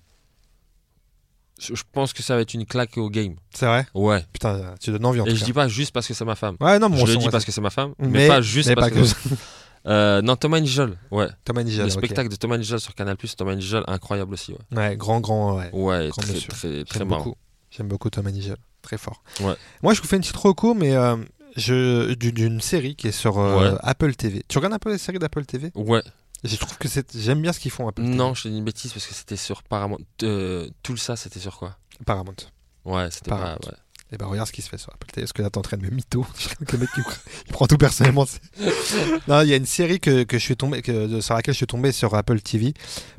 Je 1.60 1.74
pense 1.92 2.12
que 2.12 2.24
ça 2.24 2.36
va 2.36 2.42
être 2.42 2.54
une 2.54 2.66
claque 2.66 2.98
au 2.98 3.10
game. 3.10 3.36
C'est 3.54 3.66
vrai? 3.68 3.86
Ouais. 3.94 4.26
Putain 4.34 4.76
tu 4.82 4.92
donnes 4.92 5.06
envie 5.06 5.22
en 5.22 5.26
Et 5.26 5.30
tout 5.30 5.36
je 5.36 5.40
cas. 5.42 5.46
dis 5.46 5.54
pas 5.54 5.68
juste 5.68 5.92
parce 5.94 6.08
que 6.08 6.14
c'est 6.14 6.26
ma 6.26 6.36
femme. 6.36 6.58
Ouais 6.60 6.78
non 6.80 6.90
mais 6.90 6.98
je 6.98 7.06
le 7.06 7.18
dis 7.18 7.30
parce 7.30 7.46
que 7.46 7.52
c'est 7.52 7.62
ma 7.62 7.70
femme, 7.70 7.94
mais, 8.00 8.08
Mais- 8.10 8.28
pas 8.28 8.42
juste 8.42 8.68
mais 8.70 8.76
parce 8.76 8.90
pas 8.90 8.96
que. 8.96 9.02
que- 9.30 9.36
Euh, 9.88 10.22
non, 10.22 10.36
Thomas 10.36 10.60
Nigel, 10.60 10.96
ouais. 11.10 11.28
Thomas 11.44 11.64
Nigel. 11.64 11.86
le 11.86 11.90
spectacle 11.90 12.30
de 12.30 12.36
Thomas 12.36 12.56
Nigel 12.60 12.80
sur 12.80 12.94
Canal+, 12.94 13.18
Thomas 13.18 13.56
Nigel, 13.56 13.84
incroyable 13.88 14.32
aussi, 14.36 14.52
ouais. 14.54 14.78
Ouais 14.78 14.96
grand 14.96 15.20
grand 15.22 15.58
ouais. 15.58 15.72
Ouais, 15.74 16.10
Grand 16.10 16.22
très, 16.22 16.34
très, 16.40 16.84
très 16.84 17.04
marrant. 17.04 17.24
beaucoup. 17.24 17.38
J'aime 17.72 17.88
beaucoup 17.88 18.12
Thomas 18.12 18.30
Nigel. 18.30 18.58
Très 18.82 18.98
fort. 18.98 19.24
Ouais. 19.42 19.56
Moi, 19.84 19.94
je 19.94 20.02
vous 20.02 20.08
fais 20.08 20.16
une 20.16 20.22
petite 20.22 20.36
reco, 20.36 20.74
mais 20.74 20.96
euh, 20.96 21.18
je, 21.56 22.14
d'une, 22.14 22.62
série 22.62 22.96
qui 22.96 23.08
est 23.08 23.12
sur 23.12 23.40
euh, 23.40 23.74
Ouais. 23.74 23.78
Apple 23.82 24.16
TV. 24.16 24.44
Tu 24.48 24.58
regardes 24.58 24.74
un 24.74 24.80
peu 24.80 24.92
les 24.92 24.98
séries 24.98 25.20
d'Apple 25.20 25.46
TV 25.46 25.72
Ouais. 25.76 26.02
Je 26.44 26.56
trouve 26.56 26.78
que 26.80 26.88
j'aime 27.14 27.42
bien 27.42 27.54
ce 27.54 27.60
qu'ils 27.60 27.70
font 27.70 27.88
Apple 27.88 28.02
Non, 28.02 28.34
je 28.34 28.44
te 28.44 28.48
dis 28.48 28.58
une 28.58 28.64
bêtise 28.64 28.92
parce 28.94 29.06
que 29.06 29.14
c'était 29.14 29.36
sur 29.36 29.62
Paramount. 29.62 30.00
Euh, 30.24 30.68
tout 30.82 30.98
ça, 30.98 31.16
c'était 31.16 31.40
sur 31.40 31.58
quoi? 31.58 31.78
TV. 31.92 32.06
Paramount. 32.06 32.36
Ouais, 32.86 33.12
c'était 33.12 33.30
pas. 33.30 33.38
Paramount. 33.38 33.60
Ouais. 33.68 33.78
Et 34.14 34.18
ben 34.18 34.26
regarde 34.26 34.48
ce 34.48 34.52
qui 34.52 34.62
se 34.62 34.68
fait 34.70 34.78
sur 34.78 34.92
Apple 34.94 35.08
TV. 35.08 35.24
Est-ce 35.24 35.34
que 35.34 35.42
là 35.42 35.50
t'es 35.50 35.58
en 35.58 35.62
train 35.62 35.78
de 35.78 35.84
me 35.84 35.90
mytho 35.90 36.26
le 36.72 36.78
mec 36.78 36.90
il, 36.98 37.04
pr- 37.04 37.20
il 37.48 37.52
prend 37.54 37.66
tout 37.68 37.78
personnellement. 37.78 38.26
non, 39.28 39.42
il 39.42 39.48
y 39.50 39.54
a 39.54 39.56
une 39.56 39.66
série 39.66 40.00
que, 40.00 40.24
que 40.24 40.38
je 40.38 40.44
suis 40.44 40.58
tombé, 40.58 40.82
que, 40.82 41.22
sur 41.22 41.34
laquelle 41.34 41.54
je 41.54 41.58
suis 41.58 41.66
tombé 41.68 41.92
sur 41.94 42.14
Apple 42.14 42.42
TV 42.42 42.74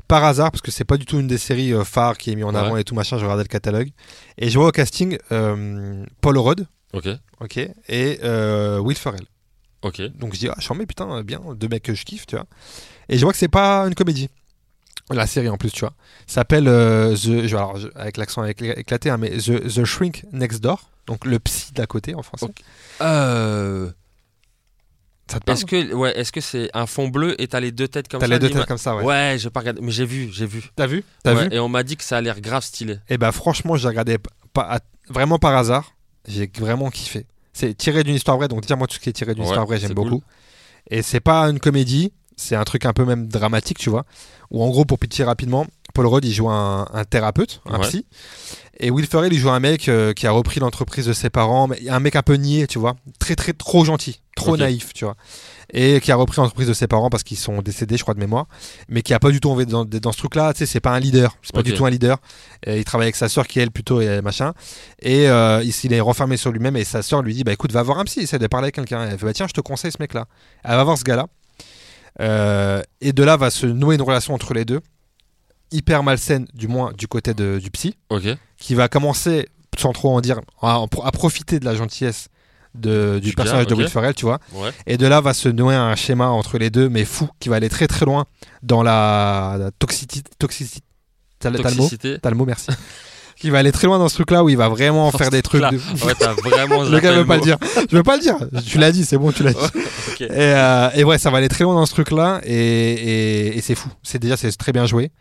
par 0.07 0.23
hasard 0.23 0.51
parce 0.51 0.61
que 0.61 0.69
c'est 0.71 0.83
pas 0.85 0.97
du 0.97 1.05
tout 1.05 1.19
une 1.19 1.27
des 1.27 1.37
séries 1.39 1.73
euh, 1.73 1.83
phares 1.83 2.17
qui 2.17 2.31
est 2.31 2.35
mis 2.35 2.43
en 2.43 2.53
Ouais. 2.53 2.59
avant 2.59 2.77
et 2.77 2.83
tout 2.83 2.93
machin. 2.95 3.17
Je 3.17 3.23
regardais 3.23 3.43
le 3.43 3.47
catalogue 3.49 3.89
et 4.37 4.49
je 4.49 4.57
vois 4.59 4.67
au 4.67 4.71
casting 4.71 5.17
euh, 5.31 6.05
Paul 6.21 6.37
Rudd, 6.37 6.67
Ok, 6.93 7.07
ok, 7.39 7.57
et 7.57 8.19
euh, 8.23 8.77
Will 8.77 8.95
Ferrell. 8.97 9.25
ok. 9.81 9.99
Donc 10.19 10.35
je 10.35 10.39
dis, 10.39 10.47
ah, 10.49 10.55
j'en 10.59 10.75
mets 10.75 10.85
putain, 10.85 11.23
bien, 11.23 11.41
deux 11.55 11.67
mecs 11.67 11.81
que 11.83 11.95
je 11.95 12.05
kiffe, 12.05 12.27
tu 12.27 12.35
vois. 12.35 12.45
Et 13.09 13.17
je 13.17 13.23
vois 13.25 13.31
que 13.33 13.39
c'est 13.39 13.47
pas 13.47 13.85
une 13.87 13.95
comédie. 13.95 14.29
La 15.09 15.27
série 15.27 15.49
en 15.49 15.57
plus, 15.57 15.71
tu 15.71 15.81
vois. 15.81 15.93
S'appelle 16.27 16.67
euh, 16.67 17.13
The, 17.13 17.45
je- 17.47 17.55
alors, 17.55 17.77
je- 17.77 17.89
avec 17.95 18.17
l'accent 18.17 18.43
écl- 18.45 18.77
éclaté, 18.79 19.09
hein, 19.09 19.17
mais 19.17 19.31
The, 19.31 19.67
The 19.67 19.83
Shrink 19.85 20.23
Next 20.31 20.61
Door. 20.61 20.89
Donc 21.07 21.25
le 21.25 21.37
psy 21.39 21.73
d'à 21.73 21.85
côté 21.85 22.15
en 22.15 22.23
français. 22.23 22.45
Ok. 22.45 22.55
Euh, 23.01 23.89
Ça 25.29 25.39
te 25.39 25.45
parle 25.45 25.57
est-ce 25.57 25.65
que 25.65 25.93
ouais, 25.93 26.17
est-ce 26.17 26.31
que 26.31 26.41
c'est 26.41 26.69
un 26.73 26.85
fond 26.85 27.07
bleu 27.09 27.39
et 27.41 27.47
t'as 27.47 27.59
les 27.59 27.71
deux 27.71 27.87
têtes 27.87 28.07
comme 28.07 28.19
T'as 28.21 28.27
ça 28.27 28.33
les 28.33 28.39
deux 28.39 28.49
têtes 28.49 28.65
comme 28.65 28.77
ça, 28.77 28.95
ouais. 28.95 29.03
Ouais, 29.03 29.35
j'ai 29.39 29.49
pas 29.49 29.59
regardé, 29.61 29.81
mais 29.81 29.91
j'ai 29.91 30.05
vu, 30.05 30.29
j'ai 30.31 30.45
vu. 30.45 30.63
T'as 30.75 30.87
vu? 30.87 31.03
T'as 31.23 31.33
Ouais, 31.35 31.49
vu? 31.49 31.55
Et 31.55 31.59
on 31.59 31.69
m'a 31.69 31.83
dit 31.83 31.97
que 31.97 32.03
ça 32.03 32.17
a 32.17 32.21
l'air 32.21 32.39
grave 32.39 32.63
stylé. 32.63 32.97
Et 33.09 33.17
bah 33.17 33.31
franchement, 33.31 33.75
j'ai 33.75 33.87
regardé 33.87 34.17
pas, 34.53 34.75
à- 34.75 34.79
vraiment 35.09 35.39
par 35.39 35.55
hasard. 35.57 35.95
J'ai 36.27 36.49
vraiment 36.57 36.89
kiffé. 36.89 37.25
C'est 37.51 37.73
tiré 37.75 38.03
d'une 38.03 38.15
histoire 38.15 38.37
vraie, 38.37 38.47
donc 38.47 38.65
dire 38.65 38.77
moi 38.77 38.87
tout 38.87 38.95
ce 38.95 38.99
qui 38.99 39.09
est 39.09 39.13
tiré 39.13 39.33
d'une 39.33 39.43
Ouais, 39.43 39.49
histoire 39.49 39.65
vraie, 39.65 39.79
j'aime 39.79 39.93
beaucoup. 39.93 40.23
Et 40.89 41.01
c'est 41.01 41.19
pas 41.21 41.43
une 41.49 41.59
comédie, 41.59 42.11
c'est 42.37 42.55
un 42.55 42.63
truc 42.63 42.85
un 42.85 42.93
peu 42.93 43.05
même 43.05 43.27
dramatique, 43.27 43.77
tu 43.77 43.89
vois. 43.89 44.05
Où 44.51 44.63
en 44.63 44.69
gros, 44.69 44.85
pour 44.85 44.99
pitcher 44.99 45.23
rapidement, 45.23 45.65
Paul 45.93 46.07
Rudd 46.07 46.25
il 46.25 46.33
joue 46.33 46.49
un, 46.49 46.87
un 46.93 47.03
thérapeute, 47.05 47.61
un 47.69 47.79
Ouais. 47.79 47.87
psy. 47.87 48.05
Et 48.79 48.89
Will 48.89 49.05
Ferrell 49.05 49.31
il 49.31 49.37
joue 49.39 49.51
un 49.51 49.59
mec 49.59 49.87
euh, 49.87 50.13
qui 50.13 50.25
a 50.25 50.31
repris 50.31 50.59
l'entreprise 50.59 51.05
de 51.05 51.13
ses 51.13 51.29
parents, 51.29 51.67
mais 51.67 51.87
un 51.89 51.99
mec 51.99 52.15
un 52.15 52.23
peu 52.23 52.33
niais, 52.35 52.65
tu 52.67 52.79
vois. 52.79 52.95
Très 53.19 53.35
très 53.35 53.53
trop 53.53 53.85
gentil, 53.85 54.21
trop 54.35 54.57
naïf, 54.57 54.93
tu 54.93 55.05
vois. 55.05 55.15
Et 55.71 56.01
qui 56.01 56.11
a 56.11 56.15
repris 56.15 56.37
l'entreprise 56.37 56.67
de 56.67 56.73
ses 56.73 56.87
parents 56.87 57.09
parce 57.09 57.23
qu'ils 57.23 57.37
sont 57.37 57.61
décédés, 57.61 57.97
je 57.97 58.01
crois, 58.03 58.13
de 58.15 58.19
mémoire. 58.19 58.45
Mais 58.89 59.01
qui 59.01 59.13
a 59.13 59.19
pas 59.19 59.29
du 59.31 59.39
tout 59.39 59.49
envie 59.49 59.65
dans, 59.65 59.85
dans 59.85 60.11
ce 60.11 60.17
truc-là, 60.17 60.53
tu 60.53 60.59
sais, 60.59 60.65
c'est 60.67 60.79
pas 60.79 60.91
un 60.91 60.99
leader. 60.99 61.35
C'est 61.41 61.53
pas 61.53 61.63
du 61.63 61.73
tout 61.73 61.85
un 61.85 61.89
leader. 61.89 62.17
Et 62.65 62.77
il 62.79 62.83
travaille 62.83 63.05
avec 63.05 63.15
sa 63.15 63.29
sœur 63.29 63.47
qui 63.47 63.59
elle 63.59 63.71
plutôt 63.71 64.01
est 64.01 64.21
machin. 64.21 64.53
Et 65.01 65.27
euh, 65.29 65.61
il, 65.63 65.73
il 65.83 65.93
est 65.93 66.01
renfermé 66.01 66.37
sur 66.37 66.51
lui-même 66.51 66.75
et 66.75 66.83
sa 66.83 67.01
sœur 67.01 67.21
lui 67.21 67.33
dit 67.33 67.43
bah 67.43 67.53
écoute 67.53 67.71
va 67.71 67.81
voir 67.83 67.99
un 67.99 68.05
psy, 68.05 68.19
essaie 68.21 68.39
de 68.39 68.47
parler 68.47 68.65
avec 68.65 68.75
quelqu'un. 68.75 69.03
Elle 69.03 69.17
fait 69.17 69.25
bah 69.25 69.33
tiens 69.33 69.47
je 69.47 69.53
te 69.53 69.61
conseille 69.61 69.91
ce 69.91 69.97
mec-là. 69.99 70.25
Elle 70.63 70.75
va 70.75 70.83
voir 70.83 70.97
ce 70.97 71.03
gars-là. 71.03 71.27
Euh, 72.21 72.81
et 73.01 73.13
de 73.13 73.23
là 73.23 73.37
va 73.37 73.49
se 73.49 73.65
nouer 73.65 73.95
une 73.95 74.01
relation 74.01 74.33
entre 74.33 74.53
les 74.53 74.65
deux, 74.65 74.81
hyper 75.71 76.03
malsaine 76.03 76.45
du 76.53 76.67
moins 76.67 76.91
du 76.93 77.07
côté 77.07 77.33
de- 77.33 77.59
du 77.59 77.71
psy, 77.71 77.95
qui 78.57 78.75
va 78.75 78.87
commencer 78.87 79.47
sans 79.77 79.91
trop 79.93 80.15
en 80.15 80.21
dire 80.21 80.39
à, 80.61 80.83
à 81.03 81.11
profiter 81.11 81.59
de 81.59 81.65
la 81.65 81.73
gentillesse 81.75 82.27
de- 82.75 83.19
du 83.19 83.29
personnage 83.35 83.65
de. 83.67 83.73
Will 83.75 83.85
Ferrell, 83.91 84.13
tu 84.15 84.25
vois. 84.25 84.39
Ouais. 84.53 84.71
Et 84.87 84.97
de 84.97 85.05
là 85.07 85.21
va 85.21 85.33
se 85.33 85.49
nouer 85.49 85.75
un 85.75 85.95
schéma 85.95 86.27
entre 86.27 86.57
les 86.57 86.69
deux, 86.69 86.89
mais 86.89 87.05
fou, 87.05 87.27
qui 87.39 87.49
va 87.49 87.55
aller 87.57 87.69
très 87.69 87.87
très 87.87 88.05
loin 88.05 88.25
dans 88.61 88.83
la, 88.83 89.55
la 89.59 89.71
toxicité. 89.71 90.21
Toxicité. 90.39 90.81
T'as 92.21 92.29
le 92.29 92.35
mot, 92.35 92.45
merci. 92.45 92.67
qui 93.37 93.49
va 93.49 93.59
aller 93.59 93.71
très 93.71 93.87
loin 93.87 93.99
dans 93.99 94.07
ce 94.09 94.15
truc-là 94.15 94.43
où 94.43 94.49
il 94.49 94.57
va 94.57 94.69
vraiment 94.69 95.11
faire 95.11 95.29
des 95.29 95.41
trucs. 95.41 95.61
de- 95.61 96.05
Ouais, 96.05 96.13
t'as 96.17 96.33
vraiment 96.33 96.83
Le 96.83 96.99
gars 96.99 97.11
veut 97.13 97.25
pas 97.25 97.35
le 97.37 97.41
dire. 97.41 97.57
Je 97.89 97.95
veux 97.97 98.03
pas 98.03 98.15
le 98.15 98.21
dire. 98.21 98.37
Tu 98.65 98.77
l'as 98.77 98.91
dit, 98.91 99.03
c'est 99.05 99.17
bon, 99.17 99.31
tu 99.31 99.43
l'as 99.43 99.53
dit. 99.53 99.59
Et, 100.21 100.27
euh, 100.31 100.89
et 100.95 101.03
ouais, 101.03 101.17
ça 101.17 101.29
va 101.31 101.39
aller 101.39 101.49
très 101.49 101.63
loin 101.63 101.73
dans 101.75 101.85
ce 101.85 101.91
truc-là, 101.93 102.39
et, 102.45 102.53
et- 102.53 103.57
et 103.57 103.61
c'est 103.61 103.75
fou. 103.75 103.89
C'est 104.03 104.19
déjà 104.19 104.37
c'est 104.37 104.51
très 104.51 104.71
bien 104.71 104.85
joué. 104.85 105.11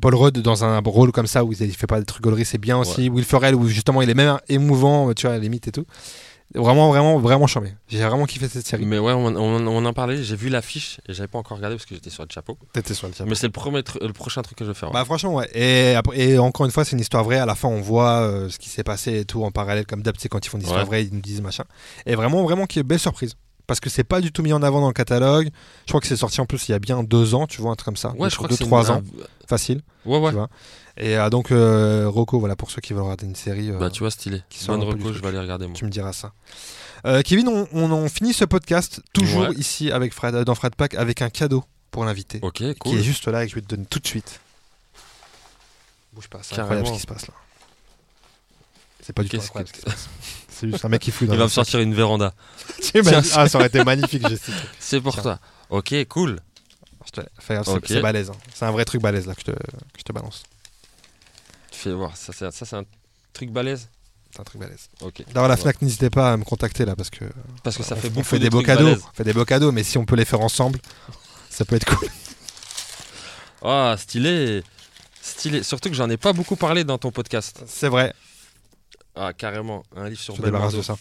Paul 0.00 0.14
Rudd 0.14 0.38
dans 0.38 0.64
un 0.64 0.80
rôle 0.84 1.12
comme 1.12 1.26
ça 1.26 1.44
où 1.44 1.52
il 1.52 1.72
fait 1.76 1.86
pas 1.86 2.00
des 2.00 2.06
trucs 2.06 2.22
gauleries, 2.22 2.46
c'est 2.46 2.56
bien 2.58 2.78
aussi. 2.78 3.08
Will 3.10 3.24
Ferrell 3.24 3.54
où 3.54 3.68
justement 3.68 4.00
il 4.00 4.08
est 4.08 4.14
même 4.14 4.38
émouvant, 4.48 5.12
tu 5.12 5.26
vois, 5.26 5.34
à 5.34 5.38
la 5.38 5.42
limite 5.42 5.68
et 5.68 5.70
tout. 5.72 5.84
Vraiment, 6.54 6.88
vraiment, 6.90 7.18
vraiment 7.18 7.46
charmé. 7.46 7.74
J'ai 7.88 7.98
vraiment 8.04 8.26
kiffé 8.26 8.46
cette 8.48 8.66
série. 8.66 8.84
Mais 8.84 8.98
ouais, 8.98 9.12
on, 9.12 9.26
on- 9.26 9.66
on 9.66 9.84
en 9.86 9.92
parlait. 9.94 10.22
J'ai 10.22 10.36
vu 10.36 10.48
l'affiche 10.50 11.00
et 11.08 11.14
j'avais 11.14 11.26
pas 11.28 11.38
encore 11.38 11.56
regardé 11.56 11.76
parce 11.76 11.86
que 11.86 11.94
j'étais 11.94 12.10
sur 12.10 12.22
le 12.24 12.28
chapeau. 12.30 12.58
T'étais 12.74 12.92
sur 12.94 13.08
le 13.08 13.14
chat. 13.14 13.24
Mais 13.24 13.34
c'est 13.34 13.46
le, 13.46 13.52
premier 13.52 13.82
le 14.00 14.12
prochain 14.12 14.42
truc 14.42 14.58
que 14.58 14.64
je 14.64 14.70
vais 14.70 14.74
faire. 14.74 14.88
ouais. 14.90 14.94
Bah 14.94 15.04
franchement 15.06 15.34
ouais. 15.36 15.48
Et, 15.54 15.94
et 16.14 16.38
encore 16.38 16.66
une 16.66 16.72
fois 16.72 16.84
c'est 16.84 16.92
une 16.92 17.00
histoire 17.00 17.24
vraie. 17.24 17.38
À 17.38 17.46
la 17.46 17.54
fin 17.54 17.68
on 17.68 17.80
voit 17.80 18.20
euh, 18.20 18.48
ce 18.50 18.58
qui 18.58 18.68
s'est 18.68 18.84
passé 18.84 19.20
et 19.20 19.24
tout 19.24 19.42
en 19.44 19.50
parallèle 19.50 19.86
comme 19.86 20.02
d'hab. 20.02 20.16
C'est 20.18 20.28
quand 20.28 20.44
ils 20.44 20.50
font 20.50 20.58
des 20.58 20.64
histoires 20.64 20.80
Ouais. 20.82 20.86
vraies 20.86 21.04
ils 21.04 21.14
nous 21.14 21.20
disent 21.22 21.40
machin. 21.40 21.64
Et 22.06 22.14
vraiment 22.16 22.42
vraiment 22.42 22.66
qui 22.66 22.78
est 22.78 22.82
belle 22.82 22.98
surprise. 22.98 23.34
Parce 23.66 23.78
que 23.80 23.88
c'est 23.88 24.04
pas 24.04 24.20
du 24.20 24.32
tout 24.32 24.42
mis 24.42 24.52
en 24.52 24.62
avant 24.62 24.80
dans 24.80 24.88
le 24.88 24.92
catalogue. 24.92 25.48
Je 25.86 25.90
crois 25.92 26.00
que 26.00 26.06
c'est 26.06 26.16
sorti 26.16 26.40
en 26.40 26.46
plus 26.46 26.68
il 26.68 26.72
y 26.72 26.74
a 26.74 26.78
bien 26.80 27.02
deux 27.02 27.34
ans, 27.34 27.46
tu 27.46 27.62
vois 27.62 27.70
un 27.70 27.76
truc 27.76 27.86
comme 27.86 27.96
ça. 27.96 28.12
ouais, 28.18 28.28
je 28.28 28.36
crois 28.36 28.48
deux 28.48 28.56
que 28.56 28.58
c'est 28.58 28.64
trois 28.66 28.90
ans 28.90 29.00
facile. 29.48 29.80
Ouais, 30.04 30.18
ouais. 30.18 30.30
Tu 30.30 30.34
vois. 30.36 30.48
Et 30.96 31.16
euh, 31.16 31.30
donc 31.30 31.50
euh, 31.52 32.06
Rocco 32.08 32.38
voilà 32.38 32.54
pour 32.56 32.70
ceux 32.70 32.80
qui 32.80 32.92
veulent 32.92 33.02
regarder 33.02 33.26
une 33.26 33.34
série. 33.36 33.70
euh, 33.70 33.78
Bah, 33.78 33.90
tu 33.90 34.00
vois, 34.00 34.10
stylé. 34.10 34.42
qui 34.50 34.64
Bonne 34.66 34.82
reco, 34.82 35.12
je 35.12 35.20
vais 35.20 35.28
aller 35.28 35.38
regarder 35.38 35.66
moi. 35.66 35.74
tu 35.76 35.84
me 35.84 35.90
diras 35.90 36.12
ça. 36.12 36.32
Kevin, 37.24 37.48
on, 37.72 38.08
finit 38.08 38.32
ce 38.32 38.44
podcast 38.44 39.00
toujours 39.12 39.48
Ouais. 39.48 39.54
ici 39.56 39.90
avec 39.90 40.12
Fred, 40.14 40.34
dans 40.44 40.54
Fred 40.54 40.74
Pack 40.76 40.94
avec 40.94 41.20
un 41.22 41.30
cadeau 41.30 41.64
pour 41.90 42.04
l'invité 42.04 42.38
Ok, 42.42 42.58
qui 42.58 42.74
cool. 42.74 42.98
est 42.98 43.02
juste 43.02 43.26
là 43.28 43.42
et 43.42 43.46
que 43.46 43.50
je 43.50 43.54
vais 43.56 43.62
te 43.62 43.66
donner 43.74 43.86
tout 43.86 43.98
de 43.98 44.06
suite. 44.06 44.40
Bouge 46.12 46.28
pas, 46.28 46.38
c'est 46.42 46.58
incroyable 46.58 46.86
ce 46.88 46.92
qui 46.92 46.98
se 47.00 47.06
passe 47.06 47.26
là. 47.26 47.34
C'est 49.02 49.12
pas 49.12 49.22
du 49.22 49.28
tout 49.30 49.36
incroyable 49.38 49.70
que- 49.70 49.78
ce 49.78 49.82
qui 49.84 49.90
se 49.90 49.94
passe. 49.96 50.08
C'est 50.50 50.68
juste 50.70 50.84
un 50.84 50.88
mec 50.88 51.00
qui 51.02 51.10
fouille 51.10 51.26
dans 51.26 51.34
Il 51.34 51.38
va 51.38 51.44
me 51.44 51.48
sortir 51.50 51.80
une 51.80 51.92
véranda. 51.94 52.34
Tiens, 52.80 53.02
ah, 53.34 53.48
ça 53.48 53.58
aurait 53.58 53.66
été 53.66 53.82
magnifique. 53.82 54.22
C'est 54.78 55.00
pour 55.00 55.14
Tiens. 55.14 55.22
toi. 55.22 55.38
Ok, 55.70 55.92
cool. 56.08 56.38
C'est 57.80 58.00
balèze. 58.00 58.30
hein. 58.30 58.36
C'est 58.54 58.64
un 58.64 58.70
vrai 58.70 58.84
truc 58.84 59.02
balèze 59.02 59.26
là 59.26 59.34
que 59.34 59.40
je 59.40 59.46
te, 59.46 59.50
que 59.50 59.98
je 59.98 60.02
te 60.04 60.12
balance. 60.12 60.44
Tu 61.72 61.78
fais 61.78 61.92
voir. 61.92 62.16
Ça, 62.16 62.32
c'est 62.32 62.74
un 62.74 62.84
truc 63.32 63.50
balèze. 63.50 63.88
C'est 64.30 64.40
un 64.40 64.44
truc 64.44 64.60
balèze. 64.60 64.88
Ok. 65.00 65.24
D'ailleurs, 65.32 65.48
la. 65.48 65.56
Fnac, 65.56 65.82
n'hésitez 65.82 66.10
pas 66.10 66.32
à 66.32 66.36
me 66.36 66.44
contacter 66.44 66.84
là 66.84 66.94
parce 66.94 67.10
que 67.10 67.24
Parce 67.64 67.76
que 67.76 67.82
ça 67.82 67.96
on, 67.96 67.98
fait 67.98 68.08
on 68.08 68.12
beaucoup 68.12 68.26
fait 68.26 68.38
de 68.38 68.44
des 68.44 68.50
beaux 68.50 68.62
cadeaux. 68.62 68.94
On 68.94 69.14
fait 69.14 69.24
des 69.24 69.32
beaux 69.32 69.44
cadeaux, 69.44 69.72
mais 69.72 69.82
si 69.82 69.98
on 69.98 70.04
peut 70.04 70.16
les 70.16 70.24
faire 70.24 70.40
ensemble, 70.40 70.78
ça 71.50 71.64
peut 71.64 71.76
être 71.76 71.96
cool. 71.96 72.08
Ah, 73.64 73.94
stylé. 73.96 74.64
Stylé. 75.20 75.62
Surtout 75.62 75.88
que 75.88 75.94
j'en 75.94 76.10
ai 76.10 76.16
pas 76.16 76.32
beaucoup 76.32 76.56
parlé 76.56 76.82
dans 76.82 76.98
ton 76.98 77.12
podcast. 77.12 77.62
C'est 77.68 77.86
vrai. 77.86 78.12
Ah, 79.14 79.32
carrément. 79.32 79.84
Un 79.94 80.08
livre 80.08 80.18
Je 80.18 80.24
sur 80.24 80.34
te 80.34 80.42
débarrasse 80.42 80.74
de 80.74 80.82
ça. 80.82 80.96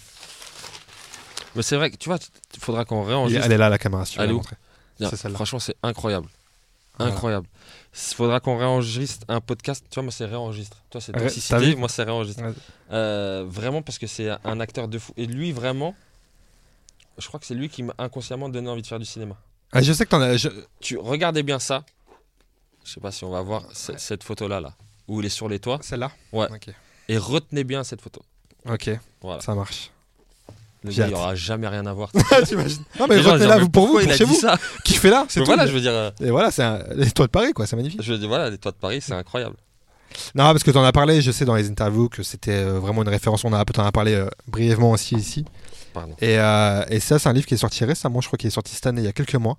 Mais 1.56 1.64
c'est 1.64 1.76
vrai 1.76 1.90
que 1.90 1.96
tu 1.96 2.08
vois, 2.08 2.20
il 2.54 2.60
faudra 2.60 2.86
qu'on 2.86 3.04
réenregistre. 3.04 3.44
Elle 3.44 3.54
est 3.54 3.58
là 3.58 3.70
la 3.70 3.80
caméra 3.80 4.06
si 4.06 4.14
tu 4.14 4.20
veux 4.20 4.26
Elle 4.26 4.32
est 4.32 4.34
où. 4.34 5.34
Franchement, 5.34 5.58
c'est 5.60 5.76
incroyable. 5.82 6.28
Incroyable. 7.06 7.48
Il 7.94 8.16
faudra 8.16 8.40
qu'on 8.40 8.58
réenregistre 8.58 9.26
un 9.28 9.42
podcast. 9.42 9.86
Tu 9.90 9.96
vois, 9.96 10.04
moi, 10.04 10.12
c'est 10.12 10.26
réenregistre. 10.26 10.78
Toi, 10.90 11.02
c'est 11.02 11.12
toxicité. 11.24 11.54
Moi, 11.76 11.90
c'est 11.90 12.04
réenregistre. 12.04 12.42
Euh, 12.92 13.46
vraiment, 13.48 13.82
parce 13.82 13.98
que 14.00 14.08
c'est 14.08 14.30
un 14.44 14.60
acteur 14.60 14.88
de 14.88 14.98
fou. 15.00 15.14
Et 15.18 15.26
lui, 15.26 15.52
vraiment, 15.52 15.96
je 17.18 17.28
crois 17.28 17.40
que 17.40 17.46
c'est 17.46 17.54
lui 17.56 17.70
qui 17.70 17.84
m'a 17.84 17.94
inconsciemment 17.98 18.50
donné 18.50 18.70
envie 18.70 18.82
de 18.82 18.88
faire 18.88 19.00
du 19.00 19.06
cinéma. 19.06 19.36
Ah, 19.74 19.82
je 19.82 19.94
sais 19.94 20.06
que 20.06 20.10
t'en 20.10 20.22
as. 20.22 20.38
je- 20.38 20.50
Tu 20.80 20.98
regardez 20.98 21.44
bien 21.44 21.60
ça. 21.60 21.84
Je 22.84 22.92
sais 22.94 23.00
pas 23.00 23.12
si 23.12 23.24
on 23.24 23.30
va 23.32 23.42
voir 23.42 23.64
ce- 23.74 23.98
cette 23.98 24.24
photo-là, 24.24 24.60
là, 24.60 24.74
où 25.08 25.20
il 25.22 25.26
est 25.26 25.30
sur 25.30 25.48
les 25.48 25.60
toits. 25.60 25.80
Celle-là? 25.82 26.12
Ouais. 26.34 26.48
Et 27.08 27.18
retenez 27.18 27.64
bien 27.64 27.84
cette 27.84 28.02
photo. 28.02 28.22
Ok, 28.68 28.90
Voilà. 29.22 29.42
ça 29.42 29.54
marche. 29.56 29.92
Le 30.84 30.90
gars, 30.92 31.08
il 31.08 31.14
hâte. 31.14 31.20
aura 31.20 31.36
jamais 31.36 31.68
rien 31.68 31.86
à 31.86 31.94
voir. 31.94 32.12
T'imagines 32.46 32.84
Non, 33.00 33.06
mais 33.08 33.18
disent, 33.18 33.26
vous 33.60 33.70
pour 33.70 33.88
vous, 33.88 34.00
pour 34.00 34.10
a 34.10 34.14
chez 34.18 34.24
vous. 34.24 34.34
ça 34.36 34.58
Kiffez-la, 34.84 35.26
c'est 35.30 35.40
Mais 35.40 35.46
tout. 35.46 35.52
Voilà, 35.52 35.68
je 35.68 35.74
veux 35.74 35.82
dire. 35.82 35.92
euh, 35.94 36.10
Et 36.22 36.32
voilà, 36.32 36.50
c'est 36.52 36.64
un... 36.64 36.80
les 36.96 37.12
toits 37.12 37.28
de 37.28 37.32
Paris, 37.32 37.54
quoi, 37.54 37.68
c'est 37.68 37.76
magnifique. 37.76 38.02
Je 38.02 38.12
veux 38.14 38.18
dire, 38.18 38.28
voilà, 38.28 38.50
les 38.50 38.58
toits 38.58 38.72
de 38.72 38.78
Paris, 38.78 39.00
c'est 39.02 39.14
incroyable. 39.14 39.56
Non, 40.36 40.46
parce 40.46 40.64
que 40.64 40.72
t'en 40.72 40.84
as 40.84 40.92
parlé, 40.92 41.22
je 41.22 41.32
sais 41.32 41.46
dans 41.46 41.56
les 41.56 41.70
interviews 41.70 42.10
que 42.10 42.24
c'était 42.24 42.52
euh, 42.52 42.80
vraiment 42.80 43.04
une 43.04 43.10
référence. 43.10 43.46
On 43.46 43.54
a 43.54 43.64
t'en 43.64 43.86
as 43.86 43.92
parlé 43.92 44.14
euh, 44.16 44.28
brièvement 44.48 44.92
aussi 44.92 45.16
ici. 45.16 45.46
Pardon. 45.94 46.16
Et, 46.20 46.38
euh, 46.40 46.84
et 46.90 47.00
ça, 47.00 47.20
c'est 47.20 47.30
un 47.30 47.34
livre 47.34 47.46
qui 47.46 47.54
est 47.54 47.58
sorti 47.58 47.86
récemment, 47.86 48.20
je 48.22 48.28
crois 48.28 48.38
qu'il 48.38 48.48
est 48.48 48.52
sorti 48.52 48.74
cette 48.76 48.88
année, 48.88 49.02
il 49.02 49.06
y 49.06 49.08
a 49.08 49.14
quelques 49.14 49.36
mois, 49.36 49.58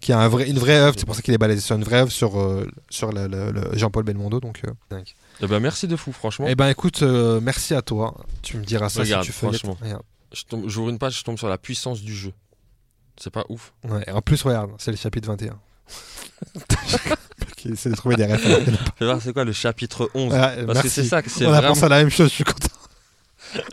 qui 0.00 0.12
a 0.12 0.18
un 0.18 0.28
vrai, 0.28 0.48
une 0.48 0.58
vraie 0.58 0.78
œuvre. 0.78 0.96
C'est 0.98 1.04
pour 1.06 1.14
ça 1.14 1.22
qu'il 1.22 1.32
est 1.34 1.38
balayé 1.38 1.60
sur 1.60 1.76
une 1.76 1.84
vraie 1.84 1.98
œuvre 2.00 2.10
sur, 2.10 2.40
euh, 2.40 2.66
sur 2.90 3.12
le, 3.12 3.26
le- 3.28 3.52
le 3.52 3.76
Jean-Paul 3.76 4.02
Belmondo. 4.04 4.40
Donc. 4.40 4.62
Eh 5.40 5.46
ben, 5.46 5.60
merci 5.60 5.86
de 5.88 5.94
fou, 5.96 6.10
franchement. 6.12 6.46
Eh 6.48 6.54
ben, 6.56 6.68
écoute, 6.68 7.02
merci 7.02 7.74
à 7.74 7.82
toi. 7.82 8.14
Tu 8.42 8.56
me 8.56 8.64
diras 8.64 8.88
ça 8.88 9.02
Regarde, 9.02 9.22
si 9.24 9.30
tu 9.30 9.32
feuillettes. 9.36 9.58
franchement. 9.60 9.78
Regarde. 9.80 10.02
J'ouvre 10.66 10.90
une 10.90 10.98
page, 10.98 11.18
je 11.18 11.24
tombe 11.24 11.38
sur 11.38 11.48
la 11.48 11.58
puissance 11.58 12.00
du 12.02 12.14
jeu. 12.14 12.32
C'est 13.20 13.30
pas 13.30 13.44
ouf. 13.48 13.72
Ouais, 13.84 14.08
en 14.10 14.20
plus, 14.22 14.42
regarde, 14.42 14.72
c'est 14.78 14.90
le 14.90 14.96
chapitre 14.96 15.28
21. 15.28 15.58
qui 17.56 17.68
essaie 17.68 17.90
de 17.90 17.94
trouver 17.94 18.16
des 18.16 18.26
références. 18.26 18.68
C'est 19.22 19.32
quoi 19.32 19.44
le 19.44 19.52
chapitre 19.52 20.10
11 20.14 20.32
Ouais, 20.32 20.38
Parce 20.38 20.56
que 20.56 20.64
merci. 20.72 20.90
c'est 20.90 21.04
ça, 21.04 21.22
que 21.22 21.30
c'est 21.30 21.46
On 21.46 21.52
a 21.52 21.62
pensé 21.62 21.84
à 21.84 21.88
la 21.88 21.98
même 21.98 22.10
chose, 22.10 22.28
je 22.28 22.34
suis 22.34 22.44
content. 22.44 22.68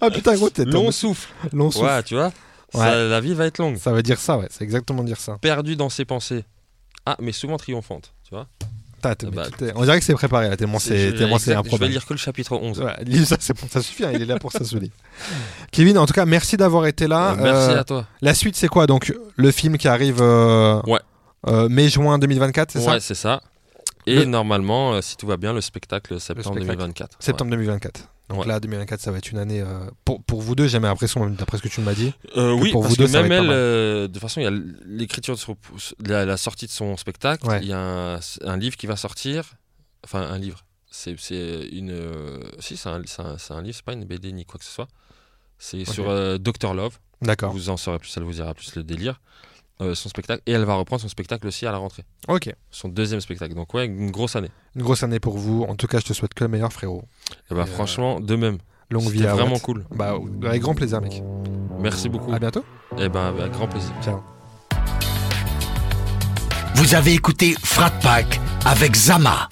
ah 0.01 0.09
putain, 0.11 0.35
gros, 0.35 0.49
t'es 0.49 0.65
long 0.65 0.83
long, 0.85 0.91
souffle. 0.91 1.29
long 1.53 1.71
souffle. 1.71 1.85
Ouais, 1.85 2.03
tu 2.03 2.15
vois 2.15 2.31
Ouais. 2.73 2.79
ça- 2.85 2.95
La 3.03 3.19
vie 3.19 3.33
va 3.33 3.45
être 3.47 3.57
longue. 3.57 3.77
Ça 3.77 3.91
veut 3.91 4.03
dire 4.03 4.19
ça, 4.19 4.37
ouais, 4.37 4.47
c'est 4.49 4.63
exactement 4.63 5.03
dire 5.03 5.19
ça. 5.19 5.37
Perdu 5.41 5.75
dans 5.75 5.89
ses 5.89 6.05
pensées. 6.05 6.45
Ah, 7.05 7.17
mais 7.19 7.31
souvent 7.31 7.57
triomphante, 7.57 8.13
Ah 9.05 9.15
bah, 9.31 9.45
tout 9.57 9.63
est- 9.65 9.73
On 9.75 9.83
dirait 9.83 9.99
que 9.99 10.05
c'est 10.05 10.13
préparé, 10.13 10.55
tellement 10.57 10.79
c'est 10.79 10.89
c'est 10.89 11.07
exact, 11.09 11.17
Je 11.71 11.77
vais 11.77 11.87
lire 11.87 12.05
que 12.05 12.13
le 12.13 12.19
chapitre 12.19 12.53
11. 12.55 12.79
Ouais, 12.81 12.95
ça, 13.25 13.37
ça 13.39 13.81
suffit, 13.81 14.05
hein, 14.05 14.11
il 14.13 14.21
est 14.21 14.25
là 14.25 14.37
pour 14.39 14.51
ça, 14.51 14.59
livre. 14.79 14.93
Kevin, 15.71 15.97
en 15.97 16.05
tout 16.05 16.13
cas, 16.13 16.25
merci 16.25 16.57
d'avoir 16.57 16.85
été 16.87 17.07
là. 17.07 17.31
Euh, 17.31 17.35
Merci 17.43 17.71
Euh, 17.71 17.79
à 17.79 17.83
toi. 17.83 18.05
La 18.21 18.33
suite, 18.33 18.55
c'est 18.55 18.67
quoi 18.67 18.87
Donc, 18.87 19.13
le 19.35 19.51
film 19.51 19.77
qui 19.77 19.87
arrive 19.87 20.19
euh, 20.21 20.81
Ouais. 20.87 20.99
mai-juin 21.69 22.19
2024, 22.19 22.71
c'est 22.71 22.79
Ouais, 22.79 22.85
ça 22.85 22.99
c'est 22.99 23.15
ça. 23.15 23.41
Et 24.07 24.15
Le- 24.15 24.25
normalement, 24.25 24.99
si 25.01 25.15
tout 25.15 25.27
va 25.27 25.37
bien, 25.37 25.53
le 25.53 25.61
spectacle 25.61 26.19
septembre 26.19 26.55
spectacle. 26.55 26.77
2024. 26.77 27.17
Septembre 27.19 27.51
2024. 27.51 28.07
Donc 28.31 28.41
Ouais. 28.41 28.47
là, 28.47 28.59
2024, 28.59 28.99
ça 28.99 29.11
va 29.11 29.17
être 29.17 29.29
une 29.31 29.37
année. 29.37 29.61
euh, 29.61 29.79
pour, 30.05 30.23
pour 30.23 30.41
vous 30.41 30.55
deux, 30.55 30.67
j'ai 30.67 30.79
l'impression, 30.79 31.23
même 31.23 31.35
d'après 31.35 31.57
ce 31.57 31.63
que 31.63 31.67
tu 31.67 31.81
m'as 31.81 31.93
dit. 31.93 32.13
Euh, 32.37 32.51
oui, 32.53 32.71
pour 32.71 32.81
parce 32.81 32.91
vous 32.93 32.97
deux, 32.97 33.05
que 33.05 33.11
ça 33.11 33.21
va 33.21 33.27
même 33.27 33.43
être 33.43 33.49
elle, 33.49 33.51
euh, 33.55 34.07
de 34.07 34.13
toute 34.13 34.21
façon, 34.21 34.39
il 34.39 34.43
y 34.43 34.47
a 34.47 34.51
l'écriture 34.85 35.35
de 35.35 35.39
son- 35.39 35.57
la, 36.05 36.25
la 36.25 36.37
sortie 36.37 36.65
de 36.65 36.71
son 36.71 36.95
spectacle. 36.97 37.45
Ouais. 37.47 37.59
Il 37.61 37.67
y 37.67 37.73
a 37.73 37.79
un, 37.79 38.19
un 38.43 38.57
livre 38.57 38.77
qui 38.77 38.87
va 38.87 38.95
sortir. 38.95 39.53
Enfin, 40.03 40.21
un 40.21 40.37
livre. 40.37 40.63
C'est 40.89 41.11
une. 41.71 41.95
si, 42.59 42.75
c'est 42.77 42.89
un, 42.89 43.01
un- 43.19 43.37
un 43.55 43.61
livre, 43.61 43.75
c'est 43.75 43.85
pas 43.85 43.93
une 43.93 44.05
BD 44.05 44.31
ni 44.31 44.45
quoi 44.45 44.57
que 44.59 44.65
ce 44.65 44.71
soit. 44.71 44.87
C'est 45.59 45.85
sur 45.85 46.39
Dr. 46.39 46.73
Love. 46.73 46.97
D'accord. 47.21 47.51
Vous 47.53 47.69
en 47.69 47.77
saurez 47.77 47.99
plus, 47.99 48.09
ça 48.09 48.19
vous 48.21 48.31
dira 48.31 48.53
plus 48.53 48.75
le 48.75 48.83
délire. 48.83 49.21
Euh, 49.81 49.95
son 49.95 50.09
spectacle. 50.09 50.41
Et 50.45 50.51
elle 50.51 50.63
va 50.63 50.75
reprendre 50.75 51.01
son 51.01 51.07
spectacle 51.07 51.47
aussi 51.47 51.65
à 51.65 51.71
la 51.71 51.77
rentrée. 51.79 52.03
Ok. 52.27 52.53
Son 52.69 52.87
deuxième 52.87 53.19
spectacle. 53.19 53.55
Donc, 53.55 53.73
ouais, 53.73 53.85
une 53.87 54.11
grosse 54.11 54.35
année. 54.35 54.51
Une 54.75 54.83
grosse 54.83 55.01
année 55.01 55.19
pour 55.19 55.37
vous. 55.37 55.63
En 55.67 55.75
tout 55.75 55.87
cas, 55.87 55.99
je 55.99 56.05
te 56.05 56.13
souhaite 56.13 56.33
que 56.35 56.43
le 56.43 56.49
meilleur, 56.49 56.71
frérot. 56.71 57.03
Et 57.49 57.55
bah, 57.55 57.61
Et, 57.61 57.63
euh, 57.63 57.65
franchement, 57.65 58.19
de 58.19 58.35
même. 58.35 58.57
Longue 58.91 59.09
vie 59.09 59.25
à 59.25 59.33
vraiment 59.33 59.53
Watt. 59.53 59.61
cool. 59.63 59.85
Bah, 59.95 60.15
avec 60.45 60.61
grand 60.61 60.75
plaisir, 60.75 61.01
mec. 61.01 61.23
Merci 61.79 62.09
beaucoup. 62.09 62.31
À 62.33 62.39
bientôt. 62.39 62.63
Et 62.99 63.09
ben, 63.09 63.27
avec 63.37 63.53
grand 63.53 63.67
plaisir. 63.67 63.91
Ciao. 64.03 64.21
Vous 66.75 66.93
avez 66.95 67.13
écouté 67.13 67.55
Frat 67.63 67.91
Pack 68.01 68.39
avec 68.65 68.95
Zama, 68.95 69.47